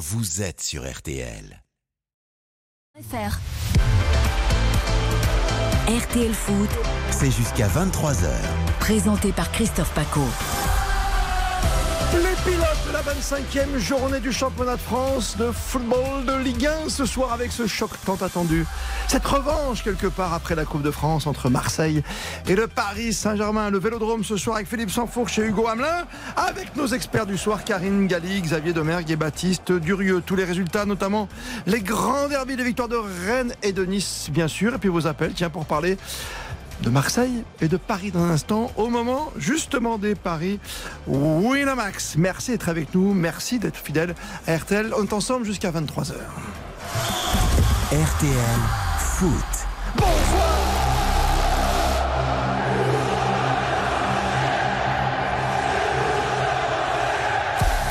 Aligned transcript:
vous 0.00 0.40
êtes 0.40 0.62
sur 0.62 0.90
RTL. 0.90 1.62
RTL 5.88 6.32
Foot, 6.32 6.70
C'est 7.10 7.30
jusqu'à 7.30 7.68
23h. 7.68 8.30
présenté 8.80 9.30
par 9.32 9.52
Christophe 9.52 9.92
Paco. 9.92 10.22
La 13.06 13.14
25e 13.14 13.78
journée 13.78 14.20
du 14.20 14.30
championnat 14.30 14.76
de 14.76 14.80
France 14.80 15.34
de 15.38 15.50
football 15.52 16.26
de 16.26 16.34
Ligue 16.34 16.66
1 16.66 16.90
ce 16.90 17.06
soir 17.06 17.32
avec 17.32 17.50
ce 17.50 17.66
choc 17.66 17.90
tant 18.04 18.16
attendu. 18.16 18.66
Cette 19.08 19.24
revanche 19.24 19.82
quelque 19.82 20.08
part 20.08 20.34
après 20.34 20.54
la 20.54 20.66
Coupe 20.66 20.82
de 20.82 20.90
France 20.90 21.26
entre 21.26 21.48
Marseille 21.48 22.02
et 22.46 22.54
le 22.54 22.66
Paris 22.66 23.14
Saint-Germain. 23.14 23.70
Le 23.70 23.78
Vélodrome 23.78 24.22
ce 24.22 24.36
soir 24.36 24.56
avec 24.56 24.68
Philippe 24.68 24.90
Sanfourche 24.90 25.38
et 25.38 25.42
Hugo 25.42 25.66
Hamelin. 25.66 26.06
Avec 26.36 26.76
nos 26.76 26.88
experts 26.88 27.24
du 27.24 27.38
soir, 27.38 27.64
Karine 27.64 28.06
Galli, 28.06 28.42
Xavier 28.42 28.74
Domergue 28.74 29.10
et 29.10 29.16
Baptiste 29.16 29.72
Durieux. 29.72 30.22
Tous 30.24 30.36
les 30.36 30.44
résultats, 30.44 30.84
notamment 30.84 31.26
les 31.66 31.80
grands 31.80 32.28
derbys, 32.28 32.56
les 32.56 32.64
victoires 32.64 32.88
de 32.88 33.00
Rennes 33.26 33.54
et 33.62 33.72
de 33.72 33.86
Nice 33.86 34.28
bien 34.30 34.48
sûr. 34.48 34.74
Et 34.74 34.78
puis 34.78 34.90
vos 34.90 35.06
appels, 35.06 35.32
tiens, 35.32 35.48
pour 35.48 35.64
parler 35.64 35.96
de 36.82 36.90
Marseille 36.90 37.44
et 37.60 37.68
de 37.68 37.76
Paris 37.76 38.10
dans 38.10 38.20
un 38.20 38.30
instant, 38.30 38.70
au 38.76 38.88
moment 38.88 39.32
justement 39.36 39.98
des 39.98 40.14
paris 40.14 40.58
Winamax. 41.06 42.16
Merci 42.16 42.52
d'être 42.52 42.68
avec 42.68 42.94
nous, 42.94 43.12
merci 43.14 43.58
d'être 43.58 43.76
fidèle 43.76 44.14
à 44.46 44.56
RTL. 44.56 44.92
On 44.96 45.04
est 45.04 45.12
ensemble 45.12 45.44
jusqu'à 45.44 45.70
23h. 45.70 46.14
RTL 47.92 48.60
Foot. 48.98 49.30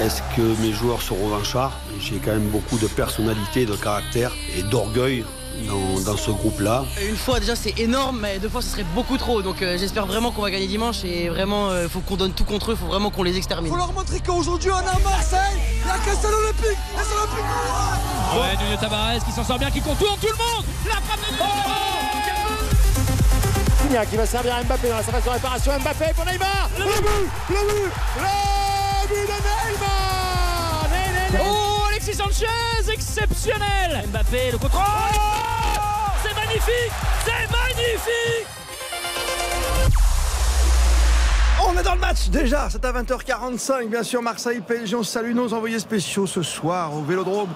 Est-ce 0.02 0.22
que 0.34 0.62
mes 0.62 0.72
joueurs 0.72 1.02
sont 1.02 1.16
revanchards? 1.16 1.78
J'ai 2.00 2.20
quand 2.20 2.32
même 2.32 2.48
beaucoup 2.48 2.78
de 2.78 2.88
personnalité, 2.88 3.66
de 3.66 3.76
caractère 3.76 4.32
et 4.58 4.64
d'orgueil 4.64 5.26
dans, 5.68 6.00
dans 6.12 6.18
ce 6.18 6.32
groupe-là. 6.32 6.86
Une 7.08 7.16
fois 7.16 7.40
déjà 7.40 7.56
c'est 7.56 7.78
énorme, 7.80 8.20
mais 8.22 8.40
deux 8.40 8.50
fois 8.50 8.62
ce 8.62 8.70
serait 8.70 8.86
beaucoup 8.96 9.18
trop. 9.18 9.42
Donc 9.42 9.62
euh, 9.62 9.78
j'espère 9.78 10.06
vraiment 10.06 10.32
qu'on 10.32 10.42
va 10.42 10.52
gagner 10.52 10.68
dimanche 10.68 11.04
et 11.04 11.30
vraiment 11.30 11.70
il 11.82 11.90
faut 11.90 12.00
qu'on 12.02 12.16
donne 12.18 12.34
tout 12.34 12.46
contre 12.46 12.72
eux, 12.72 12.74
il 12.76 12.80
faut 12.80 12.88
vraiment 12.88 13.10
qu'on 13.10 13.24
les 13.24 13.38
extermine. 13.38 13.72
faut 13.72 13.78
leur 13.78 13.94
montrer 13.94 14.20
qu'aujourd'hui 14.20 14.72
on 14.72 14.80
est 14.80 14.96
à 14.96 15.00
Marseille, 15.04 15.60
il 15.82 15.88
y 15.88 15.92
a 15.92 15.98
que 15.98 16.12
c'est 16.20 16.32
l'Olympique, 16.32 16.66
et 16.66 17.04
c'est 17.04 17.16
l'Olympique 17.16 17.46
Ouais, 18.36 18.64
Nuno 18.64 18.78
Tavares 18.80 19.26
qui 19.26 19.32
s'en 19.32 19.44
sort 19.44 19.58
bien, 19.58 19.72
qui 19.72 19.82
contourne 19.82 20.18
tout 20.20 20.28
le 20.28 20.38
monde. 20.38 20.66
La 20.86 21.02
frappe 21.02 21.20
de 21.20 21.34
Nuno 21.34 21.80
qui 24.10 24.18
va 24.18 24.26
servir 24.26 24.56
à 24.56 24.64
Mbappé 24.64 24.88
dans 24.88 24.98
la 24.98 25.04
surface 25.04 25.24
de 25.24 25.30
réparation. 25.30 25.72
Mbappé 25.80 26.14
pour 26.16 26.26
Neymar. 26.26 26.70
Le 26.78 26.84
but, 26.86 26.94
le 27.50 27.56
but, 27.56 27.92
le 28.18 29.08
but 29.08 29.28
de 29.28 29.34
Neymar. 31.34 31.69
Exceptionnel. 32.92 34.04
Mbappé, 34.10 34.52
le 34.52 34.58
contrôle. 34.58 34.82
c'est 36.22 36.36
magnifique, 36.36 36.92
c'est 37.24 37.48
magnifique. 37.50 38.48
On 41.68 41.78
est 41.78 41.84
dans 41.84 41.94
le 41.96 42.00
match 42.00 42.30
déjà, 42.30 42.70
c'est 42.70 42.84
à 42.86 42.94
20h45 42.94 43.90
bien 43.90 44.04
sûr 44.04 44.22
Marseille 44.22 44.62
PSG, 44.66 44.96
on 44.96 45.04
salue 45.04 45.34
nos 45.34 45.54
envoyés 45.54 45.80
spéciaux 45.80 46.26
ce 46.26 46.42
soir 46.42 46.96
au 46.96 47.02
Vélodrome 47.02 47.50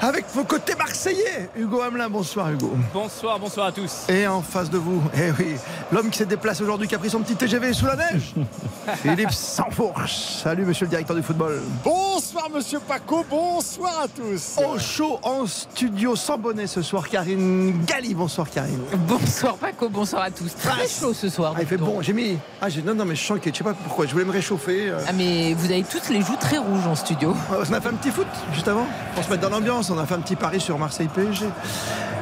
avec 0.00 0.26
vos 0.34 0.44
côtés 0.44 0.74
marseillais. 0.76 1.48
Hugo 1.56 1.80
Hamelin, 1.80 2.08
bonsoir 2.08 2.52
Hugo. 2.52 2.70
Bonsoir, 2.92 3.38
bonsoir 3.38 3.68
à 3.68 3.72
tous. 3.72 4.04
Et 4.08 4.26
en 4.26 4.42
face 4.42 4.70
de 4.70 4.78
vous, 4.78 5.02
eh 5.14 5.30
oui, 5.38 5.56
l'homme 5.90 6.10
qui 6.10 6.18
s'est 6.18 6.26
déplacé 6.26 6.62
aujourd'hui, 6.62 6.86
qui 6.86 6.94
a 6.94 6.98
pris 6.98 7.10
son 7.10 7.20
petit 7.20 7.36
TGV 7.36 7.72
sous 7.72 7.86
la 7.86 7.96
neige, 7.96 8.34
Philippe 9.02 9.32
Sansfourche. 9.32 10.14
Salut 10.42 10.64
monsieur 10.64 10.84
le 10.86 10.90
directeur 10.90 11.16
du 11.16 11.22
football. 11.22 11.60
Bonsoir 11.82 12.50
Monsieur 12.54 12.80
Paco, 12.80 13.24
bonsoir 13.28 14.02
à 14.04 14.08
tous. 14.08 14.56
Au 14.58 14.78
chaud 14.78 15.18
en 15.22 15.46
studio 15.46 16.16
sans 16.16 16.38
bonnet 16.38 16.66
ce 16.66 16.82
soir, 16.82 17.08
Karine 17.08 17.84
Galli. 17.84 18.14
Bonsoir 18.14 18.48
Karine. 18.50 18.80
Bonsoir 19.08 19.56
Paco, 19.56 19.88
bonsoir 19.88 20.22
à 20.22 20.30
tous. 20.30 20.54
Très 20.54 20.86
chaud 20.86 21.14
ce 21.14 21.28
soir. 21.28 21.54
Ah, 21.56 21.60
il 21.62 21.66
fait 21.66 21.76
bon, 21.76 22.02
j'ai 22.02 22.12
mis. 22.12 22.38
Ah, 22.60 22.68
j'ai... 22.68 22.82
Non, 22.82 22.94
non, 22.94 23.04
mais 23.04 23.16
je 23.16 23.24
sens 23.24 23.37
que 23.38 23.50
je 23.50 23.56
sais 23.56 23.64
pas 23.64 23.74
pourquoi, 23.74 24.06
je 24.06 24.12
voulais 24.12 24.24
me 24.24 24.30
réchauffer. 24.32 24.88
euh. 24.90 24.98
Ah 25.08 25.12
mais 25.12 25.54
vous 25.54 25.66
avez 25.70 25.82
tous 25.84 26.08
les 26.10 26.20
joues 26.22 26.36
très 26.38 26.58
rouges 26.58 26.86
en 26.86 26.94
studio. 26.94 27.34
On 27.50 27.72
a 27.72 27.80
fait 27.80 27.88
un 27.88 27.94
petit 27.94 28.10
foot 28.10 28.26
juste 28.54 28.68
avant 28.68 28.86
pour 29.14 29.24
se 29.24 29.30
mettre 29.30 29.42
dans 29.42 29.50
l'ambiance. 29.50 29.90
On 29.90 29.98
a 29.98 30.06
fait 30.06 30.14
un 30.14 30.20
petit 30.20 30.36
pari 30.36 30.60
sur 30.60 30.78
Marseille 30.78 31.08
PSG. 31.14 31.46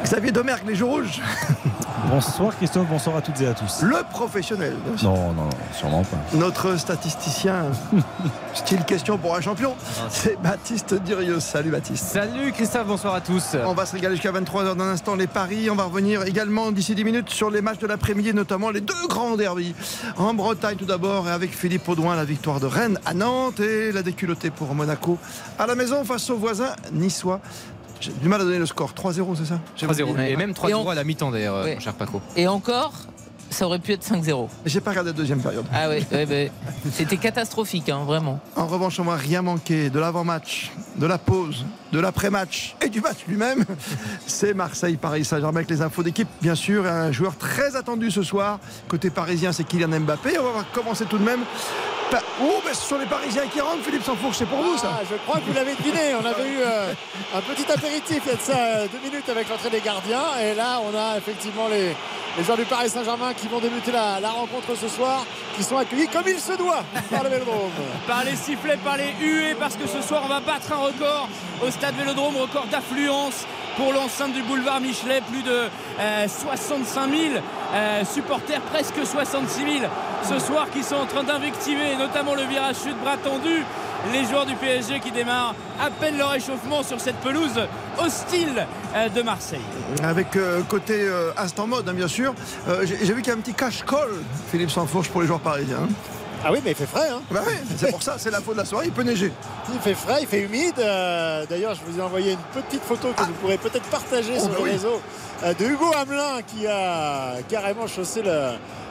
Xavier 0.04 0.30
Domergue, 0.32 0.66
les 0.66 0.74
jours 0.74 0.90
rouges. 0.92 1.20
Bonsoir 2.04 2.54
Christophe, 2.56 2.86
bonsoir 2.88 3.16
à 3.16 3.22
toutes 3.22 3.40
et 3.40 3.46
à 3.46 3.54
tous. 3.54 3.82
Le 3.82 4.02
professionnel. 4.10 4.74
Non, 5.02 5.32
non, 5.32 5.48
sûrement 5.72 6.02
pas. 6.02 6.18
Notre 6.34 6.76
statisticien, 6.78 7.70
style 8.54 8.84
question 8.84 9.16
pour 9.16 9.34
un 9.34 9.40
champion, 9.40 9.74
c'est 10.10 10.40
Baptiste 10.40 10.94
Durieux. 11.02 11.40
Salut 11.40 11.70
Baptiste. 11.70 12.04
Salut 12.04 12.52
Christophe, 12.52 12.86
bonsoir 12.86 13.14
à 13.14 13.20
tous. 13.20 13.56
On 13.64 13.72
va 13.72 13.86
se 13.86 13.92
régaler 13.94 14.14
jusqu'à 14.14 14.30
23h 14.30 14.76
dans 14.76 14.84
un 14.84 14.90
instant 14.90 15.16
les 15.16 15.26
paris. 15.26 15.70
On 15.70 15.74
va 15.74 15.84
revenir 15.84 16.22
également 16.24 16.70
d'ici 16.70 16.94
10 16.94 17.04
minutes 17.04 17.30
sur 17.30 17.50
les 17.50 17.62
matchs 17.62 17.78
de 17.78 17.86
l'après-midi, 17.86 18.34
notamment 18.34 18.70
les 18.70 18.82
deux 18.82 19.08
grands 19.08 19.36
derbies. 19.36 19.74
En 20.18 20.34
Bretagne 20.34 20.76
tout 20.76 20.84
d'abord, 20.84 21.28
et 21.28 21.32
avec 21.32 21.56
Philippe 21.56 21.88
Audouin, 21.88 22.14
la 22.14 22.24
victoire 22.24 22.60
de 22.60 22.66
Rennes 22.66 22.98
à 23.06 23.14
Nantes 23.14 23.60
et 23.60 23.90
la 23.90 24.02
déculottée 24.02 24.50
pour 24.50 24.74
Monaco 24.74 25.18
à 25.58 25.66
la 25.66 25.74
maison 25.74 26.04
face 26.04 26.28
aux 26.28 26.36
voisins 26.36 26.74
niçois. 26.92 27.40
J'ai 28.00 28.12
du 28.12 28.28
mal 28.28 28.40
à 28.40 28.44
donner 28.44 28.58
le 28.58 28.66
score. 28.66 28.92
3-0, 28.92 29.34
c'est 29.36 29.46
ça 29.46 29.58
J'ai 29.76 29.86
3-0. 29.86 30.10
oublié. 30.10 30.32
Et 30.32 30.36
même 30.36 30.52
3-0 30.52 30.68
Et 30.70 30.74
on- 30.74 30.88
à 30.90 30.94
la 30.94 31.04
mi-temps 31.04 31.30
d'ailleurs, 31.30 31.54
euh, 31.56 31.64
Ouais. 31.64 31.74
mon 31.74 31.80
cher 31.80 31.94
Paco. 31.94 32.20
Et 32.36 32.46
encore, 32.46 32.92
ça 33.50 33.64
aurait 33.66 33.78
pu 33.78 33.92
être 33.92 34.02
5-0. 34.04 34.48
J'ai 34.66 34.80
pas 34.80 34.90
regardé 34.90 35.10
la 35.10 35.16
deuxième 35.16 35.40
période. 35.40 35.64
Ah 35.72 35.88
ouais, 35.88 36.02
ouais, 36.12 36.26
ouais. 36.26 36.52
c'était 36.92 37.16
catastrophique, 37.16 37.88
hein, 37.88 38.02
vraiment. 38.04 38.40
En 38.56 38.66
revanche, 38.66 38.98
on 39.00 39.04
va 39.04 39.14
rien 39.16 39.40
manquer 39.42 39.88
de 39.88 39.98
l'avant-match, 39.98 40.72
de 40.96 41.06
la 41.06 41.16
pause, 41.18 41.64
de 41.92 42.00
l'après-match 42.00 42.74
et 42.84 42.88
du 42.88 43.00
match 43.00 43.18
lui-même. 43.28 43.64
C'est 44.26 44.52
Marseille-Paris 44.52 45.24
Saint-Germain 45.24 45.58
avec 45.60 45.70
les 45.70 45.80
infos 45.80 46.02
d'équipe, 46.02 46.28
bien 46.42 46.54
sûr. 46.56 46.84
Un 46.86 47.12
joueur 47.12 47.36
très 47.36 47.76
attendu 47.76 48.10
ce 48.10 48.22
soir. 48.22 48.58
Côté 48.88 49.10
parisien, 49.10 49.52
c'est 49.52 49.64
Kylian 49.64 50.00
Mbappé. 50.00 50.38
On 50.38 50.58
va 50.58 50.64
commencer 50.74 51.04
tout 51.06 51.18
de 51.18 51.24
même. 51.24 51.40
Oh, 52.42 52.60
mais 52.64 52.74
ce 52.74 52.82
sont 52.86 52.98
les 52.98 53.06
Parisiens 53.06 53.46
qui 53.52 53.60
rentrent. 53.60 53.82
Philippe 53.82 54.04
Sansfourche, 54.04 54.36
c'est 54.38 54.46
pour 54.46 54.62
vous 54.62 54.76
ça 54.76 54.98
Ah, 55.00 55.04
je 55.10 55.16
crois 55.26 55.36
que 55.40 55.46
vous 55.46 55.54
l'avez 55.54 55.74
deviné. 55.74 56.14
On 56.14 56.24
avait 56.24 56.48
eu 56.48 56.58
euh, 56.60 56.92
un 57.34 57.40
petit 57.40 57.70
apéritif 57.70 58.20
il 58.24 58.28
y 58.28 58.32
a 58.32 58.36
de 58.36 58.40
ça 58.40 58.56
euh, 58.56 58.86
deux 58.92 58.98
minutes 59.08 59.28
avec 59.28 59.48
l'entrée 59.48 59.70
des 59.70 59.80
gardiens. 59.80 60.24
Et 60.42 60.54
là, 60.54 60.80
on 60.84 60.96
a 60.96 61.16
effectivement 61.18 61.68
les, 61.68 61.96
les 62.38 62.44
joueurs 62.44 62.58
du 62.58 62.64
Paris 62.64 62.90
Saint-Germain 62.90 63.32
qui 63.34 63.48
vont 63.48 63.58
débuter 63.58 63.90
la, 63.92 64.20
la 64.20 64.30
rencontre 64.30 64.74
ce 64.80 64.88
soir, 64.88 65.24
qui 65.56 65.64
sont 65.64 65.78
accueillis 65.78 66.08
comme 66.08 66.28
il 66.28 66.38
se 66.38 66.52
doit 66.52 66.84
par 67.10 67.24
le 67.24 67.30
Vélodrome. 67.30 67.70
Par 68.06 68.24
les 68.24 68.36
sifflets, 68.36 68.76
par 68.84 68.96
les 68.98 69.12
huées, 69.20 69.54
parce 69.58 69.74
que 69.76 69.86
ce 69.86 70.00
soir 70.02 70.22
on 70.24 70.28
va 70.28 70.40
battre 70.40 70.72
un 70.72 70.76
record 70.76 71.28
au 71.66 71.70
stade 71.70 71.94
Vélodrome, 71.96 72.36
record 72.36 72.66
d'affluence 72.70 73.46
pour 73.76 73.92
l'enceinte 73.92 74.32
du 74.32 74.42
boulevard 74.42 74.80
Michelet, 74.80 75.20
plus 75.30 75.42
de 75.42 75.68
euh, 76.00 76.26
65 76.28 77.10
000 77.10 77.22
euh, 77.74 78.04
supporters, 78.04 78.60
presque 78.62 79.04
66 79.04 79.60
000 79.80 79.90
ce 80.28 80.38
soir 80.38 80.66
qui 80.72 80.82
sont 80.82 80.96
en 80.96 81.06
train 81.06 81.22
d'invectiver, 81.22 81.96
notamment 81.98 82.34
le 82.34 82.42
virage 82.42 82.76
sud 82.76 82.96
bras 83.02 83.16
tendu. 83.16 83.62
Les 84.12 84.24
joueurs 84.24 84.46
du 84.46 84.54
PSG 84.54 85.00
qui 85.00 85.10
démarrent 85.10 85.54
à 85.80 85.90
peine 85.90 86.16
leur 86.16 86.34
échauffement 86.34 86.82
sur 86.82 87.00
cette 87.00 87.16
pelouse 87.16 87.60
hostile 87.98 88.66
euh, 88.94 89.08
de 89.08 89.22
Marseille. 89.22 89.58
Avec 90.02 90.36
euh, 90.36 90.62
côté 90.68 90.94
euh, 91.00 91.32
instant 91.36 91.66
mode, 91.66 91.88
hein, 91.88 91.94
bien 91.94 92.06
sûr. 92.08 92.34
Euh, 92.68 92.84
J'ai 92.86 93.12
vu 93.14 93.22
qu'il 93.22 93.28
y 93.32 93.34
a 93.34 93.38
un 93.38 93.40
petit 93.40 93.54
cache-colle, 93.54 94.22
Philippe 94.50 94.70
Sansfourche, 94.70 95.08
pour 95.08 95.22
les 95.22 95.26
joueurs 95.26 95.40
parisiens. 95.40 95.88
Ah 96.44 96.52
oui, 96.52 96.60
mais 96.64 96.70
il 96.72 96.76
fait 96.76 96.86
frais. 96.86 97.08
Hein. 97.10 97.22
Bah 97.30 97.40
oui, 97.46 97.54
c'est 97.76 97.90
pour 97.90 98.02
ça, 98.02 98.16
c'est 98.18 98.30
la 98.30 98.40
faute 98.40 98.54
de 98.54 98.60
la 98.60 98.64
soirée. 98.66 98.86
Il 98.86 98.92
peut 98.92 99.02
neiger. 99.02 99.32
Il 99.72 99.80
fait 99.80 99.94
frais, 99.94 100.18
il 100.20 100.26
fait 100.28 100.40
humide. 100.42 100.74
Euh, 100.78 101.44
D'ailleurs, 101.48 101.74
je 101.74 101.80
vous 101.90 101.98
ai 101.98 102.02
envoyé 102.02 102.32
une 102.32 102.62
petite 102.62 102.82
photo 102.82 103.08
que 103.16 103.22
vous 103.24 103.32
pourrez 103.34 103.58
peut-être 103.58 103.88
partager 103.88 104.34
Oh, 104.36 104.40
sur 104.40 104.48
bah 104.50 104.54
les 104.58 104.62
oui. 104.64 104.70
réseaux 104.70 105.00
euh, 105.44 105.54
de 105.54 105.64
Hugo 105.64 105.90
Hamelin 105.96 106.42
qui 106.46 106.66
a 106.66 107.34
carrément 107.48 107.86
chaussé 107.88 108.22
le- 108.22 108.30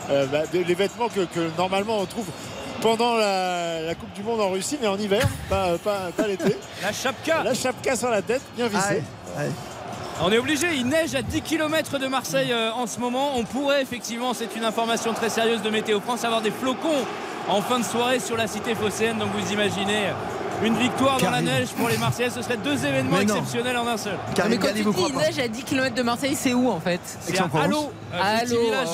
euh, 0.10 0.26
bah, 0.28 0.40
de- 0.52 0.60
les 0.60 0.74
vêtements 0.76 1.08
que, 1.08 1.22
que 1.22 1.50
normalement 1.58 2.00
on 2.00 2.06
trouve 2.06 2.26
pendant 2.82 3.16
la, 3.16 3.82
la 3.82 3.96
Coupe 3.96 4.12
du 4.14 4.22
Monde 4.22 4.42
en 4.42 4.50
Russie, 4.50 4.78
mais 4.82 4.88
en 4.88 4.98
hiver, 4.98 5.26
pas, 5.50 5.78
pas- 5.84 6.12
pas 6.16 6.28
l'été. 6.28 6.56
La 6.84 6.92
chapka 6.92 7.42
La 7.44 7.54
chapka 7.54 7.96
sur 7.96 8.10
la 8.10 8.22
tête, 8.22 8.42
bien 8.58 8.66
Ah, 8.74 8.78
vissée. 8.78 9.04
On 10.22 10.32
est 10.32 10.38
obligé, 10.38 10.68
il 10.76 10.88
neige 10.88 11.14
à 11.16 11.22
10 11.22 11.42
km 11.42 11.98
de 12.00 12.08
Marseille 12.08 12.54
en 12.54 12.86
ce 12.88 13.00
moment. 13.00 13.32
On 13.38 13.44
pourrait 13.44 13.82
effectivement, 13.82 14.34
c'est 14.34 14.56
une 14.56 14.64
information 14.64 15.14
très 15.14 15.30
sérieuse 15.30 15.62
de 15.62 15.70
Météo 15.70 16.00
France, 16.00 16.24
avoir 16.24 16.42
des 16.42 16.52
flocons 16.52 17.06
en 17.48 17.62
fin 17.62 17.80
de 17.80 17.86
soirée 17.86 18.20
sur 18.20 18.38
la 18.38 18.48
cité 18.48 18.76
phocéenne. 18.76 19.18
Donc 19.18 19.30
vous 19.38 19.52
imaginez 19.54 20.10
une 20.64 20.76
victoire 20.78 21.20
dans 21.20 21.32
la 21.32 21.42
neige 21.42 21.68
pour 21.78 21.90
les 21.90 21.98
Marseillais, 21.98 22.30
ce 22.30 22.42
serait 22.42 22.58
deux 22.58 22.86
événements 22.86 23.20
exceptionnels 23.20 23.78
en 23.78 23.88
un 23.88 23.98
seul. 23.98 24.18
Karine 24.34 24.52
mais 24.52 24.58
quand 24.58 24.68
Galli 24.68 24.80
tu 24.80 24.86
vous 24.86 24.94
dis 24.94 25.14
neige 25.14 25.40
à 25.40 25.48
10 25.48 25.64
km 25.64 25.96
de 25.96 26.02
Marseille, 26.02 26.36
c'est 26.36 26.54
où 26.54 26.70
en 26.70 26.80
fait? 26.80 27.00
C'est 27.04 27.38
à. 27.40 27.50
Allo, 27.62 27.92
euh, 28.14 28.40
petit 28.40 28.58
village 28.58 28.88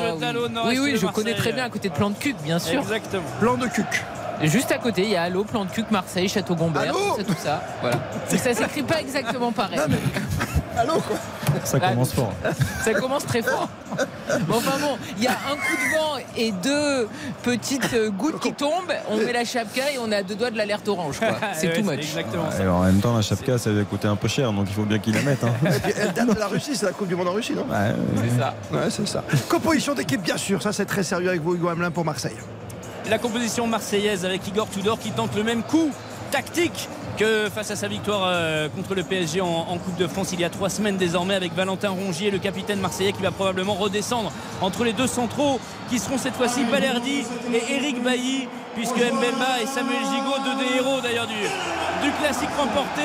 oui. 0.68 0.80
Oui, 0.80 0.98
je 0.98 1.08
connais 1.08 1.36
très 1.36 1.54
bien 1.54 1.66
à 1.66 1.70
côté 1.70 1.90
de 1.90 1.94
Plan 1.94 2.10
de 2.10 2.16
Cuc, 2.16 2.36
bien 2.44 2.60
sûr. 2.60 2.82
Exactement. 2.82 3.24
Plan 3.40 3.56
de 3.56 3.68
cuc. 3.68 3.86
Juste 4.48 4.72
à 4.72 4.78
côté, 4.78 5.04
il 5.04 5.10
y 5.10 5.16
a 5.16 5.24
Allo, 5.24 5.44
Plan 5.44 5.66
de 5.66 5.72
Cuc, 5.72 5.90
Marseille, 5.92 6.28
Château 6.30 6.56
Gombert, 6.56 6.84
Allô 6.84 6.94
tout 6.94 7.18
ça, 7.18 7.24
tout 7.24 7.36
ça. 7.42 7.62
Voilà. 7.82 7.96
Donc 8.30 8.40
ça 8.40 8.54
s'écrit 8.54 8.84
pas 8.84 9.00
exactement 9.02 9.52
pareil. 9.52 9.78
Non, 9.78 9.86
mais- 9.90 9.98
Allô 10.80 10.94
quoi 10.94 11.18
Ça 11.66 11.80
commence 11.80 12.14
fort. 12.14 12.32
Ça 12.84 12.94
commence 12.94 13.26
très 13.26 13.42
fort. 13.42 13.68
Bon, 14.48 14.56
enfin 14.58 14.80
bon, 14.80 14.98
il 15.18 15.24
y 15.24 15.28
a 15.28 15.32
un 15.32 15.56
coup 15.56 15.76
de 15.76 15.98
vent 15.98 16.16
et 16.38 16.52
deux 16.54 17.10
petites 17.44 17.94
gouttes 18.18 18.40
qui 18.40 18.54
tombent. 18.54 18.94
On 19.10 19.18
met 19.18 19.34
la 19.34 19.44
chapka 19.44 19.92
et 19.94 19.98
on 20.00 20.10
est 20.12 20.16
à 20.16 20.24
deux 20.24 20.36
doigts 20.36 20.50
de 20.50 20.56
l'alerte 20.58 20.88
orange. 20.88 21.20
quoi. 21.20 21.28
C'est 21.54 21.68
Ouais, 21.68 21.74
tout 21.74 21.82
c'est 21.86 21.92
much. 21.98 22.00
Exactement 22.00 22.44
en 22.78 22.84
même 22.84 23.00
temps, 23.02 23.14
la 23.16 23.22
chapka, 23.22 23.58
ça 23.58 23.70
va 23.72 23.84
coûter 23.84 24.08
un 24.08 24.16
peu 24.16 24.30
cher, 24.30 24.54
donc 24.54 24.66
il 24.70 24.74
faut 24.74 24.84
bien 24.84 24.98
qu'il 25.00 25.14
la 25.14 25.22
mette. 25.24 25.44
hein. 25.44 25.52
Et 25.66 25.80
puis, 25.80 25.94
elle 26.00 26.14
date 26.14 26.34
de 26.34 26.40
la 26.40 26.48
Russie, 26.48 26.76
c'est 26.76 26.86
la 26.86 26.94
Coupe 26.94 27.10
du 27.10 27.16
Monde 27.18 27.28
en 27.28 27.34
Russie, 27.34 27.54
non? 27.54 27.66
Ouais. 27.70 27.94
C'est 28.24 28.40
ça. 28.40 28.54
Ouais, 28.72 28.90
c'est 28.90 29.08
ça. 29.08 29.24
Composition 29.50 29.94
d'équipe, 29.94 30.22
bien 30.22 30.38
sûr, 30.38 30.62
ça 30.64 30.72
c'est 30.72 30.86
très 30.86 31.04
sérieux 31.04 31.28
avec 31.30 31.42
vous, 31.42 31.56
Hugo 31.56 31.68
Hamelin 31.68 31.92
pour 31.92 32.06
Marseille. 32.06 32.38
La 33.10 33.18
composition 33.18 33.68
marseillaise 33.68 34.26
avec 34.26 34.48
Igor 34.48 34.70
Tudor 34.70 35.00
qui 35.00 35.12
tente 35.12 35.36
le 35.36 35.44
même 35.44 35.64
coup 35.64 35.92
tactique 36.32 36.88
que 37.18 37.50
face 37.54 37.72
à 37.72 37.76
sa 37.76 37.88
victoire 37.88 38.22
euh, 38.26 38.70
contre 38.70 38.96
le 38.96 39.04
PSG 39.04 39.42
en, 39.42 39.78
Coupe 39.78 39.98
de 39.98 40.08
France 40.08 40.30
il 40.32 40.40
y 40.40 40.46
a 40.46 40.50
trois 40.50 40.70
semaines 40.70 40.96
désormais 40.96 41.36
avec 41.36 41.54
Valentin 41.54 41.90
Rongier, 41.90 42.32
le 42.32 42.40
capitaine 42.40 42.80
marseillais 42.80 43.12
qui 43.12 43.22
va 43.22 43.32
probablement 43.32 43.74
redescendre 43.74 44.32
entre 44.62 44.86
les 44.86 44.94
deux 44.94 45.08
centraux 45.08 45.60
qui 45.90 46.00
seront 46.00 46.18
cette 46.18 46.36
fois-ci 46.36 46.64
Balerdi 46.64 47.26
et 47.54 47.74
Eric 47.74 48.02
Bailly 48.02 48.48
puisque 48.76 48.96
Mbemba 48.96 49.62
et 49.62 49.66
Samuel 49.66 50.00
Gigot, 50.00 50.44
deux 50.46 50.64
des 50.64 50.76
héros 50.78 51.02
d'ailleurs 51.02 51.28
du, 51.28 51.34
du 51.34 52.12
classique 52.22 52.50
remporté 52.58 53.02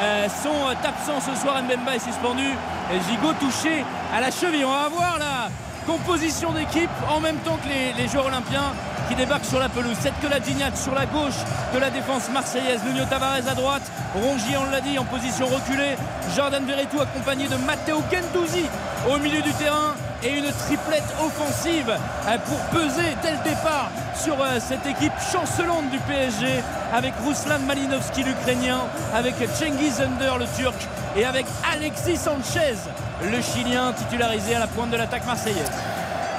euh, 0.00 0.28
sont 0.28 0.66
absents 0.84 1.20
ce 1.20 1.38
soir. 1.40 1.62
Mbemba 1.62 1.96
est 1.96 2.04
suspendu. 2.04 2.46
Et 2.92 3.10
Gigot 3.10 3.34
touché 3.34 3.84
à 4.14 4.20
la 4.20 4.30
cheville. 4.30 4.64
On 4.64 4.72
va 4.72 4.88
voir 4.88 5.18
la 5.18 5.50
composition 5.86 6.52
d'équipe 6.52 6.90
en 7.10 7.20
même 7.20 7.36
temps 7.38 7.58
que 7.62 7.68
les, 7.68 8.02
les 8.02 8.08
joueurs 8.08 8.26
olympiens 8.26 8.72
qui 9.10 9.16
débarquent 9.16 9.44
sur 9.44 9.58
la 9.58 9.68
pelouse. 9.68 9.96
Cette 10.00 10.18
que 10.20 10.28
la 10.28 10.40
Gignac 10.40 10.76
sur 10.76 10.94
la 10.94 11.04
gauche 11.04 11.40
de 11.74 11.78
la 11.78 11.90
défense 11.90 12.30
marseillaise. 12.30 12.80
Nuno 12.84 13.04
Tavares 13.06 13.48
à 13.48 13.54
droite. 13.54 13.82
Rongier, 14.14 14.56
on 14.56 14.70
l'a 14.70 14.80
dit, 14.80 14.98
en 14.98 15.04
position 15.04 15.46
reculée. 15.46 15.96
Jordan 16.36 16.64
Verretou 16.64 17.00
accompagné 17.00 17.48
de 17.48 17.56
Matteo 17.56 18.02
Gendouzi 18.10 18.66
au 19.10 19.18
milieu 19.18 19.42
du 19.42 19.52
terrain. 19.54 19.94
Et 20.22 20.38
une 20.38 20.52
triplette 20.52 21.10
offensive 21.24 21.90
euh, 21.90 22.38
pour 22.46 22.58
peser 22.78 23.16
dès 23.22 23.32
le 23.32 23.38
départ 23.42 23.90
sur 24.14 24.34
euh, 24.34 24.58
cette 24.60 24.84
équipe 24.86 25.14
chancelante 25.32 25.90
du 25.90 25.98
PSG 26.00 26.62
avec 26.92 27.14
Ruslan 27.26 27.60
Malinovski 27.60 28.22
l'Ukrainien, 28.22 28.80
avec 29.14 29.34
Cengiz 29.54 29.98
Under 29.98 30.36
le 30.36 30.44
Turc 30.58 30.76
et 31.16 31.24
avec 31.24 31.46
Alexis 31.72 32.18
Sanchez 32.18 32.76
le 33.22 33.40
Chilien 33.40 33.94
titularisé 33.94 34.56
à 34.56 34.58
la 34.58 34.66
pointe 34.66 34.90
de 34.90 34.96
l'attaque 34.98 35.24
marseillaise. 35.24 35.70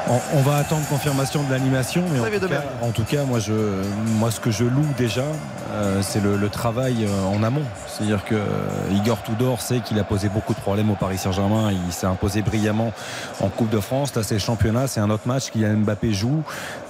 On, 0.10 0.20
on 0.38 0.42
va 0.42 0.58
attendre 0.58 0.86
confirmation 0.88 1.44
de 1.44 1.52
l'animation, 1.52 2.04
mais 2.12 2.20
en 2.20 2.24
tout, 2.26 2.32
cas, 2.32 2.40
Domergue. 2.40 2.66
en 2.82 2.92
tout 2.92 3.04
cas, 3.04 3.24
moi, 3.24 3.40
je, 3.40 3.54
moi, 4.18 4.32
ce 4.32 4.40
que 4.40 4.52
je 4.52 4.64
loue 4.64 4.88
déjà, 4.98 5.24
euh, 5.74 6.02
c'est 6.02 6.20
le, 6.22 6.36
le 6.38 6.50
travail 6.50 7.06
euh, 7.06 7.26
en 7.26 7.44
amont. 7.44 7.64
C'est-à-dire 7.88 8.26
que 8.26 8.36
euh, 8.36 8.48
Igor 8.94 9.22
Tudor 9.24 9.62
sait 9.62 9.80
qu'il 9.80 10.00
a 10.00 10.04
posé 10.04 10.28
beaucoup 10.28 10.54
de 10.54 10.60
problèmes 10.60 10.90
au 10.90 10.96
Paris 10.96 11.18
Saint-Germain. 11.18 11.72
Il 11.72 11.94
s'est 11.94 12.08
imposé 12.08 12.42
brillamment 12.42 12.94
en 13.40 13.50
Coupe 13.50 13.70
de 13.70 13.80
France. 13.80 14.16
Là, 14.16 14.24
c'est 14.24 14.34
le 14.36 14.40
championnat, 14.40 14.88
c'est 14.88 15.00
un 15.00 15.10
autre 15.10 15.28
match. 15.28 15.52
Kylian 15.52 15.78
Mbappé 15.78 16.14
joue. 16.14 16.44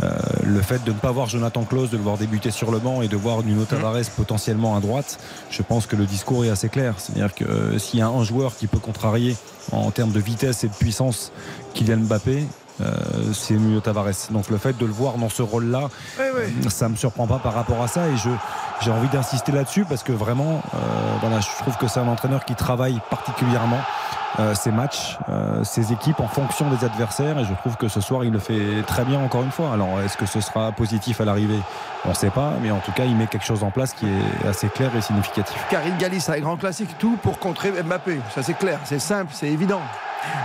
Euh, 0.03 0.09
le 0.43 0.61
fait 0.61 0.83
de 0.83 0.91
ne 0.91 0.97
pas 0.97 1.11
voir 1.11 1.27
Jonathan 1.27 1.63
Klaus, 1.63 1.89
de 1.89 1.97
le 1.97 2.03
voir 2.03 2.17
débuter 2.17 2.49
sur 2.51 2.71
le 2.71 2.79
banc 2.79 3.01
et 3.01 3.07
de 3.07 3.17
voir 3.17 3.43
Nuno 3.43 3.65
Tavares 3.65 4.09
potentiellement 4.15 4.75
à 4.75 4.79
droite, 4.79 5.19
je 5.49 5.61
pense 5.61 5.85
que 5.85 5.95
le 5.95 6.05
discours 6.05 6.45
est 6.45 6.49
assez 6.49 6.69
clair. 6.69 6.95
C'est-à-dire 6.97 7.35
que 7.35 7.43
euh, 7.43 7.77
s'il 7.77 7.99
y 7.99 8.03
a 8.03 8.07
un 8.07 8.23
joueur 8.23 8.55
qui 8.55 8.67
peut 8.67 8.79
contrarier 8.79 9.35
en 9.71 9.91
termes 9.91 10.11
de 10.11 10.19
vitesse 10.19 10.63
et 10.63 10.67
de 10.67 10.73
puissance 10.73 11.31
Kylian 11.73 11.97
Mbappé, 11.97 12.45
c'est 13.33 13.55
Nuno 13.55 13.79
Tavares. 13.79 14.29
Donc 14.31 14.49
le 14.49 14.57
fait 14.57 14.77
de 14.77 14.85
le 14.85 14.91
voir 14.91 15.15
dans 15.17 15.29
ce 15.29 15.41
rôle-là, 15.41 15.89
Oui, 16.19 16.25
oui. 16.35 16.69
ça 16.71 16.89
me 16.89 16.95
surprend 16.95 17.27
pas 17.27 17.39
par 17.39 17.53
rapport 17.53 17.81
à 17.81 17.87
ça 17.87 18.07
et 18.07 18.17
je 18.17 18.29
j'ai 18.81 18.91
envie 18.91 19.09
d'insister 19.09 19.51
là-dessus 19.51 19.85
parce 19.85 20.01
que 20.01 20.11
vraiment, 20.11 20.61
euh, 20.73 20.77
voilà, 21.21 21.39
je 21.39 21.47
trouve 21.59 21.77
que 21.77 21.87
c'est 21.87 21.99
un 21.99 22.07
entraîneur 22.07 22.45
qui 22.45 22.55
travaille 22.55 22.99
particulièrement 23.11 23.79
euh, 24.39 24.55
ses 24.55 24.71
matchs, 24.71 25.17
euh, 25.29 25.63
ses 25.63 25.91
équipes 25.93 26.19
en 26.19 26.27
fonction 26.27 26.67
des 26.69 26.83
adversaires 26.83 27.37
et 27.37 27.45
je 27.45 27.53
trouve 27.53 27.75
que 27.75 27.87
ce 27.87 28.01
soir 28.01 28.23
il 28.23 28.31
le 28.31 28.39
fait 28.39 28.81
très 28.87 29.03
bien 29.05 29.19
encore 29.19 29.43
une 29.43 29.51
fois. 29.51 29.71
Alors 29.73 30.01
est-ce 30.01 30.17
que 30.17 30.25
ce 30.25 30.41
sera 30.41 30.71
positif 30.71 31.21
à 31.21 31.25
l'arrivée? 31.25 31.59
On 32.05 32.09
ne 32.09 32.13
sait 32.15 32.31
pas, 32.31 32.53
mais 32.61 32.71
en 32.71 32.79
tout 32.79 32.91
cas 32.91 33.05
il 33.05 33.15
met 33.15 33.27
quelque 33.27 33.45
chose 33.45 33.63
en 33.63 33.69
place 33.71 33.93
qui 33.93 34.07
est 34.07 34.47
assez 34.47 34.67
clair 34.69 34.89
et 34.95 35.01
significatif. 35.01 35.63
Karine 35.69 35.97
Gallis, 35.97 36.25
un 36.29 36.39
grand 36.39 36.57
classique, 36.57 36.89
tout 36.97 37.17
pour 37.21 37.37
contrer 37.37 37.71
Mbappé. 37.83 38.19
Ça 38.33 38.41
c'est 38.41 38.57
clair, 38.57 38.79
c'est 38.85 38.99
simple, 38.99 39.31
c'est 39.33 39.49
évident. 39.49 39.81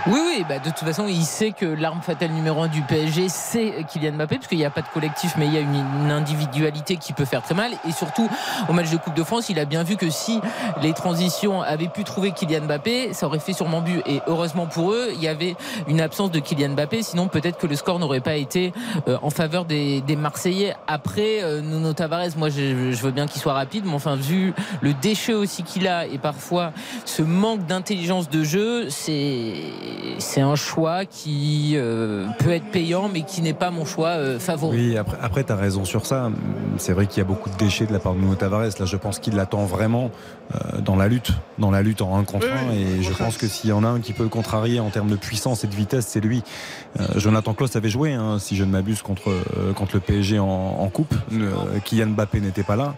Oui, 0.07 0.21
oui, 0.25 0.45
bah, 0.49 0.59
de 0.59 0.71
toute 0.71 0.87
façon, 0.87 1.07
il 1.09 1.25
sait 1.25 1.53
que 1.53 1.67
l'arme 1.67 2.01
fatale 2.01 2.31
numéro 2.31 2.63
un 2.63 2.69
du 2.69 2.81
PSG, 2.83 3.29
c'est 3.29 3.85
Kylian 3.89 4.13
Mbappé, 4.13 4.37
parce 4.37 4.47
qu'il 4.47 4.59
n'y 4.59 4.65
a 4.65 4.71
pas 4.71 4.83
de 4.83 4.89
collectif, 4.89 5.35
mais 5.37 5.47
il 5.47 5.53
y 5.53 5.57
a 5.57 5.61
une, 5.61 5.77
individualité 6.11 6.97
qui 6.97 7.13
peut 7.13 7.25
faire 7.25 7.43
très 7.43 7.55
mal. 7.55 7.73
Et 7.87 7.93
surtout, 7.93 8.29
au 8.69 8.73
match 8.73 8.91
de 8.91 8.97
Coupe 8.97 9.15
de 9.15 9.25
France, 9.25 9.49
il 9.49 9.59
a 9.59 9.65
bien 9.65 9.83
vu 9.83 9.97
que 9.97 10.09
si 10.09 10.41
les 10.81 10.93
transitions 10.93 11.61
avaient 11.63 11.89
pu 11.89 12.05
trouver 12.05 12.31
Kylian 12.31 12.67
Mbappé, 12.67 13.13
ça 13.13 13.27
aurait 13.27 13.41
fait 13.41 13.53
sûrement 13.53 13.81
but. 13.81 14.03
Et 14.07 14.21
heureusement 14.27 14.67
pour 14.67 14.93
eux, 14.93 15.09
il 15.15 15.21
y 15.21 15.29
avait 15.29 15.57
une 15.89 16.01
absence 16.01 16.31
de 16.31 16.39
Kylian 16.39 16.71
Mbappé, 16.71 17.03
sinon 17.03 17.29
peut-être 17.29 17.59
que 17.59 17.67
le 17.67 17.75
score 17.75 17.99
n'aurait 17.99 18.21
pas 18.21 18.37
été 18.37 18.73
euh, 19.09 19.19
en 19.23 19.31
faveur 19.31 19.65
des, 19.65 20.01
des 20.03 20.17
Marseillais. 20.17 20.75
Après, 20.87 21.43
euh, 21.43 21.61
Nuno 21.61 21.93
Tavares, 21.93 22.37
moi, 22.37 22.49
je, 22.49 22.93
je 22.93 23.03
veux 23.03 23.11
bien 23.11 23.27
qu'il 23.27 23.41
soit 23.41 23.55
rapide, 23.55 23.85
mais 23.85 23.95
enfin, 23.95 24.15
vu 24.15 24.55
le 24.81 24.95
déchet 24.95 25.35
aussi 25.35 25.65
qu'il 25.65 25.89
a 25.89 26.07
et 26.07 26.19
parfois 26.19 26.73
ce 27.05 27.23
manque 27.23 27.67
d'intelligence 27.67 28.31
de 28.31 28.45
jeu, 28.45 28.89
c'est 28.91 29.66
c'est 30.19 30.41
un 30.41 30.55
choix 30.55 31.05
qui 31.05 31.73
euh, 31.77 32.27
peut 32.39 32.51
être 32.51 32.71
payant, 32.71 33.09
mais 33.13 33.23
qui 33.23 33.43
n'est 33.43 33.55
pas 33.55 33.71
mon 33.71 33.85
choix 33.85 34.11
euh, 34.11 34.39
favori. 34.39 34.77
Oui, 34.77 34.97
après, 34.97 35.19
après 35.21 35.45
tu 35.45 35.53
as 35.53 35.57
raison 35.57 35.85
sur 35.85 36.07
ça. 36.07 36.31
C'est 36.79 36.93
vrai 36.93 37.07
qu'il 37.07 37.19
y 37.19 37.21
a 37.21 37.25
beaucoup 37.25 37.51
de 37.51 37.57
déchets 37.57 37.87
de 37.87 37.93
la 37.93 37.99
part 37.99 38.15
de 38.15 38.21
Nuno 38.21 38.35
Tavares. 38.35 38.79
Là, 38.79 38.87
je 38.87 38.97
pense 38.97 39.19
qu'il 39.19 39.35
l'attend 39.35 39.65
vraiment 39.65 40.11
euh, 40.55 40.81
dans 40.81 40.97
la 40.97 41.09
lutte, 41.09 41.33
dans 41.59 41.71
la 41.71 41.83
lutte 41.83 42.03
en 42.03 42.17
1 42.17 42.25
contre 42.25 42.47
1. 42.47 42.73
et 42.73 43.03
je 43.03 43.13
pense 43.13 43.37
que 43.37 43.47
s'il 43.47 43.71
y 43.71 43.73
en 43.73 43.85
a 43.85 43.89
un 43.89 44.01
qui 44.01 44.13
peut 44.13 44.23
le 44.23 44.29
contrarier 44.29 44.81
en 44.81 44.91
termes 44.91 45.11
de 45.11 45.17
puissance 45.17 45.65
et 45.65 45.67
de 45.67 45.75
vitesse, 45.75 46.07
c'est 46.07 46.21
lui. 46.21 46.43
Euh, 47.01 47.07
Jonathan 47.17 47.55
Klaus 47.55 47.75
avait 47.77 47.89
joué, 47.89 48.13
hein, 48.13 48.39
si 48.39 48.57
je 48.57 48.65
ne 48.65 48.71
m'abuse, 48.71 49.03
contre, 49.03 49.31
euh, 49.31 49.73
contre 49.75 49.95
le 49.95 50.01
PSG 50.01 50.39
en, 50.39 50.45
en 50.45 50.89
coupe. 50.89 51.15
Euh, 51.33 51.51
Kylian 51.85 52.09
Mbappé 52.09 52.41
n'était 52.41 52.63
pas 52.63 52.77
là. 52.77 52.95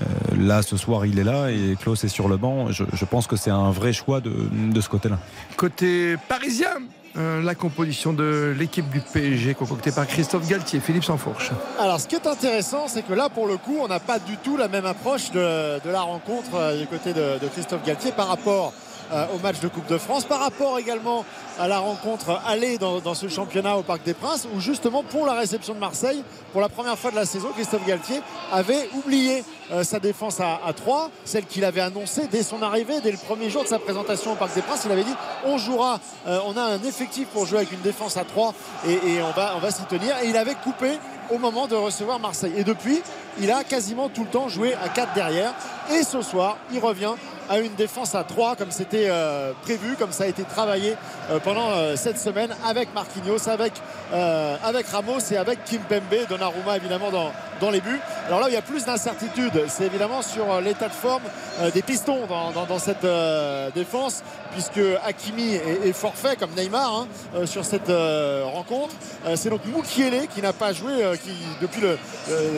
Euh, 0.00 0.04
là, 0.38 0.62
ce 0.62 0.76
soir, 0.76 1.06
il 1.06 1.18
est 1.18 1.24
là 1.24 1.50
et 1.50 1.76
Klaus 1.80 2.02
est 2.04 2.08
sur 2.08 2.28
le 2.28 2.36
banc. 2.36 2.70
Je, 2.70 2.84
je 2.92 3.04
pense 3.04 3.26
que 3.26 3.36
c'est 3.36 3.50
un 3.50 3.70
vrai 3.70 3.92
choix 3.92 4.20
de, 4.20 4.32
de 4.52 4.80
ce 4.80 4.88
côté-là. 4.88 5.18
Côté 5.56 6.16
parisien, 6.28 6.70
euh, 7.18 7.42
la 7.42 7.54
composition 7.54 8.12
de 8.14 8.54
l'équipe 8.58 8.88
du 8.88 9.00
PSG 9.00 9.54
concoctée 9.54 9.92
par 9.92 10.06
Christophe 10.06 10.48
Galtier, 10.48 10.80
Philippe 10.80 11.04
Sansfourche. 11.04 11.50
Alors, 11.78 12.00
ce 12.00 12.08
qui 12.08 12.14
est 12.14 12.26
intéressant, 12.26 12.88
c'est 12.88 13.02
que 13.02 13.12
là, 13.12 13.28
pour 13.28 13.46
le 13.46 13.58
coup, 13.58 13.76
on 13.82 13.88
n'a 13.88 14.00
pas 14.00 14.18
du 14.18 14.36
tout 14.38 14.56
la 14.56 14.68
même 14.68 14.86
approche 14.86 15.30
de, 15.30 15.78
de 15.84 15.90
la 15.90 16.00
rencontre 16.00 16.54
euh, 16.54 16.80
du 16.80 16.86
côté 16.86 17.12
de, 17.12 17.38
de 17.38 17.48
Christophe 17.48 17.84
Galtier 17.84 18.12
par 18.12 18.28
rapport 18.28 18.72
euh, 19.12 19.26
au 19.34 19.38
match 19.38 19.60
de 19.60 19.68
Coupe 19.68 19.86
de 19.88 19.98
France, 19.98 20.24
par 20.24 20.40
rapport 20.40 20.78
également 20.78 21.24
à 21.58 21.68
la 21.68 21.78
rencontre 21.78 22.40
aller 22.46 22.78
dans, 22.78 23.14
ce 23.14 23.28
championnat 23.28 23.76
au 23.76 23.82
Parc 23.82 24.02
des 24.04 24.14
Princes, 24.14 24.46
où 24.54 24.60
justement 24.60 25.02
pour 25.02 25.26
la 25.26 25.34
réception 25.34 25.74
de 25.74 25.78
Marseille, 25.78 26.24
pour 26.52 26.60
la 26.60 26.68
première 26.68 26.98
fois 26.98 27.10
de 27.10 27.16
la 27.16 27.26
saison, 27.26 27.48
Christophe 27.54 27.86
Galtier 27.86 28.20
avait 28.50 28.88
oublié 28.94 29.44
euh, 29.70 29.84
sa 29.84 30.00
défense 30.00 30.40
à, 30.40 30.60
à 30.64 30.72
3, 30.72 31.10
celle 31.24 31.44
qu'il 31.44 31.64
avait 31.64 31.80
annoncée 31.80 32.26
dès 32.30 32.42
son 32.42 32.62
arrivée, 32.62 33.00
dès 33.02 33.12
le 33.12 33.18
premier 33.18 33.50
jour 33.50 33.62
de 33.62 33.68
sa 33.68 33.78
présentation 33.78 34.32
au 34.32 34.36
Parc 34.36 34.54
des 34.54 34.62
Princes. 34.62 34.82
Il 34.86 34.92
avait 34.92 35.04
dit 35.04 35.14
on 35.44 35.58
jouera, 35.58 36.00
euh, 36.26 36.38
on 36.46 36.56
a 36.56 36.62
un 36.62 36.82
effectif 36.82 37.28
pour 37.28 37.46
jouer 37.46 37.58
avec 37.58 37.72
une 37.72 37.80
défense 37.80 38.16
à 38.16 38.24
3 38.24 38.54
et, 38.86 38.92
et 38.92 39.22
on 39.22 39.30
va, 39.32 39.54
on 39.56 39.60
va 39.60 39.70
s'y 39.70 39.84
tenir. 39.84 40.16
Et 40.22 40.28
il 40.28 40.36
avait 40.36 40.54
coupé 40.54 40.98
au 41.30 41.38
moment 41.38 41.66
de 41.66 41.74
recevoir 41.74 42.18
Marseille. 42.18 42.52
Et 42.56 42.64
depuis, 42.64 43.02
il 43.40 43.50
a 43.50 43.64
quasiment 43.64 44.08
tout 44.08 44.24
le 44.24 44.28
temps 44.28 44.48
joué 44.48 44.74
à 44.74 44.88
4 44.88 45.14
derrière. 45.14 45.54
Et 45.90 46.02
ce 46.02 46.22
soir, 46.22 46.58
il 46.72 46.80
revient 46.80 47.12
à 47.52 47.58
une 47.58 47.74
défense 47.74 48.14
à 48.14 48.24
3 48.24 48.56
comme 48.56 48.70
c'était 48.70 49.08
euh, 49.10 49.52
prévu, 49.60 49.94
comme 49.98 50.10
ça 50.10 50.24
a 50.24 50.26
été 50.26 50.42
travaillé 50.42 50.94
euh, 51.30 51.38
pendant 51.38 51.68
euh, 51.72 51.96
cette 51.96 52.18
semaine 52.18 52.48
avec 52.64 52.94
Marquinhos, 52.94 53.46
avec, 53.46 53.74
Ramos 54.10 55.20
et 55.30 55.36
avec 55.36 55.62
Kimpembe, 55.66 56.26
Donnarumma 56.30 56.78
évidemment 56.78 57.10
dans, 57.10 57.30
dans 57.62 57.70
les 57.70 57.80
buts. 57.80 58.00
Alors 58.26 58.40
là 58.40 58.46
où 58.46 58.48
il 58.48 58.54
y 58.54 58.58
a 58.58 58.62
plus 58.62 58.84
d'incertitude, 58.84 59.66
c'est 59.68 59.84
évidemment 59.84 60.20
sur 60.20 60.50
euh, 60.50 60.60
l'état 60.60 60.88
de 60.88 60.94
forme 60.94 61.22
euh, 61.60 61.70
des 61.70 61.82
pistons 61.82 62.26
dans, 62.26 62.78
cette 62.80 63.04
euh, 63.04 63.70
défense, 63.70 64.24
puisque 64.50 64.80
Hakimi 65.04 65.54
est, 65.54 65.92
forfait 65.92 66.34
comme 66.36 66.50
Neymar 66.56 67.06
hein, 67.34 67.46
sur 67.46 67.64
cette 67.64 67.88
rencontre. 67.88 68.94
C'est 69.36 69.50
donc 69.50 69.60
Mukiele 69.64 70.26
qui 70.34 70.42
n'a 70.42 70.52
pas 70.52 70.72
joué 70.72 70.92
qui, 71.22 71.30
depuis 71.60 71.82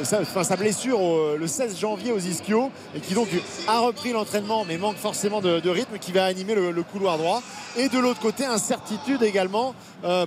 sa, 0.05 0.57
blessure 0.57 0.99
le 1.39 1.47
16 1.47 1.79
janvier 1.79 2.13
aux 2.13 2.19
ischio 2.19 2.71
et 2.97 3.01
qui 3.01 3.15
donc 3.15 3.29
a 3.69 3.81
repris 3.81 4.13
l'entraînement 4.13 4.65
mais 4.65 4.79
manque 4.79 4.97
forcément 4.97 5.41
de, 5.41 5.69
rythme 5.69 5.99
qui 5.99 6.13
va 6.13 6.25
animer 6.25 6.55
le, 6.55 6.83
couloir 6.83 7.19
droit. 7.19 7.43
Et 7.77 7.89
de 7.89 7.99
l'autre 7.99 8.21
côté, 8.21 8.45
incertitude 8.45 9.23
également 9.23 9.75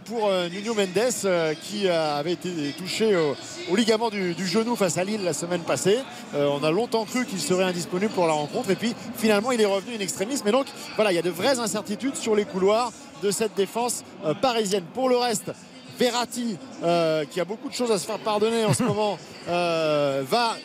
pour 0.05 0.31
Nuno 0.51 0.73
Mendes 0.73 1.55
qui 1.61 1.89
avait 1.89 2.33
été 2.33 2.73
touché 2.77 3.15
au, 3.15 3.35
au 3.71 3.75
ligament 3.75 4.09
du, 4.09 4.33
du 4.33 4.47
genou 4.47 4.66
face 4.75 4.97
à 4.97 5.03
Lille 5.03 5.23
la 5.23 5.33
semaine 5.33 5.61
passée. 5.61 5.99
Euh, 6.35 6.49
on 6.49 6.63
a 6.63 6.71
longtemps 6.71 7.05
cru 7.05 7.25
qu'il 7.25 7.39
serait 7.39 7.63
indisponible 7.63 8.11
pour 8.11 8.27
la 8.27 8.33
rencontre 8.33 8.71
et 8.71 8.75
puis 8.75 8.95
finalement 9.15 9.51
il 9.51 9.61
est 9.61 9.65
revenu 9.65 9.95
in 9.95 9.99
extremis. 9.99 10.39
Mais 10.45 10.51
donc 10.51 10.67
voilà, 10.95 11.11
il 11.11 11.15
y 11.15 11.19
a 11.19 11.23
de 11.23 11.29
vraies 11.29 11.59
incertitudes 11.59 12.15
sur 12.15 12.35
les 12.35 12.45
couloirs 12.45 12.91
de 13.23 13.31
cette 13.31 13.55
défense 13.55 14.03
euh, 14.25 14.33
parisienne. 14.33 14.83
Pour 14.93 15.09
le 15.09 15.17
reste, 15.17 15.51
Verratti, 15.97 16.57
euh, 16.83 17.25
qui 17.25 17.39
a 17.39 17.45
beaucoup 17.45 17.69
de 17.69 17.73
choses 17.73 17.91
à 17.91 17.97
se 17.97 18.05
faire 18.05 18.19
pardonner 18.19 18.65
en 18.65 18.73
ce 18.73 18.83
moment, 18.91 19.17
va 19.47 20.55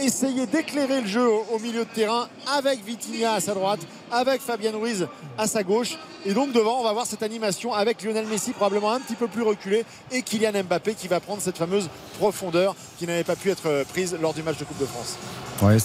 essayer 0.00 0.46
d'éclairer 0.46 1.00
le 1.00 1.06
jeu 1.06 1.28
au, 1.52 1.58
milieu 1.58 1.84
de 1.84 1.90
terrain 1.90 2.28
avec 2.56 2.84
Vitinha 2.84 3.34
à 3.34 3.40
sa 3.40 3.54
droite, 3.54 3.80
avec 4.10 4.40
Fabien 4.40 4.72
Ruiz 4.72 5.06
à 5.36 5.46
sa 5.46 5.62
gauche. 5.62 5.98
Et 6.26 6.34
donc 6.34 6.52
devant, 6.52 6.80
on 6.80 6.84
va 6.84 6.92
voir 6.92 7.06
cette 7.06 7.22
animation 7.22 7.72
avec 7.72 8.02
Lionel 8.02 8.26
Messi 8.26 8.52
probablement 8.52 8.92
un 8.92 9.00
petit 9.00 9.14
peu 9.14 9.28
plus 9.28 9.42
reculé 9.42 9.84
et 10.10 10.22
Kylian 10.22 10.64
Mbappé 10.64 10.94
qui 10.94 11.08
va 11.08 11.20
prendre 11.20 11.40
cette 11.40 11.58
fameuse 11.58 11.88
profondeur 12.18 12.74
qui 12.98 13.06
n'avait 13.06 13.24
pas 13.24 13.36
pu 13.36 13.50
être 13.50 13.84
prise 13.90 14.16
lors 14.20 14.34
du 14.34 14.42
match 14.42 14.58
de 14.58 14.64
Coupe 14.64 14.80
de 14.80 14.86
France. 14.86 15.16
Ouais, 15.62 15.78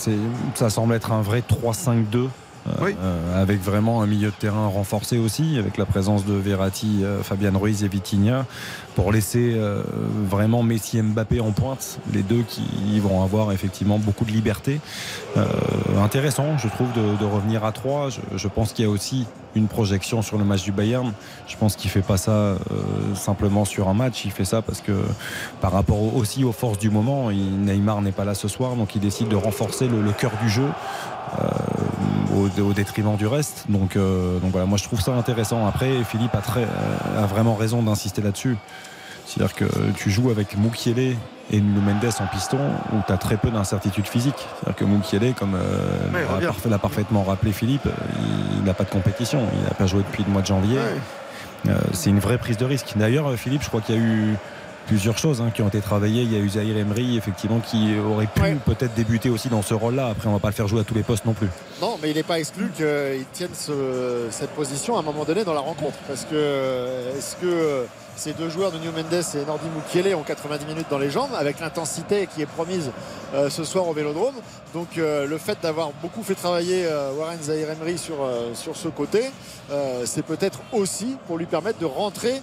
ça 0.55 0.69
semble 0.69 0.93
être 0.95 1.11
un 1.11 1.21
vrai 1.21 1.41
3-5-2. 1.41 2.29
Euh, 2.67 2.91
euh, 3.01 3.41
avec 3.41 3.61
vraiment 3.61 4.01
un 4.01 4.05
milieu 4.07 4.29
de 4.29 4.35
terrain 4.35 4.67
renforcé 4.67 5.17
aussi, 5.17 5.57
avec 5.57 5.77
la 5.77 5.85
présence 5.85 6.25
de 6.25 6.33
Verratti, 6.33 7.01
euh, 7.03 7.21
Fabian 7.23 7.57
Ruiz 7.59 7.83
et 7.83 7.87
Vitinha, 7.87 8.45
pour 8.95 9.11
laisser 9.11 9.59
vraiment 10.29 10.61
Messi 10.61 10.99
et 10.99 11.01
Mbappé 11.01 11.39
en 11.39 11.51
pointe, 11.51 11.97
les 12.13 12.21
deux 12.21 12.43
qui 12.47 12.99
vont 12.99 13.23
avoir 13.23 13.51
effectivement 13.51 13.97
beaucoup 13.97 14.23
de 14.23 14.29
liberté. 14.31 14.79
Intéressant, 15.99 16.57
je 16.57 16.67
trouve, 16.67 16.91
de, 16.93 17.17
de 17.19 17.25
revenir 17.25 17.63
à 17.65 17.71
3. 17.71 18.09
Je, 18.09 18.19
je 18.37 18.47
pense 18.47 18.71
qu'il 18.73 18.85
y 18.85 18.87
a 18.87 18.91
aussi 18.91 19.25
une 19.55 19.67
projection 19.67 20.21
sur 20.21 20.37
le 20.37 20.43
match 20.43 20.63
du 20.63 20.71
Bayern. 20.71 21.11
Je 21.47 21.55
pense 21.57 21.75
qu'il 21.75 21.89
fait 21.89 22.01
pas 22.01 22.17
ça 22.17 22.31
euh, 22.31 22.57
simplement 23.15 23.65
sur 23.65 23.87
un 23.89 23.93
match, 23.93 24.25
il 24.25 24.31
fait 24.31 24.45
ça 24.45 24.61
parce 24.61 24.81
que 24.81 24.91
par 25.61 25.71
rapport 25.71 26.01
au- 26.01 26.11
aussi 26.19 26.43
aux 26.43 26.51
forces 26.51 26.77
du 26.79 26.89
moment, 26.89 27.29
il- 27.31 27.61
Neymar 27.61 28.01
n'est 28.01 28.11
pas 28.11 28.25
là 28.25 28.33
ce 28.35 28.47
soir, 28.47 28.75
donc 28.75 28.95
il 28.95 29.01
décide 29.01 29.27
de 29.27 29.35
renforcer 29.35 29.87
le, 29.87 30.01
le 30.01 30.11
cœur 30.11 30.31
du 30.41 30.49
jeu. 30.49 30.67
Euh, 31.41 32.35
au, 32.35 32.61
au 32.61 32.73
détriment 32.73 33.15
du 33.15 33.27
reste. 33.27 33.65
Donc, 33.69 33.95
euh, 33.95 34.39
donc 34.39 34.51
voilà, 34.51 34.65
moi 34.65 34.77
je 34.77 34.83
trouve 34.83 35.01
ça 35.01 35.13
intéressant. 35.13 35.65
Après, 35.67 35.91
Philippe 36.03 36.35
a, 36.35 36.39
très, 36.41 36.63
a 37.17 37.25
vraiment 37.25 37.55
raison 37.55 37.81
d'insister 37.83 38.21
là-dessus. 38.21 38.57
C'est-à-dire 39.25 39.55
que 39.55 39.65
tu 39.95 40.11
joues 40.11 40.29
avec 40.31 40.57
Moukielé 40.57 41.15
et 41.51 41.61
Nuno 41.61 41.79
Mendes 41.81 42.11
en 42.19 42.27
piston 42.27 42.59
où 42.93 42.97
tu 43.07 43.13
as 43.13 43.17
très 43.17 43.37
peu 43.37 43.49
d'incertitude 43.51 44.05
physique. 44.07 44.35
C'est-à-dire 44.37 44.75
que 44.75 44.85
Moukielé, 44.85 45.31
comme 45.33 45.55
euh, 45.55 46.11
Ouais, 46.13 46.69
l'a 46.69 46.77
parfaitement 46.77 47.23
rappelé 47.23 47.51
Philippe, 47.53 47.87
il- 48.57 48.63
n'a 48.63 48.73
pas 48.73 48.83
de 48.83 48.89
compétition. 48.89 49.41
Il 49.57 49.63
n'a 49.63 49.71
pas 49.73 49.85
joué 49.87 50.03
depuis 50.03 50.23
le 50.25 50.31
mois 50.31 50.41
de 50.41 50.47
janvier. 50.47 50.77
Euh, 51.69 51.77
c'est 51.93 52.09
une 52.09 52.19
vraie 52.19 52.37
prise 52.37 52.57
de 52.57 52.65
risque. 52.65 52.93
D'ailleurs, 52.97 53.33
Philippe, 53.35 53.63
je 53.63 53.69
crois 53.69 53.79
qu'il 53.81 53.95
y 53.95 53.97
a 53.97 54.01
eu 54.01 54.35
plusieurs 54.87 55.17
choses 55.17 55.41
hein, 55.41 55.51
qui 55.53 55.61
ont 55.61 55.67
été 55.67 55.81
travaillées. 55.81 56.23
Il 56.23 56.31
y 56.33 56.35
a 56.35 56.39
eu 56.39 56.49
Zahir 56.49 56.77
Emery, 56.77 57.17
effectivement, 57.17 57.59
qui 57.59 57.95
aurait 57.99 58.27
pu 58.27 58.41
peut-être 58.65 58.93
débuter 58.93 59.29
aussi 59.29 59.49
dans 59.49 59.61
ce 59.61 59.73
rôle-là. 59.73 60.07
Après, 60.09 60.27
on 60.27 60.33
va 60.33 60.39
pas 60.39 60.49
le 60.49 60.53
faire 60.53 60.67
jouer 60.67 60.81
à 60.81 60.83
tous 60.83 60.93
les 60.95 61.03
postes 61.03 61.25
non 61.25 61.33
plus. 61.33 61.47
Non, 61.81 61.97
mais 62.01 62.11
il 62.11 62.15
n'est 62.15 62.23
pas 62.23 62.39
exclu 62.39 62.71
qu'il 62.75 63.25
tienne 63.33 63.49
ce- 63.53 64.27
cette 64.31 64.51
position 64.51 64.95
à 64.95 64.99
un 64.99 65.03
moment 65.03 65.23
donné 65.25 65.43
dans 65.43 65.53
la 65.53 65.59
rencontre. 65.61 65.97
Parce 66.07 66.21
que 66.25 66.29
euh, 66.33 67.17
est-ce 67.17 67.35
que 67.37 67.45
euh, 67.45 67.83
ces 68.15 68.33
deux 68.33 68.49
joueurs 68.49 68.71
de 68.71 68.77
New 68.77 68.91
Mendes 68.91 69.13
et 69.13 69.45
Nordi 69.45 69.65
Mukiele 69.75 70.15
ont 70.15 70.23
90 70.23 70.65
minutes 70.65 70.87
dans 70.89 70.97
les 70.97 71.09
jambes 71.09 71.31
avec 71.37 71.59
l'intensité 71.59 72.27
qui 72.27 72.41
est 72.41 72.45
promise 72.45 72.91
euh, 73.33 73.49
ce 73.49 73.63
soir 73.63 73.87
au 73.87 73.93
Vélodrome. 73.93 74.35
Donc 74.73 74.97
euh, 74.97 75.27
le 75.27 75.37
fait 75.37 75.57
d'avoir 75.61 75.91
beaucoup 76.01 76.23
fait 76.23 76.35
travailler 76.35 76.85
euh, 76.85 77.11
Warren 77.13 77.41
Zahir 77.41 77.67
sur, 77.97 78.23
euh, 78.23 78.53
sur 78.55 78.75
ce 78.75 78.87
côté, 78.87 79.31
c'est 80.05 80.23
peut-être 80.23 80.59
aussi 80.71 81.17
pour 81.27 81.37
lui 81.37 81.45
permettre 81.45 81.79
de 81.79 81.85
rentrer 81.85 82.41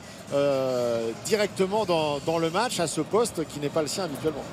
directement 1.24 1.84
dans, 1.84 2.18
dans 2.26 2.38
le 2.38 2.50
match 2.50 2.80
à 2.80 2.86
ce 2.86 3.00
poste 3.00 3.46
qui 3.48 3.60
n'est 3.60 3.68
pas 3.68 3.82
le 3.82 3.88
sien 3.88 4.04
habituellement. 4.04 4.44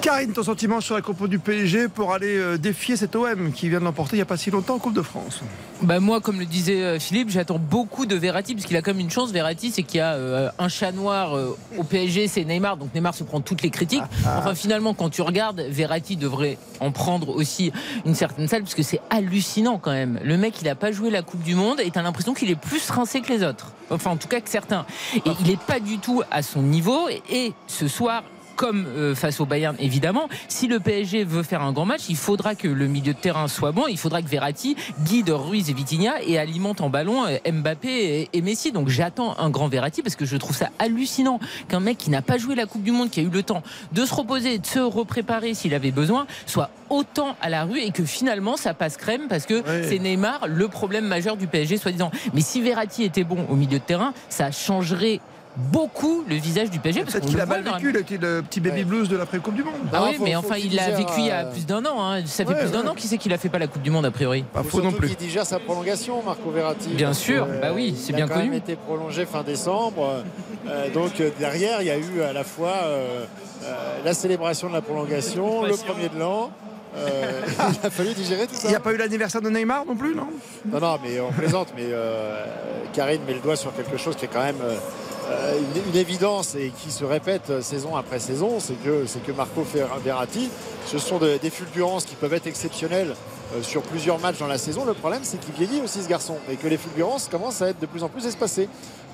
Karine, 0.00 0.32
ton 0.32 0.42
sentiment 0.42 0.80
sur 0.80 0.94
la 0.94 1.02
compo 1.02 1.28
du 1.28 1.38
PSG 1.38 1.88
pour 1.88 2.14
aller 2.14 2.38
euh, 2.38 2.56
défier 2.56 2.96
cet 2.96 3.14
OM 3.14 3.52
qui 3.52 3.68
vient 3.68 3.80
de 3.80 3.84
l'emporter 3.84 4.16
il 4.16 4.18
n'y 4.18 4.22
a 4.22 4.26
pas 4.26 4.38
si 4.38 4.50
longtemps 4.50 4.76
en 4.76 4.78
Coupe 4.78 4.94
de 4.94 5.02
France? 5.02 5.42
Bah 5.82 6.00
moi, 6.00 6.20
comme 6.20 6.38
le 6.38 6.46
disait 6.46 6.82
euh, 6.82 6.98
Philippe, 6.98 7.30
j'attends 7.30 7.58
beaucoup 7.58 8.04
de 8.04 8.14
Verratti 8.14 8.54
parce 8.54 8.66
qu'il 8.66 8.76
a 8.76 8.82
quand 8.82 8.92
même 8.92 9.00
une 9.00 9.10
chance. 9.10 9.30
Verratti, 9.30 9.70
c'est 9.70 9.82
qu'il 9.82 9.98
y 9.98 10.00
a 10.00 10.14
euh, 10.14 10.50
un 10.58 10.68
chat 10.68 10.92
noir 10.92 11.34
euh, 11.34 11.56
au 11.78 11.84
PSG, 11.84 12.28
c'est 12.28 12.44
Neymar. 12.44 12.76
Donc 12.76 12.94
Neymar 12.94 13.14
se 13.14 13.24
prend 13.24 13.40
toutes 13.40 13.62
les 13.62 13.70
critiques. 13.70 14.02
Enfin, 14.24 14.54
finalement, 14.54 14.94
quand 14.94 15.10
tu 15.10 15.22
regardes, 15.22 15.60
Verratti 15.60 16.16
devrait 16.16 16.58
en 16.80 16.92
prendre 16.92 17.30
aussi 17.30 17.72
une 18.04 18.14
certaine 18.14 18.48
salle 18.48 18.62
parce 18.62 18.74
que 18.74 18.82
c'est 18.82 19.00
hallucinant 19.10 19.78
quand 19.78 19.92
même. 19.92 20.18
Le 20.22 20.36
mec, 20.36 20.60
il 20.60 20.68
a 20.68 20.74
pas 20.74 20.92
joué 20.92 21.10
la 21.10 21.22
Coupe 21.22 21.42
du 21.42 21.54
Monde 21.54 21.80
et 21.80 21.90
t'as 21.90 22.02
l'impression 22.02 22.34
qu'il 22.34 22.50
est 22.50 22.60
plus 22.60 22.90
rincé 22.90 23.20
que 23.20 23.32
les 23.32 23.42
autres. 23.42 23.72
Enfin, 23.90 24.10
en 24.10 24.16
tout 24.16 24.28
cas 24.28 24.40
que 24.40 24.50
certains. 24.50 24.84
Et 25.14 25.30
il 25.40 25.50
est 25.50 25.60
pas 25.60 25.80
du 25.80 25.98
tout 25.98 26.22
à 26.30 26.42
son 26.42 26.62
niveau. 26.62 27.08
Et, 27.08 27.22
et 27.30 27.52
ce 27.66 27.88
soir, 27.88 28.22
comme 28.56 28.86
euh, 28.86 29.14
face 29.14 29.40
au 29.40 29.46
Bayern 29.46 29.76
évidemment. 29.78 30.28
Si 30.48 30.66
le 30.66 30.80
PSG 30.80 31.24
veut 31.24 31.42
faire 31.42 31.62
un 31.62 31.72
grand 31.72 31.86
match, 31.86 32.02
il 32.08 32.16
faudra 32.16 32.54
que 32.54 32.68
le 32.68 32.86
milieu 32.86 33.12
de 33.12 33.18
terrain 33.18 33.48
soit 33.48 33.72
bon. 33.72 33.86
Il 33.88 33.98
faudra 33.98 34.22
que 34.22 34.28
Verratti 34.28 34.76
guide 35.04 35.30
Ruiz 35.30 35.70
et 35.70 35.72
Vitinha 35.72 36.22
et 36.26 36.38
alimente 36.38 36.80
en 36.80 36.90
ballon 36.90 37.26
euh, 37.26 37.38
Mbappé 37.50 37.88
et, 37.88 38.28
et 38.32 38.42
Messi. 38.42 38.72
Donc 38.72 38.88
j'attends 38.88 39.38
un 39.38 39.50
grand 39.50 39.68
Verratti 39.68 40.02
parce 40.02 40.16
que 40.16 40.24
je 40.24 40.36
trouve 40.36 40.56
ça 40.56 40.70
hallucinant 40.78 41.40
qu'un 41.68 41.80
mec 41.80 41.98
qui 41.98 42.10
n'a 42.10 42.22
pas 42.22 42.38
joué 42.38 42.54
la 42.54 42.66
Coupe 42.66 42.82
du 42.82 42.92
Monde, 42.92 43.10
qui 43.10 43.20
a 43.20 43.22
eu 43.22 43.30
le 43.30 43.42
temps 43.42 43.62
de 43.92 44.04
se 44.04 44.14
reposer, 44.14 44.58
de 44.58 44.66
se 44.66 44.78
repréparer 44.78 45.54
s'il 45.54 45.74
avait 45.74 45.90
besoin, 45.90 46.26
soit 46.46 46.70
autant 46.88 47.36
à 47.40 47.48
la 47.48 47.64
rue 47.64 47.78
et 47.78 47.92
que 47.92 48.04
finalement 48.04 48.56
ça 48.56 48.74
passe 48.74 48.96
crème 48.96 49.28
parce 49.28 49.46
que 49.46 49.62
c'est 49.88 49.98
Neymar 49.98 50.48
le 50.48 50.68
problème 50.68 51.06
majeur 51.06 51.36
du 51.36 51.46
PSG 51.46 51.76
soi-disant. 51.76 52.10
Mais 52.34 52.40
si 52.40 52.60
Verratti 52.60 53.04
était 53.04 53.24
bon 53.24 53.46
au 53.48 53.54
milieu 53.54 53.78
de 53.78 53.84
terrain, 53.84 54.12
ça 54.28 54.50
changerait 54.50 55.20
beaucoup 55.60 56.24
le 56.28 56.34
visage 56.36 56.70
du 56.70 56.78
PSG 56.80 57.00
parce 57.02 57.12
Peut-être 57.14 57.26
qu'il 57.28 57.40
a 57.40 57.46
mal 57.46 57.62
vécu 57.62 57.92
le, 57.92 58.02
petit- 58.02 58.18
le 58.18 58.42
petit 58.42 58.60
baby 58.60 58.84
blues 58.84 59.08
de 59.08 59.16
l'après-Coupe 59.16 59.54
du 59.54 59.62
Monde. 59.62 59.74
ah 59.92 60.04
oui, 60.08 60.14
faut- 60.16 60.24
mais 60.24 60.32
faut 60.32 60.38
enfin, 60.38 60.56
il 60.56 60.74
l'a 60.74 60.90
vécu 60.90 61.12
il 61.18 61.26
y 61.26 61.30
a 61.30 61.46
euh, 61.46 61.52
plus 61.52 61.66
d'un 61.66 61.84
an. 61.86 62.02
hein. 62.02 62.22
Ça 62.26 62.44
fait 62.44 62.52
Ouais, 62.52 62.60
plus 62.60 62.70
d'un 62.72 62.82
ouais. 62.82 62.88
an 62.88 62.94
qui 62.94 63.06
sait 63.06 63.18
qu'il 63.18 63.32
a 63.32 63.38
fait 63.38 63.48
pas 63.48 63.58
la 63.58 63.66
Coupe 63.66 63.82
du 63.82 63.90
Monde 63.90 64.06
a 64.06 64.10
priori. 64.10 64.42
Pas 64.52 64.62
faux 64.62 64.80
non 64.82 64.92
plus. 64.92 65.08
qu'il 65.08 65.16
digère 65.16 65.46
sa 65.46 65.58
prolongation, 65.58 66.22
Marco 66.22 66.50
Verratti. 66.50 66.88
Bien 66.90 67.12
sûr, 67.12 67.46
que, 67.46 67.60
bah 67.60 67.68
oui, 67.74 67.94
c'est 67.96 68.10
il 68.12 68.16
bien 68.16 68.24
a 68.24 68.28
quand 68.28 68.36
même 68.36 68.46
connu. 68.46 68.56
été 68.56 68.76
prolongé 68.76 69.26
fin 69.26 69.42
décembre. 69.42 70.22
Euh, 70.68 70.90
donc 70.90 71.20
euh, 71.20 71.30
derrière, 71.38 71.80
il 71.82 71.86
y 71.86 71.90
a 71.90 71.96
eu 71.98 72.22
à 72.22 72.32
la 72.32 72.44
fois 72.44 72.72
euh, 72.84 73.24
euh, 73.64 73.74
la 74.04 74.14
célébration 74.14 74.68
de 74.68 74.74
la 74.74 74.82
prolongation, 74.82 75.62
le 75.64 75.76
premier 75.76 76.08
de 76.08 76.18
l'an. 76.18 76.50
Euh, 76.96 77.40
il 77.82 77.86
a 77.86 77.90
fallu 77.90 78.12
digérer 78.14 78.46
tout 78.48 78.54
ça. 78.56 78.62
Il 78.66 78.70
n'y 78.70 78.76
a 78.76 78.80
pas 78.80 78.92
eu 78.92 78.96
l'anniversaire 78.96 79.40
de 79.40 79.48
Neymar 79.48 79.84
non 79.86 79.94
plus, 79.94 80.12
non? 80.14 80.26
Non, 80.66 80.80
non, 80.80 80.98
mais 81.02 81.20
on 81.20 81.30
plaisante. 81.30 81.68
Mais 81.76 81.84
euh, 81.86 82.44
Karine 82.92 83.20
met 83.26 83.34
le 83.34 83.38
doigt 83.40 83.54
sur 83.56 83.72
quelque 83.74 83.96
chose 83.96 84.16
qui 84.16 84.24
est 84.24 84.28
quand 84.28 84.42
même 84.42 84.56
euh, 84.60 84.74
euh, 84.74 84.76
une, 85.58 85.90
une 85.92 85.96
évidence 85.96 86.54
et 86.54 86.72
qui 86.82 86.90
se 86.90 87.04
répète 87.04 87.50
euh, 87.50 87.60
saison 87.62 87.96
après 87.96 88.18
saison. 88.18 88.58
C'est 88.60 88.74
que, 88.82 89.04
c'est 89.06 89.22
que 89.24 89.32
Marco 89.32 89.62
Verratti, 90.04 90.50
ce 90.86 90.98
sont 90.98 91.18
de- 91.18 91.38
des 91.38 91.50
fulgurances 91.50 92.04
qui 92.04 92.14
peuvent 92.14 92.34
être 92.34 92.46
exceptionnelles 92.46 93.14
euh, 93.54 93.62
sur 93.62 93.82
plusieurs 93.82 94.18
matchs 94.18 94.38
dans 94.38 94.46
la 94.46 94.58
saison. 94.58 94.84
Le 94.84 94.94
problème, 94.94 95.20
c'est 95.24 95.38
qu'il 95.40 95.54
vieillit 95.54 95.82
aussi 95.82 96.02
ce 96.02 96.08
garçon 96.08 96.36
et 96.50 96.56
que 96.56 96.68
les 96.68 96.76
fulgurances 96.76 97.28
commencent 97.28 97.62
à 97.62 97.68
être 97.68 97.80
de 97.80 97.86
plus 97.86 98.02
en 98.02 98.08
plus 98.08 98.26
espacées. 98.26 98.68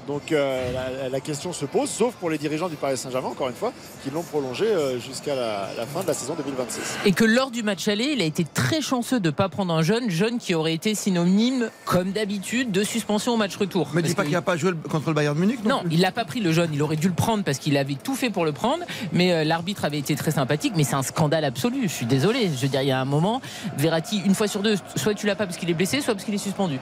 Donc 0.07 0.31
euh, 0.31 0.73
la, 0.73 1.09
la 1.09 1.21
question 1.21 1.53
se 1.53 1.65
pose, 1.65 1.91
sauf 1.91 2.15
pour 2.15 2.31
les 2.31 2.39
dirigeants 2.39 2.69
du 2.69 2.77
Paris 2.77 2.97
Saint-Germain, 2.97 3.29
encore 3.29 3.49
une 3.49 3.55
fois, 3.55 3.73
qui 4.05 4.11
l'ont 4.11 4.23
prolongé 4.23 4.67
euh, 4.67 5.01
jusqu'à 5.01 5.35
la, 5.35 5.69
la 5.77 5.87
fin 5.87 6.03
de 6.03 6.07
la 6.07 6.15
saison 6.15 6.35
2026. 6.35 6.99
Et 7.07 7.13
que 7.13 7.25
lors 7.25 7.51
du 7.51 7.63
match 7.63 7.89
aller, 7.89 8.13
il 8.13 8.23
a 8.23 8.25
été 8.25 8.45
très 8.45 8.81
chanceux 8.81 9.19
de 9.19 9.29
ne 9.29 9.35
pas 9.35 9.49
prendre 9.49 9.75
un 9.75 9.83
jeune, 9.83 10.09
jeune 10.11 10.39
qui 10.39 10.55
aurait 10.55 10.75
été 10.75 10.95
synonyme, 10.95 11.71
comme 11.85 12.13
d'habitude, 12.13 12.71
de 12.71 12.85
suspension 12.85 13.35
au 13.35 13.37
match 13.37 13.57
retour. 13.57 13.89
Mais 13.95 14.03
dis 14.03 14.15
pas 14.15 14.23
qu'il 14.23 14.33
n'a 14.33 14.43
pas 14.43 14.57
joué 14.57 14.73
contre 14.89 15.09
le 15.09 15.15
Bayern 15.15 15.35
de 15.35 15.41
Munich 15.41 15.65
non, 15.65 15.83
Non, 15.83 15.83
il 15.91 16.01
l'a 16.01 16.13
pas 16.13 16.25
pris 16.25 16.41
le 16.41 16.53
jeune. 16.53 16.71
Il 16.73 16.83
aurait 16.83 16.97
dû 16.97 17.09
le 17.09 17.15
prendre 17.15 17.43
parce 17.43 17.59
qu'il 17.59 17.77
avait 17.77 17.95
tout 17.95 18.15
fait 18.15 18.31
pour 18.31 18.45
le 18.45 18.53
prendre. 18.53 18.85
Mais 19.13 19.33
euh, 19.33 19.45
l'arbitre 19.45 19.85
avait 19.85 19.99
été 19.99 20.15
très 20.15 20.31
sympathique. 20.31 20.75
Mais 20.77 20.85
c'est 20.85 20.95
un 20.95 21.03
scandale 21.03 21.45
absolu. 21.45 21.83
Je 21.85 21.93
suis 21.93 22.07
désolé. 22.07 22.49
Je 22.55 22.63
veux 22.63 22.69
dire, 22.69 22.83
il 22.83 22.89
y 22.89 22.93
a 22.93 23.01
un 23.01 23.05
moment, 23.05 23.41
Verratti, 23.77 24.23
une 24.25 24.35
fois 24.35 24.47
sur 24.47 24.63
deux, 24.63 24.77
soit 24.95 25.15
tu 25.15 25.27
l'as 25.27 25.35
pas 25.35 25.47
parce 25.47 25.59
qu'il 25.59 25.69
est 25.69 25.75
blessé, 25.75 26.01
soit 26.01 26.15
parce 26.15 26.25
qu'il 26.25 26.35
est 26.35 26.39
suspendu. 26.39 26.79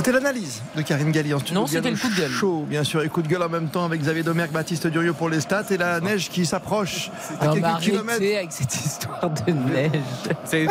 C'était 0.00 0.12
l'analyse 0.12 0.62
de 0.74 0.80
Karine 0.80 1.10
Galli 1.12 1.34
en 1.34 1.40
studio. 1.40 1.60
Non, 1.60 1.66
c'était 1.66 1.90
le 1.90 1.96
coup 1.98 2.08
de 2.08 2.14
gueule. 2.16 2.30
Chaud, 2.30 2.64
bien 2.66 2.84
sûr, 2.84 3.02
et 3.02 3.08
coup 3.10 3.20
de 3.20 3.28
gueule 3.28 3.42
en 3.42 3.50
même 3.50 3.68
temps 3.68 3.84
avec 3.84 4.00
Xavier 4.00 4.22
Domergue, 4.22 4.50
Baptiste 4.50 4.86
Durieux 4.86 5.12
pour 5.12 5.28
les 5.28 5.42
stats 5.42 5.66
et 5.68 5.76
la 5.76 6.00
neige 6.00 6.30
qui 6.30 6.46
s'approche 6.46 7.10
à 7.38 7.48
Non, 7.48 7.52
quelques 7.52 7.80
kilomètres. 7.80 8.22
avec 8.38 8.50
cette 8.50 8.74
histoire 8.74 9.28
de 9.28 9.52
neige. 9.52 10.70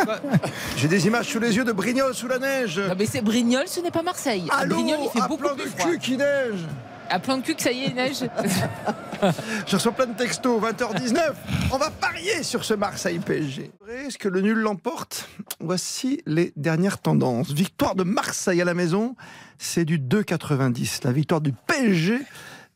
J'ai 0.76 0.88
des 0.88 1.06
images 1.06 1.26
sous 1.28 1.38
les 1.38 1.54
yeux 1.56 1.62
de 1.64 1.70
Brignoles 1.70 2.12
sous 2.12 2.26
la 2.26 2.40
neige. 2.40 2.80
Non, 2.80 2.94
mais 2.98 3.06
c'est 3.06 3.20
Brignoles, 3.22 3.68
ce 3.68 3.78
n'est 3.78 3.92
pas 3.92 4.02
Marseille. 4.02 4.48
À 4.50 4.62
Allô, 4.62 4.74
Brignoles, 4.74 4.98
il 5.04 5.10
fait 5.10 5.20
à 5.24 5.28
beaucoup 5.28 5.42
plan 5.44 5.54
plus 5.54 5.66
de 5.66 5.68
froid. 5.78 5.90
cul 5.92 5.98
qui 6.00 6.16
neige. 6.16 6.66
À 7.10 7.18
plein 7.18 7.38
de 7.38 7.42
cul 7.42 7.56
que 7.56 7.62
ça 7.62 7.72
y 7.72 7.86
est, 7.86 7.92
neige. 7.92 8.20
Je 9.66 9.74
reçois 9.74 9.90
plein 9.90 10.06
de 10.06 10.16
textos, 10.16 10.62
20h19. 10.62 11.34
On 11.72 11.76
va 11.76 11.90
parier 11.90 12.44
sur 12.44 12.64
ce 12.64 12.72
Marseille 12.72 13.18
PSG. 13.18 13.72
Est-ce 13.88 14.16
que 14.16 14.28
le 14.28 14.40
nul 14.40 14.58
l'emporte? 14.58 15.28
Voici 15.58 16.22
les 16.24 16.52
dernières 16.54 16.98
tendances. 16.98 17.50
Victoire 17.50 17.96
de 17.96 18.04
Marseille 18.04 18.62
à 18.62 18.64
la 18.64 18.74
maison, 18.74 19.16
c'est 19.58 19.84
du 19.84 19.98
2,90. 19.98 21.00
La 21.02 21.10
victoire 21.10 21.40
du 21.40 21.52
PSG 21.52 22.20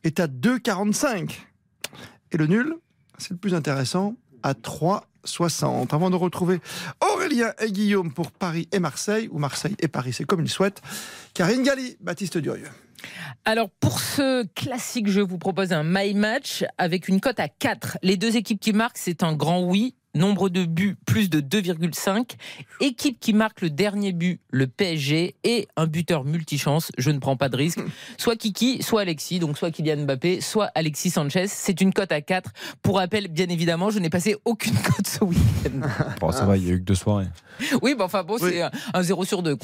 est 0.03 0.19
à 0.19 0.27
2,45. 0.27 1.31
Et 2.33 2.37
le 2.37 2.47
nul, 2.47 2.75
c'est 3.17 3.31
le 3.31 3.37
plus 3.37 3.55
intéressant, 3.55 4.15
à 4.43 4.51
3,60. 4.51 5.95
Avant 5.95 6.09
de 6.09 6.17
retrouver 6.17 6.59
Aurélien 7.13 7.53
et 7.61 7.71
Guillaume 7.71 8.11
pour 8.11 8.33
Paris 8.33 8.67
et 8.73 8.79
Marseille, 8.79 9.29
ou 9.31 9.39
Marseille 9.39 9.77
et 9.79 9.87
Paris, 9.87 10.11
c'est 10.11 10.25
comme 10.25 10.41
ils 10.41 10.49
souhaitent. 10.49 10.81
Karine 11.33 11.63
Galli, 11.63 11.95
Baptiste 12.01 12.37
Durieux. 12.37 12.69
Alors 13.45 13.69
pour 13.79 13.99
ce 13.99 14.45
classique, 14.53 15.07
je 15.07 15.21
vous 15.21 15.37
propose 15.37 15.71
un 15.73 15.83
My 15.83 16.13
Match 16.13 16.63
avec 16.77 17.07
une 17.07 17.19
cote 17.21 17.39
à 17.39 17.47
4. 17.47 17.97
Les 18.01 18.17
deux 18.17 18.37
équipes 18.37 18.59
qui 18.59 18.73
marquent, 18.73 18.97
c'est 18.97 19.23
un 19.23 19.33
grand 19.33 19.61
oui. 19.61 19.95
Nombre 20.15 20.49
de 20.49 20.65
buts, 20.65 20.95
plus 21.05 21.29
de 21.29 21.41
2,5. 21.41 22.31
Équipe 22.79 23.19
qui 23.19 23.33
marque 23.33 23.61
le 23.61 23.69
dernier 23.69 24.11
but, 24.13 24.39
le 24.49 24.65
PSG. 24.67 25.35
Et 25.43 25.67
un 25.75 25.87
buteur 25.87 26.23
multichance, 26.23 26.91
je 26.97 27.11
ne 27.11 27.19
prends 27.19 27.35
pas 27.37 27.49
de 27.49 27.57
risque. 27.57 27.79
Soit 28.17 28.35
Kiki, 28.37 28.81
soit 28.81 29.01
Alexis. 29.01 29.39
Donc 29.39 29.57
soit 29.57 29.71
Kylian 29.71 30.05
Mbappé, 30.05 30.41
soit 30.41 30.71
Alexis 30.73 31.09
Sanchez. 31.09 31.45
C'est 31.47 31.81
une 31.81 31.93
cote 31.93 32.11
à 32.11 32.21
4. 32.21 32.51
Pour 32.81 32.97
rappel, 32.97 33.27
bien 33.27 33.47
évidemment, 33.49 33.89
je 33.89 33.99
n'ai 33.99 34.09
passé 34.09 34.35
aucune 34.45 34.73
cote 34.83 35.05
ce 35.07 35.23
week-end. 35.23 35.87
Bon, 36.21 36.31
ça 36.31 36.45
va, 36.45 36.57
il 36.57 36.65
y 36.65 36.69
a 36.71 36.73
eu 36.73 36.79
que 36.79 36.85
deux 36.85 36.95
soirées. 36.95 37.27
Oui, 37.81 37.93
bon, 37.97 38.05
enfin 38.05 38.23
bon, 38.23 38.37
Oui. 38.41 38.49
c'est 38.51 38.61
un- 38.61 38.71
un 38.93 39.01
0 39.03 39.25
sur 39.25 39.43
2. 39.43 39.57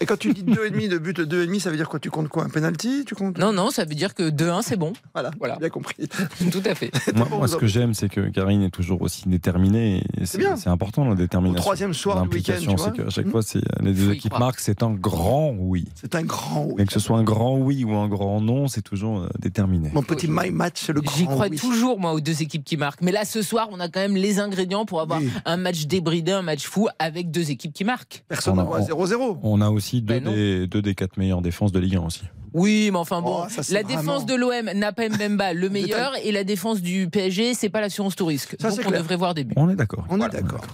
Et 0.00 0.06
quand 0.06 0.18
tu 0.18 0.32
dis 0.32 0.42
2,5 0.42 0.88
de 0.88 0.98
but, 0.98 1.20
2,5, 1.20 1.60
ça 1.60 1.70
veut 1.70 1.76
dire 1.76 1.88
quoi? 1.88 2.00
Tu 2.00 2.10
comptes 2.10 2.28
quoi? 2.28 2.44
Un 2.44 2.48
penalty? 2.48 3.04
Tu 3.06 3.14
comptes? 3.14 3.38
Non, 3.38 3.52
non, 3.52 3.70
ça 3.70 3.84
veut 3.84 3.94
dire 3.94 4.14
que 4.14 4.30
2-1, 4.30 4.62
c'est 4.62 4.76
bon. 4.76 4.92
Voilà, 5.14 5.30
Voilà. 5.38 5.56
bien 5.56 5.68
compris. 5.68 6.08
Tout 6.50 6.62
à 6.64 6.74
fait. 6.74 6.90
Moi, 7.14 7.28
moi, 7.30 7.48
ce 7.48 7.56
que 7.56 7.66
j'aime, 7.66 7.92
c'est 7.94 8.08
que 8.08 8.28
Karine 8.30 8.62
est 8.62 8.70
toujours 8.70 9.02
aussi 9.02 9.28
déterminée. 9.28 9.89
C'est 10.24 10.68
important, 10.68 11.04
la 11.04 11.14
détermination. 11.14 11.58
Au 11.58 11.62
troisième 11.62 11.94
soir 11.94 12.26
du 12.26 12.36
week-end, 12.36 12.54
c'est 12.58 12.92
qu'à 12.92 13.10
chaque 13.10 13.26
Hmm. 13.26 13.30
fois, 13.30 13.42
c'est 13.42 13.60
les 13.80 13.92
deux 13.92 14.12
équipes 14.12 14.38
marquent, 14.38 14.60
c'est 14.60 14.82
un 14.82 14.90
grand 14.92 15.54
oui. 15.58 15.86
C'est 15.94 16.14
un 16.14 16.22
grand 16.22 16.64
oui. 16.66 16.74
Mais 16.78 16.86
que 16.86 16.92
ce 16.92 17.00
soit 17.00 17.18
un 17.18 17.22
grand 17.24 17.56
oui 17.58 17.84
ou 17.84 17.94
un 17.94 18.08
grand 18.08 18.40
non, 18.40 18.68
c'est 18.68 18.82
toujours 18.82 19.20
euh, 19.20 19.28
déterminé. 19.38 19.90
Mon 19.94 20.02
petit 20.02 20.26
my 20.28 20.50
match, 20.50 20.82
c'est 20.84 20.92
le 20.92 21.00
grand 21.00 21.16
J'y 21.16 21.24
crois 21.26 21.48
oui. 21.48 21.56
toujours, 21.56 21.98
moi, 21.98 22.12
aux 22.12 22.20
deux 22.20 22.42
équipes 22.42 22.64
qui 22.64 22.76
marquent. 22.76 23.02
Mais 23.02 23.12
là, 23.12 23.24
ce 23.24 23.42
soir, 23.42 23.68
on 23.72 23.80
a 23.80 23.88
quand 23.88 24.00
même 24.00 24.16
les 24.16 24.38
ingrédients 24.40 24.84
pour 24.84 25.00
avoir 25.00 25.20
Oui. 25.20 25.30
un 25.44 25.56
match 25.56 25.86
débridé, 25.86 26.32
un 26.32 26.42
match 26.42 26.66
fou 26.66 26.88
avec 26.98 27.30
deux 27.30 27.50
équipes 27.50 27.72
qui 27.72 27.84
marquent. 27.84 28.24
Personne 28.28 28.54
On 28.54 28.56
ne 28.56 28.60
a- 28.62 28.64
voit 28.64 28.80
0-0. 28.80 29.38
On 29.42 29.60
a 29.60 29.70
aussi 29.70 30.02
deux, 30.02 30.20
Ben 30.20 30.24
des, 30.32 30.66
deux 30.66 30.82
des 30.82 30.94
quatre 30.94 31.16
meilleures 31.16 31.42
défenses 31.42 31.72
de 31.72 31.78
Ligue 31.78 31.96
1 31.96 32.00
aussi. 32.06 32.22
Oui, 32.52 32.90
mais 32.92 32.98
enfin 32.98 33.20
bon, 33.22 33.44
Oh, 33.44 33.62
la 33.70 33.82
vraiment- 33.82 33.96
défense 34.00 34.26
de 34.26 34.34
l'OM 34.34 34.70
n'a 34.74 34.92
pas 34.92 35.08
Mbemba 35.08 35.52
le 35.54 35.68
meilleur 35.70 36.12
et 36.24 36.32
la 36.32 36.44
défense 36.44 36.80
du 36.80 37.08
PSG, 37.08 37.54
c'est 37.54 37.68
pas 37.70 37.80
l'assurance 37.80 38.16
tout 38.16 38.26
risque. 38.26 38.56
Ça, 38.60 38.68
Donc 38.70 38.78
c'est 38.80 38.86
on 38.86 38.88
clair. 38.90 39.00
devrait 39.02 39.16
voir 39.16 39.34
des 39.34 39.44
buts. 39.44 39.54
On 39.56 39.68
est 39.70 39.76
d'accord. 39.76 40.04
On 40.10 40.20
est 40.20 40.28
d'accord. 40.28 40.64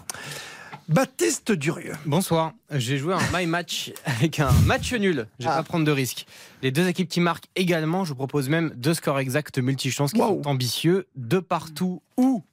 Baptiste 0.89 1.51
Durieux. 1.51 1.95
Bonsoir, 2.07 2.53
j'ai 2.71 2.97
joué 2.97 3.15
un 3.15 3.19
my 3.39 3.47
match 3.47 3.93
avec 4.05 4.39
un 4.39 4.53
match 4.67 4.93
nul. 4.93 5.27
Je 5.41 5.45
vais 5.47 5.51
Ah. 5.53 5.57
pas 5.57 5.63
prendre 5.65 5.85
de 5.85 5.91
risques. 5.91 6.27
Les 6.63 6.71
deux 6.71 6.87
équipes 6.87 7.09
qui 7.09 7.21
marquent 7.21 7.47
également, 7.57 8.05
je 8.05 8.11
vous 8.11 8.17
propose 8.17 8.49
même 8.49 8.73
deux 8.77 8.95
scores 8.95 9.19
exacts 9.19 9.59
multichances 9.59 10.13
qui 10.13 10.21
Wow. 10.21 10.43
sont 10.45 10.49
ambitieux, 10.49 11.07
deux 11.17 11.43
partout 11.43 12.03
ou 12.17 12.45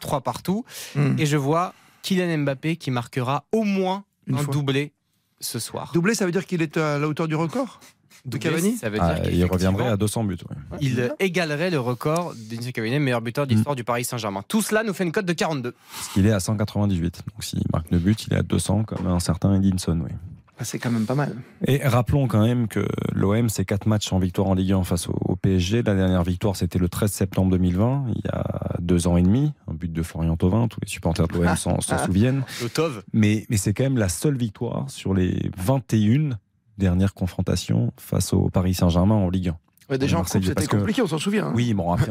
trois 0.00 0.20
partout. 0.20 0.64
Hmm. 0.96 1.14
Et 1.18 1.26
je 1.26 1.36
vois 1.36 1.74
Kylian 2.02 2.38
Mbappé 2.38 2.76
qui 2.76 2.90
marquera 2.90 3.44
au 3.52 3.62
moins 3.62 4.04
Une 4.26 4.34
un 4.34 4.38
fois. 4.38 4.52
doublé 4.52 4.92
ce 5.40 5.60
soir. 5.60 5.90
Doublé, 5.94 6.14
ça 6.14 6.26
veut 6.26 6.32
dire 6.32 6.44
qu'il 6.46 6.62
est 6.62 6.76
à 6.76 6.98
la 6.98 7.06
hauteur 7.06 7.28
du 7.28 7.36
record? 7.36 7.78
De 8.26 8.38
Cavani 8.38 8.76
ça 8.76 8.88
veut 8.90 8.98
dire 8.98 9.04
Ah, 9.24 9.30
il 9.30 9.44
reviendrait 9.44 9.86
à 9.88 9.96
200 9.96 10.24
buts. 10.24 10.36
ouais. 10.50 10.78
Il 10.80 11.10
égalerait 11.20 11.70
le 11.70 11.80
record 11.80 12.34
d'Inzo 12.36 12.70
Cavani, 12.72 12.98
meilleur 12.98 13.20
buteur 13.20 13.46
de 13.46 13.52
Hmm. 13.52 13.56
l'histoire 13.56 13.76
du 13.76 13.84
Paris 13.84 14.04
Saint-Germain. 14.04 14.42
Tout 14.46 14.62
cela 14.62 14.82
nous 14.82 14.92
fait 14.92 15.04
une 15.04 15.12
cote 15.12 15.26
de 15.26 15.32
42. 15.32 15.72
Parce 15.94 16.08
qu'il 16.08 16.26
est 16.26 16.32
à 16.32 16.40
198. 16.40 17.22
Donc 17.32 17.44
s'il 17.44 17.62
marque 17.72 17.90
le 17.90 17.98
but, 17.98 18.26
il 18.26 18.34
est 18.34 18.38
à 18.38 18.42
200 18.42 18.84
comme 18.84 19.06
un 19.06 19.20
certain 19.20 19.54
Edinson. 19.54 20.00
Oui. 20.04 20.10
Ah, 20.58 20.64
C'est 20.64 20.78
quand 20.78 20.90
même 20.90 21.04
pas 21.04 21.14
mal. 21.14 21.36
Et 21.66 21.86
rappelons 21.86 22.28
quand 22.28 22.42
même 22.42 22.66
que 22.66 22.86
l'OM, 23.12 23.50
c'est 23.50 23.66
quatre 23.66 23.86
matchs 23.86 24.10
en 24.12 24.18
victoire 24.18 24.48
en 24.48 24.54
Ligue 24.54 24.72
1 24.72 24.84
face 24.84 25.06
au, 25.08 25.36
PSG. 25.36 25.82
La 25.82 25.94
dernière 25.94 26.22
victoire, 26.24 26.56
c'était 26.56 26.78
le 26.78 26.88
13 26.88 27.12
septembre 27.12 27.50
2020, 27.50 28.06
il 28.14 28.22
y 28.24 28.28
a 28.32 28.44
deux 28.80 29.06
ans 29.06 29.18
et 29.18 29.22
demi. 29.22 29.52
Un 29.70 29.74
but 29.74 29.92
de 29.92 30.02
Florian 30.02 30.34
Thauvin, 30.38 30.66
tous 30.66 30.80
les 30.82 30.88
supporters 30.88 31.28
de 31.28 31.34
l'OM 31.34 31.54
s'en 31.56 31.80
s'en 31.82 31.98
souviennent. 32.06 32.42
Le 32.62 32.70
Tov. 32.70 33.02
Mais, 33.12 33.44
mais 33.50 33.58
c'est 33.58 33.74
quand 33.74 33.84
même 33.84 33.98
la 33.98 34.08
seule 34.08 34.36
victoire 34.38 34.88
sur 34.90 35.12
les 35.12 35.50
21 35.58 36.30
dernières 36.78 37.14
confrontations 37.14 37.92
face 37.96 38.32
au 38.32 38.48
Paris 38.50 38.74
Saint-Germain 38.74 39.14
en 39.14 39.30
Ligue 39.30 39.48
1. 39.48 39.56
Ouais, 39.88 39.98
déjà 39.98 40.18
en 40.18 40.24
coupe, 40.24 40.42
c'était 40.42 40.66
que- 40.66 40.76
compliqué, 40.78 41.00
on 41.00 41.06
s'en 41.06 41.18
souvient. 41.18 41.46
hein. 41.46 41.52
Oui, 41.54 41.72
bon, 41.72 41.92
après, 41.92 42.10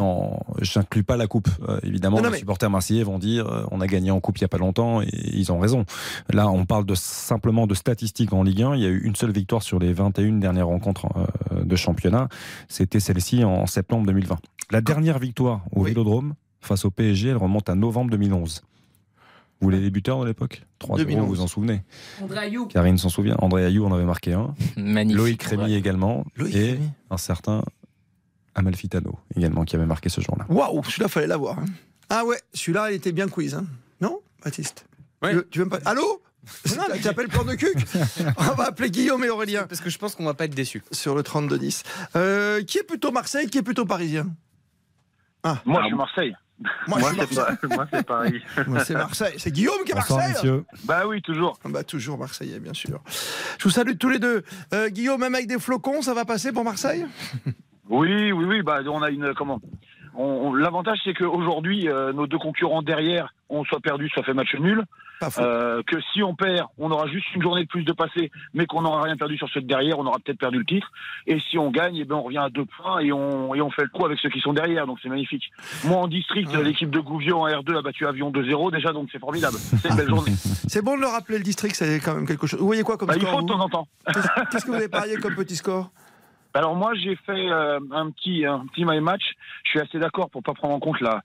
je 0.61 0.79
n'inclus 0.79 1.03
pas 1.03 1.17
la 1.17 1.27
coupe. 1.27 1.49
Euh, 1.67 1.77
évidemment, 1.83 2.15
Non, 2.17 2.23
non, 2.23 2.29
les 2.29 2.33
mais- 2.35 2.39
supporters 2.39 2.69
marseillais 2.69 3.03
vont 3.03 3.19
dire 3.19 3.45
euh, 3.47 3.65
on 3.69 3.81
a 3.81 3.87
gagné 3.87 4.11
en 4.11 4.21
coupe 4.21 4.37
il 4.37 4.43
n'y 4.43 4.45
a 4.45 4.47
pas 4.47 4.57
longtemps 4.57 5.01
et 5.01 5.09
ils 5.11 5.51
ont 5.51 5.59
raison. 5.59 5.83
Là, 6.31 6.47
on 6.49 6.65
parle 6.65 6.85
de, 6.85 6.95
simplement 6.95 7.67
de 7.67 7.73
statistiques 7.73 8.31
en 8.31 8.43
Ligue 8.43 8.61
1. 8.61 8.75
Il 8.75 8.81
y 8.81 8.85
a 8.85 8.89
eu 8.89 9.01
une 9.03 9.15
seule 9.17 9.31
victoire 9.33 9.61
sur 9.61 9.77
les 9.77 9.91
21 9.91 10.37
dernières 10.39 10.67
rencontres 10.67 11.07
euh, 11.51 11.63
de 11.65 11.75
championnat. 11.75 12.29
C'était 12.69 13.01
celle-ci 13.01 13.43
en 13.43 13.65
septembre 13.65 14.05
2020. 14.07 14.37
La 14.71 14.79
dernière 14.79 15.19
victoire 15.19 15.61
au 15.73 15.81
Oui. 15.81 15.89
Vélodrome 15.89 16.35
face 16.61 16.85
au 16.85 16.91
PSG, 16.91 17.27
elle 17.29 17.37
remonte 17.37 17.69
à 17.69 17.75
novembre 17.75 18.09
2011. 18.11 18.63
Vous 19.61 19.69
les 19.69 19.79
débuteurs 19.79 20.19
de 20.21 20.25
l'époque 20.25 20.63
3 20.79 20.97
0 20.97 21.19
vous 21.21 21.25
vous 21.27 21.41
en 21.41 21.47
souvenez 21.47 21.83
André 22.21 22.39
Ayou. 22.39 22.67
Karine 22.67 22.97
s'en 22.97 23.09
souvient. 23.09 23.35
André 23.39 23.65
Ayou 23.65 23.85
en 23.85 23.93
avait 23.93 24.03
marqué 24.05 24.33
un. 24.33 24.53
Magnifique. 24.77 25.17
Loïc 25.17 25.43
Rémy 25.43 25.73
également. 25.75 26.25
Loïc 26.35 26.55
et 26.55 26.71
Rémy. 26.73 26.89
un 27.09 27.17
certain 27.17 27.63
Amalfitano 28.53 29.17
également 29.35 29.65
qui 29.65 29.75
avait 29.75 29.85
marqué 29.85 30.09
ce 30.09 30.21
jour-là. 30.21 30.45
Waouh, 30.49 30.83
celui-là, 30.83 31.07
fallait 31.07 31.27
l'avoir. 31.27 31.59
hein. 31.59 31.65
Ah 32.09 32.23
ouais, 32.25 32.39
celui-là, 32.53 32.91
il 32.91 32.95
était 32.95 33.11
bien 33.11 33.27
quiz. 33.27 33.55
hein. 33.55 33.65
Non, 34.01 34.19
Baptiste 34.43 34.85
Ouais. 35.21 35.29
tu, 35.31 35.35
veux- 35.37 35.47
tu 35.49 35.59
veux 35.59 35.65
me 35.65 35.69
pas... 35.69 35.79
Allô 35.85 36.21
Tu 36.93 37.01
t'appelles 37.01 37.27
plan 37.29 37.43
de 37.43 37.55
cul 37.55 37.73
On 38.37 38.53
va 38.53 38.65
appeler 38.65 38.91
Guillaume 38.91 39.23
et 39.23 39.29
Aurélien 39.29 39.63
Parce 39.67 39.81
que 39.81 39.89
je 39.89 39.97
pense 39.97 40.13
qu'on 40.15 40.25
va 40.25 40.35
pas 40.35 40.45
être 40.45 40.53
déçus. 40.53 40.83
sur 40.91 41.15
le 41.15 41.23
32-10. 41.23 41.83
Euh, 42.15 42.61
qui 42.63 42.77
est 42.77 42.83
plutôt 42.83 43.11
Marseille, 43.11 43.49
qui 43.49 43.57
est 43.57 43.63
plutôt 43.63 43.85
Parisien? 43.85 44.27
Ah, 45.43 45.61
Moi, 45.65 45.81
je 45.81 45.87
suis 45.87 45.95
Marseille. 45.95 46.35
Moi, 46.87 46.99
c'est 47.01 47.35
pas- 47.75 48.03
Paris. 48.03 48.41
Moi, 48.67 48.79
c'est 48.79 48.93
Marseille. 48.93 49.35
C'est 49.37 49.51
Guillaume 49.51 49.83
qui 49.85 49.91
est 49.91 49.95
Bonsoir 49.95 50.19
Marseille 50.19 50.51
bah 50.85 51.03
oui, 51.07 51.21
toujours. 51.21 51.59
Bah, 51.65 51.83
toujours 51.83 52.17
Marseillais, 52.17 52.59
bien 52.59 52.73
sûr. 52.73 53.01
Je 53.59 53.63
vous 53.63 53.69
salue 53.69 53.97
tous 53.99 54.09
les 54.09 54.19
deux. 54.19 54.43
Euh, 54.73 54.89
Guillaume, 54.89 55.19
même 55.19 55.35
avec 55.35 55.47
des 55.47 55.59
flocons, 55.59 56.01
ça 56.01 56.13
va 56.13 56.23
passer 56.25 56.51
pour 56.53 56.63
Marseille? 56.63 57.05
Oui, 57.89 58.31
oui, 58.31 58.45
oui. 58.45 58.61
Bah, 58.61 58.79
on 58.89 59.01
a 59.01 59.09
une 59.09 59.33
comment? 59.33 59.59
On, 60.15 60.23
on- 60.23 60.53
L'avantage, 60.53 60.99
c'est 61.03 61.13
qu'aujourd'hui, 61.13 61.89
euh, 61.89 62.13
nos 62.13 62.25
deux 62.27 62.37
concurrents 62.39 62.81
derrière 62.81 63.33
ont 63.49 63.63
soit 63.65 63.81
perdu, 63.81 64.07
soit 64.09 64.23
fait 64.23 64.33
match 64.33 64.55
nul. 64.55 64.83
Euh, 65.39 65.81
que 65.87 65.95
si 66.13 66.21
on 66.23 66.35
perd, 66.35 66.67
on 66.77 66.91
aura 66.91 67.07
juste 67.07 67.25
une 67.35 67.41
journée 67.41 67.63
de 67.63 67.67
plus 67.67 67.83
de 67.83 67.93
passé, 67.93 68.31
mais 68.53 68.65
qu'on 68.65 68.81
n'aura 68.81 69.03
rien 69.03 69.15
perdu 69.17 69.37
sur 69.37 69.47
ceux 69.49 69.61
de 69.61 69.67
derrière, 69.67 69.97
on 69.97 70.05
aura 70.05 70.19
peut-être 70.19 70.37
perdu 70.39 70.59
le 70.59 70.65
titre. 70.65 70.91
Et 71.27 71.39
si 71.39 71.57
on 71.57 71.71
gagne, 71.71 71.95
eh 71.95 72.05
ben 72.05 72.15
on 72.15 72.23
revient 72.23 72.37
à 72.39 72.49
deux 72.49 72.65
points 72.65 72.99
et 72.99 73.11
on, 73.11 73.55
et 73.55 73.61
on 73.61 73.71
fait 73.71 73.83
le 73.83 73.89
coup 73.89 74.05
avec 74.05 74.19
ceux 74.19 74.29
qui 74.29 74.39
sont 74.41 74.53
derrière. 74.53 74.85
Donc 74.87 74.99
c'est 75.01 75.09
magnifique. 75.09 75.43
Moi 75.85 75.97
en 75.97 76.07
district, 76.07 76.49
Ouais. 76.49 76.63
l'équipe 76.63 76.89
de 76.89 76.99
Gouvion 76.99 77.41
en 77.43 77.47
R2 77.47 77.77
a 77.77 77.81
battu 77.81 78.05
Avion 78.05 78.31
2-0 78.31 78.71
déjà, 78.71 78.91
donc 78.93 79.09
c'est 79.11 79.19
formidable. 79.19 79.55
C'est 79.57 79.89
une 79.89 79.95
belle 79.95 80.09
journée. 80.09 80.31
C'est 80.67 80.81
bon 80.83 80.95
de 80.97 81.01
le 81.01 81.07
rappeler, 81.07 81.37
le 81.37 81.43
district, 81.43 81.75
c'est 81.75 81.99
quand 81.99 82.15
même 82.15 82.27
quelque 82.27 82.47
chose. 82.47 82.59
Vous 82.59 82.65
voyez 82.65 82.83
quoi 82.83 82.97
comme 82.97 83.07
Bah, 83.07 83.13
il 83.15 83.21
score 83.21 83.35
faut 83.39 83.41
de 83.43 83.47
temps 83.47 83.59
en 83.59 83.69
temps. 83.69 83.87
Qu'est-ce 84.13 84.27
qu'est-ce 84.51 84.65
que 84.65 84.71
vous 84.71 84.75
avez 84.77 84.87
parié 84.89 85.15
comme 85.17 85.35
petit 85.35 85.55
score 85.55 85.89
Alors 86.53 86.75
moi 86.75 86.93
j'ai 86.95 87.15
fait 87.15 87.49
euh, 87.49 87.79
un 87.91 88.09
petit 88.11 88.45
un 88.45 88.65
petit 88.67 88.83
my 88.83 88.99
match. 88.99 89.21
Je 89.63 89.69
suis 89.71 89.79
assez 89.79 89.99
d'accord 89.99 90.29
pour 90.29 90.43
pas 90.43 90.53
prendre 90.53 90.73
en 90.73 90.79
compte 90.79 90.99
la 91.01 91.21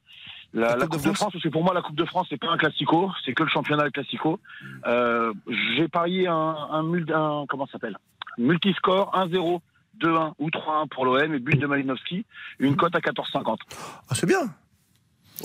la, 0.52 0.76
la 0.76 0.86
coupe, 0.86 1.02
de, 1.02 1.12
France. 1.12 1.32
parce 1.32 1.42
que 1.42 1.48
pour 1.48 1.62
moi 1.62 1.74
la 1.74 1.82
Coupe 1.82 1.96
de 1.96 2.04
France 2.04 2.26
c'est 2.28 2.36
pas 2.36 2.50
un 2.50 2.56
classico, 2.56 3.10
c'est 3.24 3.32
que 3.34 3.42
le 3.42 3.48
championnat 3.48 3.84
le 3.84 3.90
classico. 3.90 4.40
Euh, 4.86 5.32
j'ai 5.76 5.88
parié 5.88 6.26
un 6.26 6.34
un, 6.34 6.84
un 6.84 7.46
comment 7.48 7.66
ça 7.66 7.72
s'appelle? 7.72 7.96
Multiscore 8.38 9.12
1-0. 9.14 9.60
2-1 10.00 10.32
ou 10.38 10.48
3-1 10.48 10.88
pour 10.88 11.04
l'OM 11.04 11.34
et 11.34 11.38
but 11.38 11.58
de 11.58 11.66
Malinowski, 11.66 12.24
une 12.58 12.74
cote 12.74 12.94
à 12.94 13.00
14,50. 13.00 13.56
Ah, 14.08 14.14
c'est 14.14 14.26
bien 14.26 14.40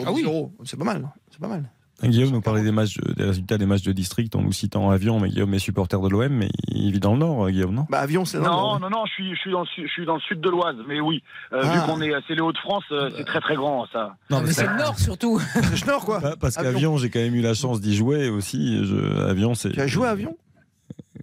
Ah 0.06 0.12
oui. 0.14 0.26
C'est 0.64 0.78
pas 0.78 0.86
mal. 0.86 1.10
C'est 1.30 1.42
pas 1.42 1.50
mal. 1.50 1.70
Guillaume 2.04 2.32
nous 2.32 2.42
parlait 2.42 2.62
des, 2.62 2.72
matchs 2.72 2.98
de- 2.98 3.14
des 3.14 3.24
résultats 3.24 3.58
des 3.58 3.66
matchs 3.66 3.84
de 3.84 3.92
district 3.94 4.36
en 4.36 4.42
nous 4.42 4.52
citant 4.52 4.90
avion, 4.92 5.20
mais 5.20 5.30
Guillaume 5.30 5.54
est 5.54 5.60
supporter 5.60 6.00
de 6.00 6.10
l'OM, 6.10 6.28
mais 6.30 6.50
il 6.68 6.92
vit 6.92 7.00
dans 7.00 7.14
le 7.14 7.20
Nord, 7.20 7.50
Guillaume, 7.50 7.74
non? 7.74 7.88
Bah, 7.90 8.00
avion, 8.00 8.26
c'est 8.26 8.38
dans 8.38 8.44
le 8.44 8.50
Non, 8.50 8.56
Nord. 8.58 8.80
non, 8.82 8.90
non, 8.90 9.06
je 9.06 9.12
suis, 9.14 9.34
je 9.36 9.40
suis 9.40 9.52
dans 9.52 9.62
le 9.62 9.66
sud, 9.68 9.86
je 9.88 9.92
suis 9.92 10.06
dans 10.06 10.16
le 10.16 10.20
sud 10.22 10.42
de 10.42 10.50
l'Oise, 10.50 10.76
mais 10.88 11.00
oui, 11.00 11.24
euh, 11.54 11.62
Ah. 11.64 11.74
vu 11.74 11.80
qu'on 11.86 12.02
est, 12.02 12.12
c'est 12.28 12.36
les 12.36 12.42
Hauts-de-France, 12.42 12.84
euh, 12.92 13.10
c'est 13.18 13.24
très 13.26 13.40
très 13.40 13.56
grand 13.56 13.86
ça. 13.94 14.16
Non, 14.30 14.42
Mais 14.42 14.52
c'est 14.52 14.68
le 14.68 14.76
Nord 14.78 15.00
surtout. 15.00 15.40
C'est 15.40 15.78
Schnorr, 15.78 16.04
quoi. 16.06 16.20
Bah, 16.20 16.34
parce 16.40 16.58
Avion. 16.58 16.72
qu'avion, 16.74 16.98
j'ai 16.98 17.10
quand 17.10 17.20
même 17.20 17.36
eu 17.36 17.42
la 17.42 17.54
chance 17.54 17.80
d'y 17.82 17.96
jouer 17.96 18.30
aussi. 18.30 18.86
Je- 18.86 19.24
avion, 19.30 19.56
c'est. 19.56 19.72
Tu 19.72 19.80
as 19.82 19.88
joué 19.88 20.08
à 20.08 20.12
avion? 20.12 20.36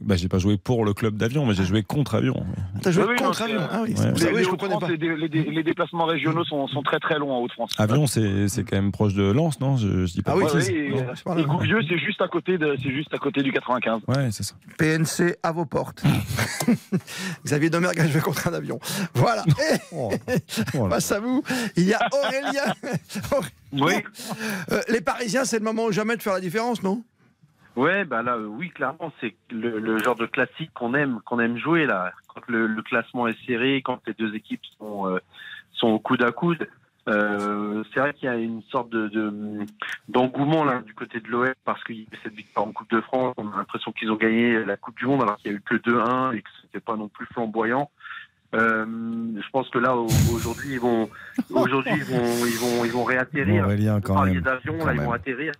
Bah, 0.05 0.17
j'ai 0.17 0.29
pas 0.29 0.39
joué 0.39 0.57
pour 0.59 0.85
le 0.85 0.95
club 0.95 1.17
d'avion, 1.17 1.47
mais 1.47 1.55
j'ai 1.55 1.65
joué 1.65 1.83
contre 1.83 2.15
avion. 2.17 2.45
T'as 2.83 2.91
joué 2.91 3.05
Oui, 3.09 3.17
contre 3.17 3.41
non, 3.41 3.45
avion 3.47 3.61
Ah 3.71 3.81
oui, 3.85 3.95
Ouais. 3.99 4.13
Les, 4.19 4.27
oui, 4.27 4.37
les 4.39 4.45
je 4.45 4.49
comprenais 4.51 4.77
pas. 4.79 4.89
les, 4.89 4.99
dé- 4.99 5.17
les 5.17 5.29
dé- 5.29 5.45
les 5.51 5.63
déplacements 5.63 6.07
régionaux 6.07 6.45
sont, 6.45 6.67
sont 6.69 6.83
très 6.83 6.99
très 6.99 7.19
longs 7.19 7.31
en 7.33 7.39
Hauts-de-France. 7.41 7.71
Avion, 7.79 8.07
c'est 8.07 8.49
c'est 8.49 8.65
quand 8.65 8.77
même 8.77 8.91
proche 8.93 9.15
de 9.15 9.23
Lens, 9.23 9.61
non? 9.61 9.77
Je, 9.77 10.07
je 10.07 10.13
dis 10.13 10.23
pas 10.23 10.33
Ah 10.33 10.37
oui, 10.37 10.45
c'est 10.61 11.45
Gouvieux, 11.45 11.81
c'est 11.89 11.99
juste 11.99 12.21
à 12.21 12.29
côté 12.29 12.59
de, 12.59 12.77
c'est 12.83 12.91
juste 12.91 13.13
à 13.15 13.19
côté 13.19 13.43
du 13.43 13.53
95. 13.53 14.01
Ouais, 14.09 14.29
c'est 14.33 14.43
ça. 14.43 14.55
PNC 14.79 15.37
à 15.43 15.53
vos 15.53 15.65
portes. 15.67 16.03
Xavier 17.45 17.71
Domergue 17.71 18.01
a 18.01 18.09
joué 18.09 18.21
contre 18.21 18.49
un 18.49 18.55
avion. 18.55 18.79
Voilà. 19.15 19.45
Et 19.49 19.77
Oh, 19.93 20.11
oh 20.79 20.89
là. 20.89 20.95
face 20.95 21.13
à 21.13 21.21
vous, 21.21 21.43
il 21.77 21.85
y 21.85 21.95
a 21.95 22.01
Aurélien. 22.13 22.75
Oui. 23.73 23.93
Euh, 24.71 24.81
les 24.89 25.01
Parisiens, 25.01 25.45
c'est 25.45 25.59
le 25.59 25.65
moment 25.65 25.85
ou 25.87 25.93
jamais 25.93 26.17
de 26.17 26.23
faire 26.23 26.33
la 26.35 26.41
différence, 26.41 26.83
non? 26.83 27.03
Ouais, 27.77 28.05
bah 28.05 28.23
là, 28.23 28.37
euh, 28.37 28.47
oui, 28.47 28.71
clairement, 28.71 29.13
c'est 29.21 29.35
le, 29.51 29.79
le 29.79 29.99
genre 29.99 30.15
de 30.17 30.27
classique 30.27 30.71
qu'on 30.75 30.93
aime, 30.95 31.21
qu'on 31.25 31.41
aime 31.41 31.57
jouer 31.57 31.87
là. 31.87 32.13
Quand 32.29 32.43
le, 32.49 32.67
le 32.67 32.83
classement 32.83 33.27
est 33.29 33.47
serré, 33.47 33.81
quand 33.83 34.01
les 34.07 34.13
deux 34.15 34.35
équipes 34.35 34.61
sont 34.79 35.09
euh, 35.09 35.19
sont 35.73 35.89
au 35.89 35.99
coude 35.99 36.23
à 36.23 36.33
coude. 36.33 36.69
Euh, 37.09 37.83
c'est 37.93 37.99
vrai 37.99 38.13
qu'il 38.15 38.27
y 38.27 38.29
a 38.29 38.37
une 38.37 38.63
sorte 38.71 38.89
de 38.91 39.09
de- 39.09 39.67
d'engouement 40.09 40.65
là 40.65 40.81
du 40.83 40.95
côté 40.95 41.19
de 41.19 41.27
l'OM 41.29 41.53
parce 41.65 41.83
qu'il 41.83 41.97
y 42.01 42.03
a 42.13 42.17
cette 42.23 42.35
victoire 42.35 42.67
en 42.67 42.73
Coupe 42.73 42.91
de 42.91 43.01
France. 43.01 43.35
On 43.39 43.49
a 43.51 43.57
l'impression 43.57 43.91
qu'ils 43.91 44.11
ont 44.13 44.17
gagné 44.17 44.65
la 44.65 44.77
Coupe 44.77 44.97
du 44.99 45.07
Monde 45.07 45.23
alors 45.23 45.37
qu'il 45.39 45.51
y 45.51 45.55
a 45.55 45.57
eu 45.57 45.61
que 45.63 45.75
2-1 45.75 46.37
et 46.37 46.43
que 46.43 46.49
c'était 46.61 46.79
pas 46.81 46.95
non 46.97 47.09
plus 47.09 47.27
flamboyant. 47.33 47.91
Euh, 48.55 48.85
je 48.87 49.51
pense 49.51 49.69
que 49.71 49.79
là 49.79 49.97
aujourd'hui 49.97 50.75
ils 50.75 50.81
vont 50.81 51.09
aujourd'hui 51.51 51.93
ils 51.97 52.05
vont 52.05 52.23
ils 52.47 52.59
vont 52.59 52.85
ils 52.85 52.93
vont 52.93 53.05
réatterrir. 53.05 53.65
Aurélien, 53.65 54.01
quand 54.01 54.21
même. 54.23 54.31
billet 54.35 54.41
d'avion 54.43 54.77
Quand 54.79 54.87
là 54.87 54.93
ils 54.95 55.01
vont 55.01 55.13
atterrir. 55.13 55.53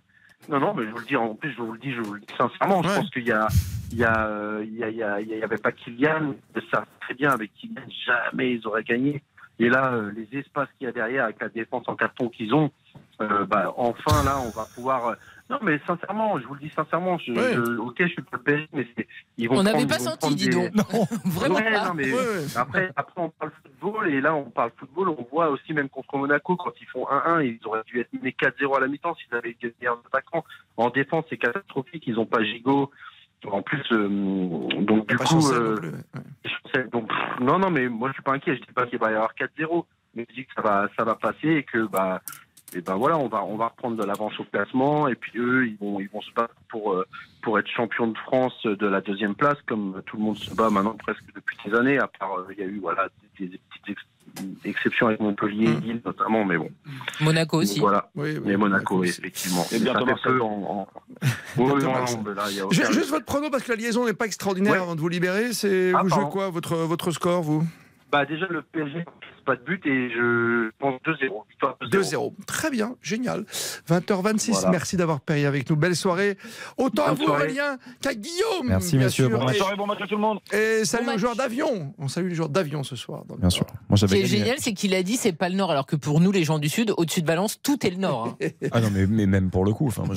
Non 0.49 0.59
non 0.59 0.73
mais 0.73 0.83
je 0.83 0.89
vous 0.89 0.97
le 0.97 1.05
dis 1.05 1.15
en 1.15 1.35
plus 1.35 1.51
je 1.51 1.61
vous 1.61 1.71
le 1.71 1.79
dis 1.79 1.93
je 1.93 2.01
vous 2.01 2.13
le 2.13 2.19
dis 2.19 2.27
sincèrement 2.37 2.83
je 2.83 2.89
pense 2.89 3.09
qu'il 3.11 3.25
y 3.25 3.31
a 3.31 3.47
il 3.91 3.97
y 3.97 4.03
a 4.03 4.27
euh, 4.27 4.65
il 4.65 4.75
y 4.75 4.83
a 4.83 4.89
il 4.89 4.97
y 4.97 5.03
a 5.03 5.21
il 5.21 5.27
y 5.29 5.43
avait 5.43 5.57
pas 5.57 5.71
Kylian 5.71 6.35
ça 6.71 6.85
très 7.01 7.13
bien 7.13 7.31
avec 7.31 7.53
Kylian 7.53 7.81
jamais 8.05 8.53
ils 8.53 8.67
auraient 8.67 8.83
gagné. 8.83 9.21
Et 9.59 9.69
là 9.69 9.93
euh, 9.93 10.11
les 10.11 10.39
espaces 10.39 10.67
qu'il 10.77 10.85
y 10.85 10.89
a 10.89 10.91
derrière 10.91 11.25
avec 11.25 11.39
la 11.39 11.49
défense 11.49 11.83
en 11.87 11.95
carton 11.95 12.27
qu'ils 12.27 12.53
ont 12.53 12.71
euh, 13.21 13.45
bah 13.45 13.73
enfin 13.77 14.23
là 14.23 14.39
on 14.39 14.49
va 14.49 14.65
pouvoir 14.75 15.15
non 15.49 15.59
mais 15.61 15.79
sincèrement 15.85 16.39
je 16.39 16.45
vous 16.47 16.53
le 16.55 16.59
dis 16.61 16.71
sincèrement 16.75 17.17
je, 17.19 17.31
Ouais. 17.33 17.53
je- 17.53 17.77
ok 17.77 17.95
je 17.99 18.07
suis 18.07 18.21
pas 18.21 18.37
le 18.37 18.43
PSG 18.43 18.67
mais 18.73 18.87
c'est 18.97 19.07
ils 19.37 19.49
vont 19.49 19.57
On 19.59 19.63
n'avait 19.63 19.85
pas 19.85 19.99
senti, 19.99 20.35
dis 20.35 20.49
des- 20.49 20.69
donc. 20.69 20.71
Vraiment 21.25 21.55
Ouais, 21.55 21.71
pas. 21.73 21.87
non, 21.87 21.93
mais 21.95 22.11
Ouais, 22.11 22.45
après, 22.55 22.91
après, 22.95 23.13
on 23.21 23.29
parle 23.29 23.51
football, 23.63 24.09
et 24.09 24.21
là, 24.21 24.35
on 24.35 24.49
parle 24.49 24.71
football, 24.77 25.09
on 25.09 25.27
voit 25.31 25.49
aussi, 25.49 25.73
même 25.73 25.89
contre 25.89 26.17
Monaco, 26.17 26.55
quand 26.55 26.71
ils 26.79 26.87
font 26.87 27.05
1-1, 27.07 27.41
ils 27.43 27.59
auraient 27.65 27.81
dû 27.87 27.99
être 27.99 28.13
menés 28.13 28.31
4-0 28.39 28.75
à 28.77 28.79
la 28.79 28.87
mi-temps 28.87 29.15
s'ils 29.15 29.33
avaient 29.35 29.49
été 29.51 29.73
meilleurs 29.81 30.01
attaquants. 30.07 30.45
En 30.77 30.89
défense, 30.91 31.25
c'est 31.29 31.37
catastrophique, 31.37 32.03
ils 32.05 32.13
n'ont 32.15 32.25
pas 32.27 32.43
Gigot. 32.43 32.91
En 33.45 33.61
plus, 33.63 33.83
euh, 33.91 34.07
donc 34.81 35.07
du 35.07 35.17
Pas 35.17 35.25
coup, 35.25 35.35
non 35.35 35.51
euh, 35.51 35.75
plus, 35.77 35.89
ouais. 35.89 36.21
Chancel, 36.63 36.89
donc, 36.91 37.07
pff, 37.09 37.39
non, 37.41 37.57
non, 37.59 37.69
mais 37.71 37.89
moi, 37.89 38.09
je 38.09 38.13
suis 38.13 38.23
pas 38.23 38.33
inquiet. 38.33 38.55
Je 38.55 38.61
dis 38.61 38.71
pas 38.73 38.85
qu'il 38.85 38.99
va 38.99 39.11
y 39.11 39.15
avoir 39.15 39.33
4-0, 39.35 39.85
mais 40.15 40.25
je 40.29 40.35
dis 40.35 40.45
que 40.45 40.53
ça 40.55 40.61
va, 40.61 40.87
ça 40.97 41.03
va 41.03 41.15
passer 41.15 41.49
et 41.49 41.63
que, 41.63 41.85
bah, 41.87 42.21
et 42.75 42.81
ben 42.81 42.95
voilà, 42.95 43.17
on 43.17 43.27
va, 43.27 43.43
on 43.43 43.55
va 43.55 43.67
reprendre 43.67 43.97
de 43.97 44.03
l'avance 44.03 44.33
au 44.39 44.43
classement 44.45 45.07
et 45.07 45.15
puis 45.15 45.33
eux, 45.39 45.67
ils 45.67 45.77
vont, 45.77 45.99
ils 45.99 46.09
vont 46.09 46.21
se 46.21 46.31
battre 46.33 46.55
pour, 46.69 46.93
euh, 46.93 47.05
pour 47.41 47.59
être 47.59 47.67
champion 47.67 48.07
de 48.07 48.17
France 48.17 48.53
de 48.65 48.87
la 48.87 49.01
deuxième 49.01 49.35
place, 49.35 49.57
comme 49.67 50.01
tout 50.05 50.17
le 50.17 50.23
monde 50.23 50.37
se 50.37 50.53
bat 50.55 50.69
maintenant 50.69 50.95
presque 50.95 51.23
depuis 51.35 51.57
des 51.65 51.75
années. 51.75 51.99
À 51.99 52.07
part, 52.07 52.39
euh, 52.39 52.47
il 52.51 52.59
y 52.59 52.63
a 52.63 52.67
eu 52.67 52.79
voilà 52.79 53.07
des, 53.39 53.47
des 53.47 53.59
petites 53.69 53.89
ex- 53.89 54.45
exceptions 54.65 55.07
avec 55.07 55.19
Montpellier, 55.19 55.67
Mmh. 55.67 55.79
Lille 55.81 56.01
notamment, 56.05 56.43
mais 56.45 56.57
bon. 56.57 56.69
Monaco 57.21 57.57
aussi. 57.61 57.79
Voilà. 57.79 58.09
Oui, 58.15 58.31
oui, 58.37 58.41
mais 58.45 58.57
Monaco, 58.57 59.03
effectivement. 59.03 59.63
Et 59.71 59.79
bientôt 59.79 60.05
peu 60.23 60.41
en. 60.41 60.87
en... 60.87 60.87
Là, 61.57 62.51
y 62.51 62.59
a 62.59 62.65
aucun- 62.65 62.91
Juste 62.91 63.09
votre 63.11 63.25
prono, 63.25 63.49
parce 63.51 63.63
que 63.63 63.71
la 63.71 63.77
liaison 63.77 64.05
n'est 64.05 64.13
pas 64.13 64.25
extraordinaire 64.25 64.73
Ouais. 64.73 64.79
avant 64.79 64.95
de 64.95 65.01
vous 65.01 65.09
libérer. 65.09 65.53
C'est 65.53 65.91
Ah, 65.95 66.01
vous 66.03 66.09
jouez 66.09 66.25
quoi 66.31 66.49
votre, 66.49 66.75
votre 66.77 67.11
score, 67.11 67.41
vous? 67.43 67.63
Bah 68.11 68.25
déjà 68.25 68.45
le 68.47 68.61
PSG 68.61 69.05
pas 69.43 69.55
de 69.55 69.61
but 69.63 69.85
et 69.85 70.09
je 70.09 70.69
pense 70.79 70.95
2-0. 71.05 71.43
Victoire 71.49 71.77
2-0. 71.81 71.89
2-0. 71.89 72.33
Très 72.47 72.69
bien, 72.71 72.95
génial. 73.01 73.45
20h26, 73.89 74.51
Voilà. 74.51 74.69
merci 74.71 74.97
d'avoir 74.97 75.19
payé 75.21 75.45
avec 75.45 75.69
nous. 75.69 75.75
Belle 75.75 75.95
soirée. 75.95 76.37
Autant 76.77 77.05
à 77.05 77.13
vous, 77.13 77.23
soirée. 77.23 77.43
Aurélien, 77.45 77.77
qu'à 78.01 78.13
Guillaume. 78.13 78.67
Merci, 78.67 78.97
messieurs, 78.97 79.29
bon. 79.29 79.37
Et- 79.41 79.45
Bonne 79.45 79.53
soirée, 79.55 79.75
bon 79.75 79.87
match 79.87 79.99
à 80.01 80.07
tout 80.07 80.15
le 80.15 80.21
monde. 80.21 80.39
Et 80.51 80.85
salut 80.85 81.05
Bon 81.05 81.13
aux 81.15 81.17
joueurs 81.17 81.35
d'avion. 81.35 81.93
On 81.99 82.07
salue 82.07 82.29
les 82.29 82.35
joueurs 82.35 82.49
d'avion 82.49 82.83
ce 82.83 82.95
soir. 82.95 83.23
Bien 83.39 83.49
sûr. 83.49 83.65
Moi, 83.89 83.97
Ce 83.97 84.05
qui 84.05 84.15
est 84.17 84.25
génial, 84.25 84.55
c'est 84.59 84.73
qu'il 84.73 84.93
a 84.95 85.03
dit 85.03 85.17
c'est 85.17 85.33
pas 85.33 85.49
le 85.49 85.55
nord, 85.55 85.71
alors 85.71 85.85
que 85.85 85.95
pour 85.95 86.19
nous, 86.19 86.31
les 86.31 86.43
gens 86.43 86.59
du 86.59 86.69
sud, 86.69 86.93
au-dessus 86.97 87.21
de 87.21 87.27
Valence, 87.27 87.59
tout 87.61 87.85
est 87.85 87.89
le 87.89 87.97
nord. 87.97 88.35
hein. 88.41 88.47
Ah 88.71 88.81
non, 88.81 88.89
mais, 88.91 89.05
mais 89.07 89.25
même 89.25 89.49
pour 89.49 89.65
le 89.65 89.73
coup. 89.73 89.87
Enfin, 89.87 90.03
moi, 90.05 90.15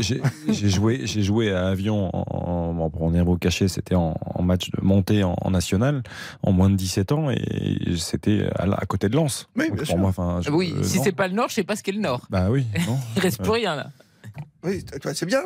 j'ai- 0.00 0.68
joué, 0.68 1.00
j'ai 1.04 1.22
joué 1.22 1.52
à 1.52 1.68
Avion 1.68 2.10
en, 2.14 2.80
en, 2.80 2.90
pour 2.90 3.10
niveau 3.10 3.36
caché, 3.36 3.68
c'était 3.68 3.94
en, 3.94 4.14
en 4.34 4.42
match 4.42 4.70
de 4.70 4.80
montée 4.82 5.24
en, 5.24 5.34
en 5.40 5.50
national, 5.50 6.02
en 6.42 6.52
moins 6.52 6.70
de 6.70 6.76
17 6.76 7.12
ans, 7.12 7.30
et 7.30 7.96
c'était 7.96 8.48
à, 8.58 8.66
la- 8.66 8.76
à 8.76 8.84
côté 8.86 9.08
de 9.08 9.16
Lens. 9.16 9.48
Oui, 9.56 9.66
bien 9.68 9.76
pour 9.76 9.86
sûr. 9.86 9.96
moi, 9.98 10.10
enfin, 10.10 10.40
je- 10.42 10.50
oui, 10.50 10.74
euh, 10.76 10.82
si 10.82 10.98
c'est 11.00 11.12
pas 11.12 11.28
le 11.28 11.34
nord, 11.34 11.48
je 11.48 11.54
sais 11.54 11.64
pas 11.64 11.76
ce 11.76 11.82
qu'est 11.82 11.92
le 11.92 12.00
nord. 12.00 12.26
Bah 12.30 12.48
oui, 12.50 12.66
non. 12.86 12.98
Il 13.16 13.22
reste 13.22 13.40
plus 13.42 13.50
rien 13.52 13.74
là. 13.76 13.90
Oui, 14.66 14.84
c'est 15.14 15.26
bien. 15.26 15.42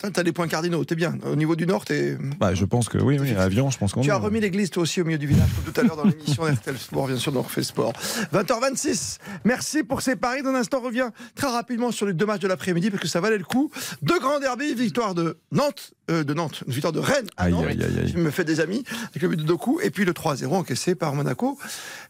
Tu 0.00 0.18
as 0.18 0.22
des 0.22 0.32
points 0.32 0.48
cardinaux, 0.48 0.82
t'es 0.84 0.94
bien. 0.94 1.18
Au 1.30 1.36
niveau 1.36 1.56
du 1.56 1.66
Nord, 1.66 1.84
t'es. 1.84 2.16
Bah, 2.40 2.54
je 2.54 2.64
pense 2.64 2.88
que 2.88 2.96
oui, 2.96 3.18
oui, 3.20 3.32
à 3.32 3.42
Avion, 3.42 3.68
je 3.68 3.76
pense 3.76 3.92
qu'on 3.92 4.00
Tu 4.00 4.10
as 4.10 4.16
remis 4.16 4.40
l'église 4.40 4.70
toi 4.70 4.84
aussi 4.84 5.02
au 5.02 5.04
milieu 5.04 5.18
du 5.18 5.26
village 5.26 5.48
tout 5.66 5.78
à 5.78 5.84
l'heure 5.84 5.96
dans 5.96 6.04
l'émission 6.04 6.44
RTL 6.44 6.78
Sport, 6.78 7.08
bien 7.08 7.18
sûr, 7.18 7.32
dans 7.32 7.42
Refait 7.42 7.62
Sport. 7.62 7.92
20h26. 8.32 9.18
Merci 9.44 9.82
pour 9.82 10.00
ces 10.00 10.16
paris. 10.16 10.42
Dans 10.42 10.50
un 10.50 10.54
instant, 10.54 10.78
on 10.82 10.86
revient 10.86 11.10
très 11.34 11.48
rapidement 11.48 11.92
sur 11.92 12.06
les 12.06 12.14
deux 12.14 12.24
matchs 12.24 12.40
de 12.40 12.48
l'après-midi 12.48 12.90
parce 12.90 13.02
que 13.02 13.08
ça 13.08 13.20
valait 13.20 13.36
le 13.38 13.44
coup. 13.44 13.70
Deux 14.00 14.18
grands 14.18 14.40
derbies, 14.40 14.74
victoire 14.74 15.14
de 15.14 15.36
Nantes, 15.50 15.92
euh, 16.10 16.24
de 16.24 16.32
Nantes, 16.32 16.64
une 16.66 16.72
victoire 16.72 16.94
de 16.94 17.00
Rennes 17.00 17.28
à 17.36 17.50
Nantes. 17.50 17.66
aïe, 17.68 17.82
aïe, 17.82 17.98
aïe. 18.04 18.12
Je 18.14 18.18
me 18.18 18.30
fais 18.30 18.44
des 18.44 18.60
amis 18.60 18.84
avec 19.10 19.20
le 19.20 19.28
but 19.28 19.36
de 19.36 19.44
Doku 19.44 19.80
et 19.82 19.90
puis 19.90 20.06
le 20.06 20.12
3-0 20.12 20.46
encaissé 20.54 20.94
par 20.94 21.14
Monaco. 21.14 21.58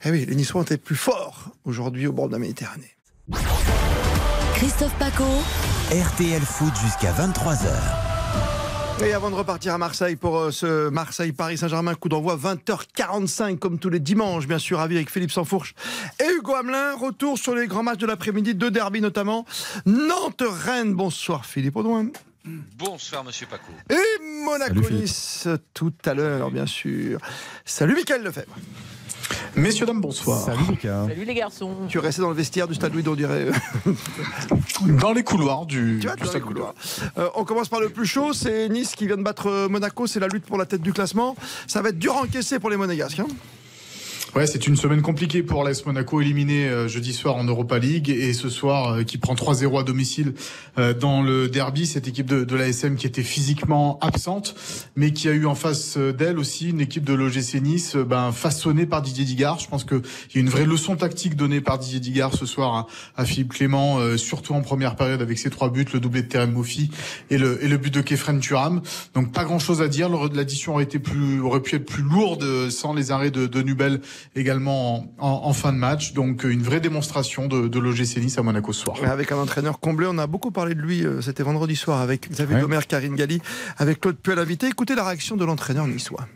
Eh 0.04 0.10
oui, 0.12 0.26
les 0.26 0.36
Niçois 0.36 0.60
ont 0.60 0.64
été 0.64 0.76
plus 0.76 0.96
forts 0.96 1.50
aujourd'hui 1.64 2.06
au 2.06 2.12
bord 2.12 2.28
de 2.28 2.34
la 2.34 2.38
Méditerranée. 2.38 2.96
Christophe 4.62 4.94
Paco. 4.96 5.24
RTL 5.90 6.40
Foot 6.40 6.72
jusqu'à 6.84 7.12
23h. 7.12 7.66
Et 9.04 9.12
avant 9.12 9.28
de 9.28 9.34
repartir 9.34 9.74
à 9.74 9.78
Marseille 9.78 10.14
pour 10.14 10.38
euh, 10.38 10.50
ce 10.52 10.88
Marseille-Paris 10.88 11.58
Saint-Germain, 11.58 11.96
coup 11.96 12.08
d'envoi 12.08 12.36
20h45, 12.36 13.58
comme 13.58 13.80
tous 13.80 13.90
les 13.90 13.98
dimanches, 13.98 14.46
bien 14.46 14.60
sûr, 14.60 14.78
ravi 14.78 14.94
avec 14.94 15.10
Philippe 15.10 15.32
Sansfourche 15.32 15.74
et 16.20 16.32
Hugo 16.32 16.54
Hamelin. 16.54 16.94
Retour 16.94 17.38
sur 17.38 17.56
les 17.56 17.66
grands 17.66 17.82
matchs 17.82 17.98
de 17.98 18.06
l'après-midi, 18.06 18.54
deux 18.54 18.70
derbies 18.70 19.00
notamment. 19.00 19.46
Nantes-Rennes, 19.84 20.94
bonsoir 20.94 21.44
Philippe 21.44 21.74
Audouin. 21.74 22.10
Bonsoir 22.78 23.24
Monsieur 23.24 23.48
Paco. 23.48 23.72
Et 23.90 24.44
Monaco-Nice 24.44 25.48
tout 25.74 25.92
à 26.04 26.14
l'heure, 26.14 26.52
bien 26.52 26.66
sûr. 26.66 27.18
Salut 27.64 27.96
Mickaël 27.96 28.22
Lefebvre. 28.22 28.54
Messieurs, 29.56 29.86
dames, 29.86 30.00
bonsoir. 30.00 30.44
Salut 30.44 30.64
Lucas. 30.68 31.06
Salut 31.08 31.24
les 31.24 31.34
garçons. 31.34 31.70
Tu 31.88 31.98
es 31.98 32.00
resté 32.00 32.22
dans 32.22 32.28
le 32.28 32.34
vestiaire 32.34 32.66
du 32.68 32.74
Stade 32.74 32.92
Louis, 32.94 33.04
on 33.06 33.14
dirait. 33.14 33.46
Dans 35.00 35.12
les 35.12 35.22
couloirs 35.22 35.66
du, 35.66 35.98
Tu 36.00 36.06
vois, 36.06 36.16
du 36.16 36.26
Stade 36.26 36.42
couloirs. 36.42 36.74
Euh, 37.18 37.28
on 37.36 37.44
commence 37.44 37.68
par 37.68 37.80
le 37.80 37.88
plus 37.88 38.06
chaud, 38.06 38.32
c'est 38.32 38.68
Nice 38.68 38.94
qui 38.96 39.06
vient 39.06 39.16
de 39.16 39.22
battre 39.22 39.68
Monaco, 39.68 40.06
c'est 40.06 40.20
la 40.20 40.28
lutte 40.28 40.44
pour 40.44 40.58
la 40.58 40.66
tête 40.66 40.82
du 40.82 40.92
classement. 40.92 41.36
Ça 41.66 41.82
va 41.82 41.90
être 41.90 41.98
dur 41.98 42.14
à 42.16 42.22
encaisser 42.22 42.58
pour 42.58 42.70
les 42.70 42.76
Monégasques. 42.76 43.20
hein. 43.20 43.26
Ouais, 44.34 44.46
c'est 44.46 44.66
une 44.66 44.76
semaine 44.76 45.02
compliquée 45.02 45.42
pour 45.42 45.62
l'AS 45.62 45.84
Monaco, 45.84 46.22
éliminé 46.22 46.66
euh, 46.66 46.88
jeudi 46.88 47.12
soir 47.12 47.36
en 47.36 47.44
Europa 47.44 47.78
League 47.78 48.08
et 48.08 48.32
ce 48.32 48.48
soir 48.48 48.94
euh, 48.94 49.02
qui 49.02 49.18
prend 49.18 49.34
3-0 49.34 49.78
à 49.78 49.82
domicile 49.82 50.32
euh, 50.78 50.94
dans 50.94 51.20
le 51.20 51.50
derby. 51.50 51.84
Cette 51.84 52.08
équipe 52.08 52.24
de, 52.24 52.42
de 52.42 52.56
l'ASM 52.56 52.96
qui 52.96 53.06
était 53.06 53.24
physiquement 53.24 53.98
absente, 54.00 54.54
mais 54.96 55.12
qui 55.12 55.28
a 55.28 55.32
eu 55.32 55.44
en 55.44 55.54
face 55.54 55.98
d'elle 55.98 56.38
aussi 56.38 56.70
une 56.70 56.80
équipe 56.80 57.04
de 57.04 57.12
l'OGC 57.12 57.60
Nice 57.60 57.94
ben, 57.94 58.32
façonnée 58.32 58.86
par 58.86 59.02
Didier 59.02 59.26
Digard. 59.26 59.58
Je 59.58 59.68
pense 59.68 59.84
qu'il 59.84 60.00
y 60.34 60.38
a 60.38 60.40
une 60.40 60.48
vraie 60.48 60.64
leçon 60.64 60.96
tactique 60.96 61.36
donnée 61.36 61.60
par 61.60 61.78
Didier 61.78 62.00
Digard 62.00 62.32
ce 62.32 62.46
soir 62.46 62.74
à, 62.74 62.86
à 63.20 63.26
Philippe 63.26 63.52
Clément, 63.52 64.16
surtout 64.16 64.54
en 64.54 64.62
première 64.62 64.96
période 64.96 65.20
avec 65.20 65.38
ses 65.38 65.50
trois 65.50 65.68
buts, 65.68 65.84
le 65.92 66.00
doublé 66.00 66.22
de 66.22 66.28
Terem 66.28 66.52
Moffi 66.52 66.90
et 67.28 67.36
le, 67.36 67.62
et 67.62 67.68
le 67.68 67.76
but 67.76 67.92
de 67.92 68.00
Kefren 68.00 68.40
Turam. 68.40 68.80
Donc 69.12 69.30
pas 69.30 69.44
grand 69.44 69.58
chose 69.58 69.82
à 69.82 69.88
dire. 69.88 70.08
L'addition 70.08 70.72
aurait 70.72 70.84
été 70.84 70.98
aurait 71.42 71.60
pu 71.60 71.76
être 71.76 71.84
plus 71.84 72.02
lourde 72.02 72.70
sans 72.70 72.94
les 72.94 73.10
arrêts 73.10 73.30
de, 73.30 73.46
de 73.46 73.60
Nubel 73.60 74.00
également 74.34 74.96
en, 74.96 75.06
en- 75.18 75.40
en 75.48 75.52
fin 75.52 75.72
de 75.72 75.78
match. 75.78 76.12
Donc 76.12 76.44
euh, 76.44 76.48
une 76.50 76.62
vraie 76.62 76.80
démonstration 76.80 77.46
de, 77.48 77.68
de 77.68 77.78
l'OGC 77.78 78.18
Nice 78.18 78.38
à 78.38 78.42
Monaco 78.42 78.72
ce 78.72 78.82
soir. 78.82 78.96
Avec 79.04 79.32
un 79.32 79.36
entraîneur 79.38 79.80
comblé, 79.80 80.06
on 80.10 80.18
a 80.18 80.26
beaucoup 80.26 80.50
parlé 80.50 80.74
de 80.74 80.80
lui, 80.80 81.04
euh, 81.04 81.20
c'était 81.20 81.42
vendredi 81.42 81.76
soir 81.76 82.00
avec 82.00 82.30
Xavier 82.30 82.60
Domer, 82.60 82.80
Karine 82.88 83.14
Galli, 83.16 83.40
avec 83.78 84.00
Claude 84.00 84.16
Puel 84.16 84.38
invité. 84.38 84.66
Écoutez 84.68 84.94
la 84.94 85.04
réaction 85.04 85.36
de 85.36 85.44
l'entraîneur 85.44 85.86
niçois. 85.86 86.26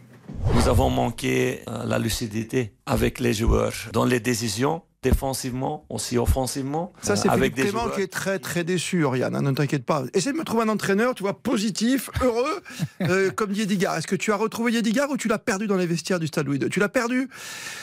Nous 0.55 0.68
avons 0.68 0.90
manqué 0.90 1.61
euh, 1.68 1.85
la 1.87 1.99
lucidité 1.99 2.72
avec 2.87 3.20
les 3.20 3.33
joueurs 3.33 3.72
dans 3.92 4.05
les 4.05 4.20
décisions, 4.20 4.83
défensivement, 5.03 5.85
aussi 5.89 6.19
offensivement. 6.19 6.93
Ça, 7.03 7.17
c'est 7.17 7.29
avec 7.29 7.55
Philippe 7.55 7.57
des 7.57 7.63
Clément 7.63 7.85
joueurs. 7.85 7.97
qui 7.97 8.03
est 8.03 8.13
très 8.13 8.39
très 8.39 8.65
déçu, 8.65 9.05
Oriane, 9.05 9.35
hein, 9.37 9.43
ne 9.43 9.53
t'inquiète 9.53 9.85
pas. 9.85 10.03
Essaie 10.15 10.33
de 10.33 10.39
me 10.39 10.45
trouver 10.45 10.65
un 10.65 10.69
entraîneur, 10.69 11.15
tu 11.15 11.23
vois, 11.23 11.39
positif, 11.39 12.11
heureux, 12.23 12.63
euh, 13.03 13.31
comme 13.31 13.53
Yedigar. 13.53 13.97
Est-ce 13.97 14.07
que 14.07 14.17
tu 14.17 14.33
as 14.33 14.37
retrouvé 14.37 14.73
Yedigar 14.73 15.11
ou 15.11 15.17
tu 15.17 15.29
l'as 15.29 15.39
perdu 15.39 15.67
dans 15.67 15.77
les 15.77 15.87
vestiaires 15.87 16.19
du 16.19 16.27
Stade 16.27 16.47
Louis 16.47 16.59
II 16.59 16.69
Tu 16.69 16.81
l'as 16.81 16.89
perdu? 16.89 17.29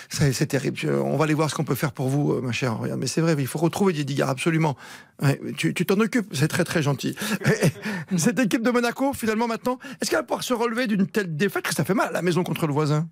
C'est 0.09 0.33
c'est 0.33 0.47
terrible. 0.47 0.79
On 0.89 1.17
va 1.17 1.25
aller 1.25 1.33
voir 1.33 1.49
ce 1.49 1.55
qu'on 1.55 1.63
peut 1.63 1.75
faire 1.75 1.91
pour 1.91 2.09
vous, 2.09 2.33
euh, 2.33 2.41
ma 2.41 2.51
chère 2.51 2.73
Oriane. 2.73 2.99
Mais 2.99 3.07
c'est 3.07 3.21
vrai, 3.21 3.35
il 3.37 3.47
faut 3.47 3.59
retrouver 3.59 3.93
Yedigar, 3.93 4.29
absolument. 4.29 4.75
Ouais, 5.21 5.39
tu 5.55 5.73
tu 5.73 5.85
t'en 5.85 5.99
occupes, 5.99 6.27
c'est 6.33 6.47
très 6.47 6.63
très 6.63 6.81
gentil. 6.81 7.15
Et 7.45 8.17
Cette 8.17 8.39
équipe 8.39 8.63
de 8.63 8.71
Monaco, 8.71 9.13
finalement, 9.13 9.47
maintenant, 9.47 9.79
est-ce 10.01 10.09
qu'elle 10.09 10.19
va 10.19 10.23
pouvoir 10.23 10.43
se 10.43 10.53
relever 10.53 10.87
d'une 10.87 11.07
telle 11.07 11.35
défaite? 11.35 11.63
Que 11.63 11.73
ça 11.73 11.83
fait 11.83 11.93
mal 11.93 12.09
à 12.09 12.11
la 12.11 12.21
maison 12.21 12.43
contre 12.43 12.67
le 12.67 12.73
voisin 12.73 13.07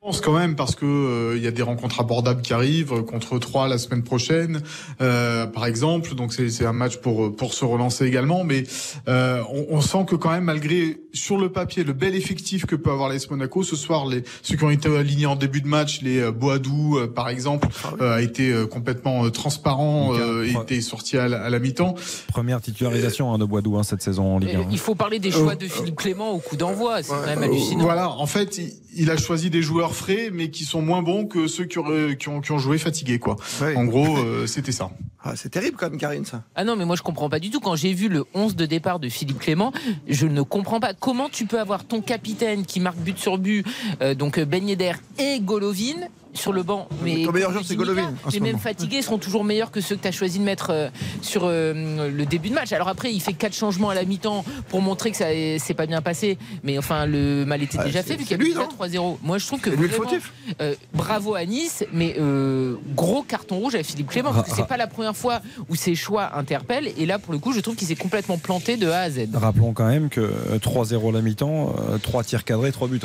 pense 0.00 0.20
quand 0.22 0.32
même 0.32 0.56
parce 0.56 0.74
que 0.74 0.86
euh, 0.86 1.36
il 1.36 1.42
y 1.42 1.46
a 1.46 1.50
des 1.50 1.62
rencontres 1.62 2.00
abordables 2.00 2.40
qui 2.42 2.54
arrivent 2.54 2.92
euh, 2.92 3.02
contre 3.02 3.38
3 3.38 3.68
la 3.68 3.76
semaine 3.76 4.02
prochaine, 4.02 4.62
euh, 5.00 5.46
par 5.46 5.66
exemple. 5.66 6.14
Donc 6.14 6.32
c'est 6.32 6.48
c'est 6.48 6.64
un 6.64 6.72
match 6.72 6.96
pour 6.96 7.26
euh, 7.26 7.30
pour 7.30 7.52
se 7.52 7.64
relancer 7.66 8.06
également. 8.06 8.42
Mais 8.44 8.64
euh, 9.08 9.42
on, 9.52 9.66
on 9.76 9.80
sent 9.80 10.06
que 10.08 10.16
quand 10.16 10.30
même 10.30 10.44
malgré 10.44 10.98
sur 11.12 11.36
le 11.36 11.50
papier 11.50 11.84
le 11.84 11.92
bel 11.92 12.14
effectif 12.14 12.64
que 12.66 12.76
peut 12.76 12.90
avoir 12.90 13.08
l'AS 13.10 13.28
Monaco 13.30 13.62
ce 13.62 13.76
soir, 13.76 14.06
les 14.06 14.22
ceux 14.42 14.56
qui 14.56 14.64
ont 14.64 14.70
été 14.70 14.88
alignés 14.96 15.26
en 15.26 15.36
début 15.36 15.60
de 15.60 15.66
match, 15.68 16.00
les 16.00 16.18
euh, 16.20 16.32
Boadou 16.32 16.96
euh, 16.98 17.06
par 17.06 17.28
exemple, 17.28 17.68
euh, 18.00 18.14
a 18.14 18.22
été 18.22 18.50
euh, 18.52 18.66
complètement 18.66 19.26
euh, 19.26 19.30
transparent, 19.30 20.14
euh, 20.14 20.44
et 20.46 20.52
était 20.52 20.80
sorti 20.80 21.18
à 21.18 21.28
la, 21.28 21.42
à 21.42 21.50
la 21.50 21.58
mi-temps. 21.58 21.94
Première 22.28 22.60
titularisation 22.62 23.32
hein, 23.34 23.38
de 23.38 23.44
Boidou 23.44 23.76
hein, 23.76 23.82
cette 23.82 24.02
saison 24.02 24.36
en 24.36 24.38
Ligue 24.38 24.56
1. 24.56 24.68
Il 24.70 24.78
faut 24.78 24.94
parler 24.94 25.18
des 25.18 25.30
choix 25.30 25.56
de 25.56 25.66
Philippe 25.66 25.96
Clément 25.96 26.30
au 26.30 26.38
coup 26.38 26.56
d'envoi, 26.56 27.02
c'est 27.02 27.10
quand 27.12 27.26
même 27.26 27.42
Euh, 27.42 27.46
hallucinant. 27.46 27.82
Voilà, 27.84 28.08
en 28.10 28.26
fait, 28.26 28.56
il, 28.58 28.72
il 28.96 29.10
a 29.10 29.16
choisi 29.16 29.50
des 29.50 29.62
joueurs 29.62 29.89
frais, 29.94 30.30
mais 30.32 30.50
qui 30.50 30.64
sont 30.64 30.82
moins 30.82 31.02
bons 31.02 31.26
que 31.26 31.46
ceux 31.46 31.64
qui, 31.64 31.78
auraient- 31.78 32.16
qui 32.16 32.28
ont, 32.28 32.40
qui 32.40 32.52
ont 32.52 32.58
joué 32.58 32.78
fatigués, 32.78 33.18
quoi. 33.18 33.36
En 33.76 33.84
gros, 33.84 34.18
euh, 34.18 34.46
c'était 34.46 34.72
ça. 34.72 34.90
Ah, 35.22 35.36
c'est 35.36 35.50
terrible 35.50 35.76
quand 35.78 35.90
même, 35.90 35.98
Karine, 35.98 36.24
ça. 36.24 36.42
Ah 36.54 36.64
non, 36.64 36.76
mais 36.76 36.86
moi 36.86 36.96
je 36.96 37.02
comprends 37.02 37.28
pas 37.28 37.38
du 37.40 37.50
tout. 37.50 37.60
Quand 37.60 37.76
j'ai 37.76 37.92
vu 37.92 38.08
le 38.08 38.24
11 38.32 38.56
de 38.56 38.64
départ 38.64 38.98
de 39.00 39.08
Philippe 39.10 39.38
Clément, 39.40 39.70
je 40.08 40.26
ne 40.26 40.40
comprends 40.40 40.80
pas 40.80 40.94
comment 40.94 41.28
tu 41.28 41.44
peux 41.44 41.60
avoir 41.60 41.84
ton 41.84 42.00
capitaine 42.00 42.64
qui 42.64 42.80
marque 42.80 42.96
but 42.98 43.18
sur 43.18 43.36
but, 43.36 43.66
euh, 44.00 44.14
donc 44.14 44.40
Ben 44.40 44.66
Yedder 44.66 44.92
et 45.18 45.40
Golovin 45.40 46.06
sur 46.32 46.52
le 46.52 46.62
banc. 46.62 46.88
Mais 47.02 47.24
Ton 47.24 47.32
meilleur 47.32 47.50
joueur, 47.52 47.64
c'est 47.66 47.76
Golovin. 47.76 48.12
Les 48.32 48.40
mêmes 48.40 48.58
fatigués 48.58 49.02
seront 49.02 49.18
toujours 49.18 49.44
meilleurs 49.44 49.70
que 49.70 49.80
ceux 49.80 49.96
que 49.96 50.02
tu 50.02 50.08
as 50.08 50.12
choisi 50.12 50.38
de 50.38 50.44
mettre 50.44 50.70
euh, 50.70 50.88
sur 51.22 51.42
euh, 51.44 52.10
le 52.10 52.26
début 52.26 52.48
de 52.50 52.54
match. 52.54 52.72
Alors 52.72 52.88
après, 52.88 53.12
il 53.12 53.20
fait 53.20 53.32
quatre 53.32 53.54
changements 53.54 53.90
à 53.90 53.94
la 53.94 54.04
mi-temps 54.04 54.44
pour 54.68 54.80
montrer 54.80 55.10
que 55.10 55.16
ça 55.16 55.26
s'est 55.58 55.74
pas 55.74 55.86
bien 55.86 56.02
passé. 56.02 56.38
Mais 56.62 56.78
enfin, 56.78 57.06
le 57.06 57.44
mal 57.44 57.62
était 57.62 57.78
Ah, 57.80 57.84
déjà 57.84 58.02
fait 58.02 58.16
vu 58.16 58.24
qu'il 58.24 58.32
y 58.32 58.34
a 58.34 58.44
déjà 58.44 58.68
3-0. 58.78 59.18
Moi, 59.22 59.38
je 59.38 59.46
trouve 59.46 59.60
que 59.60 59.70
vraiment, 59.70 59.94
fautif. 59.94 60.32
euh, 60.60 60.74
bravo 60.94 61.34
à 61.34 61.44
Nice, 61.44 61.84
mais 61.92 62.16
euh, 62.18 62.76
gros 62.94 63.22
carton 63.22 63.56
rouge 63.58 63.74
à 63.74 63.82
Philippe 63.82 64.08
Clément. 64.08 64.32
Parce 64.32 64.48
que 64.50 64.54
c'est 64.56 64.66
pas 64.66 64.76
la 64.76 64.86
première 64.86 65.16
fois 65.16 65.40
où 65.68 65.74
ses 65.74 65.94
choix 65.94 66.36
interpellent. 66.36 66.92
Et 66.96 67.06
là, 67.06 67.18
pour 67.18 67.32
le 67.32 67.38
coup, 67.38 67.52
je 67.52 67.60
trouve 67.60 67.74
qu'il 67.76 67.88
s'est 67.88 67.96
complètement 67.96 68.38
planté 68.38 68.76
de 68.76 68.88
A 68.88 69.00
à 69.00 69.10
Z. 69.10 69.28
Rappelons 69.34 69.72
quand 69.72 69.86
même 69.88 70.08
que 70.08 70.20
euh, 70.20 70.58
3-0 70.58 71.12
la 71.12 71.20
mi-temps, 71.22 71.74
3 72.02 72.24
tirs 72.24 72.44
cadrés, 72.44 72.72
3 72.72 72.88
buts. 72.88 73.00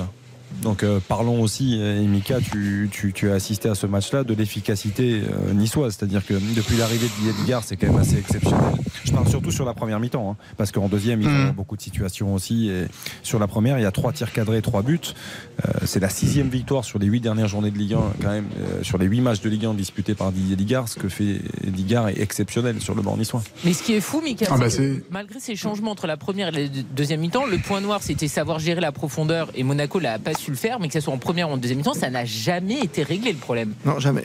Donc 0.62 0.84
euh, 0.84 1.00
parlons 1.08 1.42
aussi, 1.42 1.80
et 1.80 2.00
Mika, 2.08 2.40
tu, 2.42 2.90
tu- 2.92 3.14
tu 3.14 3.30
as 3.30 3.34
assisté 3.36 3.70
à 3.70 3.76
ce 3.76 3.86
match-là, 3.86 4.24
de 4.24 4.34
l'efficacité 4.34 5.22
euh, 5.22 5.54
niçoise. 5.54 5.96
C'est-à-dire 5.98 6.26
que 6.26 6.34
depuis 6.56 6.78
l'arrivée 6.78 7.08
de 7.24 7.30
Edgar, 7.42 7.64
c'est 7.64 7.78
quand 7.78 7.88
même 7.88 7.98
assez 8.02 8.18
exceptionnel. 8.18 8.60
Je 9.04 9.12
parle 9.12 9.28
surtout 9.28 9.52
sur 9.52 9.66
la 9.66 9.74
première 9.74 10.00
mi-temps, 10.00 10.32
hein, 10.32 10.44
parce 10.58 10.72
qu'en 10.72 10.88
deuxième, 10.88 11.22
il 11.22 11.28
y 11.28 11.30
a 11.32 11.52
beaucoup 11.52 11.76
de 11.78 11.82
situations 11.82 12.34
aussi. 12.34 12.70
Et 12.70 12.86
sur 13.24 13.38
la 13.40 13.48
première, 13.48 13.78
il 13.78 13.84
y 13.84 13.86
a 13.86 13.92
3 13.92 14.14
tirs 14.14 14.32
cadrés, 14.32 14.62
3 14.62 14.82
buts. 14.82 15.00
Euh, 15.66 15.72
c'est 15.86 16.00
la 16.00 16.10
sixième 16.10 16.50
victoire 16.50 16.84
sur 16.86 17.00
les 17.00 17.06
8 17.08 17.20
dernières 17.22 17.48
journées 17.48 17.72
de 17.72 17.78
Ligue 17.78 17.94
1, 17.94 17.98
quand 18.22 18.32
même, 18.32 18.46
euh, 18.60 18.84
sur 18.84 18.98
les 18.98 19.06
8 19.06 19.22
matchs 19.22 19.42
de 19.42 19.50
Ligue 19.50 19.66
1 19.66 19.74
disputés 19.74 20.16
par 20.16 20.32
Didier 20.32 20.56
Digard. 20.56 20.88
Ce 20.90 20.98
que 20.98 21.10
fait 21.10 21.42
Digard 21.64 22.10
est 22.10 22.20
exceptionnel 22.20 22.82
sur 22.82 22.96
le 22.96 23.02
banc 23.02 23.18
niçois. 23.18 23.44
Mais 23.64 23.74
ce 23.74 23.84
qui 23.84 23.94
est 23.94 24.02
fou, 24.02 24.22
Mika, 24.22 24.48
Ah 24.50 24.58
bah 24.58 24.70
c'est 24.70 24.78
que 24.78 24.96
c'est- 24.96 25.04
malgré 25.12 25.40
ces 25.40 25.56
changements 25.56 25.92
entre 25.92 26.08
la 26.08 26.18
première 26.18 26.48
et 26.50 26.52
la 26.52 26.68
deux- 26.68 26.84
deuxième 26.96 27.20
mi-temps, 27.22 27.46
le 27.46 27.58
point 27.58 27.82
noir, 27.82 28.02
c'était 28.02 28.28
savoir 28.28 28.60
gérer 28.60 28.82
la 28.82 28.92
profondeur 28.92 29.50
et 29.56 29.64
Monaco 29.64 30.00
n'a 30.02 30.18
pas 30.20 30.34
su 30.34 30.45
le 30.52 30.58
faire, 30.58 30.80
mais 30.80 30.88
que 30.88 30.94
ce 30.94 31.00
soit 31.00 31.14
en 31.14 31.18
première 31.18 31.50
ou 31.50 31.54
en 31.54 31.58
deuxième 31.58 31.78
mi-temps, 31.80 31.94
ça 31.94 32.10
n'a 32.10 32.26
jamais 32.26 32.80
été 32.82 33.04
réglé 33.04 33.32
le 33.32 33.38
problème. 33.38 33.74
Non, 33.86 34.00
jamais. 34.00 34.24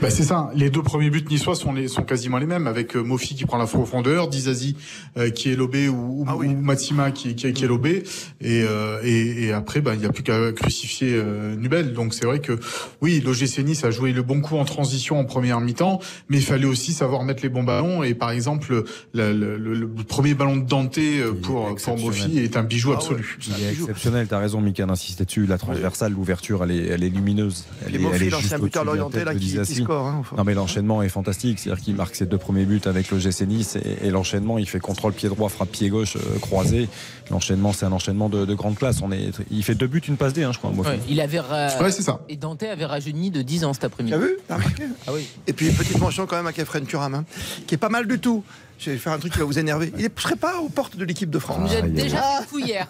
Bah, 0.00 0.10
c'est 0.10 0.22
ça. 0.24 0.50
Les 0.54 0.70
deux 0.70 0.82
premiers 0.82 1.10
buts 1.10 1.24
niçois 1.30 1.54
sont, 1.54 1.72
les, 1.72 1.88
sont 1.88 2.02
quasiment 2.02 2.38
les 2.38 2.46
mêmes, 2.46 2.66
avec 2.66 2.96
euh, 2.96 3.02
Mofi 3.02 3.34
qui 3.34 3.44
prend 3.44 3.58
la 3.58 3.66
profondeur, 3.66 4.28
Dizazi 4.28 4.76
euh, 5.16 5.30
qui 5.30 5.50
est 5.50 5.56
lobé 5.56 5.88
ou, 5.88 6.24
ou, 6.24 6.30
ou 6.30 6.44
Matsima 6.60 7.10
qui, 7.10 7.34
qui, 7.34 7.52
qui 7.52 7.64
est 7.64 7.68
lobé, 7.68 8.02
et, 8.40 8.62
euh, 8.68 9.00
et, 9.02 9.44
et 9.44 9.52
après 9.52 9.80
bah, 9.80 9.94
il 9.94 10.00
n'y 10.00 10.06
a 10.06 10.10
plus 10.12 10.22
qu'à 10.22 10.52
crucifier 10.52 11.12
euh, 11.14 11.54
Nubel. 11.56 11.92
Donc 11.92 12.14
c'est 12.14 12.24
vrai 12.26 12.40
que 12.40 12.58
oui, 13.00 13.20
l'OGC 13.20 13.58
Nice 13.64 13.84
a 13.84 13.90
joué 13.90 14.12
le 14.12 14.22
bon 14.22 14.40
coup 14.40 14.56
en 14.56 14.64
transition 14.64 15.18
en 15.18 15.24
première 15.24 15.60
mi-temps, 15.60 16.00
mais 16.28 16.38
il 16.38 16.44
fallait 16.44 16.66
aussi 16.66 16.92
savoir 16.92 17.24
mettre 17.24 17.42
les 17.42 17.48
bons 17.48 17.62
ballons. 17.64 18.02
Et 18.02 18.14
par 18.14 18.30
exemple, 18.30 18.84
le, 19.12 19.32
le- 19.32 19.56
le- 19.56 19.74
le 19.74 19.86
premier 20.04 20.34
ballon 20.34 20.56
de 20.56 20.64
Dante 20.66 20.98
euh, 20.98 21.32
pour, 21.32 21.74
pour 21.74 21.98
Mofi 21.98 22.38
est 22.38 22.56
un 22.56 22.60
Ah 22.60 22.62
bijou 22.62 22.92
absolu. 22.92 23.38
Il 23.58 23.64
est 23.64 23.70
exceptionnel, 23.72 24.26
t'as 24.28 24.38
raison, 24.38 24.60
Mika 24.60 24.86
d'insister 24.86 25.24
dessus. 25.24 25.46
La 25.50 25.58
transversale, 25.58 26.12
l'ouverture, 26.12 26.64
elle 26.64 26.70
est, 26.70 26.86
elle 26.86 27.02
est 27.04 27.08
lumineuse. 27.08 27.64
Elle 27.86 27.96
Et 27.96 27.98
est, 28.26 28.30
l'ancien 28.30 28.58
buteur 28.58 28.84
l'orienté, 28.84 29.24
là, 29.24 29.34
qui- 29.34 29.48
score, 29.82 30.06
hein, 30.06 30.16
enfin. 30.20 30.36
Non, 30.36 30.44
mais 30.44 30.54
l'enchaînement 30.54 31.02
est 31.02 31.08
fantastique. 31.08 31.58
C'est-à-dire 31.58 31.82
qu'il 31.84 31.94
marque 31.96 32.14
ses 32.14 32.24
deux 32.26 32.38
premiers 32.38 32.64
buts 32.64 32.80
avec 32.84 33.10
le 33.10 33.18
GC 33.18 33.46
Nice 33.46 33.76
et, 33.76 34.06
et 34.06 34.10
l'enchaînement, 34.10 34.58
il 34.58 34.68
fait 34.68 34.80
contrôle 34.80 35.12
pied 35.12 35.28
droit, 35.28 35.48
frappe 35.48 35.70
pied 35.70 35.88
gauche, 35.90 36.16
euh, 36.16 36.38
croisé. 36.40 36.88
L'enchaînement, 37.30 37.72
c'est 37.72 37.84
un 37.86 37.92
enchaînement 37.92 38.28
de, 38.28 38.44
de 38.46 38.54
grande 38.54 38.76
classe. 38.76 39.02
On 39.02 39.12
est, 39.12 39.30
il 39.50 39.62
fait 39.62 39.74
deux 39.74 39.86
buts, 39.86 40.02
une 40.06 40.16
passe 40.16 40.32
D, 40.32 40.42
hein, 40.44 40.52
je 40.52 40.58
crois. 40.58 40.70
Ouais, 40.70 40.98
il 41.08 41.20
avait 41.20 41.40
ra- 41.40 41.68
Ouais, 41.82 41.90
c'est 41.90 42.02
ça. 42.02 42.20
Et 42.28 42.36
Dante 42.36 42.62
avait 42.62 42.84
rajeuni 42.86 43.30
de 43.30 43.42
10 43.42 43.64
ans 43.64 43.72
cet 43.72 43.84
après-midi. 43.84 44.14
T'as 44.48 44.56
vu 44.58 44.70
Ah 45.06 45.12
oui. 45.12 45.26
Et 45.46 45.52
puis, 45.52 45.70
petite 45.70 45.98
mention 45.98 46.26
quand 46.26 46.36
même 46.36 46.46
à 46.46 46.52
Kefren 46.52 46.84
Turam, 46.86 47.14
hein, 47.14 47.24
qui 47.66 47.74
est 47.74 47.78
pas 47.78 47.88
mal 47.88 48.06
du 48.06 48.18
tout. 48.18 48.44
Je 48.80 48.92
vais 48.92 48.96
faire 48.96 49.12
un 49.12 49.18
truc 49.18 49.34
qui 49.34 49.38
va 49.38 49.44
vous 49.44 49.58
énerver. 49.58 49.92
Il 49.98 50.04
ne 50.04 50.08
serait 50.16 50.36
pas 50.36 50.58
aux 50.58 50.70
portes 50.70 50.96
de 50.96 51.04
l'équipe 51.04 51.28
de 51.28 51.38
France. 51.38 51.70
Vous 51.70 51.76
êtes 51.76 51.92
déjà 51.92 52.40
hier. 52.54 52.86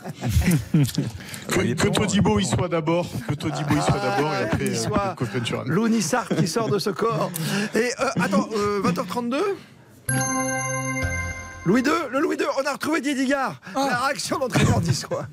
Que, 1.48 1.74
que 1.74 1.88
Todibo 1.88 2.38
y 2.38 2.44
soit 2.44 2.68
d'abord, 2.68 3.08
que 3.28 3.34
Todibo 3.34 3.74
y 3.74 3.82
soit 3.82 3.98
d'abord, 3.98 4.32
et 4.32 4.44
après 4.44 4.66
Il 4.66 4.72
euh, 4.72 4.76
soit. 4.76 5.16
Lounissart 5.66 6.28
qui 6.28 6.46
sort 6.46 6.68
de 6.68 6.78
ce 6.78 6.90
corps. 6.90 7.32
Et 7.74 7.90
euh, 8.00 8.08
attends, 8.20 8.48
euh, 8.54 8.80
20h32 8.82 9.36
Louis 11.66 11.80
II, 11.80 11.90
le 12.12 12.20
Louis 12.20 12.36
II, 12.36 12.46
on 12.62 12.66
a 12.66 12.72
retrouvé 12.72 13.00
Didier 13.00 13.24
Digard. 13.24 13.60
La 13.74 13.98
réaction 14.06 14.38
d'entraîneur 14.38 14.80
quoi. 15.08 15.26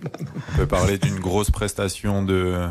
On 0.54 0.58
peut 0.58 0.68
parler 0.68 0.98
d'une 0.98 1.20
grosse 1.20 1.52
prestation 1.52 2.24
de, 2.24 2.68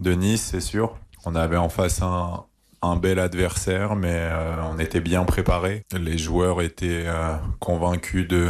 de 0.00 0.12
Nice, 0.12 0.48
c'est 0.50 0.60
sûr. 0.60 0.98
On 1.24 1.36
avait 1.36 1.56
en 1.56 1.68
face 1.68 2.02
un, 2.02 2.44
un 2.86 2.96
bel 2.96 3.18
adversaire, 3.18 3.96
mais 3.96 4.14
euh, 4.14 4.56
on 4.72 4.78
était 4.78 5.00
bien 5.00 5.24
préparé. 5.24 5.82
Les 5.92 6.18
joueurs 6.18 6.62
étaient 6.62 7.04
euh, 7.06 7.34
convaincus 7.58 8.26
de, 8.28 8.48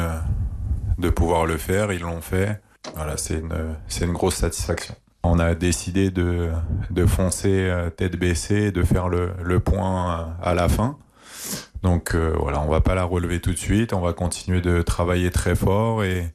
de 0.98 1.10
pouvoir 1.10 1.46
le 1.46 1.56
faire, 1.56 1.92
ils 1.92 2.02
l'ont 2.02 2.20
fait. 2.20 2.60
Voilà, 2.94 3.16
c'est 3.16 3.40
une, 3.40 3.76
une 4.00 4.12
grosse 4.12 4.36
satisfaction. 4.36 4.94
On 5.22 5.38
a 5.38 5.54
décidé 5.54 6.10
de, 6.10 6.50
de 6.90 7.06
foncer 7.06 7.68
euh, 7.68 7.90
tête 7.90 8.16
baissée, 8.16 8.70
de 8.70 8.82
faire 8.82 9.08
le, 9.08 9.32
le 9.42 9.60
point 9.60 10.36
à 10.42 10.54
la 10.54 10.68
fin. 10.68 10.98
Donc 11.82 12.16
voilà, 12.16 12.60
on 12.62 12.68
va 12.68 12.80
pas 12.80 12.96
la 12.96 13.04
relever 13.04 13.40
tout 13.40 13.52
de 13.52 13.58
suite, 13.58 13.92
on 13.92 14.00
va 14.00 14.12
continuer 14.12 14.60
de 14.60 14.82
travailler 14.82 15.30
très 15.30 15.54
fort 15.54 16.02
et, 16.02 16.34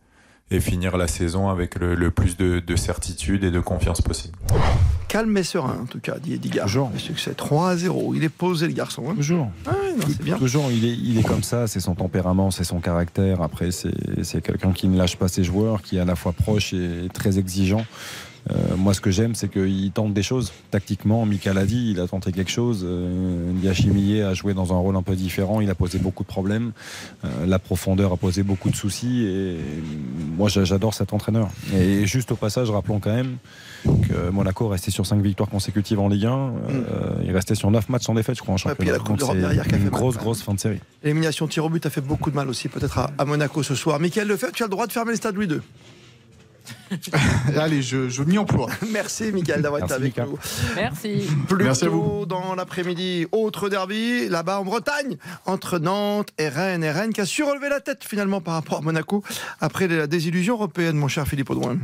et 0.52 0.60
finir 0.60 0.98
la 0.98 1.08
saison 1.08 1.50
avec 1.50 1.80
le, 1.80 1.96
le 1.96 2.12
plus 2.12 2.38
de, 2.38 2.60
de 2.60 2.76
certitude 2.76 3.44
et 3.44 3.52
de 3.52 3.60
confiance 3.60 4.02
possible. 4.02 4.38
Calme 5.08 5.36
et 5.38 5.44
serein, 5.44 5.78
en 5.82 5.86
tout 5.86 6.00
cas, 6.00 6.20
Didier 6.20 6.38
Digard. 6.38 6.68
Le 6.94 7.00
succès 7.00 7.34
3 7.34 7.70
à 7.72 7.78
0. 7.78 8.14
Il 8.16 8.24
est 8.24 8.30
posé, 8.30 8.68
le 8.68 8.74
garçon. 8.74 9.04
hein. 9.10 9.16
Toujours. 9.16 9.50
Ah 9.66 9.72
non, 9.98 10.06
c'est 10.08 10.22
bien. 10.22 10.38
Toujours, 10.38 10.70
il 10.72 10.86
est, 10.86 10.94
il 10.98 11.18
est 11.18 11.24
comme 11.24 11.44
ça, 11.44 11.68
c'est 11.68 11.80
son 11.82 11.96
tempérament, 11.96 12.52
c'est 12.52 12.64
son 12.64 12.80
caractère. 12.80 13.42
Après, 13.42 13.72
c'est 13.72 13.92
c'est 14.24 14.42
quelqu'un 14.42 14.72
qui 14.72 14.88
ne 14.88 14.98
lâche 14.98 15.18
pas 15.18 15.28
ses 15.28 15.44
joueurs, 15.44 15.82
qui 15.82 15.98
est 15.98 16.00
à 16.02 16.06
la 16.06 16.16
fois 16.16 16.32
proche 16.34 16.74
et 16.74 17.08
très 17.14 17.40
exigeant. 17.40 17.86
Euh, 18.50 18.76
moi, 18.76 18.94
ce 18.94 19.02
que 19.02 19.12
j'aime, 19.12 19.36
c'est 19.36 19.50
qu'il 19.52 19.92
tente 19.92 20.14
des 20.14 20.24
choses. 20.24 20.52
Tactiquement, 20.72 21.26
Mika 21.26 21.54
l'a 21.54 21.66
dit, 21.66 21.92
il 21.92 22.00
a 22.00 22.08
tenté 22.08 22.32
quelque 22.32 22.50
chose. 22.50 22.84
Euh, 22.84 23.52
a 24.28 24.34
joué 24.34 24.54
dans 24.54 24.74
un 24.74 24.78
rôle 24.78 24.96
un 24.96 25.04
peu 25.04 25.16
différent. 25.16 25.62
Il 25.62 25.70
a 25.70 25.76
posé 25.76 26.00
beaucoup 26.00 26.24
de 26.24 26.28
problèmes. 26.28 26.72
Euh, 27.24 27.46
la 27.46 27.60
profondeur 27.60 28.12
a 28.14 28.18
posé 28.18 28.42
beaucoup 28.44 28.70
de 28.70 28.76
soucis. 28.76 29.26
Et 29.26 29.58
moi, 30.38 30.50
j'a- 30.50 30.64
j'adore 30.64 30.94
cet 30.94 31.14
entraîneur. 31.14 31.50
Et 31.76 32.06
juste 32.06 32.32
au 32.32 32.36
passage, 32.36 32.70
rappelons 32.72 33.00
quand 33.00 33.14
même 33.14 33.38
que 33.84 34.30
Monaco 34.30 34.68
restait 34.68 34.92
sur 34.92 35.06
5 35.06 35.22
victoires 35.22 35.50
consécutives 35.50 36.00
en 36.00 36.08
Ligue 36.08 36.26
1. 36.26 36.30
Euh, 36.32 36.52
il 37.24 37.32
restait 37.32 37.56
sur 37.56 37.70
9 37.72 37.90
matchs 37.90 38.04
sans 38.06 38.14
défaite, 38.14 38.36
je 38.38 38.42
crois, 38.42 38.54
en 38.54 38.58
a 38.58 38.60
championnat. 38.60 38.92
derrière 39.42 39.68
qui 39.68 39.76
a 39.76 39.78
fait 39.78 39.84
une 39.84 39.90
grosse, 39.90 40.18
grosse 40.18 40.42
fin 40.42 40.54
de 40.54 40.60
série. 40.60 40.80
L'élimination 41.04 41.48
tir 41.48 41.66
au 41.66 41.70
but 41.70 41.86
a 41.86 41.90
fait 41.90 42.02
beaucoup 42.02 42.32
de 42.32 42.36
mal 42.36 42.50
aussi, 42.50 42.68
peut-être 42.70 42.98
à, 42.98 43.12
à 43.18 43.26
Monaco 43.26 43.64
ce 43.64 43.76
soir. 43.76 44.00
Michael 44.00 44.28
Lefebvre, 44.28 44.54
tu 44.54 44.64
as 44.64 44.68
le 44.68 44.72
droit 44.72 44.88
de 44.88 44.92
fermer 44.92 45.12
le 45.12 45.18
stade 45.18 45.36
Louis 45.36 45.48
II. 45.48 45.60
Allez, 47.58 47.82
je, 47.82 48.10
je 48.10 48.24
m'y 48.24 48.38
emploie. 48.38 48.70
Merci, 48.92 49.32
Michael, 49.32 49.62
d'avoir 49.62 49.84
été 49.84 49.94
avec 49.94 50.18
Mika. 50.18 50.26
nous. 50.26 50.38
Merci. 50.76 51.28
Plus 51.48 51.64
Merci 51.64 51.86
à 51.86 51.88
tôt 51.88 52.26
dans 52.26 52.56
l'après-midi, 52.56 53.28
autre 53.32 53.70
derby, 53.70 54.28
là-bas 54.30 54.60
en 54.60 54.66
Bretagne, 54.66 55.18
entre 55.46 55.80
Nantes 55.80 56.30
et 56.38 56.50
Rennes. 56.50 56.84
Et 56.84 56.92
Rennes 56.92 57.14
qui 57.14 57.22
a 57.22 57.26
su 57.26 57.44
relever 57.44 57.70
la 57.70 57.80
tête 57.80 58.04
finalement 58.04 58.42
par 58.42 58.56
rapport 58.56 58.80
à 58.80 58.82
Monaco 58.82 59.24
après 59.60 59.88
la 59.88 60.08
désillusion 60.08 60.56
européenne, 60.56 60.96
mon 60.96 61.08
cher 61.08 61.28
Philippe 61.28 61.50
Audouin. 61.50 61.78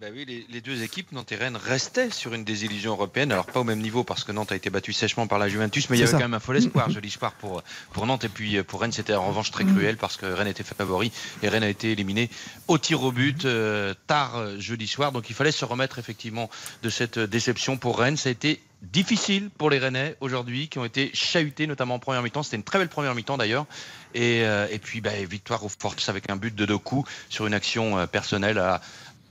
Bah 0.00 0.06
oui, 0.14 0.24
les, 0.28 0.46
les 0.48 0.60
deux 0.60 0.84
équipes, 0.84 1.10
Nantes 1.10 1.32
et 1.32 1.34
Rennes, 1.34 1.56
restaient 1.56 2.10
sur 2.10 2.32
une 2.32 2.44
désillusion 2.44 2.92
européenne. 2.92 3.32
Alors 3.32 3.46
pas 3.46 3.58
au 3.58 3.64
même 3.64 3.80
niveau 3.80 4.04
parce 4.04 4.22
que 4.22 4.30
Nantes 4.30 4.52
a 4.52 4.54
été 4.54 4.70
battu 4.70 4.92
sèchement 4.92 5.26
par 5.26 5.40
la 5.40 5.48
Juventus, 5.48 5.90
mais 5.90 5.96
il 5.96 6.00
y 6.00 6.02
avait 6.04 6.12
ça. 6.12 6.18
quand 6.18 6.24
même 6.24 6.34
un 6.34 6.40
fol 6.40 6.56
espoir, 6.56 6.88
joli 6.88 7.08
espoir 7.08 7.32
pour, 7.32 7.64
pour 7.92 8.06
Nantes. 8.06 8.22
Et 8.22 8.28
puis 8.28 8.62
pour 8.62 8.80
Rennes, 8.80 8.92
c'était 8.92 9.14
en 9.14 9.26
revanche 9.26 9.50
très 9.50 9.64
cruel 9.64 9.96
parce 9.96 10.16
que 10.16 10.26
Rennes 10.26 10.46
était 10.46 10.62
favori 10.62 11.10
et 11.42 11.48
Rennes 11.48 11.64
a 11.64 11.68
été 11.68 11.90
éliminé 11.90 12.30
au 12.68 12.78
tir 12.78 13.02
au 13.02 13.10
but 13.10 13.44
euh, 13.44 13.92
tard 14.06 14.36
euh, 14.36 14.60
jeudi 14.60 14.86
soir. 14.86 15.10
Donc 15.10 15.30
il 15.30 15.34
fallait 15.34 15.50
se 15.50 15.64
remettre 15.64 15.98
effectivement 15.98 16.48
de 16.84 16.90
cette 16.90 17.18
déception 17.18 17.76
pour 17.76 17.98
Rennes. 17.98 18.16
Ça 18.16 18.28
a 18.28 18.32
été 18.32 18.62
difficile 18.82 19.50
pour 19.58 19.68
les 19.68 19.80
Rennais 19.80 20.14
aujourd'hui 20.20 20.68
qui 20.68 20.78
ont 20.78 20.84
été 20.84 21.10
chahutés 21.12 21.66
notamment 21.66 21.96
en 21.96 21.98
première 21.98 22.22
mi-temps. 22.22 22.44
C'était 22.44 22.58
une 22.58 22.62
très 22.62 22.78
belle 22.78 22.88
première 22.88 23.16
mi-temps 23.16 23.36
d'ailleurs. 23.36 23.66
Et, 24.14 24.42
euh, 24.44 24.68
et 24.70 24.78
puis 24.78 25.00
bah, 25.00 25.10
victoire 25.28 25.64
au 25.64 25.68
force 25.68 26.08
avec 26.08 26.30
un 26.30 26.36
but 26.36 26.54
de 26.54 26.64
Doku 26.66 27.04
sur 27.28 27.48
une 27.48 27.54
action 27.54 28.06
personnelle 28.06 28.58
à, 28.58 28.80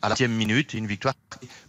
à 0.01 0.09
la 0.09 0.15
10 0.15 0.27
minute. 0.27 0.73
Une 0.73 0.87
victoire 0.87 1.13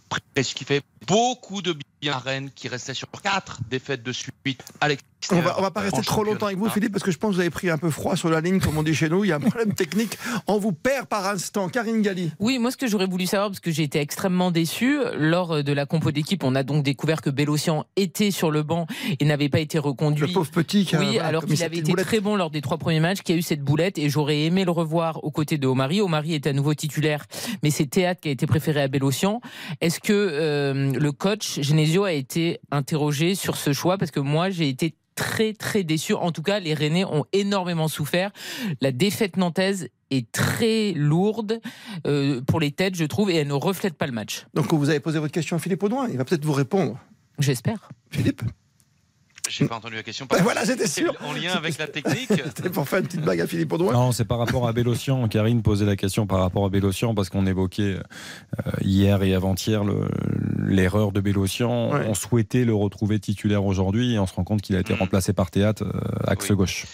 presque 0.09 0.55
qui 0.55 0.65
fait 0.65 0.83
beaucoup 1.07 1.61
de 1.61 1.73
bien 1.73 1.83
à 2.07 2.17
Rennes 2.17 2.49
qui 2.55 2.67
restait 2.69 2.93
sur 2.93 3.09
quatre 3.21 3.59
défaites 3.69 4.03
de 4.03 4.11
suite 4.13 4.63
à 4.79 4.85
On 4.85 4.87
l'extérieur. 4.89 5.45
va, 5.45 5.59
on 5.59 5.61
va 5.61 5.71
pas 5.71 5.81
rester 5.81 6.01
trop 6.01 6.23
longtemps 6.23 6.45
avec 6.45 6.57
vous. 6.57 6.69
Philippe, 6.69 6.93
parce 6.93 7.03
que 7.03 7.11
je 7.11 7.17
pense 7.17 7.31
que 7.31 7.35
vous 7.35 7.41
avez 7.41 7.49
pris 7.49 7.69
un 7.69 7.77
peu 7.77 7.89
froid 7.89 8.15
sur 8.15 8.29
la 8.29 8.39
ligne, 8.39 8.59
comme 8.61 8.77
on 8.77 8.83
dit 8.83 8.93
chez 8.95 9.09
nous. 9.09 9.25
Il 9.25 9.27
y 9.27 9.31
a 9.33 9.35
un 9.35 9.39
problème 9.41 9.73
technique. 9.73 10.17
On 10.47 10.57
vous 10.59 10.71
perd 10.71 11.07
par 11.07 11.27
instant. 11.27 11.67
Karine 11.67 12.01
Galli. 12.01 12.31
Oui, 12.39 12.57
moi 12.57 12.71
ce 12.71 12.77
que 12.77 12.87
j'aurais 12.87 13.05
voulu 13.07 13.25
savoir, 13.25 13.49
parce 13.49 13.59
que 13.59 13.69
j'ai 13.71 13.83
été 13.83 13.99
extrêmement 13.99 14.49
déçu, 14.51 14.97
lors 15.17 15.61
de 15.63 15.73
la 15.73 15.85
compo 15.85 16.11
d'équipe, 16.11 16.43
on 16.45 16.55
a 16.55 16.63
donc 16.63 16.83
découvert 16.83 17.21
que 17.21 17.29
Bélocian 17.29 17.85
était 17.97 18.31
sur 18.31 18.49
le 18.49 18.63
banc 18.63 18.87
et 19.19 19.25
n'avait 19.25 19.49
pas 19.49 19.59
été 19.59 19.77
reconduit. 19.77 20.27
Le 20.27 20.33
pauvre 20.33 20.51
petit 20.51 20.85
qui 20.85 20.95
a- 20.95 20.99
Oui, 20.99 21.05
voilà, 21.13 21.27
alors 21.27 21.45
qu'il 21.45 21.61
avait 21.63 21.77
été 21.79 21.91
boulette. 21.91 22.05
très 22.07 22.21
bon 22.21 22.37
lors 22.37 22.49
des 22.49 22.61
trois 22.61 22.77
premiers 22.77 23.01
matchs, 23.01 23.21
qui 23.23 23.33
a 23.33 23.35
eu 23.35 23.41
cette 23.41 23.61
boulette 23.61 23.97
et 23.97 24.09
j'aurais 24.09 24.43
aimé 24.43 24.63
le 24.63 24.71
revoir 24.71 25.21
aux 25.25 25.31
côtés 25.31 25.57
de 25.57 25.67
Omari. 25.67 25.99
Omari 25.99 26.33
est 26.35 26.47
à 26.47 26.53
nouveau 26.53 26.73
titulaire, 26.73 27.25
mais 27.61 27.71
c'est 27.71 27.87
Théâtre 27.87 28.21
qui 28.21 28.29
a 28.29 28.31
été 28.31 28.47
préféré 28.47 28.81
à 28.83 28.87
Bélocian. 28.87 29.41
Est-ce 29.81 29.99
que 29.99 30.13
euh, 30.13 30.93
le 30.93 31.11
coach 31.11 31.59
Genesio 31.61 31.88
a 31.97 32.11
été 32.11 32.59
interrogé 32.71 33.35
sur 33.35 33.55
ce 33.55 33.73
choix 33.73 33.97
Parce 33.97 34.11
que 34.11 34.19
moi 34.19 34.49
j'ai 34.49 34.69
été 34.69 34.95
très 35.15 35.53
très 35.53 35.83
déçu. 35.83 36.13
En 36.13 36.31
tout 36.31 36.41
cas, 36.41 36.59
les 36.59 36.73
Rennais 36.73 37.03
ont 37.03 37.25
énormément 37.33 37.89
souffert. 37.89 38.31
La 38.79 38.91
défaite 38.91 39.35
nantaise 39.35 39.89
est 40.11 40.31
très 40.31 40.93
lourde 40.93 41.59
euh, 42.07 42.41
pour 42.41 42.59
les 42.59 42.71
têtes, 42.71 42.95
je 42.95 43.03
trouve, 43.05 43.29
et 43.29 43.35
elle 43.35 43.47
ne 43.47 43.53
reflète 43.53 43.95
pas 43.95 44.07
le 44.07 44.13
match. 44.13 44.45
Donc 44.53 44.73
vous 44.73 44.89
avez 44.89 45.01
posé 45.01 45.19
votre 45.19 45.33
question 45.33 45.57
à 45.57 45.59
Philippe 45.59 45.83
Audouin, 45.83 46.07
il 46.09 46.17
va 46.17 46.23
peut-être 46.23 46.45
vous 46.45 46.53
répondre. 46.53 46.97
J'espère. 47.37 47.89
Philippe? 48.09 48.43
J'ai 49.49 49.65
pas 49.67 49.75
entendu 49.75 49.95
la 49.95 50.03
question. 50.03 50.27
Ben 50.29 50.41
voilà, 50.41 50.63
j'étais 50.63 50.87
sûr. 50.87 51.13
En 51.25 51.33
lien 51.33 51.53
avec 51.53 51.77
la 51.77 51.87
technique. 51.87 52.29
C'était 52.55 52.69
pour 52.69 52.87
faire 52.87 52.99
une 52.99 53.05
petite 53.07 53.21
blague 53.21 53.41
à 53.41 53.47
Philippe 53.47 53.71
Audouin. 53.73 53.93
Non, 53.93 54.11
c'est 54.11 54.25
par 54.25 54.37
rapport 54.37 54.67
à 54.67 54.73
Bélocian. 54.73 55.27
Karine 55.27 55.61
posait 55.61 55.85
la 55.85 55.95
question 55.95 56.27
par 56.27 56.39
rapport 56.39 56.65
à 56.65 56.69
Bélocian 56.69 57.15
parce 57.15 57.29
qu'on 57.29 57.45
évoquait 57.47 57.95
euh, 57.95 58.71
hier 58.81 59.23
et 59.23 59.33
avant-hier 59.33 59.83
l'erreur 60.57 61.11
de 61.11 61.21
Bélocian. 61.21 61.69
On 61.69 62.13
souhaitait 62.13 62.65
le 62.65 62.73
retrouver 62.75 63.19
titulaire 63.19 63.65
aujourd'hui 63.65 64.13
et 64.13 64.19
on 64.19 64.27
se 64.27 64.33
rend 64.33 64.43
compte 64.43 64.61
qu'il 64.61 64.75
a 64.75 64.79
été 64.79 64.93
Mm. 64.93 64.97
remplacé 64.99 65.33
par 65.33 65.51
Théâtre, 65.51 65.83
euh, 65.83 66.27
axe 66.31 66.51
gauche. 66.51 66.85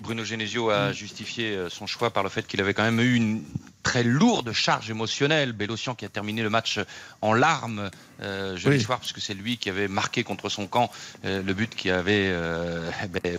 Bruno 0.00 0.24
Genesio 0.24 0.70
a 0.70 0.92
justifié 0.92 1.56
euh, 1.56 1.68
son 1.68 1.86
choix 1.86 2.10
par 2.10 2.22
le 2.22 2.28
fait 2.28 2.46
qu'il 2.46 2.60
avait 2.60 2.72
quand 2.74 2.84
même 2.84 3.00
eu 3.00 3.14
une 3.14 3.42
très 3.82 4.02
lourde 4.02 4.52
charge 4.52 4.90
émotionnelle. 4.90 5.52
Bélocian 5.52 5.94
qui 5.94 6.04
a 6.04 6.08
terminé 6.08 6.42
le 6.42 6.50
match 6.50 6.80
en 7.22 7.32
larmes 7.32 7.90
euh, 8.20 8.56
jeudi 8.56 8.78
Oui. 8.78 8.82
soir, 8.82 8.98
puisque 8.98 9.20
c'est 9.20 9.34
lui 9.34 9.58
qui 9.58 9.70
avait 9.70 9.88
marqué 9.88 10.24
contre 10.24 10.48
son 10.48 10.66
camp 10.66 10.90
euh, 11.24 11.42
le 11.42 11.54
but 11.54 11.74
qui 11.74 11.90
avait, 11.90 12.28
euh, 12.30 12.90
ben, 13.10 13.38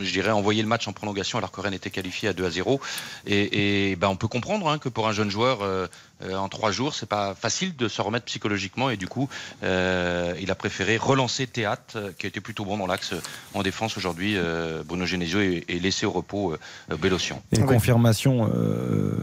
je 0.00 0.12
dirais, 0.12 0.30
envoyé 0.32 0.62
le 0.62 0.68
match 0.68 0.88
en 0.88 0.92
prolongation 0.92 1.38
alors 1.38 1.52
que 1.52 1.60
Rennes 1.60 1.74
était 1.74 1.90
qualifié 1.90 2.28
à 2.28 2.32
2 2.32 2.44
à 2.44 2.50
0. 2.50 2.80
Et, 3.26 3.90
et 3.90 3.96
ben, 3.96 4.08
on 4.08 4.16
peut 4.16 4.28
comprendre 4.28 4.68
hein, 4.68 4.78
que 4.78 4.88
pour 4.88 5.08
un 5.08 5.12
jeune 5.12 5.30
joueur, 5.30 5.62
euh, 5.62 5.86
euh, 6.22 6.34
en 6.34 6.48
trois 6.48 6.72
jours, 6.72 6.94
c'est 6.94 7.08
pas 7.08 7.34
facile 7.34 7.76
de 7.76 7.88
se 7.88 8.00
remettre 8.00 8.24
psychologiquement. 8.24 8.88
Et 8.88 8.96
du 8.96 9.06
coup, 9.06 9.28
euh, 9.62 10.34
il 10.40 10.50
a 10.50 10.54
préféré 10.54 10.96
relancer 10.96 11.46
Théâtre, 11.46 12.12
qui 12.18 12.26
a 12.26 12.28
été 12.28 12.40
plutôt 12.40 12.64
bon 12.64 12.78
dans 12.78 12.86
l'axe 12.86 13.12
en 13.54 13.62
défense 13.62 13.96
aujourd'hui, 13.96 14.34
euh, 14.36 14.82
Bruno 14.82 15.04
Genesio, 15.04 15.40
et, 15.40 15.64
et 15.68 15.78
laisser 15.78 16.06
au 16.06 16.10
repos 16.10 16.56
Bélocian. 17.00 17.42
Et 17.52 17.60
confirmation, 17.60 18.50
euh, 18.54 19.18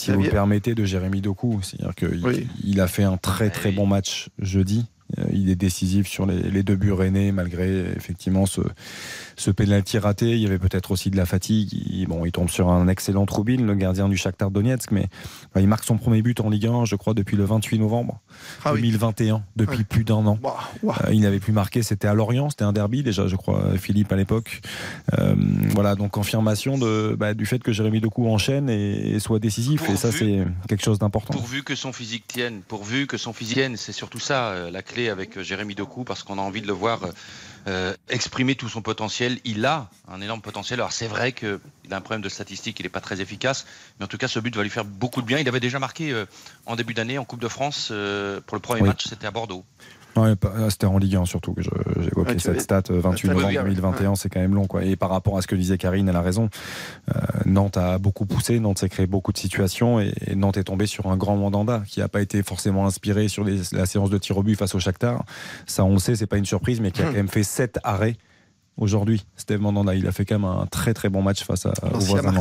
si 0.00 0.10
vous 0.12 0.22
le 0.22 0.30
permettez, 0.30 0.74
de 0.74 0.84
Jérémy 0.84 1.20
Doku. 1.20 1.60
C'est-à-dire 1.62 1.94
qu'il 1.94 2.48
il 2.64 2.80
a 2.80 2.88
fait 2.88 3.04
un 3.04 3.16
très 3.16 3.50
très 3.50 3.72
bon 3.72 3.86
match 3.86 4.28
jeudi. 4.38 4.86
Euh, 5.18 5.24
Il 5.32 5.50
est 5.50 5.56
décisif 5.56 6.06
sur 6.06 6.24
les, 6.26 6.40
les 6.50 6.62
deux 6.62 6.76
buts 6.76 6.92
rennais, 6.92 7.32
malgré 7.32 7.80
effectivement 7.96 8.46
ce, 8.46 8.60
ce 9.40 9.50
pénalty 9.50 9.98
raté. 9.98 10.30
Il 10.32 10.40
y 10.40 10.46
avait 10.46 10.58
peut-être 10.58 10.90
aussi 10.90 11.10
de 11.10 11.16
la 11.16 11.24
fatigue. 11.26 11.72
Il, 11.72 12.06
bon, 12.06 12.24
il 12.24 12.32
tombe 12.32 12.50
sur 12.50 12.68
un 12.68 12.88
excellent 12.88 13.24
Troubine, 13.26 13.66
le 13.66 13.74
gardien 13.74 14.08
du 14.08 14.16
Shakhtar 14.16 14.50
Donetsk, 14.50 14.90
mais 14.90 15.06
bah, 15.54 15.60
il 15.60 15.68
marque 15.68 15.84
son 15.84 15.96
premier 15.96 16.20
but 16.22 16.40
en 16.40 16.50
Ligue 16.50 16.66
1, 16.66 16.84
je 16.84 16.96
crois, 16.96 17.14
depuis 17.14 17.36
le 17.36 17.44
28 17.44 17.78
novembre 17.78 18.20
Ah 18.64 18.72
oui. 18.74 18.80
2021, 18.82 19.42
depuis 19.56 19.78
Ouais. 19.78 19.84
plus 19.84 20.04
d'un 20.04 20.26
an. 20.26 20.38
Euh, 20.84 20.90
il 21.12 21.20
n'avait 21.20 21.40
plus 21.40 21.52
marqué, 21.52 21.82
c'était 21.82 22.08
à 22.08 22.14
Lorient, 22.14 22.50
c'était 22.50 22.64
un 22.64 22.72
derby 22.72 23.02
déjà, 23.02 23.26
je 23.28 23.36
crois, 23.36 23.62
Philippe 23.78 24.12
à 24.12 24.16
l'époque. 24.16 24.60
Euh, 25.18 25.34
voilà, 25.70 25.94
donc 25.94 26.10
confirmation 26.10 26.76
de, 26.76 27.16
bah, 27.18 27.34
du 27.34 27.46
fait 27.46 27.60
que 27.62 27.72
Jérémy 27.72 28.00
Doku 28.00 28.28
enchaîne 28.28 28.68
et, 28.68 29.12
et 29.14 29.20
soit 29.20 29.38
décisif. 29.38 29.88
Et 29.88 29.96
ça, 29.96 30.12
c'est 30.12 30.44
quelque 30.68 30.84
chose 30.84 30.98
d'important. 30.98 31.32
Pourvu 31.34 31.62
que 31.62 31.74
son 31.74 31.92
physique 31.92 32.24
tienne, 32.26 32.60
pourvu 32.66 33.06
que 33.06 33.16
son 33.16 33.32
physique 33.32 33.56
tienne, 33.56 33.76
c'est 33.76 33.92
surtout 33.92 34.18
ça 34.20 34.48
euh, 34.50 34.70
la 34.70 34.82
clé 34.82 35.08
avec 35.08 35.40
Jérémy 35.40 35.74
Doku, 35.74 36.04
parce 36.04 36.22
qu'on 36.22 36.38
a 36.38 36.42
envie 36.42 36.60
de 36.60 36.66
le 36.66 36.72
voir 36.72 37.00
euh, 37.66 37.94
exprimer 38.08 38.54
tout 38.54 38.68
son 38.68 38.82
potentiel. 38.82 39.38
Il 39.44 39.64
a 39.66 39.90
un 40.08 40.20
énorme 40.20 40.40
potentiel. 40.40 40.80
Alors 40.80 40.92
c'est 40.92 41.06
vrai 41.06 41.32
qu'il 41.32 41.58
a 41.90 41.96
un 41.96 42.00
problème 42.00 42.22
de 42.22 42.28
statistique, 42.28 42.80
il 42.80 42.84
n'est 42.84 42.88
pas 42.88 43.00
très 43.00 43.20
efficace, 43.20 43.66
mais 43.98 44.04
en 44.04 44.08
tout 44.08 44.18
cas 44.18 44.28
ce 44.28 44.40
but 44.40 44.54
va 44.56 44.62
lui 44.62 44.70
faire 44.70 44.84
beaucoup 44.84 45.20
de 45.22 45.26
bien. 45.26 45.38
Il 45.38 45.48
avait 45.48 45.60
déjà 45.60 45.78
marqué 45.78 46.10
euh, 46.12 46.26
en 46.66 46.76
début 46.76 46.94
d'année 46.94 47.18
en 47.18 47.24
Coupe 47.24 47.40
de 47.40 47.48
France 47.48 47.88
euh, 47.90 48.40
pour 48.46 48.56
le 48.56 48.60
premier 48.60 48.82
Oui. 48.82 48.88
match, 48.88 49.06
c'était 49.08 49.26
à 49.26 49.30
Bordeaux. 49.30 49.64
Ouais, 50.16 50.34
ah, 50.42 50.70
C'était 50.70 50.86
en 50.86 50.98
Ligue 50.98 51.16
1 51.16 51.24
surtout 51.24 51.52
que 51.54 51.62
j'ai 51.62 51.70
évoqué 52.08 52.30
Ouais, 52.30 52.34
tu 52.34 52.40
cette 52.40 52.60
stat, 52.60 52.82
euh, 52.90 53.00
28 53.00 53.28
Ouais, 53.28 53.34
novembre 53.34 53.54
ouais, 53.54 53.62
2021, 53.62 54.14
c'est 54.16 54.28
quand 54.28 54.40
même 54.40 54.54
long. 54.54 54.66
Quoi. 54.66 54.84
Et 54.84 54.96
par 54.96 55.10
rapport 55.10 55.38
à 55.38 55.42
ce 55.42 55.46
que 55.46 55.54
disait 55.54 55.78
Karine, 55.78 56.08
elle 56.08 56.16
a 56.16 56.20
raison. 56.22 56.48
Euh, 57.14 57.20
Nantes 57.46 57.76
a 57.76 57.98
beaucoup 57.98 58.26
poussé, 58.26 58.58
Nantes 58.60 58.78
s'est 58.78 58.88
créé 58.88 59.06
beaucoup 59.06 59.32
de 59.32 59.38
situations 59.38 60.00
et, 60.00 60.12
et 60.26 60.34
Nantes 60.34 60.56
est 60.56 60.64
tombé 60.64 60.86
sur 60.86 61.06
un 61.06 61.16
grand 61.16 61.36
mandanda 61.36 61.82
qui 61.86 62.00
n'a 62.00 62.08
pas 62.08 62.20
été 62.22 62.42
forcément 62.42 62.86
inspiré 62.86 63.28
sur 63.28 63.44
les- 63.44 63.60
la 63.72 63.86
séance 63.86 64.10
de 64.10 64.18
tir 64.18 64.36
au 64.36 64.42
but 64.42 64.56
face 64.56 64.74
au 64.74 64.80
Shakhtar. 64.80 65.24
Ça, 65.66 65.84
on 65.84 65.92
le 65.92 65.98
sait, 65.98 66.16
c'est 66.16 66.26
pas 66.26 66.38
une 66.38 66.44
surprise, 66.46 66.80
mais 66.80 66.90
qui 66.90 67.02
a 67.02 67.04
Hmm. 67.04 67.08
quand 67.08 67.16
même 67.16 67.28
fait 67.28 67.42
7 67.44 67.78
arrêts 67.84 68.16
aujourd'hui. 68.80 69.24
Steve 69.36 69.60
Mandanda, 69.60 69.94
il 69.94 70.06
a 70.06 70.12
fait 70.12 70.24
quand 70.24 70.38
même 70.38 70.50
un 70.50 70.66
très 70.66 70.94
très 70.94 71.08
bon 71.08 71.22
match 71.22 71.44
face 71.44 71.66
à, 71.66 71.72
aux 71.94 71.98
voisins. 71.98 72.32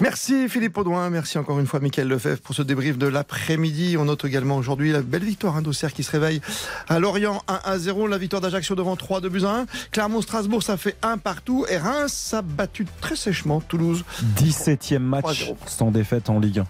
Merci 0.00 0.48
Philippe 0.48 0.76
Audouin, 0.78 1.10
merci 1.10 1.36
encore 1.38 1.58
une 1.60 1.66
fois 1.66 1.80
Mickaël 1.80 2.08
Lefebvre 2.08 2.40
pour 2.40 2.54
ce 2.54 2.62
débrief 2.62 2.96
de 2.96 3.06
l'après-midi. 3.06 3.96
On 3.98 4.06
note 4.06 4.24
également 4.24 4.56
aujourd'hui 4.56 4.92
la 4.92 5.02
belle 5.02 5.24
victoire 5.24 5.56
hein, 5.56 5.62
d'Auxerre 5.62 5.92
qui 5.92 6.02
se 6.02 6.10
réveille 6.10 6.40
à 6.88 6.98
Lorient 6.98 7.42
1 7.48 7.60
à 7.64 7.78
0, 7.78 8.06
la 8.06 8.18
victoire 8.18 8.40
d'Ajaccio 8.40 8.74
devant 8.74 8.96
3 8.96 9.20
de 9.20 9.28
buts 9.28 9.44
à 9.44 9.60
1. 9.60 9.66
Clermont-Strasbourg 9.90 10.62
ça 10.62 10.76
fait 10.76 10.96
1 11.02 11.18
partout 11.18 11.66
et 11.68 11.76
Reims 11.76 12.34
a 12.34 12.42
battu 12.42 12.86
très 13.00 13.16
sèchement 13.16 13.60
Toulouse. 13.60 14.04
17e 14.36 14.98
match 14.98 15.48
3-0. 15.50 15.56
sans 15.66 15.90
défaite 15.90 16.30
en 16.30 16.38
Ligue 16.38 16.60
1. 16.60 16.66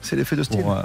C'est 0.00 0.16
l'effet 0.16 0.36
de 0.36 0.42
style. 0.42 0.60
Pour, 0.60 0.72
euh, 0.74 0.82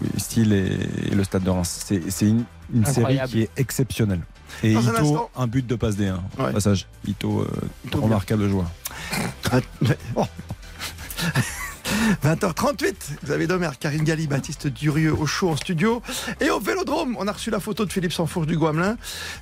oui, 0.00 0.08
style 0.16 0.52
et, 0.52 1.10
et 1.10 1.14
le 1.14 1.24
stade 1.24 1.42
de 1.42 1.50
Reims. 1.50 1.84
C'est 2.08 2.26
une, 2.26 2.44
une 2.72 2.86
série 2.86 3.18
qui 3.28 3.42
est 3.42 3.50
exceptionnelle. 3.56 4.20
Et 4.62 4.72
Dans 4.74 4.88
un 4.88 4.92
Ito, 4.92 5.00
instant- 5.02 5.30
un 5.36 5.46
but 5.46 5.66
de 5.66 5.74
passe 5.76 5.96
D1. 5.96 6.18
Au 6.38 6.52
passage, 6.52 6.86
Ito, 7.06 7.40
euh, 7.40 7.48
Ito, 7.86 8.00
remarquable 8.00 8.48
joueur. 8.48 8.70
Bon. 10.14 10.26
20h38, 12.24 12.94
Xavier 13.24 13.46
Domer, 13.46 13.70
Karine 13.78 14.04
Galli, 14.04 14.26
Baptiste 14.26 14.66
Durieux 14.66 15.12
au 15.12 15.26
show 15.26 15.50
en 15.50 15.56
studio. 15.56 16.02
Et 16.40 16.50
au 16.50 16.60
Vélodrome, 16.60 17.16
on 17.18 17.26
a 17.26 17.32
reçu 17.32 17.50
la 17.50 17.60
photo 17.60 17.84
de 17.84 17.92
Philippe 17.92 18.12
Sansfourche 18.12 18.46
du 18.46 18.56
Guamelin. 18.56 18.96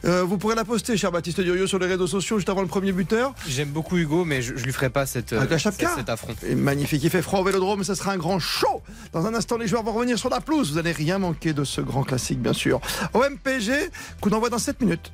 Euh, 0.04 0.22
vous 0.22 0.38
pourrez 0.38 0.54
la 0.54 0.64
poster, 0.64 0.96
cher 0.96 1.12
Baptiste 1.12 1.40
Durieux, 1.40 1.66
sur 1.66 1.78
les 1.78 1.86
réseaux 1.86 2.06
sociaux 2.06 2.38
juste 2.38 2.48
avant 2.48 2.62
le 2.62 2.68
premier 2.68 2.92
buteur. 2.92 3.34
J'aime 3.48 3.70
beaucoup 3.70 3.96
Hugo, 3.96 4.24
mais 4.24 4.42
je, 4.42 4.56
je 4.56 4.64
lui 4.64 4.72
ferai 4.72 4.90
pas 4.90 5.06
cette, 5.06 5.32
la 5.32 5.42
euh, 5.42 5.58
cet, 5.58 6.08
affront. 6.08 6.34
Et 6.46 6.54
magnifique, 6.54 7.02
il 7.02 7.10
fait 7.10 7.22
froid 7.22 7.40
au 7.40 7.44
Vélodrome, 7.44 7.84
ça 7.84 7.94
sera 7.94 8.12
un 8.12 8.16
grand 8.16 8.38
show. 8.38 8.82
Dans 9.12 9.26
un 9.26 9.34
instant, 9.34 9.56
les 9.56 9.66
joueurs 9.66 9.82
vont 9.82 9.92
revenir 9.92 10.18
sur 10.18 10.30
la 10.30 10.40
pelouse. 10.40 10.70
Vous 10.70 10.76
n'allez 10.76 10.92
rien 10.92 11.18
manquer 11.18 11.52
de 11.52 11.64
ce 11.64 11.80
grand 11.80 12.02
classique, 12.02 12.40
bien 12.40 12.52
sûr. 12.52 12.80
Au 13.12 13.20
MPG, 13.20 13.90
coup 14.20 14.30
d'envoi 14.30 14.50
dans 14.50 14.58
7 14.58 14.80
minutes. 14.80 15.12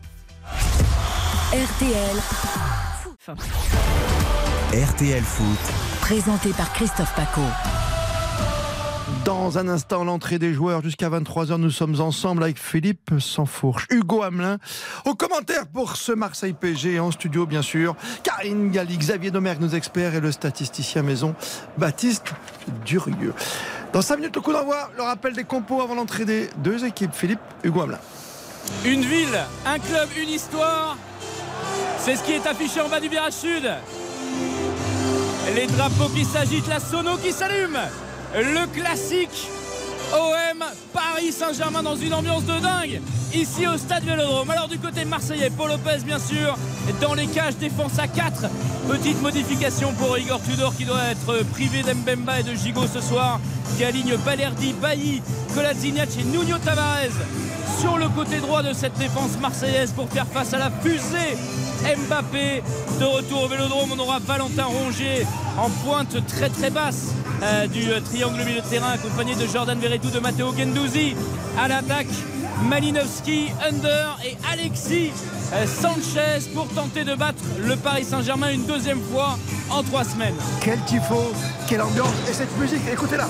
RTL. 1.53 2.16
RTL 4.72 5.22
Foot. 5.22 5.89
Présenté 6.11 6.51
par 6.51 6.73
Christophe 6.73 7.14
Paco. 7.14 7.40
Dans 9.25 9.59
un 9.59 9.68
instant, 9.68 10.03
l'entrée 10.03 10.40
des 10.40 10.53
joueurs 10.53 10.83
jusqu'à 10.83 11.09
23h. 11.09 11.55
Nous 11.55 11.70
sommes 11.70 12.01
ensemble 12.01 12.42
avec 12.42 12.59
Philippe 12.59 13.12
Sansfourche, 13.20 13.87
Hugo 13.90 14.25
Hamelin. 14.25 14.59
Au 15.05 15.14
commentaire 15.14 15.68
pour 15.68 15.94
ce 15.94 16.11
Marseille 16.11 16.53
PG 16.53 16.99
en 16.99 17.12
studio, 17.12 17.46
bien 17.46 17.62
sûr. 17.62 17.94
Karine 18.25 18.73
Galli, 18.73 18.99
Xavier 18.99 19.31
Domergue, 19.31 19.61
nos 19.61 19.68
experts, 19.68 20.16
et 20.16 20.20
le 20.20 20.33
statisticien 20.33 21.03
maison 21.05 21.37
Baptiste 21.79 22.35
Durieux. 22.85 23.33
Dans 23.92 24.03
5 24.03 24.16
minutes, 24.16 24.35
le 24.35 24.42
coup 24.42 24.53
d'envoi, 24.53 24.90
le 24.96 25.05
rappel 25.05 25.35
des 25.35 25.44
compos 25.44 25.81
avant 25.81 25.94
l'entrée 25.94 26.25
des 26.25 26.51
deux 26.57 26.85
équipes. 26.85 27.14
Philippe, 27.14 27.38
Hugo 27.62 27.83
Hamelin. 27.83 28.01
Une 28.85 29.03
ville, 29.03 29.38
un 29.64 29.79
club, 29.79 30.09
une 30.20 30.31
histoire. 30.31 30.96
C'est 32.01 32.16
ce 32.16 32.25
qui 32.25 32.33
est 32.33 32.49
affiché 32.49 32.81
en 32.81 32.88
bas 32.88 32.99
du 32.99 33.09
virage 33.09 33.35
sud. 33.35 33.70
Les 35.55 35.66
drapeaux 35.66 36.09
qui 36.14 36.24
s'agitent, 36.24 36.68
la 36.68 36.79
sono 36.79 37.16
qui 37.16 37.33
s'allume. 37.33 37.79
Le 38.35 38.66
classique 38.66 39.48
OM 40.12 40.64
Paris 40.92 41.33
Saint-Germain 41.33 41.83
dans 41.83 41.96
une 41.96 42.14
ambiance 42.14 42.44
de 42.44 42.59
dingue. 42.61 43.00
Ici 43.35 43.66
au 43.66 43.76
stade 43.76 44.05
Vélodrome. 44.05 44.50
Alors 44.50 44.68
du 44.68 44.79
côté 44.79 45.05
marseillais, 45.05 45.50
Paul 45.50 45.70
Lopez 45.70 46.05
bien 46.05 46.18
sûr. 46.18 46.57
Dans 47.00 47.14
les 47.14 47.26
cages, 47.26 47.57
défense 47.57 47.98
à 47.98 48.07
4. 48.07 48.46
Petite 48.88 49.20
modification 49.22 49.92
pour 49.94 50.18
Igor 50.18 50.40
Tudor 50.42 50.76
qui 50.76 50.85
doit 50.85 51.05
être 51.11 51.44
privé 51.53 51.83
d'Embemba 51.83 52.40
et 52.40 52.42
de 52.42 52.55
Gigot 52.55 52.87
ce 52.87 53.00
soir. 53.00 53.40
Qui 53.76 53.85
aligne 53.85 54.16
Balerdi, 54.24 54.72
Bailly, 54.74 55.22
Kolasinac 55.55 56.09
et 56.18 56.24
Nuno 56.24 56.59
Tavares 56.59 57.09
sur 57.79 57.99
le 57.99 58.09
côté 58.09 58.39
droit 58.39 58.63
de 58.63 58.73
cette 58.73 58.99
défense 58.99 59.39
marseillaise 59.41 59.93
pour 59.93 60.09
faire 60.09 60.27
face 60.27 60.53
à 60.55 60.59
la 60.59 60.71
fusée 60.71 61.37
Mbappé. 61.83 62.63
De 62.99 63.05
retour 63.05 63.45
au 63.45 63.49
Vélodrome, 63.49 63.91
on 63.95 63.99
aura 63.99 64.19
Valentin 64.19 64.65
Rongier 64.65 65.27
en 65.59 65.71
pointe 65.85 66.25
très 66.27 66.49
très 66.49 66.71
basse 66.71 67.15
euh, 67.43 67.67
du 67.67 67.91
euh, 67.91 68.01
triangle 68.01 68.43
milieu 68.45 68.61
de 68.61 68.67
terrain 68.67 68.91
accompagné 68.93 69.35
de 69.35 69.47
Jordan 69.47 69.79
Verretou, 69.79 70.11
de 70.11 70.19
Matteo 70.21 70.55
Gendouzi. 70.57 71.15
À 71.59 71.69
l'attaque, 71.69 72.09
Malinowski, 72.69 73.49
Under 73.67 74.19
et 74.25 74.37
Alexis 74.53 75.13
euh, 75.53 75.67
Sanchez 75.67 76.51
pour 76.55 76.69
tenter 76.69 77.05
de 77.05 77.15
battre 77.15 77.43
le 77.59 77.77
Paris 77.77 78.05
Saint-Germain 78.05 78.53
une 78.53 78.67
deuxième 78.67 79.01
fois 79.01 79.39
en 79.71 79.83
trois 79.83 80.05
semaines. 80.05 80.37
Quel 80.61 80.81
tifo, 80.85 81.33
quelle 81.69 81.83
ambiance 81.83 82.15
et 82.29 82.33
cette 82.33 82.57
musique, 82.59 82.83
écoutez-la. 82.93 83.29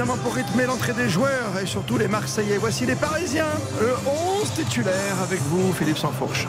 Évidemment, 0.00 0.18
pour 0.22 0.34
rythmer 0.34 0.64
l'entrée 0.64 0.94
des 0.94 1.10
joueurs 1.10 1.58
et 1.62 1.66
surtout 1.66 1.98
les 1.98 2.08
Marseillais. 2.08 2.56
Voici 2.56 2.86
les 2.86 2.94
Parisiens, 2.94 3.44
le 3.80 3.92
11 4.40 4.50
titulaire 4.54 4.94
avec 5.22 5.40
vous, 5.50 5.74
Philippe 5.74 5.98
Sansfourche. 5.98 6.46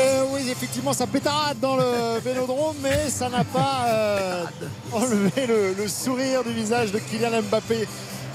Euh, 0.00 0.22
oui, 0.30 0.48
effectivement, 0.50 0.94
ça 0.94 1.06
pétarade 1.06 1.58
dans 1.60 1.76
le 1.76 2.18
vélodrome, 2.24 2.76
mais 2.82 3.10
ça 3.10 3.28
n'a 3.28 3.44
pas 3.44 3.84
euh, 3.88 4.44
enlevé 4.92 5.46
le, 5.46 5.74
le 5.74 5.86
sourire 5.88 6.42
du 6.44 6.52
visage 6.52 6.92
de 6.92 6.98
Kylian 6.98 7.42
Mbappé. 7.50 7.86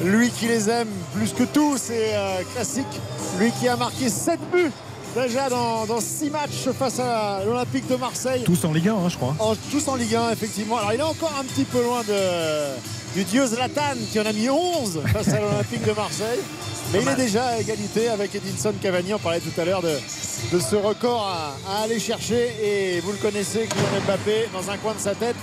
Lui 0.03 0.29
qui 0.29 0.47
les 0.47 0.69
aime 0.69 0.89
plus 1.15 1.33
que 1.33 1.43
tout, 1.43 1.77
c'est 1.77 2.13
euh, 2.13 2.41
classique. 2.53 2.85
Lui 3.39 3.51
qui 3.59 3.67
a 3.67 3.75
marqué 3.75 4.07
7 4.09 4.39
buts 4.53 4.71
déjà 5.15 5.49
dans, 5.49 5.87
dans 5.87 5.99
6 5.99 6.29
matchs 6.29 6.69
face 6.77 6.99
à 6.99 7.39
l'Olympique 7.43 7.87
de 7.89 7.95
Marseille. 7.95 8.43
Tous 8.43 8.63
en 8.65 8.71
Ligue 8.71 8.89
1, 8.89 8.93
hein, 8.93 9.09
je 9.09 9.17
crois. 9.17 9.33
En- 9.39 9.55
tous 9.71 9.87
en 9.87 9.95
Ligue 9.95 10.13
1, 10.13 10.29
effectivement. 10.29 10.77
Alors 10.77 10.93
il 10.93 10.99
est 10.99 11.03
encore 11.03 11.33
un 11.39 11.43
petit 11.43 11.63
peu 11.63 11.81
loin 11.81 12.01
de, 12.07 12.13
du 13.17 13.23
dieu 13.23 13.47
Zlatan 13.47 13.97
qui 14.11 14.19
en 14.19 14.27
a 14.27 14.31
mis 14.31 14.47
11 14.47 15.01
face 15.11 15.29
à 15.29 15.39
l'Olympique 15.39 15.83
de 15.83 15.91
Marseille. 15.91 16.39
Mais 16.93 17.01
il 17.01 17.07
est 17.07 17.15
déjà 17.15 17.47
à 17.47 17.57
égalité 17.57 18.09
avec 18.09 18.35
Edinson 18.35 18.73
Cavani. 18.79 19.11
On 19.15 19.17
parlait 19.17 19.39
tout 19.39 19.59
à 19.59 19.65
l'heure 19.65 19.81
de, 19.81 19.97
de 20.53 20.59
ce 20.59 20.75
record 20.75 21.25
à, 21.25 21.55
à 21.67 21.81
aller 21.85 21.99
chercher. 21.99 22.53
Et 22.61 22.99
vous 22.99 23.11
le 23.13 23.17
connaissez, 23.17 23.67
Kylian 23.67 24.01
Mbappé, 24.05 24.49
dans 24.53 24.69
un 24.69 24.77
coin 24.77 24.93
de 24.93 24.99
sa 24.99 25.15
tête, 25.15 25.35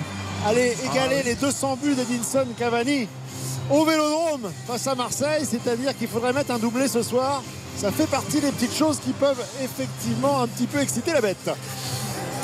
aller 0.46 0.76
égaler 0.88 1.24
les 1.24 1.34
200 1.34 1.78
buts 1.82 1.96
d'Edinson 1.96 2.46
Cavani 2.56 3.08
au 3.68 3.84
Vélodrome 3.84 4.52
face 4.68 4.86
à 4.86 4.94
Marseille. 4.94 5.44
C'est-à-dire 5.44 5.98
qu'il 5.98 6.06
faudrait 6.06 6.32
mettre 6.32 6.52
un 6.52 6.60
doublé 6.60 6.86
ce 6.86 7.02
soir. 7.02 7.42
Ça 7.76 7.90
fait 7.90 8.06
partie 8.06 8.40
des 8.40 8.52
petites 8.52 8.76
choses 8.76 9.00
qui 9.04 9.10
peuvent 9.10 9.44
effectivement 9.64 10.42
un 10.42 10.46
petit 10.46 10.68
peu 10.68 10.78
exciter 10.78 11.12
la 11.12 11.20
bête. 11.20 11.50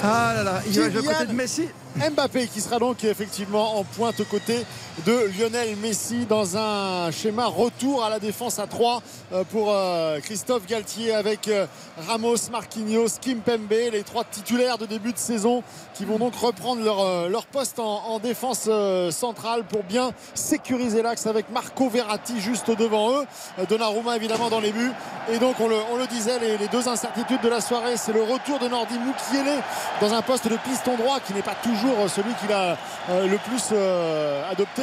Ah 0.03 0.33
là 0.35 0.43
là, 0.43 0.62
il 0.66 0.72
va 0.72 0.91
jouer 0.91 1.09
à 1.09 1.12
côté 1.12 1.26
de 1.26 1.35
Messi. 1.35 1.68
Mbappé 1.97 2.47
qui 2.47 2.61
sera 2.61 2.78
donc 2.78 3.03
effectivement 3.05 3.78
en 3.78 3.84
pointe 3.84 4.20
aux 4.20 4.24
côtés 4.24 4.64
de 5.07 5.30
Lionel 5.38 5.76
Messi 5.76 6.24
dans 6.26 6.57
un 6.57 7.11
schéma 7.11 7.47
retour 7.47 8.05
à 8.05 8.11
la 8.11 8.18
défense 8.20 8.59
à 8.59 8.66
3 8.66 9.03
euh, 9.32 9.45
pour 9.51 9.68
euh, 9.70 10.20
Christophe 10.20 10.66
Galtier 10.66 11.12
avec 11.12 11.49
euh, 11.49 11.66
Ramos, 12.07 12.36
Marquinhos, 12.53 13.18
Kimpembe, 13.20 13.70
les 13.93 14.03
trois 14.03 14.24
titulaires 14.24 14.78
de 14.78 14.86
début 14.86 15.12
de 15.12 15.18
saison 15.18 15.62
qui 15.95 16.05
vont 16.05 16.18
donc 16.18 16.34
reprendre 16.36 16.82
leur, 16.82 17.28
leur 17.28 17.47
poste 17.47 17.78
en, 17.78 18.05
en 18.07 18.18
défense 18.18 18.68
centrale 19.11 19.64
pour 19.64 19.82
bien 19.82 20.12
sécuriser 20.34 21.03
l'axe 21.03 21.26
avec 21.26 21.51
Marco 21.51 21.88
Verratti 21.88 22.41
juste 22.41 22.70
devant 22.70 23.11
eux. 23.12 23.26
Donnarumma 23.68 24.16
évidemment 24.16 24.49
dans 24.49 24.61
les 24.61 24.72
buts. 24.72 24.93
Et 25.30 25.38
donc 25.38 25.57
on 25.61 25.68
le, 25.68 25.76
on 25.93 25.97
le 25.97 26.07
disait, 26.07 26.38
les, 26.38 26.57
les 26.57 26.68
deux 26.68 26.88
incertitudes 26.88 27.41
de 27.43 27.49
la 27.49 27.61
soirée, 27.61 27.97
c'est 27.97 28.12
le 28.12 28.22
retour 28.22 28.59
de 28.59 28.68
Nordi 28.68 28.95
Mukiele 28.99 29.62
dans 30.01 30.14
un 30.14 30.22
poste 30.22 30.49
de 30.49 30.57
piston 30.57 30.97
droit 30.97 31.20
qui 31.20 31.34
n'est 31.34 31.43
pas 31.43 31.57
toujours 31.62 31.80
celui 32.09 32.33
qu'il 32.35 32.53
a 32.53 32.76
euh, 33.11 33.26
le 33.26 33.37
plus 33.39 33.70
euh, 33.72 34.43
adopté, 34.51 34.83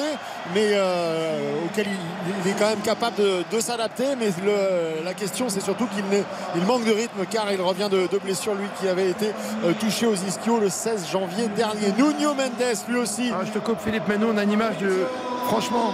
mais 0.54 0.70
euh, 0.74 1.66
auquel 1.66 1.88
il, 2.46 2.50
est 2.50 2.54
quand 2.54 2.68
même 2.70 2.80
capable 2.82 3.18
de, 3.18 3.44
de 3.52 3.60
s'adapter. 3.60 4.16
Mais 4.20 4.28
le- 4.44 5.04
la 5.04 5.14
question, 5.14 5.50
c'est 5.50 5.62
surtout 5.62 5.88
qu'il 5.88 6.04
il 6.56 6.62
manque 6.66 6.86
de 6.86 6.92
rythme 6.92 7.26
car 7.30 7.52
il 7.52 7.62
revient 7.62 7.90
de, 7.92 8.08
de 8.08 8.18
blessure, 8.20 8.54
lui 8.56 8.68
qui 8.80 8.88
avait 8.88 9.10
été 9.10 9.32
touché 9.80 10.06
aux 10.06 10.16
ischios 10.16 10.60
le 10.60 10.70
16 10.70 11.08
janvier 11.12 11.48
dernier. 11.50 11.92
Nuno 11.98 12.34
Mendes, 12.34 12.78
lui 12.90 12.98
aussi. 13.00 13.32
Ah, 13.34 13.44
je 13.46 13.52
te 13.52 13.60
coupe, 13.60 13.80
Philippe, 13.84 14.04
mais 14.08 14.18
nous, 14.18 14.30
on 14.34 14.38
a 14.38 14.44
une 14.44 14.52
image 14.52 14.78
de. 14.78 15.06
Franchement, 15.48 15.94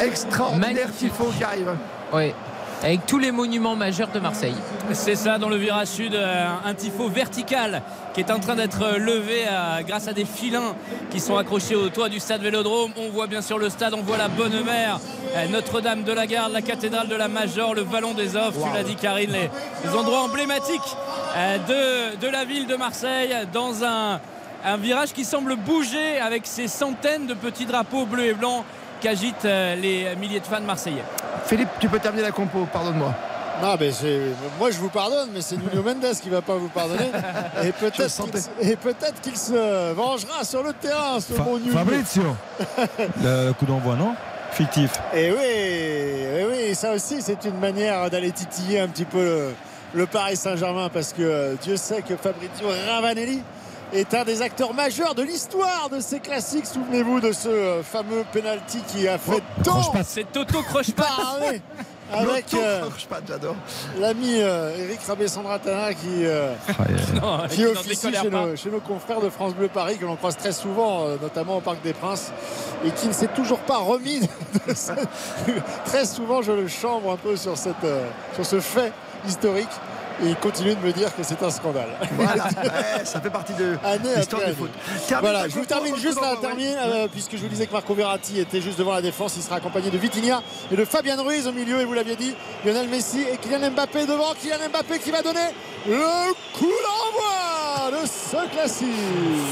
extraordinaire 0.00 0.70
Magnifique. 0.86 1.10
tifo 1.12 1.32
qui 1.36 1.44
arrive. 1.44 1.70
Oui. 2.12 2.34
Avec 2.82 3.04
tous 3.04 3.18
les 3.18 3.30
monuments 3.30 3.76
majeurs 3.76 4.08
de 4.08 4.20
Marseille. 4.20 4.54
C'est 4.94 5.14
ça 5.14 5.36
dans 5.36 5.50
le 5.50 5.56
virage 5.56 5.88
sud, 5.88 6.14
euh, 6.14 6.46
un 6.64 6.72
tifo 6.72 7.08
vertical 7.08 7.82
qui 8.14 8.20
est 8.20 8.30
en 8.30 8.40
train 8.40 8.56
d'être 8.56 8.96
levé 8.96 9.44
euh, 9.46 9.82
grâce 9.86 10.08
à 10.08 10.14
des 10.14 10.24
filins 10.24 10.74
qui 11.10 11.20
sont 11.20 11.36
accrochés 11.36 11.74
au 11.74 11.90
toit 11.90 12.08
du 12.08 12.18
stade 12.20 12.40
Vélodrome. 12.40 12.92
On 12.96 13.10
voit 13.10 13.26
bien 13.26 13.42
sûr 13.42 13.58
le 13.58 13.68
stade, 13.68 13.92
on 13.92 14.00
voit 14.00 14.16
la 14.16 14.28
Bonne 14.28 14.64
Mère, 14.64 14.98
euh, 15.36 15.46
Notre-Dame 15.48 16.04
de 16.04 16.12
la 16.12 16.26
Garde, 16.26 16.54
la 16.54 16.62
cathédrale 16.62 17.08
de 17.08 17.16
la 17.16 17.28
Major, 17.28 17.74
le 17.74 17.82
Vallon 17.82 18.14
des 18.14 18.34
Offres, 18.34 18.66
tu 18.66 18.74
l'as 18.74 18.82
dit 18.82 18.96
Karine, 18.96 19.30
les, 19.30 19.50
les 19.84 19.94
endroits 19.94 20.22
emblématiques 20.22 20.96
de, 21.68 22.16
de 22.16 22.28
la 22.28 22.46
ville 22.46 22.66
de 22.66 22.76
Marseille 22.76 23.34
dans 23.52 23.84
un, 23.84 24.20
un 24.64 24.76
virage 24.78 25.12
qui 25.12 25.24
semble 25.24 25.56
bouger 25.56 26.18
avec 26.18 26.46
ces 26.46 26.66
centaines 26.66 27.26
de 27.26 27.34
petits 27.34 27.66
drapeaux 27.66 28.06
bleus 28.06 28.26
et 28.26 28.34
blancs 28.34 28.64
qu'agitent 29.00 29.44
euh, 29.44 29.74
les 29.76 30.14
milliers 30.16 30.40
de 30.40 30.46
fans 30.46 30.60
marseillais. 30.60 31.02
Philippe, 31.46 31.68
tu 31.80 31.88
peux 31.88 31.98
terminer 31.98 32.22
la 32.24 32.32
compo, 32.32 32.66
pardonne-moi. 32.72 33.12
Non, 33.62 33.74
mais 33.78 33.92
c'est- 33.92 34.20
moi 34.58 34.70
je 34.70 34.78
vous 34.78 34.88
pardonne, 34.88 35.28
mais 35.34 35.42
c'est 35.42 35.56
Nuno 35.56 35.82
Mendes 35.82 36.14
qui 36.22 36.30
va 36.30 36.40
pas 36.40 36.54
vous 36.54 36.68
pardonner. 36.68 37.10
Et 37.62 37.72
peut-être 38.76 39.20
qu'il 39.20 39.36
se- 39.36 39.92
vengera 39.92 40.44
sur 40.44 40.62
le 40.62 40.72
terrain, 40.72 41.20
ce 41.20 41.32
Fa- 41.34 41.42
bon 41.42 41.58
Nuno. 41.58 41.72
Fabrizio, 41.76 42.22
le, 43.22 43.52
coup 43.52 43.66
d'envoi, 43.66 43.96
non? 43.96 44.14
Fictif. 44.52 44.92
Et 45.14 45.30
oui, 45.30 45.38
et 45.44 46.44
oui, 46.50 46.74
ça 46.74 46.92
aussi 46.92 47.20
c'est 47.22 47.44
une 47.44 47.58
manière 47.58 48.08
d'aller 48.10 48.32
titiller 48.32 48.80
un 48.80 48.88
petit 48.88 49.04
peu 49.04 49.22
le, 49.22 49.54
le 49.94 50.06
Paris 50.06 50.36
Saint-Germain 50.36 50.88
parce 50.92 51.12
que 51.12 51.22
euh, 51.22 51.54
Dieu 51.62 51.76
sait 51.76 52.02
que 52.02 52.16
Fabrizio 52.16 52.66
Ravanelli 52.88 53.42
est 53.92 54.14
un 54.14 54.24
des 54.24 54.42
acteurs 54.42 54.74
majeurs 54.74 55.14
de 55.14 55.22
l'histoire 55.22 55.88
de 55.90 56.00
ces 56.00 56.20
classiques. 56.20 56.66
Souvenez-vous 56.66 57.20
de 57.20 57.32
ce 57.32 57.48
euh, 57.48 57.82
fameux 57.82 58.24
penalty 58.32 58.78
qui 58.88 59.08
a 59.08 59.18
fait 59.18 59.42
tant 59.64 59.92
C'est 60.04 60.30
Toto 60.30 60.62
Croche-Patte. 60.62 61.06
avec 62.12 62.52
euh, 62.54 62.80
l'ami 64.00 64.40
euh, 64.40 64.76
Eric 64.76 64.98
Rabé-Sandratana 65.06 65.94
qui, 65.94 66.24
euh, 66.24 66.52
Non, 67.14 67.38
qui 67.48 67.64
officie 67.64 68.12
chez 68.12 68.28
nos, 68.28 68.56
chez 68.56 68.68
nos 68.68 68.80
confrères 68.80 69.20
de 69.20 69.30
France 69.30 69.54
Bleu 69.54 69.68
Paris 69.68 69.96
que 69.96 70.04
l'on 70.06 70.16
croise 70.16 70.36
très 70.36 70.50
souvent, 70.50 71.04
euh, 71.04 71.16
notamment 71.22 71.58
au 71.58 71.60
Parc 71.60 71.80
des 71.82 71.92
Princes, 71.92 72.32
et 72.84 72.90
qui 72.90 73.06
ne 73.06 73.12
s'est 73.12 73.28
toujours 73.28 73.60
pas 73.60 73.76
remis. 73.78 74.20
de 74.66 74.74
ce- 74.74 74.90
très 75.84 76.04
souvent, 76.04 76.42
je 76.42 76.50
le 76.50 76.66
chambre 76.66 77.12
un 77.12 77.16
peu 77.16 77.36
sur, 77.36 77.56
cette, 77.56 77.84
euh, 77.84 78.04
sur 78.34 78.44
ce 78.44 78.58
fait 78.58 78.92
historique. 79.28 79.68
Et 80.22 80.28
il 80.28 80.36
continue 80.36 80.74
de 80.74 80.80
me 80.80 80.92
dire 80.92 81.14
que 81.14 81.22
c'est 81.22 81.42
un 81.42 81.50
scandale. 81.50 81.88
Voilà, 82.12 82.44
ouais, 82.44 83.04
ça 83.04 83.20
fait 83.20 83.30
partie 83.30 83.54
de 83.54 83.76
l'histoire 84.16 84.44
du 84.44 84.52
foot. 84.52 84.70
Termine 85.08 85.30
Voilà, 85.30 85.48
je 85.48 85.54
vous 85.54 85.64
termine 85.64 85.96
juste 85.96 86.20
là, 86.20 86.36
termine, 86.40 86.76
euh, 86.78 87.08
puisque 87.10 87.32
je 87.32 87.38
vous 87.38 87.48
disais 87.48 87.66
que 87.66 87.72
Marco 87.72 87.94
Verratti 87.94 88.38
était 88.38 88.60
juste 88.60 88.78
devant 88.78 88.92
la 88.92 89.02
défense. 89.02 89.34
Il 89.36 89.42
sera 89.42 89.56
accompagné 89.56 89.90
de 89.90 89.98
Vitinha 89.98 90.42
et 90.70 90.76
de 90.76 90.84
Fabien 90.84 91.20
Ruiz 91.20 91.46
au 91.46 91.52
milieu, 91.52 91.80
et 91.80 91.84
vous 91.84 91.94
l'aviez 91.94 92.16
dit, 92.16 92.34
Lionel 92.64 92.88
Messi 92.88 93.22
et 93.22 93.36
Kylian 93.38 93.70
Mbappé 93.70 94.06
devant. 94.06 94.34
Kylian 94.34 94.68
Mbappé 94.70 94.98
qui 94.98 95.10
va 95.10 95.22
donner 95.22 95.48
le 95.88 96.32
coup 96.52 96.66
d'envoi 96.66 97.90
de 97.90 98.06
ce 98.06 98.52
classique. 98.52 98.88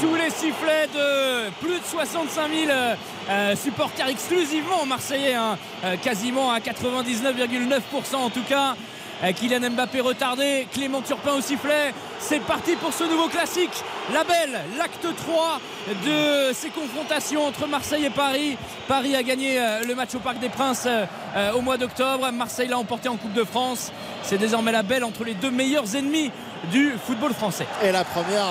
Sous 0.01 0.15
les 0.15 0.29
sifflets 0.29 0.87
de 0.93 1.49
plus 1.61 1.79
de 1.79 1.83
65 1.83 2.49
000 2.51 2.69
euh, 2.69 2.95
euh, 3.29 3.55
supporters 3.55 4.07
exclusivement 4.07 4.85
marseillais, 4.85 5.33
hein, 5.33 5.57
euh, 5.83 5.95
quasiment 5.97 6.51
à 6.51 6.59
99,9% 6.59 8.15
en 8.15 8.29
tout 8.29 8.43
cas. 8.47 8.75
Euh, 9.23 9.33
Kylian 9.33 9.71
Mbappé 9.71 9.99
retardé, 9.99 10.67
Clément 10.71 11.01
Turpin 11.01 11.33
au 11.33 11.41
sifflet. 11.41 11.93
C'est 12.19 12.39
parti 12.39 12.75
pour 12.77 12.93
ce 12.93 13.03
nouveau 13.03 13.27
classique. 13.27 13.83
La 14.13 14.23
belle, 14.23 14.61
l'acte 14.77 15.07
3 15.13 15.59
de 16.05 16.53
ces 16.53 16.69
confrontations 16.69 17.45
entre 17.45 17.67
Marseille 17.67 18.05
et 18.05 18.09
Paris. 18.09 18.57
Paris 18.87 19.15
a 19.15 19.23
gagné 19.23 19.59
euh, 19.59 19.81
le 19.85 19.93
match 19.93 20.15
au 20.15 20.19
Parc 20.19 20.39
des 20.39 20.47
Princes 20.47 20.87
euh, 20.87 21.51
au 21.53 21.61
mois 21.61 21.77
d'octobre. 21.77 22.31
Marseille 22.31 22.69
l'a 22.69 22.77
emporté 22.77 23.09
en 23.09 23.17
Coupe 23.17 23.33
de 23.33 23.43
France. 23.43 23.91
C'est 24.23 24.37
désormais 24.37 24.71
la 24.71 24.83
belle 24.83 25.03
entre 25.03 25.25
les 25.25 25.33
deux 25.33 25.51
meilleurs 25.51 25.95
ennemis 25.97 26.31
du 26.71 26.93
football 27.05 27.33
français. 27.33 27.67
Et 27.83 27.91
la 27.91 28.03
première 28.03 28.45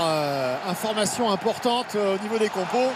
information 0.66 1.30
importante 1.30 1.94
au 1.94 2.22
niveau 2.22 2.38
des 2.38 2.48
compos, 2.48 2.90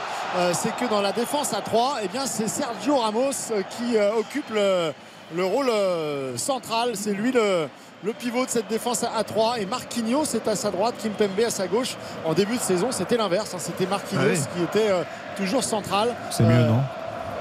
c'est 0.54 0.74
que 0.76 0.88
dans 0.88 1.02
la 1.02 1.12
défense 1.12 1.52
à 1.52 1.60
3, 1.60 1.98
eh 2.02 2.08
c'est 2.24 2.48
Sergio 2.48 2.96
Ramos 2.96 3.52
qui 3.76 3.98
occupe 3.98 4.48
le, 4.54 4.94
le 5.34 5.44
rôle 5.44 5.68
euh, 5.70 6.36
central. 6.36 6.90
C'est 6.94 7.12
lui 7.12 7.32
le, 7.32 7.66
le 8.04 8.12
pivot 8.12 8.44
de 8.44 8.50
cette 8.50 8.68
défense 8.68 9.04
à 9.04 9.22
3 9.24 9.60
et 9.60 9.66
Marquinhos 9.66 10.24
est 10.34 10.46
à 10.48 10.56
sa 10.56 10.70
droite, 10.70 10.94
Kimpembe 11.02 11.40
à 11.46 11.50
sa 11.50 11.66
gauche. 11.66 11.96
En 12.24 12.32
début 12.34 12.56
de 12.56 12.62
saison, 12.62 12.88
c'était 12.90 13.16
l'inverse. 13.16 13.52
hein. 13.54 13.58
C'était 13.60 13.86
Marquinhos 13.86 14.22
Ah 14.24 14.28
oui. 14.32 14.38
qui 14.56 14.62
était 14.64 14.90
euh, 14.90 15.02
toujours 15.36 15.64
central. 15.64 16.14
C'est 16.30 16.42
mieux, 16.44 16.50
Euh, 16.54 16.68
non? 16.68 16.80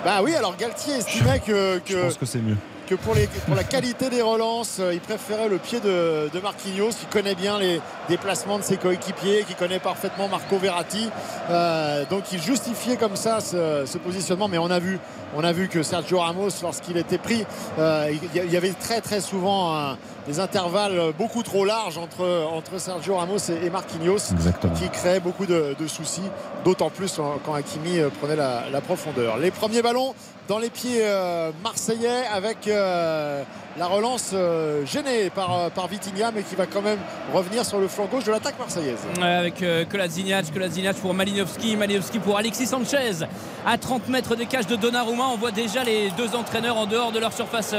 Bah 0.04 0.22
oui, 0.24 0.34
alors 0.36 0.56
Galtier 0.58 0.96
estimait 0.96 1.40
que, 1.40 1.80
Je 1.86 1.94
que- 1.94 2.02
pense 2.04 2.18
que 2.18 2.26
c'est 2.26 2.40
mieux. 2.40 2.58
Que 2.92 2.96
pour, 2.96 3.16
les- 3.16 3.28
pour 3.28 3.56
la 3.56 3.64
qualité 3.64 4.10
des 4.10 4.22
relances, 4.22 4.78
euh, 4.82 4.94
il 4.94 5.00
préférait 5.00 5.48
le 5.48 5.58
pied 5.60 5.80
de, 5.80 6.30
de 6.34 6.40
Marquinhos, 6.42 6.90
qui 6.90 7.06
connaît 7.06 7.36
bien 7.36 7.58
les 7.58 7.80
déplacements 8.10 8.58
de 8.60 8.64
ses 8.64 8.76
coéquipiers, 8.76 9.46
qui 9.48 9.56
connaît 9.56 9.80
parfaitement 9.80 10.28
Marco 10.28 10.58
Verratti. 10.58 11.10
Euh, 11.50 12.04
donc 12.10 12.24
il 12.34 12.42
justifiait 12.42 12.98
comme 12.98 13.16
ça 13.16 13.40
ce, 13.40 13.84
ce 13.86 13.98
positionnement. 13.98 14.50
Mais 14.50 14.58
on 14.58 14.70
a 14.70 14.80
vu, 14.80 15.00
on 15.38 15.44
a 15.46 15.54
vu 15.54 15.70
que 15.70 15.84
Sergio 15.84 16.20
Ramos, 16.20 16.50
lorsqu'il 16.62 16.98
était 16.98 17.18
pris, 17.18 17.46
euh, 17.80 18.12
il 18.36 18.52
y- 18.52 18.58
avait 18.58 18.74
très 18.74 19.00
très 19.00 19.22
souvent 19.22 19.74
un- 19.74 19.98
des 20.28 20.40
intervalles 20.42 21.14
beaucoup 21.18 21.42
trop 21.44 21.64
larges 21.66 21.98
entre, 21.98 22.46
entre 22.54 22.78
Sergio 22.80 23.16
Ramos 23.16 23.38
et, 23.50 23.66
et 23.66 23.70
Marquinhos, 23.70 24.18
Exactement. 24.34 24.74
qui 24.76 24.88
créait 24.90 25.20
beaucoup 25.22 25.46
de, 25.48 25.76
de 25.80 25.88
soucis, 25.88 26.22
d'autant 26.66 26.90
plus 26.92 27.20
quand 27.46 27.54
Hakimi 27.56 28.02
prenait 28.20 28.36
la, 28.36 28.66
la 28.72 28.82
profondeur. 28.82 29.38
Les 29.38 29.50
premiers 29.50 29.82
ballons 29.82 30.14
dans 30.52 30.60
les 30.60 30.70
pieds 30.70 31.02
marseillais 31.64 32.26
avec 32.30 32.66
la 32.66 33.88
relance 33.88 34.36
gênée 34.84 35.30
par, 35.30 35.72
par 35.72 35.88
Vitinha 35.88 36.32
mais 36.36 36.44
qui 36.44 36.56
va 36.56 36.66
quand 36.66 36.82
même 36.82 37.00
revenir 37.34 37.64
sur 37.66 37.80
le 37.80 37.88
flanc 37.88 38.08
gauche 38.12 38.26
de 38.26 38.32
l'attaque 38.32 38.60
marseillaise. 38.60 39.00
avec 39.22 39.64
Kolasinac, 39.90 40.52
Kolasinac 40.52 40.98
pour 40.98 41.14
Malinowski, 41.14 41.78
Malinowski 41.78 42.20
pour 42.20 42.38
Alexis 42.38 42.68
Sanchez 42.68 43.26
à 43.66 43.78
30 43.78 44.10
mètres 44.10 44.36
des 44.36 44.46
cages 44.46 44.68
de 44.68 44.76
Donnarumma. 44.76 45.24
On 45.32 45.38
voit 45.38 45.52
déjà 45.52 45.86
les 45.86 46.10
deux 46.18 46.36
entraîneurs 46.36 46.76
en 46.76 46.86
dehors 46.86 47.14
de 47.14 47.20
leur 47.20 47.32
surface 47.32 47.74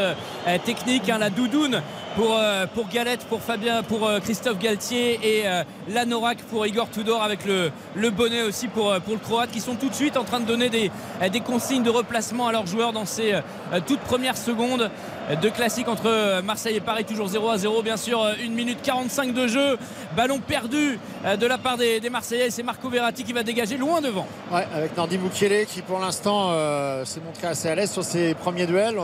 technique. 0.64 1.10
Hein, 1.10 1.18
la 1.18 1.28
doudoune 1.28 1.82
pour, 2.16 2.38
pour 2.74 2.88
Galette, 2.88 3.24
pour 3.28 3.40
Fabien, 3.40 3.82
pour 3.82 4.08
Christophe 4.22 4.58
Galtier 4.58 5.18
et 5.22 5.44
Lanorak 5.88 6.38
pour 6.50 6.66
Igor 6.66 6.90
Tudor 6.90 7.22
avec 7.22 7.44
le, 7.44 7.70
le 7.94 8.10
bonnet 8.10 8.42
aussi 8.42 8.68
pour, 8.68 8.94
pour 9.00 9.14
le 9.14 9.18
Croate 9.18 9.50
qui 9.50 9.60
sont 9.60 9.74
tout 9.74 9.88
de 9.88 9.94
suite 9.94 10.16
en 10.16 10.24
train 10.24 10.40
de 10.40 10.46
donner 10.46 10.68
des, 10.68 10.90
des 11.30 11.40
consignes 11.40 11.82
de 11.82 11.90
replacement 11.90 12.48
à 12.48 12.52
leurs 12.52 12.66
joueurs 12.66 12.92
dans 12.92 13.06
ces 13.06 13.34
toutes 13.86 14.00
premières 14.00 14.36
secondes 14.36 14.90
de 15.40 15.48
classique 15.48 15.88
entre 15.88 16.40
Marseille 16.42 16.76
et 16.76 16.80
Paris, 16.80 17.04
toujours 17.04 17.28
0 17.28 17.48
à 17.48 17.58
0. 17.58 17.82
Bien 17.82 17.96
sûr, 17.96 18.22
1 18.22 18.50
minute 18.50 18.78
45 18.82 19.32
de 19.32 19.46
jeu. 19.46 19.78
Ballon 20.16 20.40
perdu 20.40 20.98
de 21.38 21.46
la 21.46 21.58
part 21.58 21.78
des, 21.78 22.00
Marseillais. 22.10 22.50
C'est 22.50 22.62
Marco 22.62 22.88
Verratti 22.88 23.24
qui 23.24 23.32
va 23.32 23.42
dégager 23.42 23.76
loin 23.76 24.00
devant. 24.00 24.26
Ouais, 24.52 24.66
avec 24.74 24.96
Nardi 24.96 25.18
Mukiele 25.18 25.66
qui 25.66 25.82
pour 25.82 25.98
l'instant 25.98 26.50
s'est 27.04 27.20
montré 27.20 27.46
assez 27.46 27.68
à 27.68 27.74
l'aise 27.74 27.90
sur 27.90 28.04
ses 28.04 28.34
premiers 28.34 28.66
duels. 28.66 28.98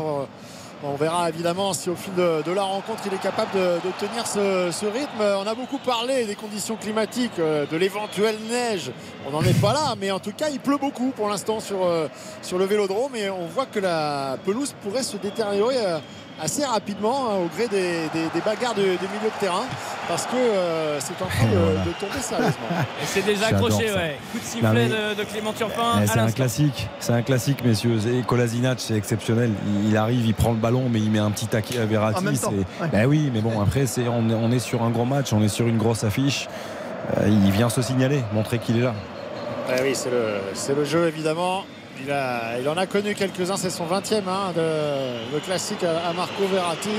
Verra 0.96 1.28
évidemment 1.28 1.72
si 1.72 1.90
au 1.90 1.96
fil 1.96 2.14
de, 2.14 2.52
la 2.52 2.62
rencontre 2.62 3.02
il 3.06 3.14
est 3.14 3.20
capable 3.20 3.50
de, 3.52 3.90
tenir 3.98 4.26
ce, 4.26 4.86
rythme. 4.86 5.20
On 5.20 5.46
a 5.46 5.54
beaucoup 5.54 5.78
parlé 5.78 6.24
des 6.24 6.34
conditions 6.34 6.76
climatiques, 6.76 7.38
euh, 7.38 7.66
de 7.66 7.76
l'éventuelle 7.76 8.36
neige. 8.48 8.92
On 9.26 9.30
n'en 9.30 9.42
est 9.42 9.60
pas 9.60 9.72
là, 9.72 9.94
mais 10.00 10.10
en 10.10 10.20
tout 10.20 10.32
cas 10.32 10.48
il 10.50 10.60
pleut 10.60 10.76
beaucoup 10.76 11.10
pour 11.10 11.28
l'instant 11.28 11.60
sur, 11.60 11.84
euh, 11.84 12.08
le 12.52 12.64
vélodrome 12.64 13.14
et 13.14 13.30
on 13.30 13.46
voit 13.46 13.66
que 13.66 13.78
la 13.78 14.36
pelouse 14.44 14.74
pourrait 14.82 15.02
se 15.02 15.16
détériorer 15.16 15.76
euh, 15.78 15.98
assez 16.40 16.64
rapidement 16.64 17.30
hein, 17.30 17.36
au 17.44 17.46
gré 17.46 17.68
des, 17.68 18.08
bagarres 18.44 18.74
de, 18.74 18.82
des 18.82 18.88
milieux 18.88 19.30
de 19.34 19.40
terrain 19.40 19.64
parce 20.08 20.24
que 20.26 20.36
euh, 20.36 20.98
c'est 21.00 21.22
en 21.22 21.26
train 21.26 21.46
de, 21.46 21.92
tomber 22.00 22.20
sérieusement. 22.20 22.68
Et 23.02 23.06
c'est 23.06 23.24
déjà 23.24 23.48
accroché, 23.48 23.92
ouais. 23.92 24.18
Coup 24.32 24.38
de 24.38 24.44
sifflet 24.44 24.88
de, 24.88 25.24
Clément 25.24 25.52
Turpin. 25.52 26.06
C'est 26.06 26.18
un 26.18 26.30
classique, 26.30 26.88
c'est 26.98 27.12
un 27.12 27.22
classique, 27.22 27.62
messieurs. 27.64 27.98
Et 28.08 28.22
Kolasinac, 28.22 28.80
c'est 28.80 28.94
exceptionnel. 28.94 29.50
Il, 29.84 29.96
arrive, 29.96 30.26
il 30.26 30.34
prend 30.34 30.52
le 30.52 30.58
ballon, 30.58 30.88
mais 30.90 31.00
il 31.00 31.10
met 31.10 31.18
un 31.18 31.30
petit 31.30 31.46
taquet 31.46 31.78
à 31.78 31.84
Verratti. 31.84 32.24
Ben 32.92 33.06
oui, 33.06 33.30
mais 33.32 33.40
bon, 33.40 33.60
après, 33.60 33.86
c'est, 33.86 34.08
on, 34.08 34.50
est 34.50 34.58
sur 34.58 34.82
un 34.82 34.90
gros 34.90 35.04
match, 35.04 35.32
on 35.32 35.42
est 35.42 35.48
sur 35.48 35.66
une 35.66 35.78
grosse 35.78 36.04
affiche. 36.04 36.48
Euh, 37.18 37.28
il 37.28 37.50
vient 37.50 37.68
se 37.68 37.82
signaler, 37.82 38.22
montrer 38.32 38.58
qu'il 38.58 38.78
est 38.78 38.82
là. 38.82 38.94
oui, 39.82 39.94
c'est 39.94 40.10
le, 40.10 40.40
c'est 40.54 40.74
le 40.74 40.84
jeu 40.84 41.06
évidemment. 41.06 41.64
Il, 42.06 42.68
en 42.68 42.76
a 42.76 42.86
connu 42.86 43.14
quelques-uns, 43.14 43.56
c'est 43.56 43.70
son 43.70 43.86
20e 43.86 44.22
hein, 44.28 44.52
de, 44.54 45.38
classique 45.40 45.82
à, 45.84 46.12
Marco 46.12 46.46
Verratti. 46.46 46.90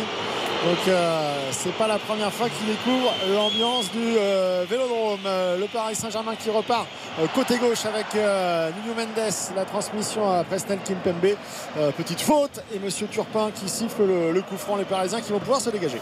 Donc 0.65 0.87
euh, 0.89 1.49
c'est 1.51 1.73
pas 1.75 1.87
la 1.87 1.97
première 1.97 2.33
fois 2.33 2.47
qu'il 2.49 2.67
découvre 2.67 3.13
l'ambiance 3.33 3.89
du 3.91 4.17
euh, 4.17 4.65
Vélodrome. 4.69 5.19
Euh, 5.25 5.57
le 5.57 5.67
Paris 5.67 5.95
Saint-Germain 5.95 6.35
qui 6.35 6.49
repart 6.49 6.85
côté 7.33 7.57
gauche 7.57 7.85
avec 7.85 8.07
Nuno 8.13 8.93
Mendes, 8.95 9.33
la 9.55 9.63
transmission 9.63 10.29
à 10.29 10.43
Presnel 10.43 10.79
Kimpembe. 10.83 11.35
petite 11.95 12.21
faute 12.21 12.61
et 12.75 12.79
Monsieur 12.79 13.07
Turpin 13.07 13.51
qui 13.55 13.69
siffle 13.69 14.03
le, 14.03 14.41
coup 14.41 14.57
franc. 14.57 14.75
Les 14.75 14.83
Parisiens 14.83 15.21
qui 15.21 15.31
vont 15.31 15.39
pouvoir 15.39 15.61
se 15.61 15.69
dégager. 15.69 16.01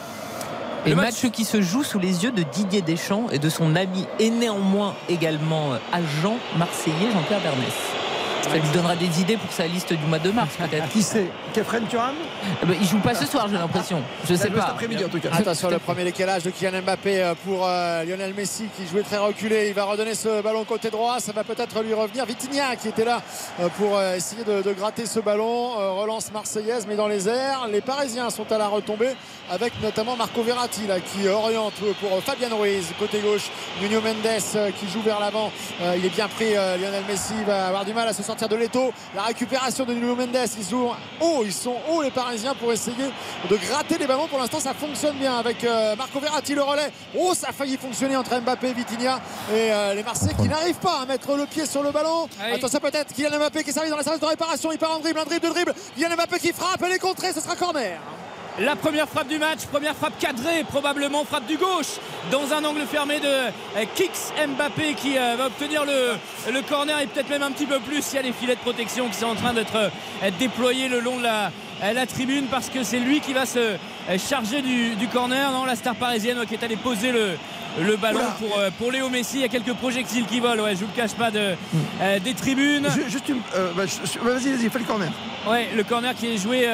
Le 0.85 0.95
match 0.95 1.29
qui 1.31 1.43
se 1.43 1.61
joue 1.61 1.83
sous 1.83 1.99
les 1.99 2.23
yeux 2.23 2.31
de 2.31 2.43
Didier 2.43 2.81
Deschamps 2.81 3.29
et 3.31 3.39
de 3.39 3.49
son 3.49 3.75
ami 3.75 4.05
et 4.19 4.29
néanmoins 4.29 4.95
également 5.09 5.73
agent 5.91 6.37
marseillais 6.57 7.11
Jean-Pierre 7.13 7.41
Bernès. 7.41 7.96
Ça 8.43 8.55
lui 8.55 8.69
donnera 8.73 8.95
des 8.95 9.21
idées 9.21 9.37
pour 9.37 9.51
sa 9.51 9.67
liste 9.67 9.93
du 9.93 10.05
mois 10.05 10.19
de 10.19 10.31
mars, 10.31 10.55
peut-être. 10.57 10.87
Qui 10.89 11.03
c'est 11.03 11.27
Kefren 11.53 11.85
Turam 11.87 12.15
eh 12.61 12.65
ben, 12.65 12.75
Il 12.79 12.87
joue 12.87 12.99
pas 12.99 13.13
ce 13.15 13.25
soir, 13.25 13.47
j'ai 13.49 13.57
l'impression. 13.57 14.01
Je 14.27 14.35
sais 14.35 14.49
pas. 14.49 14.65
après-midi 14.65 15.03
en 15.03 15.09
tout 15.09 15.19
cas. 15.19 15.29
Attention, 15.33 15.69
le 15.69 15.79
premier 15.79 16.03
décalage 16.03 16.43
de 16.43 16.51
Kylian 16.51 16.81
Mbappé 16.81 17.21
euh, 17.21 17.33
pour 17.45 17.65
euh, 17.65 18.03
Lionel 18.03 18.33
Messi 18.33 18.65
qui 18.75 18.87
jouait 18.87 19.01
très 19.01 19.17
reculé. 19.17 19.67
Il 19.69 19.73
va 19.73 19.85
redonner 19.85 20.15
ce 20.15 20.41
ballon 20.41 20.63
côté 20.63 20.89
droit. 20.89 21.19
Ça 21.19 21.31
va 21.31 21.43
peut-être 21.43 21.81
lui 21.81 21.93
revenir. 21.93 22.25
Vitinha 22.25 22.75
qui 22.75 22.89
était 22.89 23.05
là 23.05 23.21
euh, 23.59 23.67
pour 23.77 24.01
essayer 24.01 24.43
de, 24.43 24.73
gratter 24.73 25.05
ce 25.05 25.19
ballon. 25.19 25.71
relance 25.99 26.31
marseillaise, 26.31 26.85
mais 26.87 26.95
dans 26.95 27.07
les 27.07 27.27
airs. 27.27 27.67
Les 27.71 27.81
Parisiens 27.81 28.29
sont 28.29 28.49
à 28.51 28.57
la 28.57 28.67
retombée 28.67 29.13
avec 29.49 29.73
notamment 29.81 30.15
Marco 30.15 30.43
Verratti 30.43 30.85
là, 30.87 30.99
qui 30.99 31.27
oriente 31.27 31.73
pour 31.99 32.21
Fabien 32.21 32.49
Ruiz 32.53 32.87
côté 32.99 33.19
gauche. 33.19 33.49
Nuno 33.81 34.01
Mendes 34.01 34.73
qui 34.79 34.87
joue 34.89 35.01
vers 35.01 35.19
l'avant. 35.19 35.51
il 35.95 36.05
est 36.05 36.13
bien 36.13 36.27
pris. 36.27 36.53
Lionel 36.53 37.03
Messi 37.07 37.33
va 37.45 37.67
avoir 37.67 37.85
du 37.85 37.93
mal 37.93 38.07
à 38.07 38.13
se 38.13 38.23
sortir 38.27 38.49
de 38.49 38.55
l'étau. 38.55 38.91
La 39.15 39.23
récupération 39.23 39.85
de 39.85 39.93
Nuno 39.93 40.15
Mendes. 40.15 40.37
Ils 40.57 40.63
sont 40.63 40.91
hauts, 41.21 41.43
ils 41.43 41.53
sont 41.53 41.75
hauts 41.89 42.01
les 42.01 42.11
Parisiens 42.11 42.53
pour 42.55 42.71
essayer 42.71 43.05
de 43.49 43.55
gratter 43.55 43.97
les 43.97 44.05
ballons. 44.05 44.27
Pour 44.27 44.39
l'instant, 44.39 44.59
ça 44.59 44.73
fonctionne 44.73 45.15
bien 45.17 45.37
avec 45.37 45.63
euh, 45.63 45.95
Marco 45.95 46.19
Verratti 46.19 46.53
le 46.53 46.61
relais. 46.61 46.91
Oh, 47.17 47.33
ça 47.33 47.49
a 47.49 47.53
failli 47.53 47.77
fonctionner 47.77 48.17
entre 48.17 48.37
Mbappé 48.39 48.69
et 48.69 48.73
Vitinha 48.73 49.19
et 49.51 49.71
euh, 49.71 49.93
les 49.93 50.03
Marseillais 50.03 50.35
qui 50.39 50.49
n'arrivent 50.49 50.75
pas 50.79 50.99
à 51.01 51.05
mettre 51.05 51.35
le 51.35 51.45
pied 51.45 51.65
sur 51.65 51.81
le 51.81 51.91
ballon. 51.91 52.27
Attention 52.53 52.79
peut-être 52.79 53.13
Kylian 53.13 53.37
Mbappé 53.39 53.63
qui 53.63 53.71
s'arrive 53.71 53.91
dans 53.91 53.97
la 53.97 54.03
service 54.03 54.21
de 54.21 54.25
réparation. 54.25 54.71
Il 54.71 54.77
part 54.77 54.97
en 54.97 54.99
dribble, 54.99 55.19
un 55.19 55.25
dribble 55.25 55.47
de 55.47 55.53
dribble. 55.53 55.73
Kylian 55.95 56.15
Mbappé 56.15 56.39
qui 56.39 56.51
frappe, 56.51 56.81
elle 56.85 56.91
est 56.91 56.99
contrée, 56.99 57.31
ce 57.31 57.39
sera 57.39 57.55
corner. 57.55 57.97
La 58.59 58.75
première 58.75 59.07
frappe 59.07 59.27
du 59.27 59.37
match, 59.37 59.67
première 59.71 59.95
frappe 59.95 60.17
cadrée, 60.17 60.63
probablement 60.67 61.23
frappe 61.23 61.45
du 61.45 61.57
gauche 61.57 61.99
dans 62.31 62.53
un 62.53 62.63
angle 62.63 62.87
fermé 62.87 63.19
de 63.19 63.27
euh, 63.27 63.85
Kix 63.93 64.33
Mbappé 64.47 64.95
qui 64.95 65.15
euh, 65.15 65.35
va 65.37 65.45
obtenir 65.45 65.83
le, 65.85 66.61
corner 66.63 66.99
et 66.99 67.05
peut-être 67.05 67.29
même 67.29 67.43
un 67.43 67.51
petit 67.51 67.67
peu 67.67 67.79
plus. 67.79 68.03
Il 68.11 68.15
y 68.15 68.17
a 68.17 68.23
les 68.23 68.31
filets 68.31 68.55
de 68.55 68.61
protection 68.61 69.09
qui 69.09 69.13
sont 69.13 69.27
en 69.27 69.35
train 69.35 69.53
d'être 69.53 69.75
euh, 69.75 70.31
déployés 70.39 70.89
le 70.89 71.01
long 71.01 71.17
de 71.17 71.23
la, 71.23 71.51
la 71.93 72.07
tribune 72.07 72.47
parce 72.49 72.69
que 72.69 72.81
c'est 72.81 72.97
lui 72.97 73.19
qui 73.19 73.33
va 73.33 73.45
se 73.45 73.75
charger 74.17 74.63
du, 74.63 74.95
du 74.95 75.07
corner. 75.07 75.51
Non, 75.51 75.65
la 75.65 75.75
star 75.75 75.93
parisienne 75.93 76.43
qui 76.47 76.55
est 76.55 76.63
allée 76.63 76.77
poser 76.77 77.11
le, 77.11 77.37
le 77.79 77.95
ballon 77.97 78.19
pour, 78.39 78.57
euh, 78.57 78.69
pour 78.77 78.91
Léo 78.91 79.09
Messi. 79.09 79.37
Il 79.37 79.41
y 79.41 79.45
a 79.45 79.49
quelques 79.49 79.73
projectiles 79.73 80.25
qui 80.25 80.39
volent, 80.39 80.63
ouais, 80.63 80.75
je 80.75 80.79
vous 80.79 80.87
le 80.87 80.95
cache 80.95 81.13
pas, 81.13 81.31
de, 81.31 81.53
mm. 81.53 81.77
euh, 82.01 82.19
des 82.19 82.33
tribunes. 82.33 82.87
juste 83.07 83.29
euh, 83.29 83.71
bah, 83.75 83.83
vas-y, 84.23 84.53
vas-y, 84.53 84.69
fais 84.69 84.79
le 84.79 84.85
corner. 84.85 85.11
Ouais, 85.47 85.67
le 85.75 85.83
corner 85.83 86.13
qui 86.13 86.27
est 86.27 86.37
joué 86.37 86.67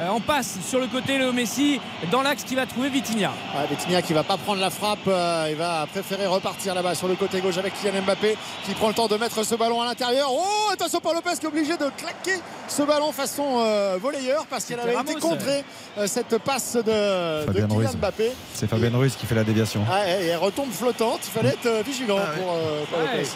en 0.00 0.20
passe 0.20 0.58
sur 0.64 0.78
le 0.78 0.86
côté 0.86 1.18
Léo 1.18 1.32
Messi, 1.32 1.80
dans 2.12 2.22
l'axe 2.22 2.44
qui 2.44 2.54
va 2.54 2.64
trouver 2.64 2.88
Vitinha. 2.88 3.32
Ouais, 3.56 3.66
Vitinha 3.68 4.02
qui 4.02 4.12
va 4.12 4.22
pas 4.22 4.36
prendre 4.36 4.60
la 4.60 4.70
frappe, 4.70 5.08
il 5.50 5.56
va 5.56 5.86
préférer 5.90 6.26
repartir 6.26 6.76
là-bas 6.76 6.94
sur 6.94 7.08
le 7.08 7.16
côté 7.16 7.40
gauche 7.40 7.58
avec 7.58 7.74
Kylian 7.74 8.02
Mbappé 8.02 8.36
qui 8.64 8.74
prend 8.74 8.88
le 8.88 8.94
temps 8.94 9.08
de 9.08 9.16
mettre 9.16 9.44
ce 9.44 9.56
ballon 9.56 9.82
à 9.82 9.86
l'intérieur. 9.86 10.28
Oh, 10.30 10.70
attention 10.72 11.00
Paul 11.00 11.14
Lopez 11.14 11.30
qui 11.40 11.46
est 11.46 11.48
obligé 11.48 11.72
de 11.76 11.90
claquer 11.96 12.40
ce 12.68 12.82
ballon 12.82 13.10
façon 13.10 13.64
volleyeur 14.00 14.46
parce 14.48 14.64
qu'elle 14.64 14.80
avait 14.80 14.94
été 14.94 15.14
contrée 15.14 15.64
cette 16.06 16.38
passe 16.38 16.76
de, 16.76 17.52
Kylian 17.52 17.94
Mbappé. 17.98 18.30
C'est 18.52 18.68
Fabien 18.68 18.96
Ruiz 18.96 19.16
qui 19.16 19.26
fait 19.26 19.34
la 19.34 19.44
déviation. 19.44 19.84
Ah, 20.34 20.38
retombe 20.38 20.70
flottante. 20.70 21.20
Il 21.24 21.30
fallait 21.30 21.54
être 21.54 21.66
euh, 21.66 21.82
vigilant 21.82 22.18
ah 22.20 22.38
pour 22.38 22.52
euh, 22.52 22.82
Paul 22.90 23.00
Lopez. 23.02 23.28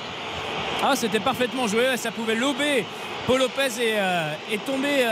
Ah, 0.82 0.94
c'était 0.96 1.20
parfaitement 1.20 1.66
joué. 1.66 1.96
Ça 1.96 2.10
pouvait 2.10 2.34
lober. 2.34 2.84
Paul 3.26 3.40
Lopez 3.40 3.80
est, 3.80 3.98
euh, 3.98 4.32
est 4.52 4.64
tombé. 4.64 5.04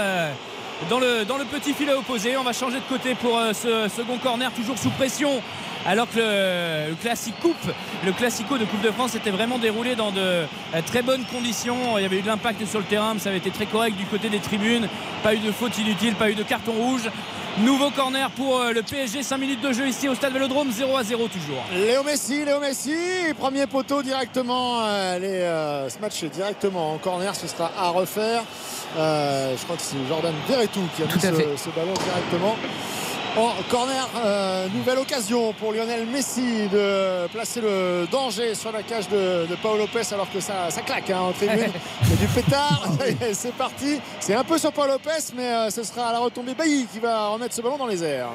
dans 0.91 0.99
le, 0.99 1.24
dans 1.24 1.39
le 1.39 1.45
petit 1.45 1.74
filet 1.74 1.93
opposé. 1.93 2.37
On 2.37 2.43
va 2.43 2.53
changer 2.53 2.78
de 2.78 2.89
côté 2.89 3.14
pour 3.14 3.41
ce 3.53 3.89
second 3.89 4.18
corner, 4.18 4.53
toujours 4.53 4.78
sous 4.78 4.91
pression. 4.91 5.43
Alors 5.84 6.09
que 6.11 6.18
le, 6.18 6.95
classique 6.97 7.39
coupe, 7.41 7.55
le 8.05 8.12
classico 8.12 8.59
de 8.59 8.64
Coupe 8.64 8.80
de 8.80 8.91
France 8.91 9.14
était 9.14 9.30
vraiment 9.30 9.59
déroulé 9.59 9.95
dans 9.95 10.11
de 10.11 10.45
très 10.87 11.03
bonnes 11.03 11.24
conditions. 11.24 11.99
Il 11.99 12.03
y 12.03 12.05
avait 12.05 12.18
eu 12.18 12.22
de 12.22 12.26
l'impact 12.26 12.66
sur 12.66 12.80
le 12.80 12.84
terrain, 12.87 13.14
mais 13.14 13.20
ça 13.20 13.28
avait 13.28 13.39
été 13.39 13.51
très 13.51 13.66
correct 13.66 13.97
du 13.97 14.05
côté 14.07 14.28
des 14.28 14.41
tribunes. 14.41 14.89
Pas 15.22 15.34
eu 15.34 15.39
de 15.39 15.53
faute 15.53 15.78
inutile, 15.78 16.14
pas 16.14 16.30
eu 16.30 16.34
de 16.34 16.43
carton 16.43 16.72
rouge. 16.72 17.09
Nouveau 17.59 17.90
corner 17.90 18.30
pour 18.32 18.59
euh, 18.59 18.72
le 18.72 18.82
PSG, 18.82 19.22
5 19.22 19.38
minutes 19.38 19.62
de 19.62 19.72
jeu 19.72 19.88
ici 19.88 20.11
au 20.11 20.14
stade 20.14 20.34
Vélodrome, 20.34 20.70
0 20.70 20.94
à 20.94 21.02
0 21.02 21.28
toujours. 21.28 21.64
Léo 21.72 22.02
Messi, 22.02 22.44
Léo 22.44 22.61
Messi, 22.61 22.94
premier 23.38 23.66
poteau 23.66 24.02
directement. 24.02 24.80
Euh, 24.82 25.18
euh, 25.22 25.88
ce 25.88 25.98
match 25.98 26.22
directement 26.24 26.92
en 26.92 26.98
corner, 26.98 27.34
ce 27.34 27.46
sera 27.46 27.72
à 27.78 27.88
refaire. 27.88 28.42
je 28.94 29.64
crois 29.64 29.76
que 29.76 29.82
c'est 29.82 29.96
Jordan 30.07 30.34
Verretou 30.46 30.82
qui 30.94 31.02
a 31.02 31.07
mis 31.07 31.12
ce, 31.12 31.64
ce, 31.64 31.70
ballon 31.70 31.94
directement 31.94 32.57
en 33.37 33.53
corner. 33.70 34.09
Euh, 34.24 34.68
nouvelle 34.68 34.99
occasion 34.99 35.53
pour 35.53 35.72
Lionel 35.72 36.07
Messi 36.07 36.68
de 36.68 37.26
placer 37.28 37.61
le 37.61 38.07
danger 38.11 38.55
sur 38.55 38.72
la 38.72 38.82
cage 38.82 39.09
de, 39.09 39.47
Paolo 39.62 39.80
Lopez 39.80 40.12
alors 40.12 40.30
que 40.30 40.41
ça, 40.41 40.70
ça 40.70 40.80
claque 40.82 41.11
hein, 41.11 41.20
en 41.20 41.32
tribune. 41.32 41.70
Il 42.03 42.11
y 42.11 42.12
a 42.12 42.16
du 42.16 42.26
pétard. 42.28 42.89
C'est 43.32 43.55
parti. 43.55 44.01
C'est 44.20 44.34
un 44.34 44.45
peu 44.45 44.59
sur 44.59 44.72
Paolo 44.72 44.95
Lopez, 44.95 45.32
mais 45.34 45.53
euh, 45.53 45.70
ce 45.70 45.82
sera 45.82 46.09
à 46.09 46.12
la 46.12 46.18
retombée 46.18 46.55
Bailly 46.55 46.87
qui 46.93 46.99
va 46.99 47.28
remettre 47.28 47.55
ce 47.55 47.61
ballon 47.61 47.76
dans 47.76 47.87
les 47.87 48.03
airs. 48.03 48.30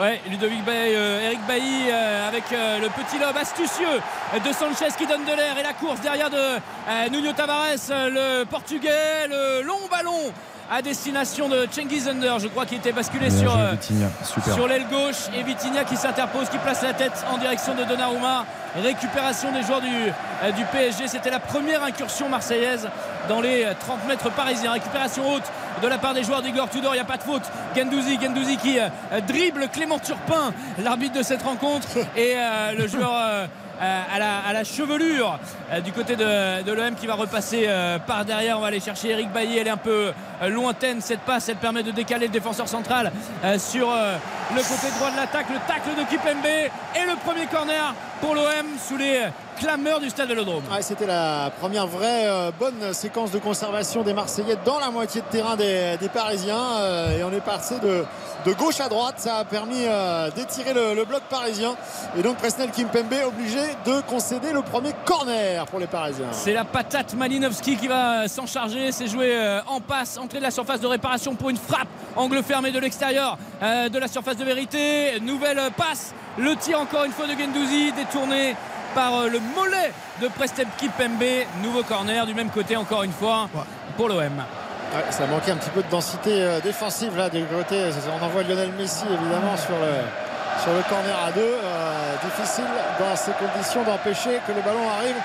Ouais, 0.00 0.20
Ludovic 0.30 0.64
Bailly, 0.64 0.94
euh, 0.94 1.26
Eric 1.26 1.40
Bailly 1.46 1.90
avec 1.90 2.44
le 2.50 2.88
petit 2.88 3.18
lobe 3.18 3.36
astucieux 3.36 4.00
de 4.34 4.52
Sanchez 4.52 4.94
qui 4.96 5.06
donne 5.06 5.24
de 5.24 5.32
l'air 5.32 5.58
et 5.58 5.62
la 5.62 5.74
course 5.74 6.00
derrière 6.00 6.30
de 6.30 7.10
Nuno 7.10 7.32
Tavares, 7.32 7.76
le 7.90 8.44
portugais, 8.44 9.26
le 9.28 9.62
long 9.62 9.80
ballon 9.90 10.32
à 10.70 10.82
destination 10.82 11.48
de 11.48 11.66
Cengiz 11.70 12.08
Under. 12.08 12.38
Je 12.38 12.48
crois 12.48 12.64
qu'il 12.64 12.78
était 12.78 12.92
basculé 12.92 13.28
Bien 13.28 13.38
sur, 13.38 13.50
joué, 13.50 13.60
euh, 13.60 14.54
sur 14.54 14.68
l'aile 14.68 14.86
gauche 14.88 15.26
et 15.36 15.42
Vitinha 15.42 15.84
qui 15.84 15.96
s'interpose, 15.96 16.48
qui 16.48 16.58
place 16.58 16.82
la 16.82 16.92
tête 16.94 17.24
en 17.32 17.38
direction 17.38 17.74
de 17.74 17.84
Donnarumma. 17.84 18.44
Récupération 18.80 19.50
des 19.52 19.62
joueurs 19.62 19.80
du, 19.80 19.88
euh, 19.88 20.52
du 20.52 20.64
PSG. 20.66 21.08
C'était 21.08 21.30
la 21.30 21.40
première 21.40 21.82
incursion 21.82 22.28
marseillaise 22.28 22.88
dans 23.28 23.40
les 23.40 23.64
euh, 23.64 23.72
30 23.78 24.06
mètres 24.06 24.30
parisiens. 24.30 24.72
Récupération 24.72 25.28
haute 25.34 25.50
de 25.82 25.88
la 25.88 25.98
part 25.98 26.14
des 26.14 26.22
joueurs 26.22 26.42
d'Igor 26.42 26.68
Tudor. 26.70 26.94
Il 26.94 26.98
n'y 26.98 27.02
a 27.02 27.04
pas 27.04 27.16
de 27.16 27.22
faute. 27.24 27.42
Gendouzi, 27.76 28.18
Gendouzi 28.22 28.56
qui 28.56 28.78
euh, 28.78 28.88
dribble 29.26 29.68
Clément 29.68 29.98
Turpin, 29.98 30.52
l'arbitre 30.78 31.18
de 31.18 31.22
cette 31.24 31.42
rencontre. 31.42 31.88
Et 32.16 32.34
euh, 32.36 32.72
le 32.78 32.86
joueur. 32.86 33.10
euh, 33.12 33.30
euh, 33.40 33.46
à, 33.80 34.18
la, 34.18 34.38
à 34.40 34.52
la 34.52 34.64
chevelure 34.64 35.38
euh, 35.72 35.80
du 35.80 35.92
côté 35.92 36.16
de, 36.16 36.62
de 36.62 36.72
l'OM 36.72 36.94
qui 36.94 37.06
va 37.06 37.14
repasser 37.14 37.64
euh, 37.66 37.98
par 37.98 38.24
derrière. 38.24 38.58
On 38.58 38.60
va 38.60 38.68
aller 38.68 38.80
chercher 38.80 39.10
Eric 39.10 39.32
Bailly. 39.32 39.58
Elle 39.58 39.66
est 39.66 39.70
un 39.70 39.76
peu 39.76 40.12
euh, 40.42 40.48
lointaine 40.48 41.00
cette 41.00 41.20
passe. 41.20 41.48
Elle 41.48 41.56
permet 41.56 41.82
de 41.82 41.90
décaler 41.90 42.26
le 42.26 42.32
défenseur 42.32 42.68
central 42.68 43.10
euh, 43.44 43.58
sur 43.58 43.90
euh, 43.90 44.16
le 44.54 44.60
côté 44.62 44.90
droit 44.98 45.10
de 45.10 45.16
l'attaque. 45.16 45.46
Le 45.50 45.58
tacle 45.66 45.90
de 45.98 46.04
Kipembe 46.08 46.44
et 46.46 47.06
le 47.06 47.16
premier 47.24 47.46
corner 47.46 47.94
pour 48.20 48.34
l'OM 48.34 48.66
sous 48.86 48.96
les 48.96 49.22
clameurs 49.60 50.00
du 50.00 50.08
stade 50.08 50.28
de 50.30 50.34
l'Odrome. 50.34 50.62
Ouais, 50.72 50.80
C'était 50.80 51.06
la 51.06 51.52
première 51.60 51.86
vraie 51.86 52.24
euh, 52.26 52.50
bonne 52.58 52.94
séquence 52.94 53.30
de 53.30 53.38
conservation 53.38 54.02
des 54.02 54.14
Marseillais 54.14 54.56
dans 54.64 54.78
la 54.80 54.90
moitié 54.90 55.20
de 55.20 55.26
terrain 55.26 55.54
des, 55.54 55.96
des 56.00 56.08
Parisiens. 56.08 56.56
euh, 56.78 57.18
et 57.18 57.22
on 57.24 57.30
est 57.32 57.44
passé 57.44 57.74
de, 57.78 58.04
de 58.46 58.52
gauche 58.54 58.80
à 58.80 58.88
droite. 58.88 59.16
Ça 59.18 59.36
a 59.36 59.44
permis 59.44 59.84
euh, 59.84 60.30
d'étirer 60.30 60.72
le, 60.72 60.94
le 60.94 61.04
bloc 61.04 61.20
parisien. 61.28 61.76
Et 62.18 62.22
donc 62.22 62.38
Presnel 62.38 62.70
Kimpembe 62.70 63.12
obligé 63.26 63.60
de 63.84 64.00
concéder 64.08 64.52
le 64.52 64.62
premier 64.62 64.92
corner 65.04 65.66
pour 65.66 65.78
les 65.78 65.86
Parisiens. 65.86 66.28
C'est 66.32 66.54
la 66.54 66.64
patate 66.64 67.12
Malinowski 67.12 67.76
qui 67.76 67.86
va 67.86 68.28
s'en 68.28 68.46
charger. 68.46 68.92
C'est 68.92 69.08
joué 69.08 69.60
en 69.66 69.80
passe, 69.80 70.16
entrée 70.16 70.38
de 70.38 70.44
la 70.44 70.50
surface 70.50 70.80
de 70.80 70.86
réparation 70.86 71.34
pour 71.34 71.50
une 71.50 71.58
frappe. 71.58 71.88
Angle 72.16 72.42
fermé 72.42 72.72
de 72.72 72.78
l'extérieur 72.78 73.36
de 73.60 73.98
la 73.98 74.08
surface 74.08 74.36
de 74.38 74.44
vérité. 74.44 75.20
Nouvelle 75.20 75.60
passe. 75.76 76.14
Le 76.38 76.56
tir 76.56 76.80
encore 76.80 77.04
une 77.04 77.12
fois 77.12 77.26
de 77.26 77.32
Gendouzi 77.38 77.92
détourné 77.92 78.56
par 78.94 79.14
euh, 79.14 79.28
le 79.28 79.40
mollet 79.40 79.92
de 80.20 80.28
Prestel 80.28 80.66
Kipembe. 80.76 81.46
Nouveau 81.62 81.82
corner 81.82 82.26
du 82.26 82.34
même 82.34 82.50
côté 82.50 82.76
encore 82.76 83.02
une 83.02 83.12
fois 83.12 83.48
pour 83.96 84.08
l'OM. 84.08 84.20
Ouais, 84.20 85.04
ça 85.10 85.26
manquait 85.26 85.52
un 85.52 85.56
petit 85.56 85.70
peu 85.70 85.82
de 85.82 85.90
densité 85.90 86.42
euh, 86.42 86.60
défensive 86.60 87.16
là 87.16 87.28
du 87.28 87.44
côté. 87.44 87.90
On 88.20 88.24
envoie 88.24 88.42
Lionel 88.42 88.72
Messi 88.78 89.04
évidemment 89.04 89.56
sur 89.56 89.74
le, 89.74 90.62
sur 90.62 90.72
le 90.72 90.82
corner 90.88 91.16
à 91.26 91.30
deux. 91.32 91.40
Euh, 91.40 92.14
difficile 92.24 92.64
dans 92.98 93.16
ces 93.16 93.32
conditions 93.32 93.82
d'empêcher 93.84 94.40
que 94.46 94.52
le 94.52 94.62
ballon 94.62 94.88
arrive 94.98 95.16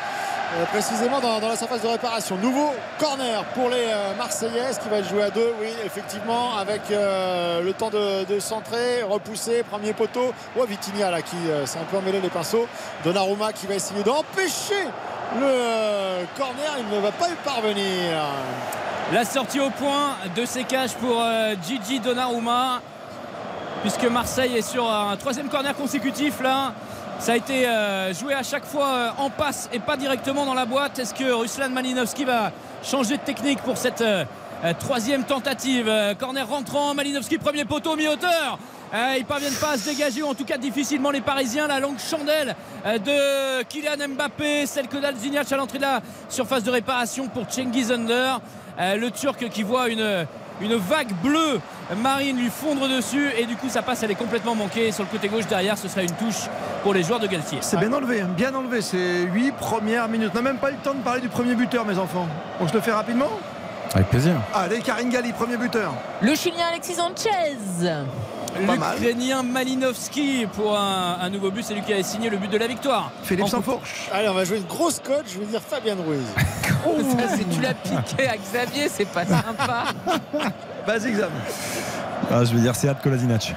euh, 0.53 0.65
précisément 0.65 1.19
dans, 1.19 1.39
la 1.39 1.55
surface 1.55 1.81
de 1.81 1.87
réparation. 1.87 2.37
Nouveau 2.37 2.71
corner 2.99 3.43
pour 3.55 3.69
les 3.69 3.87
euh, 3.87 4.13
Marseillaises 4.17 4.77
qui 4.77 4.89
va 4.89 5.01
joué 5.01 5.23
à 5.23 5.29
deux? 5.29 5.53
Oui, 5.59 5.69
effectivement, 5.83 6.55
avec 6.57 6.81
euh, 6.91 7.61
le 7.61 7.73
temps 7.73 7.89
de, 7.89 8.39
centrer, 8.39 9.01
repousser, 9.03 9.63
premier 9.63 9.93
poteau. 9.93 10.33
Oh, 10.57 10.65
Vitinha 10.65 11.09
là 11.09 11.21
qui 11.21 11.35
s'est 11.65 11.79
un 11.79 11.83
peu 11.83 11.97
emmêlé 11.97 12.21
les 12.21 12.29
pinceaux. 12.29 12.67
Donnarumma 13.03 13.53
qui 13.53 13.65
va 13.65 13.75
essayer 13.75 14.03
d'empêcher 14.03 14.87
le 15.39 16.25
corner. 16.37 16.77
Il 16.79 16.95
ne 16.95 17.01
va 17.01 17.11
pas 17.11 17.29
y 17.29 17.35
parvenir. 17.43 18.21
La 19.11 19.25
sortie 19.25 19.59
au 19.59 19.71
point 19.71 20.15
de 20.35 20.45
ces 20.45 20.63
cages 20.63 20.93
pour 20.93 21.23
Gigi 21.65 21.99
Donnarumma. 21.99 22.81
Puisque 23.81 24.05
Marseille 24.05 24.57
est 24.57 24.67
sur 24.67 24.89
un 24.89 25.15
troisième 25.17 25.49
corner 25.49 25.75
consécutif 25.75 26.41
là. 26.41 26.73
Ça 27.19 27.31
a 27.31 27.35
été 27.37 27.67
euh, 27.67 28.13
joué 28.13 28.33
à 28.33 28.43
chaque 28.43 28.65
fois 28.65 28.87
euh, 28.87 29.09
en 29.17 29.29
passe 29.29 29.69
et 29.73 29.79
pas 29.79 29.97
directement 29.97 30.45
dans 30.45 30.53
la 30.53 30.65
boîte. 30.65 30.99
Est-ce 30.99 31.13
que 31.13 31.31
Ruslan 31.31 31.69
Malinowski 31.69 32.25
va 32.25 32.51
changer 32.83 33.17
de 33.17 33.21
technique 33.21 33.59
pour 33.61 33.77
cette 33.77 34.01
euh, 34.01 34.25
troisième 34.79 35.23
tentative? 35.23 35.91
Corner 36.19 36.47
rentrant, 36.47 36.93
Malinowski 36.93 37.37
premier 37.37 37.65
poteau 37.65 37.95
mi-hauteur. 37.95 38.59
Ils 39.17 39.25
parviennent 39.25 39.55
pas 39.55 39.71
à 39.71 39.77
se 39.77 39.89
dégager, 39.89 40.21
ou 40.21 40.27
en 40.27 40.35
tout 40.35 40.45
cas 40.45 40.57
difficilement 40.57 41.11
les 41.11 41.19
Parisiens. 41.19 41.67
La 41.67 41.81
longue 41.81 41.99
chandelle 41.99 42.55
de 42.85 43.63
Kylian 43.63 44.07
Mbappé, 44.09 44.65
celle 44.67 44.87
que 44.87 44.95
Dalzignac 44.97 45.51
à 45.51 45.57
l'entrée 45.57 45.79
de 45.79 45.83
la 45.83 46.01
surface 46.29 46.63
de 46.63 46.71
réparation 46.71 47.27
pour 47.27 47.45
Cengiz 47.49 47.91
Under. 47.91 48.39
Le 48.79 49.09
Turc 49.09 49.49
qui 49.49 49.63
voit 49.63 49.89
une, 49.89 50.25
une 50.61 50.75
vague 50.75 51.11
bleue 51.23 51.59
marine 51.97 52.37
lui 52.37 52.49
fondre 52.49 52.87
dessus 52.87 53.29
et 53.37 53.45
du 53.45 53.55
coup 53.55 53.69
sa 53.69 53.81
passe 53.81 54.03
elle 54.03 54.11
est 54.11 54.15
complètement 54.15 54.55
manquée 54.55 54.91
sur 54.91 55.03
le 55.03 55.09
côté 55.09 55.27
gauche 55.27 55.47
derrière 55.47 55.77
ce 55.77 55.87
sera 55.87 56.01
une 56.01 56.11
touche 56.11 56.47
pour 56.83 56.93
les 56.93 57.03
joueurs 57.03 57.19
de 57.19 57.27
Galtier 57.27 57.57
C'est 57.61 57.77
bien 57.77 57.91
enlevé, 57.93 58.21
hein, 58.21 58.29
bien 58.35 58.53
enlevé. 58.53 58.81
C'est 58.81 59.23
8 59.23 59.53
premières 59.53 60.07
minutes. 60.07 60.29
On 60.33 60.35
n'a 60.35 60.41
même 60.43 60.57
pas 60.57 60.69
eu 60.69 60.73
le 60.73 60.79
temps 60.79 60.93
de 60.93 61.01
parler 61.01 61.19
du 61.19 61.29
premier 61.29 61.55
buteur, 61.55 61.83
mes 61.83 61.97
enfants. 61.97 62.27
On 62.59 62.67
se 62.67 62.73
le 62.73 62.79
fait 62.79 62.91
rapidement? 62.91 63.29
Avec 63.95 64.07
plaisir. 64.09 64.33
Allez, 64.53 64.79
Karine 64.81 65.09
Galli, 65.09 65.31
premier 65.33 65.57
buteur. 65.57 65.93
Le 66.21 66.35
Chilien 66.35 66.67
Alexis 66.69 66.93
Sanchez. 66.93 67.57
Pas 68.65 68.75
mal. 68.75 68.97
L'Ukrainien 68.99 69.43
Malinowski 69.43 70.47
pour 70.53 70.77
un, 70.77 71.17
un 71.21 71.29
nouveau 71.29 71.51
but, 71.51 71.63
c'est 71.63 71.73
lui 71.73 71.81
qui 71.81 71.93
a 71.93 72.01
signé 72.03 72.29
le 72.29 72.37
but 72.37 72.49
de 72.51 72.57
la 72.57 72.67
victoire. 72.67 73.11
Philippe 73.23 73.45
En 73.45 73.47
Sansfourche. 73.47 74.09
Allez, 74.13 74.29
on 74.29 74.33
va 74.33 74.43
jouer 74.45 74.57
une 74.57 74.65
grosse 74.65 74.99
cote. 74.99 75.25
Je 75.27 75.39
vais 75.39 75.45
dire 75.45 75.61
Fabien 75.61 75.95
Ruiz. 75.95 76.21
Ça, 77.19 77.35
c'est- 77.35 77.49
tu 77.49 77.61
l'as 77.61 77.73
piqué 77.73 78.27
à 78.29 78.37
Xavier, 78.37 78.89
c'est 78.89 79.07
pas 79.07 79.25
sympa. 79.25 79.85
Vas-y, 80.87 81.13
Xam. 81.13 81.29
Ah, 82.31 82.43
je 82.45 82.53
vais 82.53 82.61
dire 82.61 82.75
Sead 82.75 82.95
Kolasinac. 83.03 83.55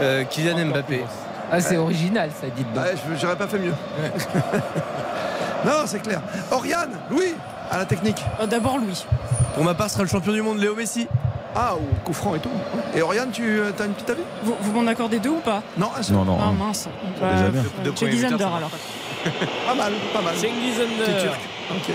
Euh, 0.00 0.24
Kylian 0.24 0.66
Mbappé. 0.66 1.04
Ah, 1.50 1.60
c'est 1.60 1.76
original, 1.76 2.30
ça. 2.40 2.46
Ouais, 2.46 2.94
je- 2.96 3.16
j'aurais 3.20 3.36
pas 3.36 3.46
fait 3.46 3.58
mieux. 3.58 3.72
non, 5.64 5.72
c'est 5.86 6.00
clair. 6.00 6.20
Oriane, 6.50 6.90
Louis, 7.10 7.34
à 7.70 7.78
la 7.78 7.84
technique. 7.84 8.22
Euh, 8.40 8.46
D'abord 8.46 8.78
Louis. 8.78 9.04
Pour 9.54 9.64
ma 9.64 9.74
part, 9.74 9.88
sera 9.90 10.02
le 10.02 10.08
champion 10.08 10.32
du 10.32 10.42
monde 10.42 10.58
Léo 10.58 10.74
Messi. 10.74 11.08
Ah, 11.54 11.74
au 11.74 11.94
coup 12.04 12.12
franc 12.12 12.34
et 12.34 12.40
tout. 12.40 12.50
Et 12.94 13.02
Oriane, 13.02 13.30
tu 13.30 13.60
as 13.60 13.84
une 13.84 13.92
petite 13.94 14.10
avis? 14.10 14.22
Vous, 14.42 14.54
vous 14.60 14.72
m'en 14.72 14.86
accordez 14.86 15.18
deux 15.18 15.30
ou 15.30 15.40
pas? 15.40 15.62
Non, 15.76 15.90
un 15.96 16.02
seul. 16.02 16.16
Non, 16.16 16.24
non. 16.24 16.38
Ah 16.40 16.52
mince. 16.52 16.88
Dit 17.84 18.06
buteurs, 18.06 18.32
Under 18.32 18.54
alors. 18.54 18.70
Pas 19.66 19.74
mal, 19.74 19.92
pas 20.12 20.22
mal. 20.22 20.34
Cengiz 20.36 20.74
C'est 20.76 20.82
Under. 21.10 21.22
turc. 21.22 21.40
Ok. 21.70 21.94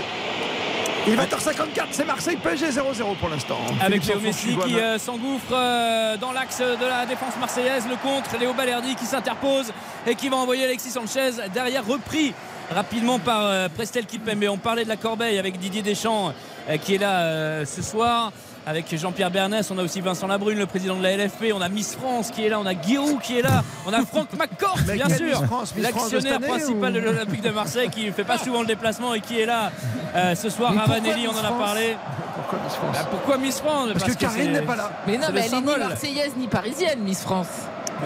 Il 1.06 1.16
va 1.16 1.24
être 1.24 1.38
54 1.38 1.88
c'est 1.90 2.04
Marseille 2.06 2.36
PSG 2.36 2.70
0-0 2.70 3.16
pour 3.20 3.28
l'instant. 3.28 3.58
Avec 3.82 4.06
Léo 4.06 4.20
Messi 4.20 4.56
qui 4.56 4.78
euh, 4.80 4.98
s'engouffre 4.98 5.52
euh, 5.52 6.16
dans 6.16 6.32
l'axe 6.32 6.60
de 6.60 6.86
la 6.86 7.04
défense 7.04 7.34
marseillaise. 7.38 7.84
Le 7.88 7.96
contre, 7.96 8.38
Léo 8.40 8.54
Balerdi 8.54 8.94
qui 8.94 9.04
s'interpose 9.04 9.70
et 10.06 10.14
qui 10.14 10.30
va 10.30 10.36
envoyer 10.36 10.64
Alexis 10.64 10.90
Sanchez 10.90 11.32
derrière, 11.52 11.84
repris 11.86 12.32
rapidement 12.70 13.18
par 13.18 13.42
euh, 13.42 13.68
Prestel 13.68 14.06
Kipembe. 14.06 14.44
On 14.50 14.56
parlait 14.56 14.84
de 14.84 14.88
la 14.88 14.96
corbeille 14.96 15.38
avec 15.38 15.58
Didier 15.58 15.82
Deschamps 15.82 16.32
euh, 16.68 16.76
qui 16.78 16.94
est 16.94 16.98
là 16.98 17.20
euh, 17.20 17.64
ce 17.66 17.82
soir. 17.82 18.32
Avec 18.66 18.96
Jean-Pierre 18.96 19.30
Bernès, 19.30 19.70
on 19.70 19.76
a 19.78 19.82
aussi 19.82 20.00
Vincent 20.00 20.26
Labrune, 20.26 20.58
le 20.58 20.64
président 20.66 20.96
de 20.96 21.02
la 21.02 21.14
LFP, 21.16 21.52
on 21.54 21.60
a 21.60 21.68
Miss 21.68 21.94
France 21.96 22.30
qui 22.30 22.46
est 22.46 22.48
là, 22.48 22.58
on 22.58 22.64
a 22.64 22.72
Giroud 22.72 23.20
qui 23.20 23.38
est 23.38 23.42
là, 23.42 23.62
on 23.86 23.92
a 23.92 24.04
Franck 24.06 24.28
McCourt, 24.38 24.78
bien 24.90 25.08
sûr, 25.10 25.42
l'actionnaire 25.76 26.40
principal 26.40 26.90
ou- 26.92 26.94
de 26.94 26.98
l'Olympique 27.00 27.42
de 27.42 27.50
Marseille 27.50 27.90
qui 27.90 28.06
ne 28.06 28.12
fait 28.12 28.24
pas 28.24 28.38
souvent 28.38 28.62
le 28.62 28.66
déplacement 28.66 29.12
et 29.12 29.20
qui 29.20 29.38
est 29.38 29.44
là 29.46 29.70
euh, 30.16 30.34
ce 30.34 30.48
soir. 30.48 30.74
Ravanelli, 30.74 31.28
on 31.28 31.32
en 31.38 31.44
a 31.44 31.52
parlé. 31.58 31.96
Pourquoi 32.36 32.58
Miss 32.64 32.74
France 32.74 32.96
Bah, 32.96 33.08
pourquoi 33.10 33.36
Miss 33.38 33.60
France? 33.60 33.88
Parce 33.92 34.04
que 34.04 34.18
Karine 34.18 34.52
n'est 34.52 34.62
pas 34.62 34.76
là. 34.76 34.90
Mais 35.06 35.18
non, 35.18 35.26
mais 35.32 35.40
le 35.40 35.46
elle 35.46 35.54
est 35.54 35.60
ni 35.60 35.78
marseillaise 35.88 36.32
ni 36.38 36.48
parisienne, 36.48 37.00
Miss 37.00 37.20
France. 37.20 37.48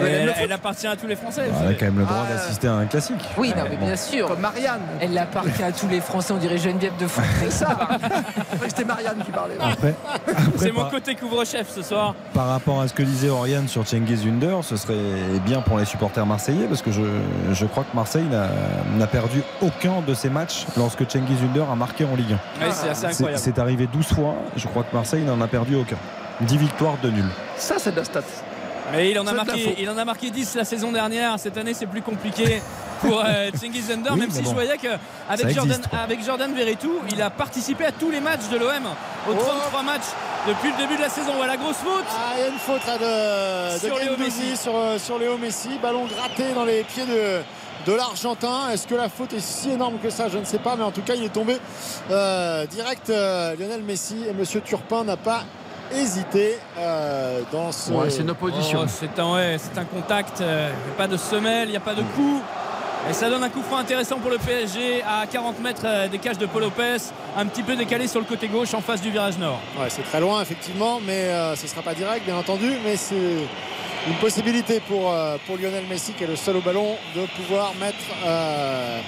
Elle 0.01 0.51
appartient 0.51 0.87
à 0.87 0.95
tous 0.95 1.07
les 1.07 1.15
Français. 1.15 1.43
vous 1.51 1.59
Elle 1.63 1.69
a 1.71 1.73
quand 1.73 1.85
même 1.85 1.99
le 1.99 2.05
droit 2.05 2.25
Ah, 2.29 2.33
d'assister 2.33 2.67
à 2.67 2.73
un 2.73 2.85
classique. 2.85 3.21
Oui, 3.37 3.53
non, 3.55 3.63
mais 3.69 3.75
Bon. 3.77 3.85
bien 3.85 3.95
sûr. 3.95 4.27
Comme 4.27 4.39
Marianne. 4.39 4.79
Elle 5.01 5.17
appartient 5.17 5.63
à 5.63 5.71
tous 5.71 5.87
les 5.87 6.01
Français, 6.01 6.33
on 6.33 6.37
dirait 6.37 6.57
Geneviève 6.57 6.95
de 6.97 7.07
foot. 7.07 7.23
C'est 7.41 7.51
ça. 7.51 7.77
C'était 8.67 8.85
Marianne 8.85 9.17
qui 9.25 9.31
parlait. 9.31 9.55
Après, 9.59 9.95
après, 10.13 10.33
C'est 10.57 10.71
mon 10.71 10.85
côté 10.89 11.15
couvre-chef 11.15 11.69
ce 11.69 11.81
soir. 11.81 12.15
par 12.33 12.47
rapport 12.47 12.81
à 12.81 12.87
ce 12.87 12.93
que 12.93 13.03
disait 13.03 13.29
Oriane 13.29 13.67
sur 13.67 13.87
Cengiz 13.87 14.25
Under, 14.25 14.63
ce 14.63 14.77
serait 14.77 14.95
bien 15.45 15.61
pour 15.61 15.77
les 15.77 15.85
supporters 15.85 16.25
marseillais 16.25 16.67
parce 16.67 16.81
que 16.81 16.91
je, 16.91 17.01
je 17.53 17.65
crois 17.65 17.83
que 17.83 17.95
Marseille 17.95 18.25
n'a 18.29 18.47
n'a 18.97 19.07
perdu 19.07 19.41
aucun 19.61 20.01
de 20.05 20.13
ses 20.13 20.29
matchs 20.29 20.65
lorsque 20.77 21.09
Cengiz 21.09 21.41
Under 21.43 21.69
a 21.69 21.75
marqué 21.75 22.05
en 22.05 22.15
Ligue 22.15 22.35
1. 22.61 22.65
Ouais, 22.65 22.71
c'est 22.73 22.89
assez 22.89 23.01
C'est- 23.01 23.07
incroyable. 23.07 23.41
C'est 23.43 23.59
arrivé 23.59 23.87
12 23.91 24.07
fois, 24.07 24.35
je 24.55 24.67
crois 24.67 24.83
que 24.83 24.95
Marseille 24.95 25.23
n'en 25.23 25.39
a 25.41 25.47
perdu 25.47 25.75
aucun. 25.75 25.97
10 26.41 26.57
victoires, 26.57 26.95
de 27.03 27.09
nul. 27.09 27.25
Ça, 27.57 27.75
c'est 27.77 27.91
de 27.91 27.97
la 27.97 28.03
stat. 28.05 28.21
Mais 28.91 29.11
il 29.11 29.19
en, 29.19 29.27
a 29.27 29.33
marqué, 29.33 29.75
il 29.79 29.89
en 29.89 29.97
a 29.97 30.05
marqué 30.05 30.29
10 30.31 30.55
la 30.55 30.65
saison 30.65 30.91
dernière. 30.91 31.37
Cette 31.39 31.57
année, 31.57 31.73
c'est 31.73 31.85
plus 31.85 32.01
compliqué 32.01 32.61
pour 33.01 33.21
euh, 33.23 33.49
Cengiz 33.59 33.91
Under, 33.91 34.13
Oui, 34.13 34.19
même 34.19 34.31
si 34.31 34.41
bon. 34.41 34.49
je 34.49 34.53
voyais 34.55 34.77
qu'avec 34.77 35.49
Jordan, 35.55 35.81
avec 35.91 36.23
Jordan 36.23 36.53
il 37.11 37.21
a 37.21 37.29
participé 37.29 37.85
à 37.85 37.91
tous 37.91 38.09
les 38.11 38.19
matchs 38.19 38.49
de 38.51 38.57
l'OM, 38.57 38.87
aux 39.29 39.33
33 39.33 39.83
matchs 39.83 40.01
depuis 40.47 40.71
le 40.71 40.77
début 40.77 40.95
de 40.97 41.01
la 41.01 41.09
saison. 41.09 41.33
Voilà, 41.37 41.57
grosse 41.57 41.77
faute. 41.77 42.05
Ah, 42.09 42.33
il 42.35 42.41
y 42.41 42.43
a 42.43 42.47
une 42.47 42.57
faute 42.59 42.85
là, 42.85 42.97
de, 42.97 43.73
de 43.75 43.79
Sur 43.79 43.97
Léo 43.99 44.17
Messi. 44.17 44.57
sur, 44.57 44.75
euh, 44.75 44.97
sur 44.97 45.17
Léo 45.19 45.37
Messi. 45.37 45.69
Ballon 45.81 46.05
gratté 46.05 46.53
dans 46.53 46.65
les 46.65 46.83
pieds 46.83 47.05
de, 47.05 47.41
de 47.89 47.95
l'Argentin. 47.95 48.69
Est-ce 48.73 48.87
que 48.87 48.95
la 48.95 49.09
faute 49.09 49.33
est 49.33 49.39
si 49.39 49.69
énorme 49.71 49.99
que 50.01 50.09
ça? 50.09 50.27
Je 50.29 50.37
ne 50.37 50.45
sais 50.45 50.59
pas. 50.59 50.75
Mais 50.75 50.83
en 50.83 50.91
tout 50.91 51.01
cas, 51.01 51.13
il 51.15 51.23
est 51.23 51.33
tombé 51.33 51.57
euh, 52.11 52.65
direct 52.65 53.09
euh, 53.09 53.55
Lionel 53.57 53.81
Messi. 53.83 54.25
Et 54.27 54.33
Monsieur 54.33 54.61
Turpin 54.61 55.03
n'a 55.03 55.17
pas 55.17 55.43
hésité 55.93 56.57
euh, 56.77 57.41
dans 57.51 57.71
ce. 57.71 57.91
Oh, 57.91 58.03
c'est 58.87 59.19
un, 59.19 59.33
ouais, 59.33 59.57
c'est 59.57 59.77
un 59.79 59.85
contact. 59.85 60.41
euh, 60.41 60.69
Il 60.83 60.87
n'y 60.87 60.93
a 60.93 60.97
pas 60.97 61.07
de 61.07 61.17
semelle, 61.17 61.67
il 61.67 61.71
n'y 61.71 61.77
a 61.77 61.81
pas 61.81 61.95
de 61.95 62.01
coup. 62.01 62.41
Et 63.09 63.13
ça 63.13 63.29
donne 63.29 63.41
un 63.43 63.49
coup 63.49 63.61
franc 63.63 63.77
intéressant 63.77 64.17
pour 64.19 64.29
le 64.29 64.37
PSG 64.37 65.01
à 65.03 65.25
40 65.25 65.59
mètres 65.61 65.81
euh, 65.85 66.07
des 66.09 66.17
cages 66.19 66.37
de 66.37 66.45
Paul 66.45 66.61
Lopez, 66.63 66.97
un 67.37 67.45
petit 67.45 67.63
peu 67.63 67.75
décalé 67.75 68.07
sur 68.07 68.19
le 68.19 68.25
côté 68.25 68.47
gauche 68.49 68.73
en 68.73 68.81
face 68.81 69.01
du 69.01 69.09
virage 69.09 69.37
nord. 69.37 69.59
Ouais, 69.79 69.87
c'est 69.89 70.03
très 70.03 70.19
loin 70.19 70.41
effectivement, 70.41 70.99
mais 71.05 71.13
euh, 71.29 71.55
ce 71.55 71.63
ne 71.63 71.67
sera 71.69 71.81
pas 71.81 71.93
direct 71.93 72.25
bien 72.25 72.35
entendu, 72.37 72.71
mais 72.85 72.97
c'est 72.97 73.15
une 74.07 74.15
possibilité 74.21 74.81
pour, 74.81 75.11
euh, 75.13 75.37
pour 75.47 75.57
Lionel 75.57 75.85
Messi 75.89 76.11
qui 76.13 76.25
est 76.25 76.27
le 76.27 76.35
seul 76.35 76.57
au 76.57 76.61
ballon 76.61 76.95
de 77.15 77.21
pouvoir 77.41 77.73
mettre 77.79 77.95
euh, 78.25 78.99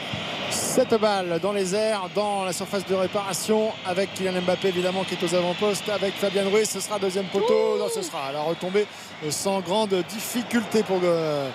cette 0.51 0.93
balle 0.99 1.39
dans 1.41 1.51
les 1.51 1.75
airs, 1.75 2.09
dans 2.13 2.43
la 2.43 2.53
surface 2.53 2.85
de 2.85 2.95
réparation 2.95 3.71
avec 3.85 4.13
Kylian 4.13 4.41
Mbappé 4.41 4.69
évidemment 4.69 5.03
qui 5.03 5.15
est 5.15 5.23
aux 5.23 5.35
avant-postes, 5.35 5.89
avec 5.89 6.13
Fabien 6.13 6.47
Ruiz, 6.49 6.69
ce 6.69 6.79
sera 6.79 6.99
deuxième 6.99 7.25
poteau, 7.25 7.77
non, 7.77 7.87
ce 7.93 8.01
sera 8.01 8.31
la 8.31 8.41
retombée 8.41 8.85
euh, 9.25 9.31
sans 9.31 9.61
grande 9.61 9.93
difficulté 10.09 10.83
pour 10.83 10.99
euh, 11.03 11.49